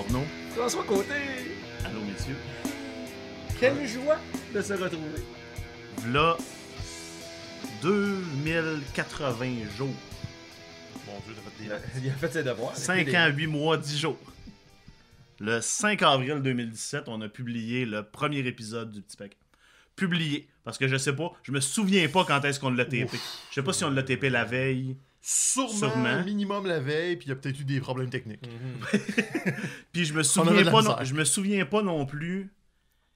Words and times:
Morneau. 0.00 0.24
François 0.56 0.84
Côté. 0.84 1.14
Allô, 1.84 2.00
messieurs. 2.00 2.36
Quelle 3.58 3.86
joie 3.86 4.18
de 4.54 4.62
se 4.62 4.72
retrouver. 4.72 5.22
V'là 5.98 6.38
2080 7.82 9.68
jours. 9.76 9.88
Mon 11.06 11.20
dieu, 11.26 11.34
t'as 11.34 11.50
fait 11.50 11.98
des. 11.98 12.06
Il 12.06 12.10
a 12.10 12.14
fait 12.14 12.32
ses 12.32 12.42
devoirs. 12.42 12.74
5 12.74 13.08
ans, 13.08 13.28
8 13.28 13.46
mois, 13.46 13.76
10 13.76 13.98
jours. 13.98 14.18
Le 15.38 15.60
5 15.60 16.02
avril 16.02 16.40
2017, 16.42 17.04
on 17.08 17.20
a 17.20 17.28
publié 17.28 17.84
le 17.84 18.02
premier 18.02 18.38
épisode 18.38 18.90
du 18.90 19.02
Petit 19.02 19.18
Paquet. 19.18 19.36
Publié. 19.96 20.48
Parce 20.64 20.78
que 20.78 20.88
je 20.88 20.96
sais 20.96 21.14
pas, 21.14 21.32
je 21.42 21.52
me 21.52 21.60
souviens 21.60 22.08
pas 22.08 22.24
quand 22.24 22.42
est-ce 22.44 22.58
qu'on 22.58 22.70
l'a 22.70 22.84
tapé. 22.84 23.06
Je 23.50 23.54
sais 23.54 23.62
pas 23.62 23.74
si 23.74 23.84
on 23.84 23.90
l'a 23.90 24.02
tapé 24.02 24.30
la 24.30 24.44
veille. 24.44 24.96
Sûrement, 25.22 25.68
Sûrement. 25.68 26.24
minimum 26.24 26.66
la 26.66 26.80
veille, 26.80 27.16
puis 27.16 27.26
il 27.26 27.28
y 27.28 27.32
a 27.32 27.36
peut-être 27.36 27.60
eu 27.60 27.64
des 27.64 27.80
problèmes 27.80 28.08
techniques. 28.08 28.48
Puis 29.92 30.06
je 30.06 30.14
me 30.14 30.22
souviens 30.22 30.64
pas 30.70 30.82
non, 30.82 30.96
je 31.02 31.14
me 31.14 31.24
souviens 31.24 31.66
pas 31.66 31.82
non 31.82 32.06
plus 32.06 32.50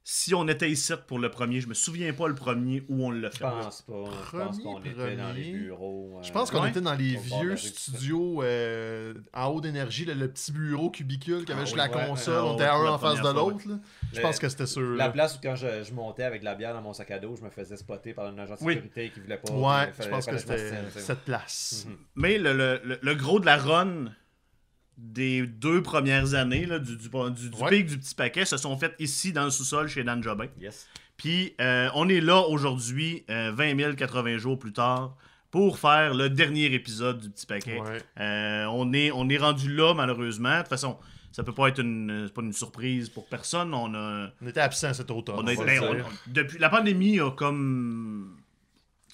si 0.07 0.35
on 0.35 0.47
était 0.49 0.71
ici 0.71 0.93
pour 1.07 1.19
le 1.19 1.31
premier. 1.31 1.63
Je 1.63 1.67
me 1.67 1.73
souviens 1.73 2.13
pas 2.13 2.29
le 2.29 2.35
premier 2.35 2.85
où 2.91 3.07
on 3.07 3.11
l'a 3.11 3.31
Je 3.31 3.39
fait. 3.39 3.45
pense 3.45 3.81
pas. 3.83 3.93
Je 3.95 4.37
pense 4.39 4.59
Premier, 4.59 4.63
qu'on 4.63 4.79
était 4.81 5.17
dans 5.17 5.33
les 5.33 5.43
premier? 5.43 5.53
bureaux. 5.53 6.21
Je 6.23 6.31
pense 6.31 6.51
qu'on 6.51 6.61
Ouais. 6.63 6.69
était 6.69 6.83
dans 6.83 6.93
les 6.95 7.17
vieux 7.17 7.57
studios 7.57 8.43
euh, 8.43 9.15
en 9.33 9.47
haut 9.47 9.63
d'énergie, 9.63 10.05
le, 10.05 10.13
le 10.13 10.29
petit 10.31 10.53
bureau 10.53 10.91
cubicule 10.91 11.47
qui 11.47 11.53
avait 11.53 11.63
Ah 11.63 11.65
juste 11.65 11.77
oui, 11.77 11.83
la 11.91 11.97
ouais, 11.97 12.07
console, 12.07 12.35
ouais, 12.45 12.51
on 12.51 12.55
était 12.55 12.65
un 12.67 12.87
en 12.87 12.99
face 12.99 13.21
de 13.23 13.29
l'autre. 13.33 13.65
Je 14.13 14.21
pense 14.21 14.39
que 14.39 14.49
c'était 14.51 14.67
sûr. 14.67 14.91
La 14.91 15.07
là. 15.07 15.11
place 15.11 15.37
où 15.37 15.39
quand 15.43 15.57
je, 15.57 15.83
je 15.83 15.93
montais 15.95 16.25
avec 16.25 16.41
de 16.41 16.45
la 16.45 16.55
bière 16.55 16.75
dans 16.75 16.83
mon 16.83 16.93
sac 16.93 17.11
à 17.11 17.19
dos, 17.19 17.35
je 17.37 17.43
me 17.43 17.49
faisais 17.51 17.77
spotter 17.79 18.13
par 18.13 18.29
une 18.29 18.39
agent 18.39 18.57
de 18.57 18.59
Oui. 18.63 18.75
sécurité 18.75 19.11
qui 19.11 19.21
voulait 19.21 19.39
pas. 19.39 19.53
Ouais, 19.53 19.93
je 19.99 20.09
pense 20.09 20.27
que 20.27 20.33
je 20.33 20.39
c'était 20.39 20.83
cette 20.97 21.21
place. 21.21 21.87
Mhm. 21.89 21.97
Mais 22.17 22.37
le, 22.37 22.53
le- 22.53 22.81
le- 22.85 22.99
le 23.01 23.15
gros 23.15 23.41
de 23.41 23.47
la 23.47 23.57
run 23.57 24.13
des 24.97 25.47
deux 25.47 25.83
premières 25.83 26.35
années 26.35 26.67
là, 26.67 26.79
du, 26.79 26.97
du, 26.97 27.09
du, 27.09 27.51
du 27.51 27.63
Ouais. 27.63 27.71
pic 27.71 27.87
du 27.87 27.99
petit 27.99 28.15
paquet 28.15 28.45
se 28.45 28.57
sont 28.57 28.77
faites 28.77 28.95
ici 28.99 29.33
dans 29.33 29.45
le 29.45 29.51
sous-sol 29.51 29.89
chez 29.89 30.05
Dan 30.05 30.23
Jobin. 30.23 30.47
Yes. 30.61 30.89
Puis 31.17 31.55
euh, 31.61 31.89
on 31.95 32.09
est 32.09 32.21
là 32.21 32.41
aujourd'hui, 32.49 33.25
euh, 33.31 33.53
20 33.55 33.95
080 33.97 34.39
jours 34.39 34.59
plus 34.59 34.73
tard, 34.73 35.17
pour 35.51 35.79
faire 35.79 36.15
le 36.15 36.29
dernier 36.31 36.67
épisode 36.75 37.21
du 37.21 37.31
petit 37.31 37.47
paquet. 37.47 37.81
Ouais. 37.81 37.99
Euh, 38.21 38.65
on, 38.67 38.93
est, 38.93 39.11
on 39.13 39.29
est 39.29 39.37
rendu 39.39 39.73
là, 39.75 39.95
malheureusement. 39.95 40.55
De 40.57 40.61
toute 40.61 40.69
façon, 40.69 40.97
ça 41.31 41.43
peut 41.45 41.55
pas 41.55 41.69
être 41.69 41.81
une, 41.81 42.29
pas 42.35 42.43
une 42.43 42.53
surprise 42.53 43.09
pour 43.09 43.27
personne. 43.29 43.73
On 43.75 43.95
a, 43.95 44.31
On 44.43 44.47
était 44.49 44.61
absent 44.61 44.93
cet 44.95 45.11
automne. 45.13 45.37
on 45.39 45.47
a- 45.47 45.53
on 45.53 45.57
va 45.57 45.65
ben, 45.65 45.81
on- 45.83 46.31
depuis 46.33 46.59
la 46.59 46.69
pandémie 46.69 47.21
a 47.21 47.31
comme 47.31 48.37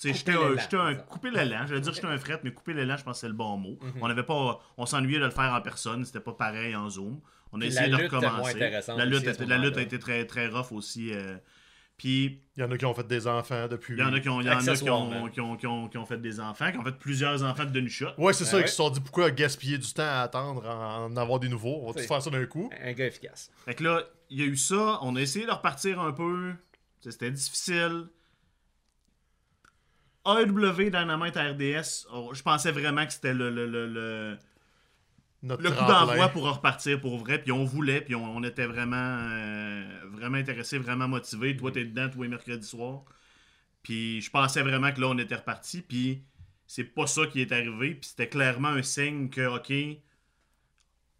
j'étais 0.02 0.76
un, 0.76 0.94
couper 0.94 1.30
l'élan, 1.30 1.66
je 1.66 1.74
vais 1.74 1.80
dire 1.80 1.90
que 1.92 1.96
j'étais 1.96 2.08
un 2.08 2.18
fret, 2.18 2.40
mais 2.42 2.52
couper 2.52 2.72
l'élan, 2.74 2.96
je 2.96 3.04
pense 3.04 3.16
que 3.16 3.20
c'est 3.20 3.28
le 3.28 3.34
bon 3.34 3.56
mot. 3.56 3.78
Mhm. 3.82 3.92
On 4.00 4.06
avait 4.10 4.22
pas 4.22 4.60
on 4.76 4.86
s'ennuyait 4.86 5.18
de 5.20 5.24
le 5.26 5.30
faire 5.30 5.52
en 5.52 5.60
personne, 5.60 6.04
c'était 6.04 6.20
pas 6.20 6.32
pareil 6.32 6.74
en 6.74 6.88
Zoom. 6.88 7.20
On 7.52 7.56
a 7.56 7.60
Puis 7.60 7.68
essayé 7.68 7.88
la 7.90 7.98
de 7.98 8.02
recommencer. 8.04 8.58
La 8.58 9.04
lutte, 9.04 9.16
aussi 9.18 9.28
à 9.28 9.30
était- 9.32 9.44
ce 9.44 9.48
la 9.48 9.58
lutte 9.58 9.76
a 9.76 9.82
été 9.82 9.98
très 9.98 10.24
très 10.26 10.46
rough 10.48 10.72
aussi 10.72 11.12
euh, 11.12 11.36
puis 11.96 12.40
Il 12.56 12.60
y 12.60 12.64
en 12.64 12.70
a 12.70 12.78
qui 12.78 12.86
ont 12.86 12.94
fait 12.94 13.06
des 13.06 13.26
enfants 13.26 13.66
depuis. 13.68 13.92
il 13.94 14.00
y 14.00 14.02
en 14.02 14.12
a 14.14 14.20
qui 14.20 14.28
ont, 14.30 14.40
il 14.40 14.46
y 14.46 14.50
en 14.50 14.52
a 14.52 14.56
qui 14.62 14.68
ont, 14.68 14.72
Accessoirement. 14.72 15.28
qui 15.28 15.40
ont, 15.42 15.56
qui 15.56 15.66
ont- 15.66 15.88
qui 15.88 15.98
ont 15.98 16.06
fait 16.06 16.16
des 16.16 16.40
enfants, 16.40 16.70
qui 16.72 16.78
ont 16.78 16.84
fait 16.84 16.96
plusieurs 16.98 17.42
enfants 17.42 17.64
de 17.66 17.78
une 17.78 17.88
shot. 17.90 18.06
Ouais, 18.16 18.32
c'est 18.32 18.44
ça, 18.46 18.56
Ah 18.56 18.60
ils 18.60 18.62
ouais. 18.62 18.68
se 18.68 18.76
sont 18.76 18.88
dit 18.88 19.00
pourquoi 19.00 19.30
gaspiller 19.30 19.76
du 19.76 19.92
temps 19.92 20.02
à 20.04 20.20
attendre 20.22 20.64
en, 20.66 21.04
en 21.12 21.16
avoir 21.18 21.40
des 21.40 21.48
nouveaux? 21.50 21.80
On 21.82 21.90
va 21.92 22.00
faire 22.00 22.22
ça 22.22 22.30
d'un 22.30 22.46
coup? 22.46 22.70
Un 22.82 22.92
gars 22.92 23.06
efficace. 23.06 23.50
Fait 23.66 23.74
que 23.74 23.84
là, 23.84 24.02
il 24.30 24.38
y 24.40 24.42
a 24.42 24.46
eu 24.46 24.56
ça, 24.56 24.98
on 25.02 25.14
a 25.16 25.20
essayé 25.20 25.44
de 25.44 25.50
repartir 25.50 26.00
un 26.00 26.12
peu. 26.12 26.52
C'était 27.00 27.30
difficile. 27.30 28.06
AEW 30.26 30.90
Dynamite 30.90 31.36
RDS, 31.36 32.06
oh, 32.12 32.32
je 32.34 32.42
pensais 32.42 32.70
vraiment 32.72 33.06
que 33.06 33.12
c'était 33.12 33.32
le, 33.34 33.50
le, 33.50 33.66
le, 33.66 33.86
le, 33.86 34.38
Notre 35.42 35.62
le 35.62 35.70
coup 35.70 35.84
d'envoi 35.86 36.28
pour 36.28 36.50
repartir 36.52 37.00
pour 37.00 37.16
vrai. 37.18 37.40
Puis 37.42 37.52
on 37.52 37.64
voulait, 37.64 38.00
puis 38.02 38.14
on, 38.14 38.36
on 38.36 38.42
était 38.44 38.66
vraiment, 38.66 38.96
euh, 38.96 39.84
vraiment 40.12 40.36
intéressés, 40.36 40.78
vraiment 40.78 41.08
motivés. 41.08 41.56
Toi, 41.56 41.72
t'es 41.72 41.84
dedans 41.84 42.08
tous 42.10 42.22
les 42.22 42.28
mercredis 42.28 42.66
soirs. 42.66 43.04
Puis 43.82 44.20
je 44.20 44.30
pensais 44.30 44.62
vraiment 44.62 44.92
que 44.92 45.00
là, 45.00 45.08
on 45.08 45.18
était 45.18 45.36
reparti. 45.36 45.80
Puis 45.82 46.24
c'est 46.66 46.84
pas 46.84 47.06
ça 47.06 47.26
qui 47.26 47.40
est 47.40 47.52
arrivé. 47.52 47.94
Puis 47.94 48.10
c'était 48.10 48.28
clairement 48.28 48.68
un 48.68 48.82
signe 48.82 49.30
que, 49.30 49.46
OK, 49.46 49.72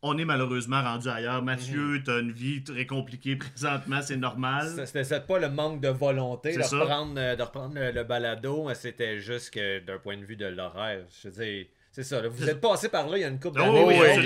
on 0.03 0.17
est 0.19 0.25
malheureusement 0.25 0.83
rendu 0.83 1.09
ailleurs. 1.09 1.43
Mathieu, 1.43 2.03
t'as 2.05 2.21
une 2.21 2.33
vie 2.33 2.63
très 2.65 2.87
compliquée 2.87 3.37
présentement, 3.37 4.01
c'est 4.03 4.17
normal. 4.17 4.69
C'était 4.87 5.21
pas 5.21 5.39
le 5.39 5.49
manque 5.51 5.81
de 5.81 5.89
volonté 5.89 6.57
de 6.57 6.63
reprendre, 6.63 7.15
euh, 7.19 7.37
de 7.37 7.43
reprendre 7.43 7.75
le, 7.75 7.91
le 7.93 8.05
balado, 8.05 8.65
mais 8.69 8.75
c'était 8.75 9.19
juste 9.19 9.53
que 9.53 9.81
d'un 9.81 9.99
point 9.99 10.17
de 10.17 10.25
vue 10.25 10.37
de 10.37 10.47
l'horaire. 10.47 11.05
Je 11.23 11.29
veux 11.29 11.45
dire, 11.45 11.67
c'est 11.93 12.05
ça. 12.05 12.23
là, 12.23 12.29
vous 12.29 12.49
êtes 12.49 12.61
passé 12.61 12.89
par 12.89 13.09
là 13.09 13.19
il 13.19 13.21
y 13.23 13.25
a 13.25 13.29
une 13.29 13.41
couple 13.41 13.61
Oh, 13.63 13.67
d'années. 13.67 13.85
oui, 13.85 13.95
enfants, 13.97 14.05
c'est 14.15 14.23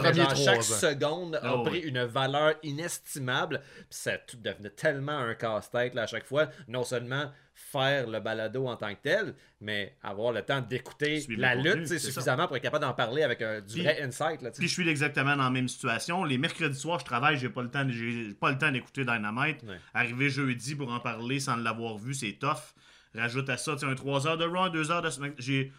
là, 0.00 0.10
les 0.10 0.14
genre, 0.16 0.36
chaque 0.36 0.58
ans. 0.58 0.62
seconde 0.62 1.34
a 1.36 1.54
Oh, 1.56 1.62
pris 1.62 1.80
oui. 1.82 1.88
une 1.88 2.02
valeur 2.04 2.54
inestimable. 2.64 3.60
Puis 3.76 3.86
ça 3.90 4.18
tout 4.18 4.36
devenait 4.36 4.70
tellement 4.70 5.16
un 5.18 5.34
casse-tête 5.34 5.96
à 5.96 6.06
chaque 6.06 6.26
fois. 6.26 6.48
Non 6.68 6.84
seulement 6.84 7.30
faire 7.54 8.08
le 8.08 8.18
balado 8.20 8.66
en 8.66 8.76
tant 8.76 8.92
que 8.94 9.00
tel, 9.00 9.34
mais 9.60 9.96
avoir 10.02 10.32
le 10.32 10.42
temps 10.42 10.60
d'écouter 10.60 11.24
la 11.36 11.54
lutte 11.54 11.66
contenu, 11.66 11.86
ça. 11.86 11.98
suffisamment 11.98 12.46
pour 12.48 12.56
être 12.56 12.62
capable 12.62 12.84
d'en 12.84 12.92
parler 12.94 13.22
avec 13.22 13.40
un, 13.42 13.60
du 13.60 13.74
Puis- 13.74 13.82
vrai 13.82 14.02
insight. 14.02 14.42
Là. 14.42 14.50
Puis 14.50 14.66
je 14.66 14.72
suis 14.72 14.88
exactement 14.88 15.36
dans 15.36 15.44
la 15.44 15.50
même 15.50 15.68
situation. 15.68 16.24
Les 16.24 16.36
mercredis 16.36 16.78
soirs, 16.78 16.98
je 16.98 17.04
travaille, 17.04 17.38
j'ai 17.38 17.48
pas 17.48 17.62
le 17.62 17.70
temps, 17.70 17.86
j'ai 17.88 18.34
pas 18.34 18.50
le 18.50 18.58
temps 18.58 18.72
d'écouter 18.72 19.04
Dynamite. 19.04 19.62
Ouais. 19.62 19.78
Arriver 19.94 20.30
jeudi 20.30 20.74
pour 20.74 20.92
en 20.92 20.98
parler 21.00 21.38
sans 21.40 21.56
l'avoir 21.56 21.96
vu, 21.96 22.12
c'est 22.14 22.32
tough. 22.32 22.74
Rajoute 23.14 23.48
à 23.48 23.56
ça, 23.56 23.76
tu 23.76 23.84
un 23.84 23.94
3 23.94 24.26
heures 24.26 24.38
de 24.38 24.44
Raw, 24.44 24.70
2 24.70 24.90
heures 24.90 25.02
de. 25.02 25.10
J'ai 25.38 25.72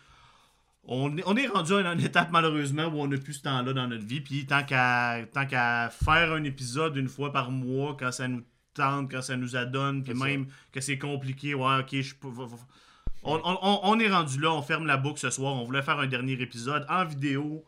on 0.88 1.18
est, 1.18 1.24
on 1.25 1.36
est 1.36 1.47
rendu 1.47 1.74
à 1.74 1.80
une 1.92 2.00
étape 2.00 2.30
malheureusement 2.31 2.86
où 2.86 3.00
on 3.02 3.07
n'a 3.07 3.18
plus 3.18 3.34
ce 3.34 3.42
temps-là 3.42 3.74
dans 3.74 3.88
notre 3.88 4.06
vie. 4.06 4.22
Puis 4.22 4.46
tant 4.46 4.63
qu'à 4.63 5.25
tant 5.34 5.46
qu'à 5.46 5.90
faire 5.90 6.31
un 6.31 6.44
épisode 6.44 6.96
une 6.96 7.09
fois 7.09 7.34
par 7.34 7.50
mois, 7.52 7.97
quand 8.00 8.12
ça 8.12 8.28
nous 8.28 8.44
tente, 8.75 9.09
quand 9.12 9.22
ça 9.22 9.36
nous 9.36 9.56
adonne, 9.56 10.03
puis 10.03 10.16
ça. 10.18 10.25
même 10.25 10.47
que 10.72 10.81
c'est 10.81 10.97
compliqué, 11.00 11.56
ouais, 11.56 11.80
ok, 11.80 12.02
je 12.02 12.13
peux. 12.16 12.28
On, 13.24 13.41
on- 13.84 14.00
est 14.00 14.09
rendu 14.09 14.40
là, 14.40 14.52
on 14.53 14.62
ferme 14.62 14.86
la 14.86 14.97
boucle 14.97 15.19
ce 15.19 15.31
soir. 15.31 15.56
On 15.56 15.63
voulait 15.63 15.81
faire 15.81 16.00
un 16.00 16.06
dernier 16.06 16.34
épisode 16.34 16.86
en 16.90 17.06
vidéo, 17.06 17.66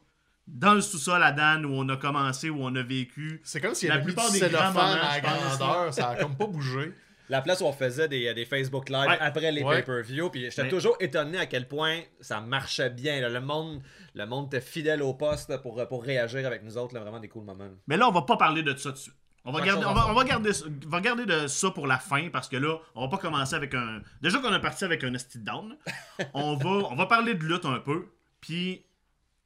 dans 0.47 0.75
le 0.75 0.81
sous-sol 0.81 1.23
à 1.23 1.31
Dan, 1.31 1.66
où 1.66 1.72
on 1.73 1.90
a 1.90 1.97
commencé, 1.97 2.50
où 2.51 2.59
on 2.62 2.75
a 2.75 2.84
vécu. 2.84 3.41
C'est 3.44 3.59
comme 3.59 3.73
s'il 3.73 3.90
y 3.90 3.91
La 3.91 3.97
plupart 3.97 4.31
des 4.31 4.40
grands 4.40 4.72
moments, 4.72 4.81
à 5.01 5.19
grandeur. 5.19 5.94
Ça 5.94 6.09
a 6.09 6.16
comme 6.16 6.35
pas 6.35 6.45
bougé. 6.45 6.94
La 7.29 7.41
place 7.41 7.59
où 7.59 7.66
on 7.66 7.74
faisait 7.74 8.07
des, 8.07 8.34
des 8.34 8.45
Facebook 8.45 8.88
Live 8.88 9.06
Ouais. 9.09 9.18
après 9.19 9.51
les 9.51 9.62
Ouais. 9.62 9.78
pay-per-view. 9.84 10.29
Puis 10.29 10.44
j'étais 10.44 10.63
Mais- 10.63 10.69
toujours 10.69 10.95
étonné 11.01 11.38
à 11.38 11.45
quel 11.45 11.68
point 11.68 12.00
ça 12.22 12.39
marchait 12.39 12.89
bien. 12.89 13.19
là. 13.19 13.28
Le 13.28 13.41
monde 13.41 13.81
le 14.13 14.25
monde 14.25 14.45
était 14.47 14.62
fidèle 14.66 15.01
au 15.03 15.13
poste 15.13 15.57
pour, 15.62 15.85
pour 15.89 16.03
réagir 16.06 16.47
avec 16.47 16.63
nous 16.63 16.78
autres. 16.78 16.94
là. 16.94 17.01
Vraiment 17.01 17.19
des 17.19 17.28
cool 17.28 17.44
moments. 17.44 17.68
Mais 17.88 17.97
là, 17.97 18.07
on 18.07 18.13
va 18.13 18.22
pas 18.22 18.38
parler 18.38 18.63
de 18.63 18.72
ça 18.78 18.91
tout 18.91 18.95
de 18.95 18.97
suite. 19.01 19.13
On 19.49 19.51
va, 19.53 19.61
garder, 19.61 19.85
on, 19.85 19.93
va, 19.93 20.09
on 20.09 20.13
va 20.13 20.23
garder, 20.25 20.51
on 20.85 20.89
va 20.89 20.99
garder 20.99 21.25
de 21.25 21.47
ça 21.47 21.71
pour 21.71 21.87
la 21.87 21.97
fin 21.97 22.29
parce 22.29 22.49
que 22.49 22.57
là, 22.57 22.77
on 22.95 23.01
va 23.01 23.07
pas 23.07 23.17
commencer 23.17 23.55
avec 23.55 23.73
un. 23.73 24.01
Déjà 24.21 24.39
qu'on 24.39 24.53
est 24.53 24.59
parti 24.59 24.83
avec 24.83 25.03
un 25.05 25.13
esti 25.13 25.39
down, 25.39 25.77
on 26.33 26.55
va, 26.57 26.69
on 26.69 26.95
va 26.95 27.05
parler 27.05 27.33
de 27.33 27.43
lutte 27.45 27.63
un 27.65 27.79
peu, 27.79 28.07
puis 28.41 28.83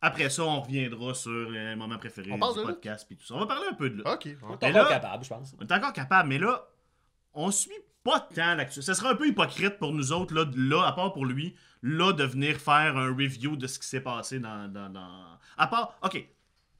après 0.01 0.31
ça, 0.31 0.43
on 0.43 0.61
reviendra 0.61 1.13
sur 1.13 1.51
les 1.51 1.75
moments 1.75 1.99
préférés 1.99 2.31
On 2.31 2.33
du 2.33 2.39
parle 2.39 2.55
de 2.55 2.59
lutte? 2.61 2.67
podcast 2.69 3.05
puis 3.07 3.15
tout 3.15 3.25
ça. 3.25 3.35
On 3.35 3.39
va 3.39 3.45
parler 3.45 3.67
un 3.69 3.75
peu 3.75 3.89
de 3.91 3.97
lutte. 3.97 4.07
Ok. 4.07 4.27
On 4.41 4.49
est 4.53 4.53
encore 4.55 4.71
là- 4.71 4.85
capable, 4.89 5.23
je 5.23 5.29
pense. 5.29 5.55
On 5.59 5.65
est 5.67 5.71
encore 5.71 5.93
capable, 5.93 6.29
mais 6.29 6.39
là, 6.39 6.63
on 7.35 7.51
suit 7.51 7.71
pas 8.03 8.19
tant 8.33 8.55
l'actu. 8.55 8.81
Ça 8.81 8.95
serait 8.95 9.09
un 9.09 9.15
peu 9.15 9.27
hypocrite 9.27 9.77
pour 9.77 9.93
nous 9.93 10.11
autres, 10.11 10.33
là, 10.33 10.45
là, 10.55 10.87
à 10.87 10.93
part 10.93 11.13
pour 11.13 11.25
lui, 11.27 11.55
là, 11.83 12.11
de 12.13 12.23
venir 12.23 12.57
faire 12.57 12.97
un 12.97 13.09
review 13.15 13.55
de 13.55 13.67
ce 13.67 13.77
qui 13.77 13.85
s'est 13.87 14.01
passé 14.01 14.39
dans, 14.39 14.67
dans, 14.67 14.89
dans- 14.89 15.37
À 15.57 15.67
part, 15.67 15.93
ok, 16.03 16.27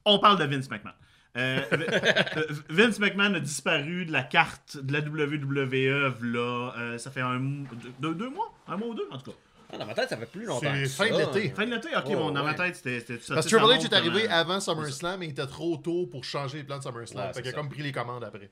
on 0.04 0.18
parle 0.18 0.38
de 0.40 0.44
Vince 0.44 0.68
McMahon. 0.68 0.94
Euh, 1.36 1.60
V- 1.72 2.54
Vince 2.68 2.98
McMahon 2.98 3.34
a 3.34 3.40
disparu 3.40 4.04
de 4.04 4.12
la 4.12 4.22
carte 4.22 4.76
de 4.76 4.92
la 4.92 5.00
WWE, 5.00 6.14
là, 6.22 6.72
euh, 6.78 6.98
ça 6.98 7.10
fait 7.10 7.20
un, 7.22 7.40
deux, 8.00 8.14
deux 8.14 8.28
mois? 8.30 8.52
Un 8.68 8.76
mois 8.76 8.88
ou 8.88 8.94
deux, 8.94 9.06
en 9.10 9.18
tout 9.18 9.30
cas. 9.30 9.36
Ah, 9.74 9.78
dans 9.78 9.86
ma 9.86 9.94
tête, 9.94 10.10
ça 10.10 10.18
fait 10.18 10.26
plus 10.30 10.44
longtemps. 10.44 10.68
C'est 10.70 10.86
fin 10.86 11.10
de 11.10 11.16
l'été. 11.18 11.48
Fin 11.54 11.64
de 11.64 11.70
l'été, 11.70 11.88
ok, 11.96 12.02
Oh, 12.08 12.12
bon, 12.16 12.30
dans 12.32 12.44
ma 12.44 12.52
tête, 12.52 12.76
c'était 12.76 13.00
ça. 13.18 13.36
Parce 13.36 13.46
que 13.46 13.56
Triple 13.56 13.72
H 13.72 13.84
est 13.86 13.94
arrivé 13.94 14.22
comment- 14.24 14.34
avant 14.34 14.60
SummerSlam, 14.60 15.20
mais 15.20 15.26
il 15.28 15.30
était 15.30 15.46
trop 15.46 15.78
tôt 15.78 16.06
pour 16.08 16.24
changer 16.24 16.58
les 16.58 16.64
plans 16.64 16.76
de 16.76 16.82
SummerSlam. 16.82 17.28
Ouais, 17.28 17.32
fait 17.32 17.40
qu'il 17.40 17.50
a 17.50 17.54
comme 17.54 17.70
pris 17.70 17.80
les 17.82 17.90
commandes 17.92 18.22
après. 18.22 18.50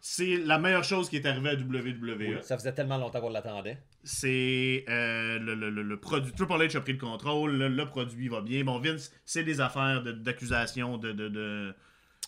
C'est 0.00 0.38
la 0.38 0.58
meilleure 0.58 0.84
chose 0.84 1.10
qui 1.10 1.16
est 1.16 1.26
arrivée 1.26 1.50
à 1.50 1.56
WWE. 1.56 2.38
Ça 2.40 2.56
faisait 2.56 2.72
tellement 2.72 2.96
longtemps 2.96 3.20
qu'on 3.20 3.28
l'attendait. 3.28 3.76
c'est 4.02 4.86
euh, 4.88 5.38
le, 5.38 5.54
le- 5.54 5.68
le- 5.68 5.82
le 5.82 6.00
produit. 6.00 6.32
Triple 6.32 6.54
H 6.54 6.76
a 6.78 6.80
pris 6.80 6.94
le 6.94 6.98
contrôle, 6.98 7.52
le, 7.58 7.68
le 7.68 7.84
produit 7.84 8.28
va 8.28 8.40
bien. 8.40 8.64
Bon, 8.64 8.78
Vince, 8.78 9.12
c'est 9.26 9.44
des 9.44 9.60
affaires 9.60 10.02
de- 10.02 10.12
d'accusation 10.12 10.96
de, 10.96 11.12
de, 11.12 11.28
de- 11.28 11.74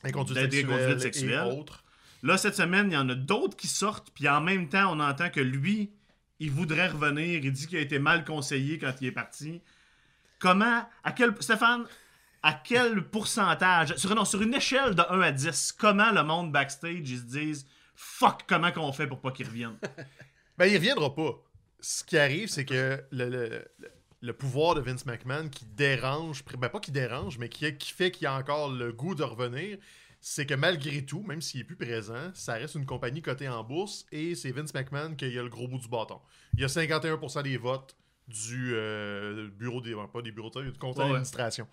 Inconduite 0.04 0.38
sexuelle, 0.38 0.64
inconduite 0.66 0.98
et 0.98 1.00
sexuelle. 1.00 1.52
autres. 1.52 1.82
Là, 2.22 2.36
cette 2.38 2.54
semaine, 2.56 2.90
il 2.90 2.94
y 2.94 2.96
en 2.96 3.08
a 3.08 3.14
d'autres 3.14 3.56
qui 3.56 3.66
sortent, 3.68 4.10
puis 4.14 4.28
en 4.28 4.40
même 4.40 4.68
temps, 4.68 4.94
on 4.96 5.00
entend 5.00 5.30
que 5.30 5.40
lui, 5.40 5.90
il 6.40 6.50
voudrait 6.50 6.88
revenir. 6.88 7.44
Il 7.44 7.52
dit 7.52 7.66
qu'il 7.66 7.78
a 7.78 7.80
été 7.82 7.98
mal 7.98 8.24
conseillé 8.24 8.78
quand 8.78 8.92
il 9.00 9.08
est 9.08 9.12
parti. 9.12 9.60
Comment, 10.38 10.88
à 11.02 11.12
quel. 11.12 11.34
Stéphane, 11.40 11.84
à 12.42 12.52
quel 12.52 13.02
pourcentage, 13.04 13.96
sur, 13.96 14.14
non, 14.14 14.24
sur 14.24 14.42
une 14.42 14.54
échelle 14.54 14.94
de 14.94 15.02
1 15.08 15.20
à 15.22 15.32
10, 15.32 15.72
comment 15.72 16.10
le 16.12 16.22
monde 16.22 16.52
backstage, 16.52 17.08
ils 17.10 17.18
se 17.18 17.22
disent 17.24 17.66
fuck, 17.94 18.42
comment 18.46 18.70
qu'on 18.72 18.92
fait 18.92 19.06
pour 19.06 19.20
pas 19.20 19.30
qu'il 19.30 19.46
revienne? 19.46 19.76
Ben, 20.58 20.66
il 20.66 20.76
reviendra 20.76 21.12
pas. 21.14 21.32
Ce 21.80 22.04
qui 22.04 22.16
arrive, 22.16 22.48
c'est 22.48 22.64
que 22.64 23.02
le, 23.10 23.28
le- 23.28 23.48
le- 23.80 23.90
le 24.24 24.32
pouvoir 24.32 24.74
de 24.74 24.80
Vince 24.80 25.04
McMahon 25.04 25.48
qui 25.50 25.66
dérange, 25.66 26.42
ben 26.58 26.70
pas 26.70 26.80
qui 26.80 26.90
dérange, 26.90 27.38
mais 27.38 27.50
qui, 27.50 27.76
qui 27.76 27.92
fait 27.92 28.10
qu'il 28.10 28.26
a 28.26 28.34
encore 28.34 28.70
le 28.70 28.90
goût 28.90 29.14
de 29.14 29.22
revenir, 29.22 29.76
c'est 30.20 30.46
que 30.46 30.54
malgré 30.54 31.04
tout, 31.04 31.22
même 31.22 31.42
s'il 31.42 31.60
est 31.60 31.64
plus 31.64 31.76
présent, 31.76 32.30
ça 32.32 32.54
reste 32.54 32.74
une 32.76 32.86
compagnie 32.86 33.20
cotée 33.20 33.48
en 33.48 33.62
bourse 33.62 34.06
et 34.10 34.34
c'est 34.34 34.50
Vince 34.50 34.72
McMahon 34.72 35.14
qui 35.14 35.26
a 35.26 35.42
le 35.42 35.50
gros 35.50 35.68
bout 35.68 35.78
du 35.78 35.88
bâton. 35.88 36.18
Il 36.54 36.60
y 36.60 36.64
a 36.64 36.68
51% 36.68 37.42
des 37.42 37.58
votes 37.58 37.94
du 38.26 38.72
euh, 38.72 39.48
bureau 39.50 39.82
des 39.82 39.94
pas 40.10 40.22
des 40.22 40.32
bureaux 40.32 40.48
de 40.48 40.70
du 40.70 40.78
conseil 40.78 41.00
Ouais, 41.00 41.04
ouais. 41.04 41.08
d'administration. 41.10 41.68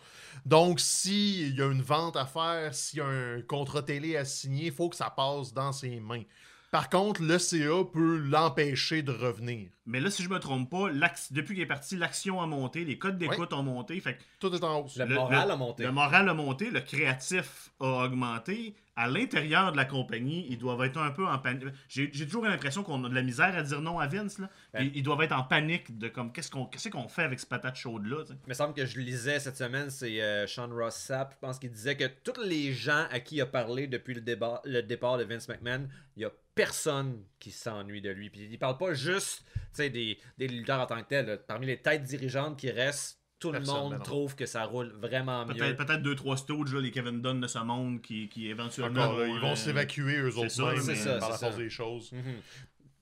Donc 0.45 0.81
s'il 0.81 1.56
y 1.56 1.62
a 1.62 1.71
une 1.71 1.81
vente 1.81 2.18
à 2.18 2.25
faire, 2.25 2.75
s'il 2.75 3.00
y 3.00 3.01
a 3.01 3.06
un 3.06 3.42
contrat 3.44 3.83
télé 3.83 4.18
à 4.18 4.25
signer, 4.25 4.65
il 4.65 4.74
faut 4.74 4.89
que 4.89 4.98
ça 4.98 5.09
passe 5.09 5.53
dans 5.53 5.71
ses 5.71 6.01
mains. 6.01 6.24
Par 6.71 6.89
contre, 6.89 7.21
le 7.21 7.38
CA 7.38 7.83
peut 7.91 8.18
l'empêcher 8.18 9.01
de 9.01 9.12
revenir. 9.12 9.68
Mais 9.85 10.00
là, 10.00 10.09
si 10.09 10.23
je 10.23 10.29
me 10.29 10.39
trompe 10.39 10.69
pas, 10.69 10.88
depuis 11.31 11.53
qu'il 11.53 11.63
est 11.63 11.68
parti, 11.68 11.97
l'action 11.97 12.41
a 12.41 12.47
monté, 12.47 12.85
les 12.85 12.97
codes 12.97 13.18
d'écoute 13.18 13.51
ont 13.51 13.62
monté. 13.62 14.00
Fait 14.00 14.13
que 14.13 14.21
Tout 14.39 14.56
est 14.56 14.63
en 14.63 14.79
hausse. 14.79 14.95
Le 14.95 15.06
moral 15.06 15.51
a 15.51 15.57
monté. 15.57 15.83
Le 15.83 15.91
moral 15.91 16.29
a 16.29 16.33
monté, 16.33 16.71
le 16.71 16.79
créatif 16.79 17.71
a 17.81 18.06
augmenté. 18.06 18.73
À 18.95 19.07
l'intérieur 19.07 19.71
de 19.71 19.77
la 19.77 19.85
compagnie, 19.85 20.45
ils 20.49 20.57
doivent 20.57 20.83
être 20.83 20.97
un 20.97 21.11
peu 21.11 21.25
en 21.25 21.39
panique. 21.39 21.65
J'ai 21.88 22.09
toujours 22.25 22.45
l'impression 22.45 22.83
qu'on 22.83 23.03
a 23.03 23.09
de 23.09 23.15
la 23.15 23.21
misère 23.21 23.55
à 23.55 23.63
dire 23.63 23.81
non 23.81 23.99
à 23.99 24.07
Vince. 24.07 24.38
Là. 24.39 24.49
Ouais. 24.73 24.91
Ils 24.93 25.03
doivent 25.03 25.21
être 25.21 25.31
en 25.31 25.43
panique 25.43 25.97
de 25.97 26.07
comme 26.07 26.31
qu'est-ce 26.31 26.51
qu'on 26.51 26.65
qu'est-ce 26.65 26.89
qu'on 26.89 27.07
fait 27.07 27.23
avec 27.23 27.39
ce 27.39 27.45
patate 27.45 27.75
chaude 27.75 28.05
là. 28.05 28.23
Il 28.29 28.49
me 28.49 28.53
semble 28.53 28.73
que 28.73 28.85
je 28.85 28.99
lisais 28.99 29.39
cette 29.39 29.57
semaine, 29.57 29.89
c'est 29.89 30.21
euh, 30.21 30.45
Sean 30.45 30.69
Ross 30.69 30.95
Sapp, 30.95 31.33
je 31.33 31.39
pense 31.39 31.57
qu'il 31.57 31.71
disait 31.71 31.95
que 31.95 32.05
tous 32.23 32.41
les 32.41 32.73
gens 32.73 33.05
à 33.11 33.19
qui 33.19 33.31
il 33.35 33.41
a 33.41 33.45
parlé 33.45 33.88
depuis 33.88 34.13
le, 34.13 34.21
débat, 34.21 34.61
le 34.65 34.81
départ 34.81 35.17
de 35.17 35.23
Vince 35.23 35.47
McMahon, 35.47 35.88
il 36.15 36.19
n'y 36.19 36.25
a 36.25 36.31
personne 36.53 37.23
qui 37.39 37.51
s'ennuie 37.51 38.01
de 38.01 38.09
lui. 38.09 38.29
Puis 38.29 38.47
il 38.51 38.59
parle 38.59 38.77
pas 38.77 38.93
juste 38.93 39.45
des, 39.77 40.19
des 40.38 40.47
lutteurs 40.47 40.81
en 40.81 40.85
tant 40.85 41.01
que 41.01 41.07
tels. 41.07 41.41
Parmi 41.47 41.65
les 41.65 41.77
têtes 41.77 42.03
dirigeantes 42.03 42.59
qui 42.59 42.69
restent, 42.69 43.20
tout 43.41 43.51
Personne, 43.51 43.75
le 43.75 43.81
monde 43.81 43.91
ben 43.93 43.99
trouve 43.99 44.35
que 44.35 44.45
ça 44.45 44.63
roule 44.65 44.91
vraiment 44.91 45.45
mieux. 45.45 45.75
Peut-être 45.75 46.01
deux 46.03 46.15
trois 46.15 46.38
Stooges, 46.38 46.73
là, 46.75 46.79
les 46.79 46.91
Kevin 46.91 47.21
Dunn 47.21 47.41
de 47.41 47.47
ce 47.47 47.57
monde 47.57 47.99
qui, 48.01 48.29
qui 48.29 48.47
éventuellement 48.47 49.01
Encore 49.01 49.19
là, 49.19 49.27
ils 49.27 49.39
vont 49.39 49.51
euh, 49.51 49.55
s'évacuer 49.55 50.17
eux 50.19 50.38
autres 50.38 50.51
ça, 50.51 50.73
c'est 50.79 50.91
euh, 50.91 50.95
ça, 50.95 51.17
par 51.17 51.31
la 51.31 51.38
force 51.38 51.57
des 51.57 51.69
choses. 51.69 52.11
Mhm. 52.11 52.35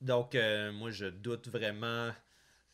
Donc, 0.01 0.33
euh, 0.33 0.71
moi, 0.71 0.91
je 0.91 1.07
doute 1.07 1.50
vraiment. 1.50 2.12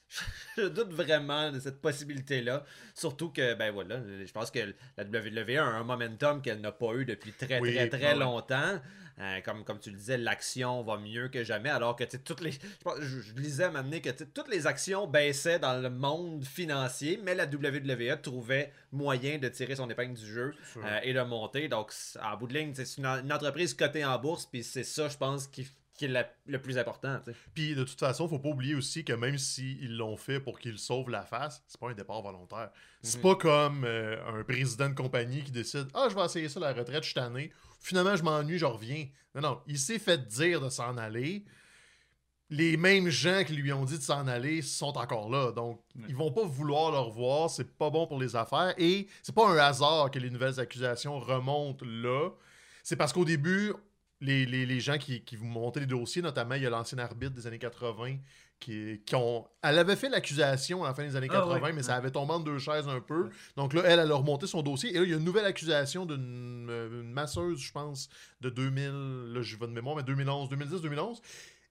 je 0.58 0.68
doute 0.68 0.94
vraiment 0.94 1.52
de 1.52 1.60
cette 1.60 1.82
possibilité-là. 1.82 2.64
Surtout 2.94 3.32
que, 3.32 3.56
ben 3.56 3.72
voilà, 3.72 4.00
je 4.04 4.32
pense 4.32 4.52
que 4.52 4.60
la 4.96 5.04
WWE 5.04 5.58
a 5.58 5.64
un 5.64 5.84
momentum 5.84 6.44
qu'elle 6.44 6.62
n'a 6.62 6.72
pas 6.72 6.94
eu 6.94 7.06
depuis 7.06 7.34
très, 7.34 7.60
Oui, 7.60 7.74
très, 7.74 7.90
très 7.90 8.14
ouais. 8.14 8.20
longtemps. 8.20 8.80
Euh, 9.18 9.40
comme, 9.46 9.64
comme 9.64 9.80
tu 9.80 9.92
le 9.92 9.96
disais, 9.96 10.18
l'action 10.18 10.84
va 10.84 10.98
mieux 10.98 11.30
que 11.30 11.42
jamais. 11.44 11.70
Alors 11.70 11.96
que, 11.96 12.04
toutes 12.18 12.42
les. 12.42 12.52
Je, 12.52 12.60
pense- 12.84 13.00
je- 13.00 13.22
je 13.22 13.34
lisais 13.36 13.64
à 13.64 13.70
donné 13.70 14.02
que 14.02 14.10
toutes 14.10 14.50
les 14.50 14.68
actions 14.68 15.08
baissaient 15.08 15.58
dans 15.60 15.82
le 15.82 15.90
monde 15.90 16.44
financier, 16.44 17.18
mais 17.24 17.34
la 17.34 17.46
WWE 17.46 18.22
trouvait 18.22 18.74
moyen 18.92 19.38
de 19.38 19.48
tirer 19.48 19.76
son 19.76 19.90
épingle 19.90 20.16
du 20.16 20.26
jeu 20.26 20.54
euh, 20.78 21.00
et 21.04 21.14
de 21.14 21.22
monter. 21.22 21.70
Donc, 21.70 21.94
en 22.22 22.36
bout 22.36 22.48
de 22.48 22.54
ligne, 22.56 22.74
c'est 22.76 22.98
une, 22.98 23.06
une 23.06 23.32
entreprise 23.32 23.74
cotée 23.74 24.04
en 24.04 24.20
bourse, 24.20 24.46
puis 24.48 24.64
c'est 24.64 24.84
ça, 24.84 25.08
je 25.08 25.16
pense, 25.16 25.48
qui, 25.48 25.66
qui 25.94 26.06
est 26.06 26.10
la- 26.10 26.30
le 26.48 26.62
plus 26.62 26.78
important. 26.78 27.22
Puis 27.54 27.74
de 27.74 27.86
toute 27.86 27.98
façon, 28.00 28.28
faut 28.28 28.40
pas 28.40 28.50
oublier 28.50 28.76
aussi 28.76 29.06
que 29.06 29.14
même 29.14 29.38
s'ils 29.38 29.96
l'ont 29.96 30.18
fait 30.18 30.42
pour 30.42 30.60
qu'ils 30.60 30.78
sauvent 30.78 31.10
la 31.10 31.24
face, 31.24 31.64
c'est 31.68 31.80
pas 31.80 31.90
un 31.90 31.94
départ 31.94 32.22
volontaire. 32.22 32.70
C'est 33.02 33.18
Mhm. 33.18 33.24
pas 33.24 33.36
comme 33.36 33.86
euh, 33.86 34.18
un 34.40 34.44
président 34.44 34.90
de 34.90 34.94
compagnie 34.96 35.42
qui 35.42 35.52
décide 35.52 35.88
Ah, 35.94 36.08
je 36.10 36.16
vais 36.16 36.26
essayer 36.26 36.50
ça, 36.50 36.60
la 36.60 36.74
retraite, 36.74 37.04
je 37.04 37.06
suis 37.12 37.14
tanné. 37.14 37.54
Finalement, 37.86 38.16
je 38.16 38.24
m'ennuie, 38.24 38.58
je 38.58 38.66
reviens. 38.66 39.08
Non, 39.36 39.42
non, 39.42 39.62
il 39.68 39.78
s'est 39.78 40.00
fait 40.00 40.28
dire 40.28 40.60
de 40.60 40.70
s'en 40.70 40.98
aller. 40.98 41.46
Les 42.50 42.78
mêmes 42.78 43.10
gens 43.10 43.44
qui 43.44 43.54
lui 43.54 43.72
ont 43.74 43.86
dit 43.86 43.98
de 43.98 44.04
s'en 44.04 44.28
aller 44.28 44.62
sont 44.64 44.98
encore 44.98 45.30
là. 45.30 45.52
Donc, 45.52 45.82
Ouais. 45.96 46.06
ils 46.10 46.16
vont 46.16 46.32
pas 46.32 46.44
vouloir 46.46 46.92
le 46.92 46.98
revoir. 47.00 47.50
C'est 47.50 47.78
pas 47.78 47.90
bon 47.92 48.08
pour 48.08 48.20
les 48.20 48.36
affaires. 48.36 48.74
Et 48.78 49.08
c'est 49.22 49.36
pas 49.36 49.48
un 49.50 49.58
hasard 49.58 50.10
que 50.10 50.18
les 50.20 50.30
nouvelles 50.30 50.60
accusations 50.60 51.20
remontent 51.20 51.86
là. 51.86 52.30
C'est 52.84 52.96
parce 52.96 53.14
qu'au 53.14 53.26
début, 53.26 53.74
les, 54.22 54.46
les- 54.46 54.66
les 54.66 54.80
gens 54.80 54.98
qui, 54.98 55.22
qui 55.24 55.36
vous 55.36 55.46
montaient 55.46 55.80
les 55.82 55.86
dossiers, 55.86 56.22
notamment, 56.22 56.56
il 56.56 56.64
y 56.64 56.66
a 56.66 56.70
l'ancien 56.72 56.98
arbitre 57.00 57.34
des 57.34 57.46
années 57.48 57.60
80 57.60 58.18
qui, 58.66 59.00
qui 59.06 59.16
ont. 59.16 59.48
Elle 59.62 59.78
avait 59.78 59.96
fait 59.96 60.10
l'accusation 60.10 60.84
à 60.84 60.88
la 60.88 60.94
fin 60.96 61.04
des 61.04 61.16
années 61.16 61.28
Ah 61.30 61.36
80, 61.36 61.62
ouais. 61.62 61.74
mais 61.74 61.84
ça 61.84 61.96
avait 61.96 62.10
tombé 62.10 62.34
en 62.34 62.40
deux 62.40 62.58
chaises 62.58 62.88
un 62.88 63.00
peu. 63.00 63.30
Donc 63.56 63.74
là, 63.74 63.84
elle, 63.86 64.00
elle 64.00 64.12
a 64.12 64.16
remonté 64.16 64.48
son 64.48 64.64
dossier. 64.64 64.90
Et 64.90 64.94
là, 64.98 65.04
il 65.04 65.12
y 65.12 65.14
a 65.14 65.18
une 65.18 65.24
nouvelle 65.24 65.46
accusation 65.46 66.08
d'une 66.08 66.68
euh, 66.70 67.04
masseuse, 67.04 67.60
je 67.60 67.72
pense, 67.72 68.10
de 68.42 68.50
2000, 68.50 69.34
là, 69.34 69.42
je 69.42 69.56
vais 69.56 69.68
de 69.68 69.72
mémoire, 69.72 69.96
mais 69.96 70.04
2011, 70.04 70.50
2010, 70.50 70.82
2011. 70.82 71.22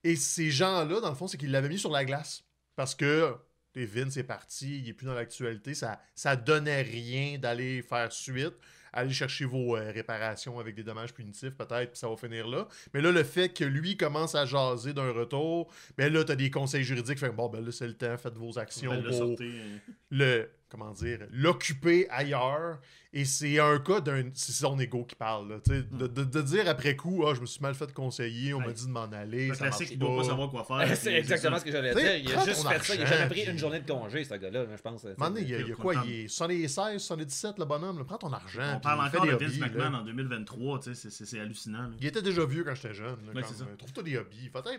Et 0.04 0.14
ces 0.14 0.52
gens-là, 0.52 1.00
dans 1.00 1.08
le 1.08 1.16
fond, 1.16 1.26
c'est 1.26 1.36
qu'ils 1.36 1.50
l'avaient 1.50 1.68
mis 1.68 1.78
sur 1.78 1.90
la 1.90 2.04
glace. 2.04 2.44
Parce 2.76 2.94
que 2.94 3.34
et 3.76 3.86
Vince 3.86 4.16
est 4.16 4.22
parti, 4.22 4.78
il 4.78 4.88
est 4.88 4.92
plus 4.92 5.06
dans 5.06 5.14
l'actualité. 5.14 5.74
Ça, 5.74 6.00
ça 6.14 6.36
donnait 6.36 6.82
rien 6.82 7.38
d'aller 7.38 7.82
faire 7.82 8.12
suite. 8.12 8.54
Allez 8.96 9.12
chercher 9.12 9.44
vos 9.44 9.76
euh, 9.76 9.90
réparations 9.90 10.58
avec 10.60 10.76
des 10.76 10.84
dommages 10.84 11.12
punitifs, 11.12 11.56
peut-être, 11.56 11.90
puis 11.90 11.98
ça 11.98 12.08
va 12.08 12.16
finir 12.16 12.46
là. 12.46 12.68
Mais 12.94 13.00
là, 13.00 13.10
le 13.10 13.24
fait 13.24 13.48
que 13.48 13.64
lui 13.64 13.96
commence 13.96 14.34
à 14.36 14.46
jaser 14.46 14.94
d'un 14.94 15.10
retour, 15.10 15.70
ben 15.98 16.12
là, 16.12 16.22
t'as 16.22 16.36
des 16.36 16.50
conseils 16.50 16.84
juridiques. 16.84 17.18
Fait 17.18 17.30
bon, 17.30 17.48
ben 17.48 17.64
là, 17.64 17.72
c'est 17.72 17.88
le 17.88 17.94
temps, 17.94 18.16
faites 18.16 18.36
vos 18.36 18.56
actions 18.58 18.92
Ben, 18.92 19.02
le 19.02 19.08
pour 19.08 19.18
sortez, 19.18 19.44
euh, 19.44 19.78
le 20.10 20.50
comment 20.68 20.92
dire 20.92 21.20
l'occuper 21.30 22.08
ailleurs 22.10 22.80
et 23.12 23.24
c'est 23.24 23.60
un 23.60 23.78
cas 23.78 24.00
d'un 24.00 24.24
c'est 24.34 24.50
son 24.50 24.76
ego 24.80 25.04
qui 25.04 25.14
parle 25.14 25.48
là, 25.48 25.56
tu 25.64 25.70
sais, 25.72 25.82
de, 25.82 26.06
de- 26.08 26.24
de 26.24 26.42
dire 26.42 26.68
après 26.68 26.96
coup 26.96 27.24
ah 27.28 27.32
je 27.34 27.40
me 27.40 27.46
suis 27.46 27.60
mal 27.62 27.74
fait 27.74 27.92
conseiller 27.92 28.52
on 28.54 28.58
Ouais. 28.58 28.66
m'a 28.66 28.72
dit 28.72 28.86
de 28.86 28.90
m'en 28.90 29.04
aller 29.04 29.48
Le 29.48 29.54
ça 29.54 29.64
marche 29.64 29.76
classique, 29.76 29.94
il 29.94 29.98
doit 30.00 30.16
pas 30.16 30.24
savoir 30.24 30.50
quoi 30.50 30.64
faire. 30.64 30.96
c'est 30.96 31.14
exactement 31.14 31.58
ce 31.58 31.64
que 31.64 31.70
j'allais 31.70 31.94
dire. 31.94 32.16
Il 32.16 32.32
a 32.32 32.44
juste 32.44 32.66
fait 32.66 32.82
ça. 32.82 32.94
Il 32.96 33.02
a 33.02 33.06
jamais 33.06 33.26
pris 33.28 33.42
puis- 33.42 33.50
une 33.52 33.58
journée 33.58 33.78
de 33.80 33.88
congé, 33.90 34.24
ce 34.24 34.34
gars-là, 34.34 34.64
je 34.76 34.82
pense. 34.82 35.04
Donné, 35.04 35.42
il 35.42 35.48
y 35.50 35.54
a, 35.54 35.60
il 35.60 35.68
y 35.68 35.72
a 35.72 35.74
quoi 35.76 35.94
il 36.06 36.12
est 36.24 36.28
76 36.28 37.00
77 37.00 37.58
le 37.58 37.64
bonhomme 37.66 37.98
là. 37.98 38.04
prends 38.04 38.18
ton 38.18 38.32
argent 38.32 38.74
On 38.76 38.80
parle 38.80 39.06
encore 39.06 39.26
de 39.26 39.30
Vince 39.32 39.42
hobbies, 39.42 39.60
là. 39.60 39.66
McMahon 39.68 39.94
en 39.94 40.04
2023, 40.04 40.80
tu 40.80 40.94
sais, 40.94 41.10
c'est- 41.10 41.38
hallucinant. 41.38 41.82
là. 41.82 41.90
il 42.00 42.06
était 42.06 42.22
déjà 42.22 42.44
vieux 42.44 42.64
quand 42.64 42.74
j'étais 42.74 42.94
jeune 42.94 43.16
Ouais, 43.34 43.42
euh, 43.42 43.76
trouve-toi 43.78 44.02
des 44.02 44.16
hobbies 44.16 44.50
Fait, 44.52 44.70
hey, 44.70 44.78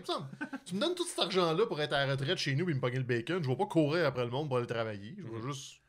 tu 0.66 0.76
me 0.76 0.82
donnes 0.82 0.96
tout 0.96 1.06
cet 1.06 1.20
argent 1.20 1.54
là 1.54 1.66
pour 1.66 1.80
être 1.82 1.94
à 1.94 2.06
la 2.06 2.12
retraite 2.14 2.38
chez 2.38 2.56
nous 2.56 2.70
et 2.70 2.74
me 2.74 2.80
pogner 2.80 2.98
le 2.98 3.04
bacon 3.04 3.42
je 3.44 3.48
vais 3.48 3.56
pas 3.56 3.66
courir 3.66 4.06
après 4.08 4.26
le 4.26 4.32
monde 4.32 4.48
pour 4.48 4.58
aller 4.58 4.68
travailler 4.68 5.16
je 5.18 5.24
vais 5.24 5.40
Mhm. 5.42 5.52
juste 5.54 5.80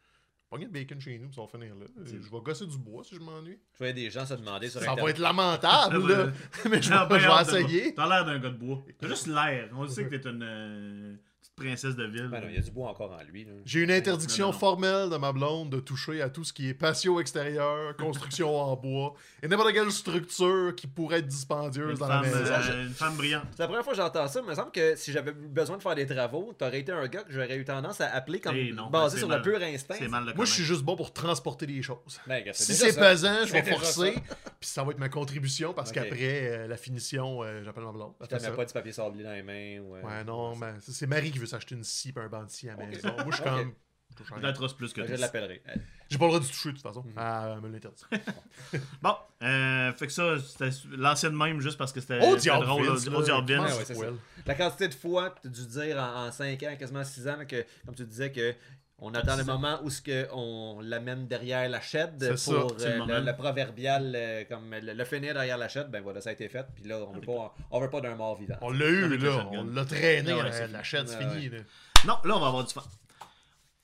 pogner 0.48 0.64
le 0.66 0.70
bacon 0.70 1.00
chez 1.00 1.18
nous 1.18 1.32
ça 1.32 1.40
va 1.42 1.46
finir 1.48 1.74
là. 1.74 1.86
Je 2.04 2.16
vais 2.16 2.40
gosser 2.42 2.66
du 2.66 2.78
bois 2.78 3.02
si 3.04 3.14
je 3.14 3.20
m'ennuie. 3.20 3.58
Je 3.72 3.78
voyais 3.78 3.92
des 3.92 4.10
gens 4.10 4.24
se 4.26 4.34
demander 4.34 4.68
sur 4.68 4.80
ça 4.80 4.94
va 4.94 5.10
être 5.10 5.18
lamentable 5.18 6.08
là. 6.12 6.26
mais 6.70 6.80
je 6.82 6.90
vais, 6.90 7.06
ben, 7.08 7.18
je 7.18 7.26
vais 7.26 7.62
de- 7.62 7.66
essayer. 7.66 7.94
T'as 7.94 8.08
l'air 8.08 8.24
d'un 8.24 8.38
gars 8.38 8.50
de 8.50 8.56
bois. 8.56 8.84
T'as 8.98 9.08
juste 9.08 9.26
l'air. 9.26 9.68
On 9.74 9.86
sait 9.88 10.04
que 10.08 10.16
t'es 10.16 10.28
une 10.28 10.42
euh, 10.42 11.16
princesse 11.56 11.96
de 11.96 12.04
ville. 12.04 12.28
Ben 12.28 12.40
non, 12.42 12.48
il 12.50 12.54
y 12.54 12.58
a 12.58 12.60
du 12.60 12.70
bois 12.70 12.90
encore 12.90 13.10
en 13.12 13.22
lui. 13.32 13.46
J'ai 13.64 13.80
une 13.80 13.90
interdiction 13.90 14.46
Non, 14.46 14.52
non, 14.52 14.52
non. 14.52 14.58
formelle 14.58 15.10
de 15.10 15.16
ma 15.16 15.32
blonde 15.32 15.70
de 15.70 15.80
toucher 15.80 16.20
à 16.20 16.28
tout 16.28 16.44
ce 16.44 16.52
qui 16.52 16.68
est 16.68 16.74
patio 16.74 17.18
extérieur, 17.18 17.96
construction 17.98 18.54
en 18.60 18.76
bois 18.76 19.14
et 19.42 19.48
n'importe 19.48 19.72
quelle 19.72 19.90
structure 19.90 20.74
qui 20.76 20.86
pourrait 20.86 21.20
être 21.20 21.26
dispendieuse 21.26 21.92
Une 21.92 21.96
dans 21.96 22.08
la 22.08 22.22
femme, 22.22 22.40
maison. 22.42 22.52
euh, 22.72 22.86
une 22.86 22.92
femme 22.92 23.16
brillante. 23.16 23.44
C'est 23.52 23.60
la 23.60 23.66
première 23.68 23.82
fois 23.84 23.94
que 23.94 23.96
j'entends 23.98 24.28
ça. 24.28 24.40
Il 24.44 24.48
me 24.48 24.54
semble 24.54 24.70
que 24.70 24.96
si 24.96 25.12
j'avais 25.12 25.32
besoin 25.32 25.78
de 25.78 25.82
faire 25.82 25.94
des 25.94 26.06
travaux, 26.06 26.52
t'aurais 26.58 26.80
été 26.80 26.92
un 26.92 27.06
gars 27.08 27.22
que 27.22 27.32
j'aurais 27.32 27.56
eu 27.56 27.64
tendance 27.64 28.02
à 28.02 28.08
appeler 28.14 28.38
comme 28.40 28.54
Eh 28.54 28.72
non, 28.72 28.90
basé 28.90 29.18
sur 29.18 29.28
mal. 29.28 29.38
le 29.38 29.42
pur 29.50 29.62
instinct. 29.62 29.96
Mal 30.10 30.32
Moi, 30.36 30.44
je 30.44 30.52
suis 30.52 30.64
juste 30.64 30.82
bon 30.82 30.94
pour 30.94 31.12
transporter 31.14 31.66
des 31.66 31.80
choses. 31.80 32.20
Ben, 32.26 32.44
Si 32.52 32.74
c'est 32.74 32.94
pesant, 32.98 33.46
je 33.46 33.52
vais 33.52 33.62
forcer, 33.62 34.12
puis 34.60 34.68
ça 34.68 34.84
va 34.84 34.90
être 34.90 34.98
ma 34.98 35.08
contribution 35.08 35.72
parce 35.72 35.90
qu'après 35.90 36.18
euh, 36.50 36.66
la 36.68 36.76
finition, 36.76 37.42
euh, 37.42 37.62
j'appelle 37.64 37.84
ma 37.84 37.92
blonde. 37.92 38.12
Tu 38.28 38.36
pas 38.52 38.64
du 38.66 38.72
papier 38.74 38.92
sablé 38.92 39.24
dans 39.24 39.32
les 39.32 39.42
mains. 39.42 39.80
Euh, 39.80 40.02
Ouais, 40.06 40.22
non, 40.24 40.52
c'est 40.80 41.06
Marie 41.06 41.30
qui 41.30 41.38
veut 41.38 41.45
s'acheter 41.46 41.74
une 41.74 41.84
scie 41.84 42.12
et 42.14 42.20
un 42.20 42.28
banc 42.28 42.44
de 42.44 42.50
scie 42.50 42.68
à 42.68 42.76
la 42.76 42.86
maison. 42.86 43.12
Moi, 43.12 43.26
je 43.30 43.34
suis 43.36 43.44
comme. 43.44 43.74
je. 44.18 44.34
Peut-être 44.34 44.76
plus 44.76 44.92
que 44.92 45.02
Je 45.02 45.08
toi. 45.08 45.16
l'appellerai. 45.16 45.62
J'ai 46.08 46.18
pas 46.18 46.24
le 46.26 46.30
droit 46.30 46.40
de 46.40 46.46
toucher 46.46 46.68
de 46.70 46.74
toute 46.74 46.82
façon. 46.82 47.02
Mhm. 47.02 47.12
Ah, 47.16 47.56
me 47.60 47.68
l'interdit. 47.68 48.04
Bon, 49.02 49.14
euh, 49.42 49.92
fait 49.92 50.06
que 50.06 50.12
ça, 50.12 50.38
c'était 50.38 50.70
l'ancienne 50.96 51.36
même 51.36 51.60
juste 51.60 51.76
parce 51.76 51.92
que 51.92 52.00
c'était 52.00 52.20
Oh, 52.22 52.36
drôle. 52.36 52.88
Oh? 52.88 54.18
La 54.46 54.54
quantité 54.54 54.88
de 54.88 54.94
fois 54.94 55.30
que 55.30 55.40
tu 55.42 55.48
as 55.48 55.50
dû 55.50 55.66
dire 55.66 55.98
en, 55.98 56.30
5 56.30 56.62
ans, 56.62 56.76
quasiment 56.78 57.04
6 57.04 57.28
ans, 57.28 57.38
que, 57.46 57.64
comme 57.84 57.94
tu 57.94 58.04
disais, 58.04 58.30
que 58.30 58.54
on 58.98 59.12
attend 59.14 59.36
le 59.36 59.44
moment 59.44 59.78
où 59.82 59.90
ce 59.90 60.00
que 60.00 60.26
on 60.32 60.80
l'amène 60.82 61.26
derrière 61.28 61.68
la 61.68 61.80
chaîne 61.82 62.18
ça, 62.36 62.52
pour 62.52 62.74
le 62.78 62.84
euh, 62.84 63.04
le, 63.06 63.26
le 63.26 63.36
proverbial 63.36 64.12
euh, 64.16 64.44
comme 64.48 64.70
le, 64.74 64.94
le 64.94 65.04
finir 65.04 65.34
derrière 65.34 65.58
la 65.58 65.68
chaîne, 65.68 65.88
ben 65.88 66.02
voilà, 66.02 66.20
ça 66.22 66.30
a 66.30 66.32
été 66.32 66.48
fait. 66.48 66.66
Puis 66.74 66.84
là, 66.84 66.98
on 67.00 67.12
veut 67.12 67.20
pas, 67.20 67.54
on 67.70 67.80
veut 67.80 67.90
pas 67.90 68.00
d'un 68.00 68.14
mort 68.14 68.36
vivant. 68.38 68.56
On 68.62 68.70
l'a 68.70 68.86
eu, 68.88 69.16
là. 69.18 69.46
On 69.52 69.64
l'a 69.64 69.84
traîné 69.84 70.32
Ah 70.32 70.36
ouais, 70.36 70.48
à 70.48 70.52
c'est 70.52 70.68
la 70.68 70.82
chaîne, 70.82 71.06
c'est 71.06 71.16
Ouais, 71.18 71.30
fini. 71.30 71.48
là. 71.50 71.58
Non, 72.06 72.14
là, 72.24 72.36
on 72.36 72.40
va 72.40 72.46
avoir 72.48 72.64
du 72.64 72.72
fun. 72.72 72.82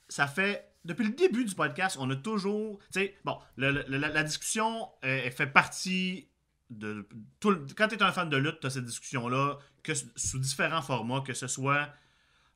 Ça 0.09 0.27
fait. 0.27 0.69
Depuis 0.85 1.05
le 1.05 1.13
début 1.13 1.45
du 1.45 1.55
podcast, 1.55 1.95
on 1.99 2.09
a 2.09 2.15
toujours. 2.15 2.77
Tu 2.91 2.99
sais, 3.01 3.15
bon, 3.23 3.37
le- 3.55 3.71
le- 3.87 3.97
la, 3.97 4.09
la 4.09 4.23
discussion 4.23 4.89
euh, 5.05 5.29
fait 5.31 5.47
partie 5.47 6.27
de. 6.69 7.07
Tout 7.39 7.51
le- 7.51 7.65
quand 7.77 7.87
tu 7.87 7.95
es 7.95 8.03
un 8.03 8.11
fan 8.11 8.29
de 8.29 8.37
lutte, 8.37 8.59
tu 8.59 8.67
as 8.67 8.71
cette 8.71 8.85
discussion-là 8.85 9.57
que 9.81 9.93
sous 10.15 10.39
différents 10.39 10.81
formats, 10.81 11.21
que 11.21 11.33
ce 11.33 11.47
soit 11.47 11.87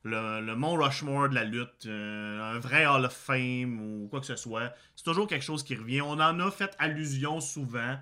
le, 0.04 0.40
le 0.40 0.54
Mont 0.56 0.74
Rushmore 0.74 1.28
de 1.30 1.34
la 1.34 1.44
lutte, 1.44 1.86
euh, 1.86 2.40
un 2.54 2.58
vrai 2.58 2.86
Hall 2.86 3.04
of 3.04 3.12
Fame 3.12 3.80
ou 3.80 4.08
quoi 4.08 4.20
que 4.20 4.26
ce 4.26 4.36
soit. 4.36 4.72
C'est 4.96 5.04
toujours 5.04 5.26
quelque 5.26 5.44
chose 5.44 5.62
qui 5.62 5.74
revient. 5.74 6.00
On 6.00 6.12
en 6.20 6.40
a 6.40 6.50
fait 6.50 6.74
allusion 6.78 7.40
souvent. 7.40 7.98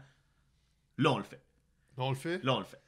Là, 0.99 1.11
on 1.13 1.19
le 1.19 1.25
fait. 1.25 1.43
On 1.97 2.11
le 2.11 2.17
fait? 2.17 2.43
Là, 2.45 2.55
on 2.55 2.59
le 2.61 2.65
fait. 2.65 2.81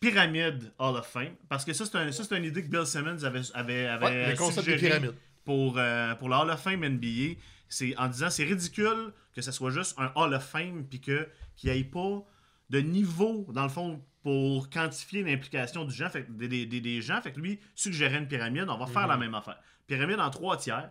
Pyramide 0.00 0.72
Hall 0.78 0.96
of 0.96 1.06
Fame. 1.06 1.34
Parce 1.48 1.64
que 1.64 1.72
ça, 1.72 1.86
c'est 1.86 1.96
un, 1.96 2.10
ça, 2.10 2.24
c'est 2.24 2.36
une 2.36 2.44
idée 2.44 2.62
que 2.64 2.68
Bill 2.68 2.86
Simmons 2.86 3.22
avait, 3.24 3.40
avait, 3.54 3.86
avait 3.86 4.06
Ouais, 4.06 4.30
le 4.30 4.36
concept 4.36 4.66
des 4.66 4.72
suggéré 4.72 4.98
pyramides. 4.98 5.18
pour, 5.44 5.78
euh, 5.78 6.14
pour 6.16 6.28
le 6.28 6.34
Hall 6.34 6.50
of 6.50 6.60
Fame 6.60 6.84
NBA. 6.84 7.34
C'est 7.68 7.96
en 7.96 8.08
disant 8.08 8.28
c'est 8.28 8.44
ridicule 8.44 9.12
que 9.34 9.40
ce 9.40 9.50
soit 9.52 9.70
juste 9.70 9.94
un 9.98 10.12
Hall 10.16 10.34
of 10.34 10.44
Fame 10.44 10.84
puis 10.84 11.00
que 11.00 11.26
qu'il 11.56 11.70
n'y 11.72 11.78
ait 11.78 11.84
pas 11.84 12.22
de 12.70 12.80
niveau, 12.80 13.46
dans 13.52 13.62
le 13.62 13.68
fond, 13.68 14.02
pour 14.22 14.70
quantifier 14.70 15.22
l'implication 15.24 15.84
du 15.84 15.94
gens, 15.94 16.08
fait, 16.08 16.24
des, 16.36 16.48
des- 16.48 16.66
des- 16.66 16.80
des 16.80 17.02
gens. 17.02 17.20
Fait 17.20 17.32
que 17.32 17.40
lui 17.40 17.58
suggérait 17.74 18.18
une 18.18 18.28
pyramide. 18.28 18.66
On 18.68 18.78
va 18.78 18.86
faire 18.86 19.06
la 19.06 19.16
même 19.16 19.34
affaire. 19.34 19.58
Pyramide 19.86 20.20
en 20.20 20.30
trois 20.30 20.56
tiers, 20.56 20.90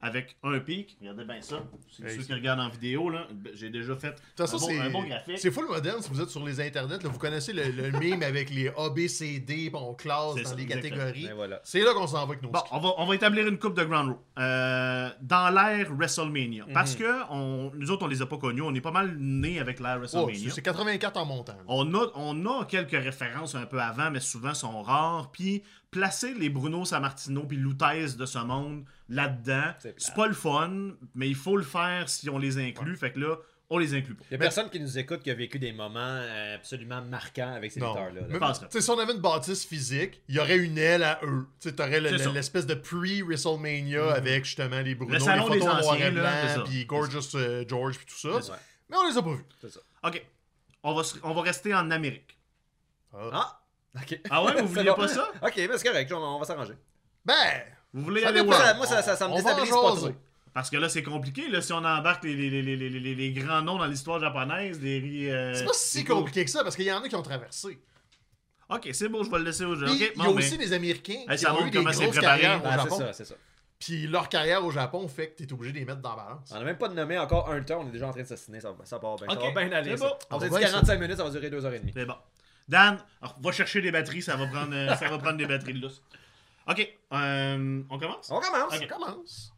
avec 0.00 0.36
un 0.44 0.60
pic. 0.60 0.96
Regardez 1.00 1.24
bien 1.24 1.40
ça. 1.42 1.56
C'est 1.90 2.04
Hey, 2.04 2.16
ceux 2.16 2.22
qui 2.22 2.32
regardent 2.32 2.60
en 2.60 2.68
vidéo, 2.68 3.10
là. 3.10 3.26
ben, 3.32 3.52
J'ai 3.54 3.68
déjà 3.68 3.96
fait 3.96 4.10
De 4.10 4.14
toute 4.14 4.48
façon, 4.48 4.56
un, 4.56 4.60
bon, 4.60 4.66
c'est- 4.68 4.78
un 4.80 4.90
bon 4.90 5.02
graphique. 5.04 5.38
C'est 5.38 5.50
full 5.50 5.66
moderne 5.66 6.00
si 6.02 6.08
vous 6.10 6.20
êtes 6.20 6.30
sur 6.30 6.44
les 6.46 6.60
internets. 6.60 7.02
là, 7.02 7.08
vous 7.08 7.18
connaissez 7.18 7.52
le, 7.52 7.64
le 7.64 7.90
meme 7.98 8.22
avec 8.22 8.50
les 8.50 8.68
A, 8.76 8.90
B, 8.90 9.08
C, 9.08 9.40
D, 9.40 9.70
on 9.74 9.94
classe 9.94 10.36
dans 10.36 10.44
ça, 10.44 10.54
les 10.54 10.62
exactement. 10.62 10.96
catégories. 10.98 11.24
Mais 11.26 11.32
voilà. 11.34 11.60
C'est 11.64 11.80
là 11.80 11.94
qu'on 11.94 12.06
s'en 12.06 12.18
va 12.18 12.22
avec 12.32 12.42
nos 12.42 12.50
Bon, 12.50 12.60
on 12.70 12.78
va, 12.78 12.90
on 12.98 13.06
va 13.06 13.14
établir 13.16 13.46
une 13.48 13.58
coupe 13.58 13.76
de 13.76 13.82
ground 13.84 14.08
rule. 14.10 14.16
Euh, 14.38 15.10
dans 15.20 15.50
l'ère 15.50 15.92
WrestleMania. 15.92 16.66
Parce 16.72 16.94
que 16.94 17.30
on, 17.30 17.72
nous 17.74 17.90
autres, 17.90 18.04
on 18.04 18.08
les 18.08 18.22
a 18.22 18.26
pas 18.26 18.38
connus. 18.38 18.62
On 18.62 18.74
est 18.74 18.80
pas 18.80 18.92
mal 18.92 19.16
nés 19.18 19.58
avec 19.58 19.80
l'ère 19.80 19.94
Oh, 19.96 19.98
WrestleMania. 19.98 20.38
c'est 20.50 20.54
c'est 20.54 20.62
84 20.62 21.16
en 21.16 21.24
montant. 21.24 21.56
On 21.66 21.92
a, 21.94 22.06
on 22.14 22.46
a 22.46 22.64
quelques 22.66 22.92
références 22.92 23.54
un 23.56 23.66
peu 23.66 23.80
avant, 23.80 24.10
mais 24.12 24.20
souvent 24.20 24.54
sont 24.54 24.80
rares. 24.82 25.30
Puis 25.32 25.62
placer 25.90 26.34
les 26.34 26.50
Bruno 26.50 26.84
Sammartino 26.84 27.44
puis 27.44 27.56
Lutez 27.56 28.14
de 28.18 28.26
ce 28.26 28.38
monde 28.38 28.84
là-dedans, 29.08 29.74
C'est 29.96 30.14
pas 30.14 30.26
le 30.26 30.34
fun, 30.34 30.92
mais 31.14 31.28
il 31.28 31.34
faut 31.34 31.56
le 31.56 31.62
faire 31.64 32.08
si 32.08 32.28
on 32.28 32.38
les 32.38 32.58
inclut. 32.58 32.96
Fait 32.96 33.12
que 33.12 33.18
là, 33.20 33.36
on 33.70 33.78
les 33.78 33.94
inclut 33.94 34.14
pas. 34.14 34.24
Il 34.30 34.32
y 34.32 34.36
a 34.36 34.38
personne 34.38 34.70
qui 34.70 34.80
nous 34.80 34.98
écoute 34.98 35.22
qui 35.22 35.30
a 35.30 35.34
vécu 35.34 35.58
des 35.58 35.72
moments 35.72 35.98
euh, 36.00 36.56
absolument 36.56 37.02
marquants 37.02 37.52
avec 37.54 37.72
ces 37.72 37.80
lutteurs-là. 37.80 38.52
si 38.70 38.90
on 38.90 38.98
avait 38.98 39.12
une 39.12 39.20
bâtisse 39.20 39.66
physique, 39.66 40.22
il 40.28 40.36
y 40.36 40.38
aurait 40.38 40.56
une 40.56 40.78
aile 40.78 41.02
à 41.02 41.20
eux. 41.22 41.46
Tu 41.60 41.70
ça. 41.76 41.86
l'espèce 42.32 42.66
de 42.66 42.74
pre-WrestleMania 42.74 44.12
avec 44.12 44.44
justement 44.44 44.80
les 44.80 44.94
Bruno, 44.94 45.12
Le 45.12 45.20
salon 45.20 45.48
les 45.48 45.54
des 45.54 45.66
photos 45.66 45.82
noir 45.82 45.94
anciens, 45.94 46.06
et 46.06 46.10
blanc, 46.10 46.64
puis 46.64 46.86
Gorgeous 46.86 47.36
euh, 47.36 47.64
George, 47.68 47.98
puis 47.98 48.06
tout 48.06 48.18
ça. 48.18 48.54
Mais 48.88 48.96
on 48.96 49.08
les 49.08 49.18
a 49.18 49.22
pas 49.22 49.32
vus. 49.32 49.44
C'est 49.60 49.70
ça. 49.70 49.80
Ok. 50.02 50.24
On 50.82 50.94
va, 50.94 51.02
on 51.24 51.34
va 51.34 51.42
rester 51.42 51.74
en 51.74 51.90
Amérique. 51.90 52.38
Ah! 53.12 53.60
Ok. 53.96 54.20
Ah 54.30 54.44
ouais, 54.44 54.62
vous 54.62 54.68
vouliez 54.68 54.92
pas 54.96 55.08
ça? 55.08 55.28
Ok, 55.42 55.54
mais 55.56 55.76
c'est 55.76 55.88
correct, 55.88 56.12
on, 56.12 56.16
on 56.22 56.38
va 56.38 56.44
s'arranger. 56.46 56.74
Ben, 57.24 57.34
Vous 57.94 58.02
voulez 58.02 58.22
Ça 58.22 58.28
aller 58.28 58.42
voir? 58.42 58.60
Ça, 58.60 58.74
moi, 58.74 58.86
ça, 58.86 59.02
ça, 59.02 59.16
ça 59.16 59.26
me 59.28 59.32
on 59.32 59.36
va 59.36 59.40
en 59.40 59.44
déstabilise 59.44 59.70
pas 59.70 59.96
trop. 59.96 60.08
Parce 60.54 60.70
que 60.70 60.76
là, 60.76 60.88
c'est 60.88 61.02
compliqué. 61.02 61.48
Là, 61.48 61.60
si 61.62 61.72
on 61.72 61.76
embarque 61.78 62.24
les, 62.24 62.34
les, 62.34 62.62
les, 62.62 62.76
les, 62.76 63.14
les, 63.14 63.32
grands 63.32 63.62
noms 63.62 63.78
dans 63.78 63.86
l'histoire 63.86 64.18
japonaise, 64.20 64.80
des. 64.80 65.28
euh, 65.30 65.54
c'est 65.54 65.64
pas 65.64 65.72
si 65.72 66.04
compliqué 66.04 66.44
que 66.44 66.50
ça, 66.50 66.62
parce 66.64 66.74
qu'il 66.76 66.86
y 66.86 66.92
en 66.92 67.02
a 67.02 67.08
qui 67.08 67.14
ont 67.16 67.22
traversé. 67.22 67.78
Ok, 68.70 68.88
c'est 68.92 69.08
beau, 69.08 69.24
je 69.24 69.30
vais 69.30 69.38
le 69.38 69.44
laisser 69.44 69.64
aux 69.64 69.76
gens. 69.76 69.86
Il 69.86 69.96
y 69.96 70.04
a 70.04 70.08
ben, 70.16 70.26
aussi 70.28 70.58
des 70.58 70.72
Américains 70.72 71.24
qui 71.30 71.38
ça 71.38 71.54
ont 71.54 71.58
eu 71.58 71.60
montre 71.60 71.70
des 71.72 71.78
comment 71.78 71.92
c'est 71.92 72.02
grosses 72.04 72.16
préparé. 72.16 72.40
carrières 72.42 72.62
au 72.62 72.66
Ah, 72.66 72.76
c'est 72.76 72.82
Japon. 72.84 72.98
ça, 72.98 73.12
c'est 73.12 73.24
ça. 73.24 73.34
Puis 73.78 74.06
leur 74.08 74.28
carrière 74.28 74.64
au 74.64 74.70
Japon 74.72 75.06
fait 75.08 75.28
que 75.30 75.42
t'es 75.44 75.52
obligé 75.52 75.72
de 75.72 75.78
les 75.78 75.84
mettre 75.84 76.00
dans 76.00 76.16
la 76.16 76.24
balance. 76.24 76.50
On 76.52 76.56
a 76.56 76.64
même 76.64 76.76
pas 76.76 76.88
de 76.88 76.94
nommé 76.94 77.16
encore 77.18 77.48
un 77.50 77.62
temps, 77.62 77.80
on 77.84 77.88
est 77.88 77.92
déjà 77.92 78.08
en 78.08 78.10
train 78.12 78.22
de 78.22 78.26
s'assiner, 78.26 78.60
ça, 78.60 78.72
va- 78.72 78.84
ça 78.84 78.98
part 78.98 79.16
bien. 79.16 79.28
Ok, 79.28 79.40
Ça 79.40 79.50
va 79.52 79.64
bien 79.64 79.72
aller. 79.72 79.90
c'est 79.92 79.96
ça. 79.98 80.08
bon. 80.08 80.14
On 80.30 80.34
On 80.34 80.38
va 80.38 80.48
dit 80.48 80.58
bien 80.58 80.68
45 80.68 81.00
minutes, 81.00 81.16
ça 81.16 81.24
va 81.24 81.30
durer 81.30 81.48
2h30. 81.48 81.80
C'est 81.94 82.04
bon. 82.04 82.14
Dan, 82.68 82.98
alors, 83.22 83.36
va 83.40 83.52
chercher 83.52 83.80
des 83.80 83.90
batteries, 83.92 84.20
ça 84.22 84.36
va 84.36 84.46
prendre, 84.48 84.74
euh, 84.74 84.94
ça 84.96 85.08
va 85.08 85.16
prendre 85.18 85.36
des 85.38 85.46
batteries 85.46 85.74
de 85.74 85.80
lousse. 85.80 86.02
Ok, 86.68 86.96
euh, 87.14 87.82
on 87.88 87.98
commence? 87.98 88.30
On 88.30 88.40
commence! 88.40 88.74
Ça 88.76 88.86
commence. 88.86 89.52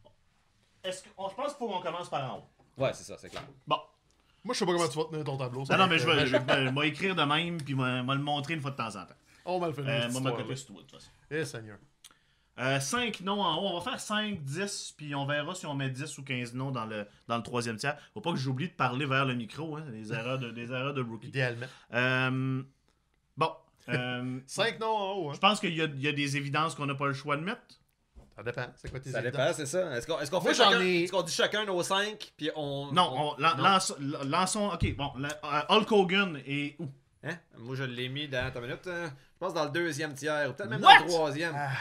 Est-ce 0.83 1.03
que, 1.03 1.09
on- 1.17 1.29
je 1.29 1.35
pense 1.35 1.47
qu'il 1.49 1.57
faut 1.57 1.67
qu'on 1.69 1.81
commence 1.81 2.09
par 2.09 2.33
en 2.33 2.37
haut. 2.39 2.43
Ouais, 2.83 2.93
c'est 2.93 3.03
ça, 3.03 3.17
c'est 3.17 3.29
clair. 3.29 3.43
Bon. 3.67 3.77
Moi, 4.43 4.53
je 4.55 4.59
sais 4.59 4.65
pas 4.65 4.71
comment 4.71 4.87
tu 4.87 4.97
vas 4.97 5.03
tenir 5.05 5.23
ton 5.23 5.37
tableau. 5.37 5.65
ça 5.65 5.77
Non, 5.77 5.83
non, 5.83 5.89
mais 5.89 5.99
je 5.99 6.07
vais, 6.07 6.25
je 6.25 6.35
vais- 6.37 6.67
je 6.67 6.79
vais 6.79 6.87
écrire 6.87 7.15
de 7.15 7.23
même, 7.23 7.57
puis 7.61 7.75
je 7.75 7.81
vais 7.81 8.15
le 8.15 8.21
montrer 8.21 8.53
une 8.55 8.61
fois 8.61 8.71
de 8.71 8.77
temps 8.77 8.87
en 8.95 9.05
temps. 9.05 9.13
On 9.45 9.59
va 9.59 9.67
le 9.67 9.73
faire. 9.73 9.85
Euh, 9.87 10.09
moi, 10.11 10.21
ma 10.21 10.31
copie, 10.31 10.57
c'est 10.57 10.65
toi, 10.65 10.75
de 10.77 10.81
toute 10.81 10.91
façon. 10.99 11.11
Eh, 11.29 11.45
Seigneur. 11.45 11.77
5 12.79 13.21
noms 13.21 13.41
en 13.41 13.57
haut. 13.57 13.67
On 13.75 13.79
va 13.79 13.91
faire 13.91 13.99
5, 13.99 14.41
10, 14.43 14.93
puis 14.97 15.15
on 15.15 15.25
verra 15.25 15.55
si 15.55 15.65
on 15.65 15.73
met 15.73 15.89
10 15.89 16.17
ou 16.17 16.23
15 16.23 16.53
noms 16.53 16.71
dans 16.71 16.85
le, 16.85 17.07
dans 17.27 17.37
le 17.37 17.43
troisième 17.43 17.77
tiers. 17.77 17.97
Faut 18.13 18.21
pas 18.21 18.31
que 18.31 18.37
j'oublie 18.37 18.67
de 18.69 18.73
parler 18.73 19.05
vers 19.05 19.25
le 19.25 19.33
micro, 19.35 19.77
hein, 19.77 19.83
des, 19.89 20.13
erreurs 20.13 20.37
de, 20.39 20.51
des 20.51 20.71
erreurs 20.71 20.93
de 20.93 21.01
rookie. 21.01 21.27
Idéalement. 21.27 21.65
Euh, 21.93 22.61
bon. 23.37 23.51
Euh, 23.89 24.39
5 24.47 24.79
noms 24.79 24.87
en 24.87 25.13
haut, 25.13 25.29
hein. 25.29 25.33
je 25.35 25.39
pense 25.39 25.59
qu'il 25.59 25.75
y, 25.75 25.81
a- 25.81 25.85
il 25.85 26.01
y 26.01 26.07
a 26.07 26.11
des 26.11 26.37
évidences 26.37 26.75
qu'on 26.75 26.85
n'a 26.85 26.95
pas 26.95 27.07
le 27.07 27.13
choix 27.13 27.37
de 27.37 27.41
mettre. 27.43 27.61
Ça 28.35 28.43
dépend. 28.43 28.65
C'est 28.75 28.89
quoi 28.89 28.99
tes 28.99 29.11
Ça 29.11 29.19
évidences? 29.19 29.37
dépend, 29.39 29.53
c'est 29.53 29.65
ça. 29.65 29.95
Est-ce 29.97 30.07
qu'on 30.07 30.19
est-ce 30.19 30.31
qu'on 30.31 30.41
Moi, 30.41 30.53
fait 30.53 30.63
chacun, 30.63 30.79
ai- 30.81 31.03
est-ce 31.03 31.11
qu'on 31.11 31.21
dit 31.21 31.33
chacun 31.33 31.65
nos 31.65 31.83
5 31.83 32.33
puis 32.37 32.49
on. 32.55 32.91
Non, 32.93 33.11
on- 33.13 33.21
on, 33.33 33.37
lan- 33.37 33.55
non? 33.57 33.63
lance- 33.63 33.93
lançons. 34.25 34.69
Ok, 34.73 34.95
bon. 34.95 35.11
la- 35.17 35.39
euh, 35.43 35.61
Hulk 35.77 35.91
Hogan 35.91 36.41
est 36.47 36.75
où? 36.79 36.87
Hein? 37.23 37.37
Moi, 37.57 37.75
je 37.75 37.83
l'ai 37.83 38.09
mis 38.09 38.27
dans. 38.27 38.45
Attends 38.45 38.59
une 38.61 38.67
minute. 38.67 38.87
euh, 38.87 39.07
Je 39.07 39.37
pense 39.39 39.53
dans 39.53 39.65
le 39.65 39.71
deuxième 39.71 40.13
tiers, 40.13 40.49
ou 40.49 40.53
peut-être 40.53 40.69
même 40.69 40.81
What? 40.83 40.99
dans 40.99 41.05
le 41.05 41.09
troisième. 41.11 41.53
Ah, 41.55 41.71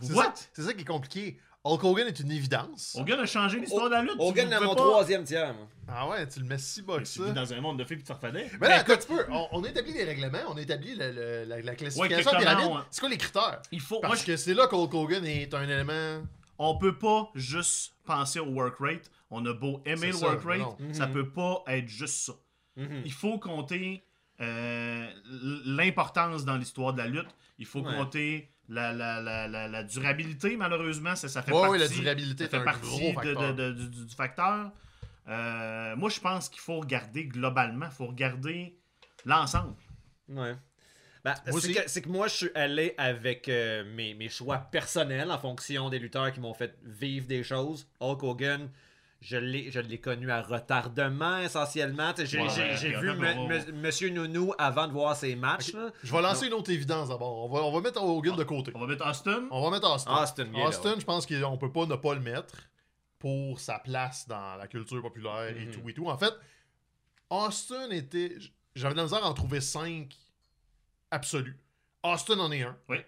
c'est 0.00 0.12
What 0.12 0.24
ça- 0.36 0.46
C'est 0.52 0.62
ça 0.62 0.72
qui 0.74 0.82
est 0.82 0.84
compliqué. 0.84 1.40
Hulk 1.66 1.82
Hogan 1.82 2.06
est 2.06 2.20
une 2.20 2.30
évidence. 2.30 2.94
Hogan 3.00 3.20
a 3.20 3.26
changé 3.26 3.58
l'histoire 3.58 3.86
de 3.86 3.94
la 3.94 4.02
lutte. 4.02 4.16
Hogan 4.18 4.50
pouvez 4.50 4.66
mon 4.66 4.74
pas- 4.74 4.80
troisième 4.82 5.24
tiers, 5.24 5.54
moi. 5.54 5.66
Ah 5.88 6.06
ouais, 6.08 6.28
tu 6.28 6.40
le 6.40 6.44
mets 6.46 6.58
si 6.58 6.82
bas 6.82 6.98
que 6.98 7.04
Tu 7.04 7.24
vis 7.24 7.32
dans 7.32 7.52
un 7.54 7.60
monde 7.62 7.78
de 7.78 7.84
filles 7.84 8.02
te 8.02 8.12
refadait. 8.12 8.50
Mais 8.60 8.68
là, 8.68 8.82
écoute, 8.82 9.00
tu 9.00 9.06
peux. 9.14 9.24
On, 9.30 9.48
on 9.52 9.64
établit 9.64 9.94
les 9.94 10.04
règlements, 10.04 10.38
on 10.48 10.56
établit 10.58 10.94
le- 10.94 11.10
le- 11.12 11.44
la, 11.44 11.62
la 11.62 11.74
classification 11.74 12.30
comment, 12.30 12.40
pyramide. 12.42 12.66
ouais. 12.70 12.82
C'est 12.90 13.00
quoi 13.00 13.08
les 13.08 13.16
critères? 13.16 13.62
Il 13.72 13.80
faut. 13.80 14.00
Parce 14.00 14.12
moi, 14.14 14.20
je- 14.20 14.26
que 14.26 14.36
c'est 14.36 14.52
là 14.54 14.66
qu'Hulk 14.66 14.92
Hogan 14.92 15.24
est 15.24 15.54
un 15.54 15.62
élément. 15.62 16.22
on 16.58 16.76
peut 16.76 16.98
pas 16.98 17.30
juste 17.34 17.94
penser 18.04 18.40
au 18.40 18.46
work 18.50 18.76
rate. 18.80 19.10
On 19.30 19.44
a 19.46 19.52
beau 19.54 19.80
aimer 19.86 19.96
C'est 20.00 20.06
le 20.08 20.12
ça, 20.12 20.26
work 20.26 20.44
rate, 20.44 20.58
non. 20.58 20.76
ça 20.92 21.06
Mhm. 21.06 21.12
peut 21.14 21.28
pas 21.30 21.64
être 21.68 21.88
juste 21.88 22.26
ça. 22.26 22.32
Mhm. 22.76 23.02
Il 23.06 23.12
faut 23.12 23.38
compter 23.38 24.04
euh, 24.40 25.06
l'importance 25.64 26.44
dans 26.44 26.56
l'histoire 26.56 26.92
de 26.92 26.98
la 26.98 27.06
lutte. 27.06 27.28
Il 27.58 27.66
faut 27.66 27.80
Ouais. 27.80 27.94
compter 27.96 28.50
la, 28.68 28.92
la, 28.92 29.20
la, 29.20 29.46
la, 29.48 29.68
la 29.68 29.82
durabilité, 29.84 30.56
malheureusement. 30.56 31.14
Ça, 31.16 31.28
ça 31.28 31.42
fait 31.42 31.52
Ouais, 31.52 31.60
partie, 31.60 31.72
ouais, 31.72 31.78
la 31.78 31.88
durabilité 31.88 32.44
ça 32.44 32.50
fait 32.50 32.56
est 32.56 32.60
un 32.60 32.64
partie 32.64 32.86
gros 32.88 33.08
de- 33.08 33.14
facteur. 33.14 33.54
de- 33.54 33.72
de- 33.72 33.86
du, 33.88 34.04
du 34.06 34.14
facteur. 34.14 34.70
Euh, 35.28 35.96
moi, 35.96 36.10
je 36.10 36.20
pense 36.20 36.48
qu'il 36.48 36.60
faut 36.60 36.80
regarder 36.80 37.24
globalement. 37.26 37.86
Il 37.86 37.92
faut 37.94 38.06
regarder 38.06 38.76
l'ensemble. 39.24 39.74
Ouais. 40.28 40.54
Ben, 41.24 41.34
que, 41.46 41.88
c'est 41.88 42.02
que 42.02 42.08
moi, 42.10 42.28
je 42.28 42.34
suis 42.34 42.50
allé 42.54 42.94
avec 42.98 43.48
euh, 43.48 43.82
mes, 43.94 44.12
mes 44.12 44.28
choix 44.28 44.58
personnels 44.58 45.30
en 45.30 45.38
fonction 45.38 45.88
des 45.88 45.98
lutteurs 45.98 46.30
qui 46.32 46.40
m'ont 46.40 46.52
fait 46.52 46.76
vivre 46.82 47.26
des 47.26 47.42
choses. 47.42 47.88
Hulk 48.00 48.22
Hogan, 48.22 48.68
je 49.24 49.36
l'ai, 49.38 49.70
je 49.72 49.80
l'ai 49.80 49.98
connu 49.98 50.30
à 50.30 50.42
retardement 50.42 51.38
essentiellement. 51.38 52.12
J'ai, 52.16 52.38
Ouais, 52.40 52.48
j'ai- 52.50 52.76
j'ai 52.76 52.96
vu 52.96 53.12
me- 53.14 53.48
me- 53.48 53.72
Monsieur 53.72 54.10
Nounou 54.10 54.52
avant 54.58 54.86
de 54.86 54.92
voir 54.92 55.16
ses 55.16 55.34
matchs. 55.34 55.72
là. 55.72 55.90
Je 56.02 56.12
vais 56.12 56.20
lancer 56.22 56.46
une 56.46 56.52
autre 56.52 56.70
évidence 56.70 57.08
d'abord. 57.08 57.44
On 57.44 57.48
va, 57.48 57.62
on 57.64 57.72
va 57.72 57.80
mettre 57.80 58.02
Hogan 58.02 58.36
de 58.36 58.44
côté. 58.44 58.70
On 58.74 58.80
va 58.80 58.86
mettre 58.86 59.06
Austin. 59.08 59.44
On 59.50 59.62
va 59.62 59.70
mettre 59.70 59.90
Austin. 59.90 60.22
Austin, 60.22 60.48
Austin, 60.54 60.94
je 60.98 61.04
pense 61.04 61.26
qu'on 61.26 61.56
peut 61.56 61.72
pas 61.72 61.86
ne 61.86 61.96
pas 61.96 62.14
le 62.14 62.20
mettre 62.20 62.54
pour 63.18 63.58
sa 63.58 63.78
place 63.78 64.28
dans 64.28 64.56
la 64.56 64.66
culture 64.66 65.00
populaire 65.00 65.48
et 65.56 65.64
Mhm. 65.66 65.70
tout 65.72 65.88
et 65.88 65.94
tout. 65.94 66.06
En 66.08 66.18
fait, 66.18 66.34
Austin 67.30 67.90
était. 67.90 68.36
J'avais 68.74 68.92
de 68.94 68.98
la 68.98 69.04
misère 69.04 69.24
à 69.24 69.28
en 69.28 69.34
trouver 69.34 69.60
cinq 69.60 70.14
absolus. 71.10 71.56
Austin 72.02 72.38
en 72.40 72.52
est 72.52 72.62
un. 72.62 72.76
Oui. 72.88 72.98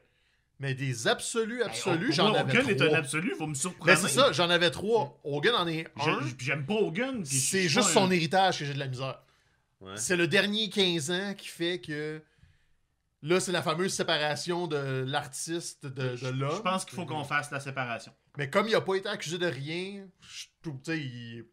Mais 0.59 0.75
des 0.75 1.07
absolus, 1.07 1.63
absolus, 1.63 2.07
Hey, 2.09 2.13
j'en 2.15 2.33
avais 2.33 2.57
Hogan 2.59 2.71
est 2.71 2.77
trois. 2.77 2.95
un 2.97 2.99
absolu, 2.99 3.35
faut 3.37 3.47
me 3.47 3.55
surprendre. 3.55 3.91
Mais 3.91 3.97
c'est 3.97 4.09
ça, 4.09 4.33
j'en 4.33 4.49
avais 4.49 4.71
trois. 4.71 5.21
Hogan 5.23 5.55
en 5.55 5.67
est 5.69 5.87
un. 6.01 6.21
J'aime 6.39 6.65
pas 6.65 6.75
Hogan. 6.75 7.23
C'est 7.25 7.69
juste 7.69 7.91
son 7.91 8.07
un- 8.07 8.11
héritage 8.11 8.59
que 8.61 8.65
j'ai 8.65 8.73
de 8.75 8.79
la 8.79 8.87
misère. 8.89 9.21
Ouais. 9.83 9.93
C'est 9.97 10.17
le 10.17 10.27
dernier 10.27 10.71
15 10.71 11.11
ans 11.11 11.35
qui 11.37 11.49
fait 11.49 11.81
que. 11.81 12.23
Là, 13.23 13.41
c'est 13.41 13.53
la 13.53 13.63
fameuse 13.63 13.93
séparation 13.93 14.67
de 14.67 15.05
l'artiste 15.07 15.85
de, 15.87 16.17
de 16.17 16.29
l'homme. 16.29 16.57
Je 16.57 16.63
pense 16.63 16.85
qu'il 16.85 16.95
faut 16.95 17.07
qu'on 17.07 17.25
fasse 17.25 17.51
la 17.51 17.61
séparation. 17.61 18.13
Mais 18.39 18.49
comme 18.49 18.69
il 18.69 18.75
a 18.75 18.81
pas 18.81 18.95
été 18.95 19.09
accusé 19.09 19.37
de 19.39 19.47
rien, 19.47 20.07
je 20.21 20.45
trouve, 20.63 20.77
tu 20.83 20.93
sais, 20.93 20.99
il, 21.01 21.45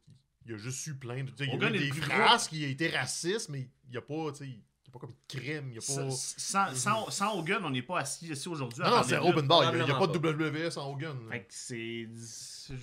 il 0.45 0.53
a 0.53 0.57
juste 0.57 0.86
eu 0.88 0.95
plein 0.95 1.24
de. 1.24 1.31
tu 1.31 1.38
sais, 1.45 1.50
Il 1.51 1.60
y 1.62 1.65
a 1.65 1.69
eu 1.69 1.75
est 1.75 1.79
des 1.79 1.91
phrases 2.01 2.48
qui 2.48 2.63
a 2.63 2.67
été 2.67 2.89
raciste, 2.89 3.50
mais 3.50 3.69
il 3.89 3.95
y 3.95 3.98
a 3.98 4.01
pas, 4.01 4.31
il 4.41 4.62
pas 4.93 5.00
comme 5.00 5.12
de 5.12 5.15
crime, 5.39 5.65
il 5.71 5.75
y 5.75 5.77
a 5.77 5.81
pas. 5.81 6.12
Sans, 6.12 6.73
sans, 6.75 7.09
sans 7.09 7.38
Hogan, 7.39 7.62
on 7.65 7.69
n'est 7.71 7.81
pas 7.81 8.00
assis 8.00 8.27
ici 8.31 8.47
aujourd'hui. 8.47 8.81
Non, 8.83 8.91
non, 8.91 9.03
c'est 9.03 9.17
open 9.17 9.47
bar, 9.47 9.73
il 9.75 9.79
y 9.79 9.91
a- 9.91 9.95
pas 9.95 10.07
de 10.07 10.17
WWE 10.17 10.69
sans 10.69 10.89
Hogan. 10.91 11.17
Fait 11.29 11.39
que 11.41 11.45
c'est. 11.50 12.07
c'est- 12.15 12.73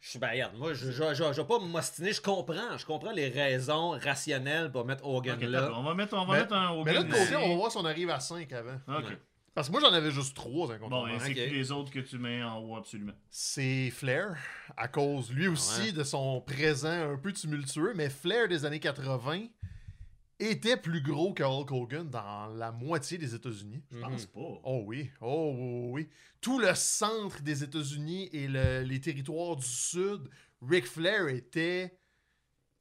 Je 0.00 0.10
suis 0.10 0.18
ben, 0.20 0.30
regarde, 0.30 0.56
moi, 0.56 0.72
je, 0.72 0.92
je, 0.92 1.14
je, 1.14 1.14
je 1.32 1.40
vais 1.40 1.46
pas 1.48 1.58
m'ostiner, 1.58 2.12
je 2.12 2.20
comprends. 2.22 2.78
Je 2.78 2.86
comprends 2.86 3.10
les 3.10 3.28
raisons 3.28 3.90
rationnelles 3.90 4.70
pour 4.70 4.84
mettre 4.86 5.04
Hogan 5.04 5.38
là. 5.40 5.72
on 5.74 5.82
va 5.82 5.94
mettre, 5.94 6.14
on 6.16 6.24
va 6.26 6.34
Mais- 6.34 6.40
mettre 6.42 6.52
un 6.54 6.70
Hogan. 6.70 6.84
Mais 6.84 6.92
là, 6.94 7.02
de 7.02 7.10
côté, 7.10 7.22
ici. 7.24 7.34
on 7.34 7.48
va 7.48 7.54
voir 7.56 7.72
si 7.72 7.76
on 7.78 7.84
arrive 7.84 8.10
à 8.10 8.20
5 8.20 8.52
avant. 8.52 8.76
Ok. 8.86 9.04
Ouais. 9.08 9.18
Parce 9.52 9.66
que 9.68 9.72
moi, 9.72 9.80
j'en 9.80 9.92
avais 9.92 10.10
juste 10.12 10.36
3 10.36 10.66
Bon, 10.68 10.72
incontournables. 10.74 11.10
ainsi 11.20 11.34
que 11.34 11.40
Ok. 11.46 11.50
les 11.50 11.72
autres 11.72 11.90
que 11.90 11.98
tu 12.00 12.18
mets 12.18 12.42
en 12.44 12.58
haut, 12.58 12.76
absolument. 12.76 13.14
c'est 13.30 13.90
Flair, 13.90 14.36
à 14.76 14.86
cause 14.86 15.32
lui 15.32 15.48
aussi 15.48 15.80
Ouais. 15.86 15.92
de 15.92 16.04
son 16.04 16.40
présent 16.42 17.12
un 17.14 17.16
peu 17.16 17.32
tumultueux, 17.32 17.92
mais 17.96 18.08
Flair 18.10 18.46
des 18.48 18.64
années 18.64 18.78
80 18.80 19.46
était 20.38 20.76
plus 20.76 21.00
gros 21.02 21.32
que 21.32 21.42
Hulk 21.42 21.70
Hogan 21.72 22.08
dans 22.10 22.46
la 22.54 22.70
moitié 22.72 23.16
des 23.18 23.34
États-Unis. 23.34 23.82
Je 23.90 23.98
pense 24.00 24.26
pas. 24.26 24.40
Oh 24.64 24.82
oui, 24.86 25.10
oh 25.20 25.54
oui, 25.56 25.90
oui. 26.02 26.08
Tout 26.40 26.58
le 26.58 26.74
centre 26.74 27.42
des 27.42 27.62
États-Unis 27.64 28.28
et 28.32 28.46
le- 28.48 28.82
les 28.82 29.00
territoires 29.00 29.56
du 29.56 29.66
Sud, 29.66 30.28
Ric 30.62 30.86
Flair 30.86 31.28
était... 31.28 31.98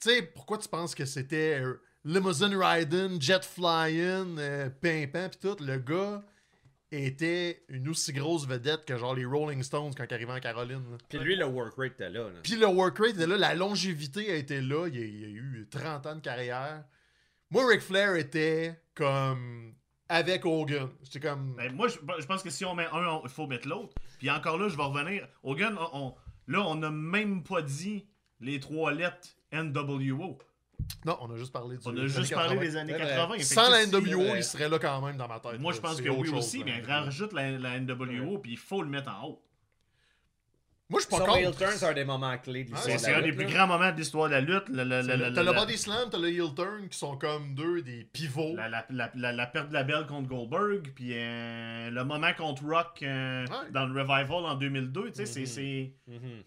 Tu 0.02 0.10
sais, 0.10 0.22
pourquoi 0.22 0.58
tu 0.58 0.68
penses 0.68 0.94
que 0.94 1.06
c'était 1.06 1.60
euh, 1.62 1.82
limousine 2.04 2.56
riding, 2.56 3.20
jet 3.22 3.44
flying, 3.46 4.38
euh, 4.38 4.70
pimpant 4.70 5.30
pis 5.30 5.38
tout? 5.40 5.56
Le 5.64 5.78
gars 5.80 6.24
était 6.92 7.64
une 7.70 7.90
aussi 7.90 8.14
grosse 8.14 8.46
vedette 8.48 8.86
que 8.86 8.98
genre 8.98 9.16
les 9.16 9.26
Rolling 9.26 9.64
Stones 9.64 9.94
quand 9.96 10.06
il 10.10 10.14
arrivait 10.14 10.32
en 10.34 10.40
Caroline. 10.40 10.84
Puis 11.10 11.18
lui, 11.20 11.36
le 11.36 11.46
work 11.46 11.74
rate 11.78 11.94
était 11.94 12.10
là. 12.10 12.26
là. 12.26 12.40
Puis 12.44 12.56
le 12.56 12.68
work 12.68 12.98
rate 13.00 13.16
était 13.16 13.28
là, 13.28 13.38
la 13.38 13.56
longévité 13.56 14.32
a 14.32 14.36
été 14.36 14.62
là. 14.62 14.88
Il 14.88 14.96
y 14.96 15.02
a, 15.02 15.06
il 15.06 15.26
a 15.26 15.28
eu 15.30 15.68
30 15.72 16.06
ans 16.06 16.16
de 16.16 16.22
carrière. 16.22 16.84
Moi, 17.52 17.68
Ric 17.68 17.82
Flair 17.82 18.16
était 18.16 18.80
comme 18.94 19.74
avec 20.10 20.46
Hogan. 20.46 20.90
J'étais 21.04 21.20
comme. 21.20 21.56
Ben, 21.56 21.74
moi, 21.74 21.88
je, 21.88 21.96
je 22.20 22.26
pense 22.26 22.44
que 22.44 22.50
si 22.50 22.66
on 22.66 22.76
met 22.76 22.88
un, 22.92 23.22
il 23.24 23.30
faut 23.30 23.48
mettre 23.48 23.68
l'autre. 23.68 23.94
Puis 24.20 24.30
encore 24.30 24.58
là, 24.58 24.68
je 24.70 24.78
vais 24.78 24.84
revenir. 24.84 25.28
Hogan, 25.44 25.78
on, 25.94 25.98
on- 26.00 26.16
là, 26.48 26.62
on 26.62 26.76
n'a 26.76 26.90
même 26.92 27.44
pas 27.44 27.62
dit 27.62 28.08
les 28.40 28.60
trois 28.60 28.92
lettres 28.92 29.30
NWO. 29.52 30.38
Non, 31.06 31.18
on 31.22 31.32
a 31.32 31.38
juste 31.38 31.54
parlé 31.54 31.78
du. 31.78 31.84
On 31.88 31.92
a 31.92 32.02
des 32.02 32.08
juste 32.10 32.34
parlé 32.34 32.56
80. 32.56 32.62
des 32.62 32.76
années 32.76 32.94
C'est 32.94 33.04
vrai. 33.04 33.16
80. 33.16 33.34
Fait 33.34 33.40
que 33.40 33.46
Sans 33.46 33.70
la 33.70 33.86
NWO, 33.86 34.36
il 34.36 34.44
serait 34.44 34.70
là 34.70 34.78
quand 34.78 35.02
même 35.02 35.18
dans 35.18 35.28
ma 35.28 35.40
tête. 35.40 35.60
Moi, 35.60 35.72
là. 35.72 35.76
je 35.78 35.82
pense 35.82 36.02
que 36.02 36.10
oui 36.10 36.28
chose, 36.28 36.40
aussi, 36.40 36.60
là. 36.60 36.66
mais 36.66 36.82
rajoute 36.82 37.34
la, 37.34 37.52
la 37.52 37.80
NWO, 37.80 38.40
puis 38.40 38.52
il 38.54 38.58
faut 38.58 38.82
le 38.82 38.90
mettre 38.90 39.10
en 39.10 39.28
haut. 39.30 39.45
Moi, 40.88 41.00
je 41.00 41.08
suis 41.08 41.10
pas 41.20 41.26
Son 41.26 41.36
heel 41.36 41.46
contre. 41.46 41.58
turn, 41.58 41.72
c'est 41.78 41.86
un 41.88 41.94
des 41.94 42.06
moments 42.06 42.38
clés 42.38 42.64
de 42.64 42.70
Ah, 42.72 42.76
l'histoire 42.76 43.00
C'est 43.00 43.14
un 43.16 43.22
des 43.24 43.34
plus 43.34 43.48
grands 43.48 43.66
moments 43.66 43.92
de 43.92 43.98
l'histoire 43.98 44.28
de 44.28 44.34
la 44.34 44.42
lutte. 44.42 44.66
T'as 44.68 45.44
le 45.44 45.52
body 45.54 45.78
slam, 45.80 46.10
t'as 46.12 46.20
le 46.20 46.30
heel 46.30 46.54
turn 46.56 46.88
qui 46.88 46.96
sont 46.98 47.18
comme 47.18 47.56
deux 47.56 47.82
des 47.82 48.04
pivots. 48.14 48.54
La, 48.56 48.70
la, 48.70 48.86
la, 48.92 49.10
la, 49.16 49.32
la 49.34 49.46
perte 49.48 49.70
de 49.70 49.74
la 49.74 49.84
belle 49.84 50.06
contre 50.06 50.28
Goldberg, 50.30 50.92
puis 50.94 51.10
euh, 51.14 51.90
le 51.90 52.04
moment 52.04 52.32
contre 52.38 52.64
Rock 52.66 53.00
euh, 53.02 53.46
Ouais. 53.48 53.72
dans 53.72 53.88
le 53.88 54.00
Revival 54.00 54.46
en 54.46 54.54
2002, 54.54 55.08
tu 55.10 55.16
sais, 55.16 55.26
c'est- 55.26 55.46
c'est... 55.48 55.92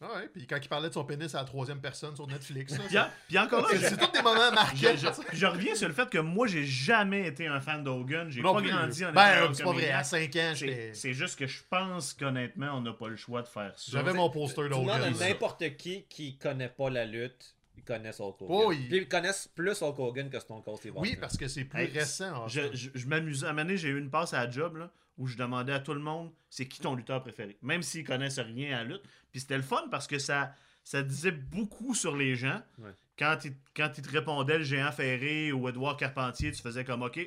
Ah 0.01 0.07
Ouais, 0.19 0.29
puis 0.33 0.47
quand 0.47 0.59
il 0.63 0.69
parlait 0.69 0.89
de 0.89 0.95
son 0.95 1.05
pénis 1.05 1.35
à 1.35 1.39
la 1.39 1.45
troisième 1.45 1.81
personne 1.81 2.15
sur 2.15 2.29
Netflix. 2.29 2.79
là, 2.79 2.85
Puis, 2.89 2.99
en- 2.99 3.07
puis 3.27 3.39
encore 3.41 3.63
là, 3.63 3.69
c'est 3.81 3.97
tous 3.97 4.13
des 4.13 4.23
moments 4.23 4.53
marquants. 4.53 4.77
je, 4.95 4.97
je- 4.99 5.23
puis 5.29 5.37
je 5.37 5.47
reviens 5.47 5.75
sur 5.75 5.89
le 5.89 5.95
fait 5.95 6.09
que 6.09 6.19
moi, 6.19 6.47
j'ai 6.47 6.65
jamais 6.65 7.27
été 7.27 7.49
un 7.49 7.61
fan 7.61 7.83
d'Hogan. 7.83 8.31
J'ai 8.31 8.41
pas 8.41 8.55
plus. 8.55 8.71
grandi 8.71 9.05
en 9.05 9.13
Ben, 9.13 9.53
c'est 9.53 9.65
pas 9.65 9.73
vrai. 9.73 9.91
À 9.91 10.05
5 10.05 10.37
ans, 10.37 10.53
c'est 10.93 11.13
juste 11.13 11.37
que 11.37 11.49
je 11.49 11.59
pense 11.69 12.15
qu'honnêtement, 12.15 12.69
on 12.75 12.83
n'a 12.83 12.93
pas 12.93 13.09
le 13.09 13.17
choix 13.17 13.43
de 13.43 13.49
faire 13.49 13.73
ça. 13.77 13.91
J'avais 13.93 14.13
mon 14.13 14.28
poster 14.31 14.63
demandes 14.65 14.91
à 14.91 14.99
d'Hogan. 15.11 15.15
n'importe 15.29 15.77
qui 15.77 16.05
qui 16.09 16.37
connaît 16.39 16.69
pas 16.69 16.91
la 16.91 17.05
lutte, 17.05 17.55
ils 17.77 17.83
connaissent 17.85 18.21
Hulk 18.21 18.43
Hogan. 18.43 18.57
Oh, 18.67 18.73
il- 18.73 18.89
Puis 18.89 18.97
ils 18.99 19.09
connaissent 19.09 19.49
plus 19.55 19.81
Hulk 19.83 19.99
Hogan 19.99 20.31
que 20.31 20.39
Stone 20.41 20.63
Cold 20.63 20.79
Steve 20.79 20.93
Oui, 20.97 21.09
Austin. 21.11 21.21
parce 21.21 21.37
que 21.37 21.49
c'est 21.49 21.65
plus 21.65 21.81
Hey, 21.81 21.87
récent. 21.93 22.45
en 22.45 22.49
Je, 22.49 22.61
fait. 22.61 22.77
je, 22.77 22.91
je 22.95 23.07
m'amusais. 23.07 23.47
À 23.47 23.51
un 23.51 23.53
moment 23.53 23.65
donné, 23.65 23.77
j'ai 23.77 23.89
eu 23.89 23.99
une 23.99 24.11
passe 24.11 24.35
à 24.35 24.45
la 24.45 24.51
job 24.51 24.77
là, 24.77 24.91
où 25.17 25.27
je 25.27 25.37
demandais 25.37 25.73
à 25.73 25.81
tout 25.81 25.95
le 25.95 26.01
monde 26.01 26.31
c'est 26.51 26.67
qui 26.67 26.81
ton 26.81 26.95
lutteur 26.95 27.23
préféré? 27.23 27.57
Même 27.63 27.83
s'ils 27.83 28.05
connaissent 28.05 28.39
rien 28.39 28.77
à 28.79 28.83
la 28.83 28.85
lutte. 28.85 29.03
Puis 29.33 29.41
c'était 29.41 29.57
le 29.57 29.63
fun 29.63 29.85
parce 29.91 30.07
que 30.07 30.19
ça, 30.19 30.55
ça 30.85 31.03
disait 31.03 31.31
beaucoup 31.33 31.95
sur 31.95 32.17
les 32.17 32.35
gens. 32.37 32.61
Ouais. 32.79 32.91
Quand, 33.19 33.37
ils, 33.45 33.53
quand 33.77 33.91
ils 33.99 34.03
te 34.03 34.11
répondaient 34.11 34.59
le 34.59 34.65
géant 34.65 34.93
Ferré 34.93 35.51
ou 35.53 35.69
Edouard 35.69 35.97
Carpentier, 35.97 36.53
tu 36.53 36.63
faisais 36.63 36.85
comme 36.85 37.03
OK. 37.03 37.19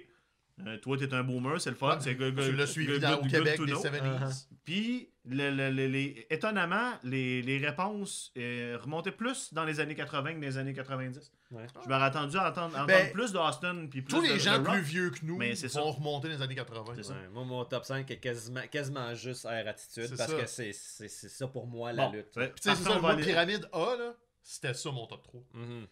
Euh, 0.68 0.77
toi, 0.77 0.98
t'es 0.98 1.13
un 1.13 1.24
boomer, 1.24 1.60
c'est 1.60 1.70
le 1.70 1.75
fun. 1.75 1.96
Ouais, 1.96 2.01
c'est 2.01 2.15
good- 2.15 2.36
Tu 2.36 2.44
good- 2.44 2.56
l'as 2.56 2.68
suivi 2.68 3.00
dans- 3.00 3.15
au 3.20 3.25
Québec 3.25 3.56
to 3.58 3.65
des 3.65 3.72
know. 3.74 3.82
70s. 3.82 4.48
Puis, 4.63 5.10
le- 5.25 5.51
le- 5.51 5.70
le- 5.70 5.88
les- 5.88 6.25
étonnamment, 6.30 6.94
les, 7.03 7.41
les 7.41 7.58
réponses 7.60 8.32
euh, 8.38 8.77
remontaient 8.82 9.12
plus 9.12 9.53
dans 9.53 9.65
les 9.65 9.80
années 9.80 9.96
80 9.96 10.32
que 10.34 10.39
dans 10.39 10.41
les 10.48 10.58
années 10.58 10.74
90. 10.74 11.32
Ouais. 11.51 11.65
Je 11.84 11.89
m'aurais 11.89 12.03
attendu 12.06 12.38
à 12.38 12.50
entendre, 12.50 12.74
entendre 12.75 12.88
Ben, 12.88 13.12
plus 13.12 13.32
d'Austin 13.34 13.88
puis 13.89 14.01
plus 14.01 14.13
Tous 14.15 14.22
les 14.22 14.34
de 14.34 14.38
gens 14.39 14.58
Rock. 14.58 14.70
plus 14.72 14.82
vieux 14.82 15.10
que 15.10 15.20
nous 15.24 15.38
Mais 15.38 15.53
ça. 15.56 15.80
vont 15.82 15.91
remonter 15.91 16.30
dans 16.30 16.36
les 16.36 16.41
années 16.41 16.56
80. 16.56 16.94
C'est 16.96 17.03
ça. 17.03 17.13
Ouais, 17.13 17.27
moi, 17.34 17.44
mon 17.44 17.65
top 17.65 17.84
5 17.86 18.10
est 18.10 18.18
quasiment, 18.20 18.62
quasiment 18.72 19.13
juste 19.13 19.46
Air 19.46 19.68
Attitude 19.68 20.15
parce 20.18 20.32
ça. 20.32 20.38
que 20.41 20.46
c'est 20.48 20.72
c'est- 20.74 21.08
c'est 21.10 21.30
ça 21.30 21.48
pour 21.48 21.68
moi 21.68 21.91
la 21.94 22.06
Bon, 22.08 22.13
lutte. 22.13 22.36
ouais. 22.38 22.48
Puis 22.50 22.62
tu 22.62 22.70
sais, 22.70 22.75
c'est 22.75 22.84
ça, 22.84 22.91
on 22.91 22.96
le 22.96 23.01
va 23.01 23.08
mot 23.10 23.13
aller- 23.18 23.25
pyramide 23.25 23.68
A, 23.74 23.96
là, 23.98 24.13
c'était 24.41 24.74
ça 24.74 24.91
mon 24.91 25.06
top 25.08 25.24
3. 25.24 25.41
Mhm. 25.53 25.88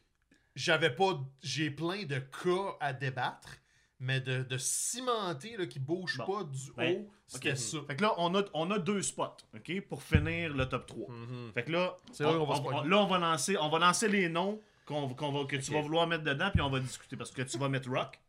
J'avais 0.56 0.90
pas. 0.90 1.20
J'ai 1.42 1.70
plein 1.72 2.04
de 2.04 2.20
cas 2.20 2.76
à 2.80 2.94
débattre, 2.94 3.58
mais 4.00 4.22
de, 4.22 4.44
de 4.44 4.58
cimenter 4.58 5.58
là, 5.58 5.66
qui 5.66 5.80
bouge 5.80 6.18
Bon. 6.18 6.26
pas 6.26 6.44
du 6.46 6.72
Ben, 6.78 6.96
haut, 7.02 7.10
c'était 7.28 7.56
ça. 7.56 7.78
Fait 7.88 7.96
que 7.96 8.02
là, 8.02 8.14
on 8.18 8.34
a, 8.36 8.44
on 8.54 8.72
a 8.72 8.80
deux 8.80 9.02
spots, 9.02 9.38
OK, 9.56 9.82
pour 9.88 10.02
finir 10.04 10.54
le 10.54 10.68
top 10.68 10.86
3. 10.88 11.10
Mhm. 11.14 11.52
Fait 11.54 11.64
que 11.64 11.72
là, 11.72 11.98
C'est 12.12 12.24
vrai 12.24 12.36
on, 12.36 12.46
va 12.46 12.56
on- 12.56 12.64
pogner. 12.64 12.90
là, 12.90 12.98
on 12.98 13.08
va 13.08 13.18
lancer, 13.20 13.58
on 13.58 13.70
va 13.70 13.80
lancer 13.80 14.08
les 14.08 14.30
noms 14.30 14.62
qu'on, 14.86 15.10
qu'on 15.14 15.32
va, 15.32 15.46
que 15.46 15.58
tu 15.58 15.72
vas 15.72 15.82
vouloir 15.82 16.08
mettre 16.08 16.24
dedans, 16.24 16.50
puis 16.52 16.62
on 16.62 16.70
va 16.70 16.80
discuter. 16.80 17.16
Parce 17.18 17.32
que 17.32 17.42
tu 17.42 17.58
vas 17.58 17.70
mettre 17.70 17.90
Rock. 17.90 18.20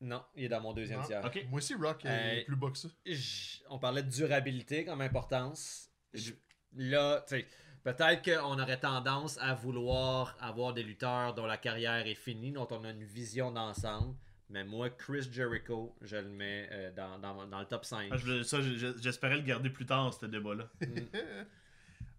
Non, 0.00 0.22
il 0.34 0.44
est 0.44 0.48
dans 0.48 0.60
mon 0.60 0.72
deuxième 0.72 1.00
Non. 1.00 1.06
tiers. 1.06 1.24
OK. 1.24 1.46
Moi 1.48 1.58
aussi, 1.58 1.74
Rock 1.76 2.04
est 2.04 2.40
Euh, 2.40 2.44
plus 2.44 2.56
bas 2.56 2.70
que 2.70 2.78
ça. 2.78 2.88
J- 3.06 3.62
On 3.70 3.78
parlait 3.78 4.02
de 4.02 4.10
durabilité 4.10 4.84
comme 4.84 5.00
importance. 5.00 5.88
J- 6.12 6.34
Là, 6.74 7.22
tu 7.28 7.36
sais, 7.36 7.46
peut-être 7.84 8.22
qu'on 8.24 8.58
aurait 8.58 8.80
tendance 8.80 9.38
à 9.38 9.54
vouloir 9.54 10.34
avoir 10.40 10.72
des 10.72 10.82
lutteurs 10.82 11.34
dont 11.34 11.44
la 11.46 11.58
carrière 11.58 12.06
est 12.06 12.14
finie, 12.16 12.50
dont 12.50 12.66
on 12.70 12.82
a 12.84 12.90
une 12.90 13.04
vision 13.04 13.52
d'ensemble. 13.52 14.16
Mais 14.52 14.64
moi, 14.64 14.90
Chris 14.90 15.28
Jericho, 15.32 15.96
je 16.02 16.16
le 16.16 16.28
mets 16.28 16.68
euh, 16.70 16.90
dans, 16.92 17.18
dans- 17.18 17.46
dans 17.46 17.58
le 17.60 17.64
top 17.66 17.84
5. 17.86 18.08
Ah, 18.12 18.16
je- 18.18 18.42
ça, 18.42 18.60
je- 18.60 18.74
je- 18.76 18.98
j'espérais 19.00 19.36
le 19.36 19.42
garder 19.42 19.70
plus 19.70 19.86
tard, 19.86 20.12
ce 20.14 20.26
débat-là. 20.26 20.68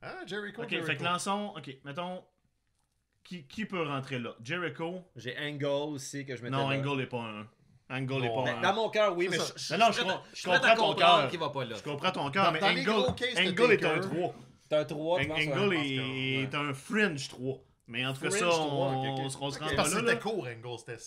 Ah, 0.02 0.20
Jericho. 0.26 0.62
OK, 0.64 0.70
Jericho. 0.70 0.86
fait 0.88 0.98
que 0.98 1.04
lançons... 1.04 1.54
OK, 1.56 1.78
mettons... 1.86 2.24
Qui, 3.24 3.46
qui 3.48 3.66
peut 3.66 3.84
rentrer 3.84 4.20
là? 4.20 4.36
Jericho? 4.44 5.02
J'ai 5.16 5.38
Angle 5.40 5.66
aussi 5.94 6.26
que 6.26 6.36
je 6.36 6.42
mettais 6.44 6.58
Non, 6.58 6.68
là. 6.70 6.78
Angle 6.78 6.98
n'est 6.98 7.06
pas 7.06 7.22
un. 7.22 7.48
Angle 7.90 8.20
n'est 8.22 8.28
Non. 8.28 8.44
pas 8.44 8.52
un. 8.52 8.62
dans 8.62 8.74
mon 8.74 8.90
cœur, 8.90 9.16
oui, 9.16 9.30
mais 9.32 9.38
ça. 9.38 9.54
je, 9.56 9.74
Non, 9.76 9.86
non, 9.86 9.92
suis 9.94 10.02
je 10.04 10.08
je 10.34 10.42
je 10.42 10.50
comprends 10.50 10.76
ton 10.76 10.94
cœur. 10.96 11.28
qu'il 11.30 11.40
va 11.40 11.50
pas 11.50 11.64
là. 11.64 11.76
Je 11.78 11.84
comprends 11.84 12.12
ton 12.12 12.30
cœur, 12.32 12.52
mais 12.52 12.62
Angle, 12.62 12.90
Angle 12.90 13.72
est 13.72 13.86
un 13.86 13.96
Taker, 13.96 14.00
3. 14.02 14.36
C'est 14.68 14.76
un 14.76 14.84
3, 14.84 15.22
je 15.22 15.28
pense. 15.30 15.38
ouais, 15.38 15.54
Angle 15.54 15.74
est, 15.76 16.54
un 16.56 16.74
fringe 16.74 17.30
3. 17.30 17.60
Mais 17.88 18.06
en 18.06 18.14
tout 18.14 18.22
cas, 18.22 18.30
ça, 18.32 18.40
3, 18.40 18.50
on, 18.52 19.30
se 19.30 19.38
rend 19.38 19.52
pas 19.52 19.58
que 19.60 19.74
là. 19.76 19.86
c'était 19.86 20.20
court, 20.20 20.46
Angle. 20.48 20.80
C'était. 20.80 20.98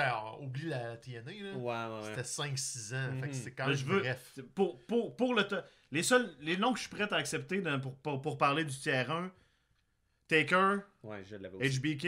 Alors, 0.00 0.40
Oublie 0.42 0.68
la 0.68 0.96
TNA, 0.96 1.20
là. 1.32 1.52
Ouais, 1.54 1.54
ouais, 1.56 2.00
ouais. 2.00 2.02
C'était 2.08 2.22
5-6 2.22 2.94
ans. 2.94 3.12
Fait 3.20 3.28
que 3.28 3.34
Mhm. 3.34 3.40
c'est 3.42 3.50
quand 3.52 3.64
Mais 3.64 3.70
même 3.70 3.78
je 3.78 3.84
veux, 3.84 4.00
bref. 4.00 4.38
pour, 4.54 4.78
pour, 4.86 5.16
pour 5.16 5.34
le 5.34 5.46
les 5.90 6.02
seuls 6.02 6.34
les 6.40 6.56
noms 6.56 6.72
que 6.72 6.78
je 6.78 6.86
suis 6.86 6.90
prêt 6.94 7.12
à 7.12 7.16
accepter 7.16 7.60
dans- 7.60 7.78
pour, 7.80 7.94
pour, 7.96 8.20
pour 8.22 8.38
parler 8.38 8.64
du 8.64 8.74
tiers 8.76 9.10
1, 9.10 9.30
Taker, 10.28 10.78
Ouais, 11.02 11.22
je 11.28 11.36
aussi. 11.56 11.78
HBK. 11.78 12.04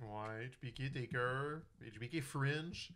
Ouais, 0.00 0.50
HBK, 0.62 0.92
Taker, 0.92 1.58
HBK 1.80 2.20
Fringe. 2.22 2.90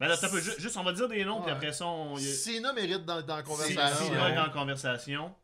Ben 0.00 0.08
là, 0.08 0.16
peu, 0.28 0.40
ju- 0.40 0.58
juste, 0.58 0.76
on 0.76 0.82
va 0.82 0.92
dire 0.92 1.08
des 1.08 1.24
noms, 1.24 1.40
puis 1.42 1.50
Ouais. 1.50 1.56
après 1.56 1.72
ça, 1.72 1.86
on. 1.86 2.16
Cena 2.16 2.72
mérite 2.72 3.04
dans, 3.04 3.22
dans 3.22 3.36
la 3.36 3.42
conversation. 3.42 4.12
hein. 4.12 4.14
là, 4.28 4.34
dans 4.34 4.42
la 4.44 4.48
conversation. 4.48 5.34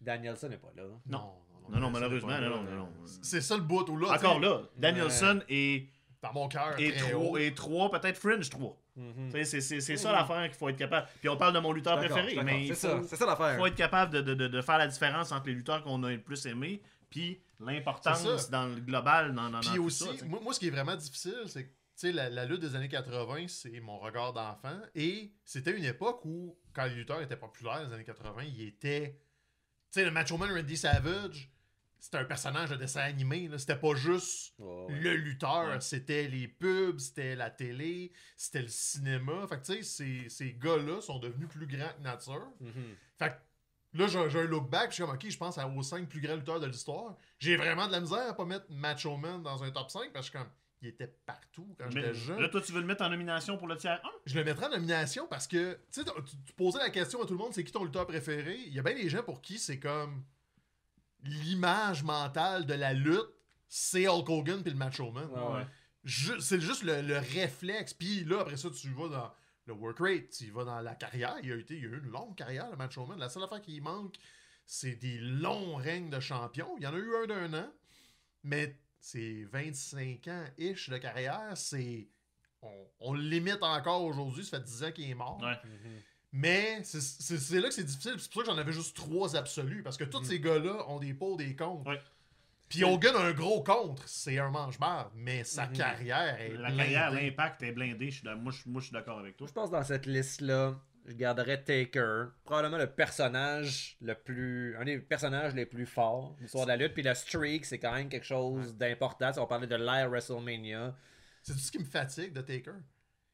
Danielson 0.00 0.48
n'est 0.48 0.58
pas 0.58 0.72
là. 0.76 0.84
hein. 0.84 1.00
Non. 1.06 1.34
Non, 1.68 1.78
non, 1.78 1.90
malheureusement, 1.90 2.28
c'est 2.30 2.36
pas- 2.36 2.48
non, 2.48 2.62
non, 2.64 2.76
non. 2.76 2.92
C'est 3.22 3.40
ça 3.40 3.56
le 3.56 3.62
bout 3.62 3.88
où 3.88 3.96
là. 3.96 4.12
Encore 4.14 4.34
sais, 4.34 4.40
là, 4.40 4.62
Danielson 4.76 5.40
est, 5.48 5.88
Dans 6.22 6.32
mon 6.34 6.48
cœur. 6.48 6.78
est, 6.78 6.92
très 6.98 7.10
3, 7.12 7.20
haut. 7.24 7.36
est 7.38 7.56
3, 7.56 7.90
peut-être 7.90 8.18
Fringe 8.18 8.50
3. 8.50 8.76
Mhm. 8.96 9.14
Tu 9.26 9.30
sais, 9.32 9.44
C'est 9.44 9.60
c'est- 9.60 9.80
c'est 9.80 9.96
ça 9.96 10.10
Mhm. 10.10 10.16
l'affaire 10.16 10.44
qu'il 10.48 10.54
faut 10.58 10.68
être 10.68 10.76
capable. 10.76 11.08
Puis 11.20 11.28
on 11.28 11.36
parle 11.36 11.54
de 11.54 11.58
mon 11.60 11.72
lutteur 11.72 11.96
préféré, 11.98 12.38
mais 12.44 12.66
il 12.66 12.76
c'est 12.76 12.88
faut, 12.98 13.02
ça, 13.04 13.16
ça 13.16 13.26
l'affaire. 13.26 13.56
faut 13.56 13.66
être 13.66 13.74
capable 13.74 14.12
de, 14.12 14.20
de, 14.20 14.34
de, 14.34 14.48
de 14.48 14.60
faire 14.62 14.76
la 14.78 14.86
différence 14.88 15.32
entre 15.32 15.46
les 15.46 15.54
lutteurs 15.54 15.82
qu'on 15.82 16.02
a 16.04 16.10
le 16.10 16.20
plus 16.20 16.44
aimés, 16.46 16.82
puis 17.08 17.40
l'importance 17.58 18.50
dans 18.50 18.66
le 18.66 18.80
global, 18.80 19.34
dans, 19.34 19.44
dans, 19.44 19.50
dans 19.50 19.60
Puis 19.60 19.76
tout 19.76 19.84
aussi, 19.84 20.04
ça, 20.18 20.24
moi, 20.26 20.40
moi, 20.42 20.52
ce 20.52 20.60
qui 20.60 20.66
est 20.68 20.70
vraiment 20.70 20.96
difficile, 20.96 21.42
c'est 21.46 21.64
que 21.64 21.68
tu 21.70 22.06
sais, 22.06 22.12
la, 22.12 22.30
la 22.30 22.44
lutte 22.46 22.60
des 22.60 22.74
années 22.76 22.88
80, 22.88 23.46
c'est 23.48 23.78
mon 23.80 23.98
regard 23.98 24.32
d'enfant. 24.32 24.78
Et 24.94 25.32
c'était 25.44 25.76
une 25.76 25.84
époque 25.84 26.24
où, 26.24 26.56
quand 26.72 26.84
les 26.84 26.94
lutteurs 26.94 27.20
étaient 27.20 27.36
populaires 27.36 27.82
dans 27.82 27.88
les 27.88 27.94
années 27.94 28.04
80, 28.04 28.42
ils 28.44 28.68
étaient. 28.68 29.18
Tu 29.92 30.00
sais, 30.00 30.04
le 30.04 30.10
Macho 30.10 30.38
Man 30.38 30.50
Randy 30.50 30.76
Savage, 30.78 31.50
c'était 32.00 32.18
un 32.18 32.24
personnage 32.24 32.70
de 32.70 32.76
dessin 32.76 33.00
animé. 33.00 33.48
là. 33.48 33.58
C'était 33.58 33.76
pas 33.76 33.94
juste 33.94 34.54
ouais. 34.58 34.86
le 35.00 35.14
lutteur, 35.16 35.66
Ouais. 35.68 35.80
c'était 35.80 36.28
les 36.28 36.48
pubs, 36.48 36.98
c'était 36.98 37.36
la 37.36 37.50
télé, 37.50 38.12
c'était 38.36 38.62
le 38.62 38.68
cinéma. 38.68 39.46
Fait 39.48 39.60
que 39.60 39.66
tu 39.66 39.72
sais, 39.74 39.82
ces, 39.82 40.28
ces 40.28 40.52
gars-là 40.54 41.00
sont 41.00 41.18
devenus 41.18 41.48
plus 41.48 41.66
grands 41.66 41.92
que 41.96 42.02
nature. 42.02 42.48
Mhm. 42.60 42.96
Fait 43.18 43.28
que 43.30 43.98
là, 43.98 44.06
j'ai 44.06 44.30
j'ai 44.30 44.40
un 44.40 44.44
look 44.44 44.70
back, 44.70 44.90
je 44.90 44.94
suis 44.94 45.04
comme, 45.04 45.14
ok, 45.14 45.28
je 45.28 45.36
pense 45.38 45.58
à- 45.58 45.68
aux 45.68 45.82
5 45.82 46.08
plus 46.08 46.20
grands 46.20 46.36
lutteurs 46.36 46.60
de 46.60 46.66
l'histoire. 46.66 47.16
J'ai 47.38 47.56
vraiment 47.56 47.86
de 47.86 47.92
la 47.92 48.00
misère 48.00 48.28
à 48.30 48.34
pas 48.36 48.44
mettre 48.44 48.66
Macho 48.70 49.16
Man 49.16 49.42
dans 49.42 49.62
un 49.62 49.70
top 49.70 49.90
5 49.90 50.12
parce 50.12 50.28
que 50.30 50.38
je 50.38 50.38
suis 50.38 50.46
comme, 50.46 50.52
il 50.82 50.88
était 50.88 51.14
partout 51.26 51.76
quand 51.78 51.84
Mais 51.92 52.00
j'étais 52.00 52.14
jeune. 52.14 52.40
là, 52.40 52.48
toi, 52.48 52.62
tu 52.62 52.72
veux 52.72 52.80
le 52.80 52.86
mettre 52.86 53.02
en 53.04 53.10
nomination 53.10 53.58
pour 53.58 53.66
le 53.66 53.76
tiers 53.76 54.00
1 54.02 54.08
Je 54.24 54.34
le 54.38 54.44
mettrais 54.44 54.64
en 54.66 54.70
nomination 54.70 55.26
parce 55.28 55.46
que, 55.46 55.74
tu 55.92 56.00
sais, 56.00 56.04
tu, 56.04 56.36
tu 56.46 56.52
posais 56.54 56.78
la 56.78 56.88
question 56.88 57.22
à 57.22 57.26
tout 57.26 57.34
le 57.34 57.38
monde, 57.38 57.52
c'est 57.52 57.64
qui 57.64 57.70
ton 57.72 57.84
lutteur 57.84 58.06
préféré? 58.06 58.56
Il 58.66 58.72
y 58.72 58.78
a 58.78 58.82
bien 58.82 58.94
des 58.94 59.08
gens 59.10 59.22
pour 59.22 59.42
qui 59.42 59.58
c'est 59.58 59.78
comme 59.78 60.24
l'image 61.24 62.02
mentale 62.02 62.66
de 62.66 62.74
la 62.74 62.92
lutte, 62.92 63.28
c'est 63.68 64.08
Hulk 64.08 64.28
Hogan 64.28 64.62
puis 64.62 64.72
le 64.72 64.78
Macho 64.78 65.10
Man. 65.10 65.28
Ouais, 65.30 65.54
ouais. 65.58 65.66
Ju- 66.04 66.40
c'est 66.40 66.60
juste 66.60 66.82
le, 66.82 67.02
le 67.02 67.18
réflexe. 67.18 67.94
Puis 67.94 68.24
là, 68.24 68.40
après 68.40 68.56
ça, 68.56 68.68
tu 68.70 68.88
vas 68.94 69.08
dans 69.08 69.32
le 69.66 69.74
work 69.74 69.98
rate, 70.00 70.30
tu 70.30 70.50
vas 70.50 70.64
dans 70.64 70.80
la 70.80 70.94
carrière. 70.94 71.36
Il 71.42 71.52
a, 71.52 71.56
été, 71.56 71.76
il 71.76 71.84
a 71.84 71.88
eu 71.88 71.98
une 72.02 72.10
longue 72.10 72.34
carrière, 72.36 72.70
le 72.70 72.76
Macho 72.76 73.04
Man. 73.06 73.18
La 73.18 73.28
seule 73.28 73.44
affaire 73.44 73.60
qui 73.60 73.80
manque, 73.80 74.16
c'est 74.66 74.96
des 74.96 75.18
longs 75.18 75.76
règnes 75.76 76.10
de 76.10 76.20
champion. 76.20 76.74
Il 76.78 76.82
y 76.84 76.86
en 76.86 76.94
a 76.94 76.98
eu 76.98 77.14
un 77.22 77.26
d'un 77.26 77.54
an, 77.54 77.70
mais 78.42 78.78
c'est 78.98 79.44
25 79.44 80.26
ans-ish 80.28 80.88
de 80.90 80.98
carrière. 80.98 81.52
C'est. 81.56 82.08
On, 82.62 82.86
on 83.00 83.14
le 83.14 83.22
limite 83.22 83.62
encore 83.62 84.04
aujourd'hui, 84.04 84.44
ça 84.44 84.58
fait 84.58 84.64
10 84.64 84.84
ans 84.84 84.92
qu'il 84.92 85.08
est 85.10 85.14
mort. 85.14 85.40
Ouais. 85.42 85.56
Mhm. 85.64 86.00
Mais 86.32 86.82
c'est- 86.84 87.58
là 87.60 87.68
que 87.68 87.74
c'est 87.74 87.84
difficile. 87.84 88.14
C'est 88.18 88.30
pour 88.30 88.42
ça 88.42 88.48
que 88.48 88.54
j'en 88.54 88.58
avais 88.60 88.72
juste 88.72 88.96
trois 88.96 89.36
absolus. 89.36 89.82
Parce 89.82 89.96
que 89.96 90.04
tous 90.04 90.22
ces 90.24 90.38
gars-là 90.40 90.88
ont 90.88 91.00
des 91.00 91.12
pots, 91.12 91.36
des 91.36 91.56
contre. 91.56 91.88
Ouais. 91.90 92.00
Puis 92.68 92.84
Hogan 92.84 93.16
a 93.16 93.20
un 93.20 93.32
gros 93.32 93.64
contre. 93.64 94.06
C'est 94.08 94.38
un 94.38 94.48
manche-barre. 94.50 95.10
Mais 95.16 95.42
sa 95.42 95.66
Mhm. 95.66 95.72
carrière 95.76 96.40
est. 96.40 96.50
La 96.50 96.68
blindée. 96.70 96.76
carrière, 96.76 97.10
l'impact 97.10 97.62
est 97.64 97.72
blindé. 97.72 98.10
Je 98.12 98.18
suis 98.20 98.28
moi, 98.36 98.52
je, 98.52 98.68
moi, 98.68 98.80
je 98.80 98.86
suis 98.86 98.92
d'accord 98.92 99.18
avec 99.18 99.36
toi. 99.36 99.48
Je 99.48 99.52
pense 99.52 99.70
que 99.70 99.74
dans 99.74 99.82
cette 99.82 100.06
liste-là, 100.06 100.78
je 101.04 101.14
garderais 101.14 101.64
Taker. 101.64 102.26
Probablement 102.44 102.78
le 102.78 102.86
personnage 102.88 103.96
le 104.00 104.14
plus. 104.14 104.76
Un 104.76 104.84
des 104.84 104.98
personnages 105.00 105.52
les 105.54 105.66
plus 105.66 105.86
forts 105.86 106.36
de 106.36 106.42
l'histoire 106.42 106.64
de 106.64 106.68
la 106.70 106.76
lutte. 106.76 106.94
Puis 106.94 107.02
la 107.02 107.16
streak, 107.16 107.64
c'est 107.64 107.80
quand 107.80 107.92
même 107.92 108.08
quelque 108.08 108.26
chose 108.26 108.76
d'important. 108.76 109.32
Si 109.32 109.40
on 109.40 109.46
parlait 109.48 109.66
de 109.66 109.74
l'ère 109.74 110.08
WrestleMania. 110.08 110.94
C'est 111.42 111.54
tout 111.54 111.58
ce 111.58 111.72
qui 111.72 111.78
me 111.80 111.84
fatigue 111.84 112.32
de 112.32 112.40
Taker? 112.42 112.74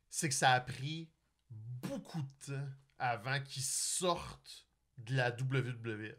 C'est 0.09 0.29
que 0.31 0.35
ça 0.35 0.53
a 0.53 0.61
pris 0.61 1.11
beaucoup 1.51 2.23
de 2.23 2.55
temps 2.55 2.63
avant 2.99 3.41
qu'il 3.41 3.63
sorte 3.63 4.67
de 4.99 5.15
la 5.17 5.31
WWF. 5.31 6.17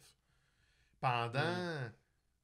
Pendant 0.99 1.91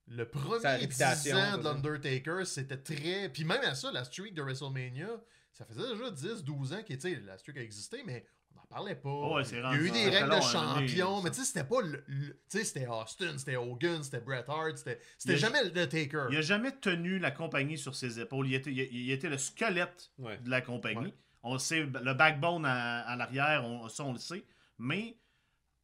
le 0.07 0.23
Sa 0.25 0.25
premier 0.25 0.59
10 0.59 0.65
réputation, 0.81 1.37
ans 1.37 1.57
de 1.57 1.63
l'Undertaker, 1.63 2.45
c'était 2.45 2.77
très. 2.77 3.29
Puis 3.29 3.43
même 3.45 3.61
à 3.63 3.73
ça, 3.75 3.91
la 3.91 4.03
streak 4.03 4.33
de 4.35 4.41
WrestleMania, 4.41 5.09
ça 5.51 5.65
faisait 5.65 5.81
déjà 5.93 6.11
10-12 6.11 6.73
ans 6.73 6.83
que 6.83 7.25
la 7.25 7.37
streak 7.37 7.57
a 7.57 7.61
existé, 7.61 8.03
mais 8.05 8.25
on 8.51 8.55
n'en 8.59 8.65
parlait 8.65 8.95
pas. 8.95 9.09
Oh, 9.09 9.39
Il 9.41 9.57
y 9.57 9.59
a 9.59 9.75
eu 9.75 9.89
des 9.89 10.09
règles 10.09 10.35
de 10.35 10.41
champion, 10.41 11.21
mais 11.23 11.31
tu 11.31 11.37
sais, 11.39 11.45
c'était 11.45 11.63
pas 11.63 11.81
le. 11.81 12.03
le- 12.07 12.33
tu 12.49 12.59
sais, 12.59 12.63
c'était 12.63 12.87
Austin, 12.87 13.37
c'était 13.39 13.55
Hogan, 13.55 14.03
c'était 14.03 14.19
Bret 14.19 14.45
Hart, 14.47 14.77
c'était 14.77 15.37
jamais 15.37 15.63
le 15.63 15.87
Taker. 15.87 16.27
Il 16.29 16.37
a 16.37 16.41
jamais 16.41 16.71
tenu 16.79 17.17
la 17.17 17.31
compagnie 17.31 17.77
sur 17.79 17.95
ses 17.95 18.19
épaules. 18.19 18.47
Il 18.47 18.53
était, 18.55 18.71
il, 18.71 18.79
il 18.79 19.11
était 19.11 19.29
le 19.29 19.37
squelette 19.39 20.11
Ouais. 20.19 20.37
de 20.39 20.49
la 20.49 20.61
compagnie. 20.61 21.05
Ouais. 21.07 21.13
On 21.43 21.53
le 21.53 21.59
sait, 21.59 21.81
le 21.81 22.13
backbone 22.13 22.65
à, 22.65 23.01
à 23.01 23.15
l'arrière, 23.15 23.63
on, 23.65 23.87
ça 23.89 24.03
on 24.03 24.13
le 24.13 24.19
sait. 24.19 24.43
Mais 24.79 25.17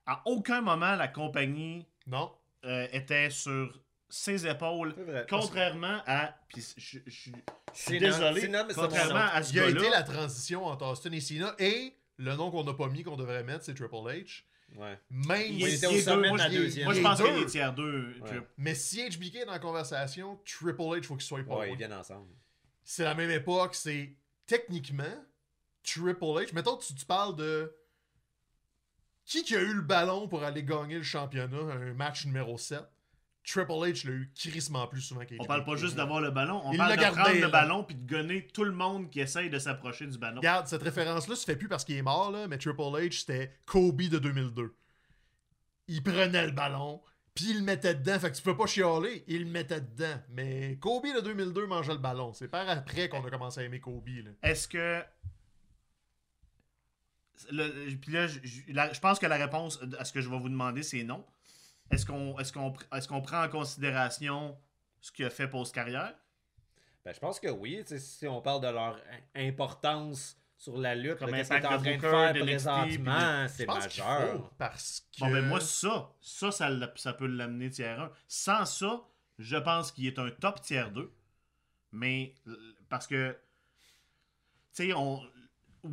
à 0.06 0.22
aucun 0.26 0.62
moment 0.62 0.95
la 0.95 1.08
compagnie 1.08 1.86
Non. 2.08 2.32
euh, 2.65 2.88
était 2.91 3.30
sur 3.30 3.80
ses 4.10 4.48
épaules. 4.48 4.93
Vrai. 4.98 5.26
Contrairement 5.30 6.02
à. 6.08 6.34
Puis 6.48 6.65
je, 6.78 6.82
je- 6.82 7.00
je 7.06 7.12
suis 7.12 7.34
C'est 7.74 8.00
désolé. 8.00 8.41
Cena, 8.41 8.63
mais 8.63 8.74
contrairement 8.74 9.28
à 9.34 9.43
ce 9.43 9.54
Il 9.54 9.60
a 9.60 9.69
été 9.69 9.89
la 9.89 10.04
transition 10.04 10.65
entre 10.65 10.86
Austin 10.88 11.12
et 11.12 11.19
Cena 11.22 11.54
et 11.60 11.93
le 12.17 12.36
nom 12.36 12.50
qu'on 12.52 12.63
n'a 12.63 12.74
pas 12.74 12.88
mis 12.88 13.04
qu'on 13.04 13.15
devrait 13.17 13.43
mettre, 13.43 13.63
c'est 13.65 13.74
Triple 13.76 13.95
H. 13.95 14.43
Ouais. 14.76 15.00
Même 15.10 15.41
Il 15.50 15.60
Il 15.62 15.74
était 15.74 15.88
au 15.88 15.91
il 15.91 16.02
sommet 16.02 16.30
deux. 16.30 16.34
de 16.34 16.38
la 16.38 16.43
Moi, 16.48 16.56
je- 16.58 16.58
deuxième. 16.62 16.86
Moi, 16.86 16.93
je 16.93 17.00
il 17.00 17.04
pense 17.04 17.22
qu'il 17.22 17.34
deux. 17.34 17.41
est 17.41 17.45
tiers 17.48 17.74
2. 17.74 18.15
Ouais. 18.22 18.41
Mais 18.58 18.76
si 18.76 19.02
HBK 19.10 19.36
est 19.38 19.45
dans 19.45 19.52
la 19.52 19.60
conversation, 19.60 20.39
Triple 20.45 20.82
H, 20.82 21.04
faut 21.04 21.15
qu'il 21.15 21.26
soit 21.26 21.43
pas 21.43 21.58
Ouais, 21.58 21.72
ils 21.72 21.78
viennent 21.78 21.93
ensemble. 21.93 22.28
C'est 22.84 23.04
la 23.04 23.13
même 23.15 23.32
époque, 23.32 23.74
c'est 23.76 24.15
techniquement 24.45 25.04
Triple 25.93 26.23
H. 26.23 26.54
Mettons, 26.54 26.78
tu, 26.78 26.93
tu 26.93 27.06
parles 27.06 27.36
de 27.36 27.73
qui 29.25 29.43
qui 29.43 29.56
a 29.56 29.62
eu 29.62 29.73
le 29.73 29.82
ballon 29.82 30.28
pour 30.28 30.43
aller 30.43 30.63
gagner 30.63 30.97
le 30.97 31.04
championnat, 31.04 31.58
un 31.73 31.93
match 31.93 32.25
numéro 32.25 32.58
7. 32.58 32.82
Triple 33.45 33.71
H 33.71 34.06
l'a 34.08 34.13
eu 34.13 34.32
crissement 34.36 34.88
plus 34.88 35.02
souvent 35.02 35.21
qu'HBK. 35.21 35.41
On 35.41 35.45
parle 35.45 35.63
pas 35.63 35.75
juste 35.75 35.95
d'avoir 35.95 36.21
le 36.21 36.30
ballon, 36.32 36.62
on 36.65 36.71
Il 36.71 36.78
parle 36.78 36.95
de 36.95 37.02
gardé, 37.02 37.21
prendre 37.21 37.36
là. 37.39 37.45
le 37.45 37.52
ballon 37.52 37.84
puis 37.84 37.95
de 37.95 38.08
gonner 38.08 38.47
tout 38.47 38.63
le 38.63 38.71
monde 38.71 39.10
qui 39.10 39.21
essaye 39.21 39.49
de 39.49 39.58
s'approcher 39.58 40.08
du 40.08 40.17
ballon. 40.17 40.38
Regarde, 40.38 40.67
cette 40.67 40.84
référence-là 40.84 41.36
se 41.36 41.45
fait 41.45 41.56
plus 41.56 41.67
parce 41.67 41.86
qu'il 41.86 41.95
est 41.95 42.02
mort, 42.02 42.32
là, 42.32 42.47
mais 42.47 42.58
Triple 42.58 42.82
H, 42.82 43.19
c'était 43.21 43.56
Kobe 43.65 44.02
de 44.02 44.19
2002. 44.19 44.75
Il 45.88 46.04
prenait 46.04 46.45
le 46.45 46.52
ballon, 46.52 47.02
puis 47.34 47.52
il 47.52 47.60
le 47.60 47.63
mettait 47.63 47.95
dedans. 47.95 48.19
Fait 48.19 48.30
que 48.32 48.36
tu 48.36 48.43
peux 48.43 48.56
pas 48.58 48.67
chialer, 48.67 49.23
il 49.28 49.45
le 49.45 49.49
mettait 49.49 49.82
dedans. 49.82 50.21
Mais 50.30 50.78
Kobe 50.80 51.06
de 51.06 51.21
2002 51.21 51.65
mangeait 51.65 51.93
le 51.93 51.99
ballon. 51.99 52.34
C'est 52.34 52.47
par 52.49 52.67
après 52.69 53.10
qu'on 53.10 53.25
a 53.25 53.30
commencé 53.32 53.62
à 53.62 53.63
aimer 53.63 53.80
Kobe. 53.80 54.08
Là. 54.08 54.32
Est-ce 54.43 54.67
que. 54.67 55.02
Le- 57.52 57.95
puis 57.95 58.12
là, 58.12 58.28
je, 58.28 58.39
je- 58.43 58.62
la- 58.73 58.91
je 58.93 58.99
pense 58.99 59.19
que 59.19 59.25
la 59.25 59.38
réponse 59.38 59.80
à 59.97 60.06
ce 60.06 60.12
que 60.13 60.21
je 60.21 60.30
vais 60.30 60.38
vous 60.39 60.49
demander, 60.49 60.84
c'est 60.84 61.04
non. 61.04 61.25
Est-ce 61.91 62.06
qu'on 62.06 62.38
est 62.38 62.52
qu'on, 62.54 62.73
est 62.93 63.08
qu'on 63.08 63.21
prend 63.21 63.43
en 63.43 63.49
considération 63.49 64.58
ce 65.02 65.12
qu'il 65.12 65.25
a 65.25 65.30
fait 65.30 65.47
post-carrière 65.47 66.13
Ben, 67.06 67.13
je 67.13 67.19
pense 67.19 67.39
que 67.39 67.47
oui. 67.47 67.84
Si 67.97 68.28
on 68.28 68.41
parle 68.41 68.62
de 68.62 68.67
leur 68.67 68.95
im- 69.36 69.47
importance 69.47 70.38
sur 70.58 70.78
la 70.78 70.93
lutte, 70.93 71.17
Comme 71.17 71.32
qu'est-ce 71.32 71.47
qu'il 71.49 71.58
est 71.58 71.65
impact 71.65 71.73
en 71.73 71.78
de 71.78 71.84
train 71.84 71.95
de 71.95 72.02
faire 72.02 72.34
de 72.34 72.39
présentement, 72.41 73.47
c'est 73.47 73.65
majeur. 73.65 74.52
parce 74.58 75.08
que... 75.15 75.19
Bon, 75.21 75.32
ben 75.32 75.45
moi, 75.45 75.62
ça, 75.62 76.12
ça, 76.21 76.52
ça, 76.52 76.69
ça 76.95 77.13
peut 77.13 77.28
l'amener 77.28 77.69
tiers 77.69 77.99
1. 77.99 78.12
Sans 78.28 78.65
ça, 78.65 79.02
je 79.39 79.56
pense 79.56 79.91
qu'il 79.93 80.06
est 80.06 80.19
un 80.19 80.30
top 80.32 80.60
tiers 80.62 80.91
2. 80.91 81.10
Mais, 81.93 82.36
euh, 82.47 82.75
parce 82.89 83.08
que, 83.08 83.32
tu 84.75 84.88
sais, 84.89 84.93
on. 84.93 85.21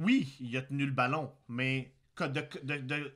Oui, 0.01 0.37
il 0.41 0.57
a 0.57 0.63
tenu 0.63 0.87
le 0.87 0.93
ballon, 0.93 1.31
mais 1.49 1.93
que 2.15 2.25
de- 2.25 2.45
de- 2.63 2.79
de- 2.79 3.15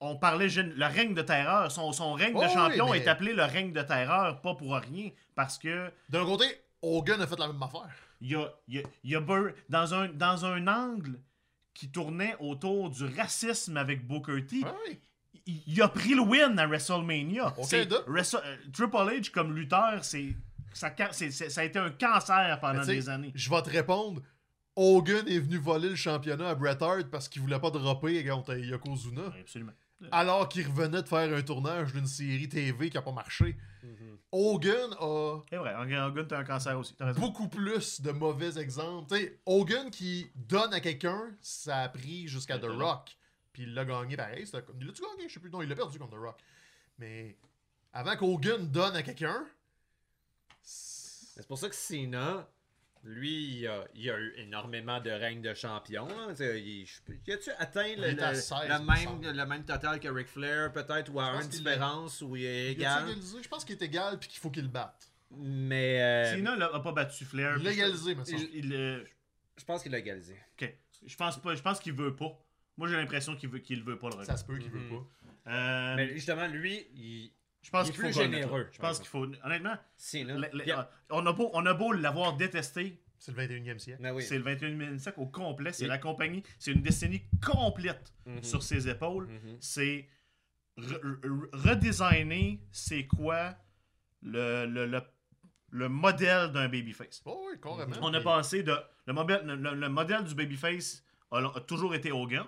on 0.00 0.16
parlait 0.16 0.48
le 0.48 0.86
règne 0.86 1.14
de 1.14 1.22
terreur. 1.22 1.70
Son, 1.72 1.92
son 1.92 2.12
règne 2.14 2.32
Oh 2.36 2.40
de 2.42 2.46
oui, 2.46 2.52
champion 2.54 2.90
mais- 2.90 2.98
est 2.98 3.08
appelé 3.08 3.32
le 3.34 3.42
règne 3.44 3.72
de 3.72 3.82
terreur, 3.82 4.40
pas 4.40 4.54
pour 4.54 4.74
rien. 4.74 5.10
Parce 5.34 5.58
que 5.58 5.90
D'un 6.08 6.24
côté, 6.24 6.44
Hogan 6.82 7.20
a 7.20 7.26
fait 7.26 7.38
la 7.38 7.48
même 7.48 7.62
affaire. 7.62 7.88
il 8.20 8.30
y 8.30 8.34
a, 8.34 8.48
y 8.68 8.78
a- 8.78 8.82
il 9.04 9.10
y 9.10 9.16
a 9.16 9.20
Bur- 9.20 9.52
dans, 9.68 9.94
un, 9.94 10.08
dans 10.08 10.44
un 10.44 10.66
angle 10.68 11.18
qui 11.74 11.90
tournait 11.90 12.34
autour 12.40 12.90
du 12.90 13.04
racisme 13.04 13.76
avec 13.76 14.06
Booker 14.06 14.44
T, 14.46 14.62
Ah 14.64 14.74
oui. 14.88 14.98
il, 15.46 15.62
il 15.66 15.82
a 15.82 15.88
pris 15.88 16.14
le 16.14 16.22
win 16.22 16.58
à 16.58 16.66
WrestleMania. 16.66 17.54
Wrestle- 18.08 18.42
euh, 18.44 18.56
Triple 18.72 18.96
H 18.96 19.30
comme 19.30 19.54
lutteur, 19.54 20.04
c'est 20.04 20.34
ça, 20.72 20.92
a 21.60 21.64
été 21.64 21.78
un 21.78 21.90
cancer 21.90 22.58
pendant 22.60 22.84
des 22.84 23.08
années. 23.08 23.32
Je 23.34 23.50
vais 23.50 23.62
te 23.62 23.70
répondre. 23.70 24.22
Hogan 24.80 25.26
est 25.26 25.40
venu 25.40 25.56
voler 25.56 25.88
le 25.88 25.96
championnat 25.96 26.50
à 26.50 26.54
Bret 26.54 26.80
Hart 26.82 27.08
parce 27.10 27.28
qu'il 27.28 27.42
voulait 27.42 27.58
pas 27.58 27.70
dropper 27.70 28.24
contre 28.24 28.54
Yokozuna. 28.56 29.32
Absolument. 29.40 29.72
Alors 30.12 30.48
qu'il 30.48 30.64
revenait 30.68 31.02
de 31.02 31.08
faire 31.08 31.34
un 31.36 31.42
tournage 31.42 31.92
d'une 31.92 32.06
série 32.06 32.48
TV 32.48 32.88
qui 32.88 32.96
a 32.96 33.02
pas 33.02 33.10
marché. 33.10 33.56
Mhm. 33.82 34.18
Hogan 34.30 34.92
a 35.00 35.40
C'est 35.50 35.56
vrai, 35.56 35.74
Hogan, 35.74 36.26
t'as 36.28 36.38
un 36.38 36.44
cancer 36.44 36.78
aussi. 36.78 36.94
T'as 36.94 37.06
raison. 37.06 37.20
beaucoup 37.20 37.48
plus 37.48 38.00
de 38.00 38.12
mauvais 38.12 38.56
exemples. 38.60 39.08
Tu 39.12 39.20
sais, 39.24 39.40
Hogan 39.46 39.90
qui 39.90 40.30
donne 40.36 40.72
à 40.72 40.78
quelqu'un, 40.78 41.28
ça 41.42 41.78
a 41.78 41.88
pris 41.88 42.28
jusqu'à 42.28 42.58
The 42.60 42.66
Rock. 42.66 43.16
Puis 43.52 43.64
il 43.64 43.74
l'a 43.74 43.84
gagné 43.84 44.16
pareil. 44.16 44.44
Il 44.80 44.86
l'a-tu 44.86 45.02
gagné? 45.02 45.28
Je 45.28 45.34
sais 45.34 45.40
plus. 45.40 45.50
Non, 45.50 45.60
il 45.62 45.68
l'a 45.68 45.74
perdu 45.74 45.98
contre 45.98 46.12
The 46.12 46.20
Rock. 46.20 46.36
Mais 46.98 47.36
avant 47.92 48.16
qu'Hogan 48.16 48.68
donne 48.70 48.94
à 48.94 49.02
quelqu'un, 49.02 49.44
c'est- 50.62 51.40
C'est 51.40 51.46
pour 51.48 51.58
ça 51.58 51.68
que 51.68 51.74
Cena, 51.74 52.48
lui, 53.08 53.58
il 53.60 53.66
a, 53.66 53.84
il 53.94 54.10
a 54.10 54.18
eu 54.18 54.34
énormément 54.36 55.00
de 55.00 55.10
règnes 55.10 55.40
de 55.42 55.54
champion. 55.54 56.06
hein. 56.10 56.34
Il, 56.38 56.86
je- 56.86 57.32
a-tu 57.32 57.50
atteint 57.58 57.82
le, 57.96 58.08
Il 58.10 58.18
est 58.18 58.22
à 58.22 58.32
le- 58.32 58.38
16, 58.38 58.58
le 58.68 58.74
il 58.74 58.80
me 58.82 58.86
même, 58.86 58.96
semble. 59.04 59.26
le 59.32 59.46
même 59.46 59.64
total 59.64 59.98
que 60.00 60.08
Ric 60.08 60.28
Flair, 60.28 60.72
peut-être, 60.72 61.12
ou 61.12 61.18
à 61.20 61.40
une 61.42 61.48
différence, 61.48 62.20
ou 62.22 62.36
il 62.36 62.44
est 62.44 62.64
il 62.72 62.84
a 62.84 63.00
égal? 63.00 63.04
égalisé? 63.10 63.38
Je 63.42 63.48
pense 63.48 63.64
qu'il 63.64 63.74
est 63.76 63.82
égal 63.82 64.18
puis 64.18 64.28
qu'il 64.28 64.38
faut 64.40 64.50
qu'il 64.50 64.62
le 64.64 64.68
batte. 64.68 65.10
Mais 65.30 66.00
euh, 66.02 66.36
Cena 66.36 66.56
là, 66.56 66.70
a 66.72 66.80
pas 66.80 66.92
battu 66.92 67.24
Flair. 67.24 67.56
Il 67.58 67.64
l'a 67.64 67.72
égalisé, 67.72 68.14
mais 68.14 68.24
ça. 68.24 68.36
Il- 68.36 68.50
il, 68.64 68.74
euh, 68.74 69.04
je 69.58 69.64
pense 69.64 69.82
qu'il 69.82 69.92
l'a 69.92 69.98
égalisé. 69.98 70.36
ok. 70.60 70.74
Je 71.06 71.16
pense 71.16 71.40
pas. 71.40 71.54
Je 71.54 71.62
pense 71.62 71.78
qu'il 71.80 71.92
veut 71.92 72.14
pas. 72.16 72.36
Moi 72.76 72.88
j'ai 72.88 72.96
l'impression 72.96 73.36
qu'il 73.36 73.48
veut 73.48 73.58
qu'il 73.58 73.82
veut 73.82 73.98
pas 73.98 74.06
le 74.08 74.12
Ça 74.12 74.20
record. 74.34 74.38
se 74.38 74.44
peut 74.44 74.58
qu'il 74.58 74.70
Mhm. 74.72 74.78
veut 74.88 74.96
pas. 74.96 75.50
Euh, 75.50 75.96
Mais 75.96 76.08
justement, 76.14 76.46
lui, 76.46 76.86
il... 76.94 77.32
je 77.68 77.72
pense 77.72 77.90
qu'il 77.90 78.00
faut 78.00 78.10
généreux, 78.10 78.66
Je 78.72 78.78
pense 78.78 78.98
qu'il 78.98 79.08
faut. 79.08 79.26
Honnêtement, 79.44 79.76
le- 80.24 80.48
le- 80.52 80.64
on 81.10 81.26
a 81.26 81.32
beau, 81.34 81.50
on 81.52 81.66
a 81.66 81.74
beau 81.74 81.92
l'avoir 81.92 82.34
détesté. 82.34 82.98
C'est 83.18 83.32
le 83.32 83.36
21e 83.36 83.78
siècle. 83.78 84.00
Ben 84.02 84.12
oui. 84.14 84.22
C'est 84.22 84.38
le 84.38 84.44
21e 84.44 84.98
siècle 84.98 85.20
au 85.20 85.26
complet. 85.26 85.72
C'est 85.74 85.86
la 85.86 85.98
compagnie. 85.98 86.42
C'est 86.58 86.72
une 86.72 86.80
décennie 86.80 87.22
complète 87.44 88.14
Mhm. 88.26 88.42
sur 88.42 88.62
ses 88.62 88.88
épaules. 88.88 89.26
Mhm. 89.26 89.56
C'est 89.60 90.08
re- 90.78 91.00
re- 91.20 91.48
redesigner 91.52 92.60
c'est 92.72 93.06
quoi 93.06 93.54
le, 94.22 94.64
le, 94.66 94.86
le, 94.86 95.00
le 95.70 95.88
modèle 95.88 96.52
d'un 96.52 96.68
babyface. 96.68 97.20
Oh 97.26 97.44
oui, 97.50 97.58
carrément. 97.60 97.96
On 98.00 98.14
a 98.14 98.20
passé 98.20 98.62
de. 98.62 98.74
Le, 99.06 99.12
modèle- 99.12 99.44
le, 99.44 99.56
le- 99.56 99.74
le 99.74 99.88
modèle 99.88 100.24
du 100.24 100.34
babyface 100.34 101.02
a, 101.30 101.38
a 101.38 101.60
toujours 101.60 101.94
été 101.94 102.12
Hogan. 102.12 102.46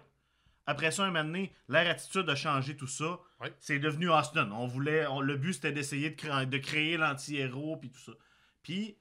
Après 0.71 0.91
ça, 0.91 1.05
un 1.05 1.09
moment 1.11 1.25
donné, 1.25 1.53
leur 1.69 1.87
attitude 1.87 2.29
a 2.31 2.35
changé 2.35 2.77
tout 2.77 2.87
ça. 2.87 3.19
Ouais. 3.41 3.53
C'est 3.59 3.79
devenu 3.79 4.09
Austin. 4.11 4.51
On 4.53 4.67
voulait, 4.67 5.07
on- 5.07 5.21
le 5.21 5.37
but 5.37 5.53
c'était 5.55 5.73
d'essayer 5.73 6.11
de, 6.11 6.17
créer- 6.17 6.47
de 6.47 6.59
créer 6.59 6.97
l'anti-héros 6.97 7.77
puis 7.79 7.91
tout 7.91 7.99
ça. 8.01 8.13
Puis 8.63 8.97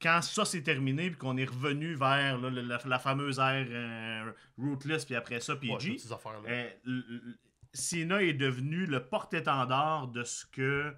quand 0.00 0.20
ça 0.22 0.44
s'est 0.44 0.62
terminé 0.62 1.10
puis 1.10 1.18
qu'on 1.18 1.36
est 1.36 1.44
revenu 1.44 1.94
vers 1.94 2.38
là, 2.38 2.50
la, 2.50 2.80
la 2.84 2.98
fameuse 2.98 3.38
ère 3.38 3.66
euh, 3.70 4.32
Rootless 4.58 5.04
puis 5.04 5.14
après 5.14 5.40
ça 5.40 5.54
Ouais, 5.54 5.60
PG, 5.60 5.96
affaires-là. 6.12 6.48
euh, 6.48 6.68
l- 6.86 7.36
Cena 7.72 8.22
est 8.22 8.32
devenu 8.34 8.84
le 8.86 9.02
porte-étendard 9.04 10.08
de 10.08 10.24
ce 10.24 10.44
que 10.46 10.92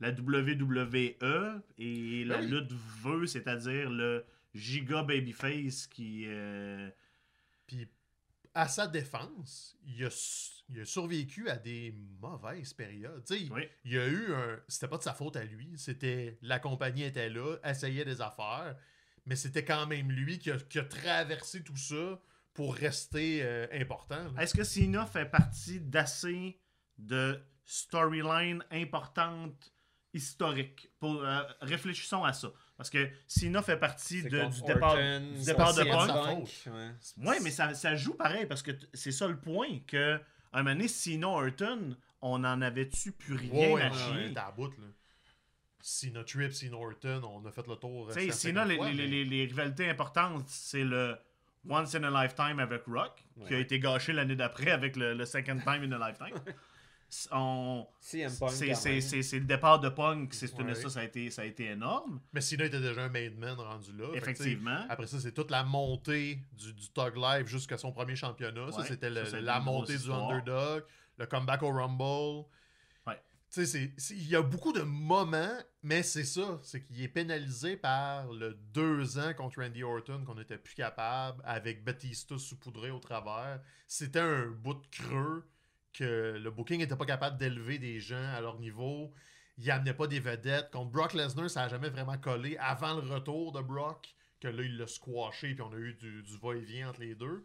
la 0.00 0.10
WWE 0.10 1.60
et 1.78 2.24
la 2.24 2.38
oui. 2.38 2.46
lutte 2.46 2.72
veut, 3.02 3.26
c'est-à-dire 3.26 3.90
le 3.90 4.24
giga 4.54 5.02
babyface 5.02 5.86
qui. 5.86 6.24
euh, 6.26 6.88
à 8.58 8.68
sa 8.68 8.86
défense, 8.88 9.76
il 9.86 10.04
a, 10.04 10.10
su- 10.10 10.62
il 10.68 10.80
a 10.80 10.84
survécu 10.84 11.48
à 11.48 11.56
des 11.56 11.94
mauvaises 12.20 12.74
périodes. 12.74 13.24
Oui. 13.30 13.68
il 13.84 13.92
y 13.92 13.98
a 13.98 14.06
eu 14.06 14.34
un. 14.34 14.60
C'était 14.68 14.88
pas 14.88 14.98
de 14.98 15.02
sa 15.02 15.14
faute 15.14 15.36
à 15.36 15.44
lui. 15.44 15.72
C'était. 15.76 16.38
La 16.42 16.58
compagnie 16.58 17.04
était 17.04 17.28
là, 17.30 17.56
essayait 17.64 18.04
des 18.04 18.20
affaires. 18.20 18.76
Mais 19.26 19.36
c'était 19.36 19.64
quand 19.64 19.86
même 19.86 20.10
lui 20.10 20.38
qui 20.38 20.50
a, 20.50 20.56
qui 20.58 20.78
a 20.78 20.84
traversé 20.84 21.62
tout 21.62 21.76
ça 21.76 22.20
pour 22.54 22.74
rester 22.74 23.42
euh, 23.42 23.66
important. 23.72 24.34
Est-ce 24.38 24.54
que 24.54 24.64
Cena 24.64 25.06
fait 25.06 25.26
partie 25.30 25.80
d'assez 25.80 26.58
de 26.96 27.38
storylines 27.64 28.64
importantes 28.70 29.72
historiques? 30.14 30.90
Pour, 30.98 31.22
euh, 31.22 31.42
Réfléchissons 31.60 32.24
à 32.24 32.32
ça. 32.32 32.50
Parce 32.78 32.88
que 32.90 33.10
Cena 33.26 33.60
fait 33.60 33.76
partie 33.76 34.22
de, 34.22 34.28
du 34.46 34.62
départ, 34.62 34.92
Orton, 34.92 35.20
du 35.36 35.44
départ 35.44 35.74
de 35.74 35.82
c'est 35.82 35.88
Punk. 35.90 36.48
ouais. 36.68 36.90
Oui, 37.18 37.36
mais 37.42 37.50
ça, 37.50 37.74
ça 37.74 37.94
joue 37.96 38.14
pareil 38.14 38.46
parce 38.46 38.62
que 38.62 38.70
c'est 38.94 39.10
ça 39.12 39.26
le 39.28 39.36
point 39.36 39.80
que 39.86 40.14
à 40.52 40.60
un 40.60 40.62
moment 40.62 40.76
donné, 40.76 40.88
Cena 40.88 41.28
Orton, 41.28 41.96
on 42.22 42.44
en 42.44 42.62
avait-tu 42.62 43.12
plus 43.12 43.34
rien 43.34 43.74
Ouais, 43.74 43.82
à 43.82 43.90
chier? 43.92 44.12
ouais, 44.14 44.32
t'es 44.32 44.38
à 44.38 44.50
bout, 44.52 44.70
là. 44.78 44.86
Cena 45.80 46.24
Trip, 46.24 46.52
Cena 46.52 46.76
Orton, 46.76 47.20
on 47.24 47.46
a 47.46 47.50
fait 47.52 47.66
le 47.66 47.76
tour. 47.76 48.08
Tu 48.12 48.14
sais, 48.14 48.28
euh, 48.28 48.32
50 48.32 48.68
les, 48.68 48.76
fois, 48.76 48.90
les, 48.90 48.94
mais- 48.96 49.06
les- 49.06 49.24
les 49.24 49.44
rivalités 49.46 49.88
importantes, 49.90 50.44
c'est 50.48 50.84
le 50.84 51.16
Once 51.68 51.94
in 51.94 52.04
a 52.04 52.22
Lifetime 52.22 52.60
avec 52.60 52.82
Rock, 52.86 53.24
qui 53.46 53.54
a 53.54 53.58
été 53.58 53.78
gâché 53.80 54.12
l'année 54.12 54.36
d'après 54.36 54.70
avec 54.70 54.96
le, 54.96 55.14
le 55.14 55.24
Second 55.26 55.58
Time 55.58 55.82
in 55.82 55.92
a 56.00 56.08
Lifetime. 56.08 56.36
On- 57.32 57.86
C'est 58.00 58.18
le 58.26 59.40
départ 59.44 59.80
de 59.80 59.88
Punk, 59.88 60.34
c'est 60.34 60.52
Ouais. 60.54 60.74
ça, 60.74 60.90
ça 60.90 61.00
a, 61.00 61.04
été, 61.04 61.30
ça 61.30 61.42
a 61.42 61.44
été 61.46 61.66
énorme, 61.70 62.20
Mais 62.32 62.40
Cena 62.42 62.66
était 62.66 62.80
déjà 62.80 63.04
un 63.04 63.08
made 63.08 63.36
man 63.38 63.56
rendu 63.58 63.92
là. 63.96 64.08
Effectivement. 64.14 64.84
Après 64.88 65.06
ça, 65.06 65.18
c'est 65.18 65.32
toute 65.32 65.50
la 65.50 65.64
montée 65.64 66.38
du, 66.52 66.72
du 66.74 66.88
Tug 66.90 67.16
Life 67.16 67.46
jusqu'à 67.46 67.78
son 67.78 67.92
premier 67.92 68.14
championnat. 68.16 68.72
ça, 68.72 68.80
Ouais, 68.80 68.86
c'était 68.86 69.12
ça, 69.24 69.40
la 69.40 69.60
montée 69.60 69.94
du 69.94 69.98
histoire. 70.00 70.28
underdog, 70.30 70.84
le 71.16 71.26
comeback 71.26 71.62
au 71.62 71.72
Rumble. 71.72 72.46
Ouais. 73.06 73.14
Tu 73.50 73.64
sais, 73.64 73.66
c'est- 73.66 73.92
c'est- 73.96 74.14
il 74.14 74.28
y 74.28 74.36
a 74.36 74.42
beaucoup 74.42 74.72
de 74.74 74.82
moments, 74.82 75.58
mais 75.82 76.02
c'est 76.02 76.24
ça. 76.24 76.58
C'est 76.62 76.84
qu'il 76.84 77.02
est 77.02 77.08
pénalisé 77.08 77.76
par 77.78 78.30
le 78.32 78.52
deux 78.74 79.18
ans 79.18 79.32
contre 79.34 79.62
Randy 79.62 79.82
Orton 79.82 80.24
qu'on 80.26 80.34
n'était 80.34 80.58
plus 80.58 80.74
capable, 80.74 81.40
avec 81.46 81.82
Batista 81.84 82.36
saupoudré 82.38 82.90
au 82.90 82.98
travers. 82.98 83.60
C'était 83.86 84.20
un 84.20 84.46
bout 84.48 84.74
de 84.74 84.86
creux 84.90 85.48
le 86.04 86.48
booking 86.50 86.78
n'était 86.78 86.96
pas 86.96 87.06
capable 87.06 87.38
d'élever 87.38 87.78
des 87.78 88.00
gens 88.00 88.32
à 88.34 88.40
leur 88.40 88.58
niveau. 88.58 89.12
Il 89.56 89.70
amenait 89.70 89.94
pas 89.94 90.06
des 90.06 90.20
vedettes. 90.20 90.70
Contre 90.70 90.90
Brock 90.90 91.14
Lesnar, 91.14 91.50
ça 91.50 91.62
n'a 91.62 91.68
jamais 91.68 91.90
vraiment 91.90 92.16
collé 92.18 92.56
avant 92.58 92.94
le 92.94 93.00
retour 93.00 93.52
de 93.52 93.60
Brock, 93.60 94.14
que 94.40 94.48
là, 94.48 94.62
il 94.62 94.76
l'a 94.76 94.86
squashé, 94.86 95.54
puis 95.54 95.62
on 95.62 95.72
a 95.72 95.76
eu 95.76 95.94
du, 95.94 96.22
du 96.22 96.38
va-et-vient 96.38 96.90
entre 96.90 97.00
les 97.00 97.14
deux. 97.14 97.44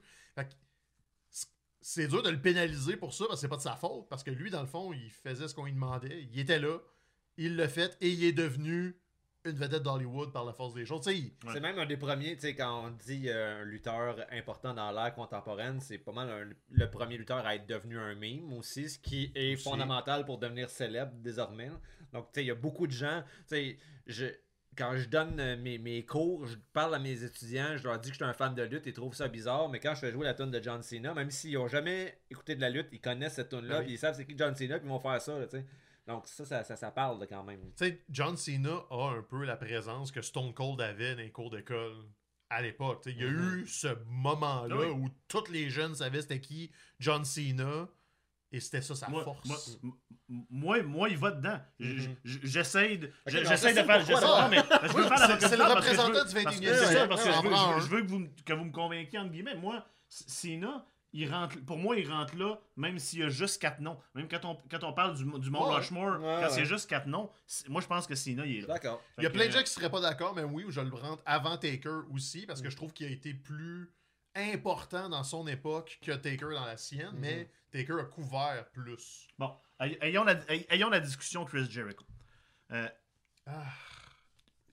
C'est 1.81 2.07
dur 2.07 2.23
de 2.23 2.29
le 2.29 2.39
pénaliser 2.39 2.95
pour 2.95 3.13
ça, 3.13 3.25
parce 3.27 3.39
que 3.39 3.41
c'est 3.41 3.49
pas 3.49 3.57
de 3.57 3.61
sa 3.61 3.75
faute, 3.75 4.07
parce 4.09 4.23
que 4.23 4.31
lui, 4.31 4.49
dans 4.49 4.61
le 4.61 4.67
fond, 4.67 4.93
il 4.93 5.11
faisait 5.11 5.47
ce 5.47 5.55
qu'on 5.55 5.65
lui 5.65 5.73
demandait. 5.73 6.27
Il 6.31 6.39
était 6.39 6.59
là, 6.59 6.77
il 7.37 7.55
l'a 7.55 7.67
fait, 7.67 7.97
et 7.99 8.09
il 8.09 8.23
est 8.23 8.31
devenu 8.31 8.95
une 9.45 9.57
vedette 9.57 9.83
d'Hollywood 9.83 10.31
par 10.31 10.45
la 10.45 10.53
force 10.53 10.73
des 10.73 10.85
choses. 10.85 11.01
C'est 11.03 11.59
même 11.59 11.77
un 11.77 11.85
des 11.85 11.97
premiers, 11.97 12.35
tu 12.35 12.41
sais, 12.41 12.55
quand 12.55 12.85
on 12.85 12.89
dit 12.91 13.23
euh, 13.27 13.61
un 13.61 13.65
lutteur 13.65 14.15
important 14.31 14.73
dans 14.73 14.91
l'ère 14.91 15.13
contemporaine, 15.13 15.79
c'est 15.81 15.97
pas 15.97 16.13
mal 16.13 16.29
un- 16.29 16.49
le 16.71 16.89
premier 16.89 17.17
lutteur 17.17 17.45
à 17.45 17.55
être 17.55 17.67
devenu 17.67 17.97
un 17.99 18.15
meme 18.15 18.53
aussi, 18.53 18.89
ce 18.89 18.99
qui 18.99 19.31
est 19.35 19.55
Aussi. 19.55 19.63
fondamental 19.63 20.25
pour 20.25 20.37
devenir 20.37 20.69
célèbre 20.69 21.11
désormais. 21.17 21.69
Donc, 22.13 22.27
tu 22.31 22.39
sais, 22.39 22.43
il 22.43 22.47
y 22.47 22.51
a 22.51 22.55
beaucoup 22.55 22.87
de 22.87 22.91
gens, 22.93 23.21
tu 23.47 23.55
sais, 23.55 23.77
je. 24.07 24.25
Quand 24.75 24.95
je 24.97 25.07
donne 25.07 25.39
euh, 25.39 25.55
mes, 25.55 25.77
mes 25.77 26.03
cours, 26.03 26.47
je 26.47 26.55
parle 26.73 26.95
à 26.95 26.99
mes 26.99 27.23
étudiants, 27.23 27.77
je 27.77 27.83
leur 27.83 27.99
dis 27.99 28.09
que 28.09 28.15
je 28.15 28.23
suis 28.23 28.25
un 28.25 28.33
fan 28.33 28.55
de 28.55 28.63
lutte, 28.63 28.87
ils 28.87 28.93
trouvent 28.93 29.13
ça 29.13 29.27
bizarre, 29.27 29.69
mais 29.69 29.79
quand 29.79 29.93
je 29.93 29.99
fais 29.99 30.11
jouer 30.11 30.23
la 30.25 30.33
tune 30.33 30.49
de 30.49 30.59
John 30.63 30.81
Cena, 30.81 31.13
même 31.13 31.29
s'ils 31.29 31.53
n'ont 31.53 31.67
jamais 31.67 32.17
écouté 32.31 32.55
de 32.55 32.61
la 32.61 32.71
lutte, 32.71 32.87
ils 32.91 32.99
connaissent 32.99 33.35
cette 33.35 33.49
tune 33.49 33.67
là 33.67 33.77
oui. 33.79 33.83
puis 33.85 33.93
ils 33.93 33.97
savent 33.99 34.15
c'est 34.15 34.25
qui 34.25 34.33
John 34.35 34.55
Cena, 34.55 34.79
puis 34.79 34.87
ils 34.87 34.89
vont 34.91 34.99
faire 34.99 35.21
ça, 35.21 35.37
tu 35.43 35.49
sais. 35.59 35.65
Donc 36.07 36.27
ça 36.27 36.45
ça, 36.45 36.63
ça, 36.63 36.75
ça 36.75 36.91
parle 36.91 37.25
quand 37.27 37.43
même. 37.43 37.61
Tu 37.77 37.85
sais, 37.85 38.03
John 38.09 38.35
Cena 38.37 38.83
a 38.91 39.09
un 39.17 39.21
peu 39.21 39.43
la 39.45 39.55
présence 39.55 40.11
que 40.11 40.21
Stone 40.21 40.53
Cold 40.53 40.81
avait 40.81 41.15
dans 41.15 41.21
les 41.21 41.31
cours 41.31 41.49
d'école 41.49 41.95
à 42.49 42.61
l'époque. 42.61 43.01
Tu 43.03 43.11
sais, 43.11 43.15
Il 43.17 43.23
y 43.23 43.25
a 43.25 43.31
Mhm. 43.31 43.59
eu 43.59 43.67
ce 43.67 43.87
moment-là 44.07 44.75
Oui. 44.75 44.85
où 44.87 45.09
tous 45.27 45.49
les 45.49 45.69
jeunes 45.69 45.95
savaient 45.95 46.21
c'était 46.21 46.41
qui 46.41 46.71
John 46.99 47.23
Cena 47.23 47.87
et 48.51 48.59
c'était 48.59 48.81
ça 48.81 48.95
sa 48.95 49.07
Moi, 49.09 49.23
force. 49.23 49.47
moi, 49.47 49.57
moi, 50.49 50.83
moi, 50.83 51.09
il 51.09 51.17
va 51.17 51.31
dedans. 51.31 51.59
Mhm. 51.79 52.15
j- 52.23 52.39
J'essaie 52.43 52.97
de, 52.97 53.07
de 53.07 53.11
faire. 53.21 54.05
pourquoi, 54.05 54.41
non, 54.43 54.49
mais 54.49 54.57
je 54.57 54.93
veux 54.93 55.01
Oui, 55.03 55.07
faire 55.07 55.17
c'est- 55.17 55.27
le 55.33 55.37
diable 55.39 55.39
parce 55.39 55.39
que 55.39 55.49
je 55.49 55.55
veux- 55.55 55.75
représentant 55.75 56.07
du 56.09 56.13
parce 56.13 56.33
que 56.33 56.39
21e 56.39 56.73
C'est 56.75 56.75
ça, 56.83 56.91
siècle. 56.91 57.07
parce 57.09 57.23
que 57.23 57.31
je 57.31 57.87
veux, 57.89 58.01
que 58.03 58.07
vous, 58.07 58.19
me- 58.19 58.29
que 58.45 58.53
vous 58.53 58.65
me 58.65 58.71
convainquiez, 58.71 59.19
entre 59.19 59.31
guillemets. 59.31 59.55
Moi, 59.55 59.83
Cena, 60.09 60.85
il 61.13 61.31
rentre, 61.31 61.63
pour 61.65 61.77
moi, 61.77 61.95
il 61.97 62.09
rentre 62.11 62.35
là, 62.35 62.59
même 62.75 62.97
s'il 62.99 63.19
y 63.19 63.23
a 63.23 63.29
juste 63.29 63.61
quatre 63.61 63.79
noms. 63.79 63.99
Même 64.15 64.27
quand 64.27 64.43
on, 64.45 64.57
quand 64.69 64.83
on 64.83 64.93
parle 64.93 65.15
du, 65.15 65.23
du 65.39 65.49
Mont 65.51 65.69
Ouais. 65.69 65.75
Rushmore, 65.75 66.19
Ouais, 66.19 66.39
quand 66.41 66.47
il 66.49 66.55
y 66.55 66.57
a 66.57 66.57
ouais. 66.57 66.65
juste 66.65 66.89
quatre 66.89 67.07
noms, 67.07 67.29
moi, 67.69 67.81
je 67.81 67.87
pense 67.87 68.07
que 68.07 68.15
Cena, 68.15 68.45
il 68.45 68.57
est 68.57 68.61
là. 68.61 68.67
D'accord. 68.67 69.01
Il 69.19 69.23
y 69.23 69.27
a 69.27 69.29
plein 69.29 69.43
de 69.43 69.47
que, 69.51 69.53
gens 69.57 69.63
qui 69.63 69.69
seraient 69.71 69.91
pas 69.91 70.01
d'accord, 70.01 70.33
mais 70.35 70.43
oui, 70.43 70.65
je 70.69 70.81
le 70.81 70.89
rentre 70.89 71.21
avant 71.25 71.57
Taker 71.57 72.01
aussi, 72.11 72.45
parce 72.47 72.61
que 72.61 72.69
je 72.69 72.75
trouve 72.75 72.91
qu'il 72.93 73.05
a 73.07 73.09
été 73.11 73.33
plus 73.33 73.91
important 74.35 75.09
dans 75.09 75.23
son 75.23 75.45
époque 75.47 75.99
que 76.01 76.11
Taker 76.11 76.49
dans 76.55 76.65
la 76.65 76.77
sienne, 76.77 77.11
Mhm. 77.13 77.19
mais 77.19 77.49
Taker 77.71 77.99
a 78.01 78.05
couvert 78.05 78.65
plus. 78.71 79.27
Bon, 79.37 79.51
ay- 79.79 79.97
ayons 80.01 80.23
la, 80.23 80.35
ayons 80.69 80.89
la 80.89 80.99
discussion 80.99 81.45
Chris 81.45 81.67
Jericho. 81.69 82.05
Euh, 82.71 82.87
Ah. 83.45 83.65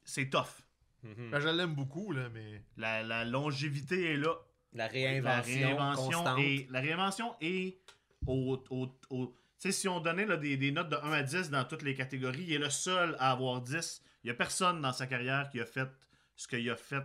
c'est 0.04 0.30
tough. 0.30 0.62
Mhm. 1.02 1.30
Ben, 1.30 1.40
je 1.40 1.48
l'aime 1.48 1.74
beaucoup, 1.74 2.12
là, 2.12 2.28
mais. 2.30 2.62
La, 2.76 3.02
la 3.02 3.24
longévité 3.24 4.12
est 4.12 4.16
là. 4.16 4.34
La 4.72 4.88
la 5.22 5.40
réinvention, 5.40 5.42
réinvention 5.42 6.24
constante. 6.24 6.38
est 6.38 6.66
la 6.70 6.80
réinvention 6.80 7.34
est 7.40 7.78
au, 8.26 8.64
si 9.58 9.88
on 9.88 10.00
donnait 10.00 10.26
là, 10.26 10.36
des, 10.36 10.56
des 10.56 10.70
notes 10.72 10.88
de 10.90 10.96
1 10.96 11.12
à 11.12 11.22
10 11.22 11.50
dans 11.50 11.64
toutes 11.64 11.82
les 11.82 11.94
catégories 11.94 12.44
il 12.44 12.52
est 12.52 12.58
le 12.58 12.70
seul 12.70 13.16
à 13.18 13.32
avoir 13.32 13.60
10 13.62 14.02
il 14.24 14.28
y 14.28 14.30
a 14.30 14.34
personne 14.34 14.80
dans 14.80 14.92
sa 14.92 15.06
carrière 15.06 15.48
qui 15.50 15.60
a 15.60 15.66
fait 15.66 15.88
ce 16.36 16.46
qu'il 16.48 16.68
a 16.70 16.76
fait 16.76 17.04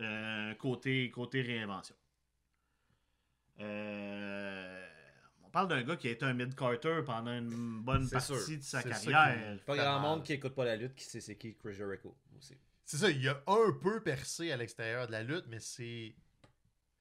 euh, 0.00 0.54
côté 0.54 1.10
côté 1.10 1.40
réinvention 1.42 1.94
Euh, 3.60 4.86
on 5.44 5.50
parle 5.50 5.68
d'un 5.68 5.82
gars 5.82 5.96
qui 5.96 6.08
a 6.08 6.10
été 6.10 6.24
un 6.24 6.32
mid-carter 6.34 7.02
pendant 7.04 7.32
une 7.36 7.80
bonne 7.82 8.08
partie 8.08 8.26
sûr. 8.44 8.58
de 8.58 8.62
sa 8.62 8.82
carrière 8.82 9.58
Pas 9.64 9.76
grand 9.76 10.00
mal. 10.00 10.00
monde 10.00 10.24
qui 10.24 10.32
écoute 10.32 10.54
pas 10.54 10.64
la 10.64 10.76
lutte 10.76 10.94
qui 10.94 11.04
sait 11.04 11.20
c'est 11.20 11.36
qui 11.36 11.54
Chris 11.56 11.74
Jericho 11.74 12.16
aussi. 12.38 12.56
C'est 12.84 12.96
ça, 12.96 13.10
il 13.10 13.26
a 13.28 13.42
un 13.46 13.72
peu 13.80 14.02
percé 14.02 14.50
à 14.50 14.56
l'extérieur 14.56 15.06
de 15.06 15.12
la 15.12 15.22
lutte, 15.22 15.46
mais 15.48 15.60
c'est. 15.60 16.14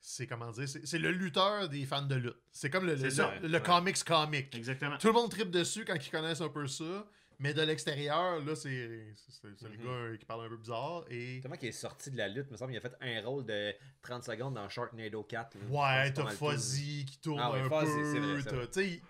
C'est 0.04 0.26
comment 0.28 0.50
dire? 0.52 0.68
C'est 0.68 0.86
c'est 0.86 0.98
le 0.98 1.12
lutteur 1.12 1.70
des 1.70 1.86
fans 1.86 2.02
de 2.02 2.16
lutte. 2.16 2.38
C'est 2.52 2.70
comme 2.72 2.86
le, 2.88 2.96
le, 2.96 3.10
ça, 3.12 3.34
le- 3.42 3.60
comics 3.60 4.04
comic. 4.04 4.54
exactement 4.56 4.98
Tout 4.98 5.08
le 5.08 5.14
monde 5.14 5.30
tripe 5.30 5.52
dessus 5.52 5.86
quand 5.86 5.96
ils 5.96 6.10
connaissent 6.10 6.42
un 6.42 6.50
peu 6.50 6.66
ça, 6.68 7.06
mais 7.38 7.54
de 7.54 7.62
l'extérieur, 7.62 8.44
là, 8.44 8.56
c'est 8.56 8.70
le 9.44 9.52
Mhm. 9.70 10.12
gars 10.12 10.18
qui 10.18 10.26
parle 10.26 10.46
un 10.46 10.50
peu 10.50 10.58
bizarre. 10.58 11.06
Et. 11.10 11.40
Tellement 11.42 11.56
qu'il 11.58 11.70
est 11.70 11.72
sorti 11.72 12.10
de 12.12 12.18
la 12.18 12.28
lutte, 12.28 12.50
me 12.52 12.58
semble, 12.58 12.74
il 12.74 12.78
a 12.78 12.82
fait 12.82 12.96
un 13.00 13.22
rôle 13.24 13.46
de 13.46 13.74
30 14.02 14.24
secondes 14.24 14.56
dans 14.56 14.68
Sharknado 14.70 15.24
4. 15.24 15.56
là. 15.56 16.04
Ouais, 16.04 16.12
t'as. 16.14 16.28
Fuzzy 16.30 17.06
qui 17.06 17.20
tourne 17.20 17.40
Ah 17.42 17.52
ouais, 17.52 17.62
un 17.62 17.70
Fuzzy, 17.70 18.12
c'est 18.44 18.50
peu. 18.50 18.68
Tu 18.68 18.82
sais, 18.82 19.02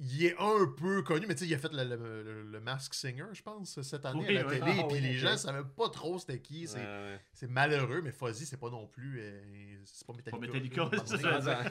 il 0.00 0.24
est 0.24 0.34
un 0.38 0.66
peu 0.76 1.02
connu, 1.02 1.26
mais 1.28 1.34
tu 1.34 1.44
sais, 1.44 1.50
il 1.50 1.54
a 1.54 1.58
fait 1.58 1.72
le, 1.72 1.84
le, 1.84 2.22
le- 2.22 2.42
le 2.42 2.60
Mask 2.60 2.94
Singer, 2.94 3.26
je 3.32 3.42
pense, 3.42 3.80
cette 3.82 4.04
année 4.04 4.24
Oui, 4.28 4.36
à 4.36 4.42
la 4.42 4.48
oui. 4.48 4.58
télé. 4.58 4.76
Ah 4.80 4.84
puis 4.88 4.96
oui, 4.96 5.00
les 5.00 5.14
gens 5.14 5.36
savaient 5.36 5.62
pas 5.76 5.88
trop 5.88 6.18
c'était 6.18 6.40
qui. 6.40 6.66
C'est 6.66 6.78
Ouais, 6.78 6.84
ouais. 6.84 7.20
c'est 7.32 7.48
malheureux, 7.48 8.00
mais 8.02 8.10
Fuzzy, 8.10 8.44
c'est 8.44 8.56
pas 8.58 8.70
non 8.70 8.86
plus. 8.88 9.20
euh, 9.20 9.78
c'est 9.84 10.06
pas 10.06 10.12
Metallica. 10.14 10.86
Pas 10.86 10.96
Metallica. 10.96 11.62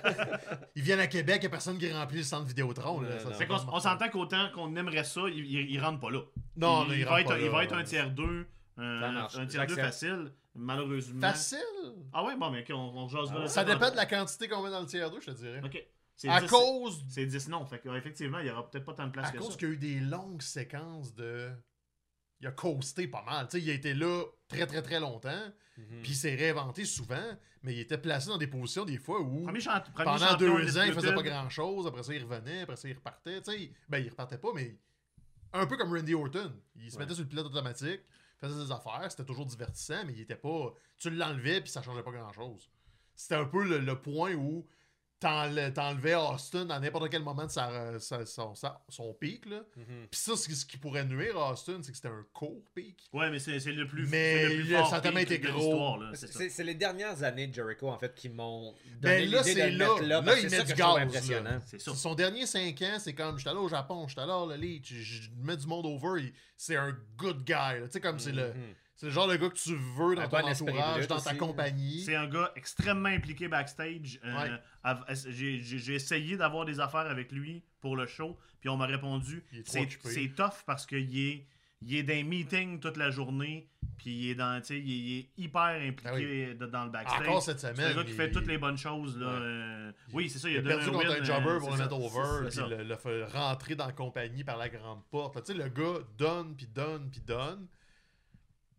Ils 0.76 0.82
viennent 0.84 1.00
à 1.02 1.08
Québec, 1.08 1.38
il 1.42 1.44
y 1.44 1.48
a 1.48 1.50
personne 1.50 1.78
qui 1.78 1.92
remplit 1.92 2.20
le 2.20 2.24
centre 2.24 2.46
Vidéotron. 2.48 3.02
là, 3.02 3.10
Non, 3.24 3.34
ça, 3.34 3.66
on 3.72 3.80
s'entend 3.80 4.10
qu'autant 4.10 4.50
qu'on 4.54 4.76
aimerait 4.76 5.04
ça 5.04 5.22
il, 5.28 5.40
il, 5.46 5.72
il 5.72 5.80
rentre 5.80 6.00
pas 6.00 6.10
là 6.12 6.22
Non, 6.56 6.84
il, 6.86 6.88
non, 6.90 6.94
il 6.94 7.06
va 7.06 7.22
être, 7.22 7.28
pas 7.28 7.38
il 7.40 7.46
là, 7.46 7.52
va 7.52 7.64
être 7.66 7.74
un 7.74 7.84
tiers 7.84 8.10
2 8.12 8.48
Ça 8.78 8.82
marche, 9.12 9.36
un 9.38 9.46
tiers 9.46 9.68
2 9.68 9.76
j'accepte. 9.76 9.82
facile 9.82 10.32
malheureusement 10.56 11.20
Facile? 11.22 11.60
Ah 12.14 12.24
ouais, 12.24 12.36
bon, 12.38 12.50
mais 12.52 12.62
ok, 12.62 12.68
on, 12.72 12.76
on 13.04 13.08
jase 13.10 13.34
Ah. 13.36 13.48
Ça 13.48 13.64
dépend 13.64 13.90
de 13.92 13.96
la 13.96 14.06
quantité 14.06 14.48
qu'on 14.48 14.62
met 14.64 14.70
dans 14.70 14.82
le 14.82 14.86
tiers 14.86 15.10
2, 15.12 15.20
je 15.20 15.26
te 15.26 15.32
dirais. 15.32 15.62
Ok. 15.64 15.84
C'est 16.24 16.30
À 16.30 16.40
10, 16.40 16.48
cause 16.50 17.04
C'est 17.10 17.26
10 17.26 17.50
non. 17.50 17.66
Fait 17.66 17.82
effectivement, 17.86 18.40
il 18.40 18.48
y 18.48 18.50
aura 18.50 18.70
peut-être 18.70 18.86
pas 18.86 18.94
tant 18.94 19.08
de 19.08 19.12
place 19.12 19.28
À 19.28 19.32
que 19.34 19.38
cause 19.40 19.52
ça. 19.52 19.58
qu'il 19.58 19.68
y 19.68 19.72
a 19.72 19.74
eu 19.74 19.78
des 19.78 20.00
longues 20.00 20.42
séquences 20.42 21.14
de. 21.14 21.52
Il 22.40 22.48
a 22.48 22.52
coasté 22.52 23.08
pas 23.10 23.24
mal. 23.24 23.48
Il 23.54 23.70
a 23.70 23.74
été 23.74 23.94
là 23.94 24.24
très 24.48 24.66
très 24.66 24.82
très 24.82 25.00
longtemps. 25.02 25.52
Mhm. 25.78 26.02
Puis 26.02 26.12
il 26.12 26.16
s'est 26.16 26.36
réinventé 26.36 26.86
souvent. 26.86 27.38
Mais 27.62 27.74
il 27.74 27.80
était 27.80 27.98
placé 27.98 28.30
dans 28.30 28.38
des 28.38 28.48
positions 28.48 28.86
des 28.86 28.98
fois 28.98 29.20
où. 29.22 29.44
Premier, 29.44 29.60
pendant 29.96 30.38
deux 30.38 30.78
ans, 30.78 30.84
il 30.84 30.94
faisait 30.94 31.08
pas 31.08 31.20
Undisputed. 31.20 31.26
grand 31.26 31.50
chose. 31.50 31.88
Après 31.88 32.04
ça, 32.04 32.14
il 32.14 32.24
revenait. 32.24 32.62
Après 32.62 32.78
ça, 32.78 32.88
il 32.88 32.96
repartait. 32.96 33.42
Tu 33.42 33.52
sais, 33.52 33.72
ben, 33.90 33.98
il 34.00 34.10
repartait 34.10 34.38
pas, 34.38 34.50
mais. 34.56 34.78
Un 35.52 35.68
peu 35.68 35.76
comme 35.76 35.94
Randy 35.94 36.14
Orton. 36.16 36.54
Il 36.78 36.90
se 36.90 36.96
Ouais. 36.96 37.04
mettait 37.04 37.16
sur 37.16 37.24
le 37.24 37.30
pilote 37.30 37.46
automatique, 37.48 38.02
faisait 38.38 38.66
ses 38.66 38.72
affaires. 38.72 39.08
C'était 39.12 39.26
toujours 39.26 39.46
divertissant, 39.46 40.04
mais 40.06 40.14
il 40.14 40.22
était 40.22 40.36
pas. 40.38 40.74
Tu 40.98 41.10
l'enlevais, 41.10 41.60
puis 41.62 41.70
ça 41.70 41.82
changeait 41.84 42.02
pas 42.02 42.12
grand 42.12 42.32
chose. 42.32 42.70
C'était 43.14 43.36
un 43.36 43.46
peu 43.46 43.64
le, 43.64 43.80
le 43.80 44.02
point 44.02 44.34
où 44.34 44.66
t'enlevais 45.24 46.16
Austin 46.16 46.70
à 46.70 46.80
n'importe 46.80 47.10
quel 47.10 47.24
moment 47.24 47.46
de 47.46 47.52
sa, 47.52 48.00
sa- 48.00 48.26
son, 48.26 48.54
sa- 48.56 48.82
son 48.90 49.14
pic. 49.14 49.46
Là. 49.46 49.62
Mhm. 49.78 50.08
Puis 50.12 50.20
ça, 50.20 50.36
ce 50.36 50.48
qui- 50.48 50.56
ce 50.56 50.66
qui 50.66 50.78
pourrait 50.78 51.06
nuire 51.06 51.38
à 51.38 51.52
Austin, 51.54 51.80
c'est 51.82 51.92
que 51.92 51.96
c'était 51.98 52.10
un 52.10 52.26
court 52.34 52.62
pic. 52.76 53.10
Ouais, 53.14 53.30
mais 53.32 53.40
c'est 53.40 53.60
c'est 53.60 53.72
le 53.72 53.88
plus. 53.88 54.08
Mais 54.08 54.38
c'est 54.44 54.50
le 54.50 54.56
plus 54.64 54.70
le- 54.72 54.78
fort 54.78 54.90
ça 54.90 54.96
a 54.98 55.02
tellement 55.02 55.20
été 55.20 55.38
de 55.38 55.48
gros. 55.48 55.58
l'histoire, 55.60 55.98
là, 55.98 56.12
c'est 56.14 56.28
ça. 56.28 56.40
C'est 56.40 56.50
c'est 56.50 56.64
les 56.64 56.76
dernières 56.76 57.24
années 57.24 57.48
de 57.48 57.54
Jericho 57.54 57.90
en 57.90 57.98
fait 57.98 58.14
qui 58.16 58.30
m'ont 58.30 58.74
donné 59.02 59.02
Ben 59.02 59.30
là, 59.32 59.38
l'idée 59.42 59.54
de 59.56 59.60
c'est 59.60 59.70
le 59.72 59.78
là. 59.78 59.88
mettre 59.90 60.02
là, 60.04 60.22
Là, 60.22 60.40
il 60.40 60.50
met 60.50 60.64
du 60.64 60.74
gaz. 60.74 61.62
C'est 61.66 61.80
ça. 61.80 61.96
Son 61.96 62.16
dernier 62.16 62.46
5 62.46 62.82
ans, 62.82 62.98
c'est 63.00 63.14
comme 63.14 63.38
j'étais 63.38 63.50
allé 63.52 63.60
au 63.60 63.70
Japon, 63.70 64.08
j'étais 64.08 64.22
allé 64.22 64.32
à 64.32 64.58
l'Elite, 64.58 64.86
je, 64.86 65.30
mets 65.42 65.58
du 65.58 65.68
monde 65.68 65.86
over, 65.86 66.22
il- 66.22 66.34
c'est 66.58 66.76
un 66.76 66.96
good 67.18 67.44
guy. 67.44 67.54
là. 67.54 67.82
Tu 67.86 67.92
sais, 67.92 68.02
comme 68.02 68.20
c'est 68.20 68.32
le, 68.32 68.48
Mhm. 68.54 68.76
C'est 68.96 69.08
le 69.08 69.12
genre 69.12 69.28
de 69.28 69.36
gars 69.36 69.50
que 69.50 69.56
tu 69.56 69.76
veux 69.76 70.16
dans 70.16 70.22
Un 70.22 70.28
ton 70.28 70.38
entourage, 70.48 71.08
dans 71.08 71.20
ta 71.20 71.30
aussi. 71.32 71.38
compagnie. 71.38 72.02
C'est 72.04 72.16
un 72.16 72.28
gars 72.28 72.52
extrêmement 72.56 73.10
impliqué 73.10 73.48
backstage. 73.48 74.20
Euh, 74.24 74.34
Ouais. 74.34 75.16
J'ai 75.32 75.96
essayé 75.96 76.38
d'avoir 76.38 76.66
des 76.66 76.80
affaires 76.80 77.02
avec 77.10 77.32
lui 77.32 77.64
pour 77.82 77.96
le 77.96 78.06
show, 78.06 78.38
puis 78.60 78.70
on 78.70 78.78
m'a 78.78 78.86
répondu 78.86 79.44
c'est 79.66 79.88
c'est 80.04 80.30
tough 80.36 80.64
parce 80.66 80.86
qu'il 80.86 81.18
est, 81.18 81.46
il 81.82 81.96
est 81.96 82.04
dans 82.04 82.14
les 82.14 82.24
meetings 82.24 82.80
toute 82.80 82.96
la 82.98 83.10
journée, 83.12 83.68
puis 83.98 84.12
il 84.12 84.30
est 84.32 84.36
dans, 84.36 84.60
tu 84.62 84.68
sais, 84.68 84.80
il, 84.80 84.90
est- 84.92 84.96
il 84.96 85.20
est 85.20 85.30
hyper 85.38 85.82
impliqué 85.82 86.54
de- 86.54 86.66
dans 86.66 86.86
le 86.86 86.92
backstage. 86.92 87.22
Ah 87.26 87.30
Encore 87.30 87.44
cette 87.44 87.60
C'est 87.60 87.76
semaine. 87.76 87.90
le 87.90 87.96
gars 87.96 88.04
qui 88.04 88.12
il- 88.12 88.16
fait 88.16 88.32
toutes 88.32 88.48
les 88.48 88.58
bonnes 88.58 88.78
choses. 88.78 89.18
Là. 89.18 89.26
Ouais. 89.28 89.34
euh, 89.42 89.92
Oui, 90.14 90.30
c'est 90.30 90.40
ça. 90.40 90.48
Il 90.50 90.54
Il 90.56 90.60
a 90.60 90.62
perdu 90.62 90.86
un 90.88 90.92
contre 90.92 91.10
win, 91.10 91.22
un 91.22 91.24
jobber 91.24 91.50
euh, 91.50 91.60
pour 91.60 91.72
c'est 91.72 91.78
le 91.78 91.84
mettre 91.84 91.96
over, 92.00 92.50
C'est 92.52 92.62
puis 92.62 92.70
le, 92.78 92.84
le 92.84 92.96
fait 92.96 93.24
rentrer 93.26 93.76
dans 93.76 93.86
la 93.88 93.92
compagnie 93.92 94.44
par 94.46 94.58
la 94.58 94.70
grande 94.70 95.04
porte. 95.12 95.44
Tu 95.44 95.52
sais, 95.52 95.58
le 95.58 95.68
gars 95.70 96.00
donne, 96.18 96.56
puis 96.56 96.68
donne, 96.68 97.10
puis 97.12 97.22
donne. 97.22 97.68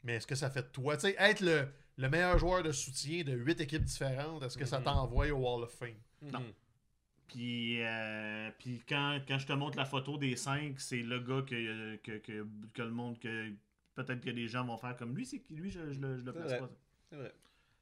Mais 0.05 0.15
est-ce 0.17 0.27
que 0.27 0.35
ça 0.35 0.51
fait 0.51 0.63
de 0.63 0.69
toi? 0.69 0.97
Tu 0.97 1.09
sais, 1.09 1.17
être 1.19 1.41
le, 1.41 1.67
le 1.97 2.09
meilleur 2.09 2.39
joueur 2.39 2.63
de 2.63 2.71
soutien 2.73 3.25
de 3.25 3.33
huit 3.33 3.61
équipes 3.61 3.83
différentes, 3.85 4.43
est-ce 4.43 4.57
que 4.59 4.65
ça 4.67 4.79
Mhm. 4.79 4.85
t'envoie 4.85 5.29
au 5.31 5.37
Wall 5.39 5.63
of 5.65 5.73
Fame? 5.73 5.97
Non. 6.23 6.41
Mhm. 6.41 6.53
Puis, 7.27 7.83
euh, 7.83 8.51
puis 8.59 8.83
quand, 8.89 9.19
quand 9.27 9.39
je 9.39 9.47
te 9.47 9.53
montre 9.55 9.77
la 9.79 9.85
photo 9.87 10.19
des 10.19 10.37
cinq, 10.37 10.79
c'est 10.79 10.99
le 11.03 11.19
gars 11.21 11.43
que, 11.43 11.97
que, 11.97 12.19
que, 12.19 12.47
que 12.75 12.83
le 12.83 12.91
monde, 12.91 13.19
que 13.19 13.51
peut-être 13.95 14.21
que 14.21 14.31
les 14.31 14.47
gens 14.47 14.65
vont 14.65 14.77
faire 14.77 14.95
comme 14.97 15.17
lui, 15.17 15.25
c'est 15.27 15.43
lui, 15.51 15.71
je, 15.71 15.93
je 15.93 16.01
le, 16.01 16.19
je 16.19 16.25
le 16.25 16.33
place 16.33 16.49
vrai. 16.51 16.59
pas. 16.61 16.71
C'est 17.11 17.17
vrai. 17.17 17.35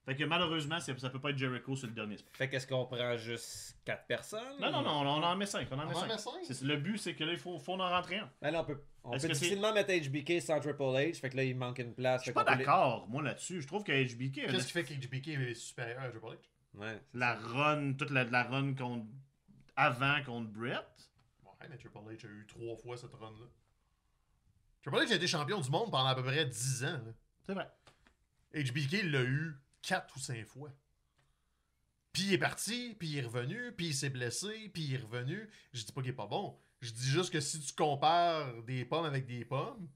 Fait 0.04 0.16
que 0.16 0.24
malheureusement, 0.24 0.80
ça 0.80 0.94
peut 1.10 1.20
pas 1.20 1.30
être 1.30 1.38
Jericho 1.38 1.76
sur 1.76 1.86
le 1.86 1.92
dernier 1.94 2.16
spot. 2.16 2.36
Fait 2.36 2.48
qu'est-ce 2.48 2.66
qu'on 2.66 2.86
prend 2.86 3.16
juste 3.18 3.76
4 3.84 4.06
personnes 4.06 4.58
Non, 4.60 4.70
non, 4.72 4.82
non, 4.82 4.90
on, 5.02 5.22
en 5.22 5.36
met 5.36 5.46
cinq. 5.46 5.68
On 5.70 5.74
en 5.78 5.86
met 5.86 5.94
On 5.94 5.96
en 5.96 6.00
cinq. 6.00 6.08
met 6.08 6.18
cinq? 6.18 6.40
C'est- 6.44 6.62
Le 6.64 6.76
but, 6.76 6.98
c'est 6.98 7.14
que 7.14 7.22
là, 7.22 7.32
il 7.32 7.38
faut, 7.38 7.56
faut 7.58 7.74
en 7.74 7.88
rentrer 7.88 8.16
un. 8.18 8.28
Ben 8.40 8.50
là, 8.50 8.62
on 8.62 8.64
peut, 8.64 8.80
on 9.04 9.18
peut 9.18 9.28
difficilement 9.28 9.72
mettre 9.72 9.90
HBK 9.92 10.40
sans 10.40 10.60
Triple 10.60 10.82
H. 10.82 11.14
Fait 11.16 11.30
que 11.30 11.36
là, 11.36 11.44
il 11.44 11.56
manque 11.56 11.78
une 11.78 11.94
place. 11.94 12.20
Je 12.22 12.26
suis 12.26 12.32
pas 12.32 12.44
d'accord, 12.44 13.08
moi, 13.08 13.22
là-dessus. 13.22 13.60
Je 13.62 13.66
trouve 13.66 13.82
que 13.84 13.92
HBK, 13.92 14.50
Qu'est-ce 14.50 14.66
qui 14.66 14.72
fait 14.72 14.84
qu'HBK 14.84 15.28
est 15.28 15.54
supérieur 15.54 16.00
à 16.02 16.08
Triple 16.08 16.26
H? 16.26 16.38
Ouais. 16.74 17.00
la 17.12 17.34
run, 17.34 17.92
toute 17.94 18.10
la, 18.10 18.24
la 18.24 18.44
run 18.44 18.74
contre, 18.74 19.06
avant 19.76 20.22
contre 20.24 20.50
Brett, 20.52 21.10
Ouais, 21.44 21.68
mais 21.68 21.76
Triple 21.76 21.98
H 21.98 22.26
a 22.26 22.30
eu 22.30 22.46
trois 22.48 22.76
fois 22.76 22.96
cette 22.96 23.14
run-là. 23.14 23.46
Triple 24.82 24.98
H 24.98 25.12
a 25.12 25.16
été 25.16 25.26
champion 25.26 25.60
du 25.60 25.70
monde 25.70 25.90
pendant 25.90 26.06
à 26.06 26.14
peu 26.14 26.22
près 26.24 26.44
10 26.46 26.84
ans. 26.84 27.00
c'est 27.46 27.54
vrai. 27.54 27.70
HBK 28.54 28.92
il 29.04 29.10
l'a 29.12 29.22
eu 29.22 29.54
4 29.82 30.16
ou 30.16 30.18
5 30.18 30.44
fois. 30.46 30.70
Puis 32.12 32.24
il 32.24 32.32
est 32.34 32.38
parti, 32.38 32.94
puis 32.98 33.08
il 33.08 33.18
est 33.18 33.22
revenu, 33.22 33.72
puis 33.72 33.86
il 33.88 33.94
s'est 33.94 34.10
blessé, 34.10 34.70
puis 34.74 34.82
il 34.84 34.94
est 34.94 34.98
revenu. 34.98 35.48
Je 35.72 35.84
dis 35.84 35.92
pas 35.92 36.00
qu'il 36.02 36.10
est 36.10 36.14
pas 36.14 36.26
bon. 36.26 36.58
Je 36.82 36.90
dis 36.92 37.08
juste 37.08 37.32
que 37.32 37.40
si 37.40 37.60
tu 37.60 37.72
compares 37.74 38.62
des 38.64 38.84
pommes 38.84 39.04
avec 39.04 39.24
des 39.24 39.44
pommes, 39.44 39.88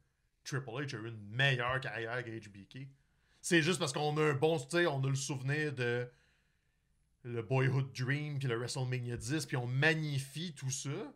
Triple 0.44 0.70
H 0.70 0.94
a 0.94 0.99
eu 0.99 1.09
une 1.09 1.29
meilleure 1.29 1.81
carrière 1.81 2.25
qu'HBK. 2.25 2.87
C'est 3.40 3.61
juste 3.61 3.79
parce 3.81 3.92
qu'on 3.92 4.16
a 4.16 4.22
un 4.22 4.35
bon, 4.35 4.59
tu 4.59 4.66
sais, 4.70 4.87
on 4.87 5.03
a 5.03 5.09
le 5.09 5.14
souvenir 5.16 5.72
de 5.72 6.09
le 7.25 7.42
Boyhood 7.42 7.92
Dream, 7.92 8.38
puis 8.38 8.46
le 8.46 8.57
WrestleMania 8.57 9.16
10, 9.16 9.46
puis 9.46 9.57
on 9.57 9.66
magnifie 9.66 10.55
tout 10.55 10.70
ça. 10.70 11.12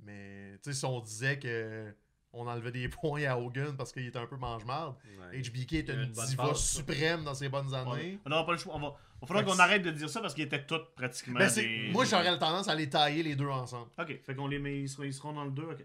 Mais, 0.00 0.58
tu 0.62 0.72
sais, 0.72 0.78
si 0.78 0.84
on 0.86 1.00
disait 1.00 1.38
que 1.38 1.94
on 2.32 2.46
enlevait 2.46 2.72
des 2.72 2.88
points 2.88 3.24
à 3.24 3.36
Hogan 3.36 3.76
parce 3.76 3.92
qu'il 3.92 4.06
était 4.06 4.18
un 4.18 4.26
peu 4.26 4.36
mange-marde, 4.36 4.96
Ouais. 5.18 5.42
HBK 5.42 5.90
a 5.90 5.92
une, 5.92 6.12
diva 6.12 6.54
suprême 6.54 7.24
dans 7.24 7.34
ses 7.34 7.50
bonnes 7.50 7.68
On 7.74 7.92
années. 7.92 8.18
on 8.24 8.30
n'aura 8.30 8.46
pas 8.46 8.52
le 8.52 8.58
choix. 8.58 8.74
On 8.74 8.80
va, 8.80 8.96
Fait 9.26 9.34
que 9.34 9.44
qu'on 9.44 9.58
arrête 9.58 9.82
de 9.82 9.90
dire 9.90 10.10
ça 10.10 10.20
parce 10.20 10.34
qu'ils 10.34 10.44
étaient 10.44 10.64
tous 10.66 10.80
pratiquement. 10.96 11.38
Ben, 11.38 11.52
des- 11.52 11.90
Moi, 11.92 12.04
j'aurais 12.04 12.38
tendance 12.38 12.68
à 12.68 12.74
les 12.74 12.88
tailler 12.90 13.22
les 13.22 13.36
deux 13.36 13.46
ensemble. 13.48 13.90
Ok, 13.98 14.20
fait 14.24 14.34
qu'on 14.34 14.48
les 14.48 14.58
met, 14.58 14.80
ils 14.82 14.88
seront, 14.88 15.04
ils 15.04 15.14
seront 15.14 15.32
dans 15.32 15.44
le 15.44 15.50
2. 15.50 15.62
ok. 15.62 15.84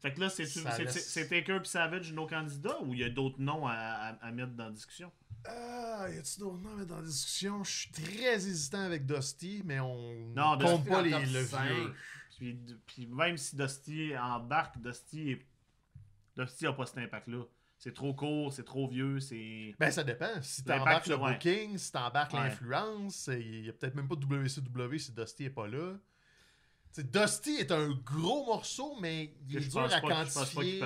Fait 0.00 0.12
que 0.14 0.20
là, 0.20 0.28
c'est 0.30 0.42
laisse- 0.42 1.28
Taker 1.28 1.60
et 1.62 1.64
Savage 1.64 2.12
nos 2.12 2.26
candidats 2.26 2.80
ou 2.82 2.92
il 2.92 3.00
y 3.00 3.04
a 3.04 3.08
d'autres 3.10 3.40
noms 3.40 3.66
à, 3.66 3.72
à- 3.74 4.26
à 4.26 4.32
mettre 4.32 4.52
dans 4.52 4.64
la 4.64 4.70
discussion? 4.72 5.12
Ah, 5.44 6.06
y 6.12 6.18
a-tu 6.18 6.40
d'autres 6.40 6.58
noms 6.58 6.72
à 6.72 6.74
mettre 6.76 6.88
dans 6.88 6.96
la 7.00 7.06
discussion? 7.06 7.62
Je 7.64 7.70
suis 7.70 7.90
très 7.90 8.34
hésitant 8.34 8.80
avec 8.82 9.06
Dusty, 9.06 9.62
mais 9.64 9.78
on 9.80 10.32
Non, 10.34 10.58
compte 10.58 10.78
Dusty 10.82 10.88
pas 10.90 11.02
les, 11.02 11.10
le 11.10 11.40
vieux. 11.42 11.94
puis, 12.36 12.58
puis 12.86 13.06
même 13.06 13.36
si 13.36 13.54
Dusty 13.56 14.12
embarque, 14.18 14.80
Dusty 14.80 15.32
est... 15.32 15.46
Dusty 16.36 16.66
a 16.66 16.72
pas 16.72 16.86
cet 16.86 16.98
impact-là. 16.98 17.44
C'est 17.84 17.94
trop 17.94 18.14
court, 18.14 18.52
c'est 18.52 18.62
trop 18.64 18.86
vieux, 18.86 19.18
c'est. 19.18 19.74
Ben, 19.76 19.90
ça 19.90 20.04
dépend. 20.04 20.30
Si 20.40 20.62
t'embarques 20.62 21.08
le 21.08 21.16
ouais. 21.16 21.32
booking, 21.32 21.76
si 21.78 21.90
t'embarques 21.90 22.32
Ouais. 22.32 22.44
l'influence, 22.44 23.28
il 23.32 23.66
y 23.66 23.68
a 23.68 23.72
peut-être 23.72 23.96
même 23.96 24.06
pas 24.06 24.14
de 24.14 24.24
WCW 24.24 24.98
si 24.98 25.10
Dusty 25.10 25.46
est 25.46 25.50
pas 25.50 25.66
là. 25.66 25.94
T'sais, 26.92 27.02
Dusty 27.02 27.56
est 27.56 27.72
un 27.72 27.88
gros 28.04 28.44
morceau, 28.46 28.94
mais 29.00 29.34
il 29.48 29.56
est 29.56 29.60
Je 29.62 29.68
dur 29.70 29.80
à 29.80 29.88
pas- 29.88 30.00
quantifier. 30.00 30.80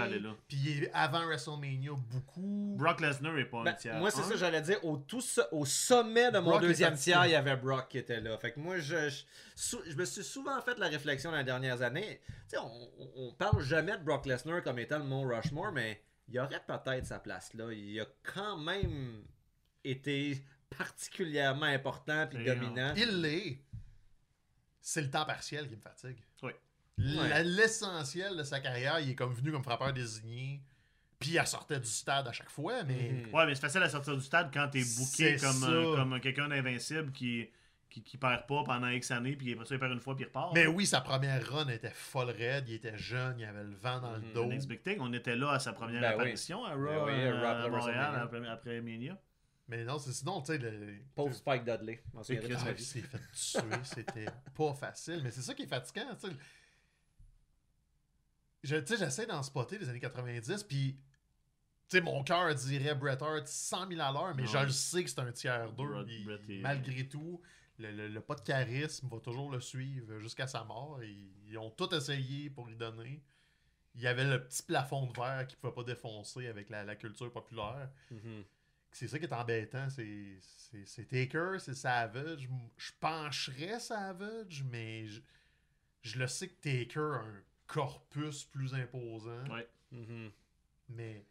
Puis 0.49 0.57
il 0.65 0.85
est 0.85 0.91
avant 0.95 1.27
WrestleMania 1.27 1.91
beaucoup. 2.11 2.77
Brock 2.79 3.01
Lesnar 3.03 3.37
est 3.37 3.45
pas 3.45 3.63
Ben, 3.65 3.73
un 3.73 3.75
tiers. 3.75 3.99
moi, 3.99 4.11
c'est 4.11 4.23
ça 4.23 4.35
j'allais 4.37 4.63
dire. 4.63 4.83
Au, 4.83 4.97
tout 4.97 5.21
au 5.53 5.67
sommet 5.67 6.31
de 6.33 6.39
mon 6.39 6.51
Brock 6.53 6.63
deuxième 6.63 6.95
tiers, 6.95 7.27
il 7.27 7.33
y 7.33 7.35
avait 7.35 7.57
Brock 7.57 7.89
qui 7.91 7.99
était 7.99 8.23
là. 8.23 8.39
Fait 8.39 8.53
que 8.53 8.61
moi, 8.61 8.79
je, 8.79 9.11
je, 9.11 9.23
sou- 9.55 9.83
je 9.87 9.97
me 9.97 10.07
suis 10.07 10.25
souvent 10.25 10.59
fait 10.63 10.79
la 10.79 10.89
réflexion 10.89 11.31
dans 11.31 11.37
les 11.39 11.45
dernières 11.45 11.83
années. 11.83 12.21
Tu 12.49 12.57
sais, 12.57 12.59
on, 12.59 12.89
on- 13.01 13.11
on 13.29 13.33
parle 13.35 13.61
jamais 13.63 13.99
de 13.99 14.03
Brock 14.03 14.25
Lesnar 14.25 14.63
comme 14.63 14.79
étant 14.79 14.99
le 14.99 15.05
Mont 15.05 15.29
Rushmore, 15.29 15.73
mais 15.73 16.01
il 16.29 16.39
aurait 16.39 16.63
peut-être 16.67 17.07
sa 17.07 17.19
place 17.19 17.55
là. 17.55 17.73
Il 17.73 18.01
a 18.01 18.07
quand 18.23 18.57
même 18.57 19.23
été 19.85 20.43
particulièrement 20.77 21.67
important 21.67 22.27
puis 22.27 22.45
dominant. 22.45 22.93
Il 22.97 23.21
l'est. 23.23 23.59
C'est 24.81 25.03
le 25.03 25.11
temps 25.11 25.25
partiel 25.25 25.69
qui 25.69 25.77
me 25.77 25.81
fatigue. 25.81 26.19
Oui. 26.43 26.53
L'essentiel 26.99 28.37
de 28.37 28.43
sa 28.43 28.61
carrière, 28.61 29.01
il 29.01 29.11
est 29.11 29.15
comme 29.15 29.35
venu 29.35 29.53
comme 29.53 29.63
frappeur 29.63 29.93
désigné. 29.93 30.63
Puis 31.19 31.31
il 31.31 31.47
sortait 31.47 31.81
du 31.81 31.89
stade 31.89 32.29
à 32.29 32.33
chaque 32.33 32.51
fois, 32.51 32.85
mais. 32.85 33.11
Mhm. 33.11 33.35
Ouais, 33.35 33.47
mais 33.47 33.55
c'est 33.55 33.63
facile 33.63 33.83
à 33.83 33.89
sortir 33.89 34.17
du 34.17 34.23
stade 34.23 34.51
quand 34.53 34.69
t'es 34.69 34.85
booké 34.85 35.37
comme, 35.37 35.65
euh, 35.65 35.97
comme 35.97 36.21
quelqu'un 36.21 36.49
d'invincible 36.49 37.11
qui, 37.13 37.49
qui, 37.97 38.03
qui 38.03 38.19
perd 38.19 38.47
pas 38.47 38.63
pendant 38.65 38.89
X 38.89 39.11
années, 39.11 39.37
puis 39.37 39.53
après 39.55 39.65
ça, 39.65 39.75
il 39.75 39.79
perd 39.81 39.93
une 39.93 40.01
fois, 40.01 40.15
puis 40.15 40.25
il 40.25 40.29
repart. 40.29 40.53
Mais 40.55 40.67
oui, 40.67 40.85
sa 40.87 41.01
première 41.01 41.47
run 41.51 41.69
était 41.69 41.91
folle 41.91 42.31
raide, 42.31 42.69
il 42.69 42.75
était 42.75 42.97
jeune, 42.99 43.39
il 43.39 43.45
avait 43.47 43.65
le 43.65 43.75
vent 43.75 44.01
dans 44.01 44.13
le 44.17 44.33
dos. 44.35 44.45
Next 44.47 44.69
Big 44.69 44.83
Thing, 44.83 44.99
on 45.01 45.13
était 45.15 45.35
là 45.37 45.53
à 45.53 45.59
sa 45.59 45.73
première 45.73 46.01
Ben 46.03 46.09
oui. 46.09 46.15
apparition 46.15 46.65
à 46.65 46.75
Raw, 46.75 46.85
Ben 46.85 47.05
oui, 47.07 47.23
à 47.45 47.51
après 47.59 47.71
Montréal 47.71 48.15
après, 48.23 48.49
après 48.49 48.81
Mania. 48.83 49.19
Mais 49.69 49.83
non, 49.85 49.99
c'est 49.99 50.13
sinon, 50.13 50.41
tu 50.43 50.53
sais, 50.53 50.59
le. 50.59 50.95
Pauvre 51.15 51.35
Spike 51.35 51.65
Dudley. 51.65 52.03
S'est 52.23 52.37
fait 52.37 53.19
tuer, 53.33 53.61
c'était 53.83 54.27
pas 54.55 54.75
facile. 54.75 55.21
Mais 55.25 55.31
c'est 55.31 55.43
ça 55.43 55.55
qui 55.55 55.63
est 55.63 55.67
fatigant, 55.67 56.15
tu 56.21 56.29
sais. 56.29 56.37
Je- 58.63 58.77
Tu 58.77 58.87
sais, 58.87 58.97
j'essaie 59.05 59.27
d'en 59.27 59.43
spotter 59.43 59.79
les 59.79 59.89
années 59.89 60.01
90, 60.01 60.63
puis. 60.65 60.97
Tu 61.89 61.99
sais, 61.99 62.03
mon 62.03 62.25
cœur 62.25 62.53
dirait 62.53 62.97
Bret 62.97 63.23
Hart 63.23 63.47
100 63.47 63.89
000 63.89 64.01
à 64.01 64.11
l'heure, 64.11 64.35
mais 64.37 64.45
je 64.45 64.59
le 64.59 64.71
sais 64.71 65.05
que 65.05 65.11
c'est 65.11 65.21
un 65.21 65.31
tiers 65.31 65.71
2. 65.73 65.85
Bret- 65.85 66.05
Bret 66.25 66.41
est- 66.49 66.61
Malgré 66.61 67.07
tout, 67.09 67.41
le, 67.79 67.91
le- 67.93 68.09
le 68.09 68.21
pas 68.21 68.35
de 68.35 68.41
charisme 68.43 69.09
va 69.09 69.21
toujours 69.21 69.51
le 69.51 69.61
suivre 69.61 70.19
jusqu'à 70.19 70.47
sa 70.47 70.65
mort. 70.65 71.03
Ils, 71.03 71.31
ils 71.49 71.59
ont 71.59 71.71
tout 71.71 71.93
essayé 71.95 72.51
pour 72.51 72.67
lui 72.67 72.77
donner. 72.77 73.23
Il 73.95 74.03
y 74.03 74.07
avait 74.07 74.25
le 74.25 74.45
petit 74.45 74.63
plafond 74.63 75.07
de 75.07 75.13
verre 75.19 75.47
qu'il 75.47 75.57
ne 75.57 75.61
pouvait 75.61 75.75
pas 75.85 75.85
défoncer 75.85 76.47
avec 76.49 76.69
la, 76.71 76.85
la 76.85 76.97
culture 76.97 77.33
populaire. 77.33 77.91
Mhm. 78.11 78.45
C'est 78.93 79.09
ça 79.09 79.19
qui 79.19 79.25
est 79.25 79.33
embêtant. 79.33 79.89
C'est 79.91 80.39
c'est- 80.41 80.87
c'est 80.87 81.05
Taker, 81.07 81.57
c'est 81.59 81.75
Savage. 81.75 82.49
Je 82.77 82.93
pencherais 83.01 83.79
Savage, 83.81 84.65
mais 84.71 85.07
je, 85.07 85.21
je 86.03 86.19
le 86.19 86.27
sais 86.27 86.49
que 86.49 86.55
Taker 86.61 87.01
a 87.21 87.25
un 87.25 87.43
corpus 87.67 88.45
plus 88.45 88.75
imposant. 88.75 89.45
Ouais. 89.51 89.69
Mhm. 89.93 90.31
Mais 90.91 91.25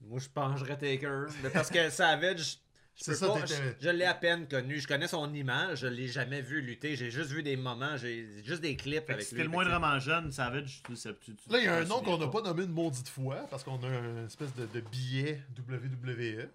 Moi, 0.00 0.18
je 0.20 0.28
pencherais 0.28 0.76
Taker. 0.76 1.26
Mais 1.42 1.50
parce 1.50 1.70
que 1.70 1.88
Savage, 1.90 2.58
je, 2.96 3.12
ça, 3.12 3.26
pas- 3.28 3.44
je, 3.46 3.54
je 3.80 3.88
l'ai 3.90 4.04
à 4.04 4.14
peine 4.14 4.48
connu. 4.48 4.80
Je 4.80 4.88
connais 4.88 5.06
son 5.08 5.32
image, 5.34 5.80
je 5.80 5.86
l'ai 5.86 6.08
jamais 6.08 6.40
vu 6.40 6.60
lutter. 6.62 6.96
J'ai 6.96 7.10
juste 7.10 7.30
vu 7.30 7.42
des 7.42 7.56
moments, 7.56 7.96
j'ai 7.96 8.42
juste 8.42 8.62
des 8.62 8.74
clips 8.76 9.06
Fait 9.06 9.12
avec 9.14 9.30
lui. 9.30 9.36
t'es 9.36 9.42
le 9.44 9.50
moindrement 9.50 9.98
jeune, 9.98 10.32
Savage, 10.32 10.82
tu 10.84 10.96
sais, 10.96 11.14
tu, 11.20 11.34
tu- 11.34 11.50
là, 11.50 11.58
il 11.58 11.64
y 11.64 11.68
a 11.68 11.76
un 11.76 11.84
nom 11.84 12.00
qu'on 12.02 12.16
n'a 12.18 12.28
pas 12.28 12.40
nommé 12.42 12.64
une 12.64 12.72
maudite 12.72 13.08
fois 13.08 13.46
parce 13.50 13.62
qu'on 13.64 13.82
a 13.82 13.88
une 13.88 14.24
espèce 14.26 14.54
de, 14.54 14.66
de 14.66 14.80
billet 14.80 15.42
WWE. 15.58 16.48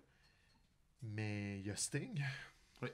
Mais 1.04 1.60
il 1.60 1.68
y 1.68 1.72
a 1.72 1.76
Sting. 1.76 2.22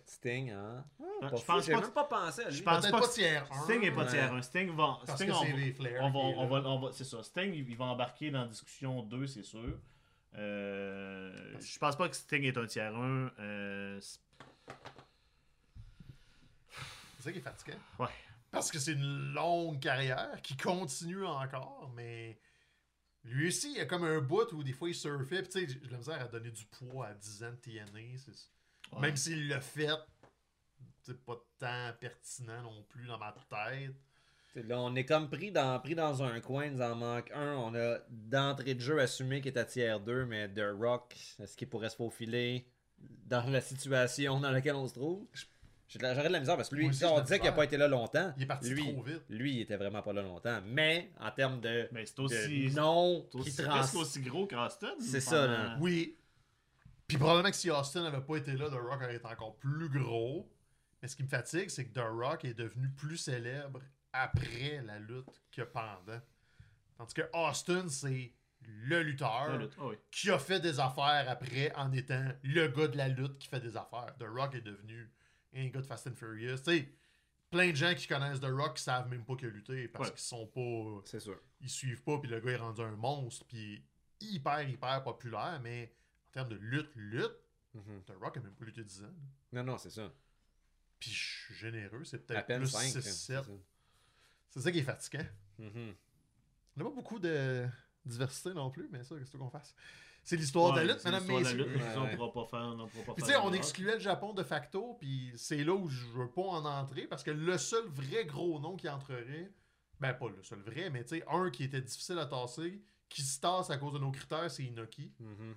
Sting, 0.05 0.51
hein? 0.51 0.83
Je 1.21 1.27
fou, 1.29 1.43
pense 1.45 1.65
pas 1.67 1.79
même 1.79 1.91
pas 1.91 2.03
pensé 2.03 2.41
à 2.43 2.49
lui. 2.49 2.57
je 2.57 2.63
pense 2.63 2.85
pas 2.89 2.99
pas, 2.99 3.07
que- 3.07 3.13
tiers 3.13 3.47
1. 3.49 3.63
Sting 3.63 3.83
est 3.83 3.91
pas 3.91 4.03
Ouais. 4.03 4.09
tiers 4.11 4.33
1. 4.33 4.41
Sting 4.41 4.75
va. 4.75 4.99
Parce 5.05 5.15
Sting, 5.21 5.27
que 5.29 5.33
on, 5.33 5.41
c'est 5.43 5.51
va- 5.51 5.57
les 5.57 5.73
Flair 5.73 6.01
on 6.03 6.09
va, 6.09 6.11
qui 6.11 6.17
est 6.17 6.35
on 6.35 6.41
là. 6.55 6.59
va, 6.61 6.69
on 6.69 6.79
va- 6.81 6.91
c'est 6.91 7.03
ça. 7.05 7.23
Sting, 7.23 7.53
il, 7.53 7.69
il 7.69 7.77
va 7.77 7.85
embarquer 7.85 8.29
dans 8.29 8.41
la 8.41 8.47
discussion 8.47 9.01
2, 9.03 9.27
c'est 9.27 9.43
sûr. 9.43 9.79
Euh, 10.35 11.59
je 11.59 11.79
pense 11.79 11.95
pas 11.95 12.07
que 12.09 12.15
Sting 12.15 12.43
est 12.43 12.57
un 12.57 12.65
tiers 12.67 12.95
1. 12.95 13.31
Euh, 13.39 13.99
c'est- 14.01 14.19
ça 17.19 17.31
qui 17.31 17.39
est 17.39 17.41
fatigant. 17.41 17.77
ouais. 17.99 18.07
Parce 18.51 18.71
que 18.71 18.79
c'est 18.79 18.93
une 18.93 19.33
longue 19.33 19.79
carrière 19.81 20.41
qui 20.41 20.55
continue 20.55 21.25
encore, 21.25 21.91
mais 21.95 22.39
lui 23.25 23.47
aussi, 23.49 23.71
il 23.71 23.77
y 23.77 23.81
a 23.81 23.85
comme 23.85 24.05
un 24.05 24.21
bout 24.21 24.51
où 24.53 24.63
des 24.63 24.71
fois 24.71 24.87
il 24.89 24.95
surfait. 24.95 25.41
Puis 25.43 25.49
tu 25.49 25.59
sais, 25.67 25.79
j'ai 25.83 25.89
la 25.89 25.97
misère 25.97 26.21
à 26.21 26.27
donner 26.27 26.51
du 26.51 26.65
poids 26.65 27.07
à 27.07 27.13
10 27.13 27.43
ans 27.43 27.51
de 27.51 27.55
TNA. 27.57 27.99
Ouais. 28.93 28.99
Même 29.01 29.17
s'il 29.17 29.49
l'a 29.49 29.59
fait, 29.59 29.89
c'est 31.01 31.21
pas 31.25 31.35
tant 31.59 31.91
pertinent 31.99 32.61
non 32.63 32.83
plus 32.83 33.05
dans 33.05 33.17
ma 33.17 33.33
tête. 33.33 33.95
Là, 34.63 34.79
on 34.79 34.95
est 34.95 35.05
comme 35.05 35.29
pris 35.29 35.51
dans, 35.51 35.79
pris 35.79 35.93
dans 35.95 36.23
un 36.23 36.39
coin, 36.39 36.65
il 36.65 36.73
nous 36.73 36.81
en 36.81 36.95
manque 36.95 37.31
un. 37.31 37.55
On 37.57 37.75
a 37.75 37.97
d'entrée 38.09 38.73
de 38.73 38.81
jeu 38.81 38.99
assumé 38.99 39.41
qu'il 39.41 39.53
est 39.53 39.57
à 39.57 39.65
tiers 39.65 39.99
2, 39.99 40.25
mais 40.25 40.49
The 40.49 40.65
Rock, 40.79 41.15
est-ce 41.39 41.55
qu'il 41.55 41.69
pourrait 41.69 41.89
se 41.89 41.95
faufiler 41.95 42.67
dans 43.27 43.47
la 43.49 43.61
situation 43.61 44.39
dans 44.39 44.51
laquelle 44.51 44.75
on 44.75 44.87
se 44.87 44.95
trouve? 44.95 45.27
De 45.93 45.99
J'aurais 45.99 46.27
de 46.27 46.33
la 46.33 46.39
misère 46.39 46.57
parce 46.57 46.69
que 46.69 46.75
lui, 46.75 46.89
aussi, 46.89 47.05
on 47.05 47.17
de 47.17 47.21
disait 47.21 47.39
qu'il 47.39 47.47
n'a 47.47 47.55
pas 47.55 47.63
été 47.63 47.77
là 47.77 47.87
longtemps. 47.87 48.33
Il 48.35 48.43
est 48.43 48.47
parti 48.47 48.69
lui, 48.71 48.93
trop 48.93 49.03
vite. 49.03 49.23
Lui, 49.29 49.55
il 49.55 49.61
était 49.61 49.77
vraiment 49.77 50.01
pas 50.01 50.11
là 50.11 50.21
longtemps. 50.21 50.59
Mais 50.65 51.11
en 51.19 51.31
termes 51.31 51.61
de, 51.61 51.87
Mais 51.93 52.05
c'est 52.05 52.17
de 52.17 52.23
aussi. 52.23 52.71
nom 52.75 53.25
c'est 53.31 53.51
qui 53.51 53.55
trans... 53.63 53.77
presque 53.77 53.95
aussi 53.95 54.21
gros 54.21 54.47
qu'Austin. 54.47 54.93
C'est 54.99 55.21
ça, 55.21 55.47
là. 55.47 55.77
Oui. 55.79 56.17
Puis 57.07 57.17
probablement 57.17 57.49
que 57.49 57.55
si 57.55 57.71
Austin 57.71 58.03
n'avait 58.03 58.19
pas 58.19 58.35
été 58.35 58.51
là, 58.53 58.69
The 58.69 58.73
Rock 58.73 59.01
aurait 59.01 59.15
été 59.15 59.25
encore 59.25 59.55
plus 59.55 59.87
gros. 59.87 60.51
Mais 61.01 61.07
ce 61.07 61.15
qui 61.15 61.23
me 61.23 61.29
fatigue, 61.29 61.69
c'est 61.69 61.85
que 61.85 61.93
The 61.93 62.03
Rock 62.03 62.43
est 62.43 62.53
devenu 62.53 62.89
plus 62.89 63.17
célèbre 63.17 63.79
après 64.21 64.81
la 64.83 64.99
lutte 64.99 65.41
que 65.51 65.61
pendant. 65.63 66.21
Tandis 66.97 67.13
que 67.13 67.29
Austin, 67.33 67.87
c'est 67.89 68.33
le 68.65 69.01
lutteur 69.03 69.59
oui. 69.79 69.95
qui 70.11 70.29
a 70.31 70.39
fait 70.39 70.59
des 70.59 70.79
affaires 70.79 71.25
après 71.29 71.73
en 71.75 71.91
étant 71.91 72.27
le 72.43 72.67
gars 72.67 72.87
de 72.87 72.97
la 72.97 73.07
lutte 73.07 73.37
qui 73.37 73.47
fait 73.47 73.59
des 73.59 73.77
affaires. 73.77 74.15
The 74.19 74.23
Rock 74.27 74.55
est 74.55 74.61
devenu 74.61 75.09
un 75.55 75.67
gars 75.67 75.81
de 75.81 75.85
Fast 75.85 76.07
and 76.07 76.15
Furious. 76.15 76.57
Tu 76.57 76.63
sais, 76.63 76.89
plein 77.49 77.69
de 77.71 77.75
gens 77.75 77.93
qui 77.95 78.07
connaissent 78.07 78.39
The 78.41 78.45
Rock 78.51 78.77
savent 78.79 79.07
même 79.09 79.23
pas 79.23 79.35
qu'il 79.35 79.47
a 79.47 79.51
lutté 79.51 79.87
parce 79.87 80.09
Ouais. 80.09 80.15
qu'ils 80.15 80.23
sont 80.23 80.47
pas. 80.47 81.01
C'est 81.05 81.19
sûr. 81.19 81.39
Ils 81.61 81.69
suivent 81.69 82.03
pas, 82.03 82.17
puis 82.19 82.29
le 82.29 82.39
gars 82.39 82.51
est 82.51 82.57
rendu 82.57 82.81
un 82.81 82.95
monstre, 82.95 83.45
puis 83.47 83.83
hyper, 84.19 84.67
hyper 84.67 85.03
populaire, 85.03 85.59
mais 85.63 85.93
en 86.29 86.31
termes 86.31 86.49
de 86.49 86.55
lutte, 86.57 86.91
lutte, 86.95 87.31
Mhm. 87.73 88.03
The 88.05 88.13
Rock 88.19 88.37
a 88.37 88.39
même 88.39 88.55
pas 88.55 88.65
lutté 88.65 88.83
10 88.83 89.03
ans. 89.03 89.13
Non, 89.51 89.63
non, 89.63 89.77
c'est 89.77 89.91
ça. 89.91 90.11
Puis 90.99 91.11
je 91.11 91.43
suis 91.45 91.53
généreux, 91.53 92.03
c'est 92.05 92.25
peut-être 92.25 92.47
plus 92.57 92.67
5. 92.67 93.01
6-7. 93.01 93.45
C'est 94.57 94.63
ça 94.63 94.71
qui 94.71 94.79
est 94.79 94.83
fatigant. 94.83 95.23
Mhm. 95.59 95.93
On 96.75 96.79
n'a 96.79 96.89
pas 96.89 96.95
beaucoup 96.95 97.19
de 97.19 97.65
diversité 98.05 98.53
non 98.53 98.69
plus, 98.69 98.87
mais 98.91 99.03
ça, 99.03 99.15
qu'est-ce 99.17 99.35
qu'on 99.37 99.49
fasse? 99.49 99.75
C'est 100.23 100.35
l'histoire 100.35 100.73
de 100.73 100.79
la 100.81 100.85
lutte, 100.85 100.99
c'est 100.99 101.09
mesdames, 101.09 101.21
l'histoire 101.21 101.39
de 101.39 101.45
la 101.45 101.53
messieurs. 101.65 101.73
lutte, 101.73 101.81
Ouais, 101.83 101.93
On 101.97 102.01
ouais. 102.03 102.15
pourra 102.17 102.33
pas 102.33 102.45
faire. 102.49 102.67
On 102.77 102.87
pourra 102.87 103.05
pas 103.05 103.13
Puis 103.13 103.23
faire 103.25 103.45
on 103.45 103.53
excluait 103.53 103.93
le 103.93 103.99
Japon 104.01 104.33
de 104.33 104.43
facto, 104.43 104.95
puis 104.99 105.31
c'est 105.35 105.63
là 105.63 105.73
où 105.73 105.87
je 105.87 106.05
veux 106.07 106.29
pas 106.29 106.41
en 106.41 106.65
entrer, 106.65 107.07
parce 107.07 107.23
que 107.23 107.31
le 107.31 107.57
seul 107.57 107.85
vrai 107.87 108.25
gros 108.25 108.59
nom 108.59 108.75
qui 108.75 108.89
entrerait, 108.89 109.51
ben 109.99 110.13
pas 110.13 110.27
le 110.29 110.43
seul 110.43 110.59
vrai, 110.59 110.89
mais 110.89 111.03
tu 111.03 111.17
sais, 111.17 111.23
un 111.29 111.49
qui 111.49 111.63
était 111.63 111.81
difficile 111.81 112.19
à 112.19 112.25
tasser, 112.25 112.81
qui 113.09 113.21
se 113.21 113.39
tasse 113.39 113.69
à 113.69 113.77
cause 113.77 113.93
de 113.93 113.99
nos 113.99 114.11
critères, 114.11 114.51
c'est 114.51 114.63
Inoki. 114.65 115.13
Mhm. 115.19 115.55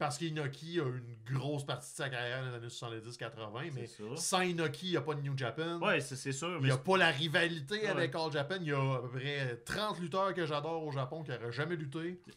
Parce 0.00 0.16
qu'Inoki 0.16 0.80
a 0.80 0.84
une 0.84 1.16
grosse 1.36 1.64
partie 1.64 1.90
de 1.90 1.96
sa 1.96 2.08
carrière 2.08 2.42
dans 2.42 2.48
les 2.50 2.56
années 2.56 2.68
70-80, 2.68 3.70
mais 3.74 3.86
ça. 3.86 4.02
sans 4.16 4.40
Inoki, 4.40 4.86
il 4.86 4.90
n'y 4.92 4.96
a 4.96 5.02
pas 5.02 5.14
de 5.14 5.20
New 5.20 5.36
Japan. 5.36 5.78
Ouais, 5.78 6.00
c'est 6.00 6.16
c'est 6.16 6.32
sûr. 6.32 6.56
Il 6.60 6.64
n'y 6.64 6.70
a 6.70 6.78
pas 6.78 6.96
la 6.96 7.10
rivalité 7.10 7.80
Ouais. 7.80 7.86
avec 7.86 8.14
All 8.14 8.32
Japan. 8.32 8.56
Il 8.62 8.68
y 8.68 8.72
a 8.72 8.78
à 8.94 8.98
peu 9.02 9.10
près 9.10 9.56
30 9.64 10.00
lutteurs 10.00 10.32
que 10.32 10.46
j'adore 10.46 10.84
au 10.86 10.90
Japon 10.90 11.22
qui 11.22 11.30
n'auraient 11.30 11.52
jamais 11.52 11.76
lutté. 11.76 12.18
Tu 12.26 12.32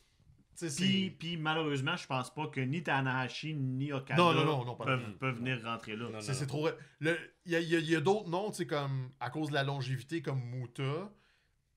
sais, 0.55 0.69
c'est- 0.69 0.83
Puis, 0.83 1.09
puis 1.11 1.37
malheureusement, 1.37 1.95
je 1.95 2.05
pense 2.05 2.33
pas 2.33 2.47
que 2.47 2.59
ni 2.59 2.83
Tanahashi 2.83 3.55
ni 3.55 3.93
Okada 3.93 4.21
Non, 4.21 4.33
non, 4.33 4.43
non, 4.45 4.65
non, 4.65 4.75
pas 4.75 4.83
peuvent, 4.83 5.17
peuvent 5.17 5.37
venir 5.37 5.61
rentrer 5.63 5.95
là. 5.95 6.07
C'est 6.19 6.33
c'est 6.33 6.45
trop. 6.45 6.67
Il 6.99 7.07
y 7.07 7.55
a, 7.55 7.61
il 7.61 7.69
y 7.69 7.75
a- 7.77 7.79
il 7.79 7.89
y 7.89 7.95
a 7.95 8.01
d'autres 8.01 8.29
noms, 8.29 8.51
tu 8.51 8.57
sais, 8.57 8.67
comme 8.67 9.09
à 9.21 9.29
cause 9.29 9.47
de 9.49 9.53
la 9.53 9.63
longévité, 9.63 10.21
comme 10.21 10.41
Muta. 10.43 11.09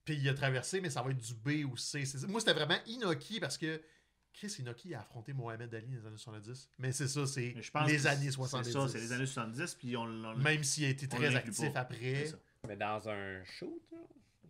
Puis 0.05 0.17
il 0.17 0.29
a 0.29 0.35
traversé, 0.35 0.81
mais 0.81 0.91
ça 0.91 1.01
va 1.03 1.11
être 1.13 1.19
du 1.19 1.35
B 1.35 1.65
ou 1.71 1.77
C. 1.77 2.03
Moi, 2.29 2.41
c'était 2.41 2.55
vraiment 2.55 2.77
Inoki 2.87 3.41
parce 3.41 3.57
que 3.57 3.81
Chris 4.37 4.55
Inoki 4.59 4.95
a 4.95 5.01
affronté 5.01 5.33
Mohamed 5.33 5.75
Ali 5.75 5.87
dans 5.87 6.01
les 6.03 6.07
années 6.07 6.19
70. 6.19 6.69
Mais 6.79 6.93
c'est 6.93 7.09
ça, 7.09 7.27
c'est 7.27 7.55
les 7.87 8.07
années 8.07 8.27
c'est 8.27 8.33
70. 8.33 8.71
ça, 8.73 8.89
c'est 8.89 9.01
les 9.01 9.13
années 9.13 9.25
70, 9.27 9.75
puis 9.77 9.97
on, 9.97 10.03
on- 10.03 10.37
Même 10.37 10.63
s'il 10.63 10.85
a 10.85 10.89
été 10.89 11.09
très 11.09 11.35
actif 11.35 11.73
pas. 11.73 11.81
après. 11.81 12.27
Mais 12.69 12.77
dans 12.77 13.09
un 13.09 13.43
shoot, 13.45 13.81
là, 13.93 13.99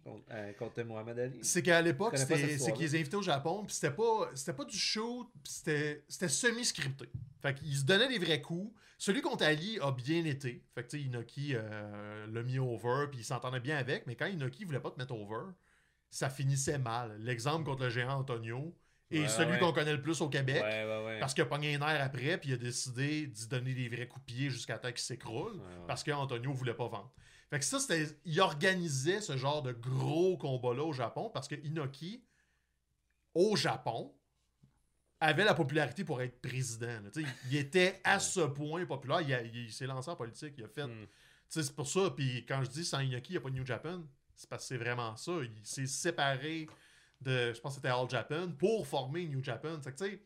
contre, 0.03 0.24
euh, 0.32 0.53
contre 0.55 0.82
Mohamed 0.82 1.18
Ali. 1.18 1.39
C'est 1.43 1.62
qu'à 1.62 1.80
l'époque, 1.80 2.16
c'est 2.18 2.72
qu'ils 2.72 2.82
les 2.82 2.97
invitaient 2.97 3.16
au 3.16 3.22
Japon, 3.22 3.64
puis 3.64 3.74
c'était 3.74 3.93
pas, 3.95 4.30
c'était 4.34 4.53
pas 4.55 4.64
du 4.64 4.76
show, 4.76 5.30
puis 5.45 5.53
c'était 5.53 6.05
c'était 6.09 6.28
semi-scripté. 6.28 7.09
Fait 7.41 7.55
qu'ils 7.55 7.76
se 7.76 7.84
donnaient 7.84 8.09
des 8.09 8.18
vrais 8.18 8.41
coups. 8.43 8.74
Celui 8.99 9.20
contre 9.20 9.45
Ali 9.45 9.78
a 9.80 9.93
bien 9.93 10.24
été. 10.24 10.64
Fait 10.74 10.82
que, 10.82 10.89
tu 10.89 10.99
sais, 10.99 11.05
Inoki 11.05 11.53
euh, 11.55 12.26
l'a 12.26 12.43
mis 12.43 12.59
over, 12.59 13.07
puis 13.11 13.20
il 13.20 13.24
s'entendait 13.24 13.61
bien 13.61 13.76
avec, 13.76 14.07
mais 14.07 14.16
quand 14.16 14.26
Inoki 14.26 14.64
voulait 14.64 14.80
pas 14.80 14.91
te 14.91 14.99
mettre 14.99 15.14
over, 15.14 15.53
ça 16.11 16.30
finissait 16.30 16.78
mal. 16.78 17.14
L'exemple 17.20 17.64
contre 17.64 17.84
le 17.84 17.91
géant 17.91 18.18
Antonio 18.18 18.74
Ouais, 19.11 19.28
celui 19.28 19.52
ouais. 19.52 19.59
qu'on 19.61 19.72
connaît 19.72 19.92
le 19.92 20.02
plus 20.02 20.20
au 20.20 20.28
Québec. 20.28 20.62
Ouais. 20.62 21.18
Parce 21.20 21.32
qu'il 21.32 21.42
a 21.42 21.46
pogné 21.46 21.74
un 21.76 21.80
air 21.80 22.02
après, 22.02 22.38
puis 22.38 22.50
il 22.50 22.54
a 22.54 22.57
décidé 22.57 23.26
d'y 23.26 23.46
donner 23.46 23.72
des 23.74 23.88
vrais 23.88 24.09
coups 24.09 24.26
de 24.26 24.32
pied 24.32 24.50
jusqu'à 24.50 24.78
temps 24.78 24.88
qu'il 24.90 24.98
s'écroule 24.98 25.61
parce 25.86 26.02
qu'Antonio 26.02 26.52
voulait 26.52 26.74
pas 26.74 26.88
vendre. 26.88 27.12
Fait 27.48 27.61
que 27.61 27.64
ça, 27.64 27.78
c'était. 27.78 28.07
Il 28.24 28.40
organisait 28.40 29.20
ce 29.20 29.36
genre 29.36 29.62
de 29.62 29.72
gros 29.72 30.36
combat-là 30.36 30.82
au 30.82 30.92
Japon 30.92 31.30
parce 31.32 31.46
que 31.46 31.54
Inoki, 31.54 32.24
au 33.34 33.54
Japon, 33.54 34.12
avait 35.20 35.44
la 35.44 35.54
popularité 35.54 36.04
pour 36.04 36.20
être 36.20 36.40
président. 36.40 37.00
Il 37.50 37.57
était 37.57 38.00
à 38.04 38.18
ce 38.18 38.40
point 38.40 38.84
populaire. 38.86 39.20
Il, 39.20 39.32
a- 39.32 39.42
il 39.42 39.72
s'est 39.72 39.86
lancé 39.86 40.11
en 40.11 40.16
politique. 40.16 40.54
Il 40.59 40.64
a 40.64 40.68
fait. 40.68 40.86
Mm. 40.86 41.07
Sais, 41.48 41.62
C'est 41.62 41.74
pour 41.76 41.86
ça. 41.88 42.11
Puis 42.11 42.44
quand 42.46 42.62
je 42.64 42.70
dis 42.70 42.84
sans 42.84 43.00
Inoki, 43.00 43.30
il 43.30 43.32
n'y 43.34 43.38
a 43.38 43.40
pas 43.40 43.50
de 43.50 43.54
New 43.54 43.64
Japan, 43.66 44.02
c'est 44.34 44.48
parce 44.50 44.64
que 44.64 44.68
c'est 44.68 44.76
vraiment 44.78 45.16
ça. 45.16 45.32
Il 45.42 45.64
s'est 45.64 45.86
séparé 45.86 46.66
de. 47.22 47.52
Je 47.52 47.60
pense 47.60 47.74
que 47.74 47.76
c'était 47.82 47.88
All 47.94 48.08
Japan 48.08 48.48
pour 48.58 48.86
former 48.86 49.26
New 49.26 49.42
Japan. 49.42 49.80
Fait 49.82 49.92
que, 49.92 50.04
tu 50.04 50.10
sais, 50.10 50.22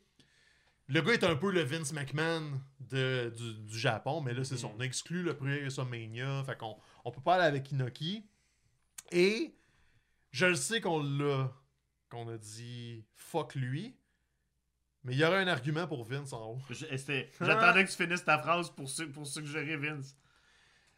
le 0.88 1.01
gars 1.03 1.12
est 1.12 1.24
un 1.24 1.36
peu 1.36 1.51
le 1.53 1.62
Vince 1.62 1.93
McMahon 1.93 2.61
de, 2.80 3.32
du, 3.36 3.55
du 3.64 3.78
Japon, 3.78 4.20
mais 4.20 4.34
là, 4.34 4.45
c'est 4.45 4.57
ça. 4.57 4.66
Mm. 4.66 4.72
On 4.76 4.80
exclut 4.80 5.22
le 5.22 5.36
premier 5.36 5.61
WrestleMania. 5.61 6.43
Fait 6.45 6.57
qu'on 6.57 6.76
on 7.05 7.11
peut 7.11 7.20
pas 7.20 7.36
aller 7.36 7.45
avec 7.45 7.70
Inoki. 7.72 8.24
Et 9.12 9.55
je 10.32 10.47
le 10.47 10.55
sais 10.57 10.80
qu'on 10.80 11.03
l'a. 11.03 11.53
Qu'on 12.09 12.28
a 12.28 12.36
dit 12.38 13.05
fuck 13.14 13.55
lui. 13.55 13.95
Mais 15.05 15.14
il 15.14 15.18
y 15.18 15.24
aurait 15.24 15.38
un 15.38 15.49
argument 15.49 15.86
pour 15.86 16.05
Vince 16.05 16.32
en 16.32 16.51
haut. 16.51 16.59
J'attendais 16.68 17.84
que 17.84 17.91
tu 17.91 17.97
finisses 17.97 18.24
ta 18.24 18.38
phrase 18.38 18.68
pour, 18.70 18.88
su- 18.88 19.09
pour 19.09 19.26
suggérer 19.26 19.76
Vince. 19.76 20.14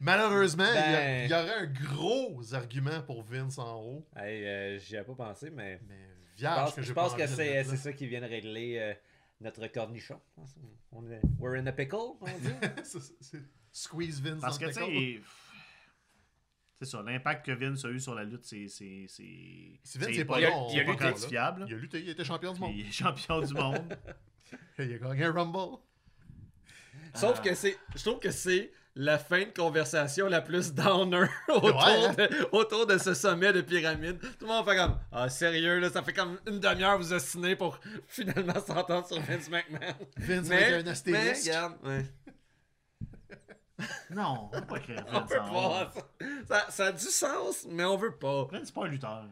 Malheureusement, 0.02 0.66
il 0.68 0.74
y 0.74 0.78
a- 0.78 0.82
Ben. 0.82 1.24
il 1.24 1.30
y, 1.30 1.34
aurait 1.34 1.54
un 1.54 1.66
gros 1.66 2.54
argument 2.54 3.00
pour 3.02 3.22
Vince 3.22 3.58
en 3.58 3.80
haut. 3.80 4.06
Hey, 4.16 4.44
euh, 4.46 4.78
J'y 4.78 4.96
ai 4.96 5.02
pas 5.04 5.14
pensé, 5.14 5.48
mais. 5.50 5.80
Mais 5.88 6.08
Je 6.34 6.40
vierge 6.40 6.56
pense, 6.64 6.74
que 6.74 6.82
je 6.82 6.92
pense 6.92 7.14
que 7.14 7.22
de 7.22 7.26
c'est 7.26 7.62
là. 7.64 7.76
ça 7.76 7.92
qui 7.92 8.06
vient 8.08 8.20
de 8.20 8.26
régler 8.26 8.78
euh, 8.78 8.94
notre 9.40 9.66
cornichon. 9.68 10.20
On 10.90 11.08
est, 11.10 11.20
we're 11.38 11.54
in 11.60 11.66
a 11.68 11.72
pickle, 11.72 11.96
on 12.20 12.26
dit. 12.26 12.52
Squeeze 13.72 14.20
Vince 14.20 14.40
Parce 14.40 14.58
que, 14.58 14.66
dans 14.66 14.86
tu 14.86 15.14
sais, 15.16 15.20
c'est 16.80 16.84
ça, 16.90 17.00
l'impact 17.02 17.46
que 17.46 17.52
Vince 17.52 17.84
a 17.84 17.88
eu 17.90 18.00
sur 18.00 18.14
la 18.14 18.24
lutte, 18.24 18.44
c'est. 18.44 18.66
C'est 18.68 19.06
c'est- 19.08 19.22
Si 19.84 19.98
Vince 19.98 20.08
c'est 20.10 20.16
n'est 20.18 20.24
pas 20.24 20.40
il 20.40 20.46
a- 20.46 20.50
là, 20.50 20.56
on 20.56 20.70
il 20.72 20.80
a 20.80 20.84
pas 20.84 20.96
quantifiable. 20.96 21.64
Il 21.68 21.74
a 21.74 21.78
lutté, 21.78 22.00
il 22.00 22.08
était 22.08 22.24
champion 22.24 22.52
du 22.52 22.60
monde. 22.60 22.72
Il 22.74 22.88
est 22.88 22.92
champion 22.92 23.40
du 23.40 23.54
monde. 23.54 23.96
Il 24.78 24.92
a 24.94 24.98
gagné 24.98 25.24
un 25.24 25.32
Rumble. 25.32 25.78
Sauf 27.14 27.36
Ah. 27.38 27.42
que 27.42 27.54
c'est. 27.54 27.78
Je 27.94 28.02
trouve 28.02 28.18
que 28.18 28.30
c'est 28.30 28.70
la 28.94 29.18
fin 29.18 29.40
de 29.40 29.50
conversation 29.56 30.28
la 30.28 30.40
plus 30.42 30.74
downer 30.74 31.26
autour, 31.48 31.64
Ouais, 31.76 32.04
hein? 32.06 32.14
de, 32.14 32.48
autour 32.52 32.86
de 32.86 32.98
ce 32.98 33.14
sommet 33.14 33.52
de 33.52 33.60
pyramide. 33.62 34.18
Tout 34.20 34.28
le 34.42 34.46
monde 34.48 34.64
fait 34.68 34.76
comme 34.76 34.98
Ah, 35.10 35.28
sérieux, 35.30 35.78
là, 35.78 35.88
ça 35.90 36.02
fait 36.02 36.12
comme 36.12 36.38
une 36.46 36.60
demi-heure 36.60 36.98
vous 36.98 37.12
ostinez 37.12 37.56
pour 37.56 37.78
finalement 38.08 38.54
s'entendre 38.60 39.06
sur 39.06 39.18
Vince 39.20 39.48
McMahon. 39.50 39.94
Vince 40.18 40.48
mais, 40.48 40.56
avec 40.64 40.74
un 40.74 40.82
mais, 40.84 40.90
astérisque. 40.90 41.46
regarde, 41.46 41.74
ouais. 41.84 42.04
Non, 44.10 44.48
on 44.52 44.60
peut 44.60 44.66
pas 44.66 44.76
on 45.08 45.12
Vince 45.20 45.28
peut 45.30 45.40
en 45.40 45.48
haut. 45.82 45.86
pas. 45.86 45.92
Ça, 46.48 46.70
ça 46.70 46.86
a 46.86 46.92
du 46.92 47.04
sens, 47.04 47.66
mais 47.68 47.84
on 47.84 47.96
veut 47.96 48.14
pas. 48.16 48.44
Vince, 48.52 48.62
c'est 48.66 48.74
pas 48.74 48.84
un 48.84 48.88
lutteur. 48.88 49.24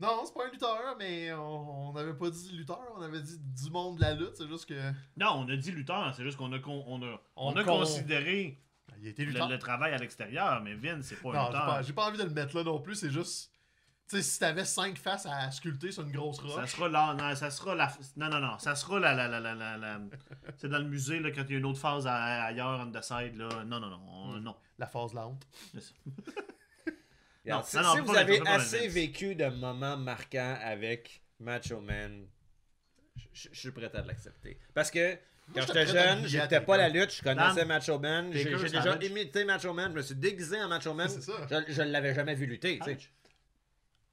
Non, 0.00 0.22
c'est 0.24 0.32
pas 0.34 0.46
un 0.46 0.50
lutteur, 0.50 0.96
mais 0.98 1.32
on 1.34 1.92
n'avait 1.92 2.14
pas 2.14 2.30
dit 2.30 2.52
lutteur, 2.52 2.80
on 2.96 3.02
avait 3.02 3.20
dit 3.20 3.38
du 3.38 3.70
monde 3.70 3.96
de 3.96 4.00
la 4.02 4.14
lutte. 4.14 4.34
C'est 4.36 4.48
juste 4.48 4.64
que. 4.66 4.90
Non, 5.16 5.32
on 5.44 5.48
a 5.48 5.56
dit 5.56 5.72
lutteur, 5.72 6.14
c'est 6.14 6.22
juste 6.24 6.38
qu'on 6.38 6.52
a, 6.52 6.58
con- 6.58 6.84
on 6.86 7.02
a, 7.02 7.20
on 7.36 7.52
On 7.52 7.56
a 7.56 7.64
con- 7.64 7.78
considéré 7.80 8.58
il 8.98 9.06
a 9.06 9.10
été 9.10 9.24
le, 9.24 9.58
travail 9.58 9.94
à 9.94 9.96
l'extérieur, 9.98 10.60
mais 10.62 10.74
Vince, 10.74 11.06
c'est 11.06 11.16
pas 11.22 11.30
un 11.30 11.32
non, 11.32 11.40
j'ai 11.40 11.46
lutteur. 11.52 11.66
pas, 11.66 11.82
j'ai 11.82 11.92
pas 11.92 12.06
envie 12.08 12.18
de 12.18 12.22
le 12.24 12.30
mettre 12.30 12.56
là 12.56 12.64
non 12.64 12.80
plus. 12.80 12.94
C'est 12.96 13.10
juste. 13.10 13.50
Tu 14.08 14.16
sais, 14.16 14.22
si 14.22 14.38
t'avais 14.40 14.64
cinq 14.64 14.98
faces 14.98 15.24
à 15.26 15.50
sculpter 15.52 15.92
sur 15.92 16.02
une 16.02 16.10
grosse 16.10 16.38
Ça 16.38 16.42
roche. 16.62 16.70
sera 16.74 16.88
là, 16.88 17.14
non, 17.14 17.34
ça 17.36 17.48
sera 17.50 17.74
la, 17.76 17.92
non, 18.16 18.28
non, 18.28 18.40
non, 18.40 18.58
ça 18.58 18.74
sera 18.74 18.98
la, 18.98 19.14
la, 19.14 19.28
la, 19.28 19.38
la, 19.54 19.76
la, 19.76 20.00
c'est 20.56 20.68
dans 20.68 20.78
le 20.78 20.84
musée, 20.84 21.20
là, 21.20 21.30
quand 21.30 21.44
il 21.48 21.52
y 21.52 21.54
a 21.54 21.58
une 21.58 21.64
autre 21.66 21.78
phase 21.78 22.08
à- 22.08 22.42
ailleurs, 22.44 22.80
on 22.84 22.90
the 22.90 23.02
side, 23.04 23.36
là, 23.36 23.48
non, 23.64 23.78
non, 23.78 23.88
non, 23.90 24.00
on- 24.08 24.32
Hmm. 24.34 24.38
non. 24.40 24.56
La 24.78 24.86
phase 24.86 25.12
de 25.12 25.16
la 25.16 25.28
honte. 25.28 25.46
C'est 25.72 25.80
ça. 25.80 25.92
Si 27.64 27.76
non, 27.76 28.02
vous 28.04 28.14
avez 28.14 28.40
assez 28.46 28.88
vécu 28.88 29.34
de 29.34 29.46
moments 29.46 29.96
marquants 29.96 30.58
avec 30.62 31.22
Macho 31.38 31.80
Man, 31.80 32.26
je 33.32 33.48
suis 33.52 33.70
prêt 33.70 33.90
à 33.94 34.02
l'accepter. 34.02 34.58
Parce 34.74 34.90
que 34.90 35.16
quand 35.54 35.62
j'étais 35.66 35.86
jeune, 35.86 36.26
j'étais 36.26 36.60
pas 36.60 36.76
la 36.76 36.88
lutte, 36.88 37.12
je 37.14 37.22
connaissais 37.22 37.60
Dan, 37.60 37.68
Macho 37.68 37.98
Man, 37.98 38.30
j'ai 38.32 38.44
déjà 38.44 38.96
imité 39.02 39.44
Macho 39.44 39.72
Man, 39.72 39.90
je 39.92 39.96
me 39.96 40.02
suis 40.02 40.14
déguisé 40.14 40.62
en 40.62 40.68
Macho 40.68 40.94
Man, 40.94 41.08
C'est 41.08 41.22
ça. 41.22 41.32
je, 41.66 41.72
je 41.72 41.82
l'avais 41.82 42.14
jamais 42.14 42.34
vu 42.34 42.46
lutter. 42.46 42.78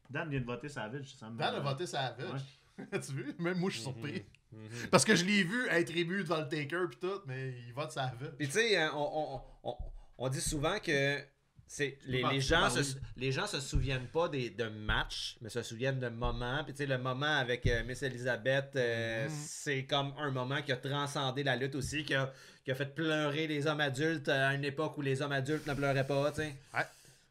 Dan 0.09 0.30
vient 0.30 0.39
de 0.39 0.45
voter 0.45 0.69
Savage, 0.69 1.13
ça 1.15 1.30
me 1.30 1.38
Dan 1.38 1.55
a 1.55 1.59
voté 1.59 1.86
Savage. 1.86 2.41
tu 2.91 3.13
vu? 3.13 3.36
Même 3.39 3.57
moi, 3.57 3.69
je 3.69 3.75
suis 3.75 3.84
surpris. 3.84 4.23
Mhm. 4.51 4.88
Parce 4.89 5.03
que 5.03 5.15
je 5.15 5.25
l'ai 5.25 5.43
vu 5.43 5.67
être 5.69 5.95
ému 5.95 6.19
devant 6.23 6.38
le 6.39 6.47
Taker 6.47 6.86
pis 6.89 6.97
tout, 6.97 7.21
mais 7.25 7.49
il 7.67 7.73
vote 7.73 7.91
Savage. 7.91 8.32
Puis 8.38 8.47
tu 8.47 8.53
sais, 8.53 8.78
hein, 8.78 8.91
on, 8.95 9.41
on- 9.63 9.69
on- 9.71 9.78
on 10.19 10.30
dit 10.30 10.39
souvent 10.41 10.80
que 10.80 11.19
c'est 11.68 11.97
les, 12.05 12.24
les, 12.24 12.39
gens 12.41 12.70
se, 12.70 12.95
les 13.18 13.32
gens 13.32 13.45
se 13.45 13.59
souviennent 13.59 14.07
pas 14.07 14.30
des, 14.30 14.49
de 14.49 14.65
matchs, 14.70 15.36
mais 15.41 15.49
se 15.49 15.61
souviennent 15.61 15.99
de 15.99 16.07
moments. 16.09 16.63
Puis 16.63 16.74
tu 16.74 16.78
sais, 16.80 16.86
le 16.86 16.97
moment 16.97 17.26
avec 17.38 17.65
euh, 17.68 17.84
Miss 17.84 18.01
Elizabeth, 18.03 18.72
euh, 18.76 19.26
Mhm. 19.28 19.34
c'est 19.36 19.84
comme 19.86 20.13
un 20.18 20.32
moment 20.32 20.61
qui 20.61 20.72
a 20.72 20.78
transcendé 20.78 21.43
la 21.43 21.55
lutte 21.55 21.76
aussi, 21.76 22.03
qui 22.05 22.15
a, 22.15 22.32
qui 22.63 22.72
a 22.72 22.76
fait 22.76 22.93
pleurer 22.95 23.47
les 23.47 23.68
hommes 23.68 23.82
adultes 23.82 24.30
à 24.30 24.53
une 24.53 24.63
époque 24.63 24.97
où 24.97 25.01
les 25.01 25.22
hommes 25.22 25.32
adultes 25.34 25.68
ne 25.68 25.74
pleuraient 25.74 26.07
pas, 26.07 26.32
tu 26.32 26.38
sais. 26.41 26.55
Ouais. 26.74 26.82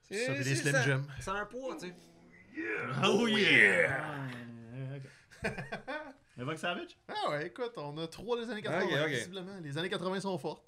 C'est- 0.09 0.27
Ça 0.27 0.35
fait 0.35 0.45
des 0.45 0.55
c'est- 0.55 0.71
ça- 1.21 1.33
un 1.35 1.47
poids, 1.47 1.77
tu 1.81 1.89
sais. 1.89 1.95
Oh 3.05 3.27
yeah! 3.27 3.99
Ah, 4.01 4.97
ok. 4.97 5.51
Evoque 6.39 6.59
Savage? 6.59 6.89
Ah 7.09 7.31
ouais, 7.31 7.47
écoute, 7.47 7.73
on 7.77 7.97
a 7.99 8.07
trois 8.07 8.39
des 8.43 8.51
années 8.51 8.63
80, 8.63 8.85
Ok, 8.85 8.93
ok. 9.05 9.09
visiblement. 9.11 9.59
Les 9.63 9.79
années 9.79 9.89
80 9.89 10.21
sont 10.21 10.37
fortes. 10.39 10.65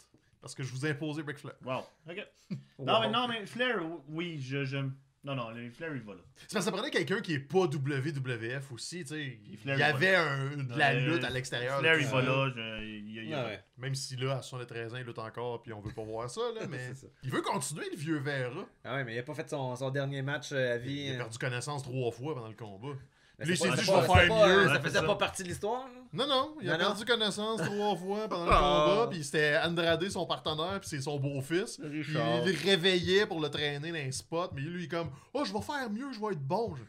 Parce 0.49 0.55
que 0.55 0.63
je 0.63 0.73
vous 0.73 0.87
ai 0.87 0.91
imposé 0.91 1.23
Brick 1.23 1.37
Flair. 1.39 1.55
Wow. 1.65 1.83
Ok. 2.09 2.27
Non, 2.79 2.95
Wow. 2.95 3.01
mais, 3.03 3.11
non, 3.11 3.29
mais 3.29 3.45
Flair, 3.47 3.81
oui, 4.09 4.41
je. 4.41 4.65
je... 4.65 4.79
Non, 5.25 5.35
non, 5.35 5.51
le 5.51 5.69
Flair, 5.71 5.95
il 5.95 6.01
va 6.03 6.15
là. 6.15 6.21
C'est 6.37 6.53
parce 6.53 6.65
que 6.65 6.71
ça 6.71 6.73
prenait 6.77 6.91
quelqu'un 6.91 7.21
qui 7.21 7.35
est 7.35 7.39
pas 7.41 7.67
WWF 7.67 8.73
aussi, 8.73 9.01
tu 9.01 9.09
sais. 9.09 9.39
Il 9.65 9.77
y 9.77 9.83
avait 9.83 10.15
un- 10.15 10.57
de 10.57 10.79
la 10.79 10.95
lutte 10.95 11.25
à 11.25 11.29
l'extérieur. 11.31 11.81
Flair, 11.81 11.97
de 11.97 12.01
il 12.03 12.07
va 12.07 12.23
là. 12.23 12.51
je- 12.55 12.83
il 12.85 13.25
il 13.27 13.35
Ouais. 13.35 13.63
Même 13.77 13.95
si 13.95 14.17
là, 14.17 14.39
à 14.39 14.43
73 14.43 14.95
ans, 14.95 14.97
il 14.97 15.05
lutte 15.05 15.19
encore, 15.19 15.61
puis 15.63 15.73
on 15.73 15.81
veut 15.81 15.93
pas 15.93 16.03
voir 16.05 16.31
ça, 16.31 16.41
là, 16.55 16.67
mais... 16.71 16.93
Il 17.25 17.31
veut 17.31 17.43
continuer, 17.43 17.85
le 17.91 17.97
vieux 17.97 18.19
Vera. 18.19 18.65
Ah 18.85 18.95
ouais, 18.95 19.05
mais 19.05 19.17
il 19.17 19.19
a 19.19 19.23
pas 19.23 19.35
fait 19.35 19.51
son, 19.51 19.75
son 19.77 19.91
dernier 19.91 20.23
match 20.23 20.51
euh, 20.53 20.75
à 20.75 20.79
vie. 20.79 21.07
Il 21.09 21.11
a 21.11 21.15
euh. 21.15 21.19
perdu 21.19 21.37
connaissance 21.37 21.83
trois 21.83 22.11
fois 22.13 22.35
pendant 22.35 22.49
le 22.49 22.55
combat. 22.55 22.97
Mais 23.39 23.45
Lui, 23.47 23.55
il 23.55 23.57
c'est 23.57 23.71
s'est 23.71 23.77
dit, 23.77 23.85
je 23.85 23.93
vais 23.93 24.03
faire 24.03 24.47
mieux. 24.49 24.69
Ça 24.69 24.81
faisait 24.81 25.03
pas 25.07 25.15
partie 25.17 25.43
de 25.45 25.49
l'histoire, 25.49 25.85
là? 25.85 26.01
Non, 26.13 26.27
non, 26.27 26.55
il 26.61 26.69
a 26.71 26.77
perdu 26.79 27.05
connaissance 27.05 27.61
trois 27.61 27.95
fois 27.97 28.27
pendant 28.29 28.47
le 28.47 28.51
Ah. 28.53 28.87
combat, 28.89 29.07
puis 29.11 29.23
c'était 29.23 29.59
Andrade, 29.63 30.09
son 30.09 30.27
partenaire, 30.27 30.81
puis 30.81 30.89
c'est 30.89 31.01
son 31.01 31.19
beau-fils. 31.21 31.79
Il 31.83 31.89
le 32.15 32.65
réveillait 32.65 33.27
pour 33.27 33.41
le 33.41 33.49
traîner 33.49 33.93
dans 33.93 33.99
un 33.99 34.11
spot, 34.11 34.51
mais 34.55 34.63
lui, 34.63 34.83
il 34.83 34.85
est 34.87 34.89
comme 34.89 35.11
«Oh, 35.35 35.45
je 35.45 35.53
vais 35.53 35.61
faire 35.63 35.89
mieux, 35.91 36.11
je 36.13 36.19
vais 36.19 36.33
être 36.33 36.41
bon. 36.43 36.75
Je- 36.77 36.83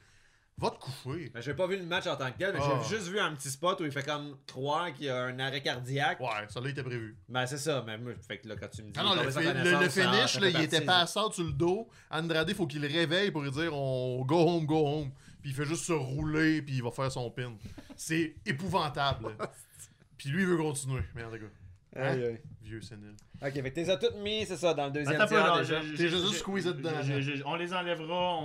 Va 0.61 0.71
te 0.71 0.75
coucher. 0.77 1.29
Ben, 1.33 1.39
j'ai 1.41 1.53
pas 1.53 1.67
vu 1.67 1.77
le 1.77 1.85
match 1.85 2.05
en 2.07 2.17
tant 2.17 2.29
que 2.33 2.37
tel, 2.37 2.53
mais 2.53 2.59
Ah. 2.61 2.81
j'ai 2.83 2.97
juste 2.97 3.07
vu 3.09 3.17
un 3.17 3.33
petit 3.33 3.49
spot 3.49 3.79
où 3.79 3.85
il 3.85 3.91
fait 3.93 4.03
comme 4.03 4.35
croire 4.45 4.91
qu'il 4.93 5.05
y 5.05 5.09
a 5.09 5.15
un 5.23 5.39
arrêt 5.39 5.61
cardiaque. 5.61 6.19
Ouais, 6.19 6.27
ça 6.49 6.59
là, 6.59 6.65
il 6.67 6.71
était 6.71 6.83
prévu. 6.83 7.15
Ben 7.29 7.45
c'est 7.45 7.57
ça, 7.57 7.81
mais 7.87 7.97
moi, 7.97 8.11
fait 8.27 8.39
que 8.39 8.49
là, 8.49 8.55
quand 8.59 8.67
tu 8.67 8.83
me 8.83 8.87
dis. 8.91 8.99
Ah 8.99 9.03
non, 9.03 9.11
il 9.15 9.23
le, 9.23 9.31
fi- 9.31 10.01
finish, 10.01 10.33
ça 10.33 10.39
là, 10.41 10.47
fait 10.47 10.51
il 10.57 10.61
était 10.63 10.81
passant 10.81 11.31
sur 11.31 11.45
le 11.45 11.53
dos. 11.53 11.87
Andrade, 12.11 12.53
faut 12.55 12.67
qu'il 12.67 12.81
le 12.81 12.89
réveille 12.89 13.31
pour 13.31 13.41
lui 13.41 13.51
dire 13.51 13.73
on 13.73 14.25
go 14.25 14.35
home, 14.37 14.65
go 14.65 14.85
home. 14.85 15.11
Puis 15.49 15.55
il 15.55 15.63
fait 15.63 15.65
juste 15.67 15.85
se 15.85 15.93
rouler, 15.93 16.61
puis 16.61 16.75
il 16.75 16.83
va 16.83 16.91
faire 16.91 17.11
son 17.11 17.31
pin. 17.31 17.51
C'est 17.95 18.35
épouvantable. 18.45 19.29
puis 20.17 20.29
lui, 20.29 20.43
il 20.43 20.47
veut 20.47 20.57
continuer. 20.57 21.01
Merde, 21.15 21.33
les 21.33 21.39
gars. 21.39 22.05
Aïe, 22.07 22.23
aïe. 22.23 22.41
Vieux 22.61 22.81
sénile. 22.81 23.15
Ok, 23.41 23.53
fait 23.53 23.63
que 23.63 23.69
t'es 23.81 23.97
toutes 23.97 24.17
mis, 24.17 24.45
c'est 24.45 24.57
ça, 24.57 24.75
dans 24.75 24.85
le 24.85 24.91
deuxième 24.91 25.19
Attends 25.19 25.27
tiers 25.27 25.47
non, 25.47 25.57
déjà. 25.57 25.79
T'es 25.97 26.07
juste 26.07 26.33
squeezé 26.35 26.71
dedans, 26.73 27.01
je- 27.01 27.13
là. 27.13 27.19
je- 27.21 27.43
On 27.47 27.55
les 27.55 27.73
enlèvera, 27.73 28.35
on, 28.37 28.43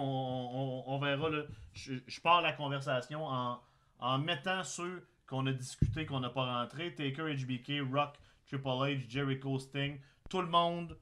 on- 0.54 0.94
on 0.94 0.98
verra. 0.98 1.28
Là. 1.28 1.42
Je, 1.74 1.92
je 2.06 2.20
pars 2.22 2.40
la 2.40 2.54
conversation 2.54 3.26
en, 3.26 3.60
en 3.98 4.18
mettant 4.18 4.64
ceux 4.64 5.06
qu'on 5.26 5.46
a 5.46 5.52
discuté, 5.52 6.06
qu'on 6.06 6.20
n'a 6.20 6.30
pas 6.30 6.46
rentré. 6.60 6.94
Taker, 6.94 7.34
HBK, 7.34 7.82
Rock, 7.92 8.14
Triple 8.46 8.66
H, 8.66 9.10
Jericho, 9.10 9.58
Sting. 9.58 9.98
Tout 10.30 10.40
le 10.40 10.48
monde. 10.48 10.96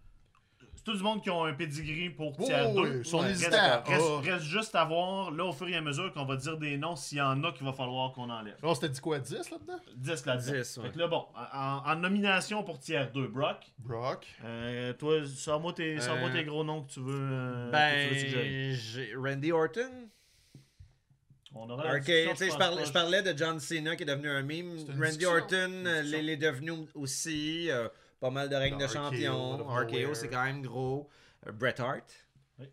C'est 0.85 0.91
tout 0.91 0.97
le 0.99 1.05
monde 1.05 1.23
qui 1.23 1.31
ont 1.31 1.45
un 1.45 1.53
pedigree 1.53 2.11
pour 2.11 2.35
Oh, 2.41 2.45
tiers 2.45 2.75
2. 2.75 2.81
oui, 2.81 2.89
ils 2.99 3.05
sont. 3.05 3.19
Reste, 3.19 3.45
reste- 3.45 3.55
Ah. 3.57 3.85
reste 4.21 4.45
juste 4.45 4.75
à 4.75 4.85
voir, 4.85 5.31
là, 5.31 5.45
au 5.45 5.53
fur 5.53 5.69
et 5.69 5.77
à 5.77 5.81
mesure 5.81 6.13
qu'on 6.13 6.25
va 6.25 6.35
dire 6.35 6.57
des 6.59 6.77
noms, 6.77 6.97
s'il 6.97 7.19
y 7.19 7.21
en 7.21 7.45
a 7.45 7.53
qu'il 7.53 7.65
va 7.65 7.73
falloir 7.73 8.11
qu'on 8.13 8.29
enlève. 8.29 8.57
Oh, 8.65 8.75
c'était 8.75 8.89
dit 8.89 9.01
quoi, 9.01 9.21
10 9.21 9.49
là-dedans? 9.51 9.79
10 9.95 10.27
là-dedans. 10.27 10.53
10, 10.53 10.77
ouais. 10.79 10.87
Fait 10.87 10.93
que 10.93 10.99
là, 10.99 11.07
bon, 11.07 11.25
en, 11.53 11.83
en 11.87 11.95
nomination 11.95 12.65
pour 12.65 12.81
tiers 12.81 13.13
2, 13.13 13.29
Brock. 13.29 13.59
Brock. 13.79 14.27
Euh, 14.45 14.93
toi, 14.95 15.21
sors-moi 15.25 15.73
tes, 15.73 16.01
sors-moi 16.01 16.31
Euh, 16.31 16.33
tes 16.33 16.45
gros 16.45 16.65
noms 16.65 16.83
que 16.83 16.91
tu 16.93 17.01
veux, 17.01 17.29
euh, 17.31 17.71
que 17.71 18.09
tu 18.09 18.15
veux 18.15 18.19
suggérer. 18.21 19.15
Ben, 19.15 19.31
Randy 19.31 19.53
Orton. 19.53 20.09
On 21.55 21.69
aura 21.69 21.85
la 21.85 21.95
Ok, 21.97 22.07
discussion, 22.07 22.31
tu 22.33 22.37
sais, 22.39 22.45
je 22.47 22.51
pense 22.51 22.59
parlais, 22.59 22.85
je 22.87 22.93
parlais 22.93 23.23
de 23.23 23.37
John 23.39 23.61
Cena 23.61 23.95
qui 23.95 24.05
est 24.05 24.07
devenu 24.07 24.29
un 24.31 24.43
meme. 24.43 24.79
Randy. 25.01 25.27
Orton, 25.27 25.47
euh, 25.85 26.01
discussion. 26.03 26.19
il 26.23 26.29
est 26.31 26.37
devenu 26.39 26.73
aussi. 26.95 27.71
euh, 27.71 27.89
pas 28.23 28.31
mal 28.31 28.49
de 28.49 28.55
règnes 28.55 28.79
de 28.79 28.87
champion. 28.87 29.57
RKO, 29.67 30.15
c'est 30.15 30.29
quand 30.29 30.45
même 30.45 30.63
gros. 30.63 31.09
Euh, 31.49 31.51
Bret 31.51 31.81
Hart. 31.81 32.05
Oui. 32.61 32.71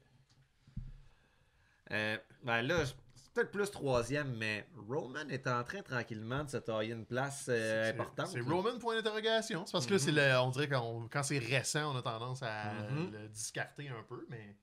Euh, 1.92 2.18
ben 2.44 2.62
là, 2.62 2.86
c'est 2.86 3.34
peut-être 3.34 3.50
plus 3.52 3.72
troisième, 3.72 4.36
mais 4.38 4.68
Roman 4.88 5.28
est 5.28 5.48
en 5.48 5.64
train 5.64 5.82
tranquillement 5.82 6.44
de 6.44 6.50
se 6.52 6.58
tailler 6.58 6.94
une 6.94 7.06
place 7.08 7.48
euh, 7.50 7.90
importante. 7.90 8.28
C'est. 8.28 8.42
Roman 8.42 8.78
point 8.78 8.96
d'interrogation. 8.96 9.66
C'est 9.66 9.72
parce 9.72 9.88
que 9.88 9.94
là, 9.94 10.00
c'est 10.00 10.12
le, 10.12 10.38
on 10.40 10.52
dirait 10.52 10.68
que 10.70 10.76
quand 11.08 11.24
c'est 11.24 11.40
récent, 11.40 11.94
on 11.94 11.98
a 11.98 12.02
tendance 12.04 12.44
à 12.44 12.72
Mhm. 12.92 13.12
le 13.12 13.28
discarter 13.30 13.90
un 13.90 14.04
peu, 14.08 14.28
mais 14.30 14.56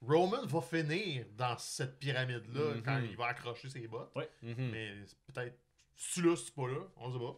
Roman 0.00 0.46
va 0.46 0.60
finir 0.62 1.26
dans 1.36 1.58
cette 1.58 1.98
pyramide-là 1.98 2.76
Mhm. 2.76 2.82
quand 2.82 2.98
il 2.98 3.14
va 3.14 3.26
accrocher 3.26 3.68
ses 3.68 3.86
bottes. 3.86 4.10
Mhm. 4.42 4.70
Mais 4.70 4.94
peut-être, 5.26 5.58
si 5.96 6.22
là, 6.22 6.34
c'est 6.34 6.54
pas 6.54 6.66
là, 6.66 6.80
on 6.96 7.12
sait 7.12 7.18
pas. 7.18 7.36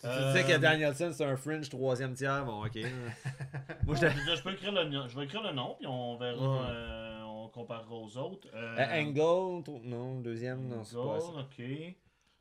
Tu 0.00 0.06
te 0.06 0.26
disais 0.28 0.44
que 0.44 0.52
Euh, 0.52 0.58
Danielson 0.58 1.10
c'est 1.12 1.24
un 1.24 1.36
fringe 1.36 1.68
troisième 1.70 2.12
tiers, 2.14 2.44
bon 2.44 2.64
ok. 2.66 2.76
Moi 3.86 3.96
je 3.96 4.42
peux 4.42 4.52
écrire 4.52 4.72
le, 4.72 4.84
nom- 4.84 5.08
je 5.08 5.18
vais 5.18 5.24
écrire 5.24 5.42
le 5.42 5.52
nom, 5.52 5.74
puis 5.78 5.86
on 5.86 6.16
verra, 6.18 6.36
Ouais. 6.52 6.66
euh, 6.70 7.22
on 7.22 7.48
comparera 7.48 7.94
aux 7.94 8.16
autres. 8.18 8.48
Euh, 8.54 8.76
Euh, 8.78 9.00
Angle, 9.02 9.70
non, 9.84 10.20
deuxième, 10.20 10.68
non, 10.68 10.84
c'est 10.84 10.96
pas 10.96 11.00
Angle, 11.02 11.22
ça. 11.22 11.40
ok. 11.40 11.64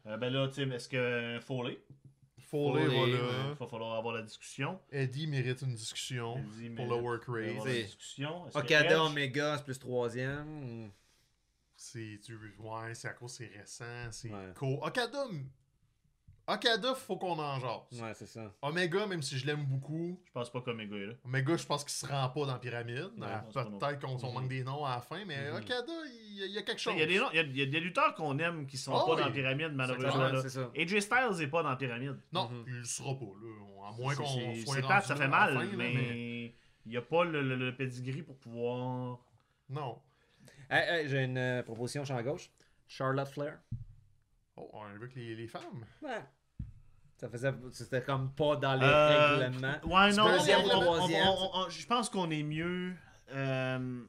Euh, 0.08 0.18
ben 0.18 0.32
là, 0.34 0.48
tu 0.50 0.56
sais, 0.56 0.76
est-ce 0.76 0.90
que 0.90 1.40
Foley? 1.42 1.80
Foley, 2.38 2.86
Foley, 2.86 3.12
va 3.14 3.18
là. 3.18 3.34
Il 3.54 3.56
va 3.58 3.66
falloir 3.68 3.96
avoir 3.98 4.14
la 4.16 4.22
discussion. 4.22 4.80
Eddie 4.92 5.26
mérite 5.28 5.62
une 5.64 5.74
discussion 5.74 6.38
Eddie 6.38 6.70
pour 6.70 6.86
mérite 6.86 7.02
le 7.02 7.08
work 7.08 7.24
rate. 7.28 8.54
Okada, 8.54 9.04
Omega, 9.04 9.58
c'est 9.58 9.64
plus 9.64 9.80
troisième. 9.80 10.92
C'est 11.76 12.20
tu- 12.24 12.36
ouais, 12.60 12.94
c'est 12.94 13.08
à 13.08 13.14
cause 13.14 13.32
c'est 13.34 13.48
récent, 13.48 13.86
c'est 14.12 14.30
Ouais. 14.30 14.54
cool. 14.56 14.78
Okada, 14.82 15.26
Okada, 16.48 16.94
faut 16.94 17.18
qu'on 17.18 17.40
en 17.40 17.60
jase. 17.60 18.00
Ouais, 18.02 18.14
c'est 18.14 18.28
ça. 18.28 18.54
Omega, 18.62 19.08
même 19.08 19.24
si 19.24 19.38
je 19.38 19.48
l'aime 19.48 19.66
beaucoup, 19.66 20.20
Je 20.28 20.32
pense 20.32 20.52
pas 20.52 20.62
qu'Omega 20.62 20.96
est 20.96 21.06
là. 21.08 21.14
Omega, 21.26 21.58
je 21.58 21.66
pense 21.66 21.84
qu'il 21.84 21.94
se 21.94 22.06
rend 22.06 22.30
pas 22.30 22.42
dans 22.46 22.54
la 22.54 22.60
pyramide. 22.60 23.12
Pas 23.20 23.64
non 23.64 23.78
Peut-être 23.80 24.00
qu'on 24.00 24.18
s'en 24.20 24.32
manque 24.32 24.48
des 24.48 24.64
noms 24.64 24.86
à 24.86 24.96
la 24.96 25.02
fin, 25.02 25.26
mais 25.26 25.50
Mhm. 25.50 25.58
Okada, 25.58 25.94
il 26.08 26.36
y, 26.38 26.44
a- 26.44 26.46
il 26.46 26.52
y 26.54 26.58
a 26.58 26.62
quelque 26.62 26.80
chose. 26.80 26.94
Il 26.96 27.00
y, 27.00 27.04
a 27.04 27.08
des 27.08 27.18
noms- 27.20 27.30
il 27.34 27.38
y 27.38 27.40
a- 27.40 27.44
il 27.44 27.58
y 27.58 27.62
a 27.64 27.66
des 27.66 27.80
lutteurs 27.80 28.14
qu'on 28.14 28.38
aime 28.38 28.68
qui 28.68 28.78
sont 28.78 28.94
Ah 28.96 29.04
pas 29.06 29.14
oui. 29.16 29.22
dans 29.22 29.26
la 29.28 29.32
pyramide, 29.32 29.72
malheureusement. 29.74 30.18
là. 30.30 30.42
c'est 30.44 30.50
ça. 30.50 30.70
AJ 30.76 31.00
Styles 31.02 31.42
est 31.42 31.48
pas 31.48 31.64
dans 31.64 31.70
la 31.70 31.76
pyramide. 31.78 32.18
Non, 32.32 32.48
Mhm. 32.50 32.64
il 32.68 32.74
le 32.74 32.84
sera 32.84 33.16
pas, 33.18 33.26
là. 33.26 33.88
À 33.88 33.92
moins 33.94 34.14
C'est- 34.14 34.22
qu'on 34.22 34.28
c'est- 34.28 34.62
soit 34.66 34.76
C'est 34.76 34.82
plate, 34.82 35.06
ça 35.06 35.16
fait 35.16 35.28
mal, 35.28 35.54
fin, 35.54 35.78
mais 35.78 36.54
il 36.86 36.90
n'y 36.92 36.98
a 36.98 37.02
pas 37.02 37.24
le, 37.24 37.42
le, 37.42 37.56
le 37.56 37.76
pedigree 37.76 38.22
pour 38.24 38.36
pouvoir. 38.38 39.20
Non. 39.70 40.00
Hey, 40.70 40.90
hey, 41.02 41.08
J'ai 41.10 41.24
une 41.24 41.38
euh, 41.38 41.64
proposition 41.64 42.04
champ 42.06 42.22
gauche. 42.22 42.50
Charlotte 42.88 43.28
Flair. 43.28 43.58
Oh, 44.58 44.70
on 44.74 44.86
veut 45.00 45.08
que 45.08 45.16
les, 45.16 45.36
les 45.36 45.48
femmes. 45.48 45.86
Ouais. 46.02 46.22
Ça 47.18 47.30
faisait. 47.30 47.54
C'était 47.72 48.02
comme 48.02 48.32
pas 48.34 48.56
dans 48.58 48.76
les 48.76 48.86
Euh, 48.86 49.38
règlements. 49.38 49.76
Ouais, 49.86 50.12
non, 50.14 50.28
Deuxième 50.38 50.62
on- 50.66 50.70
troisième, 50.70 51.24
je 51.70 51.86
pense 51.88 52.10
qu'on 52.10 52.30
est 52.30 52.44
mieux. 52.44 52.94
euh, 53.34 54.04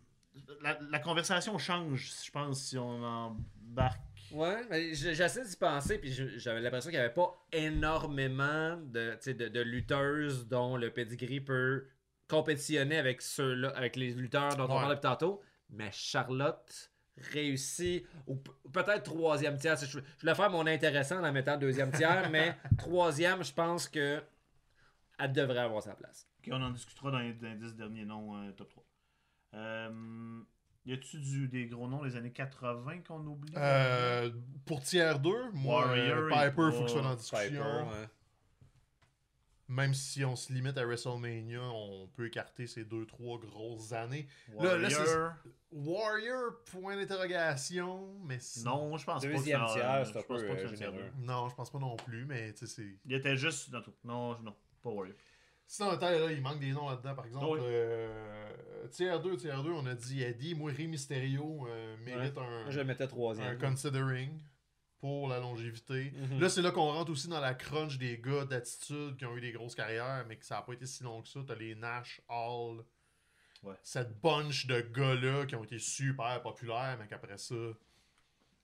la, 0.60 0.78
la 0.90 0.98
conversation 0.98 1.56
change, 1.58 2.12
je 2.24 2.30
pense, 2.30 2.60
si 2.64 2.76
on 2.78 3.02
embarque. 3.02 4.00
Ouais, 4.32 4.60
mais 4.68 4.92
j'essaie 4.92 5.44
d'y 5.44 5.56
penser, 5.56 5.98
puis 5.98 6.12
j'avais 6.38 6.60
l'impression 6.60 6.90
qu'il 6.90 6.98
n'y 6.98 7.04
avait 7.04 7.14
pas 7.14 7.32
énormément 7.52 8.76
de, 8.76 9.16
de, 9.32 9.48
de 9.48 9.60
lutteuses 9.60 10.46
dont 10.48 10.76
le 10.76 10.90
pedigree 10.90 11.40
peut 11.40 11.86
compétitionner 12.28 12.98
avec 12.98 13.22
ceux-là, 13.22 13.68
avec 13.76 13.94
les 13.96 14.12
lutteurs 14.12 14.56
dont 14.56 14.64
on 14.64 14.68
parlait 14.68 14.96
plus 14.96 15.02
tantôt. 15.02 15.40
Mais 15.70 15.90
Charlotte 15.92 16.90
réussit, 17.32 18.04
ou 18.26 18.36
peut-être 18.72 19.02
troisième 19.04 19.56
tiers. 19.58 19.76
Je, 19.76 19.86
je 19.86 19.98
voulais 20.20 20.34
faire 20.34 20.50
mon 20.50 20.66
intéressant 20.66 21.18
en 21.18 21.22
la 21.22 21.32
mettant 21.32 21.56
deuxième 21.56 21.90
tiers, 21.92 22.28
mais 22.30 22.56
troisième, 22.78 23.42
je 23.44 23.52
pense 23.52 23.88
que 23.88 24.22
elle 25.18 25.32
devrait 25.32 25.58
avoir 25.60 25.82
sa 25.82 25.94
place. 25.94 26.28
Ok, 26.40 26.50
on 26.52 26.62
en 26.62 26.70
discutera 26.70 27.10
dans 27.10 27.18
les, 27.20 27.32
dans 27.34 27.48
les 27.48 27.56
10 27.56 27.74
derniers 27.74 28.04
noms 28.04 28.36
euh, 28.36 28.52
top 28.52 28.68
3. 28.70 28.84
Euh, 29.54 30.40
y 30.84 30.92
a-tu 30.92 31.48
des 31.48 31.66
gros 31.66 31.88
noms 31.88 32.04
des 32.04 32.16
années 32.16 32.32
80 32.32 32.98
qu'on 33.08 33.26
oublie? 33.26 33.52
Euh, 33.56 34.30
pour 34.66 34.82
tiers 34.82 35.18
2, 35.18 35.50
moi, 35.54 35.86
Warrior, 35.86 36.18
euh, 36.18 36.30
il 36.30 36.34
Piper, 36.50 36.62
va- 36.62 36.72
faut 36.72 36.82
que 36.82 36.88
ce 36.88 36.92
soit 36.92 37.02
dans 37.02 37.08
la 37.10 37.16
discussion. 37.16 37.48
Piper, 37.48 37.62
ouais. 37.62 38.08
Même 39.68 39.94
si 39.94 40.24
on 40.24 40.36
se 40.36 40.52
limite 40.52 40.78
à 40.78 40.84
WrestleMania, 40.84 41.60
on 41.60 42.06
peut 42.14 42.26
écarter 42.26 42.66
ces 42.68 42.84
2-3 42.84 43.40
grosses 43.40 43.92
années. 43.92 44.28
Là, 44.60 44.78
là, 44.78 44.88
Warrior. 44.88 45.32
Warrior, 45.72 46.52
point 46.66 46.96
d'interrogation, 46.96 48.14
mais 48.24 48.38
Non, 48.64 48.96
je 48.96 49.04
pense 49.04 49.22
pas. 49.24 49.28
Que 49.28 49.36
ça- 49.36 49.42
tiers, 49.42 49.66
je 49.68 50.12
c'est 50.12 50.18
un 50.18 50.22
pense 50.22 50.40
peu, 50.40 50.46
pas 50.46 50.54
que 50.56 50.60
euh, 50.66 50.76
ça 50.76 50.90
deux. 50.90 51.10
Non, 51.18 51.48
je 51.48 51.54
pense 51.54 51.70
pas 51.70 51.78
non 51.78 51.96
plus, 51.96 52.24
mais 52.26 52.52
tu 52.52 52.66
sais, 52.66 52.74
c'est. 52.76 52.96
Il 53.04 53.14
était 53.14 53.36
juste 53.36 53.70
dans 53.70 53.82
tout. 53.82 53.92
Non, 54.04 54.38
non, 54.40 54.54
pas 54.82 54.90
Warrior. 54.90 55.16
Sinon, 55.66 55.90
attends, 55.90 56.10
là, 56.10 56.30
il 56.30 56.40
manque 56.40 56.60
des 56.60 56.70
noms 56.70 56.88
là-dedans. 56.88 57.16
Par 57.16 57.26
exemple, 57.26 57.58
Oui. 57.58 57.58
euh, 57.62 58.86
tiers 58.92 59.20
2, 59.20 59.36
tiers 59.36 59.64
2, 59.64 59.70
on 59.72 59.84
a 59.86 59.94
dit 59.96 60.22
Eddie. 60.22 60.54
Moi, 60.54 60.70
Rey 60.70 60.86
Mysterio 60.86 61.66
euh, 61.68 61.96
mérite 62.04 62.38
un, 62.38 62.70
je 62.70 62.78
le 62.78 62.84
mettais 62.84 63.08
troisième. 63.08 63.48
un 63.48 63.56
considering 63.56 64.30
pour 65.06 65.28
la 65.28 65.38
longévité. 65.38 66.10
Mhm. 66.16 66.40
Là, 66.40 66.48
c'est 66.48 66.62
là 66.62 66.72
qu'on 66.72 66.90
rentre 66.90 67.12
aussi 67.12 67.28
dans 67.28 67.38
la 67.38 67.54
crunch 67.54 67.96
des 67.96 68.18
gars 68.18 68.44
d'attitude 68.44 69.16
qui 69.16 69.24
ont 69.24 69.36
eu 69.36 69.40
des 69.40 69.52
grosses 69.52 69.76
carrières, 69.76 70.24
mais 70.26 70.36
que 70.36 70.44
ça 70.44 70.56
n'a 70.56 70.62
pas 70.62 70.72
été 70.72 70.84
si 70.84 71.04
long 71.04 71.22
que 71.22 71.28
ça. 71.28 71.38
T'as 71.46 71.54
les 71.54 71.76
Nash, 71.76 72.20
Hall, 72.28 72.84
Ouais. 73.62 73.74
cette 73.84 74.20
bunch 74.20 74.66
de 74.66 74.80
gars-là 74.80 75.46
qui 75.46 75.54
ont 75.54 75.62
été 75.62 75.78
super 75.78 76.42
populaires, 76.42 76.96
mais 76.98 77.06
qu'après 77.06 77.38
ça, 77.38 77.54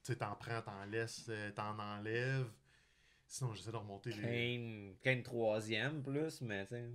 tu 0.04 0.16
t'en 0.16 0.34
prends, 0.34 0.60
t'en 0.62 0.84
laisses, 0.86 1.26
euh, 1.28 1.52
t'en 1.52 1.78
enlèves. 1.78 2.50
Sinon, 3.28 3.54
j'essaie 3.54 3.70
de 3.70 3.76
remonter 3.76 4.10
les. 4.10 4.96
Kane, 5.04 5.22
troisième 5.22 6.02
plus, 6.02 6.40
mais 6.40 6.66
tu 6.66 6.74
sais. 6.74 6.90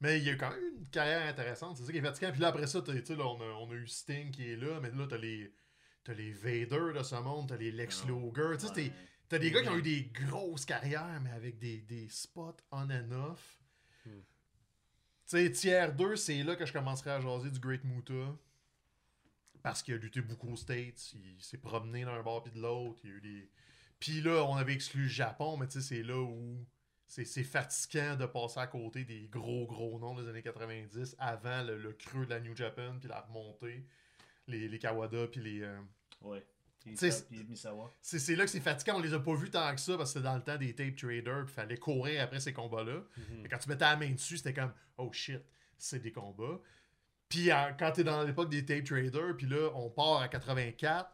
Mais 0.00 0.18
il 0.18 0.24
y 0.24 0.30
a 0.30 0.34
quand 0.36 0.50
même 0.50 0.76
une 0.80 0.88
carrière 0.90 1.26
intéressante, 1.26 1.78
c'est 1.78 1.84
ça 1.84 1.92
qui 1.92 1.98
est 1.98 2.02
fatigant. 2.02 2.30
Puis 2.30 2.40
là, 2.42 2.48
après 2.48 2.66
ça, 2.66 2.82
tu 2.82 2.92
sais, 3.04 3.16
là, 3.16 3.26
on, 3.26 3.40
a, 3.40 3.44
on 3.58 3.70
a 3.70 3.74
eu 3.74 3.86
Sting 3.88 4.30
qui 4.30 4.50
est 4.52 4.56
là, 4.56 4.80
mais 4.80 4.90
là, 4.90 5.06
t'as 5.08 5.16
les. 5.16 5.50
T'as 6.08 6.14
les 6.14 6.32
Vader 6.32 6.94
de 6.98 7.02
ce 7.02 7.16
monde, 7.16 7.50
t'as 7.50 7.58
les 7.58 7.70
Lex 7.70 8.02
Ah, 8.02 8.08
Luger. 8.08 8.56
Tu 8.58 8.66
sais, 8.66 8.92
t'as 9.28 9.38
des 9.38 9.50
gars 9.50 9.60
qui 9.60 9.68
ont 9.68 9.76
eu 9.76 9.82
des 9.82 10.04
grosses 10.04 10.64
carrières, 10.64 11.20
mais 11.22 11.32
avec 11.32 11.58
des, 11.58 11.82
des 11.82 12.08
spots 12.08 12.56
on 12.72 12.88
and 12.88 13.12
off. 13.12 13.60
Hmm. 14.06 14.12
Tu 14.12 14.22
sais, 15.26 15.52
tiers 15.52 15.94
2, 15.94 16.16
c'est 16.16 16.42
là 16.44 16.56
que 16.56 16.64
je 16.64 16.72
commencerai 16.72 17.10
à 17.10 17.20
jaser 17.20 17.50
du 17.50 17.60
Great 17.60 17.84
Muta. 17.84 18.34
Parce 19.62 19.82
qu'il 19.82 19.92
a 19.92 19.96
lutté 19.98 20.22
beaucoup 20.22 20.50
aux 20.50 20.56
States, 20.56 21.12
il 21.12 21.42
s'est 21.42 21.58
promené 21.58 22.06
d'un 22.06 22.22
bord 22.22 22.42
puis 22.42 22.52
de 22.54 22.58
l'autre, 22.58 23.00
il 23.04 23.10
y 23.10 23.12
a 23.12 23.16
eu 23.16 23.20
des... 23.20 23.50
Puis 24.00 24.22
là, 24.22 24.44
on 24.44 24.56
avait 24.56 24.72
exclu 24.72 25.02
le 25.02 25.08
Japon, 25.08 25.58
mais 25.58 25.66
tu 25.66 25.82
sais, 25.82 25.96
c'est 25.96 26.02
là 26.02 26.16
où 26.18 26.66
c'est 27.06 27.26
c'est 27.26 27.44
fatigant 27.44 28.16
de 28.16 28.24
passer 28.24 28.60
à 28.60 28.66
côté 28.66 29.04
des 29.04 29.28
gros 29.28 29.66
gros 29.66 29.98
noms 29.98 30.18
des 30.18 30.26
années 30.26 30.42
90 30.42 31.16
avant 31.18 31.64
le, 31.64 31.76
le 31.76 31.92
creux 31.92 32.24
de 32.24 32.30
la 32.30 32.40
New 32.40 32.56
Japan 32.56 32.96
puis 32.98 33.10
la 33.10 33.20
remontée, 33.20 33.84
les, 34.46 34.68
les 34.68 34.78
Kawada 34.78 35.26
puis 35.26 35.42
les... 35.42 35.60
euh, 35.60 35.78
Ouais. 36.20 36.44
C'est 36.94 37.10
c'est 38.18 38.36
là 38.36 38.44
que 38.44 38.50
c'est 38.50 38.60
fatigant, 38.60 38.96
on 38.96 39.00
les 39.00 39.12
a 39.12 39.20
pas 39.20 39.34
vus 39.34 39.50
tant 39.50 39.74
que 39.74 39.80
ça 39.80 39.96
parce 39.96 40.10
que 40.10 40.18
c'était 40.18 40.24
dans 40.24 40.36
le 40.36 40.42
temps 40.42 40.56
des 40.56 40.74
tape 40.74 40.96
traders, 40.96 41.44
puis 41.44 41.54
fallait 41.54 41.76
courir 41.76 42.22
après 42.22 42.40
ces 42.40 42.52
combats-là. 42.52 43.02
Mhm. 43.16 43.42
Mais 43.42 43.48
quand 43.48 43.58
tu 43.58 43.68
mettais 43.68 43.84
la 43.84 43.96
main 43.96 44.10
dessus, 44.10 44.38
c'était 44.38 44.54
comme 44.54 44.72
oh 44.96 45.12
shit, 45.12 45.42
c'est 45.76 46.00
des 46.00 46.12
combats. 46.12 46.60
Puis 47.28 47.50
euh, 47.50 47.72
quand 47.78 47.92
t'es 47.92 48.04
dans 48.04 48.22
l'époque 48.22 48.48
des 48.48 48.64
tape 48.64 48.84
traders, 48.84 49.36
puis 49.36 49.46
là 49.46 49.70
on 49.74 49.90
part 49.90 50.22
à 50.22 50.28
84, 50.28 51.10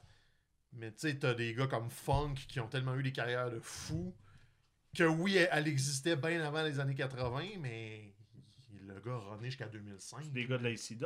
mais 0.74 0.92
tu 0.92 1.08
sais 1.08 1.18
t'as 1.18 1.34
des 1.34 1.54
gars 1.54 1.66
comme 1.66 1.90
Funk 1.90 2.34
qui 2.48 2.60
ont 2.60 2.68
tellement 2.68 2.94
eu 2.94 3.02
des 3.02 3.12
carrières 3.12 3.50
de 3.50 3.60
fous 3.60 4.14
que 4.96 5.04
oui, 5.04 5.36
elle, 5.36 5.48
elle 5.50 5.68
existait 5.68 6.14
bien 6.16 6.40
avant 6.44 6.62
les 6.62 6.78
années 6.78 6.94
80, 6.94 7.58
mais 7.60 8.14
le 8.86 9.00
gars 9.00 9.14
a 9.14 9.34
runné 9.34 9.46
jusqu'à 9.46 9.66
2005. 9.66 10.30
Des 10.30 10.46
gars 10.46 10.58
de 10.58 10.62
la 10.62 10.70
ICW. 10.70 11.04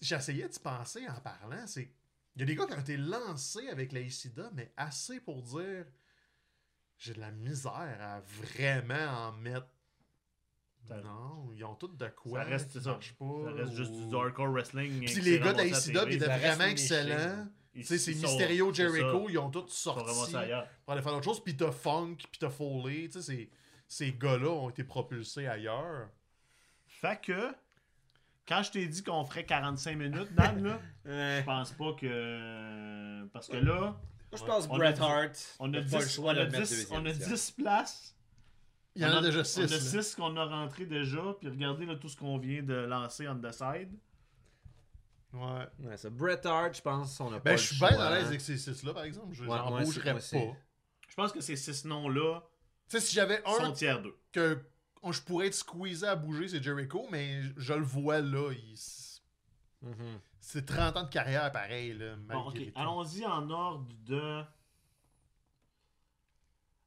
J'essayais 0.00 0.48
de 0.48 0.58
penser 0.60 1.08
en 1.08 1.20
parlant, 1.20 1.66
c'est 1.66 1.90
il 2.36 2.40
y 2.40 2.42
a 2.42 2.46
des 2.46 2.54
gars 2.56 2.66
qui 2.66 2.72
ont 2.74 2.80
été 2.80 2.96
lancés 2.96 3.68
avec 3.68 3.92
la 3.92 4.00
ICIDA, 4.00 4.50
mais 4.54 4.72
assez 4.76 5.20
pour 5.20 5.42
dire 5.42 5.86
j'ai 6.98 7.12
de 7.14 7.20
la 7.20 7.30
misère 7.32 7.96
à 8.00 8.20
vraiment 8.20 9.28
en 9.28 9.32
mettre. 9.32 9.66
Ça- 10.86 11.00
Non, 11.00 11.50
ils 11.54 11.64
ont 11.64 11.74
tous 11.74 11.88
de 11.88 12.08
quoi. 12.08 12.42
Ça 12.42 12.48
reste 12.48 12.80
ça. 12.80 12.90
marche 12.92 13.12
pas. 13.14 13.44
Ça 13.46 13.52
reste 13.52 13.72
juste 13.74 13.92
du 13.92 14.14
hardcore 14.14 14.48
wrestling. 14.52 15.04
Puis 15.06 15.20
les 15.22 15.38
gars 15.40 15.52
de 15.52 15.58
la 15.58 15.64
ils 16.10 16.14
étaient 16.16 16.26
vraiment 16.38 16.64
excellents. 16.70 17.48
Ils- 17.74 17.80
Tu 17.82 17.86
sais, 17.88 17.98
c'est 17.98 18.14
Mysterio, 18.14 18.72
Jericho, 18.72 19.28
ils 19.30 19.38
ont 19.38 19.50
tous 19.50 19.68
sorti 19.68 20.32
pour 20.84 20.92
aller 20.94 21.02
faire 21.02 21.12
d'autres 21.12 21.24
choses. 21.24 21.42
Puis 21.42 21.56
t'as 21.56 21.72
Funk, 21.72 22.16
puis 22.30 22.38
t'as 22.38 22.50
Foley. 22.50 23.08
Ces 23.88 24.12
gars-là 24.12 24.48
ont 24.50 24.70
été 24.70 24.84
propulsés 24.84 25.46
ailleurs. 25.46 26.08
Fait 26.86 27.20
que, 27.20 27.52
quand 28.48 28.62
je 28.62 28.70
t'ai 28.72 28.86
dit 28.86 29.02
qu'on 29.02 29.24
ferait 29.24 29.44
45 29.46 29.96
minutes, 29.96 30.34
Dan, 30.34 30.62
là, 30.62 30.78
je 31.04 31.44
pense 31.44 31.72
pas 31.72 31.92
que. 31.94 33.26
Parce 33.28 33.48
que 33.48 33.56
là, 33.56 33.80
Moi, 33.80 33.96
je 34.34 34.44
pense 34.44 34.66
On 34.70 34.76
Bret 34.76 35.00
Hart. 35.00 35.56
on 35.58 35.66
a 35.66 35.76
n'a 35.78 35.80
10, 35.82 35.90
pas 35.92 36.00
le 36.00 36.08
choix 36.08 36.30
on 36.32 36.34
de 36.34 36.40
a 36.40 36.44
le 36.44 36.50
mettre 36.50 36.62
10, 36.64 36.70
deuxième 36.70 37.00
on 37.02 37.06
a 37.06 37.12
tiers. 37.12 37.28
10 37.28 37.50
places. 37.52 38.16
Il 38.96 39.02
y 39.02 39.06
en 39.06 39.10
a 39.16 39.20
déjà 39.22 39.38
On 39.38 39.40
a 39.40 39.68
6. 39.68 39.90
6 40.02 40.14
qu'on 40.14 40.36
a 40.36 40.44
rentré 40.44 40.86
déjà. 40.86 41.34
Puis 41.40 41.48
regardez 41.48 41.84
là, 41.86 41.96
tout 41.96 42.08
ce 42.08 42.16
qu'on 42.16 42.38
vient 42.38 42.62
de 42.62 42.74
lancer 42.74 43.26
on 43.28 43.36
the 43.40 43.50
side. 43.52 43.90
Ouais. 45.32 45.66
Ouais, 45.80 45.96
ça. 45.96 46.10
Bret 46.10 46.46
Hart, 46.46 46.76
je 46.76 46.80
pense, 46.82 47.18
on 47.18 47.26
a 47.32 47.40
pas 47.40 47.50
Ben, 47.50 47.56
je 47.56 47.62
suis 47.64 47.78
bien 47.78 47.98
à 47.98 48.10
l'aise 48.14 48.26
avec 48.28 48.40
ces 48.40 48.54
6-là, 48.56 48.94
par 48.94 49.02
exemple. 49.04 49.34
Je 49.34 49.44
n'en 49.44 49.80
bougerais 49.80 50.14
pas. 50.14 50.20
Je 51.08 51.14
pense 51.16 51.32
que 51.32 51.40
ces 51.40 51.56
6 51.56 51.86
noms-là 51.86 52.42
Tu 52.88 52.98
sais, 52.98 53.06
si 53.06 53.14
j'avais 53.14 53.42
sont 53.44 53.64
un 53.64 53.72
tiers 53.72 54.00
2. 54.00 54.14
que 54.32 54.64
je 55.12 55.20
pourrais 55.22 55.46
être 55.48 55.54
squeezé 55.54 56.06
à 56.06 56.16
bouger, 56.16 56.48
c'est 56.48 56.62
Jericho, 56.62 57.06
mais 57.10 57.40
je 57.56 57.72
le 57.74 57.82
vois 57.82 58.20
là. 58.20 58.52
il- 58.52 58.78
Mhm. 59.82 60.18
C'est 60.40 60.64
30 60.64 60.96
ans 60.96 61.02
de 61.04 61.08
carrière 61.10 61.50
pareil, 61.52 61.92
là, 61.94 62.14
Bon, 62.28 62.48
ok. 62.48 62.58
Allons-y 62.74 63.24
en 63.26 63.48
ordre 63.50 63.86
de. 64.06 64.42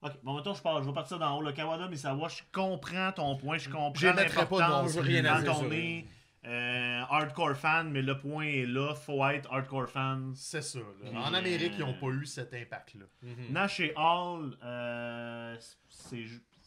Ok, 0.01 0.11
bon, 0.24 0.34
maintenant 0.34 0.53
je 0.53 0.61
pars. 0.61 0.82
Je 0.84 0.88
vais 0.88 0.93
partir 0.93 1.18
d'en 1.20 1.38
haut. 1.38 1.41
Le 1.41 1.51
Kawada 1.51 1.88
Misawa, 1.88 2.28
je 2.28 2.41
comprends 2.51 3.11
ton 3.11 3.36
point. 3.36 3.57
Je 3.57 3.70
comprends 3.70 3.93
Je 3.95 4.07
les 4.07 4.13
mettrais 4.13 4.47
pas 4.47 4.70
non 4.70 4.86
plus, 4.88 4.99
rien 4.99 5.26
à 5.26 5.41
dire 5.41 6.03
euh, 6.45 7.01
hardcore 7.09 7.55
fan, 7.57 7.89
mais 7.91 8.01
le 8.01 8.18
point 8.18 8.45
est 8.45 8.65
là. 8.65 8.93
Faut 8.95 9.26
être 9.28 9.51
hardcore 9.51 9.89
fan. 9.89 10.32
C'est 10.36 10.61
ça. 10.61 10.80
là. 10.80 10.86
Puis, 11.09 11.18
En 11.18 11.34
Amérique, 11.34 11.74
ils 11.76 11.82
euh, 11.82 11.86
n'ont 11.88 11.93
pas 11.99 12.07
eu 12.07 12.26
cet 12.26 12.53
impact-là. 12.53 13.05
Mhm. 13.24 13.36
Nash 13.51 13.80
et 13.80 13.93
Hall, 13.97 14.55
euh, 14.63 15.57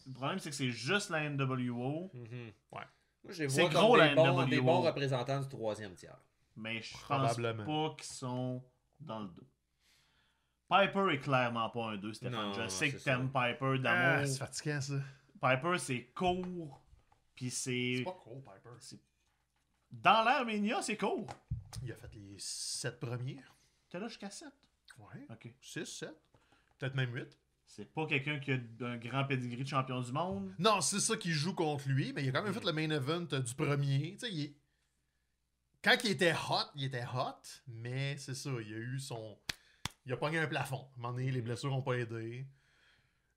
le 0.06 0.12
problème 0.12 0.38
c'est 0.38 0.50
que 0.50 0.56
c'est 0.56 0.70
juste 0.70 1.10
la 1.10 1.28
NWO, 1.28 2.10
Mhm. 2.14 2.52
Ouais. 2.72 2.82
Moi, 3.22 3.32
je 3.34 3.42
les 3.42 3.48
C'est 3.50 3.60
vois 3.62 3.70
gros, 3.70 3.88
comme 3.90 3.98
la 3.98 4.08
des 4.08 4.14
bons, 4.14 4.26
NWO. 4.40 4.46
des 4.48 4.60
bons 4.60 4.80
représentants 4.80 5.40
du 5.40 5.48
troisième 5.48 5.94
tiers. 5.94 6.18
mais 6.56 6.80
je 6.82 6.92
pense 6.92 7.02
Probablement. 7.02 7.64
pas 7.90 7.94
qu'ils 7.96 8.12
sont 8.12 8.62
dans 8.98 9.20
le 9.20 9.28
2. 9.28 9.46
Piper 10.68 11.12
est 11.14 11.18
clairement 11.18 11.68
pas 11.70 11.90
un 11.90 11.96
2, 11.96 12.12
Stéphane. 12.12 12.52
Non, 12.52 12.52
Je 12.54 12.68
sais 12.68 12.92
que 12.92 12.96
t'aimes 12.98 13.28
Piper 13.28 13.74
Ah, 13.74 13.78
d'amour. 13.78 14.26
c'est 14.28 14.38
fatigant, 14.38 14.80
ça. 14.80 14.94
Piper, 15.40 15.78
c'est 15.78 16.04
court. 16.14 16.80
Puis 17.34 17.50
c'est. 17.50 17.94
C'est 17.98 18.04
pas 18.04 18.12
cool, 18.22 18.42
Piper. 18.42 18.96
Dans 19.90 20.22
l'Arménia, 20.22 20.80
c'est 20.82 20.96
court. 20.96 21.26
Il 21.82 21.90
a 21.90 21.96
fait 21.96 22.14
les 22.14 22.36
7 22.38 23.00
premiers. 23.00 23.42
T'es 23.88 23.98
là 23.98 24.06
jusqu'à 24.08 24.30
7. 24.30 24.48
Ouais. 24.98 25.26
Ok. 25.30 25.52
6, 25.60 25.86
7. 25.86 26.14
Peut-être 26.78 26.94
même 26.94 27.12
8. 27.14 27.36
C'est 27.72 27.92
pas 27.94 28.04
quelqu'un 28.06 28.40
qui 28.40 28.50
a 28.50 28.56
un 28.84 28.96
grand 28.96 29.24
pedigree 29.24 29.62
de 29.62 29.68
champion 29.68 30.00
du 30.00 30.10
monde. 30.10 30.52
Non, 30.58 30.80
c'est 30.80 30.98
ça 30.98 31.16
qui 31.16 31.30
joue 31.30 31.54
contre 31.54 31.88
lui, 31.88 32.12
mais 32.12 32.24
il 32.24 32.28
a 32.30 32.32
quand 32.32 32.42
même 32.42 32.52
fait 32.52 32.64
le 32.64 32.72
main 32.72 32.90
event 32.90 33.26
euh, 33.32 33.38
du 33.40 33.54
premier. 33.54 34.16
Tu 34.18 34.26
sais, 34.26 34.32
il 34.32 34.40
est- 34.46 34.54
Quand 35.82 35.96
il 36.02 36.10
était 36.10 36.32
hot, 36.32 36.68
il 36.74 36.84
était 36.86 37.04
hot, 37.04 37.40
mais 37.68 38.16
c'est 38.18 38.34
ça, 38.34 38.50
il 38.60 38.74
a 38.74 38.76
eu 38.76 38.98
son. 38.98 39.38
Il 40.04 40.12
a 40.12 40.16
pogné 40.16 40.38
un 40.38 40.48
plafond. 40.48 40.78
À 40.80 40.98
un 40.98 41.02
moment 41.02 41.12
donné, 41.14 41.30
les 41.30 41.42
blessures 41.42 41.70
n'ont 41.70 41.80
pas 41.82 41.94
aidé. 41.94 42.44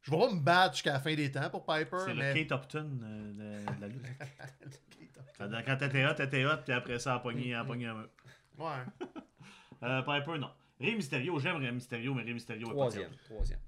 Je 0.01 0.09
vais 0.11 0.17
pas 0.17 0.33
me 0.33 0.39
battre 0.39 0.73
jusqu'à 0.73 0.93
la 0.93 0.99
fin 0.99 1.13
des 1.13 1.31
temps 1.31 1.49
pour 1.51 1.63
Piper, 1.63 1.97
C'est 2.05 2.13
mais. 2.15 2.33
le 2.33 2.43
Kate 2.43 2.59
Upton 2.63 2.99
euh, 3.03 3.31
de, 3.33 3.75
de 3.75 3.81
la 3.81 3.87
lutte. 3.87 4.05
Quand 5.37 5.49
quand 5.65 5.77
t'étais 5.77 6.05
hot, 6.05 6.13
t'étais 6.15 6.45
hot, 6.45 6.57
puis 6.63 6.73
après 6.73 6.99
ça, 6.99 7.15
a 7.15 7.19
pogné, 7.19 7.53
a 7.53 7.63
pogné 7.65 7.85
un 7.87 7.93
mur. 7.95 8.09
Ouais. 8.57 8.83
Euh, 9.83 10.01
Piper, 10.01 10.37
non. 10.39 10.49
Rey 10.79 10.95
Mysterio, 10.95 11.37
j'aime 11.39 11.57
Rey 11.57 11.69
Mysterio, 11.71 12.13
mais 12.13 12.23
Rey 12.23 12.31
Mysterio 12.31 12.61
est 12.67 12.69
pas 12.69 12.73
Troisième. 12.73 13.11
Troisième. 13.25 13.59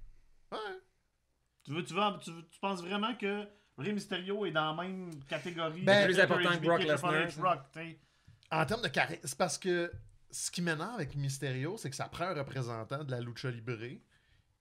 Ouais. 0.52 0.58
Tu, 1.64 1.74
veux, 1.74 1.84
tu, 1.84 1.94
veux, 1.94 2.02
tu, 2.24 2.32
veux- 2.32 2.48
tu 2.50 2.60
penses 2.60 2.82
vraiment 2.82 3.16
que 3.16 3.46
Rey 3.78 3.92
Mysterio 3.92 4.46
est 4.46 4.52
dans 4.52 4.76
la 4.76 4.84
même 4.84 5.24
catégorie 5.26 5.82
Ben, 5.82 6.06
plus 6.06 6.20
important 6.20 6.58
que 6.58 6.64
Brock 6.66 6.84
Lesnar. 6.84 7.28
Rock, 7.40 7.72
t'sais. 7.72 8.00
En 8.52 8.66
termes 8.66 8.84
de 8.84 8.88
carrière, 8.88 9.20
c'est 9.24 9.38
parce 9.38 9.58
que 9.58 9.92
ce 10.30 10.52
qui 10.52 10.62
m'énerve 10.62 10.96
avec 10.96 11.16
Mysterio, 11.16 11.78
c'est 11.78 11.90
que 11.90 11.96
ça 11.96 12.08
prend 12.08 12.26
un 12.26 12.34
représentant 12.34 13.04
de 13.04 13.12
la 13.12 13.20
lucha 13.22 13.50
libre. 13.50 13.76
Puis 13.78 14.00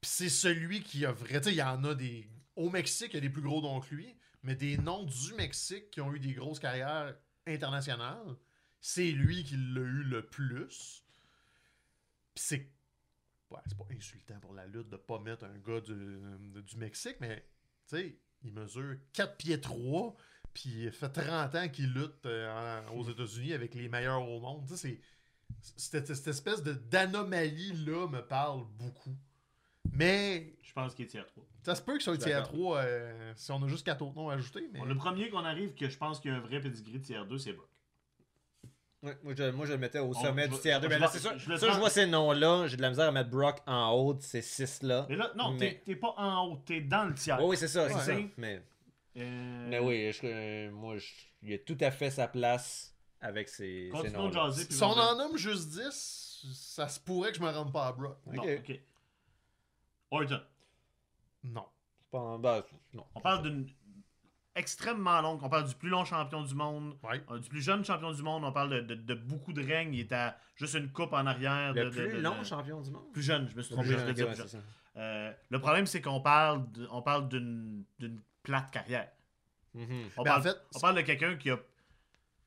c'est 0.02 0.28
celui 0.28 0.82
qui 0.82 1.04
a 1.04 1.12
vrai. 1.12 1.38
Tu 1.40 1.44
sais, 1.44 1.52
il 1.52 1.56
y 1.58 1.62
en 1.62 1.82
a 1.84 1.94
des. 1.94 2.28
Au 2.56 2.70
Mexique, 2.70 3.10
il 3.12 3.14
y 3.14 3.18
a 3.18 3.20
des 3.20 3.30
plus 3.30 3.42
gros 3.42 3.60
noms 3.60 3.80
que 3.80 3.94
lui, 3.94 4.14
mais 4.42 4.54
des 4.54 4.78
noms 4.78 5.04
du 5.04 5.34
Mexique 5.34 5.90
qui 5.90 6.00
ont 6.00 6.12
eu 6.14 6.20
des 6.20 6.32
grosses 6.32 6.60
carrières 6.60 7.14
internationales, 7.46 8.36
c'est 8.80 9.10
lui 9.10 9.44
qui 9.44 9.56
l'a 9.56 9.80
eu 9.80 10.04
le 10.04 10.24
plus. 10.26 11.04
Puis 12.34 12.44
c'est. 12.44 12.70
Ouais, 13.54 13.60
c'est 13.66 13.78
pas 13.78 13.86
insultant 13.96 14.40
pour 14.40 14.52
la 14.52 14.66
lutte 14.66 14.88
de 14.88 14.96
pas 14.96 15.18
mettre 15.20 15.44
un 15.44 15.58
gars 15.58 15.80
du, 15.80 15.94
du 16.62 16.76
Mexique, 16.76 17.16
mais 17.20 17.44
tu 17.88 17.96
sais, 17.96 18.18
il 18.42 18.52
mesure 18.52 18.96
4 19.12 19.36
pieds 19.36 19.60
3, 19.60 20.16
puis 20.52 20.84
il 20.84 20.92
fait 20.92 21.08
30 21.08 21.54
ans 21.54 21.68
qu'il 21.68 21.92
lutte 21.92 22.26
euh, 22.26 22.80
aux 22.94 23.08
États-Unis 23.08 23.52
avec 23.52 23.74
les 23.74 23.88
meilleurs 23.88 24.28
au 24.28 24.40
monde. 24.40 24.64
Tu 24.68 24.76
sais, 24.76 25.00
cette, 25.60 26.12
cette 26.14 26.26
espèce 26.26 26.62
d'anomalie-là 26.62 28.08
me 28.08 28.20
parle 28.20 28.64
beaucoup. 28.78 29.16
Mais 29.92 30.56
Je 30.62 30.72
pense 30.72 30.94
qu'il 30.94 31.04
est 31.04 31.08
tiers 31.08 31.26
3. 31.26 31.44
ça 31.62 31.74
se 31.74 31.82
peut 31.82 31.96
que 31.96 32.02
sur 32.02 32.12
le 32.12 32.16
Je 32.18 32.22
suis 32.22 32.30
tiers 32.30 32.42
d'accord. 32.42 32.54
3, 32.54 32.78
euh, 32.78 33.32
si 33.36 33.52
on 33.52 33.62
a 33.62 33.68
juste 33.68 33.86
4 33.86 34.02
autres 34.02 34.16
noms 34.16 34.30
à 34.30 34.34
ajouter. 34.34 34.68
Mais... 34.72 34.80
Bon, 34.80 34.84
le 34.86 34.96
premier 34.96 35.30
qu'on 35.30 35.44
arrive, 35.44 35.74
que 35.74 35.88
je 35.88 35.96
pense 35.96 36.18
qu'il 36.18 36.30
y 36.30 36.34
a 36.34 36.36
un 36.38 36.40
vrai 36.40 36.60
pedigree 36.60 36.98
de 36.98 37.04
tiers 37.04 37.26
2, 37.26 37.38
c'est 37.38 37.52
Brock. 37.52 37.68
Ouais, 39.04 39.18
moi, 39.22 39.34
je, 39.36 39.50
moi, 39.50 39.66
je 39.66 39.72
le 39.72 39.78
mettais 39.78 39.98
au 39.98 40.14
sommet 40.14 40.48
du 40.48 40.58
tiers 40.58 40.80
2. 40.80 40.88
je 40.88 40.92
Mais 40.94 40.98
là, 40.98 41.08
c'est 41.08 41.18
ça. 41.18 41.36
je 41.36 41.56
ça, 41.56 41.70
je 41.72 41.78
vois 41.78 41.90
ces 41.90 42.06
noms-là. 42.06 42.66
J'ai 42.68 42.76
de 42.78 42.82
la 42.82 42.88
misère 42.88 43.08
à 43.08 43.12
mettre 43.12 43.28
Brock 43.30 43.58
en 43.66 43.90
haut 43.90 44.14
de 44.14 44.22
ces 44.22 44.40
six-là. 44.40 45.06
Mais 45.10 45.16
là, 45.16 45.30
non, 45.36 45.52
Mais- 45.52 45.82
t'es 45.84 45.94
pas 45.96 46.14
en 46.16 46.46
haut, 46.46 46.56
t'es 46.64 46.80
dans 46.80 47.04
le 47.04 47.14
tiers. 47.14 47.38
Oh, 47.40 47.50
oui, 47.50 47.56
c'est 47.58 47.68
ça, 47.68 47.88
c'est 47.88 47.94
Ouais. 47.94 48.00
ça. 48.22 48.28
Mais, 48.38 48.62
Euh, 49.16 49.66
mais 49.68 49.78
oui, 49.78 50.10
je- 50.12 50.20
euh, 50.24 50.70
moi, 50.72 50.96
je- 50.96 51.12
il 51.42 51.52
a 51.54 51.58
tout 51.58 51.76
à 51.80 51.90
fait 51.90 52.10
sa 52.10 52.26
place 52.28 52.94
avec 53.20 53.48
ces, 53.48 53.84
ces 53.86 53.88
Continuons 53.92 54.28
de 54.30 54.34
noms-là. 54.34 54.50
jaser. 54.50 54.66
Si 54.72 54.82
on 54.82 54.86
en 54.86 55.16
nomme 55.16 55.36
juste 55.36 55.68
10, 55.68 56.46
ça 56.52 56.88
se 56.88 56.98
pourrait 56.98 57.30
que 57.30 57.38
je 57.38 57.42
me 57.42 57.50
rende 57.50 57.72
pas 57.72 57.86
à 57.88 57.92
Brock. 57.92 58.16
Bon, 58.26 58.38
Ok. 58.42 58.48
ok. 58.68 58.80
Orton. 60.10 60.40
Non. 61.44 61.66
C'est 61.98 62.10
pas 62.10 62.18
en 62.18 62.38
bas. 62.38 62.64
Non. 62.92 63.04
On 63.14 63.20
parle 63.20 63.42
d'une. 63.42 63.66
Extrêmement 64.56 65.20
longue. 65.20 65.42
On 65.42 65.48
parle 65.48 65.66
du 65.68 65.74
plus 65.74 65.88
long 65.88 66.04
champion 66.04 66.42
du 66.42 66.54
monde, 66.54 66.96
Ouais. 67.02 67.20
euh, 67.30 67.38
du 67.38 67.48
plus 67.48 67.62
jeune 67.62 67.84
champion 67.84 68.12
du 68.12 68.22
monde. 68.22 68.44
On 68.44 68.52
parle 68.52 68.70
de, 68.70 68.80
de- 68.80 68.94
de 68.94 69.14
beaucoup 69.14 69.52
de 69.52 69.62
règnes. 69.64 69.94
Il 69.94 70.00
est 70.00 70.12
à 70.12 70.36
juste 70.56 70.74
une 70.74 70.90
coupe 70.90 71.12
en 71.12 71.26
arrière. 71.26 71.72
Le 71.74 71.84
de- 71.86 71.90
plus 71.90 72.12
de- 72.12 72.20
long 72.20 72.38
de- 72.38 72.44
champion 72.44 72.80
du 72.80 72.90
monde? 72.90 73.10
Plus 73.12 73.22
jeune, 73.22 73.48
je 73.48 73.56
me 73.56 73.62
suis 73.62 73.74
trompé. 73.74 73.88
plus 73.88 73.98
je 74.16 74.24
ouais, 74.24 74.34
jeune. 74.34 74.62
Euh, 74.96 75.32
le 75.50 75.58
problème, 75.58 75.86
c'est 75.86 76.00
qu'on 76.00 76.20
parle, 76.20 76.70
de- 76.72 76.86
on 76.90 77.02
parle 77.02 77.28
d'une 77.28 77.84
d'une 77.98 78.20
plate 78.42 78.70
carrière. 78.70 79.08
Mhm. 79.74 80.04
On, 80.16 80.22
Ben, 80.22 80.30
en 80.30 80.34
parle, 80.34 80.42
fait, 80.44 80.56
on 80.76 80.80
parle 80.80 80.96
de 80.96 81.00
quelqu'un 81.02 81.36
qui 81.36 81.50
a. 81.50 81.58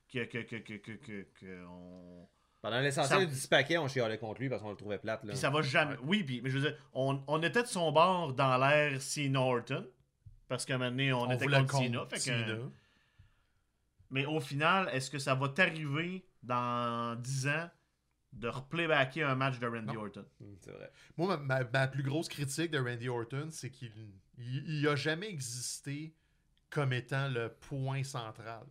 qui 0.08 0.20
a- 0.22 0.26
que, 0.26 0.38
que, 0.38 0.56
que, 0.56 0.74
que, 0.76 0.92
que- 0.94 1.28
que 1.40 1.66
on- 1.70 2.28
Pendant 2.62 2.80
l'essentiel 2.80 3.20
Ça- 3.20 3.26
du 3.26 3.32
10 3.34 3.48
paquets, 3.48 3.78
on 3.78 3.88
chialait 3.88 4.18
contre 4.18 4.40
lui 4.42 4.50
parce 4.50 4.62
qu'on 4.62 4.72
le 4.72 4.78
trouvait 4.78 4.98
plate. 4.98 5.24
Là. 5.24 5.30
Puis 5.32 5.38
ça 5.38 5.50
va 5.50 5.62
jamais. 5.62 5.94
Ouais. 5.96 6.00
Oui, 6.04 6.24
puis, 6.24 6.42
mais 6.42 6.50
je 6.50 6.58
veux 6.58 6.70
dire, 6.70 6.78
on, 6.94 7.22
on 7.28 7.42
était 7.44 7.62
de 7.62 7.68
son 7.68 7.92
bord 7.92 8.34
dans 8.34 8.58
l'ère 8.58 9.02
Cena 9.02 9.42
Orton. 9.42 9.86
Parce 10.48 10.66
qu'à 10.66 10.76
un 10.76 10.78
moment 10.78 10.92
donné, 10.92 11.12
on, 11.14 11.30
était 11.32 11.46
contre 11.48 11.78
Cena. 11.78 12.00
contre 12.00 12.18
fait 12.18 12.32
que-. 12.46 12.70
Mais 14.10 14.26
au 14.26 14.40
final, 14.40 14.90
est-ce 14.94 15.10
que 15.12 15.20
ça 15.20 15.36
va 15.36 15.50
t'arriver 15.50 16.26
dans 16.42 17.16
10 17.20 17.48
ans 17.48 17.70
de 18.34 18.48
replaybacker 18.48 19.24
un 19.24 19.36
match 19.36 19.60
de 19.60 19.68
Randy 19.68 19.94
Non. 19.94 20.02
Orton? 20.02 20.26
Mhm, 20.40 20.56
C'est 20.62 20.72
vrai. 20.72 20.92
Moi, 21.18 21.38
ma, 21.38 21.60
ma- 21.62 21.70
ma 21.70 21.88
plus 21.88 22.04
grosse 22.04 22.30
critique 22.30 22.72
de 22.72 22.80
Randy 22.80 23.10
Orton, 23.10 23.50
c'est 23.52 23.70
qu'il 23.70 23.92
il, 24.38 24.64
il 24.80 24.88
a 24.88 24.96
jamais 24.96 25.28
existé 25.30 26.14
comme 26.70 26.94
étant 26.94 27.28
le 27.30 27.50
point 27.50 28.04
central. 28.04 28.66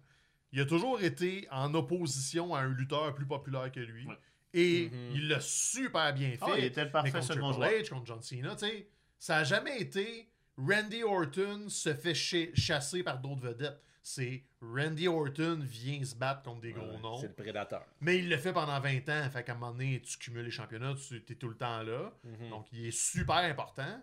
Il 0.53 0.61
a 0.61 0.65
toujours 0.67 1.01
été 1.01 1.47
en 1.51 1.75
opposition 1.75 2.55
à 2.55 2.61
un 2.61 2.69
lutteur 2.69 3.15
plus 3.15 3.27
populaire 3.27 3.71
que 3.73 3.81
lui. 3.81 4.07
Ouais. 4.07 4.19
Et 4.55 4.89
Mhm. 4.89 5.11
il 5.15 5.29
l'a 5.29 5.41
super 5.41 6.15
bien 6.15 6.31
fait. 6.31 6.39
Ah, 6.43 6.55
il 6.57 6.65
était 6.65 6.81
le 6.83 6.87
Mais 6.87 6.93
parfait 6.93 7.11
contre 7.13 7.25
second. 7.35 7.61
H, 7.61 7.89
contre 7.91 8.07
John 8.07 8.23
Cena, 8.23 8.55
tu 8.57 8.67
sais, 8.67 8.89
ça 9.19 9.39
a 9.39 9.45
jamais 9.45 9.79
été 9.81 10.31
Randy 10.59 11.03
Orton 11.03 11.69
se 11.69 11.93
fait 11.95 12.15
cha- 12.15 12.55
chasser 12.55 13.03
par 13.03 13.19
d'autres 13.19 13.43
vedettes. 13.43 13.81
C'est 14.03 14.45
Randy 14.63 15.09
Orton 15.09 15.59
vient 15.63 16.03
se 16.05 16.15
battre 16.15 16.43
contre 16.45 16.61
des 16.61 16.73
gros 16.73 16.87
Ouais, 16.87 17.01
noms. 17.03 17.19
C'est 17.19 17.27
le 17.29 17.33
prédateur. 17.35 17.85
Mais 18.01 18.19
il 18.19 18.29
le 18.29 18.37
fait 18.37 18.53
pendant 18.53 18.79
20 18.81 19.09
ans. 19.09 19.31
Fait 19.31 19.43
qu'à 19.45 19.53
un 19.53 19.57
moment 19.57 19.73
donné, 19.73 20.01
tu 20.01 20.17
cumules 20.17 20.45
les 20.45 20.51
championnats, 20.51 20.95
tu 20.95 21.17
es 21.17 21.35
tout 21.35 21.49
le 21.49 21.57
temps 21.57 21.83
là. 21.83 22.13
Mhm. 22.23 22.51
Donc, 22.51 22.67
il 22.73 22.87
est 22.87 22.97
super 22.97 23.37
important. 23.39 24.01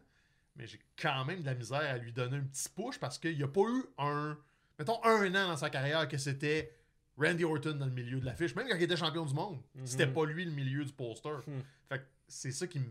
Mais 0.57 0.67
j'ai 0.67 0.79
quand 1.01 1.23
même 1.25 1.41
de 1.41 1.45
la 1.45 1.55
misère 1.55 1.79
à 1.79 1.97
lui 1.97 2.11
donner 2.11 2.37
un 2.37 2.43
petit 2.43 2.67
push 2.69 2.99
parce 2.99 3.17
qu'il 3.17 3.35
n'y 3.37 3.43
a 3.43 3.47
pas 3.47 3.61
eu 3.61 3.83
un. 3.97 4.37
Mettons, 4.77 5.01
un 5.03 5.29
an 5.29 5.47
dans 5.47 5.57
sa 5.57 5.69
carrière 5.69 6.07
que 6.07 6.17
c'était 6.17 6.75
Randy 7.17 7.43
Orton 7.45 7.73
dans 7.75 7.85
le 7.85 7.91
milieu 7.91 8.19
de 8.19 8.25
l'affiche. 8.25 8.53
Même 8.55 8.67
quand 8.67 8.75
il 8.75 8.83
était 8.83 8.97
champion 8.97 9.25
du 9.25 9.33
monde, 9.33 9.59
Mhm. 9.75 9.85
c'était 9.87 10.07
pas 10.07 10.25
lui 10.25 10.45
le 10.45 10.51
milieu 10.51 10.83
du 10.83 10.91
poster. 10.93 11.29
Mhm. 11.47 11.61
Fait 11.89 11.99
que 11.99 12.03
c'est 12.27 12.51
ça 12.51 12.67
qui 12.67 12.79
me. 12.79 12.85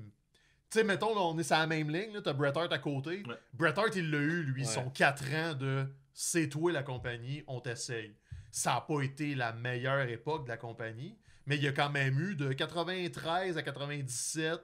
Tu 0.72 0.78
sais, 0.78 0.84
mettons, 0.84 1.14
là, 1.14 1.20
on 1.20 1.38
est 1.38 1.42
sur 1.42 1.56
la 1.58 1.66
même 1.66 1.90
ligne. 1.90 2.14
là, 2.14 2.22
T'as 2.22 2.32
Bret 2.32 2.56
Hart 2.56 2.72
à 2.72 2.78
côté. 2.78 3.22
Ouais. 3.26 3.34
Bret 3.52 3.78
Hart, 3.78 3.94
il 3.94 4.10
l'a 4.10 4.16
eu, 4.18 4.42
lui, 4.42 4.62
Ouais. 4.62 4.66
son 4.66 4.88
4 4.88 5.22
ans 5.34 5.54
de 5.54 5.86
c'est 6.14 6.48
toi 6.48 6.72
la 6.72 6.82
compagnie, 6.82 7.44
on 7.46 7.60
t'essaye. 7.60 8.14
Ça 8.50 8.72
n'a 8.74 8.80
pas 8.80 9.02
été 9.02 9.34
la 9.34 9.52
meilleure 9.52 10.08
époque 10.08 10.44
de 10.44 10.48
la 10.48 10.56
compagnie, 10.56 11.18
mais 11.44 11.56
il 11.56 11.62
y 11.62 11.68
a 11.68 11.72
quand 11.72 11.90
même 11.90 12.18
eu 12.18 12.34
de 12.36 12.52
93 12.54 13.58
à 13.58 13.62
97. 13.62 14.60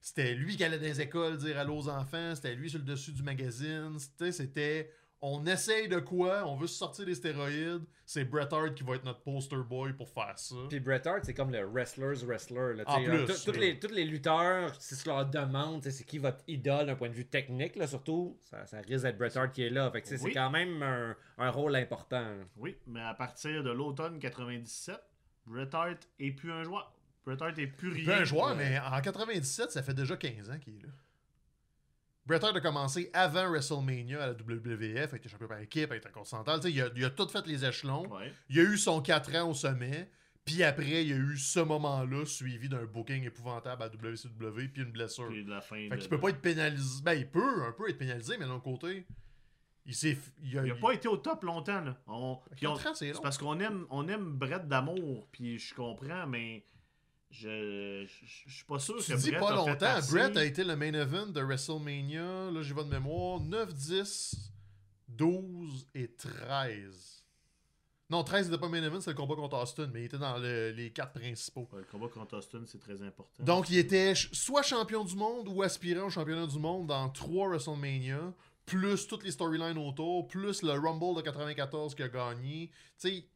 C'était 0.00 0.34
lui 0.34 0.56
qui 0.56 0.64
allait 0.64 0.78
dans 0.78 0.84
les 0.84 1.00
écoles 1.00 1.38
dire 1.38 1.56
allô 1.60 1.76
aux 1.76 1.88
enfants, 1.88 2.34
c'était 2.34 2.56
lui 2.56 2.68
sur 2.68 2.80
le 2.80 2.84
dessus 2.84 3.12
du 3.12 3.22
magazine. 3.22 3.96
C'était, 4.00 4.32
c'était 4.32 4.90
on 5.24 5.46
essaye 5.46 5.88
de 5.88 6.00
quoi, 6.00 6.44
on 6.46 6.56
veut 6.56 6.66
se 6.66 6.74
sortir 6.74 7.06
des 7.06 7.14
stéroïdes, 7.14 7.84
c'est 8.04 8.24
Bret 8.24 8.52
Hart 8.52 8.74
qui 8.74 8.82
va 8.82 8.96
être 8.96 9.04
notre 9.04 9.20
poster 9.22 9.56
boy 9.56 9.92
pour 9.92 10.08
faire 10.08 10.36
ça. 10.36 10.56
Puis 10.68 10.80
Bret 10.80 11.06
Hart, 11.06 11.20
c'est 11.24 11.32
comme 11.32 11.52
le 11.52 11.64
wrestler's 11.64 12.24
wrestler. 12.24 12.74
Là, 12.74 12.82
En 12.86 13.00
t'sais, 13.00 13.52
plus, 13.52 13.58
les, 13.60 13.78
tous 13.78 13.92
les 13.92 14.04
lutteurs, 14.04 14.74
si 14.80 14.96
tu 15.00 15.08
leur 15.08 15.24
demandes 15.26 15.80
t'sais, 15.80 15.92
c'est 15.92 16.04
qui 16.04 16.18
votre 16.18 16.42
idole 16.48 16.86
d'un 16.86 16.96
point 16.96 17.08
de 17.08 17.14
vue 17.14 17.26
technique, 17.26 17.76
là, 17.76 17.86
surtout, 17.86 18.36
ça, 18.40 18.66
ça 18.66 18.78
risque 18.80 19.04
d'être 19.04 19.16
Bret 19.16 19.36
Hart 19.36 19.52
qui 19.52 19.62
est 19.62 19.70
là. 19.70 19.90
Fait 19.92 20.02
que, 20.02 20.08
Oui. 20.10 20.18
C'est 20.18 20.32
quand 20.32 20.50
même 20.50 20.82
un, 20.82 21.16
un 21.38 21.50
rôle 21.50 21.76
important. 21.76 22.26
Oui, 22.56 22.76
mais 22.86 23.00
à 23.00 23.14
partir 23.14 23.62
de 23.62 23.70
l'automne 23.70 24.18
97, 24.18 24.96
Bret 25.46 25.68
Hart 25.72 25.98
est 26.18 26.32
plus 26.32 26.50
un 26.52 26.64
joueur. 26.64 26.92
Bret 27.24 27.36
Hart 27.40 27.56
est 27.58 27.68
plus 27.68 27.90
rien. 27.90 28.04
fait 28.04 28.22
un 28.22 28.24
joueur, 28.24 28.56
mais 28.56 28.78
en 28.80 29.00
97, 29.00 29.70
ça 29.70 29.82
fait 29.84 29.94
déjà 29.94 30.16
15 30.16 30.50
ans 30.50 30.58
qu'il 30.58 30.74
est 30.78 30.82
là. 30.82 30.88
Bret 32.24 32.44
Hart 32.44 32.56
a 32.56 32.60
commencé 32.60 33.10
avant 33.12 33.48
WrestleMania 33.50 34.22
à 34.22 34.26
la 34.28 34.32
WWF, 34.34 35.12
a 35.12 35.16
été 35.16 35.28
champion 35.28 35.48
par 35.48 35.58
équipe, 35.58 35.90
a 35.90 35.96
été 35.96 36.08
continental. 36.10 36.60
Il 36.64 36.80
a, 36.80 36.88
il 36.94 37.04
a 37.04 37.10
tout 37.10 37.28
fait 37.28 37.44
les 37.46 37.64
échelons. 37.64 38.06
Ouais. 38.14 38.32
Il 38.48 38.60
a 38.60 38.62
eu 38.62 38.78
son 38.78 39.00
4 39.02 39.34
ans 39.36 39.50
au 39.50 39.54
sommet. 39.54 40.08
Puis 40.44 40.62
après, 40.64 41.02
il 41.04 41.08
y 41.08 41.12
a 41.12 41.16
eu 41.16 41.36
ce 41.36 41.60
moment-là, 41.60 42.24
suivi 42.26 42.68
d'un 42.68 42.84
booking 42.84 43.24
épouvantable 43.24 43.82
à 43.82 43.86
WCW, 43.88 44.68
puis 44.72 44.82
une 44.82 44.90
blessure. 44.92 45.28
Puis 45.28 45.44
de 45.44 45.50
la 45.50 45.60
fin. 45.60 45.76
Fait 45.76 45.88
de- 45.90 45.96
qu'il 46.00 46.08
peut 46.08 46.18
pas 46.20 46.30
être 46.30 46.40
pénalisé. 46.40 47.02
Ben, 47.04 47.14
il 47.14 47.28
peut 47.28 47.62
un 47.64 47.72
peu 47.72 47.88
être 47.88 47.98
pénalisé, 47.98 48.36
mais 48.38 48.46
d'un 48.46 48.58
côté, 48.58 49.06
il 49.86 49.94
s'est. 49.94 50.18
Il 50.42 50.58
a, 50.58 50.64
Il 50.66 50.72
a 50.72 50.74
pas 50.76 50.92
été 50.94 51.06
au 51.06 51.16
top 51.16 51.44
longtemps. 51.44 51.80
Là. 51.80 51.96
On... 52.08 52.38
puis 52.56 52.66
on- 52.66 52.74
4 52.74 52.86
ans, 52.88 52.94
c'est 52.94 53.12
parce 53.22 53.38
qu'on 53.38 53.58
aime, 53.60 53.86
on 53.90 54.08
aime 54.08 54.32
Brett 54.36 54.66
d'amour, 54.66 55.28
puis 55.30 55.58
je 55.60 55.74
comprends, 55.74 56.26
mais 56.26 56.64
je, 57.32 58.06
je, 58.06 58.26
je 58.46 58.54
suis 58.54 58.64
pas 58.64 58.78
sûr 58.78 58.96
Tu 59.04 59.12
que 59.12 59.16
dis 59.18 59.30
Brett 59.30 59.40
pas 59.40 59.46
a 59.46 59.64
fait 59.64 59.70
longtemps. 59.70 60.06
Brett 60.12 60.36
a 60.36 60.44
été 60.44 60.62
le 60.64 60.76
main 60.76 60.92
event 60.94 61.26
de 61.26 61.40
WrestleMania. 61.40 62.50
Là, 62.50 62.62
j'ai 62.62 62.74
pas 62.74 62.84
de 62.84 62.90
mémoire. 62.90 63.40
9, 63.40 63.74
10, 63.74 64.52
12 65.08 65.88
et 65.94 66.08
13. 66.14 67.18
Non, 68.10 68.22
13 68.24 68.50
n'était 68.50 68.60
pas 68.60 68.68
main 68.68 68.82
event, 68.82 69.00
c'est 69.00 69.10
le 69.10 69.16
combat 69.16 69.34
contre 69.36 69.56
Austin, 69.56 69.88
mais 69.92 70.02
il 70.02 70.04
était 70.04 70.18
dans 70.18 70.36
le- 70.36 70.70
les 70.72 70.90
quatre 70.92 71.14
principaux. 71.18 71.66
Ouais, 71.72 71.78
le 71.78 71.84
combat 71.86 72.08
contre 72.08 72.36
Austin, 72.36 72.62
c'est 72.66 72.78
très 72.80 73.00
important. 73.02 73.42
Donc, 73.42 73.70
il 73.70 73.78
était 73.78 74.12
soit 74.14 74.62
champion 74.62 75.02
du 75.04 75.16
monde 75.16 75.48
ou 75.48 75.62
aspirant 75.62 76.06
au 76.06 76.10
championnat 76.10 76.46
du 76.46 76.58
monde 76.58 76.86
dans 76.88 77.08
trois 77.08 77.48
WrestleMania, 77.48 78.34
plus 78.66 79.06
toutes 79.06 79.24
les 79.24 79.30
storylines 79.30 79.78
autour, 79.78 80.28
plus 80.28 80.62
le 80.62 80.72
Rumble 80.72 81.16
de 81.16 81.22
94 81.22 81.94
qu'il 81.94 82.04
a 82.04 82.08
gagné. 82.08 82.68
Tu 82.68 83.08
sais, 83.08 83.26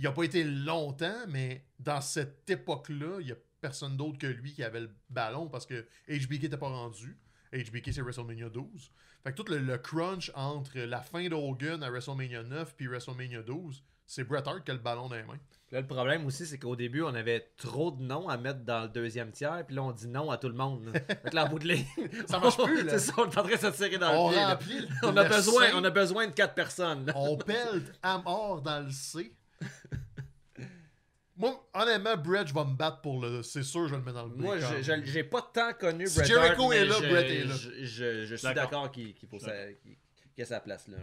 il 0.00 0.06
a 0.06 0.12
pas 0.12 0.22
été 0.24 0.42
longtemps, 0.44 1.26
mais 1.28 1.64
dans 1.78 2.00
cette 2.00 2.48
époque-là, 2.48 3.18
il 3.20 3.28
y 3.28 3.32
a 3.32 3.36
personne 3.60 3.96
d'autre 3.96 4.18
que 4.18 4.26
lui 4.26 4.54
qui 4.54 4.64
avait 4.64 4.80
le 4.80 4.90
ballon 5.10 5.48
parce 5.48 5.66
que 5.66 5.86
HBK 6.08 6.42
n'était 6.44 6.56
pas 6.56 6.68
rendu. 6.68 7.18
HBK, 7.52 7.92
c'est 7.92 8.00
WrestleMania 8.00 8.48
12. 8.48 8.90
Fait 9.22 9.32
que 9.32 9.36
tout 9.42 9.50
le, 9.52 9.58
le 9.58 9.76
crunch 9.76 10.30
entre 10.34 10.78
la 10.78 11.02
fin 11.02 11.28
de 11.28 11.34
Hogan 11.34 11.82
à 11.82 11.90
WrestleMania 11.90 12.42
9 12.44 12.74
puis 12.76 12.86
WrestleMania 12.86 13.42
12, 13.42 13.82
c'est 14.06 14.24
Bret 14.24 14.42
Hart 14.46 14.64
qui 14.64 14.70
a 14.70 14.74
le 14.74 14.80
ballon 14.80 15.08
dans 15.08 15.16
les 15.16 15.22
mains. 15.24 15.38
Là, 15.72 15.80
le 15.82 15.86
problème 15.86 16.26
aussi, 16.26 16.46
c'est 16.46 16.58
qu'au 16.58 16.74
début, 16.74 17.02
on 17.02 17.14
avait 17.14 17.52
trop 17.56 17.90
de 17.92 18.02
noms 18.02 18.28
à 18.28 18.36
mettre 18.36 18.60
dans 18.64 18.82
le 18.82 18.88
deuxième 18.88 19.30
tiers, 19.30 19.64
puis 19.66 19.76
là, 19.76 19.82
on 19.84 19.92
dit 19.92 20.08
non 20.08 20.30
à 20.30 20.36
tout 20.38 20.48
le 20.48 20.54
monde. 20.54 20.90
Fait 21.06 21.30
que 21.30 21.34
là, 21.36 21.44
en 21.44 21.48
bout 21.48 21.60
de 21.60 21.68
ligne, 21.68 21.84
Ça 22.26 22.40
marche 22.40 22.56
plus, 22.56 22.82
là. 22.84 22.98
ça, 22.98 23.12
on 23.18 23.24
est 23.30 23.38
en 23.38 23.42
train 23.42 23.54
de 23.54 23.56
se 23.56 23.66
tirer 23.76 23.98
dans 23.98 24.10
On 24.12 24.30
le 24.30 24.34
pied. 24.34 24.44
remplit 24.44 24.88
On 25.04 25.16
a, 25.16 25.24
besoin, 25.24 25.66
on 25.74 25.84
a 25.84 25.90
besoin 25.90 26.26
de 26.26 26.32
quatre 26.32 26.54
personnes. 26.54 27.06
là. 27.06 27.12
on 27.14 27.36
pèle 27.36 27.82
à 28.02 28.18
mort 28.18 28.62
dans 28.62 28.80
le 28.84 28.90
C. 28.90 29.32
Moi, 31.36 31.68
honnêtement, 31.72 32.16
Brett, 32.18 32.46
je 32.48 32.52
vais 32.54 32.64
me 32.64 32.74
battre 32.74 33.00
pour 33.00 33.20
le. 33.22 33.42
C'est 33.42 33.62
sûr, 33.62 33.88
je 33.88 33.94
vais 33.94 33.98
le 33.98 34.04
mettre 34.04 34.16
dans 34.18 34.26
le. 34.26 34.36
Moi, 34.36 34.58
j'ai 35.04 35.24
pas 35.24 35.40
tant 35.54 35.72
connu 35.72 36.06
Si 36.06 36.18
Bret 36.18 36.26
Jericho 36.26 36.64
Hart, 36.64 36.72
est 36.74 36.84
là, 36.84 36.96
je, 37.02 37.08
Bret 37.08 37.34
est 37.34 37.44
là. 37.44 37.54
Je, 37.56 37.84
je- 37.84 38.24
je 38.26 38.34
suis 38.34 38.54
D'accord. 38.54 38.90
qu'il 38.90 39.14
sa- 39.40 39.72
qu'il- 39.72 39.96
qu'il 40.34 40.42
ait 40.42 40.44
sa 40.44 40.60
place 40.60 40.86
là. 40.88 40.98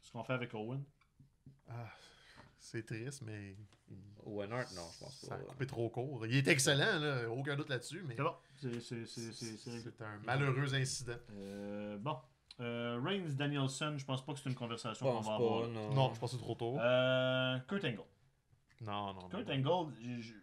Ce 0.00 0.12
qu'on 0.12 0.22
fait 0.22 0.34
avec 0.34 0.54
Owen? 0.54 0.82
Ah, 1.68 1.90
c'est 2.60 2.86
triste, 2.86 3.22
mais 3.26 3.56
Owen 4.24 4.52
Hart, 4.52 4.70
non, 4.76 4.82
je 4.94 4.98
pense 5.04 5.20
ça 5.26 5.34
a 5.34 5.38
pas. 5.38 5.44
coupé 5.44 5.66
trop 5.66 5.90
court. 5.90 6.24
Il 6.26 6.36
est 6.36 6.46
excellent, 6.48 7.00
là, 7.00 7.28
aucun 7.28 7.56
doute 7.56 7.68
là-dessus, 7.68 8.04
mais 8.06 8.14
C'est 8.16 8.22
bon. 8.22 8.34
C'est 8.60 10.02
un 10.02 10.18
malheureux 10.24 10.72
incident. 10.74 11.16
Euh, 11.32 11.96
bon. 11.98 12.16
Euh, 12.60 12.98
Reigns 13.04 13.34
Danielson, 13.36 13.94
je 13.96 14.04
pense 14.04 14.24
pas 14.24 14.32
que 14.32 14.40
c'est 14.40 14.48
une 14.48 14.54
conversation 14.56 15.06
qu'on 15.06 15.20
va 15.20 15.28
pas, 15.28 15.34
avoir. 15.34 15.68
non. 15.68 15.94
Non, 15.94 16.14
je 16.14 16.18
pense 16.18 16.32
que 16.32 16.36
c'est 16.38 16.42
trop 16.42 16.54
tôt. 16.54 16.76
Euh, 16.78 17.58
Kurt 17.68 17.84
Angle. 17.84 18.00
non, 18.80 19.12
non, 19.14 19.14
non. 19.22 19.28
Kurt 19.28 19.48
Angle, 19.50 19.94
je- 20.02 20.20
je- 20.20 20.34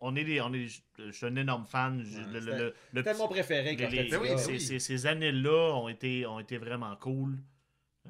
on 0.00 0.14
est 0.16 0.24
des, 0.24 0.40
on 0.42 0.52
est, 0.52 0.66
je 0.98 1.10
suis 1.12 1.26
un 1.26 1.36
énorme 1.36 1.64
fan. 1.64 2.02
Je- 2.04 2.18
Ouais, 2.18 2.26
le- 2.26 2.40
le- 2.40 2.74
le- 3.02 3.18
mon 3.18 3.28
préféré 3.28 3.76
quand 3.76 3.88
les- 3.88 4.02
les- 4.04 4.16
oui, 4.16 4.28
ces, 4.38 4.52
oui. 4.52 4.60
ces- 4.60 4.78
ces 4.80 5.06
années-là 5.06 5.74
ont 5.76 5.88
été, 5.88 6.26
ont 6.26 6.40
été 6.40 6.58
vraiment 6.58 6.94
cool. 6.96 7.38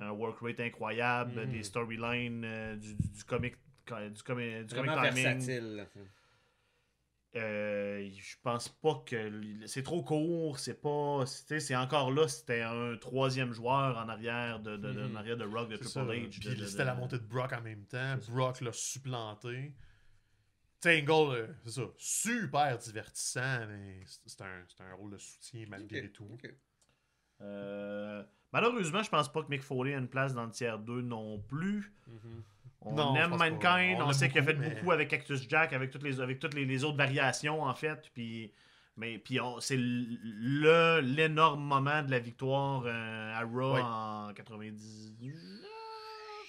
Un 0.00 0.10
work 0.10 0.38
rate 0.40 0.58
incroyable, 0.60 1.42
Mhm. 1.46 1.52
des 1.52 1.62
storylines, 1.62 2.42
euh, 2.44 2.76
du, 2.76 2.94
du, 2.94 3.08
du 3.10 3.24
comic, 3.24 3.54
du 3.86 4.22
comic, 4.24 4.66
du 4.66 4.74
comic 4.74 4.90
timing. 4.92 5.12
versatile. 5.12 5.86
Euh, 7.34 8.10
je 8.14 8.36
pense 8.42 8.68
pas 8.68 9.02
que 9.06 9.40
c'est 9.66 9.82
trop 9.82 10.02
court, 10.02 10.58
c'est 10.58 10.80
pas, 10.82 11.20
tu 11.24 11.30
sais, 11.32 11.60
c'est 11.60 11.74
encore 11.76 12.10
là, 12.12 12.28
c'était 12.28 12.60
un 12.60 12.94
troisième 12.98 13.54
joueur 13.54 13.96
en 13.96 14.06
arrière 14.10 14.60
de, 14.60 14.76
de, 14.76 14.92
de- 14.92 15.02
en 15.04 15.08
Mhm. 15.08 15.16
arrière 15.16 15.36
de 15.38 15.46
Rock 15.46 15.70
de 15.70 15.76
Triple 15.76 15.90
ça. 15.90 16.04
H. 16.04 16.28
Puis 16.40 16.68
c'était 16.68 16.84
la 16.84 16.94
montée 16.94 17.16
de 17.18 17.24
Brock 17.24 17.52
en 17.54 17.62
même 17.62 17.86
temps. 17.86 18.16
Brock 18.28 18.60
l'a 18.60 18.72
supplanté. 18.74 19.72
Tangle, 20.82 21.34
euh, 21.36 21.46
c'est 21.64 21.70
ça, 21.70 21.82
super 21.96 22.76
divertissant, 22.76 23.66
mais 23.68 24.00
c'est 24.26 24.42
un, 24.42 24.64
un 24.80 24.94
rôle 24.94 25.12
de 25.12 25.18
soutien 25.18 25.64
malgré 25.68 26.10
tout. 26.10 26.36
Euh, 27.40 28.22
malheureusement, 28.52 29.02
je 29.02 29.08
pense 29.10 29.32
pas 29.32 29.42
que 29.42 29.48
Mick 29.48 29.62
Foley 29.62 29.94
a 29.94 29.98
une 29.98 30.08
place 30.08 30.34
dans 30.34 30.44
le 30.44 30.50
tiers 30.50 30.78
2 30.78 31.00
non 31.02 31.38
plus. 31.38 31.92
Mhm. 32.08 32.42
On 32.84 32.94
Non, 32.94 33.14
aime. 33.16 33.30
Mankind, 33.36 33.98
On 34.02 34.12
sait 34.12 34.28
qu'il 34.28 34.38
a 34.40 34.42
fait 34.42 34.54
beaucoup, 34.54 34.68
mais- 34.68 34.74
beaucoup 34.76 34.90
avec 34.92 35.08
Cactus 35.08 35.48
Jack, 35.48 35.72
avec 35.72 35.90
toutes 35.90 36.02
les, 36.02 36.20
avec 36.20 36.38
toutes 36.38 36.54
les, 36.54 36.64
les 36.64 36.84
autres 36.84 36.96
variations 36.98 37.62
en 37.62 37.74
fait. 37.74 38.10
Puis, 38.14 38.50
mais 38.96 39.18
puis 39.18 39.40
on- 39.40 39.60
c'est 39.60 39.76
le 39.78 41.00
l'énorme 41.00 41.62
moment 41.62 42.02
de 42.02 42.10
la 42.10 42.18
victoire 42.18 42.82
euh, 42.86 43.32
à 43.34 43.42
Raw 43.44 43.78
en 43.78 44.32
99. 44.34 45.34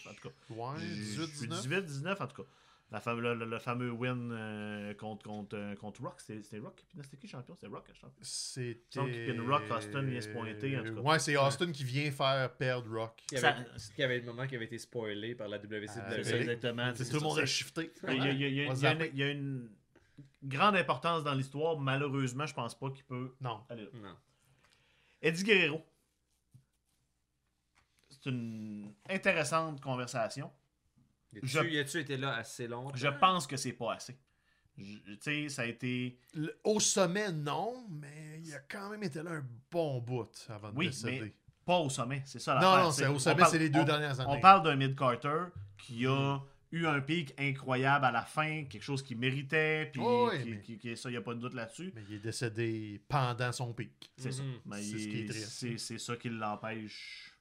en 0.09 0.13
tout 0.13 0.29
cas. 0.29 0.36
Ouais, 0.49 0.79
J'ai- 0.79 0.88
18, 0.88 1.29
je 1.31 1.38
suis 1.38 1.47
19. 1.47 1.61
18, 1.61 1.86
19, 1.86 2.21
en 2.21 2.27
tout 2.27 2.41
cas. 2.41 2.47
La 2.94 3.00
fame- 3.02 3.20
le, 3.20 3.34
le- 3.34 3.46
le 3.46 3.58
fameux 3.58 3.89
win 3.91 4.32
euh, 4.32 4.94
contre, 4.94 5.24
contre, 5.26 5.58
euh, 5.58 5.76
contre 5.76 6.04
Rock. 6.04 6.22
C'était 6.22 6.60
Rock. 6.60 6.76
Puis 6.88 7.00
C'était 7.02 7.18
qui 7.18 7.28
champion? 7.28 7.56
C'était 7.56 7.68
Rock, 7.74 7.88
champion. 8.00 8.12
C'était. 8.22 9.00
Rock, 9.39 9.64
Austin 9.72 10.04
vient 10.04 10.22
se 10.22 10.30
pointer, 10.30 10.78
en 10.78 10.84
tout 10.84 10.96
cas. 10.96 11.02
Ouais, 11.02 11.18
c'est 11.20 11.36
Austin 11.36 11.72
qui 11.72 11.84
vient 11.84 12.12
faire 12.12 12.54
perdre 12.56 12.96
Rock. 12.96 13.24
Il 13.32 13.38
y 13.39 13.41
Ça- 13.41 13.50
avait, 13.50 13.66
il 13.98 14.00
y 14.00 14.04
avait 14.04 14.20
le 14.20 14.26
moment 14.26 14.46
qui 14.46 14.56
avait 14.56 14.66
été 14.66 14.78
spoilé 14.78 15.34
par 15.34 15.48
la 15.48 15.58
WCW. 15.58 15.88
Ah, 16.06 16.12
C'est 16.18 16.24
ça, 16.24 16.38
exactement. 16.38 16.91
C'est 16.94 17.06
tout 17.06 17.14
le 17.16 17.20
ça, 17.20 17.26
monde 17.26 17.39
a 17.39 17.46
shifté. 17.48 17.91
Il 18.10 19.18
y 19.18 19.24
a, 19.24 19.30
une, 19.32 19.70
grande 20.44 20.76
importance 20.76 21.24
dans 21.24 21.34
l'histoire. 21.34 21.80
Malheureusement, 21.80 22.46
je 22.46 22.54
pense 22.54 22.78
pas 22.78 22.91
qu'il 22.91 23.06
peut 23.06 23.34
Non. 23.41 23.62
aller 23.70 23.86
là. 23.86 23.89
Non. 23.96 24.16
Eddie 25.22 25.44
Guerrero. 25.44 25.84
C'est 28.10 28.30
une 28.30 28.94
intéressante 29.10 29.82
conversation. 29.82 30.52
Y 31.36 31.39
Je- 31.43 31.59
a-tu 31.59 31.77
a-tu 31.79 31.99
été 31.99 32.17
là 32.17 32.36
assez 32.36 32.67
longtemps? 32.67 32.95
Je 32.95 33.07
pense 33.07 33.47
que 33.47 33.57
c'est 33.57 33.73
pas 33.73 33.93
assez. 33.93 34.17
Je- 34.77 34.84
Tu 34.84 35.17
sais, 35.21 35.49
ça 35.49 35.61
a 35.63 35.65
été. 35.65 36.17
Le- 36.34 36.55
au 36.63 36.79
sommet, 36.79 37.31
non, 37.31 37.86
mais 37.89 38.41
il 38.43 38.53
a 38.53 38.59
quand 38.59 38.89
même 38.89 39.03
été 39.03 39.21
là 39.21 39.31
un 39.31 39.45
bon 39.71 39.99
bout 39.99 40.29
avant 40.49 40.71
de 40.71 40.77
Oui, 40.77 40.88
décéder. 40.88 41.19
mais 41.21 41.34
pas 41.65 41.77
au 41.79 41.89
sommet. 41.89 42.23
C'est 42.25 42.39
ça 42.39 42.55
la 42.55 42.61
Non, 42.61 42.77
non, 42.86 42.91
c'est 42.91 43.07
au 43.07 43.19
sommet, 43.19 43.43
c'est 43.49 43.59
les 43.59 43.69
deux 43.69 43.86
dernières 43.86 44.19
années. 44.19 44.31
On 44.36 44.39
parle 44.39 44.63
d'un 44.63 44.75
mid-Carter 44.75 45.45
qui 45.77 46.05
a 46.07 46.41
eu 46.71 46.88
un 46.88 47.01
pic 47.01 47.36
incroyable 47.39 48.05
à 48.05 48.11
la 48.11 48.23
fin, 48.23 48.63
quelque 48.63 48.81
chose 48.81 49.03
qu'il 49.03 49.19
méritait, 49.19 49.91
puis 49.91 50.01
Oh, 50.03 50.29
oui, 50.31 50.41
qui, 50.43 50.49
mais- 50.49 50.61
qui- 50.61 50.77
qui- 50.79 50.97
ça, 50.97 51.07
il 51.09 51.11
n'y 51.11 51.17
a 51.17 51.21
pas 51.21 51.36
de 51.36 51.39
doute 51.39 51.53
là-dessus. 51.53 51.91
Mais 51.93 52.01
il 52.09 52.15
est 52.15 52.19
décédé 52.19 52.99
pendant 53.07 53.51
son 53.51 53.73
pic. 53.73 54.11
C'est 54.17 54.31
ça. 54.31 54.41
Mhm. 54.41 54.53
Mais 54.65 54.81
C'est 54.81 54.97
ce 54.97 55.07
qui 55.07 55.19
est 55.21 55.25
triste. 55.29 55.77
C'est 55.77 55.97
ça 55.99 56.15
qui 56.17 56.29
l'empêche. 56.29 57.31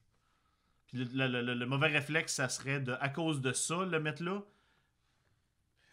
Puis 0.93 1.05
le, 1.15 1.27
le- 1.27 1.43
le- 1.43 1.55
le 1.55 1.67
mauvais 1.67 1.89
réflexe, 1.89 2.35
ça 2.35 2.49
serait 2.49 2.81
de, 2.81 2.93
à 3.01 3.09
cause 3.09 3.41
de 3.41 3.53
ça, 3.53 3.85
le 3.85 3.99
mettre 3.99 4.23
là. 4.23 4.43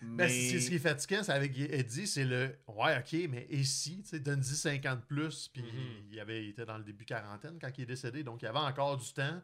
Ben, 0.01 0.07
Mais 0.17 0.29
c'est 0.29 0.59
ce 0.59 0.69
qui 0.69 0.75
est 0.75 0.79
fatigant, 0.79 1.23
c'est 1.23 1.31
avec 1.33 1.57
Eddie, 1.57 2.07
c'est 2.07 2.23
le 2.23 2.55
ouais, 2.67 2.97
ok, 2.99 3.27
mais 3.29 3.47
et 3.49 3.63
si, 3.65 4.01
tu 4.01 4.09
sais, 4.09 4.19
donne 4.19 4.39
10 4.39 4.55
50 4.55 5.03
plus, 5.05 5.49
puis 5.49 5.61
Mhm. 5.61 5.69
il, 6.11 6.19
avait, 6.21 6.43
il 6.45 6.49
était 6.51 6.65
dans 6.65 6.77
le 6.77 6.83
début 6.85 7.03
quarantaine 7.05 7.57
quand 7.59 7.69
il 7.77 7.81
est 7.81 7.85
décédé, 7.85 8.23
donc 8.23 8.41
il 8.41 8.45
y 8.45 8.47
avait 8.47 8.59
encore 8.59 8.95
du 8.97 9.11
temps, 9.11 9.41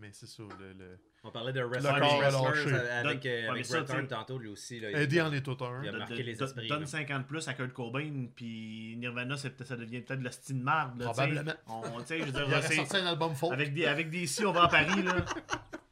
mais 0.00 0.10
c'est 0.12 0.26
ça, 0.26 0.42
le, 0.58 0.72
le- 0.72 0.98
On 1.24 1.30
parlait 1.30 1.52
de 1.52 1.60
wrestlers, 1.60 1.90
wrestlers 2.00 2.74
avec, 2.90 3.26
euh, 3.26 3.50
avec 3.50 3.66
ça, 3.66 3.82
tu 3.82 3.92
sais- 3.92 4.06
tantôt, 4.06 4.38
lui 4.38 4.48
aussi. 4.48 4.78
Là, 4.80 4.90
il- 4.92 4.96
Eddie 4.98 5.20
en 5.20 5.32
est 5.32 5.42
tout 5.42 5.56
un. 5.64 5.82
Il 5.82 5.88
a 5.88 5.92
de- 5.92 5.98
marqué 5.98 6.18
de- 6.18 6.22
les 6.22 6.34
de- 6.36 6.44
esprits, 6.44 6.68
Donne 6.68 6.80
là. 6.80 6.86
50 6.86 7.26
plus 7.26 7.46
à 7.48 7.54
Kurt 7.54 7.72
Cobain, 7.72 8.26
puis 8.34 8.96
Nirvana, 8.98 9.36
c'est 9.36 9.50
peut-être- 9.50 9.68
ça 9.68 9.76
devient 9.76 10.00
peut-être 10.00 10.20
le 10.22 10.30
style 10.30 10.60
marde. 10.62 11.02
Probablement. 11.02 11.52
On- 11.66 11.82
je 11.82 12.14
veux 12.24 12.32
dire, 12.32 12.44
Il 12.46 12.54
aurait 12.54 12.62
c'est- 12.62 12.76
sorti 12.76 12.96
un 12.96 13.06
album 13.06 13.34
faux. 13.34 13.52
avec 13.52 13.74
des, 13.74 13.86
avec 13.86 14.10
des 14.10 14.26
si, 14.26 14.44
on 14.46 14.52
va 14.52 14.64
à 14.64 14.68
Paris, 14.68 15.02
là. 15.02 15.16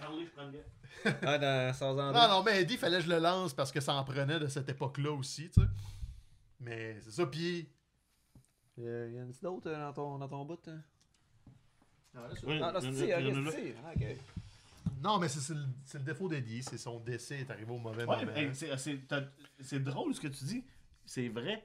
Parlez, 0.00 0.24
je 0.26 0.30
prends 0.30 0.46
le 0.46 0.52
gars. 0.52 1.18
Ah, 1.22 1.38
dans 1.38 1.72
sans 1.74 1.94
Non, 1.94 2.12
non, 2.28 2.42
mais 2.42 2.62
Eddie, 2.62 2.76
fallait 2.76 2.98
que 2.98 3.04
je 3.04 3.08
le 3.10 3.18
lance 3.18 3.54
parce 3.54 3.70
que 3.70 3.80
ça 3.80 3.94
en 3.94 4.04
prenait 4.04 4.38
de 4.40 4.48
cette 4.48 4.68
époque-là 4.68 5.12
aussi, 5.12 5.50
tu 5.50 5.60
sais. 5.60 5.66
Mais 6.60 6.98
c'est 7.02 7.12
ça, 7.12 7.26
puis 7.26 7.68
Il 8.76 8.84
y 8.84 9.20
en 9.20 9.28
a 9.28 9.32
d'autres 9.42 9.70
euh, 9.70 9.76
dans 9.76 9.92
ton, 9.92 10.18
dans 10.18 10.28
ton 10.28 10.44
bout? 10.44 10.60
hein? 10.68 10.80
Ah, 12.62 12.72
non, 12.72 12.80
c'est 12.80 13.42
là. 13.44 13.50
c'est. 13.52 13.74
Ah, 13.84 13.92
ok. 13.96 14.06
mais 15.18 15.28
c'est 15.28 15.40
c'est 15.40 15.54
le, 15.54 15.64
c'est 15.84 15.98
le 15.98 16.04
défaut 16.04 16.28
d'Eddie, 16.28 16.62
c'est 16.62 16.78
son 16.78 16.98
décès 17.00 17.38
est 17.40 17.50
arrivé 17.50 17.70
au 17.72 17.78
mauvais 17.78 18.04
Ouais, 18.04 18.16
moment. 18.24 18.36
hey, 18.36 18.50
c'est- 18.54 18.74
drôle 19.78 20.14
ce 20.14 20.20
que 20.20 20.28
tu 20.28 20.44
dis. 20.44 20.64
C'est 21.06 21.28
vrai. 21.28 21.64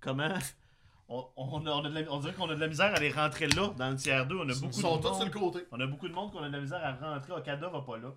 Comment. 0.00 0.32
On, 1.12 1.26
on, 1.36 1.66
a- 1.66 1.70
on 1.72 1.84
a 1.84 1.88
de 1.90 1.98
la- 1.98 2.12
on 2.12 2.20
dirait 2.20 2.32
qu'on 2.34 2.48
a 2.50 2.54
de 2.54 2.60
la 2.60 2.68
misère 2.68 2.94
à 2.94 3.00
les 3.00 3.10
rentrer 3.10 3.48
là, 3.48 3.74
dans 3.76 3.90
le 3.90 3.96
tiers 3.96 4.24
2. 4.28 4.36
On 4.36 4.48
a 4.48 4.52
Ils 4.52 4.60
beaucoup 4.60 4.72
sont 4.80 4.96
de 4.96 5.02
tous 5.02 5.08
monde- 5.08 5.16
sur 5.16 5.24
le 5.24 5.30
côté. 5.32 5.66
On 5.72 5.80
a 5.80 5.86
beaucoup 5.88 6.06
de 6.06 6.12
monde 6.14 6.30
qu'on 6.30 6.38
a 6.44 6.46
de 6.48 6.52
la 6.52 6.60
misère 6.60 6.84
à 6.84 6.92
rentrer. 7.14 7.32
Okada 7.32 7.68
va 7.68 7.80
pas 7.80 7.98
là. 7.98 8.14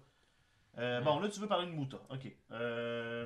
Euh, 0.77 1.01
Bon, 1.01 1.19
là, 1.19 1.27
tu 1.27 1.39
veux 1.39 1.47
parler 1.47 1.65
de 1.65 1.71
Muta. 1.71 1.97
Ok. 2.11 2.31
Euh, 2.51 3.25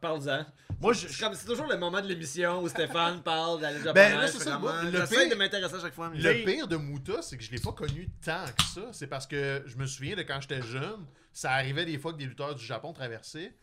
Parle-en. 0.00 0.44
moi, 0.80 0.92
je. 0.92 1.08
C'est 1.08 1.20
comme- 1.22 1.34
c'est 1.34 1.46
toujours 1.46 1.66
le 1.66 1.76
moment 1.76 2.00
de 2.00 2.06
l'émission 2.06 2.62
où 2.62 2.68
Stéphane 2.68 3.22
parle 3.22 3.60
d'aller 3.60 3.78
Ben, 3.92 4.16
là, 4.18 4.26
c'est 4.28 4.38
ça, 4.40 4.58
moi, 4.58 4.82
le 4.84 4.90
pire- 5.06 5.28
de 5.30 5.34
m'intéresser 5.34 5.74
à 5.76 5.80
chaque 5.80 5.94
fois. 5.94 6.10
Le 6.14 6.44
pire 6.44 6.68
de 6.68 6.76
Muta, 6.76 7.22
c'est 7.22 7.36
que 7.36 7.42
je 7.42 7.50
l'ai 7.50 7.60
pas 7.60 7.72
connu 7.72 8.08
tant 8.24 8.44
que 8.56 8.62
ça. 8.64 8.88
C'est 8.92 9.06
parce 9.06 9.26
que 9.26 9.62
je 9.66 9.76
me 9.76 9.86
souviens 9.86 10.16
de 10.16 10.22
quand 10.22 10.40
j'étais 10.40 10.62
jeune, 10.62 11.06
ça 11.32 11.52
arrivait 11.52 11.84
des 11.84 11.98
fois 11.98 12.12
que 12.12 12.18
des 12.18 12.26
lutteurs 12.26 12.54
du 12.54 12.64
Japon 12.64 12.92
traversaient. 12.92 13.54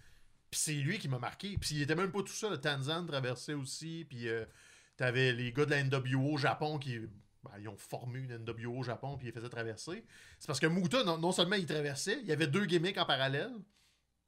Puis 0.51 0.59
c'est 0.59 0.74
lui 0.74 0.99
qui 0.99 1.07
m'a 1.09 1.17
marqué. 1.19 1.57
Puis 1.59 1.76
il 1.76 1.82
était 1.82 1.95
même 1.95 2.11
pas 2.11 2.19
tout 2.19 2.28
seul. 2.28 2.51
Le 2.51 2.57
Tanzan 2.59 3.05
traversait 3.05 3.53
aussi. 3.55 4.05
Puis 4.07 4.28
euh, 4.28 4.45
t'avais 4.97 5.34
les 5.34 5.51
gars 5.51 5.65
de 5.65 5.71
la 5.71 5.84
NWO 5.84 6.34
au 6.34 6.38
Japon 6.38 6.78
qui 6.78 6.99
ben, 7.43 7.51
ils 7.59 7.67
ont 7.67 7.76
formé 7.76 8.19
une 8.19 8.38
NWO 8.38 8.80
au 8.80 8.84
Japon 8.84 9.17
puis 9.17 9.28
ils 9.28 9.32
les 9.32 9.34
faisaient 9.36 9.49
traverser. 9.49 10.05
C'est 10.39 10.47
parce 10.47 10.59
que 10.59 10.67
Muta, 10.67 11.03
non, 11.03 11.17
non 11.17 11.32
seulement 11.32 11.55
il 11.55 11.65
traversait, 11.65 12.19
il 12.21 12.28
y 12.28 12.32
avait 12.32 12.47
deux 12.47 12.65
gimmicks 12.65 12.97
en 12.97 13.05
parallèle. 13.05 13.51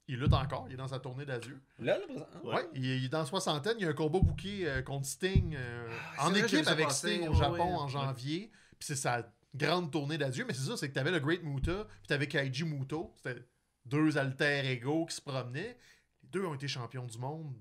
Il 0.08 0.20
lutte 0.20 0.32
encore, 0.34 0.66
il 0.68 0.74
est 0.74 0.76
dans 0.76 0.86
sa 0.88 1.00
tournée 1.00 1.24
d'adieu. 1.26 1.60
Là, 1.80 1.98
le 1.98 2.06
présent. 2.06 2.26
hein? 2.34 2.40
Ouais, 2.44 2.68
il, 2.74 2.86
est- 2.88 2.98
il 2.98 3.04
est 3.06 3.08
dans 3.08 3.24
soixantaine, 3.26 3.74
il 3.78 3.82
y 3.82 3.86
a 3.86 3.90
un 3.90 3.92
combat 3.92 4.20
booké 4.20 4.68
euh, 4.68 4.82
contre 4.82 5.06
Sting 5.06 5.54
euh, 5.56 5.88
Ah, 6.18 6.26
en 6.26 6.30
vrai, 6.30 6.40
équipe 6.40 6.66
avec 6.68 6.90
Sting 6.92 7.26
au 7.28 7.34
Japon 7.34 7.56
ouais. 7.56 7.74
en 7.74 7.88
janvier. 7.88 8.50
Puis 8.78 8.86
c'est 8.86 8.94
sa 8.96 9.28
grande 9.54 9.90
tournée 9.90 10.16
d'adieu. 10.18 10.44
Mais 10.46 10.54
c'est 10.54 10.62
ça, 10.68 10.76
c'est 10.76 10.88
que 10.88 10.94
t'avais 10.94 11.10
le 11.10 11.18
Great 11.18 11.42
Muta, 11.42 11.84
puis 11.86 12.06
t'avais 12.08 12.28
Kaiji 12.28 12.64
Muto. 12.64 13.12
C'était 13.16 13.42
deux 13.84 14.16
alter 14.16 14.60
ego 14.70 15.06
qui 15.06 15.16
se 15.16 15.20
promenaient. 15.22 15.76
Les 16.22 16.28
deux 16.28 16.44
ont 16.44 16.54
été 16.54 16.68
champions 16.68 17.06
du 17.06 17.18
monde. 17.18 17.52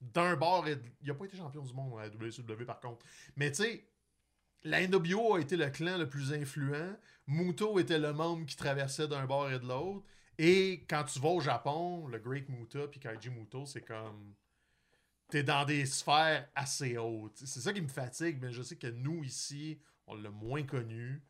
D'un 0.00 0.36
bord, 0.36 0.68
et 0.68 0.76
de- 0.76 0.82
il 1.02 1.10
a 1.10 1.14
pas 1.14 1.24
été 1.24 1.36
champion 1.36 1.62
du 1.64 1.74
monde 1.74 1.98
à 1.98 2.02
la 2.04 2.10
WCW 2.10 2.64
par 2.64 2.78
contre. 2.78 3.04
Mais 3.34 3.50
tu 3.50 3.64
sais, 3.64 3.88
la 4.62 4.80
NWO 4.86 5.34
a 5.34 5.40
été 5.40 5.56
le 5.56 5.68
clan 5.70 5.98
le 5.98 6.08
plus 6.08 6.32
influent. 6.32 6.94
Muto 7.26 7.78
était 7.80 7.98
le 7.98 8.12
membre 8.12 8.46
qui 8.46 8.54
traversait 8.54 9.08
d'un 9.08 9.26
bord 9.26 9.50
et 9.50 9.58
de 9.58 9.66
l'autre. 9.66 10.04
Et 10.38 10.84
quand 10.88 11.04
tu 11.04 11.18
vas 11.18 11.30
au 11.30 11.40
Japon, 11.40 12.06
le 12.06 12.18
Great 12.18 12.48
Muta 12.48 12.86
puis 12.88 13.00
Kaiji 13.00 13.30
Muto, 13.30 13.66
c'est 13.66 13.80
comme. 13.82 14.34
T'es 15.30 15.42
dans 15.42 15.64
des 15.66 15.84
sphères 15.84 16.48
assez 16.54 16.96
hautes. 16.96 17.36
C'est 17.44 17.60
ça 17.60 17.72
qui 17.72 17.82
me 17.82 17.88
fatigue, 17.88 18.38
mais 18.40 18.50
je 18.50 18.62
sais 18.62 18.76
que 18.76 18.86
nous, 18.86 19.22
ici, 19.24 19.78
on 20.06 20.14
l'a 20.14 20.30
moins 20.30 20.62
connu. 20.62 21.22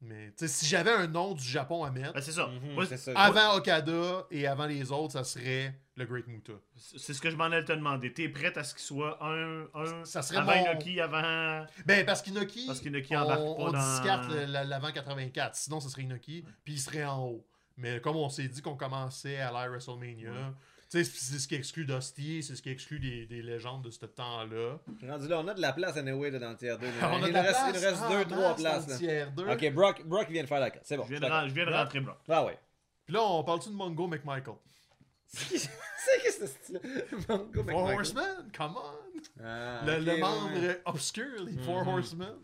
Mais 0.00 0.30
tu 0.30 0.34
sais, 0.38 0.48
si 0.48 0.66
j'avais 0.66 0.90
un 0.90 1.06
nom 1.06 1.32
du 1.32 1.44
Japon 1.44 1.84
à 1.84 1.90
mettre, 1.92 2.12
Ben, 2.12 2.20
c'est 2.20 2.32
ça. 2.32 2.48
Mhm, 2.48 2.74
Moi, 2.74 2.86
c'est 2.86 2.96
ça. 2.96 3.12
avant 3.14 3.54
Okada 3.56 4.26
et 4.32 4.46
avant 4.48 4.66
les 4.66 4.90
autres, 4.90 5.12
ça 5.12 5.22
serait 5.24 5.78
le 5.96 6.04
Great 6.06 6.26
Muta. 6.26 6.54
C'est 6.76 7.14
ce 7.14 7.20
que 7.22 7.30
je 7.30 7.36
m'en 7.36 7.44
allais 7.44 7.64
te 7.64 7.72
demander. 7.72 8.12
T'es 8.12 8.28
prête 8.28 8.56
à 8.58 8.64
ce 8.64 8.74
qu'il 8.74 8.82
soit 8.82 9.16
un, 9.24 9.66
un 9.74 10.04
Ça 10.04 10.20
serait 10.20 10.38
avant 10.38 10.56
mon- 10.56 10.72
Inoki, 10.72 11.00
avant. 11.00 11.64
Ben, 11.86 12.04
parce 12.04 12.20
qu'Inoki, 12.20 12.66
Parce 12.66 12.80
qu'Inoki 12.80 13.16
on, 13.16 13.20
embarque 13.20 13.40
on 13.42 13.66
pas 13.66 13.78
dans. 13.78 13.90
discarte 13.94 14.30
l'avant 14.48 14.90
84. 14.92 15.54
Sinon, 15.54 15.78
ce 15.80 15.88
serait 15.88 16.02
Inoki, 16.02 16.44
puis 16.64 16.74
il 16.74 16.80
serait 16.80 17.04
en 17.04 17.24
haut. 17.28 17.46
Mais 17.76 18.00
comme 18.00 18.16
on 18.16 18.28
s'est 18.28 18.48
dit 18.48 18.62
qu'on 18.62 18.76
commençait 18.76 19.38
à 19.38 19.50
l'ère 19.50 19.70
WrestleMania, 19.70 20.54
tu 20.90 21.02
sais, 21.02 21.04
c'est 21.04 21.38
ce 21.38 21.48
qui 21.48 21.54
exclut 21.56 21.84
Dusty, 21.84 22.42
c'est 22.42 22.54
ce 22.54 22.62
qui 22.62 22.70
exclut 22.70 23.00
des, 23.00 23.26
des 23.26 23.42
légendes 23.42 23.82
de 23.82 23.90
ce 23.90 24.06
temps-là. 24.06 24.78
Rendu 25.08 25.26
là, 25.28 25.40
on 25.40 25.48
a 25.48 25.54
de 25.54 25.60
la 25.60 25.72
place 25.72 25.96
anyway 25.96 26.30
là, 26.30 26.38
dans 26.38 26.50
le 26.50 26.56
tier 26.56 26.76
2. 26.80 26.86
On 27.02 27.06
a 27.06 27.16
il, 27.16 27.22
de 27.22 27.26
nous 27.28 27.32
la 27.32 27.42
reste, 27.42 27.58
place 27.58 27.72
il 27.80 27.84
reste 27.86 28.02
en 28.02 28.08
deux, 28.10 28.16
masse 28.18 28.28
trois 28.28 28.48
dans 28.48 28.54
places. 28.54 28.86
le 28.86 28.92
Là. 28.92 28.98
tiers 28.98 29.32
2. 29.32 29.48
Ok, 29.50 29.72
Brock, 29.72 30.02
Brock 30.06 30.28
vient 30.30 30.42
de 30.42 30.48
faire 30.48 30.60
la 30.60 30.70
carte. 30.70 30.84
C'est 30.86 30.96
bon. 30.96 31.04
Je 31.04 31.16
viens, 31.16 31.18
je 31.18 31.44
de, 31.44 31.48
je 31.48 31.54
viens 31.54 31.64
de 31.64 31.70
d'accord. 31.70 31.84
rentrer 31.84 32.00
Brock. 32.00 32.18
Ah 32.28 32.44
ouais. 32.44 32.58
Puis 33.06 33.14
là, 33.14 33.22
on 33.22 33.42
parle-tu 33.42 33.70
de 33.70 33.74
Mongo 33.74 34.06
McMichael? 34.06 34.54
C'est 35.26 35.48
qui 36.22 36.32
ce 36.32 36.46
style 36.46 36.80
Mongo 37.28 37.52
Four 37.54 37.64
McMichael. 37.64 37.94
Horsemen, 37.94 38.50
come 38.56 38.76
on! 38.76 39.20
Ah, 39.42 39.80
le, 39.84 39.98
le 39.98 40.12
ouais. 40.12 40.18
membre 40.20 40.76
obscur, 40.84 41.44
les 41.44 41.56
Four 41.64 41.82
Mhm. 41.82 41.88
Horsemen. 41.88 42.34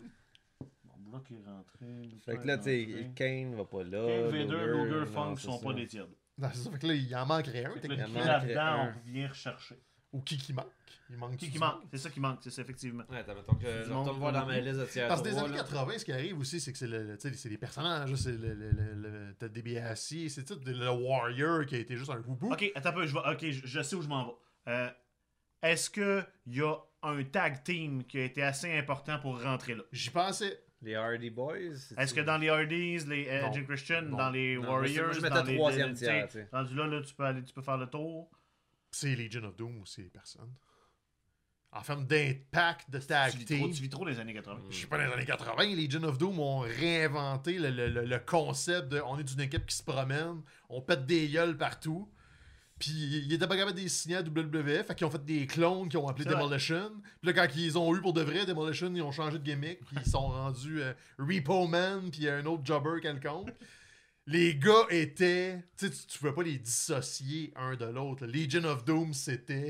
Est 1.19 1.49
rentré. 1.49 2.19
Fait 2.25 2.37
que 2.37 2.47
là, 2.47 2.57
tu 2.57 2.63
sais, 2.63 3.11
Kane 3.15 3.55
va 3.55 3.65
pas 3.65 3.83
là. 3.83 4.07
Kane, 4.07 4.31
Vader, 4.47 4.83
Luger, 4.83 5.05
Funk 5.05 5.35
sont 5.37 5.59
pas 5.59 5.73
des 5.73 5.87
tiers 5.87 6.07
2. 6.07 6.15
Non, 6.37 6.49
c'est 6.53 6.59
ça, 6.63 6.71
fait 6.71 6.79
que 6.79 6.87
là, 6.87 6.93
il 6.93 7.15
en 7.15 7.25
manquerait 7.25 7.65
un, 7.65 7.73
techniquement. 7.77 8.23
Là-dedans, 8.23 8.93
on 8.95 9.09
vient 9.11 9.27
rechercher. 9.27 9.75
Ou 10.13 10.21
qui 10.21 10.37
qui 10.37 10.51
manque? 10.53 10.65
Il 11.09 11.17
manque 11.17 11.37
Qui 11.37 11.49
qui 11.49 11.57
manque? 11.57 11.83
C'est 11.91 11.97
ça 11.97 12.09
qui 12.09 12.19
manque, 12.19 12.39
c'est 12.41 12.49
ça, 12.49 12.61
effectivement. 12.61 13.03
Ouais, 13.09 13.19
attends, 13.19 13.35
mettons 13.35 13.55
que 13.55 13.65
je 13.65 13.91
retourne 13.93 14.19
voir 14.19 14.33
dans 14.33 14.45
ma 14.45 14.59
liste 14.59 14.79
de 14.79 14.85
tier 14.85 15.05
Parce 15.07 15.21
que 15.21 15.27
des 15.27 15.35
3, 15.35 15.43
années 15.47 15.57
là. 15.57 15.63
80, 15.63 15.97
ce 15.99 16.05
qui 16.05 16.11
arrive 16.11 16.39
aussi, 16.39 16.59
c'est 16.59 16.71
que 16.71 16.77
c'est 16.77 16.87
le, 16.87 17.17
tu 17.17 17.29
sais, 17.29 17.35
c'est 17.35 17.49
des 17.49 17.57
personnages, 17.57 18.13
c'est 18.15 18.31
le, 18.31 18.53
le, 18.53 19.33
le, 19.39 19.49
DiBiase, 19.49 19.99
c'est 20.29 20.43
tout 20.45 20.59
le 20.65 20.89
Warrior 20.89 21.65
qui 21.65 21.75
a 21.75 21.79
été 21.79 21.95
juste 21.95 22.09
un 22.11 22.19
boubou. 22.19 22.51
Ok, 22.51 22.71
attends 22.75 22.89
un 22.89 22.93
peu, 22.93 23.07
je, 23.07 23.13
vais- 23.13 23.19
ok, 23.19 23.51
je, 23.51 23.67
je 23.67 23.81
sais 23.81 23.95
où 23.95 24.01
je 24.01 24.07
m'en 24.09 24.25
vais. 24.25 24.33
Euh, 24.67 24.89
Est-ce 25.61 25.89
qu'il 25.89 26.25
y 26.47 26.61
a 26.61 26.75
un 27.03 27.23
tag 27.23 27.63
team 27.63 28.03
qui 28.03 28.19
a 28.19 28.23
été 28.25 28.43
assez 28.43 28.77
important 28.77 29.17
pour 29.19 29.41
rentrer 29.41 29.75
là? 29.75 29.83
J'y 29.91 30.09
pensais. 30.09 30.61
Les 30.83 30.95
Hardy 30.95 31.29
Boys. 31.29 31.93
Est-ce 31.97 32.13
que 32.13 32.21
dans 32.21 32.37
les 32.37 32.49
Hardys, 32.49 33.05
les 33.07 33.27
Edge 33.27 33.63
Christian, 33.67 34.01
Non. 34.03 34.17
dans 34.17 34.29
les 34.31 34.55
Non, 34.57 34.69
Warriors, 34.71 35.05
moi, 35.05 35.13
je 35.13 35.19
mettais 35.21 35.35
dans 35.35 35.43
les 35.43 35.55
troisième 35.55 35.93
tiers, 35.93 36.27
rendu 36.51 36.75
là, 36.75 36.87
là, 36.87 37.01
tu 37.01 37.13
peux 37.13 37.23
aller, 37.23 37.43
tu 37.43 37.53
peux 37.53 37.61
faire 37.61 37.77
le 37.77 37.87
tour. 37.87 38.29
C'est 38.89 39.15
Legion 39.15 39.43
of 39.43 39.55
Doom 39.55 39.81
aussi, 39.81 40.01
personne. 40.11 40.51
En 41.73 41.81
termes 41.81 42.05
d'impact 42.05 42.89
de 42.89 42.99
tag 42.99 43.31
Tu 43.31 43.37
vis, 43.37 43.45
trop, 43.45 43.55
team, 43.55 43.71
tu 43.71 43.81
vis 43.83 43.89
trop 43.89 44.05
les 44.05 44.19
années 44.19 44.33
80. 44.33 44.59
je 44.69 44.75
suis 44.75 44.87
pas 44.87 44.97
dans 44.97 45.05
les 45.05 45.13
années 45.13 45.25
80, 45.25 45.63
Legion 45.75 46.03
of 46.03 46.17
Doom 46.17 46.37
ont 46.39 46.59
réinventé 46.59 47.57
le, 47.59 47.69
le- 47.69 47.87
le- 47.87 48.03
le 48.05 48.19
concept 48.19 48.89
de 48.89 48.99
on 48.99 49.17
est 49.19 49.31
une 49.33 49.39
équipe 49.39 49.65
qui 49.65 49.75
se 49.77 49.83
promène, 49.83 50.41
on 50.67 50.81
pète 50.81 51.05
des 51.05 51.29
gueules 51.29 51.55
partout. 51.55 52.11
Puis 52.81 52.91
ils 52.91 53.31
étaient 53.33 53.47
pas 53.47 53.55
capables 53.55 53.77
de 53.77 53.81
les 53.83 53.87
signer 53.89 54.17
à 54.17 54.21
WWF, 54.21 54.87
fait 54.87 54.95
qu'ils 54.95 55.05
ont 55.07 55.11
fait 55.11 55.23
des 55.23 55.47
clones 55.47 55.87
qui 55.87 55.95
ont 55.97 56.07
appelé. 56.07 56.25
Demolition. 56.25 56.91
Puis 57.21 57.31
là, 57.31 57.33
quand 57.47 57.55
ils 57.55 57.77
ont 57.77 57.95
eu 57.95 58.01
pour 58.01 58.11
de 58.13 58.21
vrai 58.21 58.45
Demolition, 58.45 58.91
ils 58.93 59.01
ont 59.01 59.11
changé 59.11 59.37
de 59.39 59.43
gimmick, 59.43 59.85
puis 59.85 59.95
ils 60.03 60.11
sont 60.11 60.27
rendus 60.27 60.81
euh, 60.81 60.93
Repo 61.19 61.67
Man, 61.67 62.09
puis 62.11 62.27
un 62.27 62.45
autre 62.45 62.63
jobber 62.65 62.99
quelconque. 63.01 63.49
Les 64.27 64.55
gars 64.55 64.85
étaient. 64.89 65.63
Tu 65.77 65.87
sais, 65.87 65.93
tu- 66.07 66.17
pouvais 66.19 66.33
pas 66.33 66.43
les 66.43 66.57
dissocier 66.59 67.53
un 67.55 67.75
de 67.75 67.85
l'autre. 67.85 68.25
Legion 68.25 68.63
of 68.65 68.83
Doom, 68.83 69.13
c'était. 69.13 69.69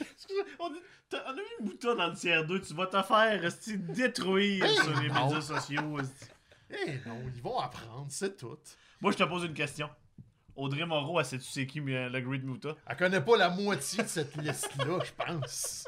Excusez, 0.00 0.42
on, 0.58 0.66
on 0.66 1.16
a 1.16 1.32
mis 1.34 1.66
Mouta 1.66 1.94
dans 1.94 2.08
le 2.08 2.14
tiers 2.14 2.46
2, 2.46 2.60
tu 2.60 2.74
vas 2.74 2.86
te 2.86 3.02
faire 3.02 3.42
détruire 3.94 4.64
Hey, 4.64 4.76
sur 4.76 5.00
les 5.00 5.08
non. 5.08 5.26
médias 5.26 5.40
sociaux. 5.40 5.98
Eh 6.70 6.92
non, 7.08 7.18
ils 7.34 7.40
vont 7.42 7.58
apprendre, 7.58 8.06
c'est 8.10 8.36
tout. 8.36 8.58
Moi, 9.00 9.12
je 9.12 9.16
te 9.16 9.24
pose 9.24 9.44
une 9.44 9.54
question. 9.54 9.88
Audrey 10.58 10.84
Moreau, 10.84 11.18
elle 11.20 11.26
sait-tu 11.26 11.44
c'est 11.44 11.66
qui 11.66 11.80
euh, 11.80 12.08
le 12.08 12.20
Great 12.20 12.42
Muta? 12.42 12.74
Elle 12.86 12.96
connaît 12.96 13.20
pas 13.20 13.36
la 13.36 13.48
moitié 13.48 14.02
de 14.02 14.08
cette 14.08 14.36
liste-là, 14.42 14.98
je 15.04 15.12
pense. 15.24 15.84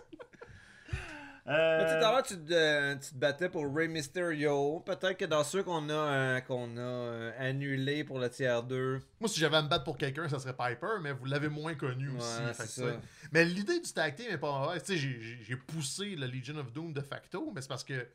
Euh, 1.49 1.79
Mais 1.79 1.85
tout 2.01 2.07
à 2.07 2.13
l'heure, 2.13 2.23
tu, 2.23 2.37
te- 2.39 2.53
euh, 2.53 2.95
tu 2.97 3.11
te 3.11 3.17
battais 3.17 3.49
pour 3.49 3.65
Rey 3.75 3.89
Mysterio. 3.89 4.81
Peut-être 4.87 5.17
que 5.17 5.25
dans 5.25 5.43
ceux 5.43 5.63
qu'on 5.65 5.89
a, 5.89 5.93
euh, 5.93 6.41
qu'on 6.43 6.77
a 6.77 7.33
annulés 7.39 8.05
pour 8.05 8.19
le 8.21 8.29
tiers 8.31 8.63
2. 8.63 9.01
Moi, 9.19 9.29
si 9.29 9.41
j'avais 9.41 9.57
à 9.57 9.63
me 9.63 9.69
battre 9.69 9.85
pour 9.85 9.97
quelqu'un, 9.99 10.29
ça 10.29 10.39
serait 10.39 10.55
Piper, 10.55 10.99
mais 11.03 11.13
vous 11.13 11.25
l'avez 11.25 11.49
moins 11.49 11.75
connu 11.75 12.11
aussi. 12.11 12.43
Fait 12.55 12.67
ça. 12.67 12.85
Mais 13.33 13.45
l'idée 13.45 13.81
du 13.81 13.91
tag 13.93 14.15
team 14.15 14.27
est 14.31 14.39
pas 14.39 14.61
mauvaise. 14.61 14.83
Tu 14.85 14.93
sais, 14.93 14.99
j'ai- 14.99 15.21
j'ai 15.21 15.39
j'ai 15.43 15.57
poussé 15.57 16.15
le 16.15 16.27
Legion 16.27 16.57
of 16.57 16.71
Doom 16.73 16.93
de 16.93 17.01
facto, 17.01 17.51
mais 17.55 17.63
c'est 17.63 17.69
parce 17.69 17.85
que 17.85 18.07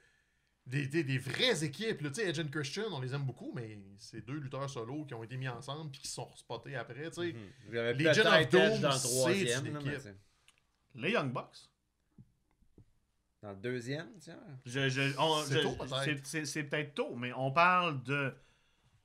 des, 0.66 0.88
des, 0.88 1.04
des 1.04 1.18
vraies 1.20 1.64
équipes, 1.64 2.02
là, 2.02 2.10
tu 2.10 2.16
sais, 2.22 2.30
Edge 2.30 2.40
and 2.40 2.48
Christian, 2.50 2.86
on 2.92 3.00
les 3.00 3.14
aime 3.14 3.24
beaucoup, 3.24 3.52
mais 3.56 3.78
c'est 4.00 4.26
deux 4.26 4.38
lutteurs 4.40 4.70
solo 4.70 5.06
qui 5.06 5.14
ont 5.14 5.24
été 5.24 5.38
mis 5.38 5.48
ensemble 5.48 5.92
puis 5.92 6.02
qui 6.02 6.08
sont 6.08 6.30
spotés 6.36 6.76
après, 6.76 7.10
tu 7.12 7.22
sais. 7.22 7.34
Mhm. 7.34 7.72
J'avais 7.72 7.94
Legion 7.94 8.26
of 8.26 8.50
Doom, 8.50 8.80
dans 8.82 8.90
le 8.90 8.96
c'est 8.98 9.60
une 9.60 9.78
équipe. 9.78 10.02
Les 10.96 11.12
Young 11.12 11.32
Bucks. 11.32 11.70
Dans 13.44 13.52
le 13.52 13.58
deuxième, 13.58 14.10
tiens. 14.20 14.40
Je- 14.66 14.90
je- 14.90 15.16
on- 15.20 15.44
C'est 15.44 15.56
je- 15.56 15.60
tôt, 15.62 15.76
peut-être. 15.76 16.04
c'est- 16.04 16.26
c'est- 16.26 16.46
C'est 16.46 16.64
peut-être 16.64 16.96
tôt, 16.96 17.16
mais 17.16 17.32
on 17.34 17.52
parle 17.52 18.02
de 18.04 18.34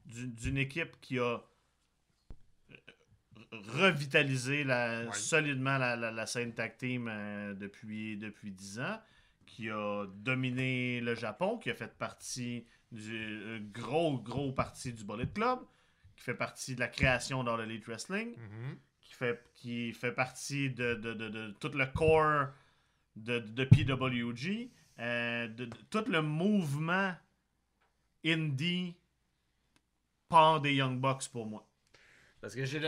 du- 0.06 0.28
d'une 0.28 0.56
équipe 0.56 0.98
qui 1.02 1.18
a 1.18 1.42
revitalisé 3.52 4.64
la, 4.64 5.04
Ouais. 5.04 5.12
solidement 5.12 5.76
la, 5.78 5.96
la- 5.96 6.10
la 6.10 6.26
scène 6.26 6.54
tag 6.54 6.76
team 6.78 7.08
euh, 7.08 7.54
depuis, 7.54 8.16
depuis 8.16 8.50
10 8.52 8.78
ans, 8.80 8.98
qui 9.56 9.68
a 9.70 10.06
dominé 10.14 11.00
le 11.00 11.14
Japon, 11.14 11.58
qui 11.58 11.70
a 11.70 11.74
fait 11.74 11.96
partie 11.98 12.66
du 12.92 13.60
gros, 13.72 14.18
gros 14.18 14.52
partie 14.52 14.92
du 14.92 15.04
Bullet 15.04 15.26
Club, 15.28 15.60
qui 16.16 16.22
fait 16.22 16.34
partie 16.34 16.74
de 16.74 16.80
la 16.80 16.88
création 16.88 17.42
dans 17.44 17.56
le 17.56 17.64
Elite 17.64 17.84
Wrestling, 17.86 18.34
Mhm. 18.36 18.78
qui 19.00 19.14
fait, 19.14 19.42
qui 19.54 19.92
fait 19.92 20.12
partie 20.12 20.70
de, 20.70 20.94
de, 20.94 21.14
de, 21.14 21.28
de 21.28 21.50
tout 21.60 21.70
le 21.74 21.86
core 21.86 22.48
de, 23.16 23.38
de 23.40 23.64
PWG, 23.64 24.70
euh, 25.00 25.48
de, 25.48 25.68
tout 25.90 26.04
le 26.06 26.22
mouvement 26.22 27.12
indie 28.24 28.94
part 30.28 30.60
des 30.60 30.74
Young 30.74 31.00
Bucks 31.00 31.28
pour 31.32 31.46
moi. 31.46 31.66
Parce 32.40 32.54
que 32.54 32.64
j'ai 32.64 32.80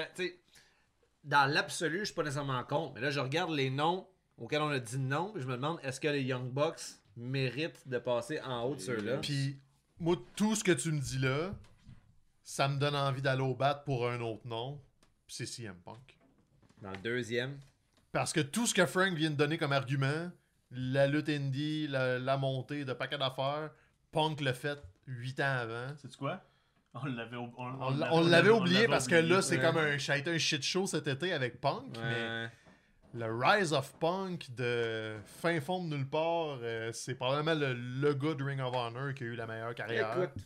dans 1.25 1.47
l'absolu, 1.53 2.01
je 2.01 2.05
suis 2.07 2.15
pas 2.15 2.23
nécessairement 2.23 2.63
contre, 2.65 2.95
mais 2.95 3.01
là, 3.01 3.11
je 3.11 3.21
regarde 3.21 3.51
les 3.53 3.71
noms 3.71 4.09
auxquels 4.43 4.62
on 4.62 4.68
a 4.70 4.78
dit 4.78 4.99
non, 4.99 5.32
je 5.36 5.47
me 5.47 5.53
demande 5.57 5.78
est-ce 5.82 6.01
que 6.01 6.09
les 6.09 6.22
Young 6.22 6.51
Bucks 6.51 6.80
méritent 7.16 7.86
de 7.88 7.99
passer 7.99 8.40
en 8.40 8.62
haut 8.64 8.74
de 8.74 8.80
ceux-là? 8.80 9.18
Puis, 9.18 9.57
moi, 9.99 10.16
tout 10.36 10.55
ce 10.55 10.64
que 10.64 10.72
tu 10.72 10.90
me 10.93 11.01
dis 11.01 11.18
là, 11.18 11.55
ça 12.43 12.68
me 12.68 12.78
donne 12.78 12.97
envie 12.97 13.22
d'aller 13.22 13.43
au 13.43 13.55
bat 13.55 13.74
pour 13.74 14.09
un 14.09 14.20
autre 14.20 14.47
nom, 14.47 14.80
puis 15.26 15.36
c'est 15.36 15.47
CM 15.47 15.76
Punk. 15.84 16.16
Dans 16.80 16.90
le 16.90 16.97
deuxième. 16.99 17.59
Parce 18.11 18.32
que 18.32 18.40
tout 18.40 18.66
ce 18.66 18.74
que 18.74 18.84
Frank 18.86 19.14
vient 19.14 19.30
de 19.30 19.36
donner 19.36 19.57
comme 19.59 19.72
argument, 19.72 20.30
la 20.70 21.07
lutte 21.07 21.28
indie, 21.28 21.86
la, 21.86 22.18
la 22.18 22.36
montée 22.36 22.84
de 22.84 22.93
paquet 22.93 23.16
d'affaires, 23.18 23.70
Punk 24.11 24.40
l'a 24.40 24.53
fait 24.53 24.78
8 25.07 25.40
ans 25.40 25.45
avant. 25.61 25.97
Sais-tu 25.97 26.16
quoi? 26.16 26.43
On 26.95 27.07
l'avait 27.07 27.36
on, 27.36 27.51
On, 27.57 28.03
on 28.03 28.59
oublié 28.59 28.86
parce 28.86 29.07
que 29.07 29.14
là, 29.14 29.40
c'est 29.40 29.57
Ouais. 29.57 29.62
comme 29.62 29.78
un, 29.78 29.99
ça 29.99 30.12
a 30.14 30.18
été 30.18 30.30
un 30.30 30.36
shit 30.38 30.62
show 30.62 30.86
cet 30.86 31.07
été 31.07 31.32
avec 31.32 31.61
Punk, 31.61 31.84
mais 31.97 32.03
Ouais. 32.03 32.51
Le 33.15 33.27
Rise 33.35 33.73
of 33.73 33.93
Punk 33.99 34.47
de 34.55 35.15
fin 35.41 35.61
fond 35.61 35.85
de 35.85 35.95
nulle 35.97 36.09
part, 36.09 36.59
euh, 36.63 36.91
c'est 36.93 37.15
probablement 37.15 37.55
le, 37.59 37.75
le 37.75 38.15
gars 38.15 38.35
de 38.35 38.43
Ring 38.45 38.61
of 38.61 38.75
Honor 38.75 39.13
qui 39.15 39.25
a 39.25 39.27
eu 39.27 39.35
la 39.35 39.47
meilleure 39.47 39.75
carrière. 39.75 40.17
Écoute, 40.17 40.43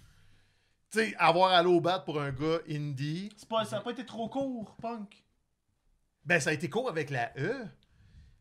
Tu 0.90 0.98
sais, 0.98 1.14
avoir 1.18 1.52
à 1.52 1.62
l'eau 1.62 1.80
bat 1.80 2.00
pour 2.00 2.20
un 2.20 2.30
gars 2.32 2.58
indie, 2.68 3.30
C'est 3.36 3.48
pas, 3.48 3.64
ça 3.64 3.76
n'a 3.76 3.82
pas 3.82 3.90
été 3.92 4.04
trop 4.04 4.28
court, 4.28 4.76
Punk. 4.80 5.24
ben 6.24 6.40
ça 6.40 6.50
a 6.50 6.52
été 6.52 6.68
court 6.68 6.88
avec 6.88 7.10
la 7.10 7.32
E. 7.38 7.64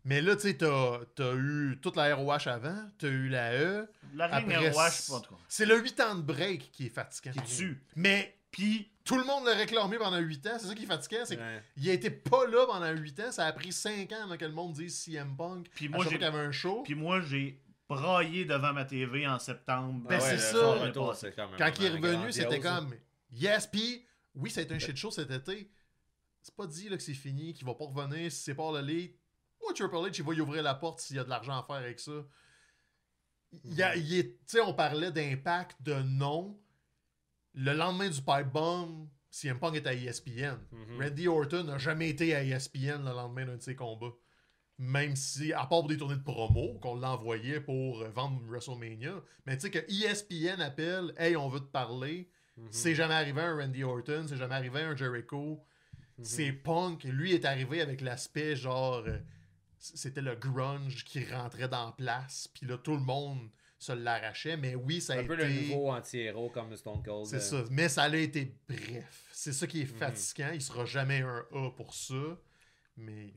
Mais 0.07 0.21
là, 0.21 0.35
tu 0.35 0.43
sais, 0.43 0.57
t'as 0.57 0.99
t'as 1.15 1.33
eu 1.33 1.79
toute 1.81 1.95
la 1.95 2.13
ROH 2.15 2.47
avant, 2.47 2.89
t'as 2.99 3.07
eu 3.07 3.27
la 3.27 3.53
E. 3.55 3.89
La 4.13 4.27
ring 4.27 4.51
Après, 4.53 4.69
ROH, 4.69 4.85
je 4.89 4.91
sais 5.01 5.11
pas 5.13 5.19
trop. 5.19 5.35
C'est 5.47 5.65
le 5.65 5.79
8 5.81 5.99
ans 6.01 6.15
de 6.15 6.21
break 6.21 6.71
qui 6.71 6.85
est 6.85 6.89
fatigant. 6.89 7.31
Qui 7.31 7.41
tue. 7.57 7.83
Mais 7.95 8.34
Puis, 8.55 8.89
tout 9.03 9.17
le 9.17 9.25
monde 9.25 9.43
l'a 9.45 9.53
réclamé 9.53 9.97
pendant 9.97 10.17
8 10.17 10.47
ans. 10.47 10.57
C'est 10.57 10.67
ça 10.67 10.73
qui 10.75 10.83
est 10.83 10.87
fatigant. 10.87 11.25
C'est 11.25 11.37
ouais. 11.37 11.61
qu'il 11.75 11.89
a 11.89 11.93
été 11.93 12.09
pas 12.09 12.47
là 12.47 12.65
pendant 12.65 12.89
8 12.89 13.19
ans. 13.19 13.31
Ça 13.33 13.45
a 13.47 13.51
pris 13.51 13.73
5 13.73 14.09
ans 14.13 14.23
avant 14.23 14.37
que 14.37 14.45
le 14.45 14.53
monde 14.53 14.71
dise 14.71 14.97
CM 14.97 15.35
Punk. 15.35 15.67
Puis 15.75 15.89
moi, 15.89 15.99
j'ai- 16.05 16.09
fois 16.11 16.17
qu'il 16.17 16.21
y 16.21 16.29
avait 16.29 16.39
un 16.47 16.51
show. 16.53 16.81
puis 16.83 16.95
moi, 16.95 17.19
j'ai 17.19 17.61
braillé 17.89 18.45
devant 18.45 18.71
ma 18.71 18.85
TV 18.85 19.27
en 19.27 19.39
septembre. 19.39 20.07
Ben, 20.07 20.15
Ah 20.21 20.21
c'est 20.21 20.35
le- 20.35 20.39
ça. 20.39 20.71
retour, 20.75 21.13
c'est 21.15 21.33
quand 21.35 21.49
même 21.49 21.57
Quand 21.57 21.71
il 21.79 21.85
est 21.85 21.89
revenu, 21.89 22.31
c'était 22.31 22.61
comme 22.61 22.95
Yes, 23.33 23.67
puis 23.67 24.05
oui, 24.35 24.49
ça 24.49 24.61
a 24.61 24.63
été 24.63 24.73
un 24.73 24.79
shit 24.79 24.95
show 24.95 25.11
cet 25.11 25.29
été. 25.31 25.69
C'est 26.41 26.55
pas 26.55 26.65
dit 26.65 26.87
là, 26.87 26.95
que 26.95 27.03
c'est 27.03 27.13
fini, 27.13 27.53
qu'il 27.53 27.65
va 27.65 27.73
pas 27.73 27.85
revenir 27.85 28.31
si 28.31 28.37
c'est 28.41 28.55
pas 28.55 28.71
le 28.71 28.79
lead. 28.87 29.11
Moi, 29.61 29.73
Triple 29.73 29.95
H, 29.95 30.15
il 30.19 30.23
va 30.23 30.33
y 30.33 30.39
ouvrir 30.41 30.63
la 30.63 30.75
porte 30.75 31.01
s'il 31.01 31.17
y 31.17 31.19
a 31.19 31.23
de 31.25 31.29
l'argent 31.29 31.59
à 31.59 31.63
faire 31.63 31.75
avec 31.75 31.99
ça. 31.99 32.11
Il 33.63 33.73
y 33.73 33.83
a- 33.83 33.95
il 33.95 34.13
est- 34.17 34.29
tu 34.29 34.37
sais, 34.47 34.61
on 34.61 34.73
parlait 34.73 35.11
d'impact, 35.11 35.81
de 35.81 35.95
nom. 35.95 36.57
Le 37.55 37.73
lendemain 37.73 38.09
du 38.09 38.21
pipe 38.21 38.51
bomb, 38.53 39.07
CM 39.29 39.59
Punk 39.59 39.75
est 39.75 39.87
à 39.87 39.93
ESPN. 39.93 40.57
Mhm. 40.71 41.01
Randy 41.01 41.27
Orton 41.27 41.63
n'a 41.63 41.77
jamais 41.77 42.09
été 42.09 42.35
à 42.35 42.43
ESPN 42.43 42.99
le 43.03 43.11
lendemain 43.11 43.45
d'un 43.45 43.55
de 43.57 43.61
ses 43.61 43.75
combats. 43.75 44.13
Même 44.77 45.15
si, 45.15 45.53
à 45.53 45.59
part 45.59 45.79
pour 45.79 45.87
des 45.87 45.97
tournées 45.97 46.17
de 46.17 46.23
promo, 46.23 46.77
qu'on 46.81 46.95
l'envoyait 46.95 47.61
pour 47.61 48.03
vendre 48.09 48.41
WrestleMania. 48.45 49.21
Mais 49.45 49.55
tu 49.57 49.61
sais 49.61 49.71
que 49.71 49.79
ESPN 49.89 50.59
appelle, 50.61 51.13
hey, 51.17 51.37
on 51.37 51.47
veut 51.47 51.61
te 51.61 51.65
parler. 51.71 52.29
Mhm. 52.57 52.67
C'est 52.71 52.95
jamais 52.95 53.13
arrivé 53.13 53.41
à 53.41 53.47
un 53.47 53.57
Randy 53.57 53.83
Orton, 53.83 54.25
c'est 54.27 54.37
jamais 54.37 54.55
arrivé 54.55 54.81
à 54.81 54.89
un 54.89 54.95
Jericho. 54.95 55.63
Mhm. 56.17 56.23
C'est 56.25 56.51
Punk, 56.51 57.03
lui 57.05 57.33
est 57.33 57.45
arrivé 57.45 57.81
avec 57.81 58.01
l'aspect 58.01 58.55
genre. 58.55 59.03
euh, 59.07 59.17
C'était 59.77 60.21
le 60.21 60.35
grunge 60.35 61.03
qui 61.05 61.23
rentrait 61.25 61.67
dans 61.69 61.85
la 61.87 61.91
place, 61.91 62.47
puis 62.53 62.65
là 62.65 62.77
tout 62.77 62.93
le 62.95 63.01
monde 63.03 63.49
se 63.77 63.91
l'arrachait. 63.91 64.57
Mais 64.57 64.75
oui, 64.75 65.01
ça 65.01 65.13
a 65.13 65.15
un 65.17 65.19
été. 65.19 65.27
peu 65.27 65.35
le 65.35 65.47
nouveau 65.49 65.91
anti-héros 65.91 66.49
comme 66.49 66.75
Stone 66.75 67.03
Cold. 67.03 67.25
C'est 67.27 67.35
euh, 67.37 67.63
ça. 67.63 67.63
Mais 67.71 67.89
ça 67.89 68.03
a 68.03 68.15
été 68.15 68.55
bref. 68.67 69.25
C'est 69.31 69.53
ça 69.53 69.67
qui 69.67 69.81
est 69.81 69.91
Mhm. 69.91 69.97
fatigant. 69.99 70.51
Il 70.53 70.61
sera 70.61 70.85
jamais 70.85 71.21
un 71.21 71.45
A 71.53 71.69
pour 71.71 71.93
ça. 71.93 72.13
Mais. 72.97 73.33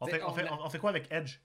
On 0.00 0.06
T'sais, 0.06 0.16
fait, 0.18 0.22
on, 0.24 0.28
on 0.30 0.32
fait, 0.34 0.46
a- 0.48 0.64
on 0.66 0.70
fait 0.70 0.78
quoi 0.78 0.90
avec 0.90 1.06
Edge? 1.12 1.36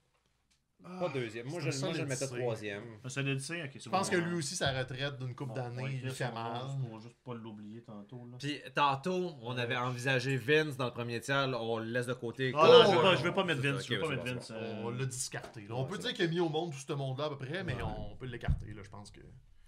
Pas 0.83 1.09
deuxième. 1.09 1.47
Moi, 1.47 1.59
C'est 1.61 1.71
je, 1.71 1.79
moi, 1.81 1.93
je 1.93 2.01
le 2.01 2.05
mettais 2.07 2.27
troisième. 2.27 2.83
Un 3.03 3.09
solide 3.09 3.39
C? 3.39 3.61
Ok, 3.63 3.71
Je 3.83 3.89
pense 3.89 4.09
que 4.09 4.15
lui 4.15 4.35
aussi, 4.37 4.55
sa 4.55 4.71
retraite 4.71 5.17
d'une 5.19 5.35
couple 5.35 5.53
d'années, 5.53 5.99
il 6.03 6.09
fait 6.11 6.31
mal. 6.31 6.61
Pour 6.87 6.99
juste 6.99 7.17
pas 7.25 7.33
l'oublier 7.33 7.81
tantôt. 7.81 8.25
Là. 8.31 8.37
Puis 8.39 8.61
tantôt, 8.73 9.31
on 9.41 9.57
avait 9.57 9.75
envisagé 9.75 10.37
Vince 10.37 10.77
dans 10.77 10.85
le 10.85 10.91
premier 10.91 11.19
tiers. 11.19 11.47
là, 11.47 11.61
on 11.61 11.79
le 11.79 11.85
laisse 11.85 12.05
de 12.07 12.13
côté. 12.13 12.53
Ah 12.55 12.67
non, 12.67 12.83
je 12.83 12.87
Oh, 12.87 12.91
veux 12.91 13.01
pas, 13.01 13.09
ouais, 13.11 13.17
je 13.17 13.23
veux 13.23 13.33
pas 13.33 13.43
mettre 13.43 13.61
c'est 13.61 13.71
Vince. 13.71 13.85
Je 13.87 13.93
veux 13.95 13.99
pas 14.01 14.07
c'est 14.07 14.15
mettre 14.15 14.33
Vince. 14.35 14.45
c'est 14.47 14.53
euh, 14.53 14.83
On 14.83 14.89
l'a 14.91 15.05
discarté. 15.05 15.61
là. 15.67 15.75
On 15.75 15.81
Ouais, 15.83 15.89
peut 15.89 15.95
c'est 15.95 16.01
dire 16.03 16.13
qu'il 16.13 16.25
a 16.25 16.27
mis 16.29 16.39
au 16.39 16.49
monde 16.49 16.71
tout 16.71 16.77
ce 16.79 16.93
monde-là 16.93 17.25
à 17.25 17.29
peu 17.29 17.37
près, 17.37 17.63
mais 17.65 17.75
Ouais. 17.75 17.83
on 17.83 18.15
peut 18.15 18.25
l'écarter. 18.27 18.73
là. 18.73 18.81
Je 18.83 18.89
pense 18.89 19.11
que. 19.11 19.19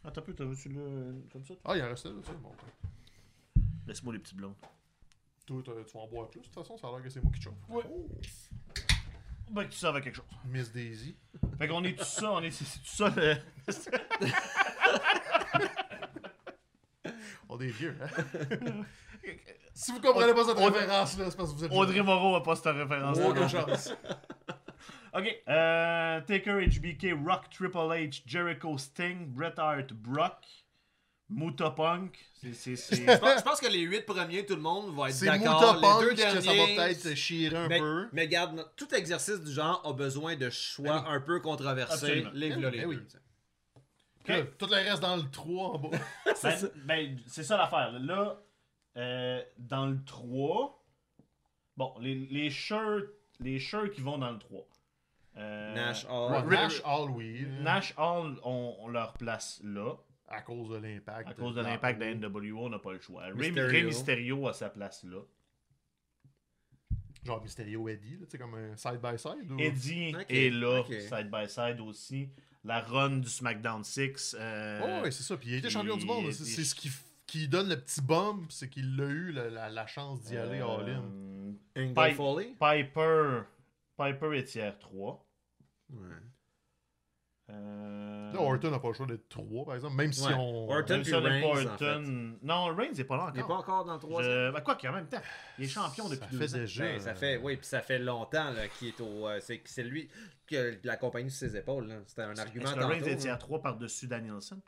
Attends 0.06 0.22
un 0.22 0.24
peu, 0.24 0.34
t'as 0.34 0.46
vu-tu 0.46 0.70
là 0.70 0.80
euh, 0.80 1.14
comme 1.34 1.44
ça? 1.46 1.54
Ah, 1.66 1.76
il 1.76 1.84
en 1.84 1.90
restait 1.90 2.10
là, 2.10 2.16
ça. 2.24 2.32
Bon. 2.42 2.52
Laisse-moi 3.88 4.14
les 4.14 4.20
petits 4.20 4.36
blondes. 4.36 4.56
Toi, 5.46 5.62
t'as- 5.66 5.84
tu 5.84 5.98
vas 5.98 6.04
en 6.04 6.08
boire 6.08 6.30
plus. 6.30 6.40
De 6.40 6.46
toute 6.46 6.54
façon, 6.56 6.78
ça 6.78 6.88
a 6.88 6.92
l'air 6.92 7.02
que 7.04 7.10
c'est 7.10 7.22
moi 7.22 7.32
qui 7.34 7.40
te 7.40 7.44
chauffe. 7.46 7.56
Ouais. 7.70 7.84
Ben, 9.52 9.66
que 9.66 9.72
tu 9.72 9.78
savais 9.80 10.02
quelque 10.02 10.16
chose. 10.16 10.26
Miss 10.46 10.72
Daisy. 10.72 11.16
Fait 11.58 11.68
qu'on 11.68 11.84
est 11.84 11.98
tout 11.98 12.06
ça, 12.06 12.32
on 12.32 12.42
est. 12.42 12.52
C'est 12.52 12.66
c'est 12.66 12.80
tout 12.80 12.96
ça 12.96 13.10
le. 13.16 13.36
On 17.52 17.60
est 17.60 17.68
vieux, 17.68 17.98
hein? 18.02 18.08
si 19.74 19.92
vous 19.92 20.00
comprenez 20.00 20.34
pas 20.34 20.44
cette 20.44 20.58
Audrey- 20.58 20.80
référence-là, 20.82 21.26
c'est 21.32 21.38
parce 21.38 21.52
que 21.52 21.58
vous 21.58 21.66
êtes. 21.66 21.72
Audrey 21.72 22.02
Moreau 22.04 22.36
a 22.36 22.44
pas 22.44 22.56
cette 22.56 22.76
référence. 22.76 23.18
Aucune 23.20 23.50
chance. 23.50 23.94
Ok. 25.12 25.26
Euh, 25.50 26.22
Taker, 26.22 26.68
HBK, 26.68 27.16
Rock, 27.26 27.50
Triple 27.50 27.78
H, 27.78 28.22
Jericho, 28.28 28.78
Sting, 28.78 29.34
Bret 29.34 29.56
Hart, 29.58 29.92
Brock, 29.92 30.46
Muta 31.30 31.70
Punk. 31.72 32.18
C'est. 32.42 32.54
c'est- 32.54 32.76
c'est- 32.76 32.96
Je 33.06 33.44
pense, 33.44 33.60
que 33.60 33.68
les 33.68 33.82
huit 33.82 34.06
premiers, 34.06 34.46
tout 34.46 34.56
le 34.56 34.62
monde 34.62 34.96
va 34.96 35.10
être 35.10 35.16
C'est 35.16 35.26
d'accord. 35.28 35.60
Muta 35.60 35.74
Les 35.76 36.06
deux 36.06 36.16
Punk 36.16 36.16
que 36.16 36.18
ça 36.22 36.34
va 36.34 36.42
derniers, 36.56 36.76
peut-être 36.76 37.16
chier 37.16 37.56
un 37.56 37.68
mais, 37.68 37.80
peu. 37.80 38.08
mais 38.14 38.22
regarde, 38.24 38.56
no- 38.56 38.64
tout 38.76 38.94
exercice 38.96 39.40
du 39.42 39.52
genre 39.52 39.82
a 39.86 39.94
besoin 39.94 40.36
de 40.36 40.50
choix 40.50 40.86
Ben 41.02 41.04
oui. 41.08 41.16
un 41.16 41.20
peu 41.22 41.40
controversés. 41.40 42.26
Les 42.34 42.56
oui. 42.56 42.62
deux, 42.62 44.46
Tout 44.58 44.68
le 44.68 44.76
reste 44.76 45.02
dans 45.02 45.16
le 45.18 45.30
3 45.32 45.70
en 45.76 45.78
bas. 45.80 45.98
Ben, 46.44 46.70
ben, 46.86 47.20
c'est 47.28 47.44
ça 47.44 47.58
l'affaire. 47.58 47.92
là. 48.00 48.40
Euh, 48.98 49.42
dans 49.58 49.86
le 49.86 50.04
3, 50.06 50.84
bon, 51.78 51.94
les, 52.00 52.16
les 52.16 52.50
shirts 52.50 53.06
les 53.40 53.58
shirts 53.60 53.92
qui 53.92 54.02
vont 54.02 54.18
dans 54.18 54.32
le 54.32 54.40
3. 54.40 54.68
Euh, 55.38 55.74
Nash 55.76 56.06
Hall. 56.10 56.46
Nash 56.50 56.82
Hall, 56.84 57.10
oui. 57.12 57.46
Nash 57.62 57.94
Hall, 57.98 58.38
on, 58.44 58.76
on 58.80 58.88
leur 58.90 59.14
place 59.14 59.62
là. 59.64 59.94
À 60.30 60.42
cause 60.42 60.70
de 60.70 60.78
l'impact. 60.78 61.30
À 61.30 61.34
cause 61.34 61.56
de 61.56 61.62
l'impact 61.62 62.00
de 62.00 62.06
la 62.06 62.16
NWO, 62.16 62.66
on 62.66 62.70
n'a 62.70 62.80
pas 62.80 62.94
le 62.94 63.00
choix. 63.00 63.24
Rey 63.26 63.84
Mysterio. 63.84 64.48
A 64.48 64.54
sa 64.54 64.70
place 64.70 65.04
là. 65.04 65.20
Genre 67.26 67.42
Mysterio 67.42 67.88
Eddie, 67.90 68.14
là, 68.18 68.26
tu 68.26 68.32
sais, 68.32 68.38
comme 68.38 68.56
un 68.56 68.76
side-by-side. 68.78 69.52
ou- 69.52 69.60
Eddie 69.60 70.16
est 70.30 70.50
là, 70.52 70.80
ok. 70.82 70.94
side 70.94 71.30
by 71.30 71.50
side 71.50 71.80
aussi. 71.82 72.30
La 72.64 72.80
run 72.82 73.18
du 73.18 73.30
SmackDown 73.30 73.84
6. 73.84 74.36
euh, 74.40 74.80
Oh, 74.84 75.04
ouais, 75.04 75.12
c'est 75.12 75.24
ça. 75.24 75.38
Puis 75.38 75.50
il 75.56 75.62
puis 75.62 75.70
champion 75.70 75.98
du 75.98 76.06
monde. 76.06 76.32
C'est 76.32 76.64
ce 76.64 76.76
qui, 76.76 76.90
qui 77.26 77.48
donne 77.48 77.70
le 77.70 77.80
petit 77.80 78.02
bump, 78.02 78.52
c'est 78.52 78.70
qu'il 78.70 79.00
a 79.02 79.06
eu 79.06 79.32
la, 79.32 79.50
la- 79.50 79.70
la 79.70 79.88
chance 79.88 80.22
d'y 80.24 80.38
aller 80.38 80.60
all-in. 80.60 81.04
euh, 81.04 81.52
Angle 81.78 81.94
Pi- 81.94 82.14
Foley. 82.16 82.56
Piper. 82.60 83.42
Piper 83.98 84.38
est 84.38 84.44
tiers 84.46 84.80
3. 84.80 85.26
Ouais. 85.92 85.98
Euh, 87.50 88.32
Là, 88.32 88.42
Orton 88.42 88.70
n'a 88.70 88.78
pas 88.80 88.90
le 88.90 88.94
choix 88.94 89.08
d'être 89.08 89.28
3, 89.28 89.66
par 89.66 89.74
exemple. 89.76 89.96
Même 89.96 90.14
si 90.14 90.28
Ouais. 90.28 90.34
on. 90.36 90.70
Orton 90.70 90.94
même 90.94 91.02
puis 91.02 91.10
si 91.10 91.16
on 91.16 91.22
n'est 91.22 91.42
pas 91.42 91.52
Reigns, 91.54 91.66
en 91.66 91.72
Orton- 91.72 92.38
Non, 92.44 92.76
Reigns 92.76 92.92
n'est 92.96 93.04
pas 93.04 93.18
là 93.18 93.32
Il 93.34 93.38
n'est 93.38 93.42
encore. 93.44 93.66
pas 93.66 93.72
encore 93.74 93.86
dans 93.86 93.94
le 93.96 94.00
troisième. 94.00 94.32
Je... 94.34 94.52
Ben, 94.52 94.62
quoi 94.62 94.76
qu'en 94.76 94.92
même 94.92 95.08
temps, 95.08 95.22
il 95.58 95.66
est 95.66 95.68
champion 95.68 96.08
depuis 96.10 96.20
ça 96.26 96.32
deux 96.32 96.38
fait 96.48 96.54
ans. 96.56 96.58
déjà. 96.60 96.84
Ben, 96.84 97.00
ça 97.00 97.16
fait, 97.16 97.38
oui, 97.38 97.58
puis 97.58 97.66
ça 97.66 97.82
fait 97.82 97.98
longtemps 97.98 98.52
là, 98.52 98.68
qu'il 98.68 98.90
est 98.90 99.02
au. 99.02 99.28
euh, 99.28 99.40
c'est, 99.42 99.62
c'est 99.66 99.84
lui 99.84 100.10
qui 100.48 100.58
a 100.58 100.72
la 100.84 100.98
compagnie 100.98 101.32
sur 101.32 101.50
ses 101.50 101.58
épaules. 101.58 102.04
C'était 102.06 102.22
un 102.22 102.36
argument 102.38 102.66
Est-ce 102.66 102.76
que. 102.76 102.84
Reigns 102.84 103.04
est 103.04 103.10
là. 103.10 103.16
tiers 103.16 103.38
3 103.40 103.62
par-dessus 103.64 104.08
Danielson? 104.08 104.62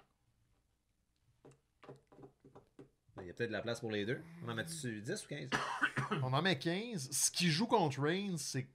Ben, 3.15 3.23
Il 3.23 3.27
y 3.27 3.29
a 3.29 3.33
peut-être 3.33 3.49
de 3.49 3.53
la 3.55 3.61
place 3.61 3.79
pour 3.79 3.91
les 3.91 4.05
deux. 4.05 4.19
On 4.45 4.49
en 4.49 4.55
met 4.55 4.63
dessus 4.63 5.01
10 5.01 5.23
ou 5.25 5.27
15 5.27 5.49
On 6.23 6.33
en 6.33 6.41
met 6.41 6.57
15. 6.57 7.09
Ce 7.11 7.29
qui 7.31 7.49
joue 7.49 7.67
contre 7.67 8.01
Reigns, 8.01 8.37
c'est 8.37 8.67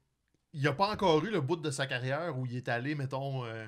qu'il 0.52 0.62
n'a 0.62 0.72
pas 0.72 0.92
encore 0.92 1.24
eu 1.24 1.30
le 1.30 1.40
bout 1.40 1.56
de 1.56 1.70
sa 1.70 1.86
carrière 1.86 2.38
où 2.38 2.46
il 2.46 2.56
est 2.56 2.68
allé, 2.68 2.94
mettons, 2.94 3.44
euh, 3.44 3.66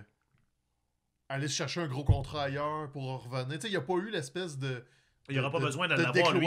aller 1.29 1.49
se 1.49 1.55
chercher 1.55 1.81
un 1.81 1.89
gros 1.89 2.05
contrat 2.05 2.45
ailleurs 2.45 2.91
pour 2.91 3.25
revenir. 3.25 3.59
Tu 3.59 3.63
sais, 3.67 3.69
il 3.69 3.75
n'a 3.75 3.81
pas 3.81 3.95
eu 3.95 4.11
l'espèce 4.11 4.59
de. 4.59 4.85
Il 5.29 5.35
n'y 5.35 5.41
aura 5.41 5.51
pas 5.51 5.59
de- 5.59 5.65
besoin 5.65 5.87
de, 5.89 5.95
l'avoir, 5.95 6.33
lui. 6.33 6.47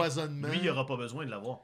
il 0.60 0.66
n'aura 0.66 0.86
pas 0.88 0.98
besoin 0.98 1.26
de 1.26 1.30
l'avoir. 1.32 1.60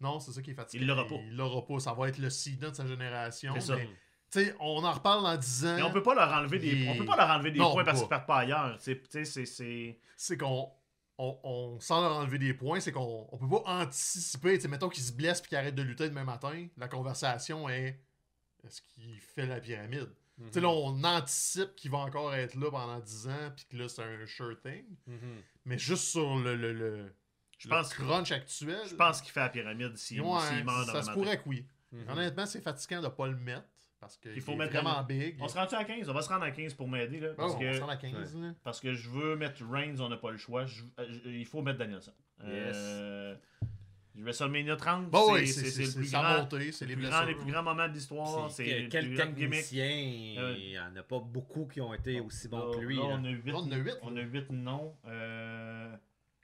Non, 0.00 0.20
c'est 0.20 0.32
ça 0.32 0.42
qui 0.42 0.50
est 0.50 0.54
fatigué. 0.54 0.82
Il 0.84 0.86
l'aura 0.88 1.06
pas. 1.06 1.14
Il 1.16 1.36
l'aura 1.36 1.64
pas. 1.66 1.80
Ça 1.80 1.92
va 1.94 2.08
être 2.08 2.18
le 2.18 2.30
Cena 2.30 2.70
de 2.70 2.74
sa 2.76 2.86
génération. 2.86 3.52
C'est 3.54 3.60
ça. 3.62 3.76
mais, 4.36 4.54
on 4.60 4.84
en 4.84 4.92
reparle 4.92 5.22
dans 5.24 5.36
10 5.36 5.66
ans. 5.66 5.76
Mais 5.76 5.82
on 5.82 5.90
peut 5.92 6.02
pas 6.02 6.14
leur 6.14 6.30
enlever 6.32 6.58
des, 6.58 6.88
on 6.90 6.96
peut 6.98 7.04
pas 7.06 7.16
leur 7.16 7.30
enlever 7.30 7.50
des 7.50 7.58
Non, 7.58 7.72
points 7.72 7.84
parce 7.84 7.96
pas. 7.98 8.02
qu'ils 8.02 8.08
partent 8.10 8.26
pas 8.26 8.38
ailleurs. 8.40 8.76
C'est, 8.80 9.02
tu 9.02 9.08
sais, 9.10 9.24
c'est, 9.24 9.46
c'est... 9.46 9.98
c'est 10.16 10.36
qu'on 10.36 10.70
on, 11.16 11.36
on- 11.42 11.80
sans 11.80 12.00
leur 12.02 12.12
enlever 12.18 12.38
des 12.38 12.54
points, 12.54 12.78
c'est 12.80 12.92
qu'on 12.92 13.26
on 13.32 13.38
peut 13.38 13.48
pas 13.48 13.62
anticiper. 13.82 14.58
Mettons 14.68 14.88
qu'il 14.90 15.02
se 15.02 15.12
blesse 15.12 15.40
puis 15.40 15.48
qu'il 15.48 15.58
arrête 15.58 15.74
de 15.74 15.82
lutter 15.82 16.08
demain 16.08 16.24
matin. 16.24 16.66
La 16.76 16.86
conversation 16.86 17.68
est 17.68 17.98
est-ce 18.64 18.82
qu'il 18.82 19.18
fait 19.18 19.46
la 19.46 19.58
pyramide? 19.60 20.10
Tu 20.46 20.52
sais, 20.52 20.60
là, 20.60 20.68
on 20.68 21.02
anticipe 21.04 21.74
qu'il 21.76 21.90
va 21.90 21.98
encore 21.98 22.34
être 22.34 22.54
là 22.54 22.70
pendant 22.70 23.00
10 23.00 23.28
ans 23.28 23.50
puis 23.56 23.64
que 23.70 23.76
là, 23.76 23.88
c'est 23.88 24.02
un 24.02 24.26
sure 24.26 24.56
thing. 24.62 24.84
Mhm. 25.06 25.42
Mais 25.64 25.78
juste 25.78 26.04
sur 26.04 26.36
le, 26.36 26.54
le, 26.56 26.72
le, 26.72 27.12
Je 27.58 27.68
le 27.68 27.74
pense, 27.74 27.92
crunch 27.92 28.30
actuel, 28.32 28.78
je 28.88 28.94
pense 28.94 29.20
qu'il 29.20 29.32
fait 29.32 29.40
la 29.40 29.48
pyramide 29.48 29.96
s'il, 29.96 30.20
ouais, 30.20 30.40
s'il 30.48 30.64
meurt 30.64 30.86
ça 30.90 31.02
se 31.02 31.10
pourrait 31.10 31.38
que 31.38 31.48
oui. 31.48 31.66
Mhm. 31.92 32.08
Honnêtement, 32.10 32.46
c'est 32.46 32.60
fatigant 32.60 33.00
de 33.02 33.08
pas 33.08 33.26
le 33.26 33.36
mettre 33.36 33.66
parce 34.00 34.16
qu'il 34.16 34.32
Il 34.34 34.40
faut 34.40 34.52
est 34.52 34.56
mettre 34.56 34.72
vraiment 34.74 34.98
un- 34.98 35.02
big. 35.02 35.36
On 35.40 35.48
se 35.48 35.56
rend-tu 35.58 35.74
à 35.74 35.82
15? 35.84 36.08
On 36.08 36.12
va 36.14 36.22
se 36.22 36.28
rendre 36.28 36.44
à 36.44 36.52
15 36.52 36.72
pour 36.74 36.86
m'aider. 36.86 37.18
Là, 37.18 37.30
Oh, 37.32 37.34
parce, 37.36 37.54
on 37.54 37.58
que, 37.58 37.72
se 37.72 37.80
rend 37.80 37.88
à 37.88 37.96
15. 37.96 38.36
là. 38.36 38.54
parce 38.62 38.78
que 38.80 38.94
je 38.94 39.10
veux 39.10 39.34
mettre 39.34 39.64
Reigns, 39.68 39.96
on 39.98 40.08
n'a 40.08 40.16
pas 40.18 40.30
le 40.30 40.36
choix. 40.38 40.66
Euh, 41.00 41.06
je- 41.08 41.30
il 41.30 41.46
faut 41.46 41.62
mettre 41.62 41.78
Danielson. 41.80 42.12
Yes. 42.44 42.76
Euh, 42.76 43.34
WrestleMania 44.22 44.76
30, 44.76 45.10
Bon, 45.10 45.26
c'est, 45.26 45.32
oui, 45.40 45.46
c'est, 45.48 45.60
c'est 45.60 45.70
c'est 45.70 45.80
le 45.82 45.86
c'est 45.90 45.98
plus 45.98 46.10
grand, 46.12 46.38
montée, 46.38 46.72
c'est 46.72 46.84
le 46.84 46.88
les 46.90 46.96
plus 46.96 47.06
grand- 47.08 47.20
les 47.20 47.24
blessures. 47.26 47.42
plus 47.44 47.52
grands 47.52 47.62
moments 47.62 47.88
de 47.88 47.92
l'histoire. 47.92 48.50
C'est 48.50 48.88
quel 48.90 49.06
plus 49.06 49.16
grand 49.16 49.26
gimmick. 49.26 49.50
technicien, 49.60 50.42
Euh, 50.42 50.56
il 50.58 50.68
n'y 50.70 50.78
en 50.78 50.96
a 50.96 51.02
pas 51.02 51.18
beaucoup 51.20 51.66
qui 51.66 51.80
ont 51.80 51.94
été 51.94 52.20
aussi 52.20 52.48
bons 52.48 52.70
Là, 52.72 52.76
que 52.78 52.80
lui. 52.84 52.96
là, 52.96 53.02
là. 53.02 53.08
on 53.20 53.24
a 53.24 53.28
8, 53.30 53.52
On 53.54 53.58
en 53.58 53.70
a 53.70 53.76
huit, 53.76 53.94
on 54.02 54.10
là. 54.10 54.20
a 54.20 54.24
huit 54.24 54.50
noms. 54.50 54.96
Euh, 55.06 55.96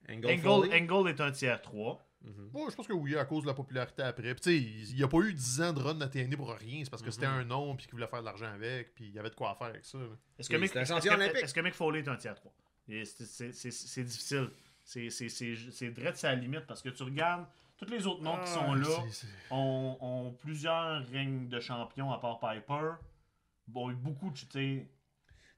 Angle, 0.08 0.26
Angle, 0.28 0.38
Foley. 0.40 0.80
Angle 0.82 1.08
est 1.08 1.20
un 1.20 1.30
tiers 1.32 1.62
3. 1.62 2.06
Mhm. 2.22 2.50
Ouais, 2.54 2.70
je 2.70 2.74
pense 2.76 2.86
que 2.86 2.92
oui, 2.94 3.16
à 3.16 3.24
cause 3.26 3.42
de 3.42 3.48
la 3.48 3.54
popularité 3.54 4.02
après. 4.02 4.34
Puis, 4.34 4.40
tu 4.40 4.50
sais, 4.50 4.90
il 4.90 4.96
n'y 4.96 5.02
a 5.02 5.08
pas 5.08 5.18
eu 5.18 5.32
10 5.34 5.60
ans 5.60 5.72
de 5.74 5.80
run 5.80 5.94
de 5.94 6.06
TNA 6.06 6.36
pour 6.36 6.52
rien. 6.54 6.80
C'est 6.84 6.90
parce 6.90 7.02
que 7.02 7.10
c'était 7.10 7.26
Mhm. 7.26 7.32
un 7.34 7.44
nom, 7.44 7.76
puis 7.76 7.84
qu'il 7.86 7.92
voulait 7.94 8.06
faire 8.06 8.20
de 8.20 8.24
l'argent 8.24 8.46
avec, 8.54 8.94
puis 8.94 9.06
il 9.06 9.12
y 9.14 9.18
avait 9.18 9.28
de 9.30 9.34
quoi 9.34 9.54
faire 9.58 9.66
avec 9.68 9.84
ça. 9.84 9.98
Est-ce 10.38 10.48
que, 10.48 10.56
Mick, 10.56 10.74
est-ce 10.74 10.88
champion 10.92 11.10
que- 11.12 11.16
olympique. 11.16 11.42
est-ce 11.42 11.52
que 11.54 11.60
Mick 11.60 11.74
Foley 11.74 11.98
est 12.00 12.08
un 12.08 12.16
tiers 12.16 12.34
3? 12.34 12.52
Et 12.88 13.04
c'est- 13.04 13.24
C'est 13.26 13.52
c'est- 13.52 13.70
c'est 13.70 14.04
difficile. 14.04 14.48
C'est 14.86 15.08
c'est- 15.10 15.28
c'est- 15.30 15.56
c'est 15.70 15.90
direct 15.90 16.16
sa 16.18 16.34
limite 16.34 16.66
parce 16.66 16.82
que 16.82 16.90
tu 16.90 17.02
regardes, 17.02 17.46
tous 17.76 17.86
les 17.86 18.06
autres 18.06 18.22
noms 18.22 18.38
qui 18.40 18.50
sont 18.50 18.72
Ah, 18.72 18.76
là 18.76 18.84
c'est- 19.06 19.26
c'est- 19.26 19.32
ont, 19.50 19.96
ont 20.00 20.32
plusieurs 20.32 21.04
règnes 21.08 21.48
de 21.48 21.60
champion 21.60 22.12
à 22.12 22.18
part 22.18 22.38
Piper. 22.40 22.92
Bon, 23.66 23.92
beaucoup 23.92 24.30
de. 24.30 24.36
tu 24.36 24.46
sais, 24.50 24.88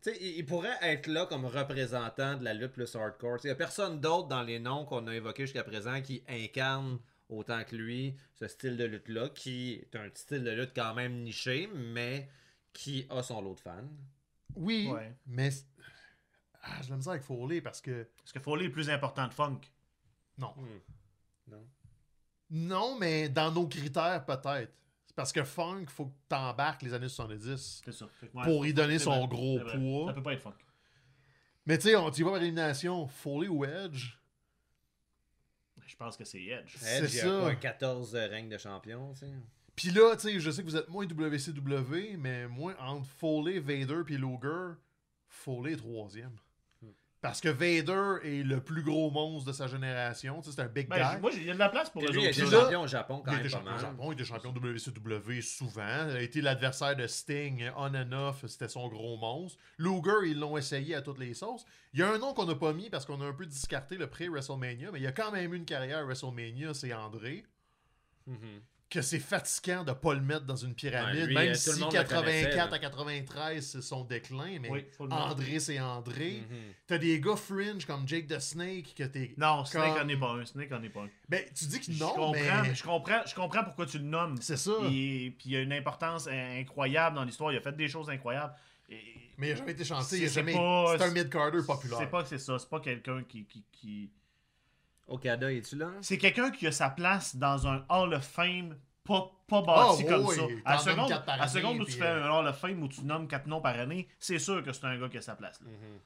Tu 0.02 0.12
sais, 0.12 0.18
il 0.20 0.36
il 0.38 0.46
pourrait 0.46 0.76
être 0.82 1.06
là 1.08 1.26
comme 1.26 1.44
représentant 1.46 2.36
de 2.36 2.44
la 2.44 2.54
lutte 2.54 2.72
plus 2.72 2.94
hardcore. 2.94 3.38
Il 3.42 3.46
n'y 3.48 3.50
a 3.52 3.56
personne 3.56 4.00
d'autre 4.00 4.28
dans 4.28 4.42
les 4.42 4.58
noms 4.60 4.84
qu'on 4.84 5.06
a 5.08 5.14
évoqués 5.14 5.44
jusqu'à 5.44 5.64
présent 5.64 6.00
qui 6.00 6.22
incarne 6.28 6.98
autant 7.28 7.64
que 7.64 7.74
lui 7.74 8.16
ce 8.36 8.46
style 8.46 8.76
de 8.76 8.84
lutte-là, 8.84 9.30
qui 9.30 9.72
est 9.74 9.96
un 9.96 10.08
style 10.14 10.44
de 10.44 10.50
lutte 10.52 10.72
quand 10.76 10.94
même 10.94 11.22
niché, 11.24 11.68
mais 11.74 12.28
qui 12.72 13.06
a 13.10 13.22
son 13.22 13.40
lot 13.40 13.54
de 13.54 13.60
fans. 13.60 13.88
Oui, 14.54 14.88
Ouais. 14.92 15.12
mais. 15.26 15.50
Ah, 16.62 16.80
j'ai 16.82 16.90
la 16.90 16.96
misère 16.96 17.12
avec 17.12 17.22
Foley 17.24 17.60
parce 17.60 17.80
que. 17.80 18.02
Est-ce 18.24 18.32
que 18.32 18.40
Foley 18.40 18.66
est 18.66 18.70
plus 18.70 18.88
important 18.90 19.26
de 19.26 19.34
Funk? 19.34 19.60
Non. 20.38 20.54
Non. 21.48 21.66
Non, 22.50 22.96
mais 22.98 23.28
dans 23.28 23.50
nos 23.50 23.66
critères, 23.66 24.24
peut-être. 24.24 24.72
C'est 25.06 25.16
parce 25.16 25.32
que 25.32 25.44
Funk, 25.44 25.86
faut 25.88 26.06
que 26.06 26.14
t'embarques 26.28 26.82
les 26.82 26.94
années 26.94 27.08
70 27.08 27.82
C'est 27.84 27.92
ça. 27.92 28.06
Fait 28.20 28.28
que, 28.28 28.36
ouais, 28.36 28.44
pour 28.44 28.66
y 28.66 28.72
donner 28.72 28.98
son 28.98 29.18
vrai, 29.18 29.28
gros 29.28 29.58
poids. 29.60 30.08
Ça 30.08 30.12
peut 30.14 30.22
pas 30.22 30.32
être 30.34 30.42
Funk. 30.42 30.54
Mais 31.64 31.78
tu 31.78 31.88
sais, 31.88 31.96
on 31.96 32.10
y 32.10 32.22
va 32.22 32.30
par 32.30 32.42
élimination. 32.42 33.08
Foley 33.08 33.48
ou 33.48 33.64
Edge? 33.64 34.12
Je 35.86 35.96
pense 35.96 36.16
que 36.16 36.24
c'est 36.24 36.42
Edge. 36.42 36.76
C'est 36.78 37.04
Edge, 37.04 37.12
il 37.12 37.16
y 37.16 37.20
a 37.20 37.24
ça. 37.24 37.40
quoi, 37.40 37.54
14 37.54 38.14
règnes 38.14 38.48
de 38.48 38.58
champion, 38.58 39.12
tu 39.12 39.20
sais? 39.20 39.32
Puis 39.74 39.90
là, 39.90 40.16
tu 40.16 40.22
sais, 40.22 40.40
je 40.40 40.50
sais 40.50 40.62
que 40.62 40.68
vous 40.68 40.76
êtes 40.76 40.88
moins 40.88 41.06
WCW, 41.06 42.16
mais 42.18 42.48
moi, 42.48 42.74
entre 42.80 43.06
Foley, 43.06 43.58
Vader 43.58 44.02
puis 44.04 44.16
Luger, 44.16 44.74
Foley 45.28 45.72
est 45.72 45.76
troisième. 45.76 46.36
Hmm. 47.26 47.30
Parce 47.30 47.40
que 47.40 47.48
Vader 47.48 48.18
est 48.24 48.42
le 48.42 48.60
plus 48.60 48.82
gros 48.82 49.10
monstre 49.10 49.48
de 49.48 49.52
sa 49.52 49.66
génération. 49.66 50.40
Tu 50.42 50.50
sais, 50.50 50.56
c'est 50.56 50.62
un 50.62 50.66
big 50.68 50.88
Ben, 50.88 50.96
guy. 50.96 51.14
je- 51.16 51.20
moi, 51.20 51.30
il 51.34 51.44
y 51.44 51.50
a 51.50 51.54
de 51.54 51.58
la 51.58 51.68
place 51.68 51.90
pour 51.90 52.02
Puis 52.02 52.10
eux 52.10 52.14
lui, 52.14 52.24
il 52.30 52.44
là, 52.50 52.60
champion 52.62 52.82
au 52.82 52.86
Japon 52.86 53.22
quand 53.24 53.32
il 53.32 53.34
même 53.38 53.42
pas 53.42 53.48
champion 53.48 53.74
au. 53.74 53.78
Japon, 53.78 54.12
il 54.12 54.14
était 54.14 54.24
champion 54.24 54.52
WCW 54.52 55.40
souvent. 55.42 56.08
Il 56.10 56.16
a 56.16 56.20
été 56.22 56.40
l'adversaire 56.40 56.96
de 56.96 57.06
Sting 57.06 57.70
on 57.76 57.94
and 57.94 58.12
off, 58.12 58.44
c'était 58.46 58.68
son 58.68 58.88
gros 58.88 59.16
monstre. 59.16 59.58
Luger, 59.78 60.28
ils 60.30 60.38
l'ont 60.38 60.56
essayé 60.56 60.94
à 60.94 61.02
toutes 61.02 61.18
les 61.18 61.34
sauces. 61.34 61.64
Il 61.92 62.00
y 62.00 62.02
a 62.02 62.10
un 62.12 62.18
nom 62.18 62.34
qu'on 62.34 62.46
n'a 62.46 62.54
pas 62.54 62.72
mis 62.72 62.90
parce 62.90 63.04
qu'on 63.06 63.20
a 63.20 63.24
un 63.26 63.32
peu 63.32 63.46
discarté 63.46 63.96
le 63.96 64.06
pré-WrestleMania, 64.08 64.90
mais 64.92 65.00
il 65.00 65.02
y 65.04 65.06
a 65.08 65.12
quand 65.12 65.30
même 65.32 65.52
eu 65.52 65.56
une 65.56 65.64
carrière 65.64 65.98
à 65.98 66.04
WrestleMania, 66.04 66.74
c'est 66.74 66.92
André. 66.92 67.44
Mhm. 68.26 68.60
Que 68.88 69.02
c'est 69.02 69.18
fatigant 69.18 69.82
de 69.82 69.90
pas 69.92 70.14
le 70.14 70.20
mettre 70.20 70.46
dans 70.46 70.54
une 70.54 70.72
pyramide, 70.72 71.16
Ouais, 71.22 71.26
lui, 71.26 71.34
même 71.34 71.48
euh, 71.50 71.54
si 71.54 71.70
monde 71.80 71.92
le 71.92 72.04
connaissait, 72.04 72.50
84 72.50 72.70
là. 72.70 72.76
à 72.76 72.78
93 72.78 73.66
c'est 73.66 73.82
son 73.82 74.04
déclin, 74.04 74.58
mais 74.60 74.70
Oui, 74.70 74.84
faut 74.96 75.04
le 75.04 75.10
mettre. 75.10 75.22
André 75.26 75.58
c'est 75.58 75.80
André. 75.80 76.44
Mhm. 76.48 76.56
T'as 76.86 76.98
des 76.98 77.20
gars 77.20 77.34
fringe 77.34 77.84
comme 77.84 78.06
Jake 78.06 78.28
the 78.28 78.38
Snake 78.38 78.94
que 78.94 79.02
t'es. 79.02 79.34
Non, 79.38 79.64
Snake 79.64 79.94
Comme- 79.94 80.06
en 80.06 80.08
est 80.08 80.16
pas 80.16 80.30
un. 80.34 80.44
Snake 80.46 80.70
en 80.70 80.82
est 80.84 80.88
pas 80.88 81.00
un. 81.00 81.08
Ben, 81.28 81.44
tu 81.52 81.64
dis 81.66 81.80
que 81.80 81.90
Je 81.92 81.98
non, 81.98 82.10
comprends, 82.10 82.32
mais. 82.62 82.74
je, 82.76 82.82
comprends, 82.84 83.22
je 83.26 83.34
comprends 83.34 83.64
pourquoi 83.64 83.86
tu 83.86 83.98
le 83.98 84.04
nommes. 84.04 84.36
C'est 84.40 84.56
ça. 84.56 84.70
Et 84.84 85.34
puis 85.36 85.46
il 85.46 85.52
y 85.52 85.56
a 85.56 85.62
une 85.62 85.72
importance 85.72 86.28
in- 86.28 86.60
incroyable 86.60 87.16
dans 87.16 87.24
l'histoire. 87.24 87.52
Il 87.52 87.56
a 87.56 87.60
fait 87.60 87.74
des 87.76 87.88
choses 87.88 88.08
incroyables. 88.08 88.54
Et- 88.88 89.02
Mais 89.36 89.48
il 89.48 89.52
a 89.52 89.56
jamais 89.56 89.72
été 89.72 89.84
chanté, 89.84 90.16
il 90.18 90.24
a 90.24 90.28
C'est- 90.28 90.34
jamais. 90.34 90.52
c'est 90.52 91.02
un 91.04 91.10
mid-carder 91.10 91.58
populaire. 91.66 91.98
C'est 91.98 92.06
pas 92.10 92.22
que 92.22 92.28
c'est 92.28 92.38
ça. 92.38 92.56
C'est 92.60 92.70
pas 92.70 92.78
quelqu'un 92.80 93.24
qui, 93.28 93.44
qui, 93.46 93.64
qui- 93.72 94.10
Okada, 95.08 95.52
es-tu 95.52 95.76
là? 95.76 95.92
C'est 96.00 96.18
quelqu'un 96.18 96.50
qui 96.50 96.66
a 96.66 96.72
sa 96.72 96.90
place 96.90 97.36
dans 97.36 97.66
un 97.66 97.84
Hall 97.88 98.14
of 98.14 98.24
Fame 98.24 98.76
pas, 99.04 99.30
pas 99.46 99.62
bâti 99.62 100.04
Ah, 100.04 100.10
comme 100.12 100.26
oui, 100.26 100.34
ça. 100.34 100.42
À 100.64 100.72
la 100.74 100.78
seconde, 100.80 101.12
à 101.26 101.48
seconde 101.48 101.80
où 101.80 101.84
tu 101.84 101.92
fais 101.92 102.04
euh, 102.06 102.24
un 102.24 102.30
Hall 102.40 102.46
of 102.48 102.58
Fame 102.58 102.82
où 102.82 102.88
tu 102.88 103.02
nommes 103.02 103.28
quatre 103.28 103.46
noms 103.46 103.60
par 103.60 103.78
année, 103.78 104.08
c'est 104.18 104.40
sûr 104.40 104.64
que 104.64 104.72
c'est 104.72 104.84
un 104.84 104.98
gars 104.98 105.08
qui 105.08 105.18
a 105.18 105.22
sa 105.22 105.36
place. 105.36 105.60
là. 105.60 105.68
Mhm. 105.70 105.98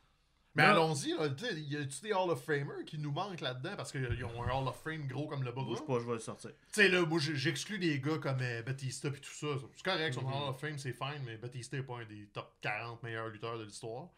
Mais 0.56 0.64
allons-y, 0.64 1.12
là, 1.16 1.28
tu 1.30 1.46
sais, 1.46 1.60
y 1.60 1.76
a-tu 1.76 2.00
des 2.02 2.12
Hall 2.12 2.28
of 2.28 2.44
Famers 2.44 2.84
qui 2.84 2.98
nous 2.98 3.12
manquent 3.12 3.40
là-dedans 3.40 3.70
parce 3.76 3.92
qu'ils 3.92 4.24
ont 4.24 4.42
un 4.42 4.50
Hall 4.50 4.66
of 4.68 4.76
Fame 4.82 5.06
gros 5.06 5.28
comme 5.28 5.44
le 5.44 5.52
bras? 5.52 5.64
Bouge 5.64 5.78
Tu 5.78 5.84
pas, 5.86 6.00
je 6.00 6.04
vais 6.06 6.12
le 6.14 6.18
sortir. 6.18 6.50
sais, 6.72 6.88
là, 6.88 7.06
moi 7.06 7.18
j'exclus 7.20 7.78
des 7.78 8.00
gars 8.00 8.18
comme 8.18 8.40
euh, 8.42 8.60
Batista 8.62 9.08
et 9.08 9.12
tout 9.12 9.32
ça. 9.32 9.46
C'est 9.76 9.84
correct, 9.84 10.12
son 10.12 10.22
Mhm. 10.22 10.32
Hall 10.32 10.48
of 10.50 10.60
Fame 10.60 10.76
c'est 10.76 10.92
fine, 10.92 11.22
mais 11.24 11.36
Batista 11.36 11.76
est 11.78 11.82
pas 11.84 11.98
un 12.00 12.04
des 12.04 12.26
top 12.34 12.52
40 12.60 13.02
meilleurs 13.02 13.28
lutteurs 13.28 13.58
de 13.58 13.64
l'histoire. 13.64 14.08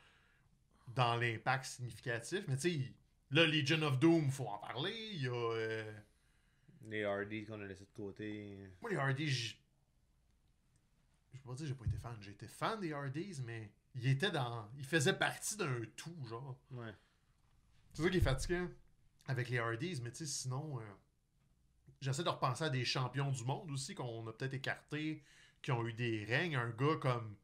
Dans 0.96 1.14
l'impact 1.16 1.66
significatif. 1.66 2.44
Mais 2.48 2.56
tu 2.56 2.70
sais, 2.72 2.92
là, 3.32 3.46
Legion 3.46 3.82
of 3.82 3.98
Doom, 3.98 4.30
faut 4.30 4.46
en 4.46 4.58
parler. 4.58 4.94
Il 5.14 5.22
y 5.22 5.28
a. 5.28 5.32
euh, 5.32 5.92
Les 6.86 7.04
Hardys 7.04 7.44
qu'on 7.44 7.60
a 7.60 7.64
laissé 7.66 7.84
de 7.84 7.90
côté. 7.94 8.68
Moi, 8.80 8.90
les 8.90 8.96
Hardys, 8.96 9.28
j'- 9.28 9.58
je 11.32 11.38
peux 11.40 11.48
pas 11.50 11.54
dire 11.54 11.64
que 11.64 11.68
j'ai 11.68 11.74
pas 11.74 11.84
été 11.86 11.98
fan. 11.98 12.16
J'ai 12.20 12.30
été 12.32 12.46
fan 12.48 12.80
des 12.80 12.92
Hardys, 12.92 13.40
mais 13.44 13.70
il 13.94 14.06
était 14.06 14.30
dans. 14.30 14.68
Il 14.78 14.84
faisait 14.84 15.14
partie 15.14 15.56
d'un 15.56 15.80
tout, 15.96 16.16
genre. 16.28 16.56
Ouais. 16.72 16.92
C'est 17.92 18.02
ça 18.02 18.10
qui 18.10 18.16
est 18.18 18.20
fatigant 18.20 18.68
avec 19.26 19.48
les 19.48 19.58
Hardys, 19.58 20.00
mais 20.02 20.10
tu 20.10 20.18
sais, 20.18 20.26
sinon, 20.26 20.78
euh, 20.80 20.82
j'essaie 22.00 22.24
de 22.24 22.28
repenser 22.28 22.64
à 22.64 22.70
des 22.70 22.84
champions 22.84 23.30
du 23.30 23.44
monde 23.44 23.70
aussi 23.70 23.94
qu'on 23.94 24.26
a 24.26 24.32
peut-être 24.32 24.54
écartés, 24.54 25.22
qui 25.62 25.70
ont 25.72 25.86
eu 25.86 25.92
des 25.92 26.24
règnes. 26.24 26.56
Un 26.56 26.70
gars 26.70 26.96
comme. 27.00 27.36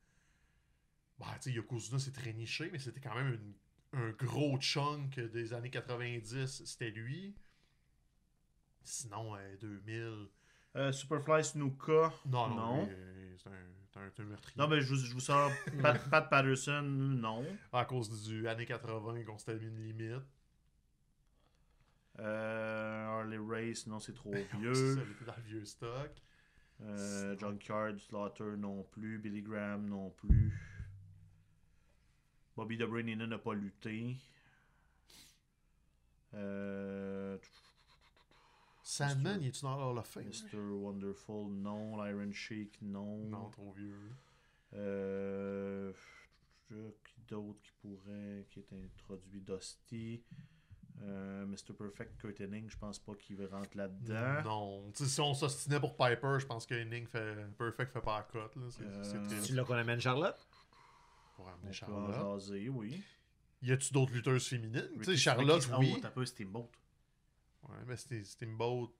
Bah, 1.18 1.26
tu 1.40 1.50
sais, 1.50 1.52
Yokozuna, 1.52 1.98
c'est 1.98 2.12
très 2.12 2.32
niché, 2.32 2.68
mais 2.72 2.78
c'était 2.78 3.00
quand 3.00 3.14
même 3.14 3.34
une- 3.34 3.54
un 3.92 4.10
gros 4.10 4.58
chunk 4.60 5.18
des 5.18 5.52
années 5.52 5.70
90, 5.70 6.64
c'était 6.64 6.90
lui. 6.90 7.34
Sinon, 8.84 9.34
euh, 9.36 9.56
2000. 9.60 10.28
Euh, 10.76 10.92
Superfly 10.92 11.42
Snuka? 11.44 12.12
Non, 12.26 12.48
non, 12.48 12.88
euh, 12.90 13.34
c'est 13.38 13.48
un, 13.48 13.52
c'est 13.92 13.98
un, 13.98 14.10
c'est 14.14 14.22
un 14.22 14.26
meurtrier. 14.26 14.54
Non, 14.58 14.68
ben 14.68 14.80
je 14.80 14.86
vous, 14.86 14.96
je 14.96 15.12
vous 15.12 15.20
sors 15.20 15.50
Pat, 15.82 15.98
Pat 16.10 16.28
Patterson, 16.28 16.82
non. 16.82 17.44
À 17.72 17.84
cause 17.84 18.26
du 18.28 18.46
années 18.48 18.66
80 18.66 19.24
qu'on 19.24 19.38
s'était 19.38 19.56
mis 19.56 19.66
une 19.66 19.82
limite. 19.82 20.22
Euh, 22.20 23.06
Harley 23.06 23.38
Race, 23.38 23.86
non, 23.86 23.98
c'est 24.00 24.12
trop 24.12 24.32
C'est 24.52 24.56
vieux. 24.58 24.96
dans 25.26 25.36
le 25.36 25.42
vieux 25.42 25.64
stock. 25.64 26.10
Euh, 26.80 27.36
Junkyard, 27.38 27.98
Slaughter, 27.98 28.56
non 28.56 28.84
plus. 28.84 29.18
Billy 29.18 29.42
Graham, 29.42 29.88
non 29.88 30.10
plus. 30.10 30.52
Bobby 32.58 32.76
the 32.76 32.82
Brain 32.82 33.06
Heenan 33.06 33.28
n'a 33.28 33.38
pas 33.38 33.54
lutté. 33.54 34.16
Euh, 36.34 37.38
Sandman, 38.82 39.40
il 39.40 39.46
est-tu 39.46 39.62
dans 39.62 39.90
Hall 39.92 39.96
of 39.96 40.06
Fame? 40.08 40.24
Mr. 40.24 40.58
Wonderful, 40.58 41.52
non. 41.52 42.02
L'Iron 42.02 42.32
Sheik, 42.32 42.76
non. 42.82 43.18
Non, 43.28 43.48
trop 43.50 43.70
vieux. 43.70 44.10
Euh, 44.74 45.92
qui 46.68 46.74
d'autre 47.28 47.60
qui 47.62 47.70
pourrait, 47.80 48.44
qui 48.50 48.58
est 48.58 48.72
introduit? 48.72 49.40
Dusty. 49.40 50.20
Euh, 51.02 51.46
Mr. 51.46 51.74
Perfect, 51.78 52.18
Kurt 52.20 52.40
Hennig, 52.40 52.68
je 52.68 52.76
pense 52.76 52.98
pas 52.98 53.14
qu'il 53.14 53.40
rentre 53.46 53.76
là-dedans. 53.76 54.42
Non. 54.42 54.92
Si 54.94 55.20
on 55.20 55.32
s'ostinait 55.32 55.78
pour 55.78 55.96
Piper, 55.96 56.38
je 56.40 56.46
pense 56.46 56.66
que 56.66 56.74
Henning 56.74 57.06
fait. 57.06 57.36
Perfect 57.56 57.92
fait 57.92 58.00
pas 58.00 58.16
la 58.16 58.22
cote. 58.24 58.56
là. 58.56 58.62
C'est 58.68 58.82
Euh, 58.82 59.54
l'as 59.54 59.62
qu'on 59.64 59.74
amène 59.74 60.00
Charlotte? 60.00 60.47
Pour 61.38 61.46
On 61.46 61.50
ramener 61.50 61.62
peut 61.62 61.68
en 61.68 61.72
Charlotte. 61.72 62.40
jaser, 62.40 62.68
oui. 62.68 63.00
Y 63.62 63.70
a-tu 63.72 63.92
d'autres 63.92 64.12
lutteuses 64.12 64.48
féminines? 64.48 64.88
Tu 64.98 65.04
sais, 65.04 65.10
Ricky- 65.12 65.16
Charlotte, 65.22 65.62
Ricky- 65.62 65.94
oui. 65.94 65.98
T'as 66.02 66.10
peu 66.10 66.26
Steamboat. 66.26 66.68
Ouais, 67.68 67.76
mais 67.86 67.96
Steamboat. 68.24 68.92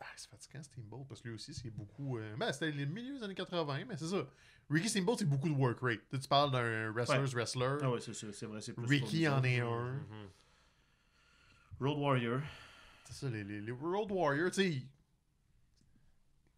Ah, 0.00 0.06
c'est 0.16 0.30
fatigant 0.30 0.62
Steamboat 0.62 1.04
parce 1.06 1.20
que 1.20 1.28
lui 1.28 1.34
aussi, 1.34 1.52
c'est 1.52 1.68
beaucoup. 1.70 2.16
euh, 2.18 2.34
Ben, 2.38 2.50
c'était 2.50 2.70
les 2.70 2.86
milieux 2.86 3.18
des 3.18 3.22
années 3.24 3.34
80, 3.34 3.84
mais 3.86 3.96
c'est 3.98 4.08
ça. 4.08 4.26
Ricky 4.70 4.88
Steamboat, 4.88 5.16
c'est 5.18 5.24
beaucoup 5.26 5.50
de 5.50 5.54
work 5.54 5.78
rate. 5.82 6.00
Tu 6.10 6.16
sais, 6.16 6.22
tu 6.22 6.28
parles 6.28 6.50
d'un 6.50 6.90
wrestler's 6.92 7.34
wrestler. 7.34 7.76
Ah 7.82 7.90
ouais, 7.90 8.00
c'est 8.00 8.14
ça, 8.14 8.26
c'est 8.32 8.46
vrai, 8.46 8.62
c'est 8.62 8.72
plus 8.72 8.86
Ricky 8.86 9.28
en 9.28 9.42
est 9.44 9.60
un. 9.60 9.92
Mhm. 9.92 10.28
Road 11.80 11.98
Warrior. 11.98 12.40
C'est 13.04 13.12
ça, 13.14 13.28
les, 13.30 13.44
les, 13.44 13.60
les 13.60 13.72
Road 13.72 14.10
Warriors, 14.10 14.50
tu 14.50 14.62
sais. 14.62 14.82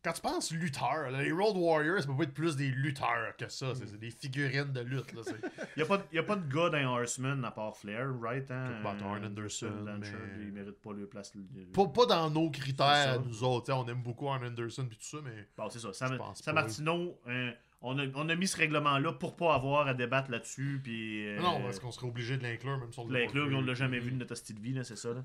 Quand 0.09 0.15
tu 0.15 0.21
penses 0.23 0.51
lutteur, 0.53 1.11
les 1.11 1.31
Road 1.33 1.57
Warriors, 1.57 2.01
ça 2.01 2.07
peut 2.07 2.17
pas 2.17 2.23
être 2.23 2.33
plus 2.33 2.57
des 2.57 2.69
lutteurs 2.71 3.37
que 3.37 3.47
ça. 3.51 3.75
C'est 3.75 3.87
c'est 3.87 3.99
des 3.99 4.11
figurines 4.11 4.73
de 4.73 4.81
lutte. 4.81 5.13
Là, 5.13 5.21
Il 5.27 5.33
n'y 5.77 5.83
a, 5.83 5.87
pas 5.87 5.99
de- 5.99 6.05
y 6.13 6.19
a 6.19 6.23
pas 6.23 6.37
de 6.37 6.51
gars 6.51 6.71
dans 6.71 6.97
Horseman 6.99 7.45
à 7.45 7.51
part 7.51 7.77
Flair, 7.77 8.09
right? 8.23 8.51
Hein? 8.51 8.81
Arn 8.85 9.23
Euh, 9.23 9.27
Anderson, 9.27 9.71
Blanchard, 9.83 10.13
mais- 10.39 10.45
il 10.45 10.53
mérite 10.53 10.81
pas 10.81 10.93
le 10.95 11.07
place. 11.07 11.33
pas, 11.75 11.87
pas 11.89 12.07
dans 12.07 12.31
nos 12.31 12.51
critères, 12.51 13.21
nous 13.23 13.45
autres. 13.45 13.71
On 13.75 13.87
aime 13.87 14.03
beaucoup 14.03 14.29
Arn 14.31 14.43
Anderson 14.45 14.87
et 14.91 14.95
tout 14.97 15.03
ça, 15.03 15.19
mais. 15.23 15.47
Bon, 15.57 15.69
c'est 15.69 15.79
ça. 15.79 15.93
Sam, 15.93 16.19
hein, 17.27 17.53
on, 17.81 17.99
a, 17.99 18.07
on 18.15 18.29
a 18.29 18.35
mis 18.35 18.47
ce 18.49 18.57
règlement-là 18.57 19.13
pour 19.13 19.37
pas 19.37 19.55
avoir 19.55 19.87
à 19.87 19.95
débattre 19.95 20.31
là-dessus. 20.31 20.81
Puis, 20.83 21.27
euh, 21.29 21.39
non, 21.41 21.61
parce 21.63 21.79
qu'on 21.79 21.93
serait 21.93 22.07
obligé 22.07 22.37
de 22.37 22.43
l'inclure, 22.43 22.79
même 22.79 22.93
si 22.93 22.99
on 22.99 23.09
L'inclure, 23.09 23.49
on 23.53 23.61
l'a 23.61 23.75
jamais 23.75 23.99
vu 24.01 24.11
de 24.11 24.17
notre 24.17 24.33
hostie 24.33 24.55
de 24.55 24.61
vie, 24.61 24.73
là, 24.73 24.85
c'est 24.85 24.97
ça. 24.97 25.11
Là. 25.15 25.23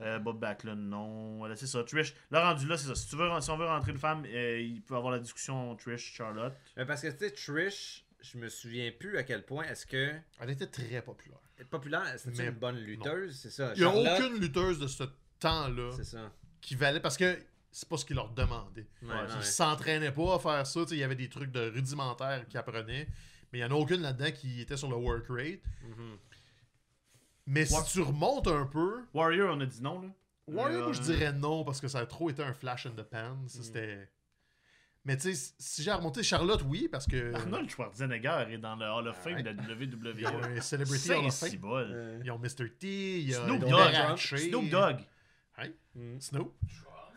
Euh, 0.00 0.18
Bob 0.18 0.38
Backlund, 0.40 0.88
non. 0.88 1.38
Voilà, 1.38 1.56
c'est 1.56 1.66
ça. 1.66 1.82
Trish, 1.84 2.14
là, 2.30 2.50
rendu 2.50 2.66
là, 2.66 2.76
c'est 2.76 2.88
ça. 2.88 2.94
Si, 2.94 3.08
tu 3.08 3.16
veux, 3.16 3.28
si 3.40 3.50
on 3.50 3.56
veut 3.56 3.66
rentrer 3.66 3.92
une 3.92 3.98
femme, 3.98 4.24
euh, 4.26 4.60
il 4.60 4.82
peut 4.82 4.96
avoir 4.96 5.12
la 5.12 5.20
discussion 5.20 5.74
Trish-Charlotte. 5.76 6.52
Mais 6.76 6.84
parce 6.84 7.00
que 7.02 7.08
tu 7.08 7.18
sais, 7.18 7.30
Trish, 7.30 8.04
je 8.20 8.38
me 8.38 8.48
souviens 8.48 8.90
plus 8.98 9.16
à 9.18 9.22
quel 9.22 9.44
point 9.44 9.64
est-ce 9.64 9.86
que. 9.86 10.12
Elle 10.40 10.50
était 10.50 10.66
très 10.66 11.00
populaire. 11.02 11.38
Populaire, 11.70 12.02
c'est 12.18 12.36
Mais 12.36 12.46
une 12.46 12.50
bonne 12.54 12.78
lutteuse, 12.80 13.38
c'est 13.38 13.50
ça. 13.50 13.72
Il 13.76 13.82
n'y 13.82 13.86
a 13.86 13.92
Charlotte, 13.92 14.20
aucune 14.20 14.40
lutteuse 14.40 14.78
de 14.80 14.88
ce 14.88 15.04
temps-là 15.38 15.90
C'est 15.96 16.04
ça. 16.04 16.32
qui 16.60 16.74
valait. 16.74 16.98
Parce 17.00 17.16
que 17.16 17.38
c'est 17.76 17.88
pas 17.88 17.96
ce 17.96 18.04
qu'ils 18.04 18.14
leur 18.16 18.30
demandaient. 18.30 18.86
Ouais, 19.02 19.08
Ouais, 19.08 19.22
non, 19.28 19.34
Ils 19.38 19.44
s'entraînaient 19.44 20.12
pas 20.12 20.36
à 20.36 20.38
faire 20.38 20.66
ça. 20.66 20.80
Il 20.92 20.96
y 20.98 21.02
avait 21.02 21.16
des 21.16 21.28
trucs 21.28 21.50
de 21.50 21.70
rudimentaires 21.70 22.46
qu'ils 22.48 22.58
apprenaient. 22.58 23.08
Mais 23.52 23.58
il 23.58 23.64
n'y 23.64 23.64
en 23.64 23.70
a 23.76 23.78
aucune 23.78 24.00
là-dedans 24.00 24.30
qui 24.32 24.60
était 24.60 24.76
sur 24.76 24.88
le 24.88 24.96
work 24.96 25.26
rate. 25.28 25.60
Mhm. 25.82 26.18
Mais 27.46 27.66
si 27.66 27.74
tu 27.92 28.00
remontes 28.00 28.46
un 28.48 28.66
peu, 28.66 29.02
Warrior, 29.12 29.54
on 29.56 29.60
a 29.60 29.66
dit 29.66 29.82
non, 29.82 30.00
là. 30.00 30.08
Warrior, 30.46 30.80
Euh, 30.80 30.84
moi, 30.84 30.92
je 30.92 31.00
dirais 31.02 31.32
non 31.32 31.64
parce 31.64 31.80
que 31.80 31.88
ça 31.88 31.98
a 32.00 32.06
trop 32.06 32.30
été 32.30 32.42
un 32.42 32.52
flash 32.52 32.86
in 32.86 32.90
the 32.90 33.02
pan. 33.02 33.36
Ça, 33.46 33.58
Mm. 33.58 33.62
c'était. 33.62 34.10
Mais 35.06 35.16
tu 35.18 35.34
sais, 35.34 35.52
si 35.58 35.82
j'ai 35.82 35.92
remonté 35.92 36.22
Charlotte, 36.22 36.62
oui, 36.66 36.88
parce 36.90 37.06
que. 37.06 37.34
Arnold 37.34 37.68
Schwarzenegger 37.68 38.46
est 38.50 38.58
dans 38.58 38.76
le 38.76 38.86
Hall 38.86 39.08
of 39.08 39.16
Fame 39.18 39.34
Ouais. 39.34 39.42
de 39.42 39.48
la 39.50 39.54
WWE. 39.54 40.14
Ils 40.20 40.26
ont 40.26 40.42
un 40.42 40.60
Celebrity 40.62 41.12
Hall 41.12 41.26
of 41.26 41.34
Fame. 41.38 41.60
Euh, 41.64 42.20
Ils 42.24 42.30
ont 42.30 42.38
Mr. 42.38 42.70
T, 42.78 43.20
il 43.20 43.28
y 43.30 43.34
a 43.34 43.44
Snoop 43.44 43.60
Dogg, 43.60 43.92
Trump. 43.92 44.16
Shea. 44.18 44.38
Snoop 44.48 44.68
Dogg. 44.70 44.96
mhm. 45.94 46.20
Snoop. 46.20 46.54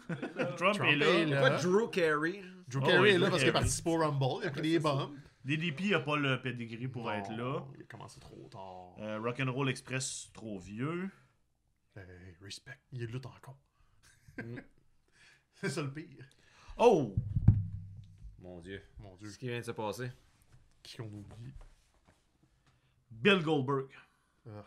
Trump, 0.08 0.56
Trump 0.58 0.82
est 0.84 0.96
là. 0.96 1.06
est 1.08 1.26
là. 1.26 1.40
Pourquoi 1.50 1.58
Drew 1.62 1.90
Carey? 1.90 2.42
Drew 2.68 2.80
Oh, 2.82 2.86
Carey 2.86 3.00
oui, 3.00 3.10
est 3.10 3.18
là 3.18 3.30
parce 3.30 3.44
qu'il 3.44 3.54
participé 3.54 3.90
au 3.90 3.98
Rumble, 3.98 4.42
il 4.44 4.48
a 4.48 4.52
pris 4.52 4.62
des 4.62 4.80
bombes. 4.80 5.16
DDP 5.46 5.94
a 5.94 6.00
pas 6.02 6.18
le 6.18 6.42
pedigree 6.42 6.88
pour 6.90 7.10
être 7.12 7.32
là. 7.32 7.64
Il 7.76 7.82
a 7.82 7.86
commencé 7.86 8.20
trop 8.20 8.48
tard. 8.52 8.96
Euh, 9.00 9.20
Rock'n'Roll 9.20 9.70
Express, 9.70 10.30
trop 10.34 10.60
vieux. 10.60 11.10
Hey, 11.96 12.04
respect. 12.42 12.78
Il 12.92 13.02
est 13.04 13.08
lutte 13.08 13.26
encore. 13.26 13.58
Mm. 14.38 14.60
C'est 15.56 15.70
ça 15.70 15.82
le 15.82 15.92
pire. 15.92 16.26
Oh! 16.78 17.16
Mon 18.40 18.60
dieu. 18.60 18.82
Mon 19.00 19.16
dieu, 19.16 19.30
Ce 19.30 19.38
qui 19.38 19.48
vient 19.48 19.60
de 19.60 19.64
se 19.66 19.72
passer. 19.72 20.12
qui 20.84 21.00
on 21.02 21.06
oublie. 21.06 21.54
Bill 23.10 23.42
Goldberg. 23.42 23.88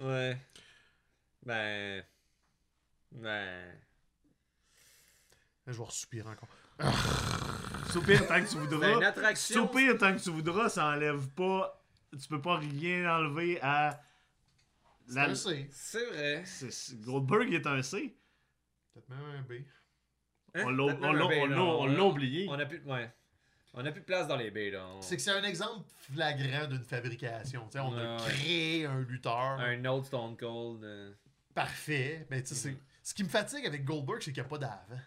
Ouais. 0.00 0.38
Ben. 1.46 2.04
Ben. 3.12 3.72
Je 5.66 5.72
vais 5.72 5.82
resoupirer 5.84 6.28
encore. 6.28 6.48
Soupir 7.90 8.26
tant 8.26 8.34
que 8.36 8.40
tu 8.42 8.46
C'est 8.48 8.54
une 8.56 8.60
voudras. 8.66 9.06
attraction. 9.06 9.66
Soupir 9.66 9.96
tant 9.96 10.14
que 10.14 10.20
tu 10.22 10.30
voudras, 10.30 10.68
ça 10.68 10.86
enlève 10.88 11.28
pas. 11.30 11.82
Tu 12.20 12.28
peux 12.28 12.40
pas 12.42 12.58
rien 12.58 13.10
enlever 13.16 13.58
à. 13.62 14.00
C'est 15.08 15.14
la- 15.14 15.28
un 15.30 15.34
C. 15.34 15.68
C'est 15.72 16.04
vrai. 16.06 16.42
c'est- 16.44 17.00
Goldberg 17.00 17.52
est 17.54 17.66
un 17.66 17.82
C. 17.82 18.16
Peut-être 18.92 19.08
même 19.08 19.20
un 19.38 19.42
B. 19.42 19.52
Hein? 20.54 20.62
On 20.66 20.70
l'a 20.70 20.82
on 20.84 21.12
l'a- 21.12 21.24
un 21.24 21.28
B, 21.28 21.32
on 21.42 21.46
l'a- 21.46 21.62
on 21.62 21.86
l'a 21.86 22.04
oublié. 22.04 22.46
On 22.48 22.58
a 22.58 22.66
plus, 22.66 22.82
ouais. 22.84 23.10
On 23.74 23.84
a 23.84 23.92
plus 23.92 24.00
de 24.00 24.06
place 24.06 24.26
dans 24.26 24.36
les 24.36 24.50
B, 24.50 24.72
là. 24.72 24.86
On- 24.88 25.02
C'est 25.02 25.16
que 25.16 25.22
c'est 25.22 25.30
un 25.32 25.44
exemple 25.44 25.84
flagrant 25.98 26.66
d'une 26.66 26.82
fabrication. 26.82 27.64
Tu 27.66 27.72
sais, 27.72 27.80
on 27.80 27.94
Ouais, 27.94 28.00
a 28.02 28.16
ouais. 28.16 28.22
créé 28.30 28.86
un 28.86 29.00
lutteur 29.00 29.34
Un 29.60 29.84
autre 29.84 30.06
Stone 30.06 30.36
Cold. 30.36 30.82
euh, 30.82 31.12
parfait. 31.56 32.26
Mais 32.30 32.42
tu 32.42 32.54
sais, 32.54 32.70
Mhm. 32.70 32.76
ce 33.02 33.14
qui 33.14 33.24
me 33.24 33.28
fatigue 33.28 33.66
avec 33.66 33.84
Goldberg, 33.84 34.20
c'est 34.22 34.32
qu'il 34.32 34.40
n'y 34.42 34.46
a 34.46 34.48
pas 34.48 34.58
d'avant. 34.58 35.00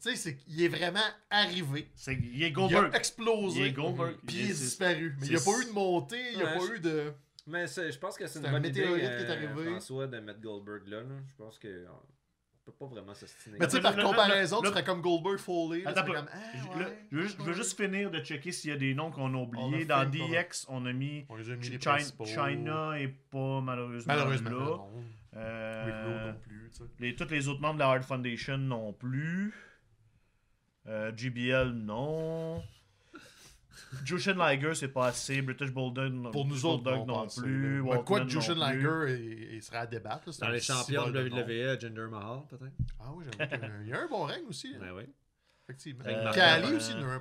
Tu 0.00 0.10
sais, 0.10 0.16
c'est 0.16 0.36
qu'il 0.36 0.62
est 0.62 0.68
vraiment 0.68 1.00
arrivé. 1.30 1.88
Il 2.06 2.42
est 2.42 2.48
Il 2.48 2.52
Goldberg. 2.52 2.94
a 2.94 2.98
explosé. 2.98 3.60
Il 3.60 3.66
est 3.66 3.72
Goldberg. 3.72 4.16
Puis 4.26 4.36
Il 4.36 4.44
il 4.44 4.50
est- 4.50 4.54
disparu. 4.54 5.16
Mais 5.20 5.26
il 5.26 5.30
n'y 5.30 5.36
a 5.36 5.40
pas 5.40 5.58
eu 5.60 5.64
de 5.64 5.72
montée, 5.72 6.30
il 6.32 6.36
n'y 6.36 6.42
a 6.42 6.46
Ouais, 6.52 6.58
pas 6.58 6.66
je- 6.66 6.72
eu 6.74 6.80
de. 6.80 7.12
Mais 7.46 7.66
c'est- 7.66 7.90
je 7.90 7.98
pense 7.98 8.16
que 8.18 8.26
c'est 8.26 8.38
une 8.38 8.44
C'est 8.44 8.48
un 8.50 8.52
bonne 8.52 8.66
idée, 8.66 8.80
météorite 8.80 9.02
qui 9.02 9.06
est 9.24 9.30
euh, 9.30 9.32
arrivé. 9.32 9.70
François, 9.70 10.06
de 10.06 10.20
mettre 10.20 10.40
Goldberg 10.40 10.86
là. 10.86 11.00
là. 11.00 11.14
Je 11.26 11.34
pense 11.42 11.58
que. 11.58 11.86
On 11.88 12.70
peut 12.70 12.86
pas 12.86 12.94
vraiment 12.94 13.14
s'ostiner. 13.14 13.56
Mais 13.58 13.66
tu 13.66 13.76
sais, 13.76 13.80
par 13.80 13.96
le- 13.96 14.02
comparaison, 14.02 14.60
le- 14.60 14.68
tu 14.68 14.72
ferais 14.74 14.84
comme 14.84 15.00
Goldberg 15.00 15.38
Foley. 15.38 15.82
Attends, 15.86 16.04
comme, 16.04 16.26
ah, 16.30 16.36
Je, 16.54 16.78
ouais, 16.78 16.84
le- 16.84 16.92
je 17.10 17.16
veux, 17.16 17.22
juste- 17.22 17.36
je 17.38 17.42
veux 17.44 17.52
juste 17.54 17.76
finir 17.82 18.10
de 18.10 18.18
checker 18.20 18.52
s'il 18.52 18.68
y 18.70 18.72
a 18.74 18.76
des 18.76 18.92
noms 18.94 19.10
qu'on 19.10 19.32
a 19.32 19.36
On 19.38 19.44
oubliés. 19.44 19.90
a 19.90 20.04
Dans 20.04 20.10
DX, 20.10 20.66
on 20.68 20.84
a 20.84 20.92
mis. 20.92 21.24
On 21.30 21.36
les 21.36 21.50
a 21.50 21.56
mis 21.56 21.64
China, 21.64 23.00
est 23.00 23.08
pas 23.30 23.60
malheureusement, 23.62 24.12
Malheureusement, 24.14 24.50
là. 24.50 24.78
Non. 25.34 25.40
Euh, 25.40 26.32
non 26.32 26.38
plus, 26.40 26.70
tu 26.70 26.76
sais. 26.78 26.84
les, 26.98 27.14
tous 27.14 27.28
les 27.30 27.48
autres 27.48 27.60
membres 27.60 27.74
de 27.74 27.80
la 27.80 27.88
Hard 27.90 28.02
Foundation 28.02 28.58
non 28.58 28.92
plus. 28.92 29.54
Euh, 30.86 31.12
GBL, 31.14 31.70
non. 31.72 32.62
Jushin 34.04 34.34
Liger, 34.34 34.74
c'est 34.74 34.88
pas 34.88 35.06
assez. 35.08 35.40
British 35.42 35.70
Bulldog, 35.72 36.12
non- 36.12 36.30
Pour 36.30 36.46
nous 36.46 36.64
autres, 36.66 36.82
Bulldog 36.82 37.06
non, 37.06 37.26
plus. 37.26 37.76
Ben, 37.76 37.80
Waltman 37.82 38.04
Quoi 38.04 38.20
que 38.22 38.28
Jushin. 38.28 38.54
Liger, 38.54 39.16
il, 39.22 39.54
il 39.54 39.62
serait 39.62 39.78
à 39.78 39.86
débattre. 39.86 40.26
Dans 40.26 40.46
un 40.46 40.50
les 40.50 40.60
champions 40.60 41.10
de. 41.10 41.28
WWE, 41.28 41.80
Jinder 41.80 42.06
Mahal, 42.10 42.40
peut-être. 42.48 42.72
Ah 43.00 43.12
oui, 43.14 43.24
j'avoue 43.38 43.78
qu'il 43.80 43.88
y 43.88 43.92
a 43.92 44.00
un 44.02 44.08
bon 44.08 44.24
règne 44.24 44.44
aussi. 44.48 44.74
hein, 44.76 44.80
Ouais, 44.82 44.90
ouais. 44.90 45.08
Effectivement. 45.64 46.04
Euh, 46.06 46.32
Cali 46.32 46.72
euh, 46.72 46.76
aussi, 46.76 46.92
il 46.92 47.00
y 47.00 47.04
en 47.04 47.08
a 47.08 47.14
un. 47.14 47.20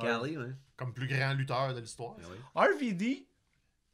Cali, 0.00 0.36
ouais. 0.38 0.52
Comme 0.76 0.92
plus 0.94 1.06
grand 1.06 1.34
lutteur 1.34 1.74
de 1.74 1.80
l'histoire. 1.80 2.16
Ouais, 2.18 2.24
ouais. 2.24 2.68
RVD 2.74 3.26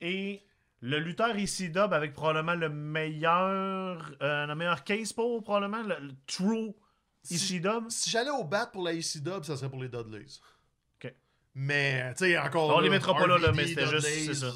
est 0.01 0.43
le 0.83 0.99
lutteur 0.99 1.35
ECW 1.37 1.79
avec 1.95 2.13
probablement 2.13 2.55
le 2.55 2.69
meilleur, 2.69 4.13
euh, 4.21 4.47
le 4.47 4.55
meilleur 4.55 4.83
case 4.85 5.13
pour 5.13 5.43
probablement 5.43 5.83
le, 5.83 5.95
le 6.09 6.13
true 6.27 6.75
Si- 7.23 7.57
ECW. 7.59 7.89
Si 7.89 8.11
j'allais 8.11 8.31
au 8.31 8.45
bat 8.45 8.67
pour 8.67 8.83
la 8.85 8.93
ECW, 8.93 9.43
ça 9.45 9.57
serait 9.57 9.71
pour 9.71 9.81
les 9.83 9.89
Dudleys. 9.89 10.41
Ok. 10.97 11.15
Mais, 11.55 12.13
tu 12.15 12.25
sais, 12.25 12.39
encore. 12.39 12.71
On 12.71 12.79
là, 12.79 12.83
les 12.83 12.91
mettra 12.91 13.15
pas 13.15 13.27
là, 13.29 13.39
là, 13.39 13.53
mais 13.53 13.67
c'était 13.69 13.87
juste- 13.87 14.07
c'est 14.09 14.35
ça. 14.35 14.53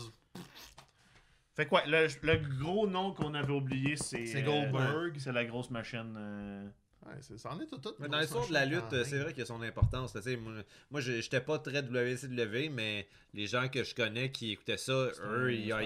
Fait 1.55 1.66
quoi, 1.66 1.82
le, 1.86 2.07
le 2.23 2.59
gros 2.61 2.86
nom 2.86 3.15
qu'on 3.15 3.32
avait 3.35 3.53
oublié, 3.53 3.97
c'est. 3.97 4.27
C'est 4.27 4.43
euh, 4.43 4.44
Goldberg. 4.70 5.16
c'est 5.19 5.32
la 5.32 5.44
grosse 5.44 5.70
machine. 5.70 6.15
euh, 6.19 6.69
Ouais, 7.08 7.14
c'est- 7.20 7.38
ça 7.38 7.52
en 7.52 7.60
est 7.60 7.66
tout. 7.66 7.78
tout 7.78 7.94
Mais 8.00 8.08
dans 8.08 8.18
l'histoire 8.18 8.46
de 8.48 8.52
la 8.52 8.64
lutte, 8.64 9.04
c'est 9.04 9.18
vrai 9.18 9.30
qu'il 9.32 9.40
y 9.40 9.42
a 9.42 9.46
son 9.46 9.62
importance. 9.62 10.14
là, 10.14 10.20
moi, 10.38 10.52
moi 10.90 11.00
je 11.00 11.20
j'étais 11.20 11.40
pas 11.40 11.58
très 11.58 11.82
WCW, 11.82 12.68
mais 12.70 13.06
les 13.34 13.46
gens 13.46 13.68
que 13.68 13.84
je 13.84 13.94
connais 13.94 14.30
qui 14.30 14.52
écoutaient 14.52 14.76
ça, 14.76 14.92
eux, 14.92 15.52
ils, 15.54 15.72
ont, 15.72 15.78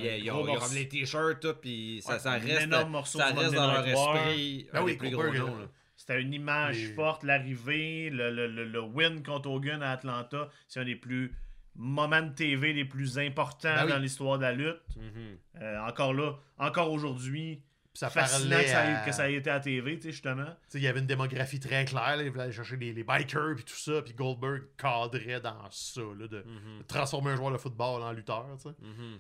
les 0.73 0.89
t-shirts, 0.89 1.41
tout, 1.41 1.55
puis 1.61 2.01
ça, 2.03 2.15
Ouais, 2.15 2.19
ça 2.19 2.33
un 2.33 2.39
reste, 2.39 2.71
ça 3.07 3.27
reste 3.27 3.55
dans 3.55 3.73
leur 3.73 3.87
esprit. 3.87 4.69
Ben 4.73 4.79
un 4.81 4.83
oui, 4.85 4.93
des 4.93 4.99
plus 4.99 5.11
Goldberg, 5.11 5.37
gros 5.37 5.49
noms. 5.49 5.57
là. 5.57 5.63
là. 5.65 5.69
C'était 5.97 6.23
une 6.23 6.33
image 6.33 6.93
forte, 6.95 7.25
l'arrivée, 7.25 8.09
le, 8.11 8.31
le, 8.31 8.47
le, 8.47 8.65
le 8.65 8.81
win 8.81 9.23
contre 9.23 9.51
Hogan 9.51 9.83
à 9.83 9.91
Atlanta. 9.93 10.49
C'est 10.67 10.81
un 10.81 10.85
des 10.85 10.97
plus 10.97 11.35
moments 11.77 12.23
de 12.23 12.33
TV 12.35 12.73
les 12.73 12.87
plus 12.87 13.19
importants 13.19 13.75
Ben 13.75 13.85
oui. 13.85 13.91
dans 13.93 13.99
l'histoire 13.99 14.39
de 14.39 14.43
la 14.43 14.53
lutte. 14.53 14.81
Mhm. 14.97 15.37
Euh, 15.61 15.79
encore 15.87 16.15
là, 16.15 16.37
encore 16.59 16.91
aujourd'hui, 16.91 17.61
ça 17.93 18.09
fascinant 18.11 18.57
que 18.61 18.67
ça, 18.67 18.85
ait, 18.91 18.95
à- 18.95 19.05
que 19.05 19.13
ça 19.13 19.31
ait 19.31 19.35
été 19.35 19.51
à 19.51 19.59
TV, 19.61 19.97
tu 19.97 20.03
sais, 20.05 20.13
justement. 20.13 20.45
Tu 20.45 20.53
sais, 20.69 20.79
il 20.79 20.85
y 20.85 20.87
avait 20.87 21.01
une 21.01 21.07
démographie 21.07 21.59
très 21.61 21.85
claire. 21.85 22.17
Là, 22.17 22.23
il 22.23 22.31
voulait 22.31 22.45
aller 22.45 22.53
chercher 22.53 22.77
les, 22.77 22.93
les 22.93 23.03
bikers 23.05 23.55
puis 23.57 23.65
tout 23.65 23.75
ça. 23.77 24.01
Puis 24.03 24.15
Goldberg 24.15 24.63
cadrait 24.79 25.41
dans 25.41 25.69
ça, 25.71 26.01
là, 26.01 26.29
de, 26.29 26.43
Mhm. 26.47 26.79
de 26.79 26.83
transformer 26.85 27.33
un 27.33 27.37
joueur 27.37 27.51
de 27.53 27.59
football 27.59 28.03
en 28.03 28.13
lutteur. 28.13 28.47
tu 28.57 28.69
sais. 28.71 28.75
Mhm. 28.81 29.19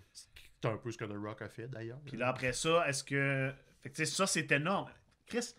C'est 0.62 0.68
un 0.68 0.76
peu 0.76 0.90
ce 0.92 0.98
que 0.98 1.04
The 1.04 1.16
Rock 1.16 1.42
a 1.42 1.48
fait 1.48 1.66
d'ailleurs. 1.68 1.98
Puis 2.06 2.16
là, 2.16 2.28
après 2.28 2.52
ça, 2.52 2.86
est-ce 2.88 3.02
que. 3.02 3.52
Fait 3.82 3.90
que, 3.90 3.96
tu 3.96 4.04
sais, 4.06 4.12
ça, 4.14 4.26
c'est 4.26 4.50
énorme. 4.52 4.90
Chris, 5.26 5.54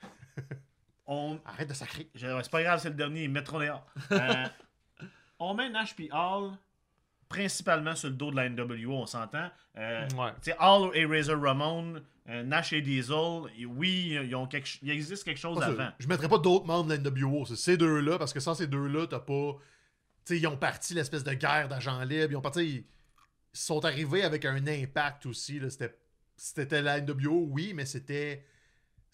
on, 1.06 1.40
Arrête 1.44 1.68
de 1.68 1.74
sacrer. 1.74 2.08
Je- 2.14 2.26
ouais, 2.26 2.42
C'est 2.42 2.50
pas 2.52 2.62
grave, 2.62 2.80
c'est 2.80 2.90
le 2.90 2.94
dernier, 2.94 3.24
ils 3.24 3.28
me 3.28 3.34
mettront 3.34 3.58
dehors. 3.58 3.86
Euh, 4.12 4.46
on 5.38 5.54
met 5.54 5.70
Nash 5.70 5.94
puis 5.94 6.08
Hall 6.12 6.52
principalement 7.28 7.94
sur 7.94 8.08
le 8.08 8.14
dos 8.14 8.30
de 8.30 8.36
la 8.36 8.48
NWO, 8.48 8.92
on 8.94 9.06
s'entend. 9.06 9.50
Euh, 9.76 10.06
Ouais. 10.16 10.30
tu 10.42 10.50
sais, 10.50 10.56
Hall 10.58 10.90
et 10.94 11.04
Razor 11.06 11.40
Ramon, 11.40 12.02
euh, 12.28 12.42
Nash 12.42 12.72
et 12.72 12.80
Diesel, 12.82 13.42
oui, 13.66 14.18
ils 14.22 14.34
ont 14.34 14.46
quelque, 14.46 14.68
il 14.82 14.90
existe 14.90 15.24
quelque 15.24 15.38
chose 15.38 15.60
avant. 15.62 15.90
Je 15.98 16.06
mettrais 16.08 16.28
pas 16.28 16.38
d'autres 16.38 16.66
membres 16.66 16.88
de 16.88 16.94
la 16.94 17.10
NWO. 17.10 17.44
C'est 17.46 17.56
ces 17.56 17.76
deux-là, 17.76 18.18
parce 18.18 18.32
que 18.32 18.40
sans 18.40 18.54
ces 18.54 18.66
deux-là, 18.66 19.06
t'as 19.06 19.20
pas. 19.20 19.52
Tu 20.24 20.34
sais, 20.34 20.38
ils 20.40 20.46
ont 20.46 20.56
parti 20.56 20.94
l'espèce 20.94 21.24
de 21.24 21.32
guerre 21.34 21.68
d'agents 21.68 22.02
libres. 22.04 22.32
Ils 22.32 22.36
ont 22.36 22.40
parti. 22.42 22.84
Ils 23.54 23.58
sont 23.58 23.84
arrivés 23.84 24.22
avec 24.24 24.44
un 24.44 24.66
impact 24.66 25.26
aussi. 25.26 25.58
là. 25.58 25.70
C'était 25.70 25.96
c'était 26.36 26.82
la 26.82 27.00
NWO, 27.00 27.46
oui, 27.50 27.72
mais 27.74 27.84
c'était. 27.86 28.44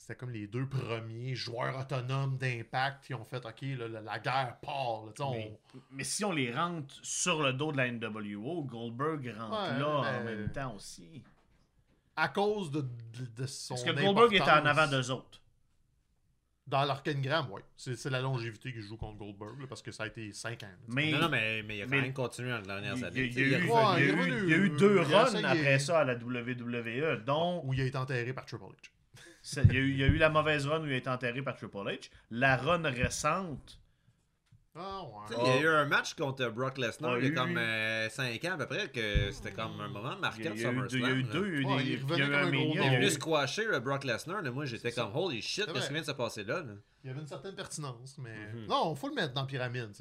C'était 0.06 0.16
comme 0.16 0.32
les 0.32 0.47
deux 0.47 0.66
premiers 0.66 1.35
joueurs 1.35 1.78
autonomes 1.81 2.36
d'impact 2.36 3.06
qui 3.06 3.14
ont 3.14 3.24
fait 3.24 3.43
OK, 3.43 3.62
là, 3.62 3.89
la, 3.89 4.01
la 4.02 4.18
guerre 4.18 4.59
part. 4.60 5.06
là. 5.06 5.12
On- 5.20 5.32
Mais, 5.32 5.59
mais 5.93 6.05
si 6.05 6.26
on 6.26 6.32
les 6.32 6.52
rentre 6.52 6.94
sur 7.01 7.43
le 7.43 7.55
dos 7.55 7.72
de 7.72 7.78
la 7.78 7.90
NWO, 7.90 8.64
Goldberg 8.64 9.35
rentre 9.39 9.72
Ouais, 9.72 9.78
là 9.78 9.89
en 9.89 10.02
mais- 10.24 10.36
même 10.36 10.52
temps 10.52 10.74
aussi. 10.74 11.22
À 12.16 12.28
cause 12.28 12.70
de, 12.70 12.82
de, 12.82 13.24
de 13.35 13.47
son. 13.47 13.76
Parce 13.76 13.85
que 13.85 13.93
Goldberg 13.98 14.35
était 14.35 14.43
en 14.43 14.66
avant 14.66 14.86
d'eux 14.89 15.10
autres. 15.10 15.40
Dans 16.66 16.85
l'organigramme, 16.85 17.47
oui. 17.51 17.62
C'est 17.76 18.10
la 18.10 18.20
longévité 18.20 18.74
qui 18.74 18.82
joue 18.82 18.98
contre 18.98 19.16
Goldberg, 19.16 19.59
là, 19.60 19.66
parce 19.66 19.81
que 19.81 19.90
ça 19.90 20.02
a 20.02 20.06
été 20.06 20.35
5 20.35 20.62
ans. 20.64 20.66
là. 20.66 20.76
Mais 20.89 21.12
Non, 21.12 21.20
non, 21.20 21.28
mais, 21.31 21.62
mais 21.62 21.78
il 21.78 21.82
a 21.82 21.85
quand 21.86 21.90
même 21.93 22.12
continué 22.12 22.51
dans 22.51 22.59
les 22.59 22.66
dernières 22.66 22.94
il 22.97 23.01
y 23.01 23.05
a- 23.05 23.06
années. 23.06 23.20
il 23.24 23.39
y 24.51 24.55
a 24.55 24.56
eu- 24.59 24.70
deux 24.70 25.01
runs 25.01 25.44
après 25.44 25.78
ça 25.78 26.01
à 26.01 26.05
la 26.05 26.14
WWE, 26.14 27.22
dont 27.24 27.62
Où 27.64 27.72
il 27.72 27.81
a 27.81 27.85
été 27.85 27.97
enterré 27.97 28.35
par 28.35 28.44
Triple 28.44 28.64
H. 28.64 28.90
Il 29.64 29.72
y, 29.72 29.76
a 29.76 29.80
eu, 29.80 29.90
il 29.90 29.96
y 29.98 30.04
a 30.04 30.06
eu 30.06 30.16
la 30.16 30.30
mauvaise 30.30 30.66
run 30.66 30.80
où 30.82 30.86
il 30.86 30.92
a 30.92 30.96
été 30.96 31.10
enterré 31.10 31.42
par 31.42 31.54
Triple 31.56 31.76
H. 31.78 32.10
La 32.30 32.56
run 32.56 32.82
récente, 32.90 33.78
Ah, 34.76 35.02
Il 35.30 35.46
y 35.46 35.50
a 35.50 35.60
eu 35.60 35.68
un 35.68 35.84
match 35.86 36.14
contre 36.14 36.48
Brock 36.48 36.78
Lesnar 36.78 37.12
Ah, 37.12 37.18
il 37.18 37.24
y 37.24 37.26
a 37.26 37.30
eu- 37.30 37.34
comme 37.34 37.56
5 38.10 38.44
ans 38.46 38.54
à 38.54 38.56
peu 38.56 38.66
près, 38.66 38.88
que 38.90 39.30
c'était 39.30 39.52
comme 39.52 39.80
un 39.80 39.86
moment 39.88 40.16
marquant 40.18 40.50
de 40.50 40.54
il 40.56 40.62
y 40.62 40.66
a 40.66 40.72
eu 40.72 40.82
deux, 40.88 40.96
il 40.98 41.02
y 41.02 41.06
a 41.06 41.10
eu 41.14 41.22
deux, 41.22 41.46
il 41.46 41.52
y 41.52 41.56
a 41.56 41.60
eu 41.60 41.64
Ouais, 41.66 41.84
des- 41.84 41.90
il 41.90 42.08
y 42.08 42.12
a 42.22 42.26
eu 42.26 42.34
un 42.34 42.52
est 42.92 42.96
venu 42.96 43.10
squasher 43.10 43.66
le 43.66 43.78
Brock 43.78 44.02
Lesnar, 44.02 44.42
moi 44.52 44.64
j'étais 44.64 44.90
comme 44.90 45.14
holy 45.14 45.40
shit, 45.42 45.66
qu'est-ce 45.72 45.86
qui 45.86 45.92
vient 45.92 46.02
de 46.02 46.06
se 46.06 46.10
passer 46.12 46.42
là? 46.42 46.60
là? 46.62 46.72
Il 47.04 47.08
y 47.08 47.10
avait 47.10 47.20
une 47.20 47.26
certaine 47.28 47.54
pertinence, 47.54 48.18
mais. 48.18 48.34
Mhm. 48.52 48.66
Non, 48.66 48.94
faut 48.96 49.08
le 49.10 49.14
mettre 49.14 49.32
dans 49.34 49.42
la 49.42 49.46
pyramide. 49.46 49.92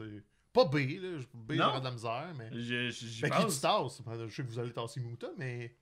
Pas 0.53 0.65
B, 0.65 0.75
là. 0.75 1.19
B, 1.33 1.53
j'aurais 1.55 1.79
de 1.79 1.85
la 1.85 1.91
misère, 1.91 2.27
mais. 2.37 2.49
Je- 2.53 3.21
Ben, 3.21 3.29
qui 3.29 3.37
tu 3.37 3.43
pense. 3.43 3.61
tasses 3.61 4.01
Je 4.27 4.33
sais 4.35 4.43
que 4.43 4.47
vous 4.47 4.59
allez 4.59 4.71
tasser 4.71 5.01
Muta, 5.01 5.27
mais. 5.37 5.75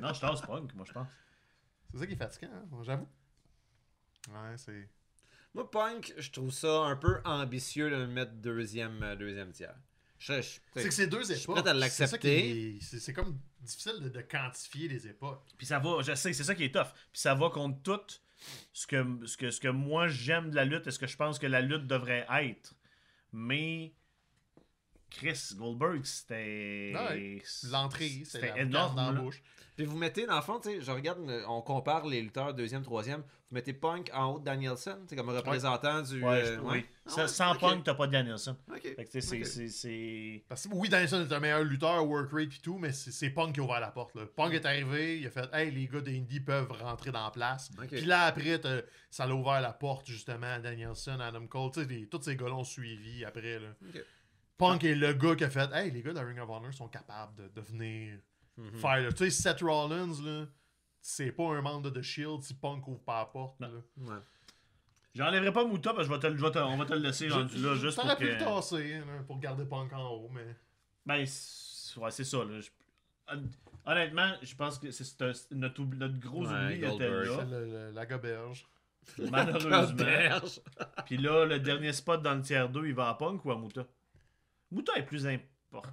Non, 0.00 0.12
je 0.12 0.20
tasse 0.20 0.40
Punk, 0.42 0.72
moi 0.74 0.84
je 0.86 0.92
pense. 0.92 1.08
C'est 1.92 1.98
ça 1.98 2.06
qui 2.06 2.12
est 2.14 2.16
fatigant, 2.16 2.50
hein, 2.52 2.82
j'avoue. 2.82 3.08
Ouais, 4.28 4.56
c'est. 4.56 4.88
Moi, 5.54 5.70
Punk, 5.70 6.14
je 6.16 6.30
trouve 6.30 6.50
ça 6.52 6.84
un 6.84 6.96
peu 6.96 7.20
ambitieux 7.24 7.90
de 7.90 7.96
le 7.96 8.06
mettre 8.06 8.32
deuxième, 8.32 9.02
euh, 9.02 9.16
deuxième 9.16 9.52
tiers. 9.52 9.74
Je, 10.18 10.40
je- 10.40 10.60
C'est 10.74 10.84
que 10.84 10.90
c'est 10.94 11.06
deux 11.08 11.20
je 11.24 11.34
suis 11.34 11.42
époques. 11.42 11.56
prêt 11.62 11.68
à 11.70 11.74
C'est 11.74 12.06
ça 12.06 12.06
l'accepter. 12.06 12.18
qui 12.42 12.58
est- 12.76 12.80
C'est 12.80 13.00
c'est 13.00 13.12
comme 13.12 13.38
difficile 13.60 13.98
de, 14.00 14.08
de 14.08 14.20
quantifier 14.22 14.88
les 14.88 15.06
époques. 15.08 15.44
Puis 15.58 15.66
ça 15.66 15.78
va, 15.80 16.00
je 16.02 16.14
sais, 16.14 16.32
c'est 16.32 16.44
ça 16.44 16.54
qui 16.54 16.64
est 16.64 16.72
tough. 16.74 16.86
Puis 17.12 17.20
ça 17.20 17.34
va 17.34 17.50
contre 17.50 17.82
tout 17.82 18.00
ce 18.72 18.86
que, 18.86 19.26
ce 19.26 19.36
que, 19.36 19.50
ce 19.50 19.60
que 19.60 19.68
moi 19.68 20.06
j'aime 20.08 20.50
de 20.50 20.54
la 20.56 20.64
lutte 20.64 20.86
et 20.86 20.90
ce 20.92 20.98
que 20.98 21.06
je 21.08 21.16
pense 21.16 21.38
que 21.38 21.46
la 21.46 21.60
lutte 21.60 21.86
devrait 21.88 22.26
être. 22.30 22.74
Mais 23.32 23.92
Chris 25.10 25.54
Goldberg, 25.56 26.04
c'était. 26.04 26.92
Ouais, 26.94 27.42
L'entrée, 27.70 28.22
c'était 28.24 28.48
énorme. 28.60 28.60
énorme 28.60 28.96
dans 28.96 29.12
la 29.12 29.20
bouche. 29.20 29.42
Puis 29.76 29.86
vous 29.86 29.96
mettez, 29.96 30.26
dans 30.26 30.36
le 30.36 30.42
fond, 30.42 30.60
tu 30.60 30.68
sais, 30.70 30.80
je 30.82 30.90
regarde, 30.90 31.18
on 31.48 31.62
compare 31.62 32.06
les 32.06 32.20
lutteurs 32.20 32.52
deuxième, 32.52 32.82
troisième, 32.82 33.20
vous 33.20 33.54
mettez 33.54 33.72
Punk 33.72 34.10
en 34.12 34.34
haut 34.34 34.38
de 34.38 34.44
Danielson, 34.44 34.98
tu 35.02 35.08
sais, 35.08 35.16
comme 35.16 35.30
représentant 35.30 36.02
du... 36.02 36.22
Ouais, 36.22 36.42
euh, 36.46 36.58
ouais. 36.60 36.72
oui. 36.72 36.86
Ah 37.06 37.10
Ça- 37.10 37.22
ouais, 37.22 37.28
sans. 37.28 37.54
Punk, 37.56 37.82
t'as 37.84 37.94
pas 37.94 38.06
de 38.06 38.12
Danielson. 38.12 38.56
Ok. 38.70 38.82
Fait 38.82 38.94
que 38.96 39.10
tu 39.10 39.20
sais, 39.20 39.20
c'est- 39.22 39.38
Ok. 39.40 39.46
c'est- 39.46 39.68
c'est. 39.68 40.44
Parce 40.48 40.66
que 40.68 40.74
oui, 40.74 40.88
Danielson 40.90 41.26
est 41.28 41.32
un 41.32 41.40
meilleur 41.40 41.64
lutteur, 41.64 42.06
work 42.06 42.30
rate 42.32 42.54
et 42.54 42.60
tout, 42.62 42.76
mais 42.78 42.92
c'est 42.92 43.10
c'est 43.12 43.30
Punk 43.30 43.54
qui 43.54 43.60
a 43.60 43.62
ouvert 43.64 43.80
la 43.80 43.90
porte. 43.90 44.14
Là. 44.14 44.22
Punk 44.36 44.52
est 44.52 44.66
arrivé, 44.66 45.18
il 45.20 45.26
a 45.26 45.30
fait 45.30 45.48
Hey, 45.54 45.70
les 45.70 45.86
gars 45.86 46.00
d'Indie 46.02 46.40
peuvent 46.40 46.70
rentrer 46.72 47.10
dans 47.10 47.24
la 47.24 47.30
place. 47.30 47.70
Puis 47.88 48.02
là, 48.02 48.26
après, 48.26 48.58
t'as- 48.60 48.82
ça 49.10 49.26
l'a 49.26 49.34
ouvert 49.34 49.60
la 49.60 49.72
porte 49.72 50.06
justement 50.06 50.46
à 50.52 50.58
Danielson, 50.58 51.18
à 51.18 51.26
Adam 51.26 51.46
Cole. 51.46 51.70
Les- 51.88 52.06
tous 52.08 52.20
ces 52.22 52.36
gars-là 52.36 52.54
ont 52.54 52.64
suivi 52.64 53.24
après. 53.24 53.58
Là. 53.58 53.68
Ok. 53.88 54.02
Punk 54.58 54.84
est 54.84 54.94
le 54.94 55.12
gars 55.14 55.34
qui 55.34 55.44
a 55.44 55.50
fait 55.50 55.68
Hey, 55.72 55.90
les 55.90 56.02
gars 56.02 56.12
de 56.12 56.20
Ring 56.20 56.38
of 56.38 56.48
Honor 56.50 56.72
sont 56.72 56.88
capables 56.88 57.34
de, 57.36 57.48
de 57.48 57.62
Mhm. 58.56 58.74
faire. 58.76 59.14
Tu 59.14 59.24
sais, 59.24 59.30
Seth 59.30 59.60
Rollins, 59.62 60.22
là, 60.24 60.46
c'est 61.00 61.32
pas 61.32 61.44
un 61.54 61.60
membre 61.62 61.90
de 61.90 62.00
The 62.00 62.02
Shield 62.02 62.42
si 62.42 62.54
Punk 62.54 62.86
ouvre 62.88 63.00
pas 63.00 63.20
la 63.20 63.24
porte. 63.26 63.58
Non. 63.60 63.68
là. 63.68 64.14
Ouais. 64.14 64.20
J'enlèverai 65.14 65.52
pas 65.52 65.64
Mouta 65.64 65.92
parce 65.92 66.08
que 66.08 66.14
je 66.14 66.18
vais 66.18 66.20
te, 66.20 66.26
le- 66.28 66.36
je 66.38 66.42
vais 66.44 66.50
te- 66.52 66.58
on 66.58 66.76
va 66.76 66.84
te 66.86 66.92
le 66.94 67.00
laisser 67.00 67.28
rendu 67.28 67.56
là 67.58 67.74
juste 67.74 67.96
T'aurais 67.96 68.16
pour 68.16 68.18
pu 68.24 68.30
le 68.30 68.38
tasser 68.38 68.94
là, 69.00 69.22
pour 69.26 69.38
garder 69.40 69.64
Punk 69.66 69.92
en 69.92 70.08
haut, 70.10 70.28
mais. 70.32 70.56
Ben, 71.04 71.24
c'est 71.26 71.98
ouais, 72.00 72.10
c'est 72.10 72.24
ça. 72.24 72.38
Là. 72.44 72.60
Je- 72.60 72.70
Honnêtement, 73.84 74.32
je 74.42 74.54
pense 74.54 74.78
que 74.78 74.90
c'est 74.90 75.20
notre, 75.52 75.82
notre 75.82 76.18
gros 76.20 76.46
Ouais, 76.46 76.64
oubli 76.64 76.84
était 76.84 77.08
là, 77.10 77.24
C'est 77.40 77.44
le- 77.50 77.66
le- 77.66 77.90
la 77.90 78.06
goberge. 78.06 78.66
malheureusement. 79.30 79.94
Berge. 79.96 80.60
Puis 81.06 81.16
là, 81.16 81.44
le 81.44 81.58
dernier 81.58 81.92
spot 81.92 82.22
dans 82.22 82.34
le 82.34 82.42
tiers 82.42 82.68
2, 82.68 82.86
il 82.86 82.94
va 82.94 83.08
à 83.08 83.14
Punk 83.14 83.44
ou 83.44 83.50
à 83.50 83.56
Mouta? 83.56 83.84
Mouta 84.70 84.92
est 84.96 85.02
plus 85.04 85.26
important. 85.26 85.90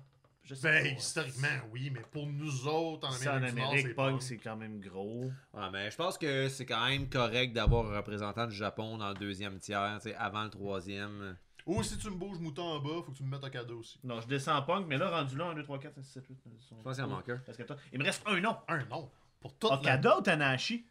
Je 0.49 0.55
sais 0.55 0.71
Ben, 0.71 0.83
pas. 0.83 0.99
historiquement, 0.99 1.47
oui, 1.71 1.91
mais 1.93 2.01
pour 2.11 2.25
nous 2.25 2.67
autres, 2.67 3.07
en 3.07 3.11
Ça, 3.11 3.33
en 3.33 3.35
Amérique 3.35 3.53
du 3.55 3.61
Nord, 3.61 3.69
Amérique, 3.69 3.87
c'est 3.87 3.93
Punk, 3.93 4.11
Punk. 4.13 4.21
c'est 4.23 4.37
quand 4.37 4.55
même 4.55 4.79
gros. 4.79 5.31
Ouais, 5.53 5.69
mais 5.71 5.91
je 5.91 5.95
pense 5.95 6.17
que 6.17 6.49
c'est 6.49 6.65
quand 6.65 6.87
même 6.87 7.07
correct 7.07 7.53
d'avoir 7.53 7.85
un 7.91 7.97
représentant 7.97 8.47
du 8.47 8.55
Japon 8.55 8.97
dans 8.97 9.09
le 9.09 9.13
deuxième 9.13 9.59
tiers, 9.59 9.99
tu 10.01 10.09
sais, 10.09 10.15
avant 10.15 10.43
le 10.43 10.49
troisième. 10.49 11.37
Ou 11.67 11.83
si 11.83 11.99
tu 11.99 12.09
me 12.09 12.15
bouges 12.15 12.39
mouton 12.39 12.63
en 12.63 12.79
bas, 12.79 13.03
faut 13.05 13.11
que 13.11 13.17
tu 13.17 13.23
me 13.23 13.29
mettes 13.29 13.43
un 13.43 13.49
cadeau 13.51 13.77
aussi. 13.81 13.99
Non, 14.03 14.19
je 14.21 14.27
descends 14.27 14.59
Punk, 14.63 14.87
mais 14.87 14.97
là, 14.97 15.11
rendu 15.11 15.37
là, 15.37 15.45
1, 15.49 15.53
2, 15.53 15.61
3, 15.61 15.77
4, 15.77 15.93
5, 15.93 16.03
6, 16.03 16.11
7, 16.13 16.25
8, 16.27 16.37
9, 16.47 16.55
10, 16.57 16.71
11, 16.71 16.77
Je 16.79 16.83
pense 16.83 16.95
qu'il 16.95 17.05
en 17.05 17.07
manque 17.09 17.29
un. 17.29 17.37
Parce 17.45 17.57
que 17.57 17.63
toi- 17.63 17.75
Il 17.93 17.99
me 17.99 18.03
reste 18.05 18.23
un 18.25 18.39
nom. 18.39 18.57
Un 18.67 18.85
nom? 18.85 19.11
Pour 19.39 19.55
toute 19.55 19.71
Okada 19.71 20.17
ou 20.17 20.21
Tanahashi? 20.21 20.83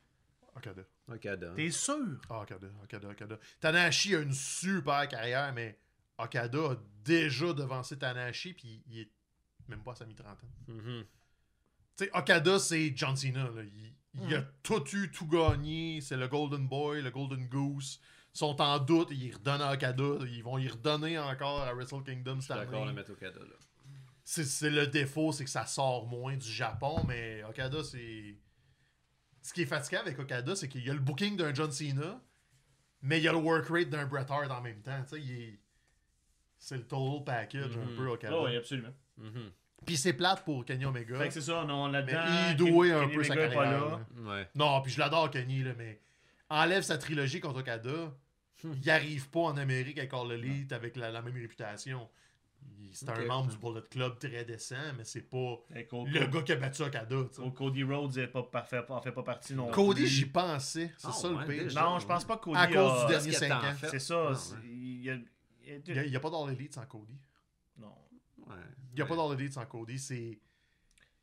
Okada. 0.56 0.82
Okada. 1.12 1.52
T'es 1.56 1.70
sûr? 1.70 1.96
Ah, 2.30 2.42
Okada, 2.42 2.68
Okada, 2.84 3.08
Okada. 3.08 3.38
Tanahashi 3.58 4.14
a 4.14 4.20
une 4.20 4.32
super 4.32 5.08
carrière, 5.08 5.52
mais 5.52 5.78
Okada 6.16 6.58
a 6.58 6.76
déjà 7.04 7.52
devancé 7.52 7.98
Tanahashi, 7.98 8.52
puis 8.54 8.82
il 8.88 9.00
est 9.00 9.10
même 9.68 9.82
pas 9.82 9.92
à 9.92 9.94
sa 9.96 10.06
mi-trentaine. 10.06 10.50
Mhm. 10.68 11.04
Tu 11.96 12.04
sais, 12.04 12.10
Okada, 12.14 12.58
c'est 12.58 12.92
John 12.96 13.16
Cena. 13.16 13.44
Là. 13.50 13.62
Il, 13.62 13.94
il 14.28 14.34
a 14.34 14.42
tout 14.62 14.84
eu, 14.96 15.10
tout 15.10 15.26
gagné. 15.26 16.00
C'est 16.00 16.16
le 16.16 16.28
Golden 16.28 16.66
Boy, 16.68 17.02
le 17.02 17.10
Golden 17.10 17.46
Goose. 17.48 18.00
Ils 18.34 18.38
sont 18.38 18.60
en 18.60 18.78
doute, 18.78 19.08
ils 19.10 19.32
redonnent 19.34 19.62
à 19.62 19.72
Okada. 19.72 20.04
Ils 20.28 20.42
vont 20.42 20.58
y 20.58 20.68
redonner 20.68 21.18
encore 21.18 21.62
à 21.62 21.72
Wrestle 21.74 22.02
Kingdom 22.04 22.38
d'accord 22.48 22.84
année. 22.84 22.92
mettre 22.92 23.12
Okada 23.12 23.40
là. 23.40 23.56
C'est 24.24 24.68
le 24.70 24.86
défaut, 24.86 25.32
c'est 25.32 25.44
que 25.44 25.50
ça 25.50 25.64
sort 25.64 26.06
moins 26.06 26.36
du 26.36 26.50
Japon, 26.50 27.02
mais 27.08 27.42
Okada, 27.44 27.82
c'est. 27.82 28.36
Ce 29.40 29.52
qui 29.54 29.62
est 29.62 29.66
fatigant 29.66 30.00
avec 30.00 30.18
Okada, 30.18 30.54
c'est 30.54 30.68
qu'il 30.68 30.84
y 30.84 30.90
a 30.90 30.94
le 30.94 31.00
booking 31.00 31.36
d'un 31.36 31.54
John 31.54 31.72
Cena, 31.72 32.20
mais 33.00 33.18
il 33.18 33.24
y 33.24 33.28
a 33.28 33.32
le 33.32 33.38
work 33.38 33.66
rate 33.68 33.88
d'un 33.88 34.04
Bret 34.06 34.26
Hart 34.28 34.50
en 34.50 34.60
même 34.60 34.82
temps. 34.82 35.02
Tu 35.04 35.08
sais, 35.08 35.20
il 35.22 35.32
est- 35.32 35.60
C'est 36.58 36.76
le 36.76 36.86
total 36.86 37.24
package 37.24 37.76
un 37.76 37.84
Mhm. 37.86 37.96
peu 37.96 38.08
Okada. 38.08 38.34
Ah 38.36 38.42
oui, 38.44 38.56
absolument. 38.56 38.92
Mhm. 39.18 39.50
Puis 39.86 39.96
c'est 39.96 40.12
plate 40.12 40.44
pour 40.44 40.64
Kenny 40.64 40.84
Omega. 40.84 41.18
Fait 41.18 41.28
que 41.28 41.34
c'est 41.34 41.40
ça, 41.40 41.64
on 41.64 41.84
a 41.84 41.90
là-dedans. 41.90 42.24
Il 42.50 42.56
douait 42.56 42.92
un 42.92 43.00
Kenny 43.02 43.14
peu 43.14 43.24
sa 43.24 43.32
Omega 43.34 43.48
carrière. 43.48 43.80
là. 43.88 44.00
là. 44.16 44.30
Ouais. 44.30 44.48
Non, 44.54 44.80
puis 44.82 44.92
je 44.92 44.98
l'adore 44.98 45.30
Kenny, 45.30 45.62
là, 45.62 45.72
mais 45.78 46.00
enlève 46.50 46.82
sa 46.82 46.98
trilogie 46.98 47.40
contre 47.40 47.60
Okada, 47.60 48.12
il 48.64 48.90
arrive 48.90 49.30
pas 49.30 49.40
en 49.40 49.56
Amérique 49.56 49.98
avec 49.98 50.12
All 50.12 50.32
Elite 50.32 50.72
avec 50.72 50.96
la, 50.96 51.10
la 51.10 51.22
même 51.22 51.34
réputation. 51.34 52.08
C'est 52.92 53.08
un 53.08 53.24
membre 53.24 53.50
du 53.50 53.56
Bullet 53.58 53.82
Club 53.88 54.18
très 54.18 54.44
décent, 54.44 54.74
mais 54.96 55.04
c'est 55.04 55.22
pas 55.22 55.60
le 55.70 56.26
gars 56.26 56.42
qui 56.42 56.52
a 56.52 56.56
battu 56.56 56.82
Okada. 56.82 57.16
Cody 57.54 57.84
Rhodes 57.84 58.16
n'est 58.16 58.26
pas 58.26 58.42
parfait, 58.42 58.80
en 58.88 59.00
fait 59.00 59.12
pas 59.12 59.22
partie 59.22 59.54
non 59.54 59.70
Cody, 59.70 60.06
j'y 60.06 60.26
pensais. 60.26 60.92
C'est 60.96 61.06
Ah, 61.08 61.12
ça 61.12 61.28
ouais, 61.30 61.46
le 61.46 61.46
pire. 61.54 61.62
déjà. 61.64 61.82
Non, 61.82 61.98
je 62.00 62.06
pense 62.06 62.24
pas 62.24 62.36
que 62.36 62.44
Cody 62.44 62.56
À 62.58 62.66
cause 62.66 62.76
a- 62.76 63.06
du 63.06 63.12
dernier 63.12 63.30
Qu'est-ce 63.30 63.40
que 63.40 63.46
5 63.46 63.60
t'en 63.60 63.68
ans. 63.68 63.74
C'est 63.90 63.98
ça. 64.00 64.30
Ouais. 64.30 64.36
Il 64.64 65.04
y 65.04 66.08
il 66.08 66.16
a, 66.16 66.20
pas 66.20 66.30
d'All 66.30 66.50
Elite 66.52 66.74
sans 66.74 66.86
Cody. 66.86 67.16
Non. 67.78 67.94
Ouais. 68.46 68.54
Il 68.92 68.96
n'y 68.96 69.02
a 69.02 69.06
pas 69.06 69.16
d'All 69.16 69.38
Elite 69.38 69.54
sans 69.54 69.66
Cody. 69.66 69.98
C'est. 69.98 70.38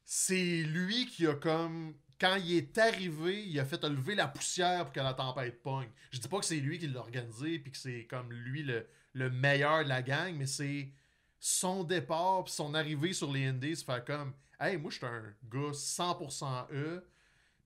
C'est 0.03 0.63
lui 0.63 1.05
qui 1.07 1.25
a 1.27 1.35
comme. 1.35 1.95
Quand 2.19 2.35
il 2.35 2.55
est 2.55 2.77
arrivé, 2.77 3.45
il 3.45 3.59
a 3.59 3.65
fait 3.65 3.83
lever 3.83 4.15
la 4.15 4.27
poussière 4.27 4.85
pour 4.85 4.93
que 4.93 4.99
la 5.01 5.13
tempête 5.13 5.61
pogne. 5.61 5.89
Je 6.11 6.19
dis 6.19 6.27
pas 6.29 6.39
que 6.39 6.45
c'est 6.45 6.61
lui 6.61 6.79
qui 6.79 6.87
l'a 6.87 7.01
organisé 7.01 7.59
puis 7.59 7.71
que 7.71 7.77
c'est 7.77 8.05
comme 8.09 8.31
lui 8.31 8.63
le, 8.63 8.87
le 9.11 9.29
meilleur 9.29 9.83
de 9.83 9.89
la 9.89 10.01
gang, 10.01 10.33
mais 10.33 10.45
c'est 10.45 10.93
son 11.39 11.83
départ 11.83 12.45
puis 12.45 12.53
son 12.53 12.73
arrivée 12.73 13.11
sur 13.11 13.33
les 13.33 13.47
Indies, 13.47 13.75
faire 13.75 14.05
comme 14.05 14.33
Hey, 14.59 14.77
moi 14.77 14.89
je 14.89 14.97
suis 14.97 15.05
un 15.05 15.33
gars 15.49 15.71
100% 15.71 16.67
E, 16.71 17.05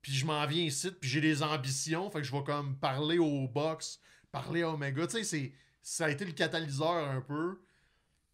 puis 0.01 0.13
je 0.13 0.25
m'en 0.25 0.45
viens 0.47 0.63
ici, 0.63 0.89
puis 0.91 1.09
j'ai 1.09 1.21
des 1.21 1.43
ambitions, 1.43 2.09
fait 2.09 2.19
que 2.19 2.23
je 2.23 2.31
vais 2.31 2.43
comme 2.43 2.77
parler 2.77 3.19
au 3.19 3.47
box, 3.47 3.99
parler 4.31 4.63
à 4.63 4.71
Omega. 4.71 5.05
Tu 5.07 5.23
sais, 5.23 5.53
ça 5.81 6.05
a 6.05 6.09
été 6.09 6.25
le 6.25 6.31
catalyseur 6.31 7.09
un 7.09 7.21
peu. 7.21 7.61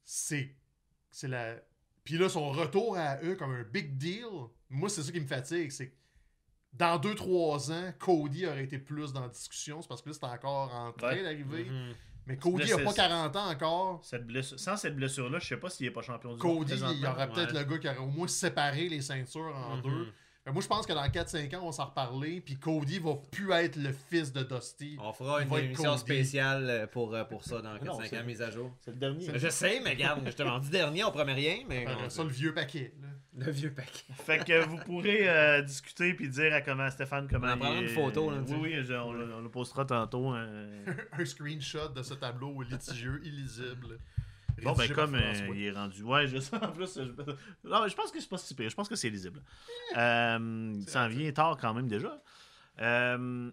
C'est. 0.04 0.56
C'est 1.16 1.30
la. 1.30 1.56
Puis 2.04 2.18
là, 2.18 2.28
son 2.28 2.50
retour 2.52 2.98
à 2.98 3.22
eux 3.24 3.36
comme 3.36 3.52
un 3.52 3.64
big 3.64 3.98
deal, 3.98 4.26
moi, 4.70 4.90
c'est 4.90 5.02
ça 5.02 5.12
qui 5.14 5.20
me 5.22 5.26
fatigue. 5.26 5.72
C'est 5.72 5.88
que 5.88 5.96
dans 6.74 7.00
2-3 7.00 7.72
ans, 7.72 7.94
Cody 7.98 8.46
aurait 8.46 8.66
été 8.66 8.78
plus 8.78 9.14
dans 9.14 9.22
la 9.22 9.30
discussion. 9.30 9.82
C'est 9.82 9.88
parce 9.88 10.02
que 10.02 10.10
là, 10.10 10.16
c'est 10.20 10.26
encore 10.26 10.74
en 10.74 10.92
train 10.92 11.14
Ouais. 11.14 11.24
d'arriver. 11.24 11.64
Mhm. 11.64 11.94
Mais 12.28 12.36
Cody 12.38 12.68
Là, 12.68 12.76
a 12.76 12.80
pas 12.80 12.90
c'est- 12.92 12.96
40 12.98 13.36
ans 13.38 13.50
encore. 13.50 14.04
Cette 14.04 14.28
blessure... 14.28 14.60
Sans 14.60 14.76
cette 14.76 14.96
blessure-là, 14.98 15.40
je 15.40 15.48
sais 15.48 15.58
pas 15.58 15.70
s'il 15.70 15.86
est 15.88 15.92
pas 15.92 16.02
champion 16.02 16.36
du 16.36 16.46
monde. 16.46 16.58
Cody, 16.68 16.74
il 16.74 17.00
y 17.00 17.08
aurait 17.08 17.30
peut-être 17.32 17.54
Ouais. 17.54 17.60
le 17.64 17.66
gars 17.66 17.78
qui 17.80 17.88
aurait 17.88 17.98
au 18.00 18.08
moins 18.08 18.28
séparé 18.28 18.90
les 18.90 19.02
ceintures 19.02 19.56
en 19.56 19.78
Mhm. 19.78 19.82
deux. 19.84 20.14
Que 20.46 20.52
moi, 20.52 20.62
je 20.62 20.68
pense 20.68 20.86
que 20.86 20.94
dans 20.94 21.02
4-5 21.08 21.56
ans, 21.56 21.62
on 21.64 21.66
va 21.68 21.72
s'en 21.72 21.86
reparler. 21.86 22.40
Puis 22.40 22.56
Cody 22.58 23.00
va 23.00 23.16
plus 23.32 23.52
être 23.52 23.78
le 23.78 23.92
fils 23.92 24.32
de 24.32 24.44
Dusty. 24.44 24.96
On 25.02 25.12
fera 25.12 25.42
une 25.42 25.50
va 25.50 25.60
émission 25.60 25.86
Cody. 25.92 26.00
spéciale 26.02 26.70
euh, 26.70 26.86
pour, 26.88 27.16
euh, 27.16 27.24
pour 27.24 27.44
ça 27.44 27.62
dans 27.64 27.74
4-5 27.78 27.84
non, 27.86 27.94
ans, 27.94 28.02
c'est- 28.08 28.24
mise 28.24 28.42
à 28.44 28.52
jour. 28.52 28.72
C'est 28.82 28.92
le 28.92 28.98
dernier. 28.98 29.28
Je 29.34 29.50
sais, 29.50 29.82
mais 29.84 29.92
regarde, 29.92 30.22
je 30.28 30.32
te 30.36 30.44
l'en 30.44 30.60
dis 30.60 30.70
dernier, 30.70 31.04
on 31.04 31.12
promet 31.12 31.34
rien, 31.34 31.58
mais. 31.68 31.88
Après 31.88 32.12
ça, 32.12 32.24
le 32.24 32.30
vieux 32.30 32.54
paquet. 32.54 32.94
là. 33.02 33.08
Le 33.48 33.52
vieux 33.52 33.74
paquet. 33.74 34.04
Fait 34.14 34.38
que 34.46 34.64
vous 34.66 34.78
pourrez 34.78 35.28
euh, 35.28 35.62
discuter 35.64 36.14
puis 36.14 36.30
dire 36.30 36.54
à 36.54 36.62
comment 36.62 36.90
Stéphane 36.92 37.28
comment 37.28 37.52
On 37.54 37.58
prendra 37.58 37.78
est- 37.80 37.82
une 37.82 37.88
photo, 37.90 38.30
là, 38.30 38.38
Oui, 38.48 38.56
oui, 38.62 38.76
je- 38.84 38.94
on, 38.94 39.12
le- 39.14 39.34
on 39.34 39.42
le 39.42 39.50
postera 39.50 39.84
tantôt. 39.84 40.34
euh. 40.36 40.86
un 41.12 41.26
screenshot 41.26 41.90
de 41.90 42.04
ce 42.04 42.14
tableau 42.14 42.62
litigieux, 42.62 43.20
illisible. 43.26 43.98
Bon, 44.64 44.74
ben 44.74 44.92
comme 44.94 45.16
euh, 45.16 45.48
il 45.54 45.64
est 45.66 45.72
rendu. 45.72 46.04
Ouais, 46.04 46.28
je 46.28 46.38
sais. 46.40 46.56
En 46.56 46.72
plus, 46.72 46.96
je, 46.96 47.02
non, 47.64 47.84
mais 47.84 47.90
je 47.90 47.96
pense 47.96 48.12
que 48.12 48.20
c'est 48.20 48.30
pas 48.30 48.38
si 48.38 48.56
pire. 48.56 48.70
Je 48.70 48.76
pense 48.76 48.88
que 48.90 48.96
c'est 48.96 49.10
lisible. 49.10 49.42
Euh, 49.98 50.74
ça 50.88 51.04
en 51.04 51.08
vient 51.08 51.32
tard 51.32 51.58
quand 51.60 51.74
même 51.74 51.88
déjà. 51.88 52.22
Euh, 52.82 53.52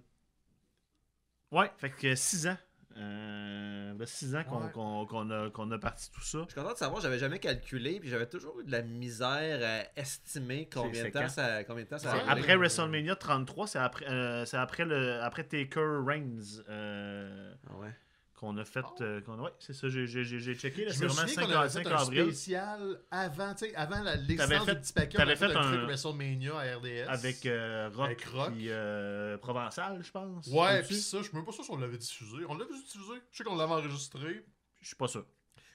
ouais, 1.50 1.70
fait 1.78 1.90
que 1.90 2.14
6 2.14 2.46
ans. 2.46 2.56
Euh, 2.98 3.94
6 4.04 4.36
ans 4.36 4.44
qu'on 4.44 4.62
Ouais. 4.64 4.70
qu'on- 4.72 5.06
qu'on 5.06 5.30
a, 5.30 5.48
qu'on 5.50 5.70
a 5.70 5.78
parti 5.78 6.10
tout 6.10 6.20
ça. 6.20 6.40
Je 6.46 6.52
suis 6.52 6.60
content 6.60 6.72
de 6.74 6.78
savoir, 6.78 7.00
j'avais 7.00 7.18
jamais 7.18 7.38
calculé, 7.38 7.98
puis 8.00 8.10
j'avais 8.10 8.26
toujours 8.28 8.60
eu 8.60 8.64
de 8.64 8.70
la 8.72 8.82
misère 8.82 9.60
à 9.96 9.98
estimer 10.00 10.68
combien 10.70 11.04
de 11.04 11.08
temps 11.08 11.28
ça, 11.28 11.64
combien 11.64 11.84
de 11.84 11.88
temps 11.88 11.98
ça 11.98 12.12
a 12.12 12.30
Après. 12.30 12.54
WrestleMania 12.56 13.16
33, 13.16 13.66
c'est 13.66 13.78
après, 13.78 14.06
euh, 14.10 14.44
c'est 14.44 14.58
après, 14.58 14.84
le, 14.84 15.22
après 15.22 15.44
Taker 15.44 16.00
Reigns 16.04 16.62
euh, 16.68 17.54
Ah 17.70 17.76
ouais. 17.78 17.94
Qu'on 18.42 18.56
a 18.56 18.64
fait. 18.64 18.82
Oh. 18.84 19.02
euh, 19.02 19.20
qu'on- 19.20 19.38
ouais, 19.38 19.52
c'est 19.60 19.72
ça, 19.72 19.88
j'ai 19.88 20.04
j'ai- 20.08 20.24
j'ai- 20.24 20.40
j'ai 20.40 20.54
checké. 20.56 20.84
là, 20.84 20.92
C'est 20.92 21.04
me 21.04 21.06
vraiment 21.08 21.28
souviens 21.28 21.34
5, 21.46 21.46
qu'on 21.52 21.58
avait 21.60 21.68
5 21.68 21.82
fait 21.86 21.92
un 21.94 21.96
avril. 21.96 22.22
spécial 22.24 23.00
avant, 23.10 23.54
tu 23.54 23.66
sais, 23.66 23.74
avant 23.76 24.02
la- 24.02 24.16
l'existence 24.16 24.64
fait- 24.66 24.74
du 24.74 24.80
petit 24.80 24.92
paquet. 24.92 25.16
On 25.16 25.20
t'avais 25.20 25.36
fait, 25.36 25.48
fait 25.48 25.54
un, 25.56 25.60
un- 25.60 25.72
truc 25.72 25.80
WrestleMania 25.84 26.52
à 26.58 26.76
RDS. 26.76 27.06
Avec 27.08 27.46
euh, 27.46 27.88
Rock, 27.94 28.06
Avec 28.06 28.24
Rock. 28.24 28.52
puis 28.52 28.66
euh, 28.68 29.38
Provençal, 29.38 30.02
je 30.04 30.10
pense. 30.10 30.46
Ouais, 30.48 30.82
puis 30.82 30.96
ça, 30.96 31.18
je 31.18 31.22
suis 31.28 31.36
même 31.36 31.44
pas 31.44 31.52
sûr 31.52 31.64
si 31.64 31.70
on 31.70 31.76
l'avait 31.78 31.98
diffusé. 31.98 32.44
On 32.48 32.54
l'avait 32.56 32.74
diffusé. 32.74 33.14
Je 33.30 33.36
sais 33.38 33.44
qu'on 33.44 33.56
l'avait 33.56 33.72
enregistré. 33.72 34.44
Je 34.80 34.86
suis 34.88 34.96
pas 34.96 35.06
sûr. 35.08 35.24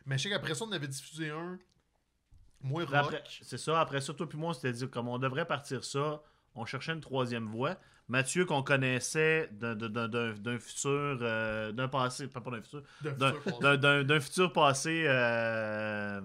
Mais 0.06 0.18
je 0.18 0.24
sais 0.24 0.30
qu'après 0.30 0.54
ça, 0.54 0.66
on 0.66 0.72
avait 0.74 0.88
diffusé 0.88 1.30
un. 1.30 1.58
Moi, 2.62 2.84
Rock. 2.84 2.94
Après- 2.94 3.24
C'est 3.44 3.58
ça, 3.58 3.80
après 3.80 4.02
ça, 4.02 4.14
toi 4.14 4.28
puis 4.28 4.38
moi, 4.38 4.50
on 4.50 4.54
s'était 4.54 4.74
dit 4.74 4.90
comme 4.90 5.08
on 5.08 5.18
devrait 5.20 5.46
partir 5.46 5.84
ça, 5.86 6.22
on 6.58 6.66
cherchait 6.66 6.94
une 6.94 7.02
troisième 7.02 7.46
voie. 7.48 7.78
Mathieu, 8.10 8.46
qu'on 8.46 8.64
connaissait 8.64 9.50
d'un- 9.52 9.76
futur, 10.60 10.90
euh, 11.22 11.72
d'un 11.74 11.88
passé, 11.90 12.28
pas 12.28 12.40
pas 12.42 12.52
d'un 12.52 12.62
futur, 12.62 12.84
d'un- 13.02 14.20
futur 14.22 14.54
passé. 14.54 15.04
euh, 15.08 16.22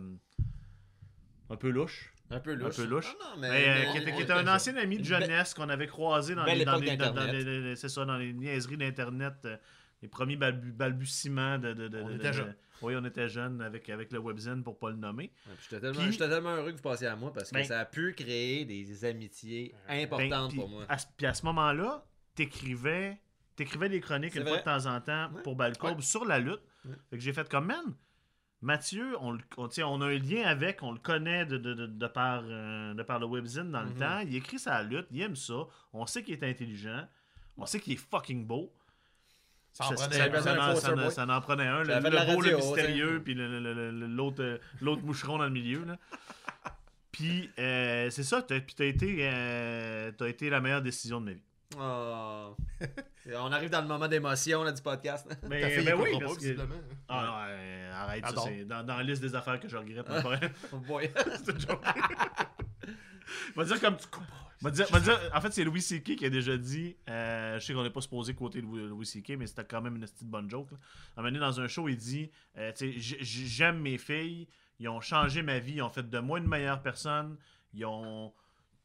un 1.50 1.56
peu 1.56 1.70
louche. 1.70 2.12
Un 2.30 2.40
peu 2.40 2.54
louche. 2.54 2.76
peu 2.76 2.84
louche. 2.86 3.14
Non, 3.20 3.40
mais, 3.40 3.50
Mais, 3.50 3.68
euh, 3.68 3.74
mais 3.74 3.90
qui 3.92 3.98
était, 3.98 4.12
on 4.12 4.16
qui 4.16 4.22
était 4.22 4.32
un 4.32 4.48
ancien 4.54 4.76
ami 4.76 4.98
de 4.98 5.04
jeunesse 5.04 5.52
qu'on 5.54 5.68
avait 5.68 5.86
croisé 5.86 6.34
dans 6.34 6.44
les, 6.44 6.64
dans 6.64 6.76
les, 6.78 6.96
dans- 6.96 7.12
dans 7.12 7.24
les- 7.30 7.76
ça, 7.76 8.04
dans 8.06 8.16
les 8.16 8.32
niaiseries 8.32 8.78
d'Internet, 8.78 9.34
euh, 9.44 9.56
les 10.00 10.08
premiers 10.08 10.36
balbu- 10.36 10.72
balbutiements 10.72 11.58
de, 11.58 11.74
de, 11.74 11.88
de- 11.88 11.98
On 12.00 12.08
de- 12.08 12.14
était 12.14 12.28
de- 12.28 12.32
jeunes. 12.32 12.54
Oui, 12.82 12.94
on 12.96 13.04
était 13.04 13.28
jeunes 13.28 13.60
avec, 13.62 13.88
avec 13.90 14.12
le 14.12 14.18
webzine 14.18 14.62
pour 14.62 14.78
pas 14.78 14.90
le 14.90 14.96
nommer. 14.96 15.24
Ouais, 15.46 15.54
puis 15.56 15.66
J'étais 15.70 15.80
tellement, 15.80 16.00
Puis- 16.02 16.12
j'étais 16.12 16.28
tellement 16.28 16.54
heureux 16.56 16.70
que 16.72 16.76
vous 16.76 16.82
passiez 16.82 17.06
à 17.06 17.16
moi 17.16 17.32
parce 17.32 17.50
que 17.50 17.54
Ben- 17.54 17.64
ça 17.64 17.80
a 17.80 17.84
pu 17.84 18.12
créer 18.14 18.64
des 18.64 19.04
amitiés 19.04 19.74
Ben, 19.88 20.04
importantes 20.04 20.50
puis 20.50 20.58
pour 20.58 20.68
moi. 20.68 20.84
À, 20.88 20.98
ce- 20.98 21.06
puis 21.16 21.26
à 21.26 21.34
ce 21.34 21.44
moment-là, 21.46 22.04
t'écrivais, 22.34 23.20
t'écrivais 23.56 23.88
des 23.88 24.00
chroniques 24.00 24.34
une 24.34 24.42
vrai. 24.42 24.50
fois 24.50 24.58
de 24.58 24.64
temps 24.84 24.94
en 24.94 25.00
temps 25.00 25.30
Ouais. 25.34 25.42
pour 25.42 25.56
Balcourbe 25.56 26.00
sur 26.00 26.24
la 26.24 26.38
lutte. 26.38 26.60
Ouais. 26.84 26.94
Fait 27.10 27.16
que 27.18 27.22
j'ai 27.22 27.32
fait 27.32 27.48
comme 27.48 27.66
man. 27.66 27.94
Mathieu, 28.60 29.16
on, 29.20 29.32
le- 29.32 29.40
on, 29.56 30.00
a 30.02 30.06
un 30.06 30.18
lien 30.18 30.42
avec, 30.44 30.82
on 30.84 30.92
le 30.92 30.98
connaît 31.00 31.44
de, 31.46 31.56
de, 31.58 31.74
de, 31.74 31.86
de 31.86 32.06
par, 32.06 32.42
euh, 32.44 32.94
de 32.94 33.02
par 33.02 33.18
le 33.18 33.26
webzine 33.26 33.72
dans 33.72 33.82
le 33.82 33.90
Mhm. 33.90 33.96
temps. 33.98 34.18
Il 34.20 34.36
écrit 34.36 34.58
sa 34.60 34.82
lutte, 34.84 35.06
il 35.10 35.20
aime 35.20 35.34
ça. 35.34 35.66
On 35.92 36.06
sait 36.06 36.22
qu'il 36.22 36.34
est 36.34 36.44
intelligent. 36.48 37.08
On 37.56 37.66
sait 37.66 37.80
qu'il 37.80 37.92
est 37.94 37.96
fucking 37.96 38.46
beau. 38.46 38.72
Ça 39.72 39.86
en 39.86 39.94
prenait 39.94 40.16
ça 40.16 40.24
un. 40.24 40.76
ça, 40.76 41.10
ça 41.10 41.26
en- 41.26 41.40
prenait. 41.40 41.64
Le, 41.64 42.34
beau, 42.34 42.42
le 42.42 42.56
mystérieux, 42.56 43.22
puis 43.24 43.34
l'autre 43.34 44.42
euh, 44.42 44.58
l'autre 44.82 45.02
moucheron 45.02 45.38
dans 45.38 45.44
le 45.44 45.50
milieu. 45.50 45.84
Là. 45.84 45.96
Puis 47.12 47.50
euh, 47.58 48.08
c'est 48.10 48.22
ça, 48.22 48.40
t'as, 48.40 48.58
puis 48.60 48.74
t'as 48.74 48.86
été, 48.86 49.18
euh, 49.20 50.10
t'as 50.16 50.28
été 50.28 50.48
la 50.48 50.62
meilleure 50.62 50.80
décision 50.80 51.20
de 51.20 51.26
ma 51.26 51.32
vie. 51.32 51.42
Oh. 51.78 52.56
on 53.34 53.52
arrive 53.52 53.70
dans 53.70 53.80
le 53.82 53.86
moment 53.86 54.08
d'émotion 54.08 54.62
là, 54.62 54.72
du 54.72 54.82
podcast. 54.82 55.26
Mais, 55.48 55.76
écoutera 55.76 55.96
oui, 55.96 56.18
parce 56.20 56.38
que... 56.38 56.56
Ah 57.08 57.24
non, 57.24 57.32
euh, 57.48 57.92
arrête, 57.94 58.26
ça, 58.26 58.42
c'est 58.44 58.64
dans, 58.64 58.82
dans 58.82 58.96
la 58.96 59.02
liste 59.02 59.22
des 59.22 59.34
affaires 59.34 59.60
que 59.60 59.68
je 59.68 59.76
regrette. 59.76 60.06
c'est 61.44 61.52
une 61.52 61.60
joke. 61.60 61.84
Va 63.56 63.64
dire 63.64 63.80
comme 63.80 63.96
tu 63.96 64.06
va 64.62 64.70
dire, 64.70 64.86
va 64.90 65.00
dire, 65.00 65.18
en 65.34 65.40
fait, 65.40 65.52
c'est 65.52 65.64
Louis 65.64 65.82
C.K. 65.82 66.16
qui 66.16 66.24
a 66.24 66.30
déjà 66.30 66.56
dit. 66.56 66.96
euh, 67.08 67.58
je 67.58 67.66
sais 67.66 67.74
qu'on 67.74 67.82
n'est 67.82 67.90
pas 67.90 68.00
supposé 68.00 68.34
côté 68.34 68.60
Louis, 68.60 68.86
Louis 68.88 69.06
C.K., 69.06 69.30
mais 69.38 69.46
c'était 69.46 69.64
quand 69.64 69.82
même 69.82 69.96
une 69.96 70.02
petite 70.02 70.28
bonne 70.28 70.48
joke. 70.48 70.70
Là. 70.70 70.78
À 71.16 71.20
un 71.20 71.22
moment 71.22 71.32
donné, 71.32 71.40
dans 71.40 71.60
un 71.60 71.68
show, 71.68 71.88
il 71.88 71.96
dit 71.96 72.30
euh, 72.58 72.72
J'aime 72.98 73.80
mes 73.80 73.98
filles, 73.98 74.48
ils 74.78 74.88
ont 74.88 75.00
changé 75.00 75.42
ma 75.42 75.58
vie, 75.58 75.74
ils 75.74 75.82
ont 75.82 75.90
fait 75.90 76.08
de 76.08 76.18
moi 76.18 76.38
une 76.38 76.48
meilleure 76.48 76.82
personne, 76.82 77.36
ils 77.74 77.84
ont. 77.84 78.32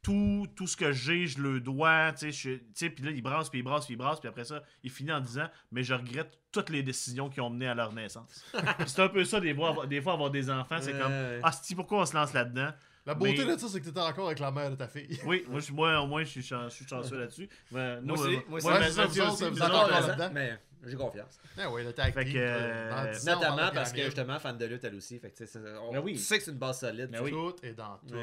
Tout, 0.03 0.47
tout 0.55 0.67
ce 0.67 0.77
que 0.77 0.93
j'ai, 0.93 1.27
je 1.27 1.41
le 1.41 1.59
dois, 1.59 2.13
puis 2.13 3.03
là, 3.03 3.11
il 3.11 3.21
brasse, 3.21 3.49
puis 3.49 3.59
il 3.59 3.63
brasse, 3.63 3.85
puis 3.85 3.95
il 3.95 3.97
brasse, 3.97 4.21
puis 4.21 4.29
après 4.29 4.45
ça, 4.45 4.63
il 4.81 4.89
finit 4.89 5.11
en 5.11 5.19
disant, 5.19 5.49
mais 5.69 5.83
je 5.83 5.93
regrette 5.93 6.39
toutes 6.49 6.69
les 6.69 6.81
décisions 6.81 7.29
qui 7.29 7.41
ont 7.41 7.49
mené 7.49 7.67
à 7.67 7.75
leur 7.75 7.91
naissance. 7.91 8.45
C'est 8.85 9.01
un 9.01 9.09
peu 9.09 9.25
ça, 9.25 9.41
des 9.41 9.53
fois, 9.53 9.69
avoir, 9.69 9.85
des 9.85 9.99
fois, 9.99 10.13
avoir 10.13 10.29
des 10.31 10.49
enfants, 10.49 10.77
c'est 10.79 10.97
comme, 10.97 11.11
ah, 11.43 11.51
pourquoi 11.75 12.03
on 12.03 12.05
se 12.05 12.15
lance 12.15 12.31
là-dedans? 12.31 12.71
La 13.07 13.13
beauté 13.15 13.45
Mais- 13.45 13.53
de 13.55 13.57
ça, 13.57 13.67
c'est 13.69 13.79
que 13.79 13.85
t'étais 13.85 13.99
encore 14.01 14.27
avec 14.27 14.39
la 14.39 14.51
mère 14.51 14.69
de 14.69 14.75
ta 14.75 14.87
fille. 14.87 15.19
Oui, 15.25 15.45
moi, 15.49 15.61
je- 15.61 15.71
moi, 15.71 16.01
au 16.01 16.07
moins, 16.07 16.23
je 16.25 16.29
suis, 16.29 16.43
chan- 16.43 16.67
je 16.69 16.75
suis 16.75 16.85
chanceux 16.85 17.17
là-dessus. 17.17 17.47
Mais 17.71 18.01
nous, 18.01 18.07
Moi 18.07 18.17
aussi, 18.19 18.35
euh, 18.35 18.39
moi. 18.49 18.59
Ouais, 18.65 18.79
mais 18.79 18.85
c'est 18.87 18.91
ça, 18.91 19.05
vous 19.05 19.61
encore 19.61 19.85
euh, 19.87 19.89
là-dedans. 20.01 20.29
mais 20.33 20.59
j'ai 20.85 20.95
confiance. 20.97 21.39
Ah 21.57 21.71
oui, 21.71 21.83
le 21.85 21.93
tag 21.93 22.13
team, 22.13 22.33
euh, 22.35 22.89
dans 22.91 23.11
10 23.11 23.29
ans, 23.29 23.31
on 23.31 23.35
Notamment 23.39 23.71
parce 23.73 23.93
que 23.93 24.03
justement, 24.03 24.37
fan 24.39 24.57
de 24.57 24.65
lutte 24.65 24.83
elle 24.83 24.95
aussi. 24.95 25.17
Fait 25.19 25.31
que, 25.31 25.43
tu 25.43 25.49
on, 25.81 25.93
Ben 25.93 25.99
oui. 26.03 26.13
Tu 26.13 26.19
sais 26.19 26.37
que 26.37 26.43
c'est 26.43 26.51
une 26.51 26.57
base 26.57 26.81
solide. 26.81 27.09
Ben 27.09 27.23
tu 27.23 27.29
sais. 27.29 27.33
oui. 27.33 27.53
Tout 27.55 27.65
est 27.65 27.73
dans 27.73 27.97
tout. 28.05 28.15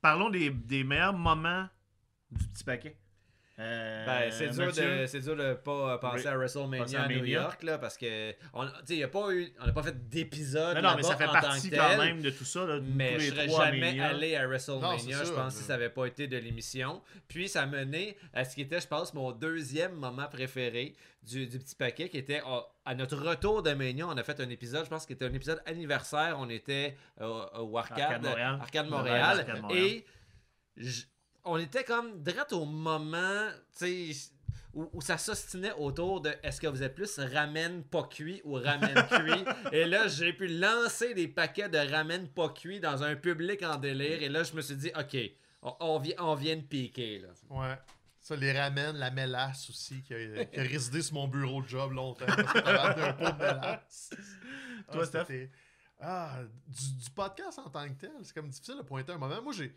Parlons 0.00 0.30
des, 0.30 0.48
des 0.50 0.84
meilleurs 0.84 1.12
moments 1.12 1.68
du 2.30 2.46
petit 2.48 2.64
paquet. 2.64 2.96
Euh, 3.56 4.04
Ben, 4.06 4.32
c'est 4.32 4.48
dur, 4.48 4.66
Mathieu? 4.66 5.00
de, 5.02 5.06
c'est 5.06 5.20
dur 5.20 5.36
de 5.36 5.54
pas 5.54 5.94
euh, 5.94 5.98
penser 5.98 6.22
Oui. 6.24 6.26
à 6.26 6.36
WrestleMania 6.36 7.02
à 7.02 7.08
New. 7.08 7.24
York, 7.24 7.62
là, 7.62 7.78
parce 7.78 7.96
que 7.96 8.34
on, 8.52 8.66
tu 8.66 8.72
sais, 8.86 8.96
y 8.96 9.02
a 9.04 9.08
pas 9.08 9.30
eu, 9.32 9.48
on 9.60 9.66
n'a 9.66 9.72
pas 9.72 9.84
fait 9.84 10.08
d'épisode 10.08 10.74
Non, 10.76 10.82
non, 10.82 10.96
mais 10.96 11.04
ça 11.04 11.16
fait 11.16 11.24
partie 11.26 11.70
quand 11.70 11.88
tel, 11.90 11.98
même 11.98 12.20
de 12.20 12.30
tout 12.30 12.44
ça. 12.44 12.64
Là, 12.66 12.80
Mais 12.82 13.14
tous 13.14 13.20
je 13.20 13.30
serais 13.30 13.48
jamais 13.48 13.80
Mania. 13.80 14.08
allé 14.08 14.34
à 14.34 14.46
WrestleMania, 14.48 15.24
je 15.24 15.30
pense, 15.32 15.54
si 15.54 15.60
mais- 15.60 15.66
ça 15.68 15.72
n'avait 15.74 15.88
pas 15.90 16.06
été 16.06 16.26
de 16.26 16.36
l'émission. 16.36 17.00
Puis 17.28 17.48
ça 17.48 17.62
a 17.62 17.66
mené 17.66 18.16
à 18.32 18.44
ce 18.44 18.56
qui 18.56 18.62
était, 18.62 18.80
je 18.80 18.88
pense, 18.88 19.14
mon 19.14 19.30
deuxième 19.30 19.92
moment 19.94 20.26
préféré 20.26 20.96
du, 21.22 21.46
du 21.46 21.58
petit 21.60 21.76
paquet, 21.76 22.08
qui 22.08 22.18
était 22.18 22.42
à, 22.44 22.66
à 22.84 22.94
notre 22.96 23.16
retour 23.16 23.62
de 23.62 23.72
Mania. 23.72 24.08
On 24.08 24.16
a 24.16 24.24
fait 24.24 24.40
un 24.40 24.48
épisode, 24.50 24.84
je 24.84 24.90
pense, 24.90 25.06
qui 25.06 25.12
était 25.12 25.26
un 25.26 25.32
épisode 25.32 25.62
anniversaire. 25.64 26.36
On 26.40 26.48
était 26.50 26.96
euh, 27.20 27.44
au 27.60 27.78
Arcade, 27.78 28.00
Arcade 28.00 28.22
Montréal. 28.24 28.58
Arcade 28.60 28.84
Ouais, 28.86 28.90
Montréal. 28.90 29.38
Arcade 29.40 29.62
Montréal. 29.62 29.84
Et 29.84 30.04
j- 30.76 31.04
on 31.44 31.56
était 31.58 31.84
comme 31.84 32.22
direct 32.22 32.52
au 32.52 32.64
moment, 32.64 33.48
tu 33.78 34.12
sais, 34.12 34.30
où, 34.72 34.88
où 34.92 35.00
ça 35.00 35.18
s'ostinait 35.18 35.72
autour 35.74 36.20
de 36.20 36.34
est-ce 36.42 36.60
que 36.60 36.66
vous 36.66 36.82
êtes 36.82 36.94
plus 36.94 37.18
ramen 37.18 37.84
pas 37.84 38.04
cuit 38.04 38.40
ou 38.44 38.54
ramen 38.54 38.94
cuit. 39.10 39.44
et 39.72 39.84
là, 39.84 40.08
j'ai 40.08 40.32
pu 40.32 40.48
lancer 40.48 41.14
des 41.14 41.28
paquets 41.28 41.68
de 41.68 41.78
ramen 41.78 42.28
pas 42.28 42.48
cuit 42.48 42.80
dans 42.80 43.02
un 43.02 43.14
public 43.16 43.62
en 43.62 43.76
délire. 43.76 44.22
Et 44.22 44.28
là, 44.28 44.42
je 44.42 44.52
me 44.54 44.60
suis 44.62 44.76
dit, 44.76 44.90
OK, 44.98 45.16
on, 45.62 45.74
on 45.80 45.98
vient, 45.98 46.16
on 46.18 46.34
vient 46.34 46.56
de 46.56 46.62
piquer. 46.62 47.20
Là. 47.20 47.28
Ouais. 47.50 47.78
Ça 48.20 48.34
les 48.36 48.58
ramène, 48.58 48.96
la 48.96 49.10
mélasse 49.10 49.68
aussi, 49.68 50.02
qui 50.02 50.14
a, 50.14 50.44
qui 50.46 50.58
a 50.58 50.62
résidé 50.62 51.02
sur 51.02 51.14
mon 51.14 51.28
bureau 51.28 51.60
de 51.62 51.68
job 51.68 51.92
longtemps. 51.92 52.24
Parce 52.26 52.42
que 52.94 53.12
pot 53.12 53.32
de 53.32 53.38
mélasse. 53.38 54.10
Toi, 54.90 55.04
Ah, 55.14 55.26
Ah, 56.00 56.38
du, 56.66 57.04
du 57.04 57.10
podcast 57.10 57.58
en 57.58 57.68
tant 57.68 57.86
que 57.88 58.00
tel, 58.00 58.12
c'est 58.22 58.34
comme 58.34 58.48
difficile 58.48 58.76
de 58.78 58.82
pointer 58.82 59.12
un 59.12 59.18
moment. 59.18 59.42
Moi, 59.42 59.52
j'ai. 59.52 59.76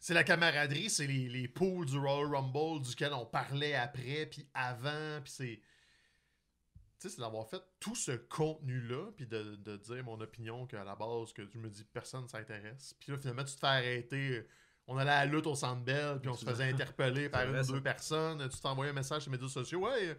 C'est 0.00 0.14
la 0.14 0.24
camaraderie, 0.24 0.88
c'est 0.88 1.06
les, 1.06 1.28
les 1.28 1.46
pools 1.46 1.84
du 1.84 1.98
Royal 1.98 2.34
Rumble 2.34 2.80
duquel 2.80 3.12
on 3.12 3.26
parlait 3.26 3.74
après, 3.74 4.26
puis 4.26 4.48
avant, 4.54 5.20
puis 5.22 5.30
c'est. 5.30 5.60
Tu 6.98 7.08
sais, 7.08 7.14
c'est 7.14 7.20
d'avoir 7.20 7.46
fait 7.46 7.62
tout 7.78 7.94
ce 7.94 8.12
contenu-là, 8.12 9.10
puis 9.14 9.26
de, 9.26 9.56
de 9.56 9.76
dire 9.76 10.02
mon 10.04 10.18
opinion 10.20 10.66
qu'à 10.66 10.84
la 10.84 10.94
base, 10.94 11.32
que 11.34 11.46
je 11.46 11.58
me 11.58 11.68
dis 11.68 11.84
personne 11.84 12.24
ne 12.24 12.28
s'intéresse. 12.28 12.94
Puis 12.98 13.12
là, 13.12 13.18
finalement, 13.18 13.44
tu 13.44 13.54
te 13.54 13.60
fais 13.60 13.66
arrêter. 13.66 14.46
On 14.86 14.96
allait 14.96 15.10
à 15.10 15.24
la 15.26 15.32
lutte 15.32 15.46
au 15.46 15.54
Centre 15.54 15.82
Bell, 15.82 16.18
puis 16.20 16.30
on 16.30 16.34
se 16.34 16.44
faisait 16.44 16.64
interpeller 16.64 17.28
par 17.30 17.42
une 17.46 17.58
ou 17.58 17.72
deux 17.72 17.82
personnes. 17.82 18.46
Tu 18.48 18.58
t'envoyais 18.58 18.90
un 18.90 18.94
message 18.94 19.22
sur 19.22 19.30
les 19.30 19.38
médias 19.38 19.52
sociaux. 19.52 19.86
Ouais, 19.86 20.18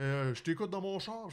euh, 0.00 0.32
je 0.34 0.42
t'écoute 0.42 0.70
dans 0.70 0.80
mon 0.80 0.98
char. 1.00 1.28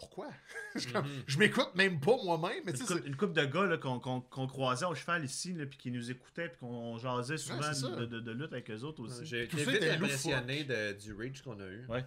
Pourquoi? 0.00 0.28
Je 0.74 0.88
Mhm. 0.88 1.04
Je 1.26 1.38
m'écoute 1.38 1.70
même 1.74 2.00
pas 2.00 2.16
moi-même. 2.24 2.62
Mais 2.64 2.72
Une 2.72 2.78
couple, 2.78 3.02
une 3.06 3.16
couple 3.16 3.32
de 3.34 3.44
gars 3.44 3.66
là, 3.66 3.76
qu'on 3.78 4.00
qu'on- 4.00 4.20
qu'on 4.22 4.46
croisait 4.46 4.86
au 4.86 4.94
cheval 4.94 5.24
ici, 5.24 5.52
là, 5.52 5.66
puis 5.66 5.78
qui 5.78 5.90
nous 5.90 6.10
écoutaient, 6.10 6.48
puis 6.48 6.58
qu'on 6.58 6.96
jasait 6.98 7.36
souvent 7.36 7.58
de, 7.98 8.06
de- 8.06 8.20
de 8.20 8.32
lutte 8.32 8.52
avec 8.52 8.70
eux 8.70 8.80
autres 8.82 9.02
aussi. 9.02 9.26
J'ai 9.26 9.46
Tout 9.46 9.58
été 9.58 9.72
vite 9.72 9.82
impressionné 9.84 10.64
de- 10.64 10.92
du 10.92 11.12
reach 11.12 11.42
qu'on 11.42 11.60
a 11.60 11.66
eu. 11.66 11.84
Ouais. 11.88 12.04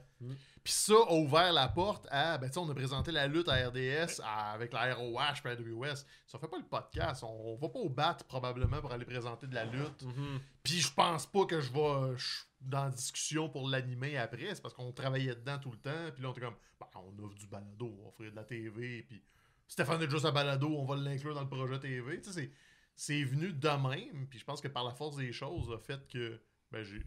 Puis 0.64 0.72
ça 0.73 0.94
a 0.94 1.14
ouvert 1.14 1.52
la 1.52 1.68
porte 1.68 2.07
à. 2.10 2.38
Ben, 2.38 2.48
tu 2.48 2.53
sais, 2.53 2.60
on 2.60 2.69
a 2.69 2.73
présenté 2.73 3.11
la 3.11 3.27
lutte 3.27 3.49
à 3.49 3.56
RDS 3.68 4.22
à- 4.23 4.53
avec 4.53 4.72
la 4.72 4.95
ROH 4.95 5.41
puis 5.44 5.49
la 5.52 5.56
WS. 5.56 6.06
Ça 6.26 6.40
fait 6.40 6.48
pas 6.48 6.57
le 6.57 6.64
podcast. 6.64 7.23
On, 7.23 7.27
on 7.53 7.56
va 7.57 7.68
pas 7.69 7.80
au 7.80 7.90
bat 7.90 8.18
probablement 8.27 8.80
pour 8.80 8.91
aller 8.94 9.03
présenter 9.06 9.45
de 9.48 9.56
la 9.56 9.65
lutte. 9.65 10.03
Mhm. 10.03 10.40
Puis 10.64 10.80
je 10.80 10.94
pense 10.94 11.26
pas 11.26 11.45
que 11.45 11.60
je 11.60 11.72
vais. 11.72 12.15
dans 12.61 12.85
la 12.85 12.91
discussion 12.91 13.49
pour 13.49 13.68
l'animer 13.68 14.18
après. 14.18 14.56
C'est 14.56 14.61
parce 14.61 14.73
qu'on 14.73 14.94
travaillait 14.94 15.35
dedans 15.35 15.60
tout 15.60 15.72
le 15.72 15.77
temps. 15.80 16.11
Puis 16.14 16.23
là, 16.23 16.30
on 16.30 16.31
était 16.31 16.41
comme. 16.41 16.56
Ben, 16.80 16.88
on 16.95 17.23
offre 17.26 17.35
du 17.35 17.48
balado. 17.48 17.94
On 18.02 18.07
offre 18.07 18.23
de 18.23 18.34
la 18.35 18.44
TV. 18.45 19.03
Puis 19.03 19.22
Stéphane 19.68 20.02
est 20.02 20.10
juste 20.10 20.23
à 20.26 20.31
balado. 20.31 20.68
On 20.68 20.85
va 20.85 20.95
l'inclure 20.95 21.35
dans 21.35 21.41
le 21.41 21.49
projet 21.49 21.77
TV. 21.80 22.22
Tu 22.22 22.31
sais, 22.31 22.40
c'est- 22.41 22.52
c'est 22.95 23.23
venu 23.26 23.52
de 23.52 23.68
même. 23.68 24.27
Puis 24.30 24.40
je 24.40 24.45
pense 24.45 24.61
que 24.61 24.69
par 24.69 24.85
la 24.85 24.91
force 24.94 25.18
des 25.18 25.34
choses, 25.34 25.69
a 25.73 25.77
fait 25.77 26.07
que. 26.07 26.40
Ben, 26.72 26.84
j'ai. 26.84 27.03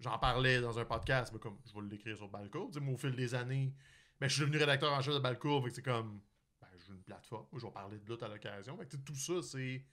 J'en 0.00 0.18
parlais 0.18 0.60
dans 0.60 0.78
un 0.78 0.84
podcast, 0.84 1.32
mais 1.32 1.38
comme 1.40 1.58
je 1.66 1.74
vais 1.74 1.86
l'écrire 1.88 2.16
sur 2.16 2.30
sais, 2.72 2.80
moi, 2.80 2.94
au 2.94 2.96
fil 2.96 3.16
des 3.16 3.34
années, 3.34 3.74
ben, 4.20 4.28
je 4.28 4.34
suis 4.34 4.42
devenu 4.42 4.58
rédacteur 4.58 4.92
en 4.92 5.02
chef 5.02 5.14
de 5.14 5.18
Balcourt, 5.18 5.62
fait 5.64 5.70
que 5.70 5.74
c'est 5.76 5.82
comme, 5.82 6.20
ben, 6.60 6.68
j'ai 6.76 6.92
une 6.92 7.02
plateforme, 7.02 7.46
je 7.56 7.66
vais 7.66 7.72
parler 7.72 7.98
de 7.98 8.08
lutte 8.10 8.22
à 8.22 8.28
l'occasion. 8.28 8.76
Fait 8.76 8.86
que, 8.86 8.96
tout 8.96 9.14
ça, 9.16 9.42
c'est. 9.42 9.84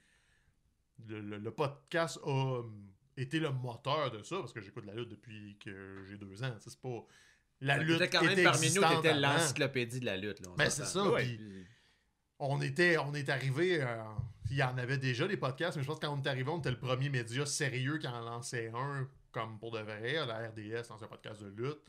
Le, 1.07 1.19
le- 1.19 1.37
le 1.39 1.51
podcast 1.51 2.19
a 2.23 2.29
hum, 2.29 2.87
été 3.17 3.39
le 3.39 3.49
moteur 3.51 4.11
de 4.11 4.23
ça, 4.23 4.37
parce 4.37 4.53
que 4.53 4.61
j'écoute 4.61 4.85
la 4.85 4.93
lutte 4.93 5.09
depuis 5.09 5.57
que 5.59 6.03
j'ai 6.07 6.17
deux 6.17 6.41
ans. 6.43 6.55
C'est 6.59 6.79
pas. 6.79 7.03
La 7.61 7.77
lutte 7.77 7.99
T'étais 7.99 8.09
quand 8.17 8.23
même 8.23 8.31
était 8.33 8.43
parmi 8.43 8.71
nous, 8.73 8.81
t'étais 8.95 9.13
l'encyclopédie 9.19 9.99
de 10.01 10.05
la 10.05 10.17
lutte. 10.17 10.39
Là, 10.41 10.51
Ben, 10.57 10.69
c'est 10.69 10.85
ça. 10.85 11.09
Ouais. 11.09 11.23
puis 11.25 11.65
on 12.39 12.61
était, 12.61 12.97
on 12.97 13.13
est 13.13 13.29
arrivé. 13.29 13.81
euh, 13.81 14.03
il 14.51 14.57
y 14.57 14.63
en 14.63 14.77
avait 14.77 14.97
déjà 14.97 15.27
des 15.27 15.37
podcasts, 15.37 15.75
mais 15.77 15.83
je 15.83 15.87
pense 15.87 15.99
que 15.99 16.05
quand 16.05 16.13
on 16.17 16.21
est 16.21 16.27
arrivé, 16.27 16.49
on 16.49 16.59
était 16.59 16.69
le 16.71 16.77
premier 16.79 17.09
média 17.09 17.45
sérieux 17.45 17.97
qui 17.97 18.07
en 18.07 18.21
lançait 18.21 18.71
un, 18.75 19.07
comme 19.35 19.59
pour 19.59 19.71
de 19.71 19.79
vrai, 19.79 20.17
à 20.17 20.25
la 20.25 20.47
RDS, 20.49 20.87
dans 20.89 21.03
un 21.03 21.07
podcast 21.07 21.41
de 21.43 21.47
lutte. 21.49 21.81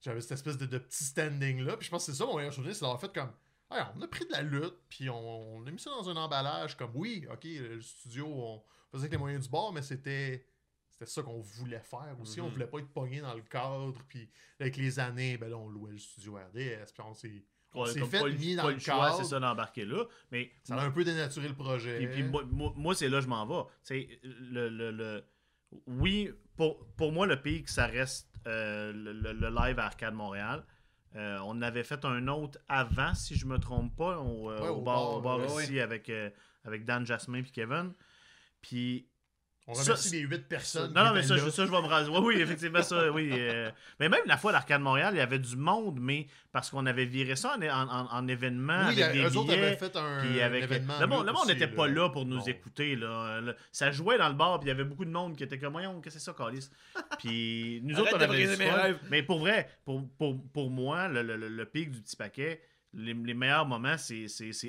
J'avais 0.00 0.20
cette 0.20 0.32
espèce 0.32 0.56
de, 0.56 0.66
de 0.66 0.78
petit 0.78 1.04
standing 1.04 1.60
là. 1.62 1.76
Puis 1.76 1.86
je 1.86 1.90
pense 1.90 2.06
que 2.06 2.12
c'est 2.12 2.18
ça 2.18 2.24
mon 2.26 2.36
meilleur 2.38 2.52
souvenir, 2.54 2.74
c'est 2.74 2.80
d'avoir 2.80 3.00
fait 3.00 3.12
comme. 3.12 3.30
On 3.70 4.02
a 4.02 4.08
pris 4.08 4.24
de 4.26 4.32
la 4.32 4.42
lutte, 4.42 4.74
puis 4.88 5.08
on, 5.10 5.56
on 5.58 5.66
a 5.66 5.70
mis 5.70 5.78
ça 5.78 5.90
dans 5.90 6.08
un 6.08 6.16
emballage, 6.16 6.76
comme 6.76 6.90
oui, 6.94 7.24
ok, 7.32 7.44
le 7.44 7.80
studio, 7.80 8.26
on 8.26 8.62
faisait 8.90 9.02
avec 9.04 9.12
les 9.12 9.18
moyens 9.18 9.44
du 9.44 9.50
bord, 9.50 9.72
mais 9.72 9.82
c'était. 9.82 10.44
C'était 10.88 11.06
ça 11.12 11.22
qu'on 11.22 11.40
voulait 11.40 11.80
faire 11.80 12.14
aussi. 12.20 12.40
On 12.42 12.46
Mhm. 12.46 12.52
voulait 12.52 12.66
pas 12.66 12.78
être 12.78 12.92
pogné 12.92 13.20
dans 13.20 13.32
le 13.34 13.40
cadre. 13.42 13.94
Puis 14.08 14.28
avec 14.58 14.76
les 14.76 14.98
années, 14.98 15.38
ben 15.38 15.48
là, 15.48 15.56
on 15.56 15.68
louait 15.68 15.92
le 15.92 15.98
studio 15.98 16.34
RDS. 16.34 16.92
Puis 16.92 17.02
on 17.04 17.14
s'est 17.14 17.44
Ouais, 17.74 17.88
fait 18.06 18.18
pas, 18.20 18.28
mis 18.28 18.56
pas 18.56 18.62
dans 18.62 18.68
le 18.68 18.74
le 18.74 18.80
choix, 18.80 18.94
cadre. 19.06 19.16
c'est 19.18 19.24
ça, 19.24 19.38
d'embarquer 19.40 19.84
là. 19.86 20.04
Mais 20.32 20.50
Ça 20.64 20.74
a 20.74 20.82
un 20.82 20.90
peu 20.90 21.04
dénaturé 21.04 21.46
le 21.48 21.54
projet. 21.54 21.98
Puis, 21.98 22.08
puis 22.08 22.22
moi, 22.24 22.42
moi- 22.76 22.94
c'est 22.94 23.08
là 23.08 23.18
que 23.18 23.24
je 23.24 23.28
m'en 23.28 23.46
vais. 23.46 23.62
Tu 23.84 24.08
sais, 24.08 24.20
le, 24.24 24.68
le, 24.68 24.90
le- 24.90 25.24
Oui, 25.86 26.30
pour, 26.56 26.84
pour 26.96 27.12
moi, 27.12 27.26
le 27.26 27.40
pic, 27.40 27.68
ça 27.68 27.86
reste 27.86 28.28
euh, 28.46 28.92
le, 28.92 29.12
le- 29.12 29.32
le 29.32 29.48
live 29.48 29.78
à 29.78 29.86
Arcade 29.86 30.14
Montréal. 30.14 30.64
Euh, 31.16 31.38
on 31.44 31.60
avait 31.62 31.82
fait 31.84 32.04
un 32.04 32.28
autre 32.28 32.58
avant, 32.68 33.14
si 33.14 33.34
je 33.34 33.44
me 33.46 33.58
trompe 33.58 33.96
pas, 33.96 34.18
au, 34.18 34.50
Ouais, 34.50 34.68
au 34.68 34.76
au 34.76 34.80
bar, 34.82 34.96
bar, 34.96 35.16
au 35.16 35.20
bar 35.20 35.54
ouais, 35.54 35.64
ici 35.64 35.80
avec, 35.80 36.08
euh, 36.08 36.30
avec 36.64 36.84
Dan, 36.84 37.04
Jasmin 37.04 37.42
puis 37.42 37.52
Kevin. 37.52 37.92
Puis 38.62 39.08
On 39.70 39.74
ça, 39.74 39.82
remercie 39.92 40.08
c'est- 40.08 40.16
les 40.16 40.22
huit 40.22 40.46
personnes. 40.48 40.92
non, 40.92 41.04
non, 41.04 41.14
mais 41.14 41.22
ça, 41.22 41.36
je, 41.36 41.48
ça, 41.50 41.64
je 41.66 41.70
vais 41.70 41.80
me 41.80 41.86
raser. 41.86 42.10
Oui, 42.10 42.18
oui, 42.22 42.40
effectivement, 42.40 42.82
ça, 42.82 43.10
oui. 43.12 43.30
euh, 43.32 43.70
Mais 44.00 44.08
même 44.08 44.20
la 44.26 44.36
fois, 44.36 44.52
l'Arcade 44.52 44.80
Montréal, 44.80 45.14
il 45.14 45.18
y 45.18 45.20
avait 45.20 45.38
du 45.38 45.56
monde, 45.56 45.98
mais 46.00 46.26
parce 46.52 46.70
qu'on 46.70 46.84
avait 46.86 47.04
viré 47.06 47.36
ça 47.36 47.56
en, 47.56 47.62
en- 47.62 47.88
en- 47.88 48.12
en 48.12 48.28
événement 48.28 48.88
Oui, 48.88 49.02
avec 49.02 49.16
des 49.16 49.24
eux 49.28 49.36
autres 49.38 49.52
avaient 49.52 49.60
billets. 49.62 49.76
fait 49.76 49.96
un, 49.96 50.20
Puis 50.20 50.40
avec... 50.42 50.64
événement. 50.64 50.98
le 51.00 51.06
monde 51.32 51.46
n'était 51.46 51.68
pas 51.68 51.86
là 51.86 52.08
pour 52.10 52.26
nous 52.26 52.36
Non. 52.36 52.44
écouter. 52.44 52.96
Là. 52.96 53.40
Ça 53.72 53.90
jouait 53.90 54.18
dans 54.18 54.28
le 54.28 54.34
bar, 54.34 54.58
puis 54.58 54.66
il 54.66 54.72
y 54.72 54.74
avait 54.74 54.84
beaucoup 54.84 55.04
de 55.04 55.10
monde 55.10 55.36
qui 55.36 55.44
était 55.44 55.58
comme 55.58 55.72
Voyons, 55.72 56.00
qu'est-ce 56.00 56.16
que 56.16 56.20
c'est 56.20 56.24
ça, 56.26 56.34
Calis? 56.36 56.68
Puis 57.18 57.80
nous 57.84 57.98
autres, 58.00 58.12
on 58.16 58.20
avait 58.20 58.46
du 58.46 58.56
mes 58.56 58.66
fun. 58.66 58.76
rêves. 58.76 58.98
Mais 59.10 59.22
pour 59.22 59.38
vrai, 59.40 59.68
pour, 59.84 60.08
pour, 60.18 60.36
pour 60.52 60.70
moi, 60.70 61.08
le, 61.08 61.22
le, 61.22 61.36
le- 61.36 61.48
le 61.48 61.64
pic 61.66 61.90
du 61.90 62.00
petit 62.02 62.16
paquet, 62.16 62.60
les, 62.92 63.14
les 63.14 63.34
meilleurs 63.34 63.66
moments, 63.66 63.96
c'est 63.96 64.24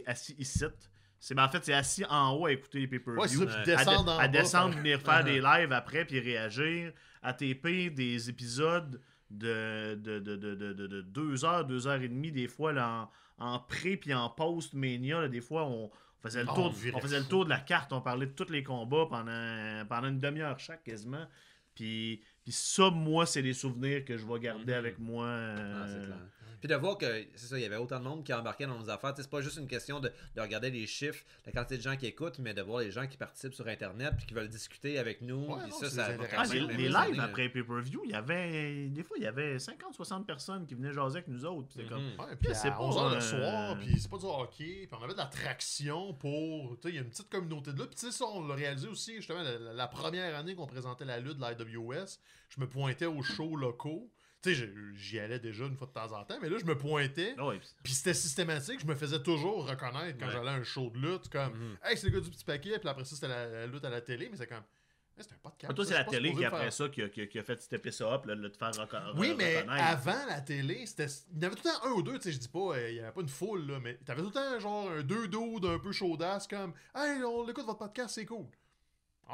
assis 0.06 0.36
ici. 0.38 0.66
C'est, 1.24 1.36
ben, 1.36 1.46
en 1.46 1.50
fait, 1.50 1.64
c'est 1.64 1.74
assis 1.74 2.04
en 2.10 2.32
haut 2.34 2.48
à 2.48 2.52
écouter 2.52 2.80
les 2.80 2.88
pay-per-view. 2.88 3.22
Ouais, 3.22 3.28
c'est 3.28 3.38
ça, 3.38 3.46
Ouais. 3.46 3.64
puis 3.64 3.72
à, 3.72 3.76
descendre 3.78 4.06
de- 4.06 4.10
en 4.10 4.18
à 4.18 4.22
bas, 4.22 4.28
descendre, 4.28 4.76
venir 4.78 5.00
faire 5.00 5.24
des 5.24 5.40
lives 5.42 5.72
après, 5.72 6.04
puis 6.04 6.20
réagir, 6.20 6.92
à 7.22 7.34
TP 7.34 7.90
des 7.92 8.28
épisodes 8.30 9.00
de, 9.30 9.94
de, 9.96 10.20
de, 10.20 10.36
de, 10.36 10.56
de, 10.56 10.74
de- 10.74 10.88
de 10.88 11.02
deux 11.02 11.46
heures, 11.46 11.64
deux 11.64 11.86
heures 11.88 12.02
et 12.02 12.10
demie, 12.10 12.32
des 12.32 12.48
fois 12.48 12.74
là, 12.74 13.10
en, 13.38 13.54
en 13.54 13.60
pré 13.60 13.98
puis 13.98 14.14
en 14.14 14.30
post-mania, 14.30 15.22
là, 15.22 15.28
des 15.30 15.42
fois 15.42 15.66
on 15.66 15.92
faisait, 16.22 16.42
le 16.44 16.50
Oh, 16.52 16.56
tour, 16.56 16.74
on 16.94 16.98
on 16.98 17.00
faisait 17.02 17.20
le 17.20 17.26
tour 17.26 17.46
de 17.46 17.50
la 17.52 17.60
carte, 17.60 17.94
on 17.94 18.02
parlait 18.02 18.26
de 18.26 18.32
tous 18.34 18.50
les 18.52 18.64
combats 18.64 19.06
pendant, 19.10 19.86
pendant 19.88 20.08
une 20.08 20.20
demi-heure 20.20 20.60
chaque 20.60 20.84
quasiment. 20.84 21.26
Puis, 21.76 22.22
puis 22.44 22.52
ça, 22.52 22.90
moi, 22.90 23.26
c'est 23.26 23.42
des 23.42 23.54
souvenirs 23.54 24.04
que 24.04 24.18
je 24.18 24.26
vais 24.26 24.40
garder 24.40 24.74
Mhm. 24.74 24.78
avec 24.80 25.00
moi. 25.00 25.26
Ah, 25.28 25.30
euh, 25.30 25.86
c'est 25.88 26.06
clair. 26.08 26.18
Puis 26.62 26.70
de 26.70 26.76
voir 26.76 26.98
que, 26.98 27.26
c'est 27.36 27.48
ça, 27.48 27.58
il 27.58 27.64
y 27.64 27.66
avait 27.66 27.76
autant 27.76 28.00
de 28.00 28.04
monde 28.06 28.24
qui 28.24 28.32
embarquait 28.34 28.68
dans 28.68 28.78
nos 28.80 28.90
affaires. 28.90 29.14
Tu 29.14 29.18
sais, 29.18 29.24
C'est 29.24 29.32
pas 29.32 29.42
juste 29.42 29.58
une 29.58 29.68
question 29.68 30.00
de, 30.00 30.12
de 30.36 30.42
regarder 30.42 30.70
les 30.70 30.86
chiffres, 30.86 31.24
la 31.46 31.52
quantité 31.52 31.78
de 31.78 31.82
gens 31.82 31.98
qui 31.98 32.06
écoutent, 32.06 32.38
mais 32.40 32.54
de 32.54 32.62
voir 32.62 32.82
les 32.82 32.92
gens 32.92 33.08
qui 33.08 33.18
participent 33.18 33.56
sur 33.56 33.68
Internet 33.68 34.14
puis 34.16 34.28
qui 34.28 34.34
veulent 34.36 34.48
discuter 34.48 35.00
avec 35.00 35.22
nous. 35.22 35.42
Ouais, 35.48 35.68
non, 35.68 35.72
ça, 35.72 35.90
c'est 35.90 35.96
ça 35.96 36.10
Ah, 36.38 36.44
les, 36.46 36.60
les 36.62 36.90
lives 36.90 37.20
après 37.20 37.50
pay-per-view, 37.50 38.02
il 38.06 38.12
y 38.12 38.14
avait. 38.14 38.88
Des 38.90 39.04
fois, 39.04 39.18
il 39.18 39.24
y 39.24 39.28
avait 39.28 39.58
50-60 39.58 40.24
personnes 40.26 40.68
qui 40.68 40.76
venaient 40.76 40.94
jaser 40.94 41.18
avec 41.18 41.28
nous 41.28 41.44
autres. 41.46 41.68
puis 41.68 41.80
c'est 41.82 41.90
comme. 41.90 42.04
Mhm. 42.04 42.20
Ouais, 42.20 42.36
puis 42.40 42.50
c'est 42.54 42.68
à 42.68 42.72
pas, 42.72 42.84
11h 42.84 43.10
le 43.10 43.16
euh, 43.16 43.22
soir, 43.22 43.78
puis 43.80 44.00
c'est 44.00 44.10
pas 44.12 44.18
du 44.18 44.26
hockey, 44.26 44.88
puis 44.88 45.00
on 45.00 45.04
avait 45.04 45.14
de 45.14 45.18
l'attraction 45.18 46.14
pour. 46.14 46.78
Tu 46.80 46.84
sais, 46.84 46.90
il 46.90 46.96
y 46.96 46.98
a 47.00 47.02
une 47.02 47.10
petite 47.10 47.30
communauté 47.30 47.74
de 47.74 47.80
là. 47.80 47.86
Puis 47.88 47.96
tu 47.96 48.06
sais, 48.06 48.12
ça, 48.12 48.26
on 48.26 48.46
l'a 48.48 48.54
réalisé 48.56 48.88
aussi, 48.88 49.16
justement, 49.16 49.42
la 49.42 49.88
première 49.88 50.36
année 50.38 50.54
qu'on 50.56 50.68
présentait 50.68 51.06
la 51.06 51.20
lutte 51.20 51.38
de 51.38 51.44
l'IWS, 51.66 52.20
je 52.50 52.62
me 52.62 52.68
pointais 52.68 53.08
aux 53.08 53.24
shows 53.24 53.56
locaux. 53.56 54.10
Tu 54.42 54.56
sais, 54.56 54.70
j'y 54.96 55.20
allais 55.20 55.40
déjà 55.40 55.66
une 55.66 55.76
fois 55.78 55.86
de 55.88 55.92
temps 55.94 56.12
en 56.18 56.24
temps, 56.26 56.38
mais 56.42 56.50
là, 56.50 56.58
je 56.60 56.66
me 56.66 56.76
pointais. 56.78 57.40
Ouais, 57.40 57.60
puis- 57.60 57.68
Puis 57.84 57.94
c'était 57.94 58.14
systématique, 58.16 58.80
je 58.82 58.88
me 58.88 58.96
faisais 58.96 59.22
toujours 59.22 59.68
reconnaître 59.70 60.18
quand 60.20 60.26
Ouais. 60.28 60.32
j'allais 60.32 60.50
à 60.50 60.54
un 60.54 60.64
show 60.64 60.90
de 60.90 60.98
lutte, 60.98 61.30
comme 61.30 61.54
Mhm. 61.54 61.78
Hey, 61.84 61.96
c'est 61.98 62.08
le 62.08 62.14
gars 62.14 62.22
du 62.26 62.30
petit 62.32 62.44
paquet, 62.44 62.80
puis 62.80 62.90
après 62.90 63.06
ça, 63.06 63.14
c'était 63.16 63.28
la, 63.28 63.48
la 63.48 63.68
lutte 63.68 63.86
à 63.86 63.90
la 63.92 64.02
télé, 64.02 64.30
mais 64.32 64.38
c'est 64.38 64.48
comme 64.48 64.64
Hey, 65.18 65.26
c'est 65.28 65.34
un 65.34 65.38
podcast. 65.44 65.70
Ah, 65.70 65.74
toi, 65.76 65.86
c'est 65.86 65.94
la 65.94 66.06
télé 66.06 66.34
qui, 66.34 66.44
après 66.46 66.62
faire 66.62 66.74
ça, 66.74 66.90
qui 66.90 67.02
a, 67.04 67.10
qui 67.10 67.22
a- 67.22 67.28
qui 67.28 67.38
a 67.38 67.44
fait 67.44 67.62
stepper 67.62 67.92
ça 67.92 68.14
up, 68.14 68.26
là, 68.26 68.34
de 68.36 68.48
te 68.48 68.58
faire 68.58 68.72
reco- 68.72 68.98
Oui, 69.18 69.36
mais 69.38 69.58
reconnaître. 69.62 69.84
avant 69.86 70.26
la 70.28 70.42
télé, 70.42 70.86
c'était 70.88 71.06
il 71.36 71.42
y 71.44 71.46
avait 71.46 71.56
tout 71.56 71.62
le 71.66 71.70
temps 71.72 71.86
un 71.86 71.92
ou 71.92 72.02
deux, 72.02 72.14
tu 72.16 72.22
sais, 72.24 72.32
je 72.32 72.40
dis 72.40 72.48
pas, 72.48 72.60
euh, 72.78 72.90
il 72.90 72.96
y 72.96 73.00
avait 73.02 73.12
pas 73.12 73.22
une 73.22 73.28
foule, 73.28 73.68
là, 73.68 73.80
mais 73.80 74.00
t'avais 74.06 74.22
tout 74.22 74.30
le 74.30 74.34
temps 74.34 74.60
genre 74.60 74.90
un 74.90 75.04
deux 75.04 75.28
dos 75.28 75.60
d'un 75.60 75.78
peu 75.78 75.92
chaudasse, 75.92 76.48
comme 76.48 76.74
Hey, 76.96 77.22
on 77.24 77.48
écoute 77.48 77.66
votre 77.66 77.78
podcast, 77.80 78.16
c'est 78.16 78.26
cool. 78.26 78.48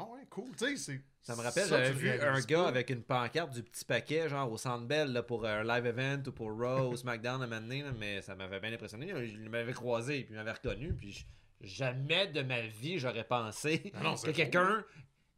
Ah 0.00 0.04
ouais, 0.12 0.26
cool, 0.30 0.54
tu 0.56 0.66
sais, 0.66 0.76
c'est. 0.76 1.00
Ça 1.22 1.34
me 1.36 1.42
rappelle, 1.42 1.68
j'avais 1.68 1.90
vu 1.92 2.08
un 2.10 2.40
gars 2.40 2.62
pas. 2.62 2.68
avec 2.68 2.88
une 2.90 3.02
pancarte 3.02 3.50
du 3.52 3.62
petit 3.62 3.84
paquet, 3.84 4.28
genre 4.28 4.50
au 4.50 4.56
Centre 4.56 4.86
Bell, 4.86 5.12
là, 5.12 5.22
pour 5.22 5.44
un 5.44 5.62
live 5.64 5.86
event 5.86 6.22
ou 6.26 6.32
pour 6.32 6.56
Raw 6.56 6.92
ou 6.92 6.96
SmackDown 6.96 7.42
à 7.42 7.44
un 7.44 7.48
moment 7.48 7.60
donné, 7.60 7.82
là, 7.82 7.90
mais 7.98 8.22
ça 8.22 8.34
m'avait 8.34 8.60
bien 8.60 8.72
impressionné. 8.72 9.08
Il 9.08 9.50
m'avait 9.50 9.72
croisé, 9.74 10.22
puis 10.24 10.32
il 10.32 10.36
m'avait 10.36 10.52
reconnu, 10.52 10.94
puis 10.94 11.12
je- 11.12 11.24
jamais 11.66 12.28
de 12.28 12.40
ma 12.42 12.60
vie 12.62 12.98
j'aurais 13.00 13.24
pensé 13.24 13.92
Ah 13.96 14.02
non, 14.02 14.14
que 14.14 14.30
quelqu'un 14.30 14.84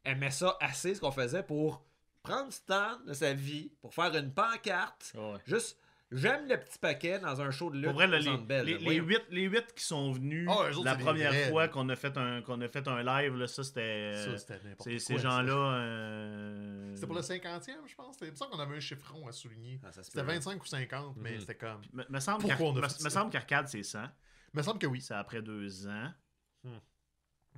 aimait 0.05 0.31
ça 0.31 0.57
assez, 0.61 0.95
ce 0.95 1.01
qu'on 1.01 1.11
faisait, 1.11 1.43
pour 1.43 1.83
prendre 2.23 2.51
du 2.51 2.59
temps 2.67 2.99
de 3.07 3.15
sa 3.15 3.33
vie, 3.33 3.73
pour 3.81 3.95
faire 3.95 4.15
une 4.15 4.33
pancarte, 4.33 5.13
ouais. 5.17 5.39
juste 5.47 5.79
J'aime 6.13 6.49
le 6.49 6.57
petit 6.59 6.79
paquet 6.79 7.21
dans 7.21 7.41
un 7.41 7.53
show 7.53 7.71
de 7.71 7.77
lutte. 7.77 7.85
Pour 7.85 7.95
vrai, 7.95 8.09
là, 8.09 8.19
les, 8.19 8.25
Centre 8.25 8.45
Bell, 8.45 8.67
les, 8.67 8.73
là. 8.73 8.79
les 8.79 8.85
Voyons. 8.85 9.05
8, 9.05 9.23
les 9.31 9.43
huit 9.45 9.75
qui 9.77 9.85
sont 9.85 10.11
venus 10.11 10.49
Ah, 10.51 10.69
autres, 10.71 10.83
la 10.85 10.97
c'est 10.97 11.05
première 11.05 11.35
fois 11.51 11.69
qu'on 11.69 11.89
a, 11.89 11.95
fait 11.95 12.17
un- 12.19 12.43
qu'on 12.43 12.61
a 12.61 12.67
fait 12.69 12.89
un 12.89 13.03
live, 13.03 13.37
là, 13.37 13.47
ça 13.47 13.63
c'était. 13.63 14.15
Ça, 14.15 14.37
c'était 14.39 14.61
n'importe 14.65 14.89
c'est- 14.91 14.97
quoi. 14.97 15.17
Ces 15.17 15.19
gens-là. 15.19 15.53
euh, 15.55 16.95
C'était 16.97 17.07
pour 17.07 17.15
le 17.17 17.23
50e, 17.23 17.87
je 17.87 17.95
pense. 17.95 18.17
C'était 18.19 18.35
ça 18.37 18.47
qu'on 18.51 18.59
avait 18.59 18.77
un 18.77 18.81
chiffron 18.81 19.27
à 19.29 19.33
souligner. 19.33 19.81
Ah, 19.85 19.91
C'était 19.93 20.21
peut. 20.21 20.27
25 20.27 20.61
ou 20.63 20.67
50, 20.67 21.17
mais 21.17 21.35
Mhm. 21.35 21.41
c'était 21.41 21.55
comme. 21.55 21.81
Me, 21.93 22.05
me 22.09 22.19
semble 22.21 22.41
Pourquoi 22.41 22.57
qu'Ar- 22.57 22.67
on 22.67 22.71
a 22.77 22.81
me- 22.81 22.89
fait 22.89 23.05
me 23.05 23.09
ça? 23.09 23.11
semble 23.11 23.31
qu'Arcade 23.31 23.69
c'est 23.69 23.83
100. 23.85 24.05
Il 24.53 24.57
me 24.59 24.63
semble 24.63 24.79
que 24.81 24.87
oui. 24.89 25.01
C'est 25.01 25.15
après 25.15 25.43
deux 25.43 25.87
ans. 25.87 26.11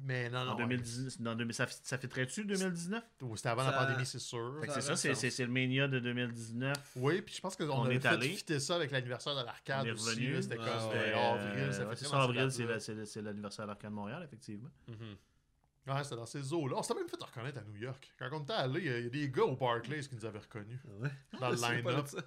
Mais 0.00 0.28
non, 0.30 0.44
non. 0.44 0.52
En 0.52 0.56
2010, 0.56 1.20
dans 1.20 1.34
2000 1.34 1.54
ça, 1.54 1.66
ça 1.68 1.98
fait 1.98 2.08
très 2.08 2.24
dessus 2.26 2.44
2019 2.44 3.04
ouais. 3.20 3.36
C'était 3.36 3.50
avant 3.50 3.62
la 3.62 3.72
pandémie, 3.72 4.06
c'est 4.06 4.18
sûr. 4.18 4.56
Fait 4.60 4.66
que 4.66 4.72
Ça 4.72 4.80
c'est 4.96 5.14
ça, 5.14 5.30
c'est, 5.30 5.44
le 5.44 5.52
Mania 5.52 5.86
de 5.86 6.00
2019. 6.00 6.76
Oui, 6.96 7.22
puis 7.22 7.34
je 7.34 7.40
pense 7.40 7.54
qu'on 7.56 7.68
On 7.68 7.84
avait 7.84 7.96
est 7.96 8.00
fait 8.00 8.08
allé. 8.08 8.28
fitter 8.30 8.58
ça 8.58 8.76
avec 8.76 8.90
l'anniversaire 8.90 9.36
de 9.36 9.44
l'arcade 9.44 9.86
aussi. 9.88 10.14
C'était 10.42 10.58
Ouais, 10.58 10.64
comme 10.64 10.66
ouais, 10.66 10.80
c'était 10.80 11.12
Euh, 11.14 11.34
avril. 11.34 11.72
Ça 11.72 11.80
ouais, 11.86 11.96
fait 11.96 12.04
c'est 12.04 12.14
avril, 13.20 13.24
l'anniversaire 13.24 13.66
d'Arcade 13.66 13.92
Montréal, 13.92 14.22
effectivement. 14.24 14.70
Mhm. 14.88 15.16
Ouais, 15.94 16.04
c'était 16.04 16.16
dans 16.16 16.26
ces 16.26 16.52
eaux-là. 16.52 16.76
On 16.78 16.82
s'était 16.82 16.98
même 16.98 17.08
fait 17.08 17.22
reconnaître 17.22 17.58
à 17.58 17.62
New 17.64 17.76
York. 17.76 18.12
Quand 18.18 18.28
on 18.32 18.42
était 18.42 18.52
allé, 18.52 18.80
il 18.80 18.86
y 18.86 18.88
a- 18.90 18.98
il 18.98 19.04
y 19.04 19.06
a 19.06 19.10
des 19.10 19.30
gars 19.30 19.42
au 19.44 19.56
Barclays 19.56 20.00
qui 20.00 20.14
nous 20.14 20.24
avaient 20.24 20.38
reconnus. 20.38 20.78
Ouais? 21.00 21.10
Dans 21.40 21.50
le 21.50 21.56
line-up. 21.82 22.06
de. 22.12 22.20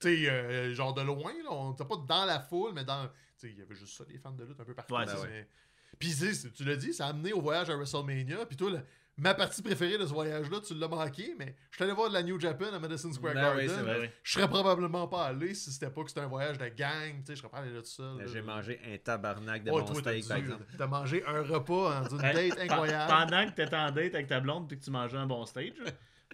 Tu 0.00 0.24
sais, 0.24 0.30
euh, 0.30 0.74
genre 0.74 0.94
de 0.94 1.02
loin, 1.02 1.32
là. 1.44 1.50
On 1.52 1.72
était 1.74 1.84
pas 1.84 1.96
dans 1.96 2.24
la 2.24 2.40
foule, 2.40 2.72
mais 2.74 2.84
dans. 2.84 3.06
Tu 3.06 3.12
sais, 3.36 3.50
il 3.50 3.58
y 3.58 3.62
avait 3.62 3.74
juste 3.74 3.96
ça, 3.96 4.04
des 4.04 4.18
fans 4.18 4.32
de 4.32 4.44
lutte 4.44 4.58
un 4.58 4.64
peu 4.64 4.74
partout. 4.74 4.94
Ouais, 4.94 5.04
mais- 5.06 5.48
Puis, 5.98 6.14
tu 6.56 6.64
l'as 6.64 6.76
dit, 6.76 6.92
ça 6.92 7.06
a 7.06 7.10
amené 7.10 7.32
au 7.32 7.40
voyage 7.40 7.70
à 7.70 7.76
WrestleMania. 7.76 8.44
Puis, 8.46 8.56
toi, 8.56 8.70
le- 8.70 8.80
ma 9.16 9.34
partie 9.34 9.62
préférée 9.62 9.98
de 9.98 10.06
ce 10.06 10.12
voyage-là, 10.12 10.58
tu 10.66 10.74
l'as 10.74 10.88
manqué, 10.88 11.34
mais 11.38 11.54
je 11.70 11.76
suis 11.76 11.84
allé 11.84 11.92
voir 11.92 12.08
de 12.08 12.14
la 12.14 12.22
New 12.22 12.40
Japan 12.40 12.72
à 12.72 12.78
Madison 12.80 13.12
Square 13.12 13.34
Ben 13.34 13.42
Garden. 13.42 13.68
vrai. 13.84 14.12
Je 14.22 14.32
serais 14.32 14.48
probablement 14.48 15.06
pas 15.06 15.26
allé 15.26 15.54
si 15.54 15.70
c'était 15.70 15.90
pas 15.90 16.02
que 16.02 16.08
c'était 16.08 16.22
un 16.22 16.26
voyage 16.28 16.58
de 16.58 16.66
gang. 16.68 17.12
Tu 17.20 17.26
sais, 17.26 17.34
je 17.36 17.40
serais 17.40 17.50
pas 17.50 17.58
allé 17.58 17.70
là 17.72 17.80
tout 17.82 17.86
seul. 17.86 18.18
là. 18.18 18.24
J'ai 18.32 18.42
mangé 18.42 18.80
un 18.92 18.96
tabarnak 18.98 19.62
de 19.64 19.70
Ouais, 19.70 19.82
t'as 19.86 19.94
steak, 19.94 20.26
par 20.28 20.36
exemple. 20.38 20.64
T'as 20.76 20.86
mangé 20.86 21.22
un 21.26 21.42
repas 21.42 22.08
une 22.10 22.24
Hey, 22.24 22.48
date 22.50 22.58
incroyable. 22.60 23.12
Pendant 23.12 23.46
que 23.46 23.54
t'étais 23.54 23.76
en 23.76 23.90
date 23.92 24.14
avec 24.14 24.26
ta 24.26 24.40
blonde 24.40 24.66
puis 24.68 24.78
que 24.78 24.84
tu 24.84 24.90
mangeais 24.90 25.18
un 25.18 25.26
bon 25.26 25.44
stage, 25.46 25.72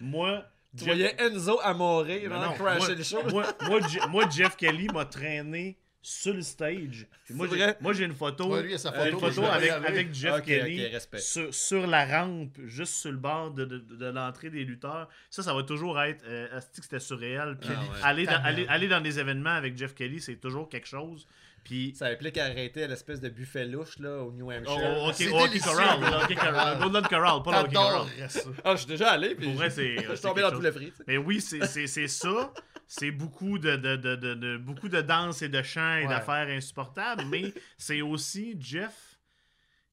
moi. 0.01 0.45
Tu 0.77 0.85
Jeff- 0.85 0.93
voyais 0.95 1.15
Enzo 1.19 1.57
vraiment 1.57 2.45
non, 2.45 2.53
crasher 2.53 2.77
moi, 2.79 2.89
le 2.95 3.03
show. 3.03 3.23
moi, 3.31 3.45
moi, 3.67 3.79
Je- 3.87 4.07
moi, 4.07 4.29
Jeff 4.29 4.55
Kelly 4.55 4.87
m'a 4.87 5.03
traîné 5.05 5.77
sur 6.01 6.33
le 6.33 6.41
stage. 6.41 7.07
Puis 7.25 7.33
Moi, 7.33 7.47
j'ai- 7.51 7.57
vrai? 7.57 7.77
moi, 7.81 7.93
j'ai 7.93 8.05
une 8.05 8.13
photo, 8.13 8.53
Ouais, 8.53 8.63
lui, 8.63 8.73
euh, 8.73 8.77
une 9.11 9.19
photo 9.19 9.43
avec, 9.43 10.13
Jeff 10.13 10.41
Kelly 10.43 10.87
sur, 11.17 11.53
sur 11.53 11.87
la 11.87 12.05
rampe, 12.05 12.57
juste 12.65 12.93
sur 12.95 13.11
le 13.11 13.17
bord 13.17 13.51
de, 13.51 13.65
de, 13.65 13.77
de 13.79 14.05
l'entrée 14.05 14.49
des 14.49 14.63
lutteurs. 14.63 15.09
Ça, 15.29 15.43
ça 15.43 15.53
va 15.53 15.63
toujours 15.63 16.01
être. 16.01 16.23
Euh, 16.25 16.47
c'était 16.73 16.99
surréel. 16.99 17.57
Puis 17.59 17.69
Ah 17.73 17.79
ouais. 17.81 17.87
aller, 18.03 18.25
dans, 18.25 18.41
aller, 18.43 18.65
aller 18.67 18.87
dans 18.87 19.01
des 19.01 19.19
événements 19.19 19.49
avec 19.55 19.77
Jeff 19.77 19.93
Kelly, 19.93 20.21
c'est 20.21 20.37
toujours 20.37 20.69
quelque 20.69 20.87
chose. 20.87 21.27
Puis. 21.65 21.93
Ça 21.95 22.05
implique 22.07 22.37
arrêter 22.37 22.83
à 22.85 22.87
l'espèce 22.87 23.19
de 23.19 23.27
buffet 23.27 23.65
louche 23.65 23.99
là, 23.99 24.23
au 24.23 24.31
New 24.31 24.47
Oh, 24.49 24.53
Hampshire. 24.53 24.97
oh, 25.01 25.09
ok, 25.09 25.13
C'est 25.15 25.29
oh, 25.29 25.35
ok, 25.41 25.47
délicieux, 25.49 25.69
Corral, 25.71 25.99
là, 26.01 26.21
ok, 26.23 26.35
Corral, 26.35 26.79
Golden 26.79 27.03
Corral, 27.07 27.43
pas 27.43 27.63
le 27.63 27.73
Corral. 27.73 28.07
Ah, 28.63 28.71
je 28.71 28.77
suis 28.77 28.87
déjà 28.87 29.09
allé. 29.11 29.35
Puis 29.35 29.47
Pour 29.47 29.55
vrai, 29.55 29.69
c'est. 29.69 29.95
je 29.97 30.01
suis 30.01 30.09
c'est 30.15 30.21
tombé 30.21 30.41
dans 30.41 30.49
tout 30.49 30.55
chose. 30.55 30.63
le 30.63 30.71
frites. 30.71 31.01
Mais 31.05 31.17
oui, 31.17 31.41
c'est 31.41 31.65
c'est- 31.65 31.87
c'est 31.87 32.07
ça. 32.07 32.53
C'est 32.91 33.11
beaucoup 33.11 33.59
de, 33.59 33.75
de, 33.75 33.95
de, 33.97 34.15
de, 34.15 34.57
beaucoup 34.57 34.89
de 34.89 34.99
danse 35.01 35.43
et 35.43 35.47
de 35.49 35.61
chants 35.61 35.97
et 35.97 36.01
Ouais. 36.03 36.07
d'affaires 36.07 36.47
insupportables, 36.47 37.23
mais 37.29 37.53
c'est 37.77 38.01
aussi 38.01 38.57
Jeff 38.59 39.19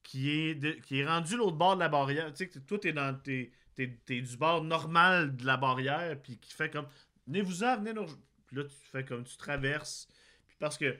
qui 0.02 0.30
est, 0.30 0.80
qui 0.80 1.00
est 1.00 1.06
rendu 1.06 1.36
l'autre 1.36 1.56
bord 1.58 1.74
de 1.74 1.80
la 1.80 1.88
barrière. 1.90 2.30
Tu 2.32 2.36
sais, 2.38 2.48
que 2.48 2.58
toi, 2.58 2.78
t'es 2.78 2.92
dans 2.94 3.14
t'es, 3.20 3.52
t'es- 3.74 3.98
t'es 4.06 4.20
du 4.22 4.36
bord 4.38 4.64
normal 4.64 5.36
de 5.36 5.44
la 5.44 5.56
barrière, 5.58 6.16
puis 6.22 6.38
qui 6.38 6.54
fait 6.54 6.70
comme 6.70 6.86
venez-vous-en, 7.26 7.76
venez 7.78 7.92
nous 7.92 8.06
Puis 8.46 8.56
là, 8.56 8.64
tu 8.64 8.74
fais 8.90 9.04
comme 9.04 9.24
tu 9.24 9.36
traverses. 9.36 10.08
Puis 10.48 10.56
parce 10.58 10.78
que 10.78 10.96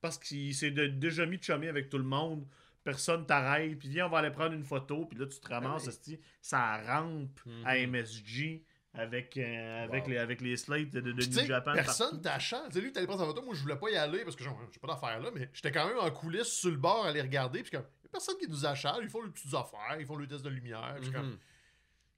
parce 0.00 0.18
qu'il 0.18 0.54
s'est 0.54 0.70
déjà 0.70 1.26
mis 1.26 1.36
de 1.38 1.42
chummer 1.42 1.68
avec 1.68 1.90
tout 1.90 1.98
le 1.98 2.04
monde, 2.04 2.46
personne 2.84 3.26
t'arrête, 3.26 3.76
puis 3.78 3.88
viens, 3.88 4.06
on 4.06 4.08
va 4.10 4.18
aller 4.18 4.30
prendre 4.30 4.54
une 4.54 4.64
photo, 4.64 5.04
puis 5.06 5.18
là, 5.18 5.26
tu 5.26 5.38
te 5.40 5.48
ramasses, 5.48 6.00
oui. 6.06 6.18
ça 6.40 6.78
rampe 6.82 7.40
à. 7.64 7.76
MSG 7.78 8.62
avec, 8.96 9.36
euh, 9.36 9.84
avec, 9.84 10.04
Wow. 10.04 10.10
les, 10.10 10.16
avec 10.18 10.40
les 10.40 10.56
slates 10.56 10.90
de, 10.90 11.00
de 11.00 11.12
New 11.12 11.46
Japan. 11.46 11.72
personne 11.74 12.20
sais, 12.22 12.80
lui, 12.80 12.92
t'allais 12.92 13.06
prendre 13.06 13.20
sa 13.20 13.26
photo. 13.26 13.42
Moi, 13.42 13.54
je 13.54 13.62
voulais 13.62 13.76
pas 13.76 13.90
y 13.90 13.96
aller 13.96 14.24
parce 14.24 14.36
que 14.36 14.44
j'ai 14.44 14.50
pas 14.80 14.86
d'affaires 14.88 15.20
là, 15.20 15.30
mais 15.34 15.50
j'étais 15.52 15.70
quand 15.72 15.86
même 15.86 15.98
en 15.98 16.10
coulisses 16.10 16.52
sur 16.52 16.70
le 16.70 16.76
bord 16.76 17.04
à 17.06 17.12
les 17.12 17.20
regarder. 17.22 17.62
Puis, 17.62 17.70
comme, 17.70 17.82
y 18.04 18.06
a 18.06 18.10
personne 18.10 18.36
qui 18.38 18.48
nous 18.48 18.64
achète. 18.66 18.92
Ils 19.02 19.08
font 19.08 19.20
leurs 19.20 19.32
petites 19.32 19.54
affaires. 19.54 19.96
Ils 20.00 20.06
font 20.06 20.16
le 20.16 20.26
test 20.26 20.44
de 20.44 20.48
lumière. 20.50 20.96
Puis, 21.00 21.10
comme, 21.12 21.26
Mhm. 21.30 21.38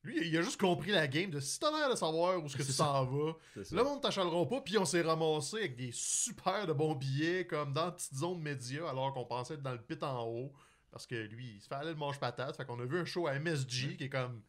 lui, 0.04 0.28
il 0.28 0.36
a 0.36 0.42
juste 0.42 0.60
compris 0.60 0.90
la 0.92 1.06
game 1.08 1.30
de 1.30 1.40
si 1.40 1.58
t'as 1.58 1.70
l'air 1.70 1.90
de 1.90 1.96
savoir 1.96 2.42
où 2.42 2.48
ce 2.48 2.56
que 2.56 2.62
tu 2.62 2.68
C'est 2.68 2.74
s'en 2.74 3.04
vas. 3.04 3.32
Le 3.56 3.82
monde 3.82 4.00
t'achalera 4.00 4.48
pas. 4.48 4.60
Puis, 4.60 4.78
on 4.78 4.84
s'est 4.84 5.02
ramassé 5.02 5.56
avec 5.56 5.76
des 5.76 5.90
super 5.92 6.66
de 6.66 6.72
bons 6.72 6.94
billets, 6.94 7.46
comme 7.46 7.72
dans 7.72 7.86
la 7.86 7.92
petite 7.92 8.14
zone 8.14 8.40
média, 8.40 8.88
alors 8.88 9.12
qu'on 9.12 9.24
pensait 9.24 9.54
être 9.54 9.62
dans 9.62 9.72
le 9.72 9.82
pit 9.82 10.02
en 10.02 10.24
haut. 10.26 10.52
Parce 10.90 11.06
que 11.06 11.16
lui, 11.16 11.54
il 11.56 11.60
se 11.60 11.68
fait 11.68 11.74
aller 11.74 11.90
le 11.90 11.96
manche-patate. 11.96 12.56
Fait 12.56 12.64
qu'on 12.64 12.80
a 12.80 12.84
vu 12.86 12.98
un 12.98 13.04
show 13.04 13.26
à 13.26 13.34
MSG 13.38 13.96
qui 13.96 14.04
est 14.04 14.08
comme. 14.08 14.40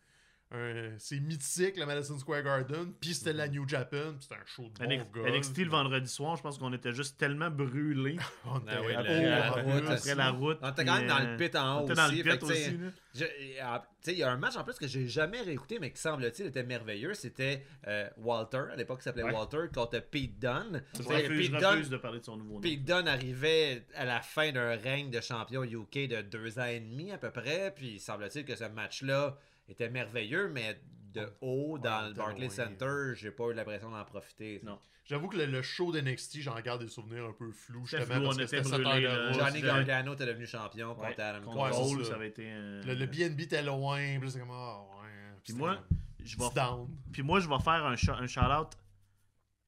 Un- 0.51 0.95
c'est 0.97 1.19
mythique, 1.19 1.77
le 1.77 1.85
Madison 1.85 2.17
Square 2.17 2.43
Garden. 2.43 2.91
Puis 2.99 3.13
c'était 3.13 3.33
la 3.33 3.47
New 3.47 3.67
Japan. 3.67 4.13
Puis 4.17 4.21
c'était 4.21 4.35
un 4.35 4.45
show 4.45 4.63
de 4.69 4.79
bon 4.79 4.89
NXT, 4.89 5.11
golf. 5.11 5.27
NXT 5.35 5.57
le 5.59 5.69
vendredi 5.69 6.09
soir, 6.09 6.35
je 6.37 6.41
pense 6.41 6.57
qu'on 6.57 6.73
était 6.73 6.91
juste 6.93 7.17
tellement 7.17 7.49
brûlés 7.51 8.17
On 8.45 8.59
était 8.59 8.71
Ah 8.95 9.01
la 9.03 9.51
route. 9.61 9.89
après 9.89 10.15
la 10.15 10.29
route. 10.31 10.57
On 10.61 10.69
était 10.71 10.85
quand 10.85 10.95
même 10.97 11.07
dans 11.07 11.19
euh, 11.19 11.31
le 11.31 11.37
pit 11.37 11.55
en 11.55 11.77
on 11.77 11.81
haut 11.81 11.85
était 11.85 11.93
dans 11.93 12.07
aussi. 12.07 12.15
le 12.17 12.23
pit 12.23 12.39
que, 12.39 12.45
tu 12.45 12.53
sais, 12.53 12.75
aussi. 13.15 13.29
ah, 13.61 13.83
tu 13.85 13.95
sais, 14.01 14.13
il 14.13 14.19
y 14.19 14.23
a 14.23 14.31
un 14.31 14.37
match 14.37 14.55
en 14.57 14.63
plus 14.63 14.75
que 14.77 14.87
j'ai 14.87 15.07
jamais 15.07 15.41
réécouté, 15.41 15.77
mais 15.79 15.91
qui 15.91 15.99
semble-t-il 15.99 16.47
était 16.47 16.63
merveilleux. 16.63 17.13
C'était 17.13 17.63
euh, 17.87 18.09
Walter, 18.17 18.63
à 18.71 18.75
l'époque 18.75 18.99
il 19.01 19.03
s'appelait 19.03 19.23
Ouais. 19.23 19.33
Walter, 19.33 19.65
contre 19.73 19.99
Pete 19.99 20.39
Dunne. 20.39 20.81
Pete 20.93 21.03
je 21.31 21.51
Dunne, 21.51 21.89
de 21.89 21.97
parler 21.97 22.19
de 22.19 22.25
son 22.25 22.37
nouveau 22.37 22.55
nom. 22.55 22.61
Pete 22.61 22.83
Dunne 22.85 23.07
arrivait 23.07 23.85
à 23.95 24.05
la 24.05 24.21
fin 24.21 24.51
d'un 24.51 24.75
règne 24.77 25.11
de 25.11 25.21
champion 25.21 25.63
UK 25.63 26.07
de 26.07 26.21
deux 26.21 26.57
ans 26.59 26.65
et 26.65 26.79
demi 26.79 27.11
à 27.11 27.17
peu 27.17 27.29
près. 27.31 27.71
Puis 27.75 27.93
il 27.95 27.99
semble-t-il 27.99 28.45
que 28.45 28.55
ce 28.55 28.63
match-là 28.65 29.37
était 29.69 29.89
merveilleux, 29.89 30.49
mais 30.49 30.79
de 31.13 31.27
haut 31.41 31.77
dans 31.79 32.03
Ouais, 32.03 32.07
le 32.09 32.13
Barclays. 32.13 32.49
Center, 32.49 33.13
j'ai 33.15 33.31
pas 33.31 33.45
eu 33.49 33.53
l'impression 33.53 33.89
d'en 33.91 34.03
profiter. 34.05 34.61
Non. 34.63 34.77
J'avoue 35.05 35.27
que 35.27 35.37
le, 35.37 35.47
le 35.47 35.61
show 35.63 35.91
d'NXT, 35.91 36.41
j'en 36.41 36.59
garde 36.61 36.83
des 36.83 36.87
souvenirs 36.87 37.25
un 37.25 37.33
peu 37.33 37.51
flous. 37.51 37.83
Justement, 37.87 38.05
flou, 38.15 38.23
parce 38.25 38.35
on 38.35 38.37
que 38.37 38.43
était 38.43 38.61
brûlés, 38.61 39.01
là. 39.01 39.31
Johnny 39.31 39.61
Gargano 39.61 40.13
était 40.13 40.27
devenu 40.27 40.45
champion 40.45 40.89
Ouais, 40.91 41.07
contre 41.07 41.19
Adam 41.19 41.51
Cole. 41.51 42.03
ça. 42.03 42.09
ça 42.11 42.15
avait 42.15 42.27
été. 42.27 42.51
un- 42.51 42.81
Le, 42.81 42.93
le 42.93 43.05
BNB 43.07 43.39
était 43.41 43.63
loin. 43.63 44.19
Puis 44.19 44.29
c'est 44.31 44.39
comme, 44.39 44.49
ouais. 44.51 45.35
Puis 45.43 45.53
moi, 45.53 45.79
je 46.23 46.37
vais 46.37 46.49
down. 46.53 46.87
Puis 47.11 47.23
moi, 47.23 47.39
je 47.39 47.49
vais 47.49 47.59
faire 47.59 47.85
un, 47.85 47.95
sh- 47.95 48.11
un 48.21 48.27
shout-out 48.27 48.77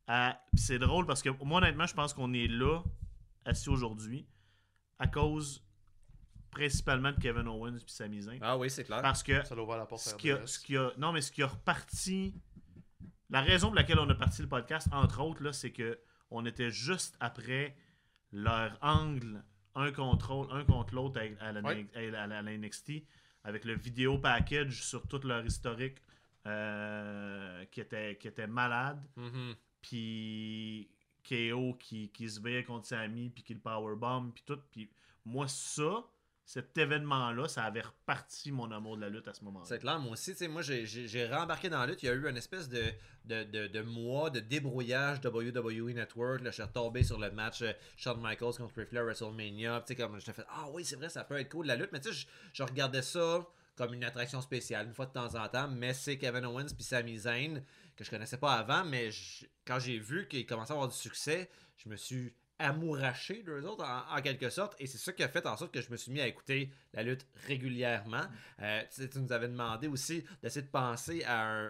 à. 0.07 0.39
Puis 0.53 0.61
c'est 0.61 0.77
drôle 0.79 1.07
parce 1.07 1.23
que 1.23 1.29
moi, 1.43 1.57
honnêtement, 1.57 1.87
je 1.87 1.95
pense 1.95 2.13
qu'on 2.13 2.33
est 2.33 2.47
là, 2.47 2.83
assis 3.45 3.69
aujourd'hui, 3.69 4.27
à 4.99 5.07
cause 5.07 5.63
principalement 6.51 7.11
de 7.11 7.19
Kevin 7.19 7.47
Owens 7.47 7.77
puis 7.79 7.93
Sami 7.93 8.21
Zayn. 8.21 8.39
Ah 8.41 8.57
oui, 8.57 8.69
c'est 8.69 8.83
clair. 8.83 9.01
Parce 9.01 9.23
que 9.23 9.43
Ça 9.45 9.55
l'a 9.55 9.63
ouvert 9.63 9.77
la 9.77 9.85
porte 9.85 10.01
ce 10.03 10.13
à 10.13 10.17
qui, 10.17 10.29
a, 10.31 10.35
RDS. 10.35 10.47
ce 10.47 10.59
qui 10.59 10.77
a- 10.77 10.91
non 10.97 11.11
mais 11.11 11.21
ce 11.21 11.31
qui 11.31 11.41
a 11.43 11.47
reparti 11.47 12.33
la 13.29 13.41
raison 13.41 13.67
pour 13.67 13.75
laquelle 13.75 13.99
on 13.99 14.09
a 14.09 14.15
parti 14.15 14.41
le 14.41 14.47
podcast 14.49 14.87
entre 14.91 15.21
autres 15.21 15.41
là 15.43 15.53
c'est 15.53 15.71
que 15.71 15.97
on 16.29 16.45
était 16.45 16.69
juste 16.69 17.15
après 17.19 17.75
leur 18.31 18.77
angle 18.81 19.43
un 19.75 19.91
contrôle 19.91 20.47
un 20.51 20.63
contre 20.65 20.93
l'autre 20.93 21.19
à, 21.39 21.45
à 21.47 21.51
la, 21.53 21.61
Ouais. 21.61 21.87
à 21.95 22.01
la- 22.27 22.37
à 22.37 22.41
la 22.41 22.51
NXT 22.57 23.03
avec 23.43 23.63
le 23.65 23.73
vidéo 23.75 24.17
package 24.17 24.83
sur 24.83 25.07
tout 25.07 25.21
leur 25.23 25.45
historique 25.45 25.97
euh, 26.47 27.65
qui 27.71 27.81
était 27.81 28.17
qui 28.17 28.27
était 28.27 28.47
malade 28.47 29.01
Mhm. 29.15 29.55
puis 29.81 30.89
KO 31.27 31.75
qui, 31.79 32.09
qui 32.11 32.29
se 32.29 32.39
veillait 32.41 32.63
contre 32.63 32.87
Sami 32.87 33.29
puis 33.29 33.43
qui 33.43 33.53
le 33.53 33.59
powerbomb 33.59 34.31
puis 34.31 34.43
tout 34.45 34.59
puis 34.71 34.89
moi 35.23 35.47
ça 35.47 36.03
cet 36.45 36.77
événement 36.77 37.31
là 37.31 37.47
ça 37.47 37.63
avait 37.63 37.81
reparti 37.81 38.51
mon 38.51 38.71
amour 38.71 38.97
de 38.97 39.01
la 39.01 39.09
lutte 39.09 39.27
à 39.27 39.33
ce 39.33 39.43
moment-là. 39.45 39.65
C'est 39.67 39.79
clair, 39.79 39.99
moi 39.99 40.13
aussi, 40.13 40.31
tu 40.31 40.39
sais, 40.39 40.47
moi 40.47 40.61
j'ai- 40.61 41.27
rembarqué 41.31 41.69
dans 41.69 41.79
la 41.79 41.85
lutte, 41.87 42.03
il 42.03 42.07
y 42.07 42.09
a 42.09 42.13
eu 42.13 42.27
une 42.27 42.37
espèce 42.37 42.67
de, 42.67 42.83
de, 43.25 43.67
de, 43.67 43.81
mois 43.81 44.29
de 44.29 44.39
débrouillage 44.39 45.19
WWE 45.23 45.93
Network, 45.93 46.41
là, 46.41 46.49
je 46.49 46.55
suis 46.55 46.63
retombé 46.63 47.03
sur 47.03 47.19
le 47.19 47.31
match 47.31 47.61
euh, 47.61 47.73
Shawn 47.95 48.19
Michaels 48.21 48.55
contre 48.57 48.75
Ric 48.77 48.89
Flair 48.89 49.03
WrestleMania, 49.03 49.83
comme 49.97 50.19
je 50.19 50.31
fait, 50.31 50.45
ah 50.49 50.67
oui, 50.71 50.83
c'est 50.83 50.95
vrai, 50.95 51.09
ça 51.09 51.23
peut 51.23 51.39
être 51.39 51.49
cool 51.49 51.67
la 51.67 51.75
lutte, 51.75 51.91
mais 51.91 51.99
tu 51.99 52.13
sais, 52.13 52.27
je, 52.53 52.63
regardais 52.63 53.01
ça 53.01 53.47
comme 53.75 53.93
une 53.93 54.03
attraction 54.03 54.41
spéciale, 54.41 54.87
une 54.87 54.93
fois 54.93 55.05
de 55.05 55.13
temps 55.13 55.35
en 55.35 55.47
temps, 55.47 55.67
mais 55.67 55.93
c'est 55.93 56.17
Kevin 56.17 56.45
Owens 56.45 56.73
puis 56.75 56.83
Sami 56.83 57.17
Zayn, 57.17 57.63
que 57.95 58.03
je 58.03 58.09
connaissais 58.09 58.37
pas 58.37 58.53
avant, 58.53 58.83
mais 58.83 59.09
quand 59.65 59.79
j'ai 59.79 59.99
vu 59.99 60.27
qu'ils 60.27 60.45
commençaient 60.45 60.73
à 60.73 60.75
avoir 60.75 60.89
du 60.89 60.95
succès, 60.95 61.49
je 61.77 61.89
me 61.89 61.95
suis 61.95 62.33
amouraché 62.61 63.43
d'eux 63.43 63.63
autres 63.63 63.83
en, 63.83 64.17
en 64.17 64.21
quelque 64.21 64.49
sorte 64.49 64.75
et 64.79 64.87
c'est 64.87 64.97
ça 64.97 65.11
qui 65.13 65.23
a 65.23 65.27
fait 65.27 65.45
en 65.45 65.57
sorte 65.57 65.73
que 65.73 65.81
je 65.81 65.91
me 65.91 65.97
suis 65.97 66.11
mis 66.11 66.21
à 66.21 66.27
écouter 66.27 66.71
la 66.93 67.03
lutte 67.03 67.25
régulièrement. 67.47 68.23
Euh, 68.61 68.81
tu 68.93 69.01
sais, 69.01 69.09
tu 69.09 69.19
nous 69.19 69.31
avais 69.31 69.47
demandé 69.47 69.87
aussi 69.87 70.23
d'essayer 70.41 70.65
de 70.65 70.71
penser 70.71 71.23
à 71.25 71.69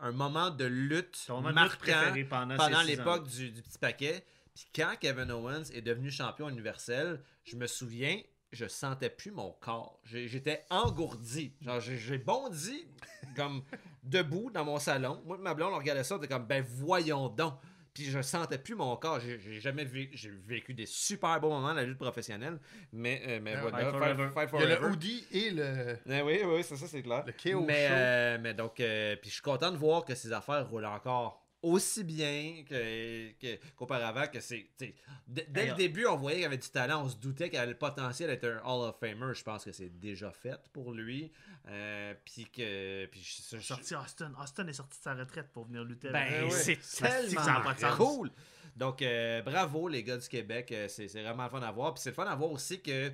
un, 0.00 0.12
moment 0.12 0.50
de 0.50 0.64
lutte 0.64 1.24
Ton 1.26 1.40
moment 1.40 1.48
de 1.50 1.68
lutte 1.68 2.30
marquant 2.30 2.56
pendant, 2.58 2.82
l'époque 2.82 3.28
du, 3.28 3.50
du 3.50 3.62
petit 3.62 3.78
paquet. 3.78 4.24
Puis 4.54 4.66
quand 4.74 4.94
Kevin 5.00 5.30
Owens 5.30 5.70
est 5.72 5.82
devenu 5.82 6.10
champion 6.10 6.48
universel 6.48 7.20
je 7.44 7.56
me 7.56 7.66
souviens 7.66 8.20
je 8.52 8.66
sentais 8.66 9.10
plus 9.10 9.32
mon 9.32 9.52
corps. 9.60 10.00
J'étais 10.04 10.64
engourdi. 10.70 11.52
Genre 11.60 11.80
j'ai 11.80 12.18
bondi 12.18 12.86
comme 13.34 13.62
debout 14.02 14.50
dans 14.50 14.64
mon 14.64 14.78
salon. 14.78 15.20
Moi 15.26 15.36
ma 15.38 15.54
blonde 15.54 15.72
on 15.74 15.78
regardait 15.78 16.04
ça 16.04 16.16
on 16.16 16.18
était 16.18 16.28
comme 16.28 16.46
ben 16.46 16.64
voyons 16.66 17.28
donc 17.28 17.54
puis 17.96 18.04
je 18.10 18.20
sentais 18.20 18.58
plus 18.58 18.74
mon 18.74 18.94
corps. 18.96 19.20
J'ai 19.20 19.58
jamais 19.58 19.86
vécu, 19.86 20.14
j'ai 20.16 20.30
vécu 20.46 20.74
des 20.74 20.84
super 20.84 21.40
beaux 21.40 21.48
moments 21.48 21.68
dans 21.68 21.74
la 21.74 21.84
lutte 21.84 21.96
professionnelle, 21.96 22.58
mais, 22.92 23.22
euh, 23.26 23.40
mais 23.42 23.54
Ouais, 23.54 23.60
voilà, 23.62 23.78
Fight 23.78 23.90
Fight, 23.90 24.00
Forever. 24.16 24.30
Fight 24.34 24.50
Il 24.52 24.68
y 24.68 24.72
a 24.72 24.78
le 24.80 24.86
hoodie 24.86 25.26
et 25.32 25.50
le, 25.50 25.98
Eh 26.10 26.20
oui, 26.20 26.40
oui, 26.44 26.62
c'est 26.62 26.76
ça, 26.76 26.86
c'est 26.86 27.02
clair. 27.02 27.24
le 27.26 27.32
KO 27.32 27.62
mais, 27.62 27.88
show. 27.88 27.94
euh, 27.94 28.38
mais 28.38 28.52
donc, 28.52 28.80
euh, 28.80 29.16
puis 29.16 29.30
je 29.30 29.34
suis 29.36 29.42
content 29.42 29.72
de 29.72 29.78
voir 29.78 30.04
que 30.04 30.14
ces 30.14 30.30
affaires 30.32 30.68
roulent 30.68 30.84
encore 30.84 31.45
aussi 31.72 32.04
bien 32.04 32.64
que- 32.68 33.32
que- 33.32 33.58
qu'auparavant. 33.74 34.26
Que, 34.28 34.40
c'est, 34.40 34.68
dès 34.78 35.46
Hey, 35.54 35.68
le 35.70 35.74
début, 35.74 36.06
on 36.06 36.16
voyait 36.16 36.38
qu'il 36.38 36.46
avait 36.46 36.56
du 36.58 36.68
talent, 36.68 37.04
on 37.04 37.08
se 37.08 37.16
doutait 37.16 37.48
qu'il 37.50 37.58
avait 37.58 37.72
le 37.72 37.78
potentiel 37.78 38.28
d'être 38.28 38.44
un 38.44 38.58
Hall 38.64 38.88
of 38.88 38.96
Famer. 38.98 39.34
Je 39.34 39.42
pense 39.42 39.64
que 39.64 39.72
c'est 39.72 39.98
déjà 39.98 40.30
fait 40.30 40.58
pour 40.72 40.92
lui. 40.92 41.30
Euh, 41.68 42.14
puis 42.24 42.46
que. 42.46 43.06
Puis 43.06 43.20
je- 43.50 43.56
je- 43.56 43.62
Sorti 43.62 43.94
Austin. 43.94 44.32
Austin 44.40 44.66
est 44.68 44.72
sorti 44.72 44.98
de 44.98 45.02
sa 45.02 45.14
retraite 45.14 45.48
pour 45.52 45.64
venir 45.66 45.84
lutter. 45.84 46.10
ben, 46.10 46.22
avec- 46.22 46.44
ouais. 46.52 46.78
c'est 46.80 47.02
tellement 47.02 47.74
ça 47.76 47.92
cool. 47.96 48.30
Donc, 48.76 49.00
euh, 49.02 49.40
bravo 49.42 49.88
les 49.88 50.02
gars 50.02 50.18
du 50.18 50.28
Québec. 50.28 50.70
Euh, 50.72 50.86
C'est 50.88 51.08
c'est 51.08 51.22
vraiment 51.22 51.44
le 51.44 51.50
fun 51.50 51.62
à 51.62 51.72
voir. 51.72 51.94
Puis 51.94 52.02
c'est 52.02 52.10
le 52.10 52.14
fun 52.14 52.26
à 52.26 52.34
voir 52.36 52.50
aussi 52.52 52.80
que 52.80 53.10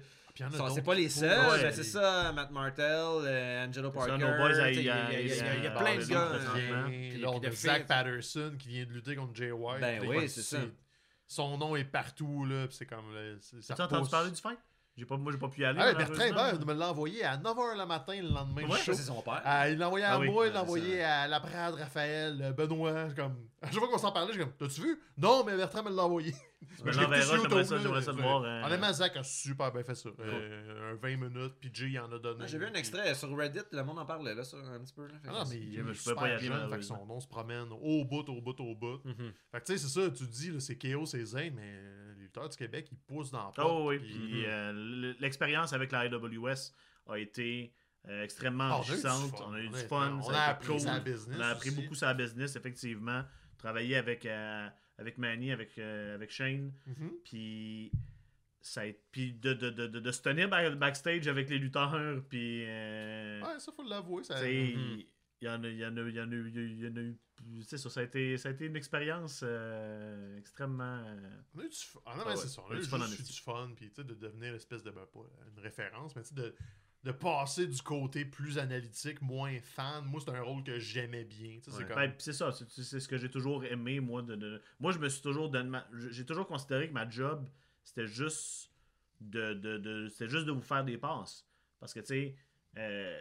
C'est 0.75 0.83
pas 0.83 0.95
les 0.95 1.09
seuls. 1.09 1.39
ben, 1.63 1.73
c'est 1.73 1.83
ça, 1.85 2.33
Matt 2.33 2.51
Martel, 2.51 2.85
euh, 2.87 3.67
Angelo 3.67 3.91
Parker. 3.91 4.13
il 4.73 4.83
y 4.85 4.89
a- 5.67 5.71
plein 5.71 5.97
de 5.97 6.05
gars. 6.11 6.29
euh. 6.33 6.85
Puis 7.11 7.27
on 7.27 7.39
de. 7.39 7.51
Zach 7.55 7.87
Patterson 7.87 8.53
qui 8.59 8.69
vient 8.69 8.85
de 8.87 8.91
lutter 8.93 9.15
contre 9.17 9.35
Jay 9.35 9.51
White. 9.53 9.81
Ben 9.81 10.01
oui, 10.09 10.29
c'est 10.29 10.43
ça. 10.43 10.59
Son 11.27 11.57
nom 11.59 11.77
est 11.77 11.85
partout, 11.85 12.45
là. 12.45 12.67
Puis 12.67 12.77
c'est 12.77 12.87
comme. 12.87 13.05
T'as 13.67 13.75
entendu 13.85 14.11
parler 14.11 14.31
du 14.31 14.41
fight? 14.41 14.59
J'ai 14.95 15.07
pas, 15.07 15.17
moi, 15.17 15.33
j'ai 15.33 15.39
pas 15.39 15.49
pu 15.49 15.63
y 15.63 15.65
aller. 15.65 15.79
Ah, 15.81 15.95
Bertrand. 15.95 16.23
Hébert 16.23 16.67
me 16.67 16.75
l'a 16.75 16.91
envoyé 16.91 17.25
à 17.25 17.39
9h 17.39 17.79
le 17.79 17.87
matin 17.87 18.13
le 18.21 18.29
lendemain 18.29 18.69
Ouais. 18.69 18.79
Ça, 18.79 18.93
c'est 18.93 19.03
son 19.03 19.23
père. 19.23 19.41
Ah, 19.45 19.69
il 19.71 19.79
l'a 19.79 19.87
envoyé 19.87 20.05
à 20.05 20.13
Ah 20.13 20.19
oui, 20.19 20.31
moi, 20.31 20.47
il 20.47 20.53
l'a 20.53 20.63
envoyé 20.63 21.03
à 21.03 21.27
Laprade, 21.27 21.75
Raphaël, 21.77 22.39
euh, 22.43 22.53
Benoît. 22.53 23.09
Comme... 23.17 23.37
À 23.63 23.71
chaque 23.71 23.79
fois 23.79 23.89
qu'on 23.89 23.97
s'en 23.97 24.13
parlait, 24.13 24.33
j'ai 24.35 24.41
comme, 24.41 24.53
t'as-tu 24.53 24.83
vu? 24.83 25.01
Non, 25.17 25.45
mais 25.47 25.57
Bertrand 25.57 25.83
me 25.83 25.91
l'a 25.91 26.03
envoyé. 26.05 26.35
L'enverras, 26.85 27.23
sur 27.23 27.43
j'aimerais 27.43 27.65
ça, 27.65 27.79
j'aimerais 27.79 28.03
ça 28.03 28.13
le 28.13 28.21
voir. 28.21 28.43
euh, 28.43 28.63
Honnêtement, 28.65 28.93
Zach 28.93 29.17
a 29.17 29.25
super 29.25 29.73
bien 29.73 29.83
fait 29.83 29.95
ça. 29.95 30.11
Euh, 30.21 30.93
un 30.93 30.97
20 30.97 31.17
minutes, 31.17 31.55
puis 31.59 31.71
Jay 31.73 31.89
il 31.91 31.99
en 31.99 32.13
a 32.13 32.19
donné. 32.19 32.41
Ah, 32.43 32.47
J'ai 32.47 32.59
vu 32.59 32.67
un 32.67 32.75
extrait 32.75 33.15
sur 33.15 33.35
Reddit, 33.35 33.61
le 33.73 33.83
monde 33.85 33.99
en 33.99 34.05
parlait 34.05 34.35
là, 34.35 34.45
sur 34.45 34.59
un 34.59 34.79
petit 34.81 34.93
peu. 34.95 35.07
Là. 35.07 35.15
Ah 35.27 35.31
non, 35.33 35.45
mais 35.49 35.57
il 35.57 35.83
Je 35.87 35.91
est 35.91 35.95
super 35.95 36.17
pas 36.17 36.29
y 36.29 36.33
aller, 36.33 36.45
jeune, 36.47 36.69
fait 36.71 36.77
que 36.77 36.83
son 36.83 37.07
nom 37.07 37.19
se 37.19 37.27
promène 37.29 37.69
au 37.73 38.05
bout, 38.05 38.29
au 38.29 38.41
bout, 38.43 38.61
au 38.61 38.75
bout. 38.75 39.01
Mhm. 39.07 39.33
Fait 39.53 39.61
que 39.61 39.65
tu 39.65 39.73
sais, 39.73 39.79
c'est 39.79 40.01
ça, 40.01 40.11
tu 40.11 40.25
dis, 40.27 40.51
là, 40.51 40.61
c'est 40.61 40.77
KO, 40.77 41.07
c'est 41.07 41.25
Zane, 41.25 41.55
mais 41.55 41.81
les 42.11 42.12
lutteurs 42.35 42.49
du 42.49 42.57
Québec, 42.57 42.89
ils 42.91 42.99
poussent 42.99 43.31
dans 43.31 43.47
la 43.47 43.53
porte. 43.53 43.59
Oh 43.71 43.89
oui, 43.89 43.99
puis- 43.99 44.09
puis 44.15 44.47
euh, 44.47 44.71
l- 44.71 45.17
l'expérience 45.21 45.73
avec 45.73 45.93
la 45.93 46.01
AWS 46.01 46.73
a 47.09 47.19
été 47.19 47.73
euh, 48.09 48.25
extrêmement 48.25 48.65
Ah, 48.65 48.77
on 48.79 48.81
a 48.81 48.83
eu 48.83 48.85
du 48.85 48.91
enrichissante. 49.07 49.31
fun, 49.39 49.45
On 49.49 49.53
a 49.53 49.61
eu 49.61 49.69
du 49.69 49.77
fun. 49.89 50.21
On 50.25 50.29
a 50.31 50.41
appris 50.41 50.67
cool. 50.69 50.81
sa 50.81 50.99
business 50.99 51.37
On 51.39 51.41
a 51.43 51.47
appris 51.49 51.71
beaucoup 51.71 51.95
sa 51.95 52.15
business, 52.15 52.57
effectivement. 52.57 53.23
Travailler 53.59 53.97
avec, 53.97 54.27
euh, 54.27 54.69
avec 54.99 55.19
Manny, 55.19 55.53
avec, 55.53 55.79
euh, 55.79 56.15
avec 56.15 56.31
Shane. 56.31 56.73
Mhm. 56.87 57.11
Puis 57.25 57.93
ça 58.61 58.83
a 58.83 58.87
puis 59.13 59.35
de, 59.35 59.53
de, 59.55 59.71
de, 59.71 59.87
de, 59.87 60.01
de 60.01 60.11
se 60.13 60.23
tenir 60.23 60.49
back- 60.49 60.75
backstage 60.75 61.29
avec 61.29 61.49
les 61.51 61.59
lutteurs. 61.59 62.23
Puis. 62.29 62.65
euh, 62.67 63.41
Ouais, 63.43 63.59
ça, 63.61 63.71
faut 63.73 63.83
l'avouer. 63.85 64.25
Ça... 64.25 64.35
il 65.43 65.47
y 65.47 65.49
en 65.51 65.63
a, 65.65 65.69
il 65.69 65.77
y 65.79 65.85
en 65.85 65.97
a, 65.97 66.01
il 66.03 66.15
y 66.15 66.21
en 66.21 66.31
a, 66.31 66.35
il 66.35 66.81
y 66.85 66.89
en 66.89 66.97
a 66.97 67.01
eu. 67.01 67.19
C'est 67.65 67.77
ça, 67.77 67.91
ça 67.91 68.01
a 68.01 68.03
été, 68.05 68.39
ça 68.39 68.49
a 68.49 68.53
été 68.53 68.67
une 68.67 68.77
expérience 68.77 69.41
euh, 69.43 70.39
extrêmement. 70.39 71.03
euh, 71.05 71.31
On 71.55 71.61
a 71.61 71.65
eu 71.65 71.69
du 71.69 71.77
fun. 71.77 72.01
Ah, 72.07 72.17
non, 72.17 72.23
Ah 72.25 72.29
ouais, 72.31 72.37
c'est 72.37 72.49
ça. 72.49 72.63
On 72.67 72.71
a 72.73 72.77
eu 72.77 72.81
du 72.81 72.87
fun 72.87 72.99
du 72.99 73.41
fun. 73.45 73.73
Puis, 73.77 73.89
tu 73.91 73.97
sais, 73.97 74.05
de 74.05 74.15
devenir 74.15 74.53
l'espèce 74.53 74.83
de. 74.85 74.91
ben, 74.93 75.05
pas 75.13 75.21
une 75.55 75.61
référence, 75.63 76.15
mais 76.15 76.23
tu 76.23 76.29
sais, 76.29 76.35
de, 76.37 76.55
de 77.03 77.11
passer 77.11 77.67
du 77.67 77.83
côté 77.83 78.25
plus 78.25 78.59
analytique, 78.59 79.21
moins 79.23 79.59
fan. 79.61 80.05
Moi, 80.05 80.21
c'est 80.25 80.31
un 80.31 80.41
rôle 80.43 80.63
que 80.63 80.79
j'aimais 80.79 81.25
bien. 81.25 81.59
Tu 81.59 81.65
sais, 81.65 81.71
c'est 81.73 81.77
Ouais. 81.79 81.85
comme. 81.87 81.97
Ben, 81.97 82.15
c'est 82.19 82.33
ça, 82.33 82.53
c'est 82.53 83.01
ce 83.01 83.09
que 83.09 83.17
j'ai 83.19 83.29
toujours 83.31 83.65
aimé, 83.65 83.99
moi. 83.99 84.23
De, 84.23 84.37
de- 84.37 84.63
Moi, 84.79 84.93
je 84.93 84.99
me 85.01 85.09
suis 85.09 85.23
toujours 85.23 85.51
donné. 85.51 85.69
ma- 85.69 85.89
J'ai 86.11 86.25
toujours 86.25 86.47
considéré 86.47 86.87
que 86.89 86.93
ma 86.95 87.09
job, 87.11 87.45
c'était 87.83 88.07
juste 88.07 88.71
de, 89.21 89.55
de, 89.55 89.79
de- 89.79 90.09
c'était 90.09 90.29
juste 90.29 90.47
de 90.47 90.53
vous 90.53 90.63
faire 90.63 90.85
des 90.85 90.97
passes. 90.99 91.45
Parce 91.81 91.93
que, 91.93 91.99
tu 92.01 92.07
sais, 92.07 92.37
euh, 92.79 93.19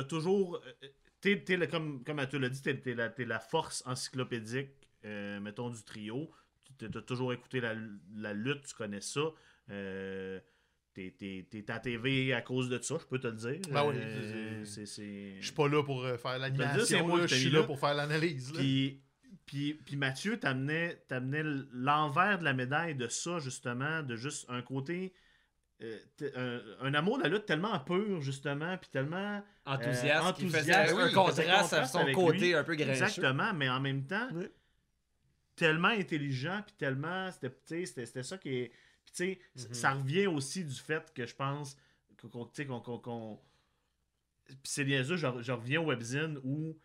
t'as 0.00 0.04
toujours. 0.04 0.56
euh, 0.82 0.86
T'es, 1.20 1.40
t'es 1.42 1.56
le- 1.56 1.66
comme, 1.66 2.04
comme 2.04 2.24
tu 2.28 2.38
l'as 2.38 2.48
dit, 2.50 2.60
t'es, 2.62 2.76
t'es 2.78 2.94
la, 2.94 3.08
t'es 3.08 3.24
la 3.24 3.40
force 3.40 3.82
encyclopédique, 3.86 4.68
euh, 5.04 5.40
mettons, 5.40 5.70
du 5.70 5.82
trio. 5.82 6.30
Tu 6.78 6.84
as 6.94 7.02
toujours 7.02 7.32
écouté 7.32 7.60
la, 7.60 7.74
la 8.14 8.34
lutte, 8.34 8.66
tu 8.66 8.74
connais 8.74 9.00
ça. 9.00 9.22
Euh, 9.70 10.38
t'es, 10.94 11.14
t'es, 11.18 11.46
t'es 11.50 11.70
à 11.70 11.78
TV 11.80 12.32
à 12.34 12.42
cause 12.42 12.68
de 12.68 12.78
ça, 12.80 12.96
je 13.00 13.06
peux 13.06 13.18
te 13.18 13.26
le 13.28 13.32
dire. 13.32 13.60
Ben 13.72 13.86
oui, 13.88 13.94
Euh, 13.98 14.64
c'est- 14.64 14.86
c'est. 14.86 15.36
Je 15.40 15.44
suis 15.46 15.54
pas 15.54 15.68
là 15.68 15.82
pour 15.82 16.04
euh, 16.04 16.16
faire 16.18 16.38
le 16.38 16.50
dire, 16.50 16.64
c'est 16.84 16.94
l'animation. 16.94 17.06
moi 17.08 17.26
Je 17.26 17.34
suis 17.34 17.50
là 17.50 17.60
là. 17.60 17.64
pour 17.66 17.80
faire 17.80 17.94
l'analyse. 17.94 18.52
là. 18.52 18.58
Puis, 18.60 19.00
puis, 19.46 19.74
puis 19.74 19.96
Mathieu 19.96 20.38
t'amenait, 20.38 21.02
t'amenait 21.08 21.42
l'envers 21.72 22.38
de 22.38 22.44
la 22.44 22.52
médaille 22.52 22.94
de 22.94 23.08
ça, 23.08 23.38
justement, 23.38 24.02
de 24.02 24.16
juste 24.16 24.44
un 24.50 24.60
côté. 24.62 25.12
Euh, 25.82 25.98
un, 26.80 26.86
un 26.86 26.94
amour 26.94 27.18
de 27.18 27.24
la 27.24 27.28
lutte 27.28 27.44
tellement 27.46 27.78
pur, 27.80 28.20
justement, 28.22 28.76
puis 28.78 28.88
tellement. 28.90 29.42
Enthousiaste, 29.66 30.04
Euh, 30.04 30.32
qui 30.32 30.44
enthousiaste, 30.46 30.66
faisait 30.90 30.92
oui, 30.94 31.02
un 31.02 31.12
contraste, 31.12 31.72
à 31.72 31.84
son 31.86 32.12
côté 32.12 32.38
lui. 32.38 32.54
un 32.54 32.64
peu 32.64 32.74
grincheux. 32.76 32.92
Exactement, 33.04 33.52
mais 33.52 33.68
en 33.68 33.80
même 33.80 34.06
temps, 34.06 34.28
Oui. 34.32 34.46
tellement 35.54 35.88
intelligent, 35.88 36.62
puis 36.66 36.74
tellement. 36.78 37.30
C'était, 37.32 38.22
ça 38.22 38.38
qui 38.38 38.48
est. 38.56 38.68
Puis, 39.04 39.14
tu 39.14 39.38
sais, 39.54 39.68
Mhm. 39.68 39.74
ça 39.74 39.90
revient 39.92 40.26
aussi 40.28 40.64
du 40.64 40.74
fait 40.74 41.12
que 41.14 41.26
je 41.26 41.34
pense 41.34 41.76
qu'on, 42.20 42.28
qu'on- 42.28 42.44
tu 42.46 42.50
sais, 42.54 42.66
qu'on. 42.66 42.80
qu'on- 42.80 42.98
qu'on- 42.98 43.40
Puis 44.46 44.56
c'est 44.64 44.84
niaiseux, 44.84 45.16
je, 45.16 45.26
je 45.42 45.52
reviens 45.52 45.80
au 45.80 45.86
webzine 45.86 46.38
où. 46.44 46.76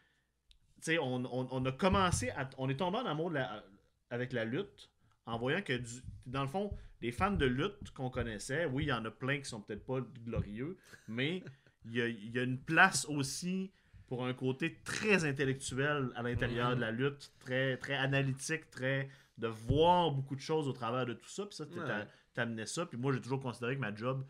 Tu 0.78 0.86
sais, 0.94 0.98
on, 0.98 1.24
on- 1.26 1.48
on 1.52 1.66
a 1.66 1.72
commencé 1.72 2.30
à. 2.32 2.50
On 2.58 2.68
est 2.70 2.76
tombé 2.78 2.98
en 2.98 3.06
amour 3.06 3.30
de 3.30 3.36
la- 3.36 3.64
avec 4.10 4.34
la 4.34 4.44
lutte 4.46 4.90
en 5.28 5.38
voyant 5.38 5.62
que, 5.62 5.74
du- 5.74 6.02
dans 6.26 6.42
le 6.44 6.48
fond, 6.48 6.72
les 7.02 7.12
fans 7.12 7.32
de 7.32 7.46
lutte 7.46 7.92
qu'on 7.94 8.10
connaissait, 8.10 8.66
oui, 8.66 8.84
il 8.86 8.88
y 8.88 8.94
en 8.94 9.04
a 9.06 9.12
plein 9.12 9.40
qui 9.40 9.46
sont 9.46 9.62
peut-être 9.62 9.86
pas 9.86 10.00
glorieux, 10.26 10.78
mais 11.08 11.44
il 11.86 11.96
y 11.96 12.02
a, 12.02 12.08
il 12.08 12.32
y 12.36 12.40
a 12.40 12.44
une 12.44 12.60
place 12.60 13.06
aussi 13.06 13.72
pour 14.08 14.26
un 14.26 14.34
côté 14.34 14.78
très 14.84 15.24
intellectuel 15.26 16.10
à 16.16 16.22
l'intérieur 16.22 16.76
de 16.76 16.82
la 16.82 16.92
lutte, 16.92 17.32
très, 17.40 17.78
très 17.78 17.96
analytique, 17.96 18.70
très 18.70 19.10
de 19.38 19.48
voir 19.48 20.12
beaucoup 20.12 20.36
de 20.36 20.42
choses 20.42 20.68
au 20.68 20.74
travers 20.74 21.06
de 21.06 21.14
tout 21.14 21.30
ça. 21.30 21.46
Puis 21.46 21.56
ça, 21.56 21.64
Ouais. 21.66 22.06
t'amenais 22.34 22.66
ça. 22.66 22.86
Puis 22.86 22.98
moi, 22.98 23.14
j'ai 23.14 23.22
toujours 23.22 23.40
considéré 23.40 23.76
que 23.76 23.82
ma 23.82 23.96
job, 23.96 24.26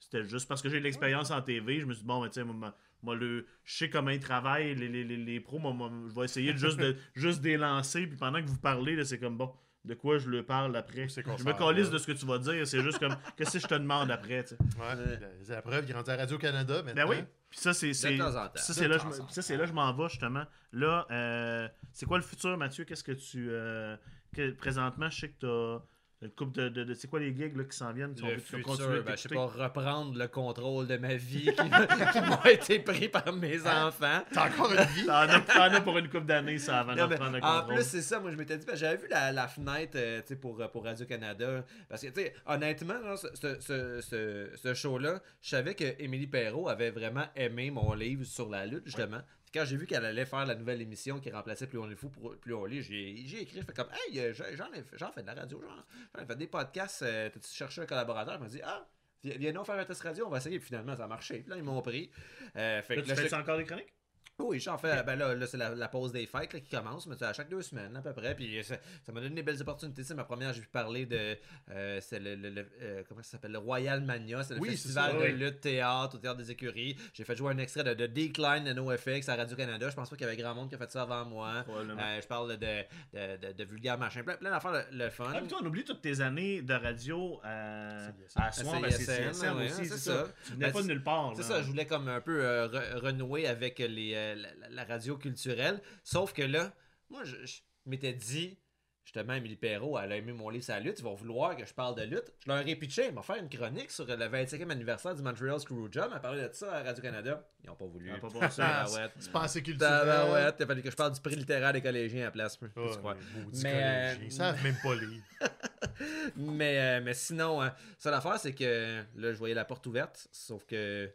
c'était 0.00 0.24
juste 0.24 0.48
parce 0.48 0.60
que 0.60 0.68
j'ai 0.68 0.78
de 0.80 0.84
l'expérience 0.84 1.30
en 1.30 1.40
TV. 1.40 1.78
Je 1.80 1.86
me 1.86 1.92
suis 1.94 2.02
dit, 2.02 2.06
bon, 2.06 2.26
tu 2.26 2.32
sais, 2.32 2.44
moi, 2.44 2.76
moi, 3.02 3.14
le, 3.14 3.46
je 3.64 3.76
sais 3.76 3.88
comment 3.90 4.10
ils 4.10 4.20
travaillent, 4.20 4.74
les, 4.74 4.88
les, 4.88 5.04
les, 5.04 5.16
les 5.16 5.40
pros. 5.40 5.58
Moi, 5.60 5.72
moi, 5.72 5.90
je 6.08 6.14
vais 6.14 6.24
essayer 6.24 6.56
juste 6.56 6.78
de 6.78 6.96
juste 7.14 7.40
d'élancer. 7.40 8.06
Puis 8.08 8.16
pendant 8.16 8.42
que 8.42 8.48
vous 8.48 8.58
parlez, 8.58 8.96
là, 8.96 9.04
c'est 9.04 9.18
comme, 9.20 9.38
bon, 9.38 9.52
de 9.84 9.94
quoi 9.94 10.18
je 10.18 10.28
le 10.28 10.44
parle 10.44 10.76
après. 10.76 11.08
Je 11.08 11.20
me 11.44 11.52
calisse 11.52 11.90
de 11.90 11.98
ce 11.98 12.06
que 12.06 12.12
tu 12.12 12.24
vas 12.26 12.38
dire. 12.38 12.66
C'est 12.66 12.80
juste 12.82 12.98
comme, 12.98 13.16
qu'est-ce 13.36 13.52
que 13.54 13.58
je 13.58 13.66
te 13.66 13.74
demande 13.74 14.10
après, 14.10 14.44
tu 14.44 14.50
sais? 14.50 14.56
Ouais, 14.78 14.86
Ouais. 14.96 15.18
la- 15.20 15.28
C'est 15.42 15.52
la 15.54 15.62
preuve, 15.62 15.84
il 15.84 15.90
est 15.90 15.94
rendu 15.94 16.10
à 16.10 16.16
Radio-Canada 16.16 16.82
maintenant. 16.82 17.02
Ben 17.08 17.08
oui. 17.10 17.24
Puis 17.50 17.58
ça, 17.60 17.74
c'est. 17.74 17.92
c'est- 17.92 18.16
temps 18.16 18.28
en 18.36 18.46
temps. 18.46 18.52
Ça, 18.56 18.72
c'est 18.72 18.88
là, 18.88 18.96
là 18.96 19.62
que 19.64 19.66
je 19.68 19.72
m'en 19.74 19.92
vais, 19.92 20.08
justement. 20.08 20.44
Là, 20.72 21.06
euh, 21.10 21.68
c'est 21.92 22.06
quoi 22.06 22.16
le 22.18 22.24
futur, 22.24 22.56
Mathieu? 22.56 22.84
Qu'est-ce 22.84 23.04
que 23.04 23.12
tu. 23.12 23.48
euh, 23.50 23.96
que- 24.34 24.52
présentement, 24.52 25.10
je 25.10 25.18
sais 25.20 25.28
que 25.28 25.38
tu 25.40 25.46
as 25.46 25.82
une 26.22 26.30
couple 26.30 26.52
de. 26.58 26.68
de- 26.68 26.84
de- 26.84 26.94
c'est 26.94 27.08
quoi 27.08 27.18
les 27.20 27.34
gigs 27.36 27.56
là, 27.56 27.64
qui 27.64 27.76
s'en 27.76 27.92
viennent 27.92 28.14
qui 28.14 28.22
Le 28.22 28.36
qui 28.36 28.54
ont 28.54 28.58
futur, 28.58 29.02
ben, 29.04 29.16
je 29.16 29.20
sais 29.22 29.28
pas, 29.28 29.46
reprendre 29.46 30.16
le 30.16 30.28
contrôle 30.28 30.86
de 30.86 30.96
ma 30.96 31.14
vie 31.14 31.46
qui, 31.46 31.52
qui 32.12 32.20
m'a 32.20 32.50
été 32.50 32.78
pris 32.78 33.08
par 33.08 33.32
mes 33.32 33.58
Hein? 33.66 33.86
enfants. 33.88 34.22
T'as 34.32 34.48
encore 34.48 34.72
une 34.72 34.80
vie? 34.94 35.06
T'en 35.06 35.12
as, 35.14 35.80
pour 35.80 35.98
une 35.98 36.08
couple 36.08 36.26
d'années, 36.26 36.58
ça, 36.58 36.80
avant 36.80 36.92
de 36.92 36.96
mais 36.96 37.02
reprendre 37.02 37.36
le 37.38 37.44
en 37.44 37.58
contrôle. 37.60 37.74
plus, 37.74 37.84
c'est 37.84 38.02
ça, 38.02 38.20
moi 38.20 38.30
je 38.30 38.36
m'étais 38.36 38.56
dit, 38.56 38.64
que 38.66 38.76
j'avais 38.76 38.96
vu 38.96 39.08
la, 39.10 39.32
la 39.32 39.48
fenêtre 39.48 39.92
euh, 39.96 40.20
pour, 40.40 40.60
euh, 40.60 40.68
pour 40.68 40.84
Radio-Canada. 40.84 41.64
Parce 41.88 42.02
que, 42.02 42.06
tu 42.08 42.20
sais, 42.22 42.34
honnêtement, 42.46 43.16
ce, 43.16 43.26
ce, 43.60 44.00
ce- 44.00 44.50
ce 44.56 44.74
show-là, 44.74 45.20
je 45.40 45.48
savais 45.50 45.74
que 45.74 45.84
Émilie 46.00 46.26
Perrault 46.26 46.68
avait 46.68 46.90
vraiment 46.90 47.24
aimé 47.36 47.70
mon 47.70 47.92
livre 47.94 48.24
sur 48.24 48.48
la 48.48 48.64
lutte, 48.66 48.86
justement. 48.86 49.20
Puis 49.52 49.60
Quand 49.60 49.66
j'ai 49.66 49.76
vu 49.76 49.86
qu'elle 49.86 50.04
allait 50.06 50.24
faire 50.24 50.46
la 50.46 50.54
nouvelle 50.54 50.80
émission 50.80 51.20
qui 51.20 51.30
remplaçait 51.30 51.66
Plus 51.66 51.78
on 51.78 51.90
est 51.90 51.94
fou, 51.94 52.08
pour, 52.08 52.34
plus 52.38 52.54
on 52.54 52.64
lit, 52.64 52.82
j'ai 52.82 53.16
j'ai 53.26 53.42
écrit, 53.42 53.60
fait 53.62 53.74
comme, 53.74 53.88
hey, 54.08 54.18
euh, 54.18 54.32
j'en 54.32 54.44
j'en 54.54 54.72
ai, 54.72 54.82
j'en 54.94 55.12
fais 55.12 55.20
de 55.22 55.26
la 55.26 55.34
radio, 55.34 55.60
j'en 55.62 55.76
j'en 56.16 56.22
ai 56.24 56.26
fait 56.26 56.36
des 56.36 56.46
podcasts, 56.46 57.02
euh, 57.02 57.28
t'as-tu 57.28 57.48
cherché 57.54 57.82
un 57.82 57.86
collaborateur? 57.86 58.34
Elle 58.34 58.40
m'a 58.40 58.48
dit, 58.48 58.60
ah, 58.64 58.88
viens 59.22 59.36
viens 59.36 59.52
nous 59.52 59.64
faire 59.64 59.74
un 59.76 59.84
test 59.84 60.00
radio, 60.02 60.26
on 60.26 60.30
va 60.30 60.38
essayer. 60.38 60.58
Puis 60.58 60.68
finalement, 60.68 60.96
ça 60.96 61.04
a 61.04 61.06
marché. 61.06 61.40
Puis 61.40 61.50
là, 61.50 61.56
ils 61.56 61.62
m'ont 61.62 61.82
pris. 61.82 62.10
Euh, 62.56 62.80
fait 62.82 62.96
Là, 62.96 63.02
que 63.02 63.06
tu 63.06 63.10
là, 63.10 63.16
fais 63.16 63.22
j'étais- 63.24 63.34
encore 63.36 63.58
des 63.58 63.64
chroniques? 63.64 63.92
Oui, 64.38 64.58
j'en 64.60 64.76
fais. 64.78 65.02
Ben 65.04 65.16
là, 65.16 65.34
là 65.34 65.46
c'est 65.46 65.56
la, 65.56 65.70
la 65.74 65.88
pause 65.88 66.12
des 66.12 66.26
fêtes 66.26 66.52
là, 66.52 66.60
qui 66.60 66.68
commence, 66.70 67.06
mais 67.06 67.14
c'est 67.18 67.24
à 67.26 67.32
chaque 67.32 67.48
deux 67.48 67.62
semaines 67.62 67.96
à 67.96 68.00
peu 68.02 68.12
près. 68.12 68.34
Puis 68.34 68.62
ça 68.64 68.76
ça 69.04 69.12
m'a 69.12 69.20
donné 69.20 69.34
des 69.36 69.42
belles 69.42 69.60
opportunités. 69.60 70.02
C'est 70.04 70.14
ma 70.14 70.24
première, 70.24 70.52
j'ai 70.52 70.60
pu 70.62 70.68
parler 70.68 71.06
de. 71.06 71.36
euh, 71.70 71.98
c'est 72.00 72.18
le, 72.18 72.34
le- 72.34 72.50
le- 72.50 72.68
euh, 72.80 73.02
comment 73.08 73.22
ça 73.22 73.32
s'appelle 73.32 73.52
Le 73.52 73.58
Royal 73.58 74.00
Mania. 74.02 74.42
C'est 74.42 74.54
le 74.54 74.60
Oui, 74.60 74.70
festival 74.70 75.12
ça, 75.12 75.16
de 75.18 75.22
oui. 75.22 75.32
lutte 75.32 75.60
théâtre 75.60 76.16
au 76.16 76.18
théâtre 76.18 76.38
des 76.38 76.50
écuries. 76.50 76.96
J'ai 77.14 77.24
fait 77.24 77.36
jouer 77.36 77.52
un 77.52 77.58
extrait 77.58 77.84
de, 77.84 77.94
de 77.94 78.06
Decline 78.06 78.64
de 78.64 78.72
NoFX 78.72 79.28
à 79.28 79.36
Radio-Canada. 79.36 79.88
Je 79.90 79.94
pense 79.94 80.10
pas 80.10 80.16
qu'il 80.16 80.26
y 80.26 80.28
avait 80.28 80.40
grand 80.40 80.54
monde 80.54 80.68
qui 80.68 80.74
a 80.74 80.78
fait 80.78 80.90
ça 80.90 81.02
avant 81.02 81.24
moi. 81.24 81.64
Euh, 81.68 82.20
je 82.20 82.26
parle 82.26 82.56
de, 82.56 82.56
de, 82.56 83.46
de, 83.46 83.52
de 83.52 83.64
vulgaire 83.64 83.98
machin. 83.98 84.22
Plein, 84.22 84.36
plein 84.36 84.50
d'affaires 84.50 84.72
le, 84.90 85.04
le 85.04 85.10
fun. 85.10 85.30
Ah, 85.34 85.40
toi, 85.48 85.58
on 85.62 85.66
oublie 85.66 85.84
toutes 85.84 86.02
tes 86.02 86.20
années 86.20 86.62
de 86.62 86.74
radio 86.74 87.40
euh, 87.44 88.08
CISM. 88.28 88.40
à 88.42 88.52
Soin, 88.52 88.80
ben, 88.80 88.90
c'est 88.90 89.20
ouais, 89.20 89.66
aussi, 89.66 89.86
c'est 89.86 89.98
ça. 89.98 90.24
ça. 90.26 90.28
Tu 90.46 90.52
venais 90.54 90.66
Ben, 90.66 90.72
pas 90.72 90.82
de 90.82 90.86
nulle 90.88 91.02
part. 91.04 91.32
C'est 91.36 91.42
ça, 91.42 91.62
je 91.62 91.66
voulais 91.68 91.86
comme 91.86 92.08
un 92.08 92.20
peu 92.20 92.44
euh, 92.44 92.66
re- 92.68 92.96
renouer 92.98 93.46
avec 93.46 93.78
les, 93.78 94.12
euh, 94.14 94.21
la, 94.36 94.54
la- 94.54 94.68
la 94.70 94.84
radio 94.84 95.16
culturelle. 95.16 95.80
Sauf 96.04 96.32
que 96.32 96.42
là, 96.42 96.72
moi, 97.10 97.24
je, 97.24 97.36
je- 97.44 97.60
m'était 97.86 98.12
dit, 98.12 98.58
justement, 99.04 99.34
Émilie 99.34 99.56
Perrault, 99.56 99.98
elle 99.98 100.12
a 100.12 100.16
aimé 100.16 100.32
mon 100.32 100.48
livre 100.48 100.64
sur 100.64 100.74
la 100.74 100.80
lutte, 100.80 101.00
ils 101.00 101.02
vont 101.04 101.14
vouloir 101.14 101.56
que 101.56 101.64
je 101.66 101.74
parle 101.74 101.96
de 101.96 102.02
lutte. 102.04 102.32
Je 102.44 102.48
leur 102.50 102.66
ai 102.66 102.76
pitché, 102.76 103.06
ils 103.08 103.12
m'ont 103.12 103.22
fait 103.22 103.38
une 103.40 103.48
chronique 103.48 103.90
sur 103.90 104.06
le 104.06 104.14
25e 104.14 104.70
anniversaire 104.70 105.14
du 105.14 105.22
Montreal 105.22 105.58
Screwjob. 105.58 106.06
Elle 106.10 106.16
a 106.16 106.20
parlé 106.20 106.48
de 106.48 106.52
ça 106.54 106.72
à 106.72 106.82
Radio-Canada. 106.84 107.44
Ils 107.64 107.66
n'ont 107.66 107.74
pas 107.76 107.86
voulu. 107.86 108.10
Ah, 108.14 108.18
pas 108.20 108.28
pour 108.28 108.42
ça. 108.44 108.48
Tabarouette. 108.84 109.12
C'est 109.18 109.32
pas 109.32 109.42
assez 109.42 109.62
culturel. 109.62 110.02
Il 110.06 110.62
a 110.62 110.66
fallu 110.66 110.82
que 110.82 110.90
je 110.90 110.96
parle 110.96 111.12
du 111.12 111.20
prix 111.20 111.34
littéraire 111.36 111.72
des 111.72 111.82
collégiens 111.82 112.22
à 112.22 112.24
la 112.26 112.30
place. 112.30 112.58
Ouais, 112.60 112.68
croire. 112.98 113.16
maudits 113.44 113.62
Mais, 113.64 113.82
euh, 113.82 114.14
Ils 114.24 114.32
savent 114.32 114.62
même 114.62 114.76
pas 114.82 114.94
lire. 114.94 115.22
mais, 116.36 116.78
euh, 116.78 117.00
mais 117.04 117.14
sinon, 117.14 117.60
hein, 117.62 117.74
ça 117.98 118.10
l'affaire, 118.10 118.38
c'est 118.38 118.54
que 118.54 119.02
là, 119.16 119.32
je 119.32 119.36
voyais 119.38 119.54
la 119.54 119.64
porte 119.64 119.86
ouverte, 119.86 120.28
sauf 120.32 120.64
que 120.64 121.10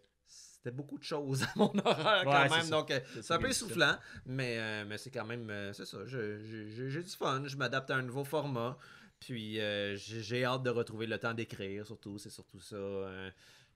c'était 0.68 0.76
beaucoup 0.76 0.98
de 0.98 1.04
choses 1.04 1.44
à 1.44 1.48
mon 1.56 1.72
horaire 1.86 2.24
quand 2.26 2.32
Ouais, 2.32 2.50
même. 2.50 2.62
ça. 2.64 2.70
Donc, 2.72 2.92
euh, 2.92 3.00
C'est 3.22 3.34
un 3.34 3.38
peu 3.40 3.50
essoufflant, 3.50 3.96
mais, 4.26 4.58
euh, 4.60 4.84
mais 4.86 4.98
c'est 4.98 5.10
quand 5.12 5.26
même, 5.26 5.50
euh, 5.50 5.72
c'est 5.72 5.86
ça, 5.86 6.00
j'ai 6.06 6.38
du 7.02 7.10
fun, 7.18 7.44
je 7.46 7.56
m'adapte 7.56 7.90
à 7.90 7.96
un 7.96 8.02
nouveau 8.02 8.26
format. 8.26 8.78
Puis 9.20 9.60
euh, 9.60 9.96
j'ai 9.96 10.44
hâte 10.46 10.64
de 10.64 10.70
retrouver 10.70 11.08
le 11.08 11.18
temps 11.18 11.34
d'écrire, 11.34 11.86
surtout, 11.88 12.18
c'est 12.20 12.30
surtout 12.30 12.60
ça. 12.60 12.76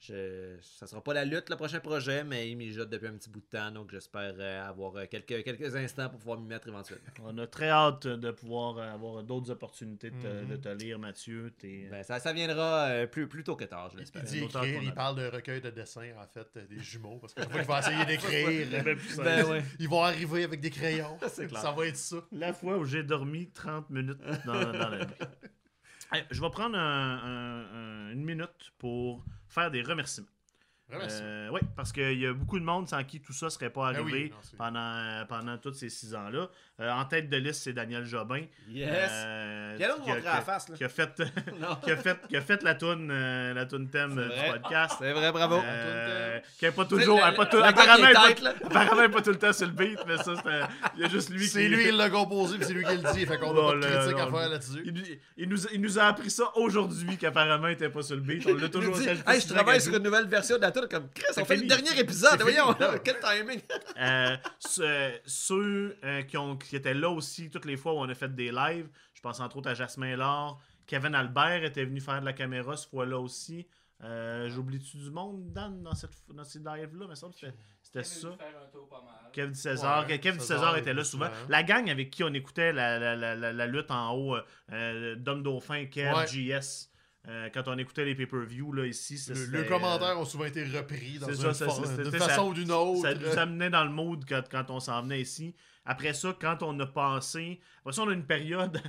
Je, 0.02 0.56
ça 0.62 0.88
sera 0.88 1.04
pas 1.04 1.14
la 1.14 1.26
lutte 1.26 1.50
le 1.50 1.56
prochain 1.56 1.80
projet, 1.80 2.24
mais 2.24 2.50
il 2.50 2.56
mijote 2.58 2.90
depuis 2.90 3.08
un 3.08 3.14
petit 3.14 3.30
bout 3.30 3.40
de 3.42 3.58
temps, 3.58 3.72
donc 3.72 3.92
j'espère 3.92 4.34
euh, 4.40 4.68
avoir 4.68 4.96
euh, 4.98 5.06
quelques, 5.10 5.44
quelques 5.44 5.76
instants 5.76 6.10
pour 6.10 6.20
pouvoir 6.20 6.40
m'y 6.40 6.48
mettre 6.48 6.68
éventuellement. 6.68 7.04
On 7.24 7.38
a 7.38 7.46
très 7.48 7.70
hâte 7.70 8.08
de 8.08 8.32
pouvoir 8.32 8.78
euh, 8.78 8.92
avoir 8.94 9.24
d'autres 9.24 9.52
opportunités 9.52 10.10
de 10.10 10.16
te, 10.22 10.28
Mhm. 10.28 10.48
de 10.50 10.56
te 10.56 10.70
lire, 10.70 10.98
Mathieu. 11.00 11.54
T'es- 11.60 11.88
Ben, 11.92 12.04
ça, 12.04 12.20
ça 12.20 12.34
viendra 12.34 12.88
euh, 12.90 13.06
plus, 13.08 13.28
plus 13.28 13.44
tôt 13.44 13.56
que 13.56 13.66
tard, 13.66 13.90
je 13.92 13.98
Il 13.98 14.00
l'espère. 14.00 14.24
il 14.82 14.90
a. 14.90 14.92
parle 14.94 15.18
de 15.18 15.28
recueil 15.28 15.62
de 15.62 15.70
dessins, 15.70 16.10
en 16.20 16.26
fait, 16.28 16.48
euh, 16.58 16.66
des 16.68 16.80
jumeaux. 16.80 17.18
Parce 17.20 17.34
que 17.34 17.42
qu'il 17.42 17.62
va 17.64 17.80
essayer 17.80 18.06
d'écrire, 18.06 18.68
Ben, 18.84 18.98
ça. 19.10 19.24
Ben 19.24 19.46
ouais. 19.46 19.64
ils 19.80 19.88
vont 19.90 20.02
arriver 20.04 20.44
avec 20.44 20.60
des 20.62 20.70
crayons. 20.72 21.18
Ça 21.28 21.72
va 21.72 21.86
être 21.88 21.98
ça. 21.98 22.18
La 22.32 22.54
fois 22.54 22.78
où 22.78 22.86
j'ai 22.86 23.04
dormi 23.04 23.50
30 23.52 23.90
minutes 23.90 24.18
dans, 24.46 24.54
dans 24.72 24.90
la 24.90 25.06
nuit. 25.06 25.14
Je 26.32 26.42
vais 26.42 26.50
prendre 26.50 26.78
un- 26.78 27.18
un- 27.18 27.66
un- 28.10 28.12
une 28.12 28.24
minute 28.24 28.72
pour 28.78 29.24
faire 29.48 29.72
des 29.72 29.82
remerciements. 29.82 30.28
Euh, 31.24 31.50
oui, 31.54 31.62
parce 31.78 31.94
qu'il 31.94 32.20
y 32.20 32.26
a 32.26 32.34
beaucoup 32.34 32.60
de 32.60 32.66
monde 32.66 32.90
sans 32.90 33.02
qui 33.06 33.22
tout 33.22 33.32
ça 33.32 33.50
serait 33.50 33.70
pas 33.70 33.94
Ben 33.94 34.00
arrivé 34.02 34.24
oui, 34.26 34.30
non, 34.30 34.36
c'est- 34.42 34.58
pendant, 34.58 35.26
pendant 35.30 35.58
tous 35.58 35.72
ces 35.74 35.88
six 35.90 36.14
ans-là. 36.14 36.50
Euh, 36.82 36.92
en 36.92 37.06
tête 37.06 37.30
de 37.30 37.38
liste, 37.38 37.62
c'est 37.64 37.74
Daniel 37.74 38.06
Jobin. 38.06 38.42
Yes! 38.70 38.90
Euh, 39.12 39.76
Quel 39.78 39.92
autre 39.92 40.04
qui 40.04 40.12
a- 40.12 40.16
la 40.20 40.38
qui 40.40 40.46
face, 40.46 40.70
là? 40.70 40.76
qui 40.78 40.84
a 40.84 40.90
fait, 40.90 41.10
Non. 41.60 41.76
qui 41.84 41.92
a 41.92 41.98
fait, 41.98 42.18
qui 42.28 42.36
a 42.38 42.42
fait 42.42 42.64
la 42.64 42.74
toune, 42.76 43.10
euh, 43.12 43.54
la 43.54 43.66
toune 43.66 43.88
thème 43.90 44.18
euh, 44.18 44.30
du 44.30 44.52
podcast. 44.52 44.96
C'est 45.00 45.12
vrai, 45.14 45.32
bravo. 45.32 45.62
Euh, 45.64 46.40
qui 46.58 46.66
est 46.66 46.72
pas 46.72 46.86
toujours. 46.86 47.18
Le- 47.24 47.36
pas 47.36 47.46
tout- 47.46 47.58
le 47.58 47.64
apparemment, 47.66 48.08
il 48.08 48.32
est 48.32 48.42
pas- 48.42 48.80
apparemment, 48.82 49.22
tout 49.22 49.30
le 49.30 49.38
temps 49.38 49.54
sur 49.54 49.68
le 49.68 49.74
beat, 49.74 50.00
mais 50.08 50.18
ça, 50.18 50.36
c'était- 50.36 50.50
il 50.96 51.02
y 51.02 51.06
a 51.06 51.10
juste 51.10 51.30
lui 51.30 51.42
qui. 51.42 51.48
C'est 51.50 51.68
lui 51.68 51.84
qui 51.86 51.92
l'a 51.92 52.10
composé, 52.10 52.58
puis 52.58 52.66
c'est 52.66 52.74
lui 52.74 52.84
qui 52.84 52.98
le 52.98 53.14
dit. 53.14 53.26
Fait 53.28 53.38
qu'on 53.38 53.56
Oh, 53.56 53.60
a 53.70 53.72
pas 53.74 53.78
de 53.78 53.82
critique 53.96 54.18
là, 54.18 54.24
à 54.24 54.32
faire 54.32 54.50
là-dessus. 54.50 54.82
Il, 54.86 54.94
nous- 54.94 55.02
il 55.38 55.50
nous, 55.50 55.68
il 55.74 55.82
nous 55.82 56.00
a 56.00 56.04
appris 56.06 56.30
ça 56.32 56.46
aujourd'hui 56.56 57.18
qu'apparemment 57.18 57.68
il 57.68 57.74
était 57.74 57.90
pas 57.90 58.02
sur 58.02 58.16
le 58.16 58.22
beat. 58.22 58.44
On 58.48 58.56
l'a 58.56 58.70
toujours 58.70 58.98
dit, 58.98 59.08
hey, 59.08 59.40
je 59.42 59.48
travaille 59.48 59.80
sur 59.82 59.96
une 59.96 60.04
nouvelle 60.04 60.28
version 60.28 60.56
de 60.58 60.62
la 60.62 60.72
tune 60.72 60.88
comme 60.90 61.10
Chris, 61.14 61.26
C'est 61.32 61.42
on 61.42 61.46
fait 61.46 61.58
le 61.58 61.68
dernier 61.68 62.00
épisode, 62.00 62.32
C'est 62.38 62.42
voyons, 62.44 62.76
quel 63.04 63.20
timing. 63.20 63.60
Ce- 64.60 65.12
ceux 65.26 65.96
qui, 66.28 66.38
ont, 66.38 66.58
qui 66.72 66.78
étaient 66.78 66.94
là 66.94 67.10
aussi 67.10 67.50
toutes 67.50 67.66
les 67.66 67.76
fois 67.76 67.92
où 67.94 67.98
on 67.98 68.08
a 68.08 68.14
fait 68.16 68.34
des 68.34 68.50
lives, 68.50 68.88
je 69.14 69.20
pense 69.20 69.42
entre 69.42 69.58
autres 69.58 69.70
à 69.70 69.74
Jasmin 69.74 70.16
Laure, 70.16 70.58
Kevin 70.88 71.14
Albert 71.16 71.66
était 71.66 71.84
venu 71.84 72.00
faire 72.00 72.22
de 72.22 72.26
la 72.26 72.32
caméra 72.32 72.78
ce 72.78 72.88
fois-là 72.88 73.20
aussi. 73.20 73.68
Euh, 74.04 74.50
J'oublie-tu 74.50 74.96
du 74.96 75.12
monde, 75.12 75.52
Dan, 75.52 75.84
dans, 75.84 75.94
cette, 75.94 76.12
dans 76.34 76.46
ces 76.46 76.60
lives-là? 76.60 77.08
Mais 77.10 77.16
ça, 77.16 77.28
c'était 77.84 78.04
ça. 78.04 78.30
Kevin 79.34 79.54
César. 79.54 80.08
Ouais, 80.08 80.18
Kevin 80.20 80.40
César 80.40 80.78
était 80.78 80.94
là 80.94 81.04
souvent. 81.04 81.28
La 81.50 81.64
gang 81.64 81.90
avec 81.90 82.10
qui 82.10 82.24
on 82.24 82.34
écoutait 82.34 82.72
la, 82.72 82.98
la, 82.98 83.18
la, 83.18 83.36
la, 83.36 83.52
la 83.52 83.68
lutte 83.68 83.92
en 83.92 84.14
haut, 84.14 84.36
euh, 84.36 84.42
euh, 84.72 85.16
Dom 85.18 85.44
Dauphin, 85.44 85.86
Kev, 85.88 86.16
Ouais. 86.16 86.26
JS, 86.26 86.90
euh, 87.28 87.50
quand 87.54 87.68
on 87.68 87.78
écoutait 87.78 88.06
les 88.06 88.16
pay-per-view 88.16 88.72
là, 88.72 88.86
ici, 88.86 89.22
Le- 89.30 89.60
euh, 89.60 89.68
commentaires 89.68 90.18
ont 90.18 90.26
souvent 90.26 90.46
été 90.46 90.64
repris 90.64 91.20
dans 91.20 91.28
c'est 91.28 91.34
une 91.34 91.54
ça, 91.54 91.68
façon 92.18 92.48
ou 92.48 92.54
d'une 92.54 92.72
autre. 92.72 93.02
ça 93.02 93.14
nous 93.14 93.38
amenait 93.38 93.70
dans 93.70 93.84
le 93.84 93.92
mood 93.92 94.24
quand, 94.28 94.44
quand 94.50 94.70
on 94.72 94.80
s'en 94.80 95.02
venait 95.02 95.20
ici. 95.22 95.54
Après 95.86 96.14
ça, 96.14 96.36
quand 96.40 96.64
on 96.64 96.80
a 96.80 96.86
passé. 96.88 97.60
Après 97.86 98.04
on 98.04 98.10
a 98.10 98.14
une 98.14 98.26
période. 98.26 98.82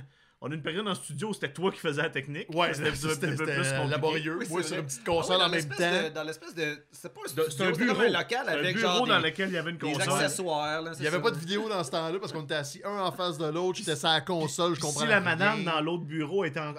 On 0.45 0.51
a 0.51 0.55
une 0.55 0.61
période 0.61 0.85
en 0.85 0.93
studio 0.93 1.29
où 1.29 1.33
c'était 1.33 1.53
toi 1.53 1.71
qui 1.71 1.79
faisais 1.79 2.01
la 2.01 2.09
technique. 2.09 2.53
Ouais, 2.53 2.73
c'était 2.73 2.93
c'était 2.93 3.27
un 3.27 3.29
peu- 3.37 3.45
plus 3.45 3.53
c'était 3.63 3.69
compliqué. 3.77 3.87
laborieux. 3.91 4.37
Oui, 4.41 4.45
Moi, 4.49 4.61
sur 4.61 4.77
une 4.77 4.85
petite 4.85 5.05
console 5.05 5.37
Ah 5.39 5.45
en 5.45 5.49
même 5.49 5.69
temps. 5.69 5.75
de- 5.77 6.13
Dans 6.13 6.23
l'espèce 6.23 6.53
de. 6.53 6.77
C'est 6.91 7.13
pas 7.13 7.21
un 7.23 7.27
studio, 7.29 7.43
C'est 7.49 7.63
un 7.63 7.71
bureau. 7.71 7.93
comme 7.95 8.03
un 8.03 8.09
local 8.09 8.25
C'est 8.45 8.51
un 8.51 8.57
avec 8.59 8.75
bureau 8.75 8.91
genre 8.97 9.07
dans 9.07 9.21
des, 9.21 9.29
lequel 9.29 9.49
il 9.49 9.53
y 9.55 9.57
avait 9.57 9.71
une 9.71 9.77
des 9.77 9.93
console. 9.93 10.13
accessoires. 10.21 10.81
là, 10.81 10.91
Il 10.95 11.01
n'y 11.01 11.07
avait 11.07 11.21
pas 11.21 11.31
de 11.31 11.37
vidéo 11.37 11.69
dans 11.69 11.81
ce 11.83 11.91
temps-là 11.91 12.19
parce 12.19 12.33
qu'on 12.33 12.43
était 12.43 12.55
assis 12.55 12.81
un 12.83 12.99
en 12.99 13.11
face 13.13 13.37
de 13.37 13.45
l'autre. 13.45 13.77
J'étais 13.79 13.95
sur 13.95 14.09
la 14.09 14.19
console, 14.19 14.75
je 14.75 14.81
comprends 14.81 14.99
Si 14.99 15.07
la 15.07 15.21
madame 15.21 15.63
dans 15.63 15.79
l'autre 15.79 16.03
bureau 16.03 16.43
était 16.43 16.59
en, 16.59 16.75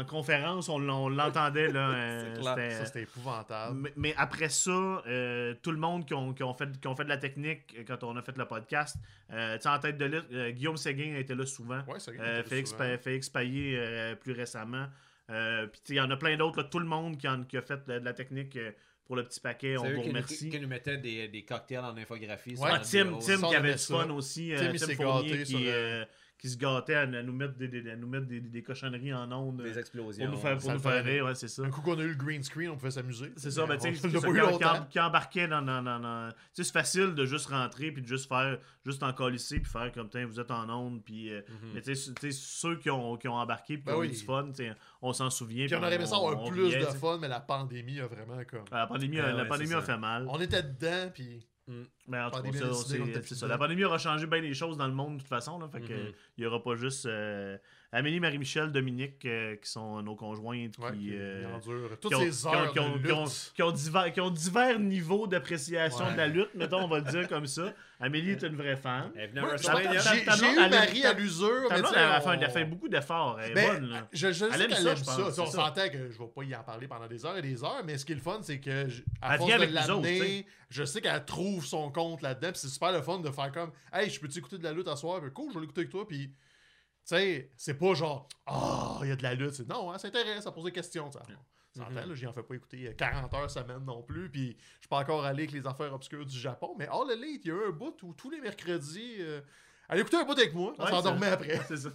en 0.00 0.04
conférence, 0.06 0.70
on, 0.70 0.78
l'en- 0.78 1.04
on 1.04 1.08
l'entendait. 1.10 1.68
là. 1.70 1.90
euh, 1.94 2.32
C'est 2.34 2.40
clair. 2.40 2.54
c'était- 2.56 2.70
Ça, 2.78 2.84
c'était 2.86 3.02
épouvantable. 3.02 3.76
Mais, 3.78 3.92
mais 3.96 4.14
après 4.16 4.48
ça, 4.48 4.70
euh, 4.70 5.52
tout 5.62 5.72
le 5.72 5.78
monde 5.78 6.06
qui 6.06 6.14
ont, 6.14 6.32
qui 6.32 6.42
ont 6.42 6.54
fait, 6.54 6.68
qui 6.80 6.88
ont 6.88 6.96
fait 6.96 7.04
de 7.04 7.10
la 7.10 7.18
technique 7.18 7.74
euh, 7.78 7.82
quand 7.86 8.02
on 8.04 8.16
a 8.16 8.22
fait 8.22 8.36
le 8.38 8.46
podcast, 8.46 8.96
euh, 9.30 9.56
tu 9.56 9.62
sais, 9.62 9.68
en 9.68 9.78
tête 9.78 9.98
de 9.98 10.06
liste, 10.06 10.24
euh, 10.32 10.50
Guillaume 10.52 10.76
Séguin 10.78 11.16
était 11.18 11.34
là 11.34 11.44
souvent. 11.44 11.80
Ouais, 11.86 11.98
c'est 11.98 12.12
Euh, 12.94 12.98
Félix, 12.98 13.28
Payet 13.28 13.76
euh, 13.76 14.14
plus 14.16 14.32
récemment. 14.32 14.86
Euh, 15.30 15.66
Puis 15.66 15.80
il 15.90 15.94
y 15.96 16.00
en 16.00 16.10
a 16.10 16.16
plein 16.16 16.36
d'autres. 16.36 16.62
Tout 16.64 16.78
le 16.78 16.84
monde 16.86 17.16
qui, 17.16 17.26
en- 17.28 17.44
qui 17.44 17.56
a 17.56 17.62
fait 17.62 17.86
de, 17.86 17.98
de 17.98 18.04
la 18.04 18.12
technique 18.12 18.56
euh, 18.56 18.72
pour 19.06 19.16
le 19.16 19.24
petit 19.24 19.40
paquet, 19.40 19.76
on 19.78 19.84
vous 19.94 20.02
remercie. 20.08 20.48
qui 20.50 20.60
nous 20.60 20.68
mettaient 20.68 20.96
des, 20.98 21.28
des 21.28 21.42
cocktails 21.44 21.78
en 21.84 21.96
infographie. 21.96 22.56
Ouais, 22.56 22.70
Tim, 22.82 23.18
Tim 23.18 23.48
qui 23.48 23.54
avait 23.56 23.72
du 23.72 23.78
fun 23.78 24.10
aussi. 24.10 24.52
euh, 24.54 24.58
Tim, 24.58 24.70
il 24.72 24.78
s'est 24.78 24.94
Fournier 24.94 25.38
qui, 25.44 25.50
sur 25.50 25.58
le- 25.60 25.66
euh, 25.68 26.04
qui 26.44 26.50
se 26.50 26.58
gâtait 26.58 26.94
à 26.94 27.06
nous 27.06 27.32
mettre 27.32 27.54
des, 27.54 27.68
des- 27.68 27.90
à 27.90 27.96
nous 27.96 28.06
mettre 28.06 28.26
des, 28.26 28.38
des 28.38 28.62
cochonneries 28.62 29.14
en 29.14 29.32
ondes 29.32 29.62
Des 29.62 29.78
euh, 29.78 29.80
explosions. 29.80 30.26
pour 30.26 30.34
nous 30.34 30.40
faire, 30.42 30.58
pour 30.58 30.72
nous 30.72 30.78
faire 30.78 31.02
rire. 31.02 31.24
Ouais, 31.24 31.34
c'est 31.34 31.48
ça. 31.48 31.62
Un 31.62 31.70
coup 31.70 31.80
qu'on 31.80 31.98
a 31.98 32.02
eu 32.02 32.08
le 32.10 32.14
green 32.16 32.42
screen, 32.42 32.68
on 32.68 32.76
pouvait 32.76 32.90
s'amuser. 32.90 33.32
C'est 33.36 33.50
ça, 33.50 33.64
ben, 33.64 33.78
tu 33.78 33.94
sais, 33.94 34.08
quand 34.12 35.06
embarquait 35.06 35.48
dans. 35.48 35.62
dans, 35.62 35.82
dans, 35.82 35.98
dans- 35.98 36.28
tu 36.28 36.36
sais, 36.52 36.64
c'est 36.64 36.72
facile 36.72 37.14
de 37.14 37.24
juste 37.24 37.46
rentrer 37.46 37.92
puis 37.92 38.02
de 38.02 38.06
juste 38.06 38.28
faire, 38.28 38.58
juste 38.84 39.02
en 39.02 39.14
colisser 39.14 39.58
puis 39.60 39.72
faire 39.72 39.90
comme, 39.92 40.10
tiens, 40.10 40.26
vous 40.26 40.38
êtes 40.38 40.50
en 40.50 40.68
onde. 40.68 41.02
Puis, 41.02 41.32
euh, 41.32 41.40
Mhm. 41.48 41.70
mais 41.74 41.80
tu 41.80 41.94
sais, 41.96 42.12
ceux 42.32 42.76
qui 42.76 42.90
ont, 42.90 43.16
qui 43.16 43.26
ont 43.26 43.36
embarqué 43.36 43.78
puis 43.78 43.84
qui 43.84 43.86
Ben 43.86 43.94
ont 43.96 44.00
oui. 44.00 44.08
eu 44.08 44.10
du 44.10 44.16
fun, 44.16 44.48
tu 44.54 44.64
sais, 44.64 44.72
on 45.00 45.14
s'en 45.14 45.30
souvient. 45.30 45.64
Puis 45.64 45.74
on 45.76 45.78
aurait 45.78 45.94
aimé 45.94 46.04
ça 46.04 46.16
avoir 46.16 46.44
plus 46.44 46.64
riait, 46.66 46.78
de 46.80 46.84
fun, 46.84 47.16
mais 47.20 47.28
la 47.28 47.40
pandémie 47.40 48.00
a 48.00 48.06
vraiment 48.06 48.36
comme. 48.50 48.64
La 48.70 48.86
pandémie, 48.86 49.18
Ah 49.18 49.32
la 49.32 49.46
pandémie 49.46 49.72
a 49.72 49.80
ça. 49.80 49.86
fait 49.94 49.98
mal. 49.98 50.26
On 50.28 50.38
était 50.40 50.62
dedans, 50.62 51.10
puis. 51.14 51.46
Mais 52.06 52.18
en 52.20 52.30
tout 52.30 52.42
cas, 52.42 52.50
c'est- 53.22 53.34
ça. 53.34 53.46
La 53.46 53.56
pandémie 53.58 53.84
aura 53.84 53.96
changé 53.98 54.26
bien 54.26 54.40
les 54.40 54.52
choses 54.54 54.76
dans 54.76 54.86
le 54.86 54.92
monde 54.92 55.14
de 55.16 55.20
toute 55.20 55.28
façon. 55.28 55.58
Là, 55.58 55.68
fait 55.68 55.80
que, 55.80 55.92
Mhm. 55.94 56.12
il 56.36 56.40
n'y 56.42 56.46
aura 56.46 56.62
pas 56.62 56.74
juste 56.74 57.06
euh, 57.06 57.56
Amélie, 57.94 58.18
Marie-Michel, 58.18 58.72
Dominique, 58.72 59.24
euh, 59.24 59.54
qui 59.56 59.70
sont 59.70 60.02
nos 60.02 60.16
conjointes, 60.16 60.76
Ouais, 60.78 60.90
qui, 60.92 60.98
qui 60.98 61.10
euh, 61.14 61.54
endure 61.54 61.90
toutes 62.00 62.10
qui 62.10 62.16
ont, 62.16 62.18
qui 63.54 63.62
ont- 63.62 63.70
divers, 63.72 64.12
qui 64.12 64.20
ont 64.20 64.30
divers 64.30 64.78
niveaux 64.80 65.26
d'appréciation 65.28 66.04
Ouais. 66.04 66.12
de 66.12 66.16
la 66.16 66.26
lutte, 66.26 66.54
mettons, 66.54 66.82
on 66.82 66.88
va 66.88 66.98
le 66.98 67.04
dire 67.04 67.28
comme 67.28 67.46
ça. 67.46 67.72
Amélie 68.00 68.32
est 68.32 68.42
une 68.42 68.56
vraie 68.56 68.76
ta- 70.24 70.36
J'ai 70.36 70.44
eu 70.46 70.58
elle- 70.64 70.70
Marie 70.70 71.04
à 71.04 71.12
l'usure, 71.12 71.68
elle 71.70 71.84
a 71.84 72.20
fait, 72.20 72.26
on- 72.28 72.32
elle 72.32 72.44
a 72.44 72.48
fait 72.50 72.64
beaucoup 72.64 72.88
d'efforts. 72.88 73.38
Elle 73.40 73.52
est 73.52 73.54
Ben, 73.54 73.72
bonne. 73.80 73.90
là. 73.90 74.08
je, 74.12 74.26
Elle 74.26 74.62
aime 74.62 74.68
qu'elle 74.70 74.76
ça, 74.82 74.94
je 74.96 75.04
pense, 75.04 75.38
On 75.38 75.46
s'entend 75.46 75.88
que 75.88 76.10
je 76.10 76.18
vais 76.18 76.26
pas 76.34 76.42
y 76.42 76.54
en 76.56 76.62
parler 76.64 76.88
pendant 76.88 77.06
des 77.06 77.24
heures 77.24 77.36
et 77.38 77.42
des 77.42 77.62
heures, 77.62 77.82
mais 77.84 77.96
ce 77.96 78.04
qui 78.04 78.12
est 78.12 78.16
le 78.16 78.20
fun, 78.20 78.40
c'est 78.42 78.58
que 78.58 78.88
je- 78.88 79.02
à 79.22 79.36
force 79.38 79.48
vient 79.48 79.58
de 79.64 79.72
l'amener, 79.72 80.46
je 80.68 80.84
sais 80.84 81.00
qu'elle 81.00 81.24
trouve 81.24 81.64
son 81.64 81.90
compte 81.92 82.22
là-dedans. 82.22 82.50
Puis 82.50 82.60
c'est 82.62 82.68
super 82.68 82.90
le 82.92 83.02
fun 83.02 83.20
de 83.20 83.30
faire 83.30 83.52
comme 83.52 83.70
Hey, 83.92 84.10
je 84.10 84.18
peux-tu 84.18 84.38
écouter 84.40 84.58
de 84.58 84.64
la 84.64 84.72
lutte 84.72 84.88
à 84.88 84.96
soir? 84.96 85.20
Cool, 85.32 85.50
je 85.50 85.54
vais 85.54 85.60
l'écouter 85.60 85.82
avec 85.82 85.90
toi. 85.90 86.06
Puis, 86.08 86.30
tu 87.06 87.14
sais, 87.16 87.50
c'est 87.56 87.74
pas 87.74 87.94
genre 87.94 88.28
Ah, 88.46 88.98
il 89.02 89.08
y 89.08 89.12
a 89.12 89.16
de 89.16 89.22
la 89.22 89.34
lutte. 89.34 89.60
Non, 89.68 89.92
hein, 89.92 89.98
ça 89.98 90.08
intéresse, 90.08 90.44
ça 90.44 90.52
pose 90.52 90.64
des 90.64 90.72
questions. 90.72 91.06
On 91.08 91.10
s'entend, 91.12 91.32
Mhm. 91.90 91.94
là, 92.08 92.14
j'y 92.14 92.26
en 92.26 92.32
fais 92.32 92.42
pas 92.44 92.54
écouter 92.54 92.86
euh, 92.88 92.92
40 92.94 93.34
heures 93.34 93.50
semaine 93.50 93.84
non 93.84 94.02
plus. 94.02 94.30
Puis, 94.30 94.56
je 94.76 94.80
suis 94.80 94.88
pas 94.88 94.98
encore 95.00 95.24
allé 95.24 95.42
avec 95.44 95.52
les 95.52 95.66
affaires 95.66 95.92
obscures 95.92 96.24
du 96.24 96.38
Japon. 96.38 96.74
Mais 96.78 96.86
All 96.86 97.10
Elite, 97.10 97.42
il 97.44 97.48
y 97.48 97.50
a 97.50 97.54
eu 97.54 97.68
un 97.68 97.72
bout 97.72 98.00
où 98.04 98.12
tous 98.14 98.30
les 98.30 98.40
mercredis. 98.40 99.16
euh, 99.20 99.40
elle 99.88 99.98
écoutait 100.00 100.16
un 100.18 100.24
bout 100.24 100.32
avec 100.38 100.54
moi, 100.54 100.72
elle 100.78 100.84
Ouais, 100.84 100.90
s'endormait 100.90 101.26
après. 101.26 101.60
C'est 101.68 101.76
ça. 101.76 101.90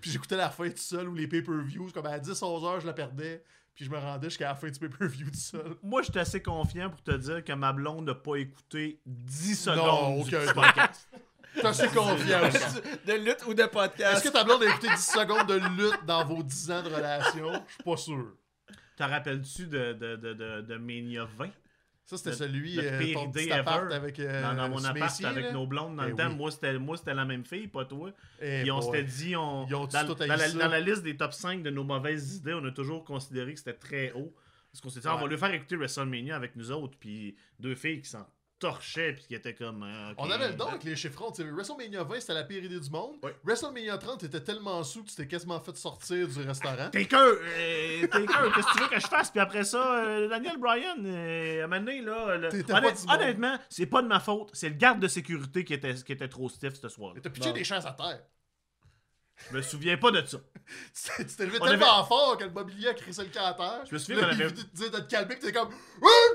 Puis 0.00 0.10
j'écoutais 0.10 0.36
la 0.36 0.50
fin 0.50 0.68
tout 0.70 0.76
seul 0.78 1.08
ou 1.08 1.14
les 1.14 1.28
pay-per-views. 1.28 1.90
Comme 1.92 2.06
à 2.06 2.18
10-11 2.18 2.64
heures, 2.64 2.80
je 2.80 2.86
la 2.86 2.92
perdais. 2.94 3.44
Puis 3.74 3.84
je 3.84 3.90
me 3.90 3.98
rendais 3.98 4.28
jusqu'à 4.28 4.48
la 4.48 4.54
fin 4.56 4.68
du 4.70 4.78
pay-per-view 4.78 5.30
tout 5.30 5.36
seul. 5.38 5.76
Moi, 5.82 6.02
je 6.02 6.10
suis 6.10 6.18
assez 6.18 6.42
confiant 6.42 6.90
pour 6.90 7.00
te 7.02 7.12
dire 7.12 7.44
que 7.44 7.52
ma 7.52 7.72
blonde 7.72 8.06
n'a 8.06 8.14
pas 8.16 8.36
écouté 8.36 9.00
10 9.06 9.66
Non, 9.68 9.74
secondes 9.74 10.24
du 10.24 10.34
aucun 10.34 10.44
doute. 10.46 10.54
podcast. 10.54 11.08
Je 11.54 11.58
suis 11.60 11.66
assez 11.68 11.88
confiant 11.88 12.46
aussi. 12.48 12.80
De 13.06 13.12
lutte 13.14 13.44
ou 13.46 13.54
de 13.54 13.62
Est-ce 13.62 13.70
podcast. 13.70 14.22
que 14.24 14.28
ta 14.32 14.44
blonde 14.44 14.62
a 14.62 14.66
écouté 14.66 14.88
10 14.88 14.96
secondes 15.04 15.46
de 15.48 15.54
lutte 15.54 16.04
dans 16.06 16.24
vos 16.24 16.42
10 16.42 16.70
ans 16.70 16.82
de 16.82 16.88
relation? 16.88 17.52
Je 17.66 17.72
suis 17.74 17.82
pas 17.82 17.96
sûr. 17.96 18.26
T'en 18.96 19.08
rappelles-tu 19.08 19.66
de, 19.66 19.92
de, 19.92 20.16
de, 20.16 20.32
de, 20.34 20.60
de 20.62 20.76
Mania 20.76 21.24
20? 21.36 21.48
Ça, 22.04 22.16
c'était 22.16 22.32
celui, 22.32 22.74
le 22.76 22.82
euh, 22.84 23.12
ton 23.12 23.30
petit 23.30 23.52
appart 23.52 23.92
avec 23.92 24.18
euh, 24.18 24.42
dans, 24.42 24.54
dans 24.54 24.68
mon 24.70 24.82
appart 24.82 25.24
avec 25.24 25.44
là. 25.44 25.52
nos 25.52 25.66
blondes 25.66 25.96
dans 25.96 26.04
Eh 26.04 26.10
le 26.10 26.14
temps. 26.16 26.28
oui. 26.30 26.36
Moi, 26.36 26.50
c'était, 26.50 26.78
moi, 26.78 26.96
c'était 26.96 27.12
la 27.12 27.26
même 27.26 27.44
fille, 27.44 27.68
pas 27.68 27.84
toi. 27.84 28.10
Eh 28.40 28.62
Puis 28.62 28.70
on 28.70 28.80
s'était 28.80 29.02
dit, 29.02 29.36
on, 29.36 29.66
Ils 29.68 29.74
ont 29.74 29.86
dans, 29.86 30.16
la, 30.26 30.48
dans 30.52 30.68
la 30.68 30.80
liste 30.80 31.02
des 31.02 31.16
top 31.18 31.34
5 31.34 31.62
de 31.62 31.68
nos 31.70 31.84
mauvaises 31.84 32.36
idées, 32.36 32.54
on 32.54 32.64
a 32.64 32.70
toujours 32.70 33.04
considéré 33.04 33.52
que 33.52 33.58
c'était 33.58 33.74
très 33.74 34.12
haut. 34.12 34.34
Parce 34.72 34.80
qu'on 34.80 34.88
s'est 34.88 35.00
dit, 35.00 35.06
ah, 35.08 35.16
on 35.16 35.20
va 35.20 35.26
lui 35.26 35.36
faire 35.36 35.52
écouter 35.52 35.76
WrestleMania 35.76 36.34
avec 36.34 36.56
nous 36.56 36.70
autres. 36.72 36.96
Puis 36.98 37.36
deux 37.60 37.74
filles 37.74 38.00
qui 38.00 38.08
s'en 38.08 38.26
torchait 38.58 39.12
puis 39.14 39.24
qui 39.28 39.34
était 39.34 39.54
comme. 39.54 39.82
euh. 39.82 40.14
On 40.18 40.30
avait 40.30 40.48
le 40.48 40.54
don 40.54 40.66
avec 40.68 40.84
les 40.84 40.96
chiffrons. 40.96 41.30
tu 41.30 41.42
sais, 41.42 41.48
WrestleMania 41.50 42.02
20, 42.04 42.20
c'était 42.20 42.34
la 42.34 42.44
pire 42.44 42.62
idée 42.64 42.80
du 42.80 42.90
monde. 42.90 43.16
Oui. 43.22 43.30
WrestleMania 43.44 43.98
30, 43.98 44.20
t'étais 44.20 44.40
tellement 44.40 44.82
sous 44.84 45.04
que 45.04 45.08
tu 45.10 45.14
t'es 45.16 45.26
quasiment 45.26 45.60
fait 45.60 45.76
sortir 45.76 46.26
du 46.28 46.40
restaurant. 46.42 46.88
Taker, 46.92 47.16
euh, 47.16 48.06
Taker, 48.06 48.52
qu'est-ce 48.54 48.66
que 48.66 48.72
tu 48.76 48.82
veux 48.82 48.88
que 48.88 49.00
je 49.00 49.06
fasse? 49.06 49.30
Puis 49.30 49.40
après 49.40 49.64
ça, 49.64 50.04
euh, 50.04 50.28
Daniel 50.28 50.56
Bryan, 50.58 50.96
euh, 51.04 51.62
à 51.62 51.64
un 51.64 51.66
moment 51.68 51.80
donné, 51.80 52.00
là, 52.02 52.36
le- 52.36 52.48
T'étais 52.48 52.72
honnêt- 52.72 52.88
pas 52.88 52.92
du 52.92 53.06
monde. 53.06 53.16
honnêtement, 53.16 53.58
c'est 53.68 53.86
pas 53.86 54.02
de 54.02 54.08
ma 54.08 54.20
faute. 54.20 54.50
C'est 54.52 54.68
le 54.68 54.74
garde 54.76 55.00
de 55.00 55.08
sécurité 55.08 55.64
qui 55.64 55.74
était, 55.74 55.94
qui 55.94 56.12
était 56.12 56.28
trop 56.28 56.48
stiff 56.48 56.74
ce 56.74 56.88
soir-là. 56.88 57.14
Mais 57.16 57.20
t'as 57.22 57.30
pitché 57.30 57.50
Bon. 57.50 57.54
des 57.54 57.64
chaises 57.64 57.86
à 57.86 57.92
terre. 57.92 58.20
Je 59.50 59.56
me 59.56 59.62
souviens 59.62 59.96
pas 59.96 60.10
de 60.10 60.24
ça. 60.26 60.38
Tu 61.18 61.24
t'es 61.24 61.46
levé 61.46 61.58
tellement 61.60 62.04
fort 62.04 62.36
que 62.36 62.44
le 62.44 62.50
mobilier 62.50 62.88
a 62.88 62.94
crissé 62.94 63.22
le 63.24 63.30
terre. 63.30 63.56
Je 63.88 63.94
me 63.94 63.98
souviens 63.98 64.20
qu'on 64.20 64.28
avait- 64.28 64.50
disait 64.50 64.90
de 64.90 64.98
te 64.98 65.08
calmer 65.10 65.38
t'es 65.38 65.50
comme! 65.52 65.70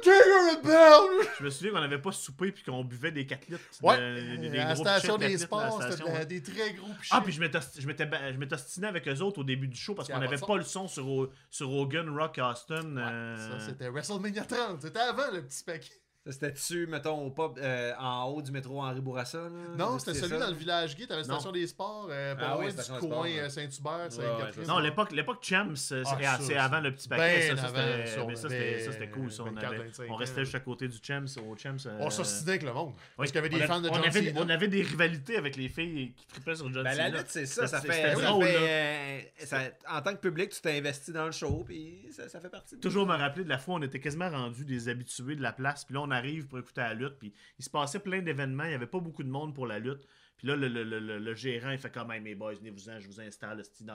Je 0.03 1.43
me 1.43 1.49
souviens 1.49 1.71
qu'on 1.71 1.81
n'avait 1.81 2.01
pas 2.01 2.11
soupé 2.11 2.51
puis 2.51 2.63
qu'on 2.63 2.83
buvait 2.83 3.11
des 3.11 3.25
4 3.25 3.47
litres. 3.47 3.61
Ouais. 3.81 3.97
de- 3.97 4.37
des- 4.37 4.49
des 4.49 4.57
à 4.59 4.69
la 4.69 4.73
gros 4.73 4.83
station 4.83 5.17
des 5.17 5.25
4 5.27 5.41
litres 5.41 5.53
à 5.53 5.63
la 5.63 5.69
sports, 5.69 5.81
c'était 5.83 5.95
station, 5.95 6.13
ouais. 6.13 6.25
des 6.25 6.41
très 6.43 6.73
gros 6.73 6.87
pichets. 6.99 7.15
Ah, 7.15 7.21
puis 7.21 7.31
je 7.33 7.41
m'étais 7.41 8.53
ostiné 8.55 8.87
avec 8.87 9.07
eux 9.07 9.19
autres 9.21 9.39
au 9.39 9.43
début 9.43 9.67
du 9.67 9.77
show 9.77 9.93
parce 9.93 10.07
qu'on 10.09 10.19
n'avait 10.19 10.37
pas 10.37 10.57
le 10.57 10.63
son 10.63 10.87
sur, 10.87 11.29
sur 11.51 11.71
Hogan, 11.71 12.09
Rock, 12.17 12.39
Austin. 12.41 12.95
Ouais, 12.95 13.01
euh, 13.03 13.59
Ça, 13.59 13.65
c'était 13.67 13.89
WrestleMania 13.89 14.45
30. 14.45 14.81
C'était 14.81 14.99
avant 14.99 15.31
le 15.31 15.43
petit 15.43 15.63
paquet. 15.63 15.91
Ça, 16.25 16.31
C'était-tu, 16.31 16.87
mettons, 16.87 17.19
au 17.25 17.31
pub 17.31 17.57
euh, 17.61 17.91
en 17.99 18.23
haut 18.29 18.41
du 18.41 18.49
métro 18.53 18.81
Henri 18.81 19.01
Bourassa? 19.01 19.39
là? 19.39 19.49
Non, 19.77 19.99
c'était 19.99 20.13
celui 20.13 20.29
ça? 20.29 20.39
dans 20.39 20.47
le 20.51 20.55
village 20.55 20.95
gay. 20.95 21.05
T'avais 21.05 21.21
la 21.21 21.27
Non. 21.27 21.33
station 21.33 21.51
des 21.51 21.67
sports, 21.67 22.07
euh, 22.09 22.33
pas 22.35 22.41
Ah 22.51 22.53
loin 22.55 22.65
oui, 22.65 22.71
du 22.73 22.99
coin 23.07 23.27
euh, 23.29 23.49
Saint-Hubert, 23.49 23.99
Ouais, 24.05 24.09
Saint-Catherine. 24.09 24.67
Non, 24.67 24.79
l'époque, 24.79 25.11
l'époque 25.11 25.39
Champs, 25.41 25.67
euh, 25.69 25.75
c'est 25.75 26.03
Ah, 26.05 26.63
avant 26.63 26.79
le 26.79 26.95
petit 26.95 27.09
paquet. 27.09 27.49
ben 27.49 27.57
ça, 27.57 27.61
ça, 27.63 27.67
avant, 27.67 27.75
c'était- 27.77 28.05
ça, 28.07 28.23
on 28.23 28.27
mais 28.27 28.35
ça, 28.37 28.47
avait 28.47 28.59
c'était 28.71 28.79
ça, 28.85 28.91
c'était 28.93 29.09
cool. 29.09 29.31
Ça, 29.33 29.43
on, 29.43 29.45
24, 29.47 29.65
avait- 29.73 29.83
25 29.83 30.05
on 30.11 30.15
restait 30.15 30.41
juste 30.45 30.55
à 30.55 30.59
côté 30.61 30.87
du 30.87 30.97
Champs. 31.03 31.25
Au 31.45 31.57
Champs 31.57 31.75
euh, 31.87 31.97
On 31.99 32.09
s'ostinait 32.09 32.51
avec 32.51 32.63
le 32.63 32.71
monde. 32.73 32.93
Parce 33.17 33.29
qu'il 33.29 33.35
y 33.35 33.45
avait 33.45 33.49
des 33.49 33.59
fans 33.67 33.81
de 33.81 33.89
John 33.89 33.97
avait, 34.05 34.23
Cena. 34.29 34.41
on 34.41 34.47
avait 34.49 34.67
des 34.69 34.81
rivalités 34.81 35.35
avec 35.35 35.57
les 35.57 35.67
filles 35.67 36.13
qui 36.15 36.25
tripaient 36.27 36.55
sur 36.55 36.71
John 36.71 36.83
Ben, 36.85 36.95
la 36.95 37.07
Cena. 37.07 37.17
lutte, 37.17 37.27
c'est 37.27 37.45
ça. 37.45 37.67
Fait, 37.81 39.75
en 39.89 40.01
tant 40.01 40.11
que 40.13 40.19
public, 40.21 40.51
tu 40.51 40.61
t'es 40.61 40.77
investi 40.77 41.11
dans 41.11 41.25
le 41.25 41.31
show, 41.31 41.63
puis 41.65 42.07
ça, 42.11 42.27
fait 42.39 42.49
partie 42.49 42.75
de 42.77 42.79
Toujours 42.81 43.05
me 43.05 43.15
rappeler 43.15 43.43
de 43.43 43.49
la 43.49 43.57
fois 43.57 43.75
où 43.75 43.77
on 43.77 43.81
était 43.81 43.99
quasiment 43.99 44.29
rendus 44.29 44.63
des 44.65 44.87
habitués 44.87 45.35
de 45.35 45.41
la 45.41 45.51
place. 45.51 45.83
Puis 45.85 45.93
là, 45.95 46.01
on 46.01 46.11
arrive 46.13 46.47
pour 46.47 46.57
écouter 46.59 46.79
la 46.81 46.93
lutte. 46.93 47.19
Puis 47.19 47.33
il 47.59 47.65
se 47.65 47.69
passait 47.69 47.99
plein 47.99 48.21
d'événements. 48.21 48.63
Il 48.63 48.69
n'y 48.69 48.75
avait 48.75 48.87
pas 48.87 48.99
beaucoup 49.01 49.23
de 49.23 49.29
monde 49.29 49.53
pour 49.53 49.67
la 49.67 49.79
lutte. 49.79 50.07
Puis 50.37 50.47
là, 50.47 50.55
le, 50.55 50.67
le- 50.69 50.83
le- 50.83 50.99
le- 50.99 51.19
le 51.19 51.35
gérant, 51.35 51.71
il 51.71 51.77
fait 51.77 51.89
quand 51.91 52.05
même, 52.05 52.23
mes 52.23 52.35
boys, 52.35 52.53
venez-vous-en, 52.55 52.99
je 52.99 53.07
vous 53.07 53.19
installe, 53.21 53.57
le 53.57 53.63
petit. 53.63 53.85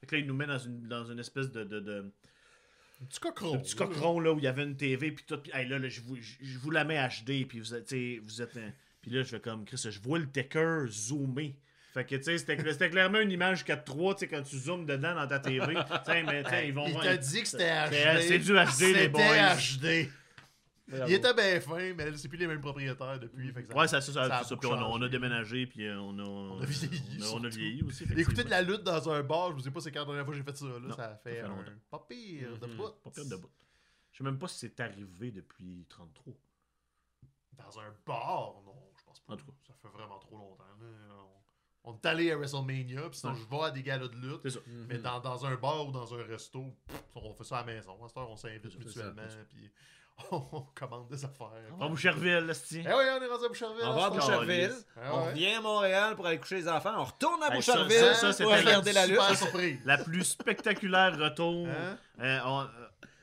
Fait 0.00 0.06
que 0.06 0.14
là, 0.16 0.20
il 0.20 0.26
nous 0.26 0.34
met 0.34 0.46
dans 0.46 0.58
une, 0.58 0.88
dans 0.88 1.04
une 1.04 1.18
espèce 1.20 1.50
de, 1.52 1.62
de, 1.64 1.78
de- 1.80 2.12
Un 3.02 3.04
petit 3.06 3.20
cochon. 3.20 3.58
petit 3.60 3.76
cochon 3.76 4.20
là 4.20 4.32
où 4.32 4.38
il 4.38 4.44
y 4.44 4.48
avait 4.48 4.64
une 4.64 4.76
TV. 4.76 5.12
Puis 5.12 5.24
tout. 5.26 5.38
Puis 5.38 5.52
hey, 5.54 5.68
là, 5.68 5.78
là, 5.78 5.88
je, 5.88 6.00
vous, 6.00 6.16
je, 6.16 6.34
je 6.42 6.58
vous 6.58 6.70
la 6.70 6.84
mets 6.84 6.98
HD. 7.08 7.46
Puis 7.46 7.60
vous 7.60 7.74
êtes. 7.74 7.92
vous 8.22 8.42
êtes 8.42 8.58
puis 9.02 9.10
là, 9.10 9.22
je 9.22 9.28
fais 9.28 9.40
comme, 9.40 9.64
Chris, 9.64 9.80
je 9.90 9.98
vois 10.00 10.18
le 10.18 10.26
Taker 10.26 10.84
zoomé. 10.88 11.56
Fait 11.94 12.04
que, 12.04 12.14
tu 12.16 12.22
sais, 12.22 12.38
c'était 12.38 12.88
clairement 12.90 13.18
une 13.18 13.32
image 13.32 13.64
4.3, 13.64 14.12
tu 14.14 14.20
sais, 14.20 14.28
quand 14.28 14.42
tu 14.42 14.56
zoomes 14.58 14.86
dedans 14.86 15.14
dans 15.14 15.26
ta 15.26 15.40
TV. 15.40 15.74
Sais, 16.06 16.22
mais, 16.22 16.44
sais, 16.44 16.68
ils 16.68 16.74
vont 16.74 16.86
Il 16.86 16.94
t'a 16.94 17.16
dit 17.16 17.40
que 17.42 17.48
c'était 17.48 17.88
HD. 17.88 18.20
c'est 18.20 18.38
du 18.38 18.52
HD, 18.52 18.94
les 18.94 19.08
boys. 19.08 19.56
C'était 19.56 20.04
HD. 20.04 20.10
Il 21.06 21.12
était 21.14 21.34
bien 21.34 21.60
fin, 21.60 21.94
mais 21.94 22.16
c'est 22.16 22.28
plus 22.28 22.38
les 22.38 22.46
mêmes 22.46 22.60
propriétaires 22.60 23.18
depuis. 23.20 23.52
fait 23.52 23.62
que 23.64 23.72
ça- 23.72 23.78
Ouais, 23.78 23.88
ça, 23.88 24.00
ça, 24.00 24.12
ça, 24.12 24.28
ça 24.28 24.36
a 24.38 24.42
c'est 24.42 24.48
ça. 24.50 24.54
beaucoup 24.56 24.68
Puis 24.68 24.76
on 24.76 24.82
a, 24.82 24.82
on 24.88 24.96
a 24.96 24.98
changé. 24.98 25.08
déménagé, 25.10 25.66
puis 25.66 25.86
euh, 25.86 26.00
on 26.00 26.18
a, 26.18 26.22
on 26.22 26.60
a 26.60 26.64
vieilli, 26.66 27.00
on 27.20 27.22
a- 27.22 27.26
on 27.26 27.36
a 27.38 27.40
surtout. 27.42 27.56
vieilli 27.58 27.82
aussi. 27.82 28.04
Écouter 28.16 28.44
de 28.44 28.50
la 28.50 28.62
lutte 28.62 28.82
dans 28.82 29.08
un 29.10 29.22
bar, 29.22 29.50
je 29.50 29.54
vous 29.54 29.60
sais 29.60 29.70
pas 29.70 29.80
c'est 29.80 29.92
quand 29.92 30.00
la 30.00 30.06
dernière 30.06 30.24
fois 30.24 30.32
que 30.34 30.38
j'ai 30.38 30.44
fait 30.44 30.56
ça. 30.56 30.66
Là, 30.66 30.78
Non, 30.80 30.94
ça 30.96 31.04
a 31.10 31.16
fait, 31.16 31.34
fait 31.36 31.40
un 31.40 31.64
pas 31.90 32.06
pire 32.08 32.58
de 32.58 32.66
Mhm. 32.66 32.76
bout. 32.76 32.90
Pas 33.04 33.10
pire 33.10 33.26
de 33.26 33.36
bout. 33.36 33.50
Je 34.12 34.18
sais 34.18 34.24
même 34.24 34.38
pas 34.38 34.48
si 34.48 34.58
c'est 34.58 34.80
arrivé 34.80 35.30
depuis 35.30 35.86
33. 35.88 36.34
Dans 37.56 37.78
un 37.80 37.94
bar, 38.06 38.54
non, 38.64 38.74
je 38.98 39.04
pense 39.04 39.20
pas. 39.20 39.32
En 39.34 39.36
tout 39.36 39.46
cas. 39.46 39.52
Ça 39.66 39.74
fait 39.82 39.88
vraiment 39.96 40.18
trop 40.18 40.36
longtemps. 40.36 40.64
là. 40.80 40.86
On, 41.84 41.92
on 41.92 41.94
est 41.94 42.06
allé 42.06 42.30
à 42.32 42.36
WrestleMania, 42.36 43.08
puis 43.10 43.18
sinon 43.18 43.32
Ouais. 43.32 43.38
je 43.38 43.48
vais 43.48 43.62
à 43.62 43.70
des 43.70 43.82
galas 43.82 44.08
de 44.08 44.16
lutte. 44.16 44.48
Ça. 44.48 44.60
Mais 44.88 44.98
dans, 44.98 45.20
dans 45.20 45.46
un 45.46 45.54
bar 45.56 45.86
ou 45.86 45.92
dans 45.92 46.12
un 46.14 46.22
resto, 46.24 46.74
pff, 46.86 47.02
on 47.16 47.34
fait 47.34 47.44
ça 47.44 47.58
à 47.58 47.66
la 47.66 47.72
maison. 47.72 48.02
À 48.04 48.08
cette 48.08 48.16
heure, 48.16 48.30
on 48.30 48.36
s'invite 48.36 48.78
mutuellement, 48.78 49.22
puis 49.48 49.70
on 50.32 50.66
commande 50.74 51.08
des 51.08 51.24
affaires. 51.24 51.48
À 51.80 51.88
Boucherville, 51.88 52.46
là, 52.46 52.52
Eh 52.72 52.76
oui, 52.78 52.84
on 52.88 53.22
est 53.22 53.26
rendu 53.26 53.44
à 53.44 53.48
Boucherville. 53.48 53.84
On 53.84 53.94
va 53.94 54.04
à. 54.06 54.10
Boucherville, 54.10 54.72
Ah 54.96 55.00
on 55.14 55.18
ouais. 55.24 55.30
revient 55.30 55.52
à 55.54 55.60
Montréal 55.60 56.16
pour 56.16 56.26
aller 56.26 56.38
coucher 56.38 56.56
les 56.56 56.68
enfants, 56.68 56.94
on 56.98 57.04
retourne 57.04 57.42
à 57.42 57.48
ça, 57.48 57.54
Boucherville 57.54 57.98
ça, 57.98 58.14
ça, 58.14 58.26
pour 58.44 58.52
c'était 58.52 58.60
regarder 58.68 58.92
la 58.92 59.06
lutte. 59.06 59.20
Super 59.20 59.36
surprise. 59.36 59.78
La 59.84 59.98
plus 59.98 60.24
spectaculaire 60.24 61.18
retour. 61.18 61.66
Hein? 61.68 61.96
Euh, 62.20 62.38
on, 62.44 62.60
euh, 62.60 62.66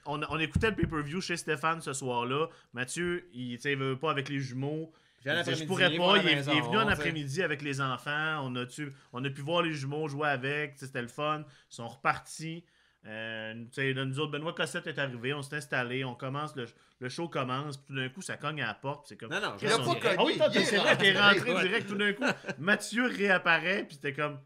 on, 0.05 0.21
on 0.29 0.39
écoutait 0.39 0.69
le 0.69 0.75
pay-per-view 0.75 1.21
chez 1.21 1.37
Stéphane 1.37 1.81
ce 1.81 1.93
soir-là. 1.93 2.47
Mathieu, 2.73 3.27
il 3.33 3.55
tu 3.57 3.61
sais, 3.61 3.71
il 3.73 3.77
veut 3.77 3.97
pas 3.97 4.11
avec 4.11 4.29
les 4.29 4.39
jumeaux. 4.39 4.91
Dit, 5.25 5.55
je 5.55 5.65
pourrais 5.65 5.89
pas. 5.97 6.17
Il 6.19 6.27
est, 6.29 6.35
maison, 6.35 6.51
il 6.53 6.57
est 6.59 6.61
venu 6.61 6.77
en 6.77 6.87
après-midi 6.87 7.43
avec 7.43 7.61
les 7.61 7.81
enfants. 7.81 8.39
On 8.43 8.55
a, 8.55 8.65
tu- 8.65 8.93
on 9.11 9.25
a 9.25 9.29
pu 9.29 9.41
voir 9.41 9.61
les 9.61 9.73
jumeaux 9.73 10.07
jouer 10.07 10.29
avec. 10.29 10.75
C'était 10.77 11.01
le 11.01 11.09
fun. 11.09 11.39
Ils 11.69 11.75
sont 11.75 11.87
repartis. 11.87 12.63
Euh, 13.05 13.53
tu 13.53 13.67
sais, 13.73 13.93
là, 13.93 14.03
nous 14.05 14.19
autres, 14.19 14.31
Benoît 14.31 14.53
Cossette 14.53 14.87
est 14.87 14.99
arrivé. 14.99 15.33
On 15.33 15.41
s'est 15.41 15.55
installé. 15.55 16.03
On 16.03 16.15
commence. 16.15 16.55
Le, 16.55 16.65
le 16.99 17.09
show 17.09 17.29
commence. 17.29 17.77
Puis 17.77 17.85
tout 17.87 17.95
d'un 17.95 18.09
coup, 18.09 18.21
ça 18.21 18.37
cogne 18.37 18.61
à 18.61 18.67
la 18.67 18.73
porte. 18.73 19.05
puis 19.05 19.09
C'est 19.09 19.17
comme. 19.17 19.29
Non, 19.29 19.41
non, 19.41 19.57
je 19.57 19.67
pas 19.67 19.77
cogné. 19.77 20.15
Ah 20.17 20.23
oui, 20.25 20.63
c'est 20.65 20.77
vrai, 20.77 20.97
t'es 20.97 21.17
rentré. 21.17 21.53
Ouais. 21.53 21.61
direct 21.61 21.87
tout 21.87 21.95
d'un 21.95 22.13
coup. 22.13 22.23
Mathieu 22.57 23.05
réapparaît, 23.05 23.85
puis 23.87 23.97
t'es 23.97 24.13
comme. 24.13 24.39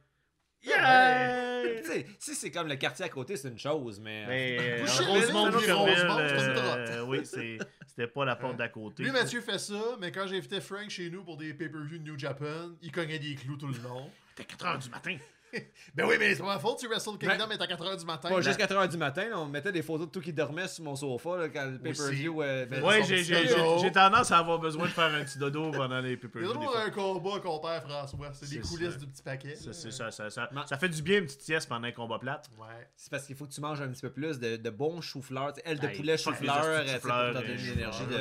Yeah! 0.64 1.42
sais, 1.84 2.06
si 2.20 2.36
c'est 2.36 2.52
comme 2.52 2.68
le 2.68 2.76
quartier 2.76 3.06
à 3.06 3.10
côté, 3.10 3.36
c'est 3.36 3.50
une 3.50 3.58
chose, 3.58 4.00
mais. 4.00 4.26
Mais 4.28 4.58
euh, 4.60 4.86
Rosemont, 5.08 5.48
autre 5.48 5.58
Boucherville, 5.58 5.94
Rosemont, 5.94 6.20
euh, 6.20 7.06
oui, 7.06 7.22
c'était 7.26 8.08
pas 8.08 8.26
la 8.26 8.36
porte 8.36 8.58
d'à 8.58 8.70
côté. 8.70 9.04
Lui, 9.04 9.12
Mathieu 9.12 9.42
fait 9.42 9.60
ça, 9.60 9.98
mais 10.00 10.12
quand 10.12 10.28
j'ai 10.28 10.38
invité 10.38 10.62
Frank 10.62 10.90
chez 10.90 11.10
nous 11.10 11.24
pour 11.24 11.38
des 11.38 11.54
pay-per-view 11.54 12.00
de 12.00 12.04
New 12.04 12.18
Japan, 12.18 12.72
il 12.82 12.92
cognait 12.92 13.20
des 13.20 13.36
clous 13.36 13.58
tout 13.58 13.68
le 13.68 13.78
long. 13.84 14.10
C'était 14.36 14.56
4 14.56 14.66
h 14.66 14.84
du 14.84 14.90
matin. 14.90 15.18
Ben 15.96 16.06
oui, 16.08 16.16
mais 16.20 16.34
c'est 16.36 16.42
pas 16.42 16.48
ma 16.54 16.60
faute 16.60 16.80
si 16.80 16.88
Wrestle 16.88 17.18
Kingdom 17.18 17.50
est 17.50 17.62
à 17.62 17.66
4h 17.68 18.00
du 18.00 18.06
matin. 18.06 18.30
Pas 18.30 18.36
Ben, 18.36 18.42
juste 18.42 18.60
4h 18.60 18.88
du 18.90 18.98
matin, 18.98 19.28
là, 19.30 19.40
on 19.40 19.48
mettait 19.48 19.72
des 19.72 19.82
photos 19.82 20.08
de 20.08 20.12
tout 20.12 20.22
qui 20.22 20.32
dormait 20.32 20.68
sur 20.68 20.84
mon 20.84 20.96
sofa 20.96 21.38
là, 21.38 21.50
quand 21.50 21.66
le 21.66 21.80
pay-per-view. 21.80 22.42
euh, 22.42 22.66
fait- 22.68 22.82
Ouais, 22.82 23.04
j'ai 23.04 23.92
tendance 23.92 24.32
à 24.32 24.38
avoir 24.38 24.60
besoin 24.60 24.86
de 24.86 24.92
faire 24.92 25.14
un 25.14 25.24
petit 25.24 25.38
dodo 25.38 25.72
pendant 25.72 26.00
les 26.00 26.16
pay-per-view. 26.18 26.48
des 26.48 26.54
toujours 26.54 26.78
un 26.78 26.90
combat 26.90 27.40
qu'on 27.42 27.60
perd 27.60 27.84
François. 27.90 28.32
C'est 28.34 28.50
des 28.50 28.62
C'est 28.64 28.68
coulisses 28.70 28.94
ça. 28.94 28.98
du 29.00 29.08
petit 29.08 29.24
paquet. 29.24 29.56
Ça, 29.56 29.74
c'est 29.74 29.92
ça, 29.92 30.12
ça, 30.12 30.30
ça, 30.30 30.50
ça 30.66 30.78
fait 30.78 30.90
du 30.90 31.02
bien 31.02 31.18
une 31.20 31.26
petite 31.26 31.42
sieste 31.42 31.68
pendant 31.68 31.88
un 31.88 31.92
combat 31.92 32.20
plate. 32.20 32.50
Ouais. 32.58 32.68
C'est 32.96 33.10
parce 33.12 33.26
qu'il 33.26 33.36
faut 33.36 33.46
que 33.46 33.52
tu 33.54 33.62
manges 33.62 33.82
un 33.82 33.90
petit 33.90 34.02
peu 34.02 34.12
plus 34.12 34.40
de, 34.40 34.56
de 34.58 34.70
bons 34.70 35.02
choux-fleurs. 35.02 35.54
Aile 35.66 35.80
de 35.80 35.88
Hey, 35.88 35.96
poulet 35.98 36.16
les 36.16 36.24
de 36.24 36.30
euh, 36.30 36.34
chou-fleurs, 36.34 37.02
pour 37.02 37.10
donner 37.12 37.50
euh, 37.54 37.56
l'énergie 37.76 38.00
je 38.00 38.06
de. 38.06 38.12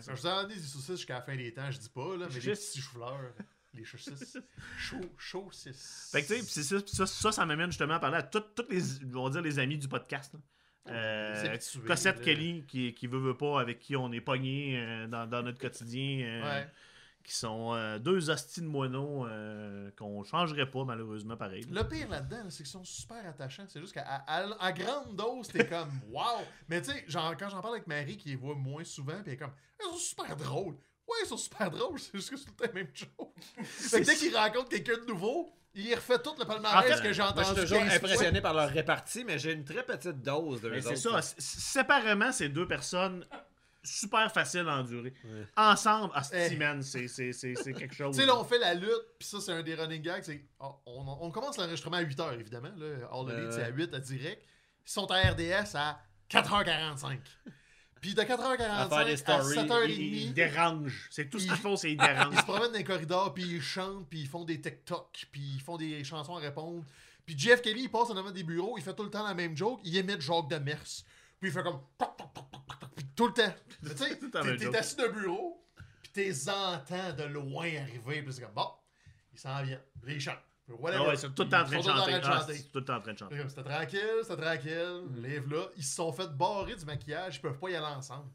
Je 0.00 0.12
vous 0.12 0.26
en 0.26 0.48
ai 0.48 0.54
des 0.54 0.60
saucisses 0.60 0.96
jusqu'à 0.96 1.14
la 1.14 1.22
fin 1.22 1.36
des 1.36 1.52
temps, 1.52 1.70
je 1.70 1.78
dis 1.78 1.88
pas, 1.88 2.16
là, 2.16 2.26
mais 2.32 2.40
Juste. 2.40 2.46
des 2.46 2.52
petits 2.70 2.80
choux-fleurs. 2.80 3.32
Les 3.74 3.84
saucisses. 3.84 4.38
Chaud, 4.76 5.00
chaud, 5.16 5.48
6. 5.50 6.10
Fait 6.12 6.22
que 6.22 6.34
tu 6.34 6.42
sais, 6.42 6.62
ça, 6.62 6.76
ça, 6.86 7.06
ça, 7.06 7.32
ça 7.32 7.46
m'amène 7.46 7.70
justement 7.70 7.94
à 7.94 7.98
parler 8.00 8.18
à 8.18 8.22
tous 8.22 8.42
les, 8.68 8.82
on 9.14 9.24
va 9.24 9.30
dire, 9.30 9.42
les 9.42 9.58
amis 9.58 9.78
du 9.78 9.88
podcast. 9.88 10.34
là. 10.34 10.40
Euh, 10.88 11.56
Cossette 11.86 12.18
là. 12.18 12.24
Kelly, 12.24 12.64
qui, 12.66 12.92
qui 12.92 13.06
veut, 13.06 13.18
veut 13.20 13.36
pas, 13.36 13.60
avec 13.60 13.78
qui 13.78 13.94
on 13.96 14.10
est 14.12 14.20
pogné 14.20 14.76
euh, 14.78 15.06
dans, 15.06 15.26
dans 15.28 15.42
notre 15.42 15.58
quotidien. 15.58 16.20
euh, 16.26 16.42
Ouais. 16.42 16.68
Qui 17.24 17.34
sont 17.34 17.98
deux 18.00 18.30
hosties 18.30 18.62
de 18.62 18.66
moineaux 18.66 19.28
qu'on 19.96 20.24
changerait 20.24 20.68
pas, 20.68 20.84
malheureusement, 20.84 21.36
pareil. 21.36 21.62
Le 21.70 21.84
pire 21.84 22.08
là-dedans, 22.08 22.38
là, 22.42 22.50
c'est 22.50 22.64
qu'ils 22.64 22.72
sont 22.72 22.82
super 22.82 23.24
attachants. 23.24 23.64
C'est 23.68 23.78
juste 23.80 23.94
qu'à 23.94 24.02
à, 24.26 24.42
à 24.58 24.72
grande 24.72 25.14
dose, 25.14 25.46
t'es 25.46 25.64
comme 25.68 25.88
wow. 26.10 26.42
Mais 26.68 26.82
tu 26.82 26.90
sais, 26.90 27.04
quand 27.08 27.48
j'en 27.48 27.60
parle 27.60 27.74
avec 27.74 27.86
Marie 27.86 28.16
qui 28.16 28.30
les 28.30 28.34
voit 28.34 28.56
moins 28.56 28.82
souvent, 28.82 29.12
puis 29.22 29.22
elle 29.28 29.32
est 29.34 29.36
comme 29.36 29.52
ils 29.80 29.84
sont 29.92 29.96
super 29.98 30.34
drôles. 30.36 30.74
Ouais, 31.12 31.18
ils 31.24 31.28
sont 31.28 31.36
super 31.36 31.70
drôles, 31.70 31.98
c'est 31.98 32.12
juste 32.14 32.30
que 32.30 32.36
c'est 32.36 32.44
tout 32.46 32.52
le 32.60 32.66
temps 32.66 32.72
la 32.74 32.80
même 32.82 32.92
chose. 32.94 33.66
fait 33.90 34.00
que 34.00 34.06
dès 34.06 34.14
qu'il 34.16 34.36
rencontre 34.36 34.68
quelqu'un 34.70 34.98
de 34.98 35.04
nouveau, 35.06 35.52
il 35.74 35.94
refait 35.94 36.18
tout 36.18 36.34
le 36.38 36.44
palmarès 36.44 36.78
En 36.78 36.96
fait, 36.96 37.02
que 37.02 37.12
j'ai 37.12 37.22
Moi, 37.22 37.32
je 37.34 37.40
entendu. 37.40 37.44
suis 37.46 37.54
toujours 37.62 37.78
15 37.78 37.88
fois. 37.88 37.96
impressionné 38.08 38.40
par 38.40 38.54
leur 38.54 38.68
répartie, 38.68 39.24
mais 39.24 39.38
j'ai 39.38 39.52
une 39.52 39.64
très 39.64 39.82
petite 39.84 40.20
dose 40.22 40.60
de 40.60 40.70
Mais 40.70 40.80
c'est 40.82 40.96
ça. 40.96 41.20
c- 41.22 41.34
Séparément, 41.38 42.30
c'est 42.32 42.48
deux 42.50 42.66
personnes 42.68 43.26
super 43.84 44.30
faciles 44.32 44.68
à 44.68 44.76
endurer. 44.76 45.12
Ouais. 45.24 45.44
Ensemble, 45.56 46.12
hostie, 46.16 46.36
Eh. 46.52 46.56
man, 46.56 46.82
c'est 46.82 47.08
c'est- 47.08 47.32
c'est- 47.32 47.54
c'est 47.56 47.72
quelque 47.72 47.94
chose. 47.96 48.14
Tu 48.14 48.20
sais, 48.20 48.26
là, 48.26 48.36
on 48.38 48.44
fait 48.44 48.58
la 48.58 48.74
lutte, 48.74 48.90
puis 49.18 49.26
ça, 49.26 49.40
c'est 49.40 49.52
un 49.52 49.62
des 49.62 49.74
running 49.74 50.02
gags. 50.02 50.22
c'est- 50.22 50.44
on, 50.60 50.72
on- 50.86 51.18
on 51.22 51.30
commence 51.30 51.56
l'enregistrement 51.56 51.96
à 51.96 52.02
8h, 52.02 52.32
évidemment. 52.38 52.70
Là. 52.76 53.08
All 53.10 53.28
Euh, 53.30 53.50
c'est 53.50 53.62
à 53.64 53.68
8 53.70 53.92
à 53.94 53.98
direct. 53.98 54.42
Ils 54.86 54.90
sont 54.90 55.10
à 55.10 55.16
RDS 55.30 55.74
à 55.74 56.00
4h45. 56.28 57.18
Puis 58.02 58.14
de 58.14 58.20
4h45 58.22 58.60
À 58.62 58.80
à, 58.82 58.88
faire 58.88 59.04
des 59.06 59.16
stories, 59.16 59.56
7h30, 59.56 59.84
Ils, 59.88 59.90
ils 60.00 60.22
ils, 60.24 60.34
dérangent. 60.34 61.08
C'est 61.10 61.30
tout 61.30 61.38
ce 61.38 61.44
qu'ils 61.46 61.54
Ils- 61.54 61.58
font, 61.60 61.76
c'est 61.76 61.92
ils 61.92 61.96
dérangent. 61.96 62.36
se 62.36 62.42
promènent 62.42 62.72
dans 62.72 62.78
les 62.78 62.84
corridors, 62.84 63.32
puis 63.32 63.44
ils 63.44 63.62
chantent, 63.62 64.06
puis 64.10 64.20
ils 64.22 64.28
font 64.28 64.44
des 64.44 64.60
TikTok, 64.60 65.26
puis 65.32 65.52
ils 65.54 65.60
font 65.62 65.76
des 65.78 66.02
chansons 66.04 66.36
à 66.36 66.40
répondre. 66.40 66.84
Puis 67.24 67.38
Jeff 67.38 67.62
Kelly, 67.62 67.84
il 67.84 67.88
passe 67.90 68.10
en 68.10 68.16
avant 68.18 68.32
des 68.32 68.42
bureaux, 68.42 68.74
il 68.76 68.82
fait 68.82 68.92
tout 68.94 69.04
le 69.04 69.10
temps 69.10 69.24
la 69.26 69.32
même 69.34 69.56
joke, 69.56 69.80
il 69.84 69.94
imite 69.96 70.20
Jacques 70.20 70.48
de 70.50 70.56
Mers. 70.58 70.82
Puis 71.40 71.48
il 71.48 71.52
fait 71.52 71.62
comme... 71.62 71.80
puis 72.96 73.06
tout 73.16 73.28
le 73.28 73.32
temps. 73.32 73.54
Tu 73.82 73.96
sais, 73.96 74.18
t'es- 74.70 74.76
assis 74.76 74.96
d'un 74.96 75.08
bureau, 75.08 75.64
puis 76.02 76.10
t'es 76.12 76.32
entends 76.48 77.12
de 77.16 77.24
loin 77.24 77.66
arriver, 77.82 78.22
puis 78.22 78.32
c'est 78.32 78.42
comme, 78.42 78.52
bon, 78.54 78.68
il 79.32 79.38
s'en 79.38 79.62
vient. 79.62 79.80
Puis 80.02 80.10
là, 80.10 80.16
il 80.16 80.20
chante. 80.20 80.34
Puis 80.36 80.51
whatever. 80.78 81.02
Ah 81.04 81.08
ouais, 81.08 81.16
c'est 81.16 81.34
tout 81.34 81.42
le 81.42 81.48
temps 81.48 81.60
en 81.60 81.64
train 81.64 81.78
de 81.78 81.82
chanter. 81.82 82.14
Ah, 82.14 82.22
chanter. 82.40 82.54
c'est 82.54 82.72
tout 82.72 82.78
le 82.78 82.84
temps 82.84 82.96
en 82.96 83.00
train 83.00 83.12
de 83.12 83.18
chanter. 83.18 83.36
C'était 83.48 83.62
tranquille, 83.62 84.00
c'était 84.22 84.42
tranquille. 84.42 85.02
Lève 85.16 85.50
là. 85.52 85.66
Ils 85.76 85.84
se 85.84 85.94
sont 85.96 86.12
fait 86.12 86.28
barrer 86.36 86.74
du 86.76 86.84
maquillage, 86.84 87.36
ils 87.36 87.40
peuvent 87.40 87.58
pas 87.58 87.70
y 87.70 87.76
aller 87.76 87.86
ensemble. 87.86 88.30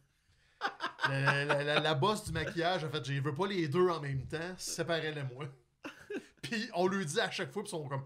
la, 1.10 1.46
la, 1.46 1.64
la- 1.64 1.80
la 1.80 1.94
boss 1.94 2.24
du 2.26 2.32
maquillage, 2.32 2.84
en 2.84 2.90
fait, 2.90 3.06
je 3.06 3.22
veux 3.22 3.34
pas 3.36 3.48
les 3.48 3.68
deux 3.68 3.88
en 3.90 4.00
même 4.00 4.26
temps, 4.28 4.56
séparez-les 4.58 5.24
moi. 5.24 5.46
Puis 6.42 6.70
on 6.74 6.88
lui 6.88 7.06
dit 7.06 7.20
à 7.20 7.30
chaque 7.30 7.52
fois, 7.52 7.62
puis 7.64 7.70
ils 7.70 7.72
sont 7.72 7.88
comme, 7.88 8.04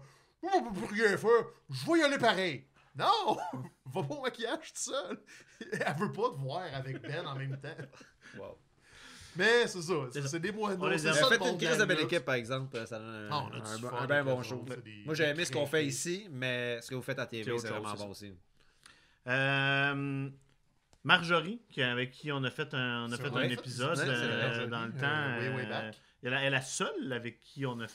plus 0.74 1.02
rien 1.02 1.16
faire, 1.16 1.30
je 1.70 1.86
vais 1.90 1.98
y 2.00 2.02
aller 2.02 2.18
pareil. 2.18 2.66
Non, 2.94 3.38
va 3.86 4.02
pas 4.02 4.14
au 4.14 4.20
maquillage 4.22 4.72
tout 4.74 4.80
seul. 4.92 5.18
Elle 5.72 5.96
veut 5.98 6.12
pas 6.12 6.30
te 6.30 6.36
voir 6.36 6.62
avec 6.74 7.00
Ben 7.00 7.26
en 7.26 7.36
même 7.36 7.58
temps. 7.58 7.68
Wow. 8.38 8.58
Mais 9.36 9.66
c'est 9.66 9.80
ça, 9.82 9.94
C'est 10.28 10.38
des 10.40 10.50
On 10.50 10.54
moineaux. 10.56 10.88
les 10.88 10.98
C'est 10.98 11.08
a 11.08 11.10
Elle 11.12 11.16
ça 11.16 11.26
fait 11.28 11.48
une 11.50 11.56
crise 11.58 11.78
de 11.78 11.84
belle 11.84 12.00
équipe, 12.00 12.24
par 12.24 12.34
exemple. 12.34 12.76
Ça 12.86 12.98
donne 12.98 13.08
un, 13.08 13.28
Ah, 13.30 13.44
on 13.50 13.96
un, 13.96 14.06
bien 14.06 14.24
bon 14.24 14.42
show. 14.42 14.64
des- 14.84 15.02
Moi, 15.04 15.14
j'ai 15.14 15.24
aimé 15.24 15.44
ce 15.44 15.52
qu'on 15.52 15.66
fait 15.66 15.86
ici, 15.86 16.28
mais 16.30 16.80
ce 16.82 16.90
que 16.90 16.94
vous 16.94 17.02
faites 17.02 17.18
à 17.18 17.26
TV, 17.26 17.58
c'est 17.58 17.68
vraiment 17.68 17.94
bon 17.94 18.10
aussi. 18.10 18.32
Euh, 19.26 20.28
Marjorie, 21.04 21.60
qui- 21.70 21.82
avec 21.82 22.10
qui 22.12 22.30
on 22.32 22.42
a 22.44 22.50
fait 22.50 22.72
un, 22.74 23.06
on 23.08 23.12
a 23.12 23.16
fait 23.16 23.28
un 23.34 23.42
épisode 23.42 23.98
euh, 23.98 24.66
dans 24.66 24.82
le 24.84 24.92
Euh, 24.94 25.00
temps. 25.00 25.06
euh, 25.06 25.90
elle, 26.22 26.32
est 26.32 26.50
la 26.50 26.60
seule 26.60 27.12
avec 27.12 27.40
qui 27.40 27.64
on 27.66 27.80
a 27.80 27.88
fait. 27.88 27.94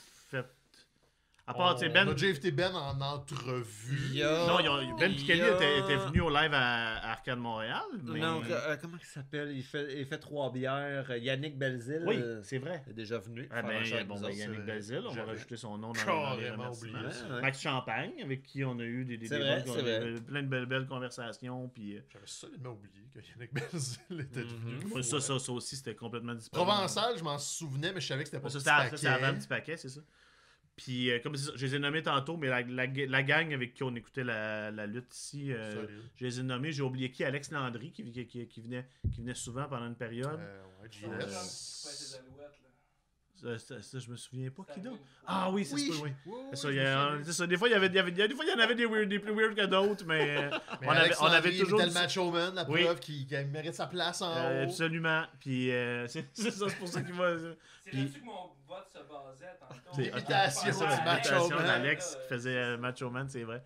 À 1.48 1.54
part, 1.54 1.74
tu 1.76 1.80
sais, 1.86 1.88
Ben. 1.88 2.06
On 2.06 2.10
a 2.10 2.14
déjà 2.14 2.26
invité 2.26 2.50
Ben 2.50 2.74
en 2.74 3.00
entrevue. 3.00 4.10
Il 4.12 4.20
Non, 4.22 4.60
ils 4.60 4.68
ont- 4.68 4.96
Ben 4.98 5.10
il 5.12 5.32
a- 5.42 5.54
était, 5.54 5.78
était 5.80 5.96
venu 5.96 6.20
au 6.20 6.28
live 6.28 6.52
à, 6.52 6.96
à 6.98 7.10
Arcade 7.12 7.38
Montréal. 7.38 7.82
Mais... 8.04 8.20
Non, 8.20 8.42
euh, 8.50 8.76
comment 8.80 8.98
il 9.00 9.06
s'appelle? 9.06 9.52
Il 9.56 9.62
fait, 9.62 9.98
il 9.98 10.04
fait 10.06 10.18
trois 10.18 10.52
bières. 10.52 11.16
Yannick 11.16 11.56
Belzile. 11.58 12.02
Oui, 12.06 12.16
euh, 12.18 12.42
c'est 12.42 12.58
vrai. 12.58 12.82
est 12.88 12.92
déjà 12.92 13.18
venu. 13.18 13.48
Ah 13.50 13.62
ben, 13.62 13.82
bon, 14.06 14.20
ben. 14.20 14.30
Yannick 14.30 14.56
c'est- 14.60 14.62
Belzile, 14.66 15.02
on 15.08 15.14
va 15.14 15.24
rajouter 15.24 15.56
son 15.56 15.78
nom 15.78 15.92
dans, 15.92 16.04
carrément 16.04 16.70
oublié 16.70 16.96
ça. 17.10 17.34
Ouais. 17.34 17.40
Max 17.40 17.60
Champagne, 17.60 18.12
avec 18.22 18.42
qui 18.42 18.62
on 18.64 18.78
a 18.78 18.82
eu 18.84 19.04
des, 19.06 19.16
des 19.16 19.28
débats, 19.28 19.58
vrai, 19.60 20.06
eu 20.10 20.20
plein 20.20 20.42
de 20.42 20.48
belles, 20.48 20.66
belles 20.66 20.86
conversations. 20.86 21.68
Puis, 21.74 21.96
euh, 21.96 22.00
J'avais 22.12 22.26
solidement 22.26 22.70
oublié 22.72 23.08
que 23.14 23.20
Yannick 23.20 23.52
Belzil 23.72 24.20
était 24.20 24.40
Mhm. 24.44 24.90
venu. 24.90 25.02
ça, 25.02 25.20
ça, 25.20 25.38
ça 25.38 25.52
aussi, 25.52 25.76
c'était 25.76 25.94
complètement 25.94 26.34
disparu. 26.34 26.64
Provençal, 26.66 27.16
je 27.16 27.24
m'en 27.24 27.38
souvenais, 27.38 27.92
mais 27.94 28.00
je 28.02 28.06
savais 28.06 28.24
que 28.24 28.28
c'était 28.28 28.42
pas 28.42 28.50
Ça, 28.50 28.58
c'était 28.58 28.70
ça, 28.70 28.96
c'est 28.98 29.06
avant 29.06 29.28
le 29.32 29.38
petit 29.38 29.48
paquet, 29.48 29.76
c'est 29.78 29.88
ça. 29.88 30.00
Puis, 30.78 31.10
euh, 31.10 31.18
comme 31.18 31.36
je 31.36 31.66
les 31.66 31.74
ai 31.74 31.78
nommés 31.78 32.02
tantôt, 32.02 32.36
mais 32.38 32.46
la, 32.48 32.62
la, 32.62 32.86
la 32.86 33.22
gang 33.22 33.52
avec 33.52 33.74
qui 33.74 33.82
on 33.82 33.94
écoutait 33.96 34.24
la, 34.24 34.70
la 34.70 34.86
lutte 34.86 35.12
ici, 35.14 35.52
euh, 35.52 35.86
je 36.16 36.24
les 36.24 36.40
ai 36.40 36.42
nommés. 36.42 36.72
J'ai 36.72 36.82
oublié 36.82 37.10
qui? 37.10 37.24
Alex 37.24 37.50
Landry, 37.50 37.90
qui, 37.90 38.10
qui, 38.10 38.26
qui- 38.26 38.46
qui 38.46 38.60
venait, 38.62 38.86
qui 39.12 39.20
venait 39.20 39.34
souvent 39.34 39.64
pendant 39.68 39.86
une 39.88 39.96
période. 39.96 40.38
Euh, 40.40 40.62
ouais, 40.82 40.88
JS. 40.90 41.00
qui. 41.00 41.06
Ça, 43.40 43.56
ça- 43.56 43.80
ça, 43.82 43.98
je 44.00 44.10
me 44.10 44.16
souviens 44.16 44.50
pas 44.50 44.64
qui 44.74 44.80
d'autre. 44.80 44.98
Ah 45.24 45.48
oui, 45.52 45.64
c'est 45.64 45.74
Oui, 45.76 45.92
ça, 45.92 46.02
oui. 46.02 46.10
oui, 46.26 46.32
oui, 46.34 46.40
C'est 46.54 46.56
ça, 46.56 46.72
y 46.72 46.80
a- 46.80 47.46
Des 47.46 47.56
fois, 47.56 47.68
il 47.68 47.70
y 47.70 47.74
avait, 47.74 47.86
il 47.86 47.94
y 47.94 47.98
avait- 48.00 48.10
des 48.10 48.34
fois, 48.34 48.44
il 48.44 48.50
y 48.50 48.52
en 48.52 48.58
avait 48.58 48.74
des, 48.74 48.84
weird, 48.84 49.08
des 49.08 49.20
plus 49.20 49.32
weird 49.32 49.54
que 49.54 49.64
d'autres, 49.66 50.04
mais, 50.06 50.50
Mais 50.80 50.86
on, 50.88 50.90
avait, 50.90 51.14
on 51.20 51.24
avait 51.26 51.56
toujours. 51.56 51.78
Tel 51.78 51.92
Macho 51.92 52.32
Man, 52.32 52.54
la 52.56 52.68
Oui. 52.68 52.82
preuve 52.82 52.98
qu'il 52.98 53.26
qu'il 53.28 53.46
mérite 53.46 53.74
sa 53.74 53.86
place 53.86 54.22
en 54.22 54.32
Euh, 54.34 54.62
haut. 54.64 54.68
absolument. 54.68 55.22
Puis 55.38 55.70
euh, 55.70 56.06
c'est 56.08 56.26
c'est 56.32 56.50
ça, 56.50 56.68
c'est 56.68 56.78
pour 56.78 56.88
ça 56.88 57.00
qu'il 57.02 57.14
va. 57.14 57.36
C'est 57.84 57.92
là-dessus 57.96 58.18
que 58.20 58.24
mon 58.24 58.50
vote 58.78 58.90
se 58.92 58.98
basait 58.98 59.58
tantôt. 59.58 59.92
C'est 59.94 60.04
du 60.04 61.04
Macho 61.04 61.48
Man. 61.50 61.66
d'Alex 61.66 62.16
qui 62.22 62.28
faisait 62.28 62.56
euh, 62.56 62.76
Macho 62.78 63.10
Man, 63.10 63.28
c'est 63.28 63.44
vrai. 63.44 63.62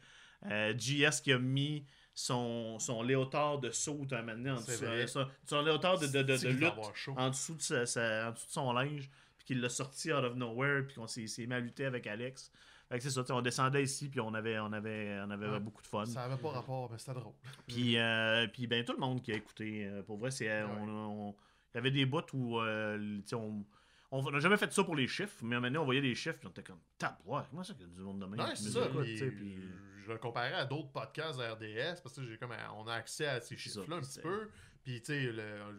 Euh, 0.51 0.73
GS 0.75 1.21
qui 1.23 1.33
a 1.33 1.39
mis 1.39 1.87
son, 2.15 2.79
son 2.79 3.03
léotard 3.03 3.59
de 3.59 3.71
saut 3.71 4.07
un 4.11 4.21
moment 4.23 4.33
donné 4.33 4.51
en 4.51 4.57
dessous. 4.57 4.85
euh, 4.85 5.07
son, 5.07 5.27
son 5.47 5.63
léotard 5.63 5.99
de, 5.99 6.07
de, 6.07 6.49
lutte 6.49 6.73
en 7.17 7.31
dessous 7.31 7.55
de, 7.55 7.63
sa- 7.63 7.87
sa- 7.87 8.29
en 8.29 8.33
dessous 8.33 8.47
de 8.47 8.53
son 8.53 8.73
linge, 8.73 9.09
puis 9.39 9.47
qu'il 9.47 9.61
l'a 9.61 9.69
sorti 9.69 10.13
out 10.13 10.25
of 10.25 10.35
nowhere, 10.35 10.83
puis 10.87 10.97
qu'on 10.97 11.07
s'est 11.07 11.27
mis 11.47 11.55
à 11.55 11.61
lutter 11.61 11.85
avec 11.87 12.07
Alex. 12.07 12.51
Fait 12.89 12.99
que 12.99 13.05
c'est 13.05 13.11
ça, 13.11 13.23
on 13.31 13.41
descendait 13.41 13.83
ici, 13.85 14.11
puis 14.11 14.21
on 14.21 14.35
avait, 14.35 14.59
on 14.59 14.71
avait, 14.73 15.19
on 15.27 15.31
avait 15.31 15.49
Ouais. 15.49 15.61
beaucoup 15.61 15.81
de 15.81 15.87
fun. 15.87 16.05
Ça 16.05 16.25
avait 16.25 16.37
pas 16.37 16.51
rapport, 16.51 16.91
mais 16.91 16.99
c'était 16.99 17.15
drôle. 17.15 17.33
Puis, 17.67 17.97
euh, 17.97 18.47
puis 18.49 18.67
ben, 18.67 18.85
tout 18.85 18.93
le 18.93 18.99
monde 18.99 19.23
qui 19.23 19.33
a 19.33 19.37
écouté, 19.37 19.91
pour 20.07 20.19
vrai, 20.19 20.31
c'est, 20.31 20.49
Ouais. 20.49 20.69
on, 20.81 20.89
on- 20.89 21.35
il 21.73 21.77
y 21.77 21.79
avait 21.79 21.91
des 21.91 22.05
bouts 22.05 22.21
où 22.35 22.61
euh, 22.61 22.99
tu 23.21 23.29
sais, 23.29 23.35
on 23.37 23.65
on 24.13 24.31
n'a 24.31 24.41
jamais 24.41 24.59
fait 24.59 24.73
ça 24.73 24.85
pour 24.85 24.95
les 24.95 25.09
chiffres, 25.09 25.43
mais 25.43 25.59
maintenant 25.59 25.83
on 25.83 25.87
voyait 25.87 26.03
les 26.03 26.15
chiffres, 26.15 26.39
puis 26.39 26.47
on 26.47 26.51
était 26.51 26.63
comme, 26.63 26.81
tabouin, 26.99 27.47
comment 27.51 27.65
ça 27.65 27.73
qu'il 27.73 27.83
y 27.83 27.91
a 27.91 27.95
du 27.95 28.01
monde 28.01 28.21
de 28.21 28.27
même? 28.27 28.39
Ouais, 28.41 28.55
c'est 28.55 28.71
ça. 28.71 28.87
écoute, 28.87 29.05
puis 29.05 29.59
Je 30.05 30.13
le 30.13 30.19
comparais 30.19 30.53
à 30.55 30.65
d'autres 30.67 30.91
podcasts 30.93 31.39
de 31.39 31.45
RDS 31.45 32.01
parce 32.03 32.15
que 32.15 32.25
j'ai 32.25 32.37
comme 32.37 32.53
on 32.77 32.87
a 32.87 32.95
accès 32.95 33.27
à 33.27 33.41
ces 33.41 33.57
chiffres-là 33.57 33.97
un 33.97 34.01
petit 34.01 34.21
peu. 34.21 34.51
Puis 34.83 35.01
tu 35.01 35.07
sais, 35.07 35.33
le- 35.33 35.73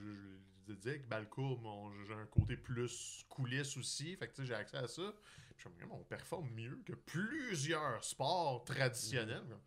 je, 0.68 0.74
disais 0.74 1.00
que 1.00 1.08
Balcour, 1.08 1.60
mon- 1.62 1.92
j'ai 2.06 2.14
un 2.14 2.26
côté 2.26 2.56
plus 2.56 3.26
coulisses 3.28 3.76
aussi. 3.78 4.16
Fait 4.16 4.28
que 4.30 4.34
tu 4.34 4.42
sais, 4.42 4.48
j'ai 4.48 4.54
accès 4.56 4.78
à 4.78 4.88
ça. 4.88 5.14
Puis 5.58 5.66
je 5.66 5.70
me 5.70 5.76
dis, 5.76 5.84
on 5.92 6.04
performe 6.06 6.50
mieux 6.52 6.82
que 6.86 6.94
plusieurs 6.94 8.02
sports 8.04 8.64
traditionnels. 8.64 9.44
Mm. 9.44 9.60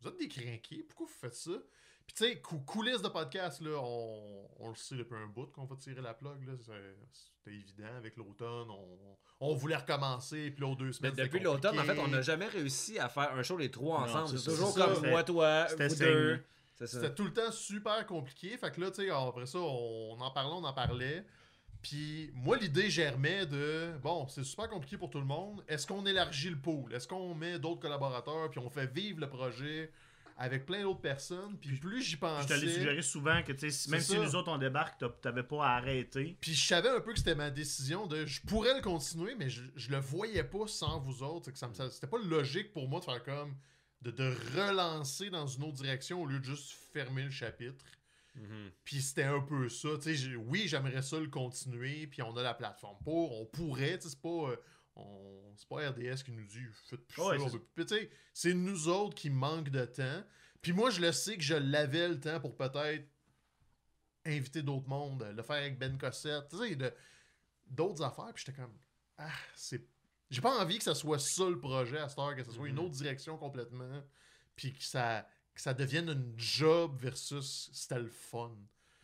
Vous 0.00 0.08
êtes 0.08 0.18
des 0.18 0.28
crinqués, 0.28 0.82
pourquoi 0.82 1.06
vous 1.06 1.12
faites 1.12 1.34
ça? 1.34 1.52
Puis 2.06 2.14
tu 2.16 2.24
sais, 2.24 2.40
cou- 2.40 2.60
coulisses 2.60 3.00
de 3.02 3.08
podcast, 3.08 3.60
là, 3.62 3.78
on, 3.82 4.48
on 4.60 4.68
le 4.68 4.74
sait 4.74 4.94
depuis 4.96 5.16
un 5.16 5.26
bout 5.26 5.46
qu'on 5.46 5.64
va 5.64 5.76
tirer 5.76 6.02
la 6.02 6.12
plug. 6.14 6.38
C'était 7.10 7.54
évident 7.56 7.94
avec 7.96 8.16
l'automne. 8.16 8.68
On, 8.70 8.98
on 9.40 9.54
voulait 9.54 9.76
recommencer, 9.76 10.50
puis 10.50 10.60
là, 10.62 10.68
aux 10.68 10.74
deux 10.76 10.86
Mais 10.86 10.92
semaines. 10.92 11.12
depuis 11.12 11.32
c'était 11.38 11.44
l'automne, 11.44 11.78
en 11.78 11.82
fait, 11.84 11.98
on 11.98 12.08
n'a 12.08 12.20
jamais 12.22 12.46
réussi 12.46 12.98
à 12.98 13.08
faire 13.08 13.32
un 13.34 13.42
show 13.42 13.56
les 13.56 13.70
trois 13.70 14.00
ensemble. 14.00 14.38
c'est 14.38 14.50
toujours 14.50 14.72
ça. 14.72 14.86
comme 14.86 15.08
moi, 15.10 15.24
toi, 15.24 15.66
vous 15.66 15.96
deux. 15.96 16.32
là. 16.34 16.38
C'est 16.76 16.86
ça. 16.88 17.00
C'était 17.00 17.14
tout 17.14 17.24
le 17.24 17.32
temps 17.32 17.50
super 17.52 18.04
compliqué. 18.06 18.56
Fait 18.58 18.70
que 18.72 18.80
là, 18.80 18.90
tu 18.90 19.02
sais, 19.02 19.10
après 19.10 19.46
ça, 19.46 19.58
on 19.58 20.18
en 20.20 20.30
parlait, 20.30 20.52
on 20.54 20.64
en 20.64 20.72
parlait. 20.72 21.24
Puis 21.82 22.30
moi, 22.34 22.56
l'idée 22.56 22.90
germait 22.90 23.46
de 23.46 23.92
bon, 24.02 24.26
c'est 24.28 24.42
super 24.42 24.68
compliqué 24.68 24.96
pour 24.98 25.08
tout 25.10 25.18
le 25.20 25.24
monde. 25.26 25.62
Est-ce 25.68 25.86
qu'on 25.86 26.04
élargit 26.06 26.50
le 26.50 26.56
pool? 26.58 26.92
Est-ce 26.94 27.06
qu'on 27.06 27.34
met 27.34 27.58
d'autres 27.58 27.80
collaborateurs? 27.80 28.50
Puis 28.50 28.58
on 28.58 28.70
fait 28.70 28.86
vivre 28.92 29.20
le 29.20 29.28
projet 29.28 29.92
avec 30.36 30.66
plein 30.66 30.82
d'autres 30.82 31.00
personnes 31.00 31.56
Puis 31.58 31.76
plus 31.78 32.02
j'y 32.02 32.12
Je 32.12 32.16
pensais. 32.18 32.48
t'allais 32.48 32.72
suggérer 32.72 33.02
souvent 33.02 33.42
que, 33.42 33.52
tu 33.52 33.58
sais, 33.60 33.70
si- 33.70 33.90
même 33.90 34.00
si 34.00 34.12
ça. 34.12 34.18
nous 34.18 34.34
autres 34.34 34.50
on 34.50 34.58
débarque, 34.58 35.02
t'avais 35.20 35.42
pas 35.44 35.64
à 35.66 35.76
arrêter. 35.76 36.36
Puis 36.40 36.54
je 36.54 36.66
savais 36.66 36.88
un 36.88 37.00
peu 37.00 37.12
que 37.12 37.18
c'était 37.18 37.34
ma 37.36 37.50
décision 37.50 38.06
de 38.06 38.26
je 38.26 38.40
pourrais 38.42 38.74
le 38.74 38.80
continuer, 38.82 39.34
mais 39.36 39.48
je, 39.50 39.62
je 39.76 39.90
le 39.90 39.98
voyais 39.98 40.44
pas 40.44 40.66
sans 40.66 40.98
vous 41.00 41.22
autres. 41.22 41.46
C'est 41.46 41.52
que 41.52 41.58
ça 41.58 41.68
me- 41.68 41.74
ça- 41.74 41.90
C'était 41.90 42.06
pas 42.08 42.18
logique 42.18 42.72
pour 42.72 42.88
moi 42.88 43.00
de 43.00 43.04
faire 43.04 43.22
comme 43.22 43.54
de, 44.02 44.10
de 44.10 44.34
relancer 44.56 45.30
dans 45.30 45.46
une 45.46 45.62
autre 45.64 45.74
direction 45.76 46.20
au 46.22 46.26
lieu 46.26 46.38
de 46.38 46.44
juste 46.44 46.72
fermer 46.92 47.22
le 47.22 47.30
chapitre. 47.30 47.84
Mhm. 48.34 48.70
Puis 48.82 49.00
c'était 49.00 49.22
un 49.22 49.40
peu 49.40 49.68
ça. 49.68 49.90
Tu 49.96 50.02
sais, 50.02 50.14
j'ai- 50.16 50.36
oui, 50.36 50.64
j'aimerais 50.66 51.02
ça 51.02 51.18
le 51.20 51.28
continuer. 51.28 52.06
Puis 52.08 52.20
on 52.22 52.36
a 52.36 52.42
la 52.42 52.52
plateforme 52.54 52.96
pour. 53.04 53.40
On 53.40 53.46
pourrait. 53.46 53.96
tu 53.98 54.02
sais, 54.04 54.08
C'est 54.10 54.20
pas, 54.20 54.50
euh, 54.50 54.56
on- 54.96 55.54
c'est 55.56 55.68
pas 55.68 55.88
RDS 55.90 56.22
qui 56.24 56.32
nous 56.32 56.44
dit 56.46 56.60
faites 56.88 57.06
plus 57.06 57.20
Ouais, 57.22 57.36
on 57.40 57.48
c'est 58.32 58.54
nous 58.54 58.88
autres 58.88 59.14
qui 59.14 59.30
manquent 59.30 59.70
de 59.70 59.84
temps. 59.84 60.22
Puis 60.62 60.72
moi, 60.72 60.90
je 60.90 61.00
le 61.00 61.12
sais 61.12 61.36
que 61.36 61.42
je 61.42 61.54
l'avais 61.54 62.08
le 62.08 62.18
temps 62.20 62.40
pour 62.40 62.56
peut-être 62.56 63.06
inviter 64.26 64.62
d'autres 64.62 64.88
mondes, 64.88 65.22
le 65.36 65.42
faire 65.42 65.56
avec 65.56 65.78
Ben 65.78 65.98
Cossette. 65.98 66.48
Tu 66.48 66.56
sais, 66.56 66.76
de- 66.76 66.94
d'autres 67.66 68.02
affaires. 68.02 68.32
Puis 68.34 68.44
j'étais 68.46 68.58
comme 68.60 68.76
ah, 69.18 69.30
c'est. 69.54 69.86
J'ai 70.30 70.40
pas 70.40 70.58
envie 70.60 70.78
que 70.78 70.84
ça 70.84 70.94
soit 70.94 71.18
ça 71.20 71.48
le 71.48 71.60
projet 71.60 71.98
à 71.98 72.08
cette 72.08 72.18
heure, 72.18 72.34
que 72.34 72.42
ça 72.42 72.50
soit 72.50 72.66
une 72.68 72.74
Mhm. 72.76 72.80
autre 72.84 72.94
direction 72.96 73.36
complètement. 73.38 74.02
Puis 74.56 74.72
que 74.72 74.82
ça, 74.82 75.28
que 75.54 75.60
ça 75.60 75.74
devienne 75.74 76.08
une 76.08 76.34
job 76.38 76.96
versus 76.98 77.70
c'était 77.72 77.98
le 78.00 78.08
fun. 78.08 78.56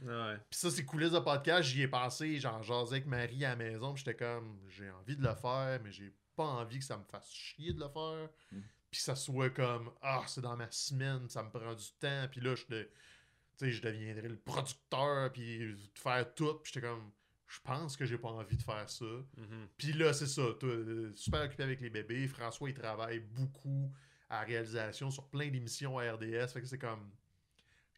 Ouais. 0.02 0.36
Puis 0.48 0.58
ça, 0.58 0.70
c'est 0.70 0.84
coulisses 0.84 1.12
de 1.12 1.18
podcast, 1.18 1.68
j'y 1.68 1.82
ai 1.82 1.88
pensé, 1.88 2.38
genre, 2.38 2.62
jasais 2.62 2.96
avec 2.96 3.06
Marie 3.06 3.44
à 3.44 3.50
la 3.50 3.56
maison, 3.56 3.92
puis 3.92 4.02
j'étais 4.04 4.16
comme, 4.16 4.58
j'ai 4.68 4.90
envie 4.90 5.16
de 5.16 5.22
le 5.22 5.34
faire, 5.34 5.80
mais 5.82 5.92
j'ai 5.92 6.12
pas 6.36 6.44
envie 6.44 6.78
que 6.78 6.84
ça 6.84 6.96
me 6.96 7.04
fasse 7.04 7.30
chier 7.32 7.72
de 7.72 7.80
le 7.80 7.88
faire. 7.88 8.28
Mm. 8.52 8.60
Puis 8.90 8.98
que 8.98 9.04
ça 9.04 9.14
soit 9.14 9.50
comme, 9.50 9.90
ah, 10.02 10.22
c'est 10.26 10.40
dans 10.40 10.56
ma 10.56 10.70
semaine, 10.70 11.28
ça 11.28 11.42
me 11.42 11.50
prend 11.50 11.74
du 11.74 11.92
temps, 12.00 12.26
puis 12.30 12.40
là, 12.40 12.54
je, 12.54 12.66
de- 12.66 12.90
tu 13.58 13.66
sais, 13.66 13.70
je 13.70 13.82
deviendrais 13.82 14.28
le 14.28 14.38
producteur, 14.38 15.30
puis 15.32 15.58
de 15.58 15.98
faire 15.98 16.34
tout, 16.34 16.54
puis 16.54 16.72
j'étais 16.72 16.86
comme, 16.86 17.12
je 17.46 17.58
pense 17.62 17.96
que 17.96 18.04
j'ai 18.06 18.16
pas 18.16 18.28
envie 18.28 18.56
de 18.56 18.62
faire 18.62 18.88
ça. 18.88 19.04
Mhm. 19.04 19.68
Puis 19.76 19.92
là, 19.92 20.12
c'est 20.12 20.26
ça, 20.26 20.42
euh, 20.62 21.12
super 21.14 21.42
occupé 21.42 21.64
avec 21.64 21.80
les 21.80 21.90
bébés. 21.90 22.26
François, 22.28 22.70
il 22.70 22.74
travaille 22.74 23.18
beaucoup 23.18 23.92
à 24.28 24.40
la 24.40 24.46
réalisation 24.46 25.10
sur 25.10 25.28
plein 25.28 25.48
d'émissions 25.48 25.98
à 25.98 26.12
RDS. 26.12 26.48
Fait 26.52 26.60
que 26.60 26.66
c'est 26.66 26.78
comme, 26.78 27.10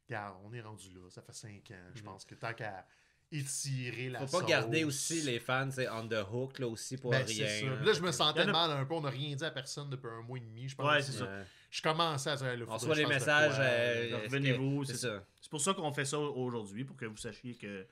regarde, 0.08 0.36
on 0.44 0.52
est 0.52 0.60
rendu 0.60 0.88
là, 0.90 1.08
ça 1.10 1.22
fait 1.22 1.32
5 1.32 1.70
ans. 1.70 1.74
Je 1.94 2.00
Mhm. 2.00 2.04
pense 2.06 2.24
que 2.24 2.34
tant 2.34 2.52
qu'à 2.54 2.86
étirer 3.30 4.10
la 4.10 4.26
Faut 4.26 4.40
pas 4.40 4.46
garder 4.46 4.84
aussi 4.84 5.22
les 5.22 5.40
fans, 5.40 5.70
c'est 5.70 5.88
on 5.88 6.06
the 6.06 6.22
hook 6.30 6.58
là 6.58 6.68
aussi 6.68 6.98
pour 6.98 7.10
Ben, 7.12 7.24
rien. 7.24 7.46
ça. 7.48 7.82
là. 7.84 7.92
Je 7.94 8.00
me 8.02 8.12
sentais 8.12 8.44
mal 8.44 8.70
un 8.70 8.84
peu. 8.84 8.94
On 8.94 9.00
n'a 9.00 9.08
rien 9.10 9.34
dit 9.34 9.44
à 9.44 9.50
personne 9.50 9.88
depuis 9.88 10.08
un 10.08 10.20
mois 10.22 10.36
et 10.36 10.42
demi, 10.42 10.68
je 10.68 10.76
pense. 10.76 10.86
Ouais, 10.86 11.00
c'est 11.02 11.12
ça. 11.12 11.26
Je 11.70 11.80
commençais 11.80 12.28
à 12.30 12.36
dire, 12.36 12.56
là, 12.58 12.64
On 12.68 12.72
reçoit 12.74 12.94
de 12.94 13.04
messages. 13.06 13.54
euh, 13.58 14.20
Revenez-vous, 14.24 14.84
C'est 14.84 14.92
c'est 14.92 14.98
ça. 15.08 15.24
C'est 15.40 15.50
pour 15.50 15.60
ça 15.62 15.72
qu'on 15.72 15.92
fait 15.92 16.04
ça 16.04 16.18
aujourd'hui, 16.18 16.84
pour 16.84 16.96
que 16.96 17.06
vous 17.06 17.16
sachiez 17.16 17.54
que. 17.54 17.86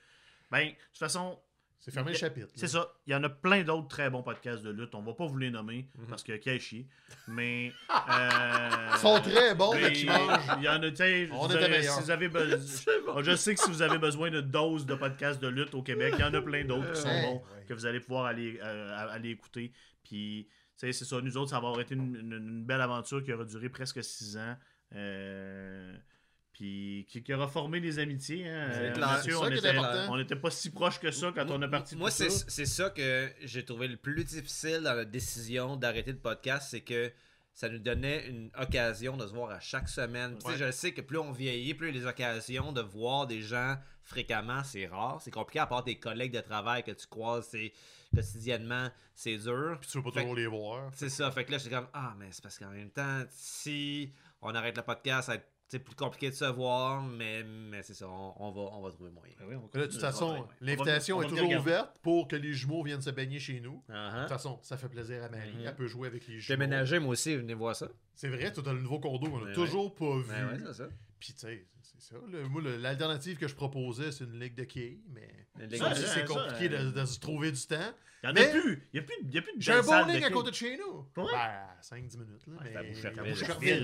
Ben, 0.51 0.67
de 0.67 0.71
toute 0.75 0.99
façon, 0.99 1.39
C'est 1.83 1.91
fermé 1.93 2.13
le 2.13 2.17
chapitre. 2.19 2.49
c'est 2.55 2.69
ça. 2.69 2.93
Il 3.07 3.13
y 3.13 3.17
en 3.17 3.25
a 3.25 3.31
plein 3.31 3.63
d'autres 3.63 3.89
très 3.89 4.11
bons 4.11 4.23
podcasts 4.23 4.63
de 4.63 4.69
lutte. 4.71 4.95
On 4.95 5.01
va 5.03 5.15
pas 5.15 5.27
vous 5.27 5.39
les 5.39 5.51
nommer 5.51 5.89
Mhm. 5.97 6.07
parce 6.09 6.23
que 6.23 6.33
qui 6.37 6.61
chier. 6.61 6.87
Mais. 7.27 7.73
euh, 7.91 8.89
Ils 8.93 8.99
sont 8.99 9.19
très 9.21 9.55
bons, 9.55 9.73
mais 9.75 9.83
mais 9.89 9.93
qui 9.95 10.05
mangent. 10.05 10.41
Il 10.59 10.65
y 10.65 10.69
en 10.69 10.83
a, 10.83 11.33
On 11.33 11.47
vous 11.47 11.57
avez- 11.57 11.83
si 11.83 12.01
vous 12.01 12.11
avez 12.11 12.29
besoin. 12.29 12.59
Je 13.23 13.35
sais 13.35 13.55
que 13.55 13.61
si 13.63 13.71
vous 13.71 13.81
avez 13.83 13.99
besoin 13.99 14.31
de 14.31 14.41
doses 14.43 14.85
de 14.85 14.95
podcasts 14.95 15.41
de 15.41 15.49
lutte 15.49 15.75
au 15.75 15.83
Québec, 15.83 16.15
il 16.19 16.21
y 16.21 16.25
en 16.25 16.35
a 16.35 16.43
plein 16.43 16.65
d'autres 16.65 16.93
qui 16.93 17.01
sont 17.01 17.09
Ouais, 17.09 17.23
bons, 17.23 17.37
ouais. 17.57 17.65
que 17.67 17.73
vous 17.75 17.87
allez 17.87 18.01
pouvoir 18.01 18.27
aller, 18.27 18.61
euh, 18.63 19.09
aller 19.09 19.31
écouter. 19.31 19.73
Puis, 20.05 20.49
c'est 20.77 20.93
ça. 20.93 21.21
Nous 21.23 21.37
autres, 21.39 21.51
ça 21.51 21.61
va 21.61 21.69
avoir 21.69 21.81
été 21.81 21.95
une, 21.95 22.15
une- 22.15 22.33
une 22.35 22.65
belle 22.65 22.81
aventure 22.83 23.23
qui 23.25 23.33
aura 23.33 23.45
duré 23.45 23.69
presque 23.71 24.05
six 24.05 24.37
ans. 24.37 24.55
Euh, 24.95 25.97
Puis 26.61 27.07
qui, 27.09 27.23
qui 27.23 27.33
aura 27.33 27.49
formé 27.49 27.81
des 27.81 27.99
amitiés. 27.99 28.47
Hein. 28.47 28.69
C'est 28.71 28.91
Euh, 28.91 28.93
clair. 28.93 29.09
On 29.39 30.11
ça 30.11 30.17
n'était 30.19 30.37
pas 30.37 30.51
si 30.51 30.69
proche 30.69 31.01
que 31.01 31.11
ça 31.11 31.33
quand 31.35 31.51
on 31.51 31.63
a 31.63 31.69
parti 31.69 31.95
de 31.95 32.01
Moi, 32.01 32.11
c'est 32.11 32.29
ça. 32.29 32.45
c'est 32.49 32.67
ça 32.67 32.91
que 32.91 33.33
j'ai 33.43 33.65
trouvé 33.65 33.89
le 33.89 33.97
plus 33.97 34.25
difficile 34.25 34.83
dans 34.85 34.93
la 34.93 35.07
décision 35.07 35.77
d'arrêter 35.77 36.13
le 36.13 36.19
podcast, 36.19 36.69
c'est 36.71 36.83
que 36.83 37.11
ça 37.55 37.71
nous 37.71 37.79
donnait 37.79 38.27
une 38.29 38.51
occasion 38.59 39.17
de 39.17 39.27
se 39.27 39.33
voir 39.33 39.51
à 39.53 39.61
chaque 39.61 39.89
semaine. 39.89 40.35
Tu 40.37 40.43
sais, 40.43 40.49
Ouais. 40.49 40.57
je 40.59 40.71
sais 40.71 40.93
que 40.93 41.01
plus 41.01 41.17
on 41.17 41.33
vieillit, 41.33 41.73
plus 41.73 41.93
les 41.93 42.05
occasions 42.05 42.73
de 42.73 42.83
voir 42.83 43.27
des 43.27 43.41
gens 43.41 43.77
fréquemment, 44.03 44.63
c'est 44.63 44.87
rare. 44.87 45.19
C'est 45.25 45.31
compliqué 45.31 45.61
à 45.61 45.67
part 45.67 45.83
tes 45.83 45.99
collègues 45.99 46.33
de 46.33 46.41
travail 46.41 46.83
que 46.83 46.91
tu 46.91 47.07
croises 47.07 47.49
c'est- 47.51 47.73
quotidiennement, 48.15 48.89
c'est 49.15 49.37
dur. 49.39 49.79
Puis 49.81 49.89
tu 49.91 49.97
veux 49.99 50.05
pas 50.05 50.11
Fait- 50.11 50.21
toujours 50.21 50.37
les 50.37 50.47
voir. 50.47 50.91
C'est 50.95 51.09
ça. 51.09 51.31
Fait 51.31 51.45
que 51.47 51.53
là, 51.53 51.59
j'étais 51.59 51.75
comme, 51.75 51.89
ah, 51.95 52.15
mais 52.19 52.27
c'est 52.33 52.43
parce 52.43 52.59
qu'en 52.59 52.71
même 52.71 52.91
temps, 52.91 53.23
si 53.31 54.13
on 54.43 54.55
arrête 54.55 54.77
le 54.77 54.83
podcast, 54.83 55.27
ça 55.27 55.33
va 55.33 55.37
être 55.37 55.47
tu 55.71 55.77
sais, 55.77 55.83
plus 55.83 55.95
compliqué 55.95 56.31
de 56.31 56.35
se 56.35 56.45
voir, 56.47 57.01
mais, 57.03 57.45
mais 57.45 57.83
c'est 57.85 57.95
ça, 57.95 58.09
on, 58.09 58.35
on 58.39 58.51
va, 58.51 58.61
on 58.77 58.83
va 58.83 58.91
trouver 58.91 59.11
moyen. 59.13 59.33
Ben 59.39 59.47
oui, 59.49 59.55
on 59.55 59.71
Mais 59.73 59.81
là, 59.81 59.87
de 59.87 59.93
toute 59.93 60.01
façon. 60.01 60.45
On 60.45 60.65
l'invitation 60.65 61.19
on 61.19 61.23
est 61.23 61.29
toujours 61.29 61.49
ouverte 61.53 61.97
pour 62.03 62.27
que 62.27 62.35
les 62.37 62.53
jumeaux 62.53 62.83
viennent 62.83 63.01
se 63.03 63.11
baigner 63.11 63.39
chez 63.39 63.61
nous. 63.61 63.83
De 63.89 63.95
Uh-huh. 63.95 64.21
toute 64.23 64.29
façon, 64.31 64.59
ça 64.63 64.77
fait 64.77 64.89
plaisir 64.89 65.23
à 65.23 65.29
Marie. 65.29 65.53
Mhm. 65.55 65.63
Elle 65.67 65.77
peut 65.77 65.87
jouer 65.87 66.09
avec 66.09 66.27
les 66.27 66.41
jumeaux. 66.41 66.59
déménagé, 66.59 66.99
moi 66.99 67.13
aussi, 67.13 67.37
venez 67.37 67.55
voir 67.55 67.77
ça. 67.77 67.89
C'est 68.17 68.29
vrai, 68.29 68.53
toi, 68.53 68.63
t'as 68.65 68.73
le 68.73 68.83
nouveau 68.83 68.99
condo 68.99 69.31
qu'on 69.31 69.39
a 69.45 69.45
Ouais, 69.45 69.53
toujours 69.55 69.95
pas 69.95 70.17
vu. 70.19 70.25
Ben 70.29 70.49
ouais, 70.49 70.59
c'est 70.67 70.75
ça. 70.75 70.89
Puis, 71.21 71.33
tu 71.35 71.39
sais, 71.41 71.67
c'est 71.83 72.01
ça. 72.01 72.17
là. 72.17 72.49
Moi, 72.49 72.63
le- 72.63 72.77
l'alternative 72.77 73.39
que 73.39 73.47
je 73.47 73.55
proposais, 73.55 74.11
c'est 74.11 74.25
une 74.25 74.41
ligue 74.41 74.57
de 74.57 74.65
quilles, 74.65 75.01
mais 75.13 75.29
c'est 75.69 76.25
compliqué 76.27 76.75
euh, 76.75 76.91
de, 76.91 77.01
de 77.01 77.05
se 77.05 77.21
trouver 77.21 77.53
du 77.53 77.61
temps. 77.67 77.77
Il 78.23 78.29
y 78.29 78.33
en 78.33 78.37
a 78.37 78.45
plus. 78.49 78.89
Il 78.93 79.01
n'y 79.01 79.01
a 79.01 79.03
plus, 79.07 79.15
il 79.23 79.35
y 79.35 79.39
a 79.39 79.43
plus 79.43 79.57
de 79.57 79.63
J'ai 79.63 79.73
un 79.73 79.83
bowling 79.83 80.25
à 80.25 80.31
côté 80.31 80.51
de 80.51 80.55
chez 80.57 80.77
nous. 80.77 81.07
Ouais. 81.23 81.31
Ben, 81.33 81.67
5-10 81.81 82.19
minutes. 82.19 82.47
Là, 82.49 82.55
Ouais, 82.61 82.95
mais... 83.61 83.83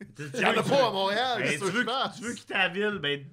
Il 0.00 0.40
y 0.40 0.44
en 0.44 0.50
a 0.56 0.62
pas 0.62 0.88
à 0.88 0.90
Montréal. 0.90 1.42
Ben, 1.42 1.58
tu, 1.58 1.64
veux, 1.64 1.86
tu 2.16 2.22
veux 2.22 2.34
quitter 2.34 2.54
la 2.54 2.68
ville, 2.68 2.98
ben 3.00 3.24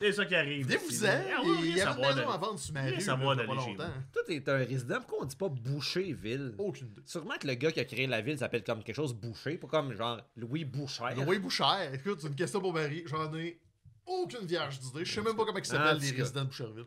c'est 0.00 0.12
ça 0.12 0.24
qui 0.26 0.34
arrive. 0.36 0.66
Venez-vous-en. 0.66 1.08
Ah 1.08 1.40
oui, 1.44 1.56
Il 1.60 1.66
y 1.70 1.72
rien 1.74 1.88
avait 1.90 2.02
une 2.02 2.14
maison 2.16 2.30
à 2.30 2.36
vendre 2.36 2.58
sur 2.60 2.72
ma 2.74 2.82
rue. 2.84 3.00
savoir 3.00 3.34
là, 3.34 3.42
il 3.42 3.48
y 3.48 3.52
a 3.52 3.56
pas 3.56 3.62
d'aller. 3.84 3.92
Toi, 4.12 4.22
t'es 4.26 4.48
un 4.50 4.56
résident, 4.58 4.98
pourquoi 5.00 5.18
on 5.22 5.24
dit 5.24 5.34
pas 5.36 5.48
Boucherville 5.48 6.54
Aucune 6.58 6.86
idée. 6.88 7.02
Sûrement 7.04 7.36
que 7.36 7.46
le 7.48 7.54
gars 7.54 7.72
qui 7.72 7.80
a 7.80 7.84
créé 7.84 8.06
la 8.06 8.20
ville 8.20 8.38
s'appelle 8.38 8.62
comme 8.62 8.84
quelque 8.84 8.94
chose 8.94 9.12
Boucher, 9.12 9.58
pas 9.58 9.66
comme 9.66 9.92
genre 9.94 10.20
Louis 10.36 10.64
Boucher. 10.64 11.02
Louis 11.16 11.38
Boucher, 11.40 11.64
écoute, 11.94 12.20
c'est 12.20 12.28
une 12.28 12.36
question 12.36 12.60
pour 12.60 12.72
Marie. 12.72 13.02
J'en 13.06 13.34
ai 13.34 13.58
aucune 14.06 14.46
vierge 14.46 14.78
d'idée. 14.78 15.04
Je 15.04 15.12
sais 15.12 15.20
même 15.22 15.34
pas 15.34 15.44
comment 15.44 15.58
ils 15.58 15.62
Ah, 15.62 15.64
s'appellent 15.64 15.96
en 15.96 16.00
les 16.00 16.10
résidents 16.12 16.42
de 16.42 16.46
Boucherville. 16.46 16.86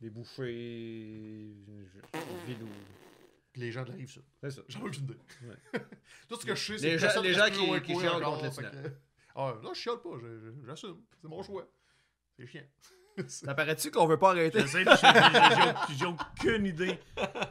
Des 0.00 0.08
Bouchers. 0.10 0.44
Ville 2.46 2.62
ou. 2.62 2.68
Les 3.56 3.70
gens 3.72 3.84
de 3.84 3.90
la 3.90 3.96
rive 3.96 4.08
sud. 4.10 4.22
C'est 4.40 4.50
ça. 4.50 4.62
J'en 4.68 4.80
ai 4.80 4.84
aucune 4.84 5.04
idée. 5.04 5.18
Ouais. 5.44 5.80
Tout 6.28 6.36
ce 6.40 6.46
que 6.46 6.54
je 6.54 6.60
sais, 6.74 6.78
c'est 6.78 6.86
Les 6.90 6.96
que 6.96 6.98
gens- 7.12 7.20
les 7.20 7.34
gens 7.34 7.50
qui- 7.50 7.82
qui 7.82 7.98
chialent 8.00 8.22
contre 8.22 8.44
le 8.44 8.50
que- 8.50 8.94
Ah, 9.34 9.54
non, 9.62 9.74
je 9.74 9.80
chiale 9.80 10.00
pas, 10.02 10.10
j'assume. 10.66 11.02
C'est 11.20 11.28
mon 11.28 11.42
choix. 11.42 11.68
C'est 12.36 12.46
chiant. 12.46 12.62
Ça 13.28 13.54
paraît-tu 13.54 13.90
qu'on 13.90 14.06
veut 14.06 14.18
pas 14.18 14.30
arrêter? 14.30 14.60
J'essaie 14.60 14.84
j'ai- 15.98 16.06
aucune 16.06 16.64
idée. 16.66 16.98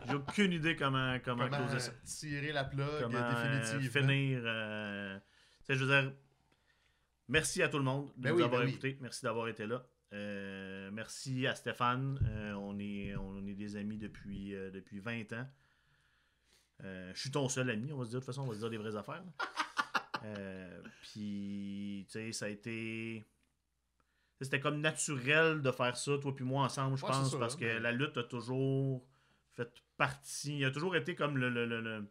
J'ai 0.07 0.15
aucune 0.15 0.53
idée 0.53 0.75
comment, 0.75 1.19
comment, 1.23 1.45
Comment 1.47 1.67
closer 1.67 1.79
ça. 1.79 1.91
tirer 2.03 2.51
la 2.51 2.63
plug 2.63 2.87
Comment 2.99 3.19
euh, 3.19 3.59
définitivement. 3.61 4.07
finir. 4.07 4.41
euh, 4.43 5.19
tu 5.19 5.65
sais, 5.67 5.75
je 5.75 5.85
veux 5.85 6.01
dire, 6.01 6.13
merci 7.27 7.61
à 7.61 7.69
tout 7.69 7.77
le 7.77 7.83
monde 7.83 8.07
de 8.17 8.23
Ben 8.23 8.29
nous 8.31 8.37
oui, 8.37 8.43
avoir 8.43 8.61
ben 8.61 8.65
oui. 8.67 8.71
écoutés. 8.73 8.97
Merci 9.01 9.23
d'avoir 9.23 9.47
été 9.49 9.67
là. 9.67 9.85
Euh, 10.13 10.89
merci 10.91 11.45
à 11.47 11.53
Stéphane. 11.55 12.19
Euh, 12.27 12.53
on, 12.53 12.77
est, 12.79 13.15
on 13.15 13.45
est 13.45 13.53
des 13.53 13.75
amis 13.75 13.97
depuis, 13.97 14.55
euh, 14.55 14.71
depuis 14.71 14.99
20 14.99 15.31
ans. 15.33 15.47
Euh, 16.83 17.11
je 17.13 17.19
suis 17.19 17.31
ton 17.31 17.47
seul 17.49 17.69
ami, 17.69 17.91
on 17.93 17.97
va 17.97 18.05
se 18.05 18.09
dire. 18.09 18.19
De 18.19 18.25
toute 18.25 18.33
façon, 18.33 18.43
on 18.43 18.47
va 18.47 18.53
se 18.55 18.59
dire 18.59 18.69
des 18.69 18.77
vraies 18.77 18.95
affaires. 18.95 19.23
Euh, 20.23 20.81
Puis, 21.01 22.05
tu 22.07 22.11
sais, 22.11 22.31
ça 22.31 22.45
a 22.45 22.49
été. 22.49 23.25
C'était 24.39 24.59
comme 24.59 24.79
naturel 24.79 25.63
de 25.63 25.71
faire 25.71 25.97
ça, 25.97 26.11
toi 26.19 26.35
puis 26.35 26.45
moi 26.45 26.63
ensemble, 26.65 26.95
je 26.95 27.03
Ouais, 27.03 27.09
pense, 27.11 27.31
ça, 27.31 27.39
parce 27.39 27.55
que 27.55 27.65
ben- 27.65 27.81
la 27.81 27.91
lutte 27.91 28.15
a 28.17 28.23
toujours 28.23 29.03
fait 29.53 29.71
partie. 29.97 30.59
Il 30.59 30.65
a 30.65 30.69
toujours 30.69 30.95
été 30.95 31.15
comme 31.15 31.39
le. 31.39 31.49
le, 31.49 31.65
le- 31.65 31.81
le- 31.81 32.05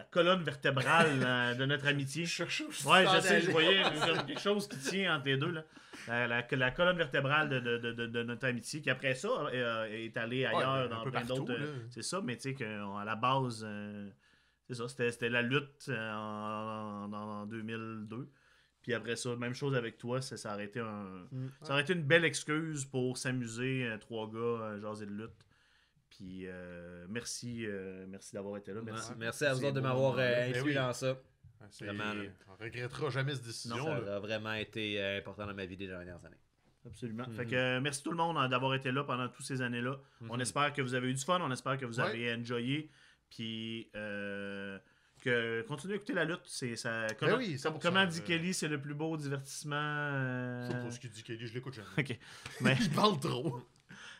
la 0.00 0.06
colonne 0.10 0.42
vertébrale 0.42 1.08
euh, 1.22 1.54
de 1.54 1.64
notre 1.66 1.86
amitié. 1.86 2.24
Je 2.24 2.30
cherchais 2.30 2.64
Ouais, 2.86 3.04
je 3.14 3.20
sais, 3.20 3.40
je 3.40 3.50
voyais 3.50 3.82
comme 3.82 4.26
quelque 4.26 4.40
chose 4.40 4.66
qui 4.68 4.78
tient 4.78 5.16
entre 5.16 5.26
les 5.26 5.36
deux. 5.36 5.50
Là. 5.52 5.64
La, 6.08 6.26
la- 6.26 6.46
la 6.50 6.70
colonne 6.70 6.96
vertébrale 6.96 7.48
de, 7.48 7.60
de- 7.60 7.78
de- 7.78 7.92
de- 7.92 8.06
de 8.06 8.22
notre 8.22 8.46
amitié, 8.46 8.80
qui 8.80 8.88
après 8.90 9.14
ça 9.14 9.28
euh, 9.52 9.84
est 9.84 10.16
allée 10.16 10.44
ailleurs 10.46 10.68
un 10.70 10.88
dans 10.88 11.02
plein 11.04 11.24
d'autres. 11.24 11.52
euh, 11.52 11.74
C'est 11.90 12.02
ça, 12.02 12.20
mais 12.24 12.36
tu 12.36 12.42
sais 12.42 12.54
qu'à 12.54 13.04
la 13.04 13.16
base, 13.16 13.64
euh, 13.68 14.08
c'est 14.66 14.74
ça, 14.74 14.88
c'était 14.88 15.10
c'était 15.10 15.28
la 15.28 15.42
lutte 15.42 15.86
euh, 15.88 16.12
en, 16.14 17.12
en- 17.12 17.42
en 17.42 17.46
2002. 17.46 18.28
Puis 18.82 18.94
après 18.94 19.14
ça, 19.16 19.36
même 19.36 19.52
chose 19.54 19.74
avec 19.76 19.98
toi, 19.98 20.22
ça, 20.22 20.38
ça 20.38 20.54
aurait 20.54 20.64
été 20.64 20.80
un, 20.80 21.26
Mm. 21.32 21.48
ça 21.62 21.72
aurait 21.74 21.82
été 21.82 21.92
une 21.92 22.04
belle 22.04 22.24
excuse 22.24 22.86
pour 22.86 23.18
s'amuser, 23.18 23.84
euh, 23.86 23.98
trois 23.98 24.26
gars, 24.30 24.38
euh, 24.38 24.80
jaser 24.80 25.04
de 25.06 25.10
lutte. 25.12 25.44
Puis 26.20 26.42
euh, 26.46 27.06
merci, 27.08 27.64
euh, 27.64 28.04
merci 28.06 28.34
d'avoir 28.34 28.58
été 28.58 28.74
là. 28.74 28.82
Merci. 28.84 29.10
Ouais, 29.12 29.16
Merci 29.20 29.46
à 29.46 29.54
vous 29.54 29.64
autres 29.64 29.72
de 29.74 29.80
m'avoir 29.80 30.12
euh, 30.12 30.16
Ben 30.18 30.50
inclus 30.50 30.62
oui. 30.62 30.74
dans 30.74 30.92
ça. 30.92 31.16
C'est- 31.70 31.86
Vraiment. 31.86 32.12
On 32.48 32.62
regrettera 32.62 33.08
jamais 33.08 33.34
cette 33.34 33.44
décision. 33.46 33.84
Ça 33.86 34.00
là. 34.00 34.16
a 34.16 34.18
vraiment 34.20 34.52
été 34.52 35.00
euh, 35.00 35.18
important 35.18 35.46
dans 35.46 35.54
ma 35.54 35.64
vie 35.64 35.78
des 35.78 35.86
dernières 35.86 36.22
années. 36.24 36.36
Absolument. 36.86 37.24
Mhm. 37.26 37.34
Fait 37.36 37.46
que 37.46 37.54
euh, 37.54 37.80
merci 37.80 38.02
tout 38.02 38.10
le 38.10 38.18
monde 38.18 38.36
hein, 38.36 38.48
d'avoir 38.50 38.74
été 38.74 38.92
là 38.92 39.02
pendant 39.04 39.28
toutes 39.28 39.46
ces 39.46 39.62
années-là. 39.62 39.96
On 40.28 40.34
Mhm. 40.34 40.40
espère 40.42 40.72
que 40.74 40.82
vous 40.82 40.92
avez 40.94 41.08
eu 41.08 41.14
du 41.14 41.24
fun, 41.24 41.40
on 41.42 41.50
espère 41.50 41.78
que 41.78 41.86
vous 41.86 42.00
Ouais. 42.00 42.06
avez 42.06 42.34
enjoyé. 42.34 42.90
Puis 43.30 43.88
euh, 43.96 44.78
que 45.22 45.62
continuez 45.68 45.94
à 45.94 45.96
écouter 45.96 46.12
la 46.14 46.24
lutte. 46.26 46.40
C'est 46.44 46.76
ça. 46.76 47.06
Comment, 47.18 47.32
Ben 47.32 47.38
oui, 47.38 47.56
100%, 47.58 47.78
comment 47.80 48.04
dit 48.06 48.20
euh, 48.20 48.24
Kelly, 48.26 48.52
c'est 48.54 48.68
le 48.68 48.78
plus 48.80 48.94
beau 48.94 49.16
divertissement. 49.16 49.76
euh, 49.76 50.66
Je 50.66 50.72
sais 50.72 50.82
pas 50.82 50.90
ce 50.90 51.00
qu'il 51.00 51.10
dit, 51.10 51.22
Kelly, 51.22 51.46
je 51.46 51.54
l'écoute 51.54 51.74
jamais. 51.74 51.88
Ok. 51.98 52.18
Mais 52.60 52.76
Il 52.80 52.90
parle 52.90 53.18
trop. 53.20 53.62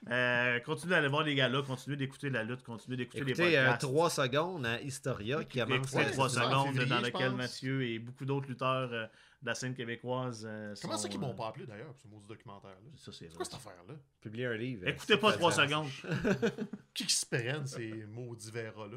Euh, 0.09 0.60
continuez 0.60 0.90
d'aller 0.94 1.09
voir 1.09 1.24
les 1.24 1.35
gars-là, 1.35 1.62
continuez 1.62 1.97
d'écouter 1.97 2.31
la 2.31 2.43
lutte, 2.43 2.62
continuez 2.62 2.97
d'écouter 2.97 3.22
les 3.24 3.32
Écoutez, 3.32 3.59
euh, 3.59 3.62
podcasts. 3.70 3.82
3 3.82 4.10
secondes 4.10 4.66
à 4.66 4.81
Historia 4.81 5.44
qui. 5.44 5.60
Écoutez 5.60 5.97
Ouais, 5.97 6.10
3 6.10 6.28
c'est 6.28 6.36
ça, 6.36 6.47
en 6.47 6.51
secondes 6.64 6.72
février, 6.74 6.89
dans 6.89 7.01
lequel. 7.01 7.32
Mathieu 7.32 7.82
et 7.86 7.98
beaucoup 7.98 8.24
d'autres 8.24 8.48
lutteurs 8.48 8.90
euh, 8.93 9.06
de 9.43 9.47
la 9.47 9.55
scène 9.55 9.74
québécoise 9.74 10.47
euh, 10.48 10.74
Comment 10.81 10.97
sont, 10.97 11.02
ça 11.02 11.09
qu'ils 11.10 11.18
euh, 11.18 11.27
m'ont 11.27 11.35
pas 11.35 11.48
appelé 11.48 11.66
d'ailleurs 11.66 11.89
pour 11.93 11.98
ce 12.01 12.09
maudit 12.09 12.28
documentaire-là? 12.28 12.90
Ça, 12.97 13.12
c'est 13.12 13.28
C'est 13.28 13.35
quoi 13.36 13.44
cette 13.44 13.55
affaire-là? 13.55 13.94
Publier 14.22 14.47
un 14.47 14.55
livre. 14.56 14.89
Écoutez 14.89 15.16
pas 15.18 15.32
Ça 15.32 15.36
3 15.39 15.52
fait- 15.52 15.68
secondes. 15.68 15.89
Qui 16.94 17.06
qui 17.06 17.14
se 17.14 17.27
prennent 17.27 17.66
ces 17.66 18.05
maudits 18.09 18.51
verras-là? 18.51 18.97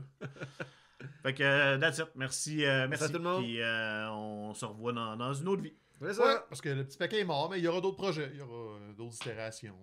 Fait 1.21 1.33
que, 1.33 1.43
euh, 1.43 1.77
that's 1.77 1.97
it. 1.99 2.07
Merci, 2.15 2.65
euh, 2.65 2.87
merci. 2.87 3.03
à 3.03 3.07
tout 3.09 3.13
le 3.13 3.19
monde. 3.19 3.43
Puis 3.43 3.61
euh, 3.61 4.09
on 4.11 4.53
se 4.53 4.63
revoit 4.65 4.93
dans, 4.93 5.17
dans 5.17 5.33
une 5.33 5.47
autre 5.49 5.61
vie. 5.61 5.73
Ouais, 6.01 6.11
parce 6.49 6.59
que 6.61 6.69
le 6.69 6.83
petit 6.85 6.97
paquet 6.97 7.19
est 7.19 7.25
mort, 7.25 7.49
mais 7.49 7.59
il 7.59 7.63
y 7.63 7.67
aura 7.67 7.79
d'autres 7.81 7.95
projets, 7.97 8.29
il 8.33 8.39
y 8.39 8.41
aura 8.41 8.75
euh, 8.77 8.93
d'autres 8.93 9.15
itérations. 9.15 9.75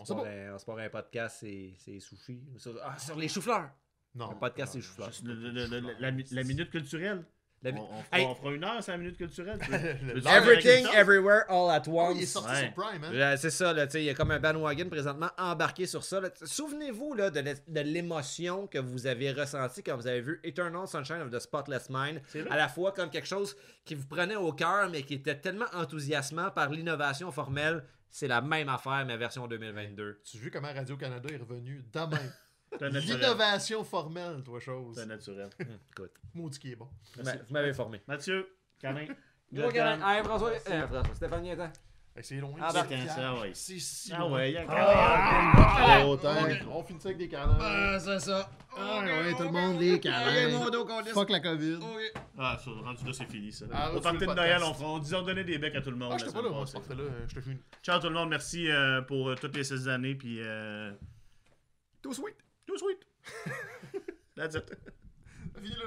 On 0.00 0.04
se 0.04 0.12
un- 0.14 0.56
on 0.66 0.76
un 0.78 0.88
podcast, 0.88 1.36
c'est 1.40 1.74
c'est 1.76 2.00
sushis. 2.00 2.40
Sur, 2.56 2.72
ah, 2.82 2.98
sur 2.98 3.16
les 3.16 3.28
choux-fleurs. 3.28 3.68
Non. 4.14 4.30
Un 4.30 4.34
podcast, 4.34 4.74
non, 4.74 4.80
c'est 5.12 5.24
le- 5.24 5.34
le- 5.34 5.50
le- 5.66 5.66
le- 5.80 5.94
la, 6.00 6.10
mi- 6.10 6.24
la 6.30 6.42
minute 6.42 6.70
culturelle. 6.70 7.22
La- 7.62 7.72
On, 7.72 7.82
on 7.82 8.02
fera, 8.02 8.18
Hey. 8.18 8.24
on 8.24 8.34
fera 8.34 8.52
une 8.54 8.64
heure, 8.64 8.82
c'est 8.82 8.90
la 8.92 8.96
minute 8.96 9.18
culturelle. 9.18 9.58
Le- 10.02 10.26
Everything, 10.26 10.86
everywhere, 10.94 11.42
all 11.50 11.70
at 11.70 11.82
Oh, 11.88 12.10
il 12.14 12.22
est 12.22 12.22
once. 12.22 12.28
sorti 12.30 12.48
Ouais. 12.50 12.60
sur 12.64 12.72
Prime, 12.72 13.04
hein? 13.04 13.10
Euh, 13.12 13.36
c'est 13.36 13.50
ça, 13.50 13.74
là, 13.74 13.86
tu 13.86 13.92
sais, 13.92 14.02
il 14.02 14.06
y 14.06 14.08
a 14.08 14.14
comme 14.14 14.30
un 14.30 14.40
bandwagon 14.40 14.88
présentement 14.88 15.28
embarqué 15.36 15.86
sur 15.86 16.02
ça. 16.02 16.20
là. 16.22 16.30
Souvenez-vous 16.42 17.12
là, 17.12 17.28
de 17.28 17.40
l'é- 17.40 17.54
de 17.68 17.80
l'émotion 17.80 18.66
que 18.66 18.78
vous 18.78 19.06
avez 19.06 19.30
ressentie 19.32 19.82
quand 19.82 19.94
vous 19.96 20.06
avez 20.06 20.22
vu 20.22 20.40
Eternal 20.42 20.88
Sunshine 20.88 21.20
of 21.20 21.30
the 21.30 21.38
Spotless 21.38 21.88
Mind. 21.90 22.22
À 22.48 22.56
la 22.56 22.68
fois 22.68 22.92
comme 22.92 23.10
quelque 23.10 23.28
chose 23.28 23.54
qui 23.84 23.94
vous 23.94 24.06
prenait 24.06 24.36
au 24.36 24.52
cœur, 24.54 24.88
mais 24.88 25.02
qui 25.02 25.14
était 25.14 25.38
tellement 25.38 25.66
enthousiasmant 25.74 26.50
par 26.50 26.70
l'innovation 26.70 27.30
formelle. 27.30 27.84
C'est 28.10 28.28
la 28.28 28.40
même 28.40 28.68
affaire, 28.68 29.04
mais 29.06 29.16
version 29.16 29.46
2022. 29.46 30.20
Tu 30.24 30.36
as 30.36 30.40
vu 30.40 30.50
comment 30.50 30.72
Radio-Canada 30.72 31.28
est 31.32 31.36
revenu 31.38 31.82
demain? 31.92 32.18
L'innovation 32.80 33.82
formelle, 33.84 34.42
toi, 34.44 34.60
chose. 34.60 34.96
C'est 34.96 35.06
naturel. 35.06 35.48
Hum, 35.60 35.66
écoute, 35.90 36.12
Maudit 36.34 36.58
qui 36.58 36.72
est 36.72 36.76
bon. 36.76 36.88
vous 37.16 37.22
m'a- 37.24 37.36
vous 37.36 37.52
m'avez 37.52 37.72
formé. 37.74 38.00
Mathieu, 38.06 38.48
Canin. 38.78 39.06
Gros 39.52 39.70
câlin. 39.70 40.00
Hey, 40.08 40.22
François, 40.22 40.50
euh, 40.52 40.86
François, 40.86 41.14
Stéphane. 41.14 41.44
Hey, 41.46 41.56
c'est 42.22 42.36
loin. 42.36 42.52
Ah, 42.60 42.70
c'est 42.72 42.88
bah, 42.88 43.14
ça, 43.14 43.34
ouais. 43.40 43.50
C'est 43.54 43.78
si 43.78 44.12
Ah 44.14 44.26
ouais, 44.26 44.50
il 44.50 44.54
y 44.54 44.56
a 44.58 44.64
Ah, 44.68 46.04
ouais. 46.06 46.60
On 46.70 46.82
finit 46.82 47.00
ça 47.00 47.08
avec 47.08 47.18
des 47.18 47.28
câlins. 47.28 47.56
Ah, 47.60 47.98
c'est 47.98 48.20
ça. 48.20 48.50
Ah, 48.76 49.00
ouais, 49.00 49.32
tout 49.36 49.44
le 49.44 49.50
monde, 49.50 49.80
les 49.80 50.00
câlins. 50.00 50.60
Fuck 51.12 51.30
la 51.30 51.40
COVID. 51.40 51.78
Ah, 52.38 52.58
ça, 52.62 52.70
rendu 52.70 53.04
là, 53.04 53.12
c'est 53.12 53.30
fini, 53.30 53.52
ça. 53.52 53.66
Ah, 53.72 53.92
Au 53.92 54.00
veux 54.00 54.18
de 54.18 54.24
Noël, 54.26 54.60
on, 54.62 54.74
fera, 54.74 54.88
on 54.90 54.98
disait 54.98 55.22
donner 55.22 55.44
des 55.44 55.58
becs 55.58 55.76
à 55.76 55.80
tout 55.80 55.90
le 55.90 55.96
monde. 55.96 56.12
Ah, 56.14 56.18
j'étais 56.18 56.32
pas 56.32 56.42
là, 56.42 56.50
moi, 56.50 56.64
euh, 56.64 57.26
Je 57.28 57.34
te 57.40 57.48
une. 57.48 57.58
Ciao 57.82 58.00
tout 58.00 58.08
le 58.08 58.14
monde, 58.14 58.28
merci 58.28 58.68
euh, 58.70 59.02
pour 59.02 59.28
euh, 59.30 59.34
toutes 59.36 59.56
les 59.56 59.64
16 59.64 59.88
années. 59.88 60.14
Puis, 60.14 60.40
euh, 60.40 60.92
Tout 62.02 62.12
sweet. 62.12 62.36
tout 62.66 62.76
sweet. 62.76 63.06
That's 64.36 64.54
it. 64.56 64.76
Fini 65.54 65.70
là. 65.70 65.84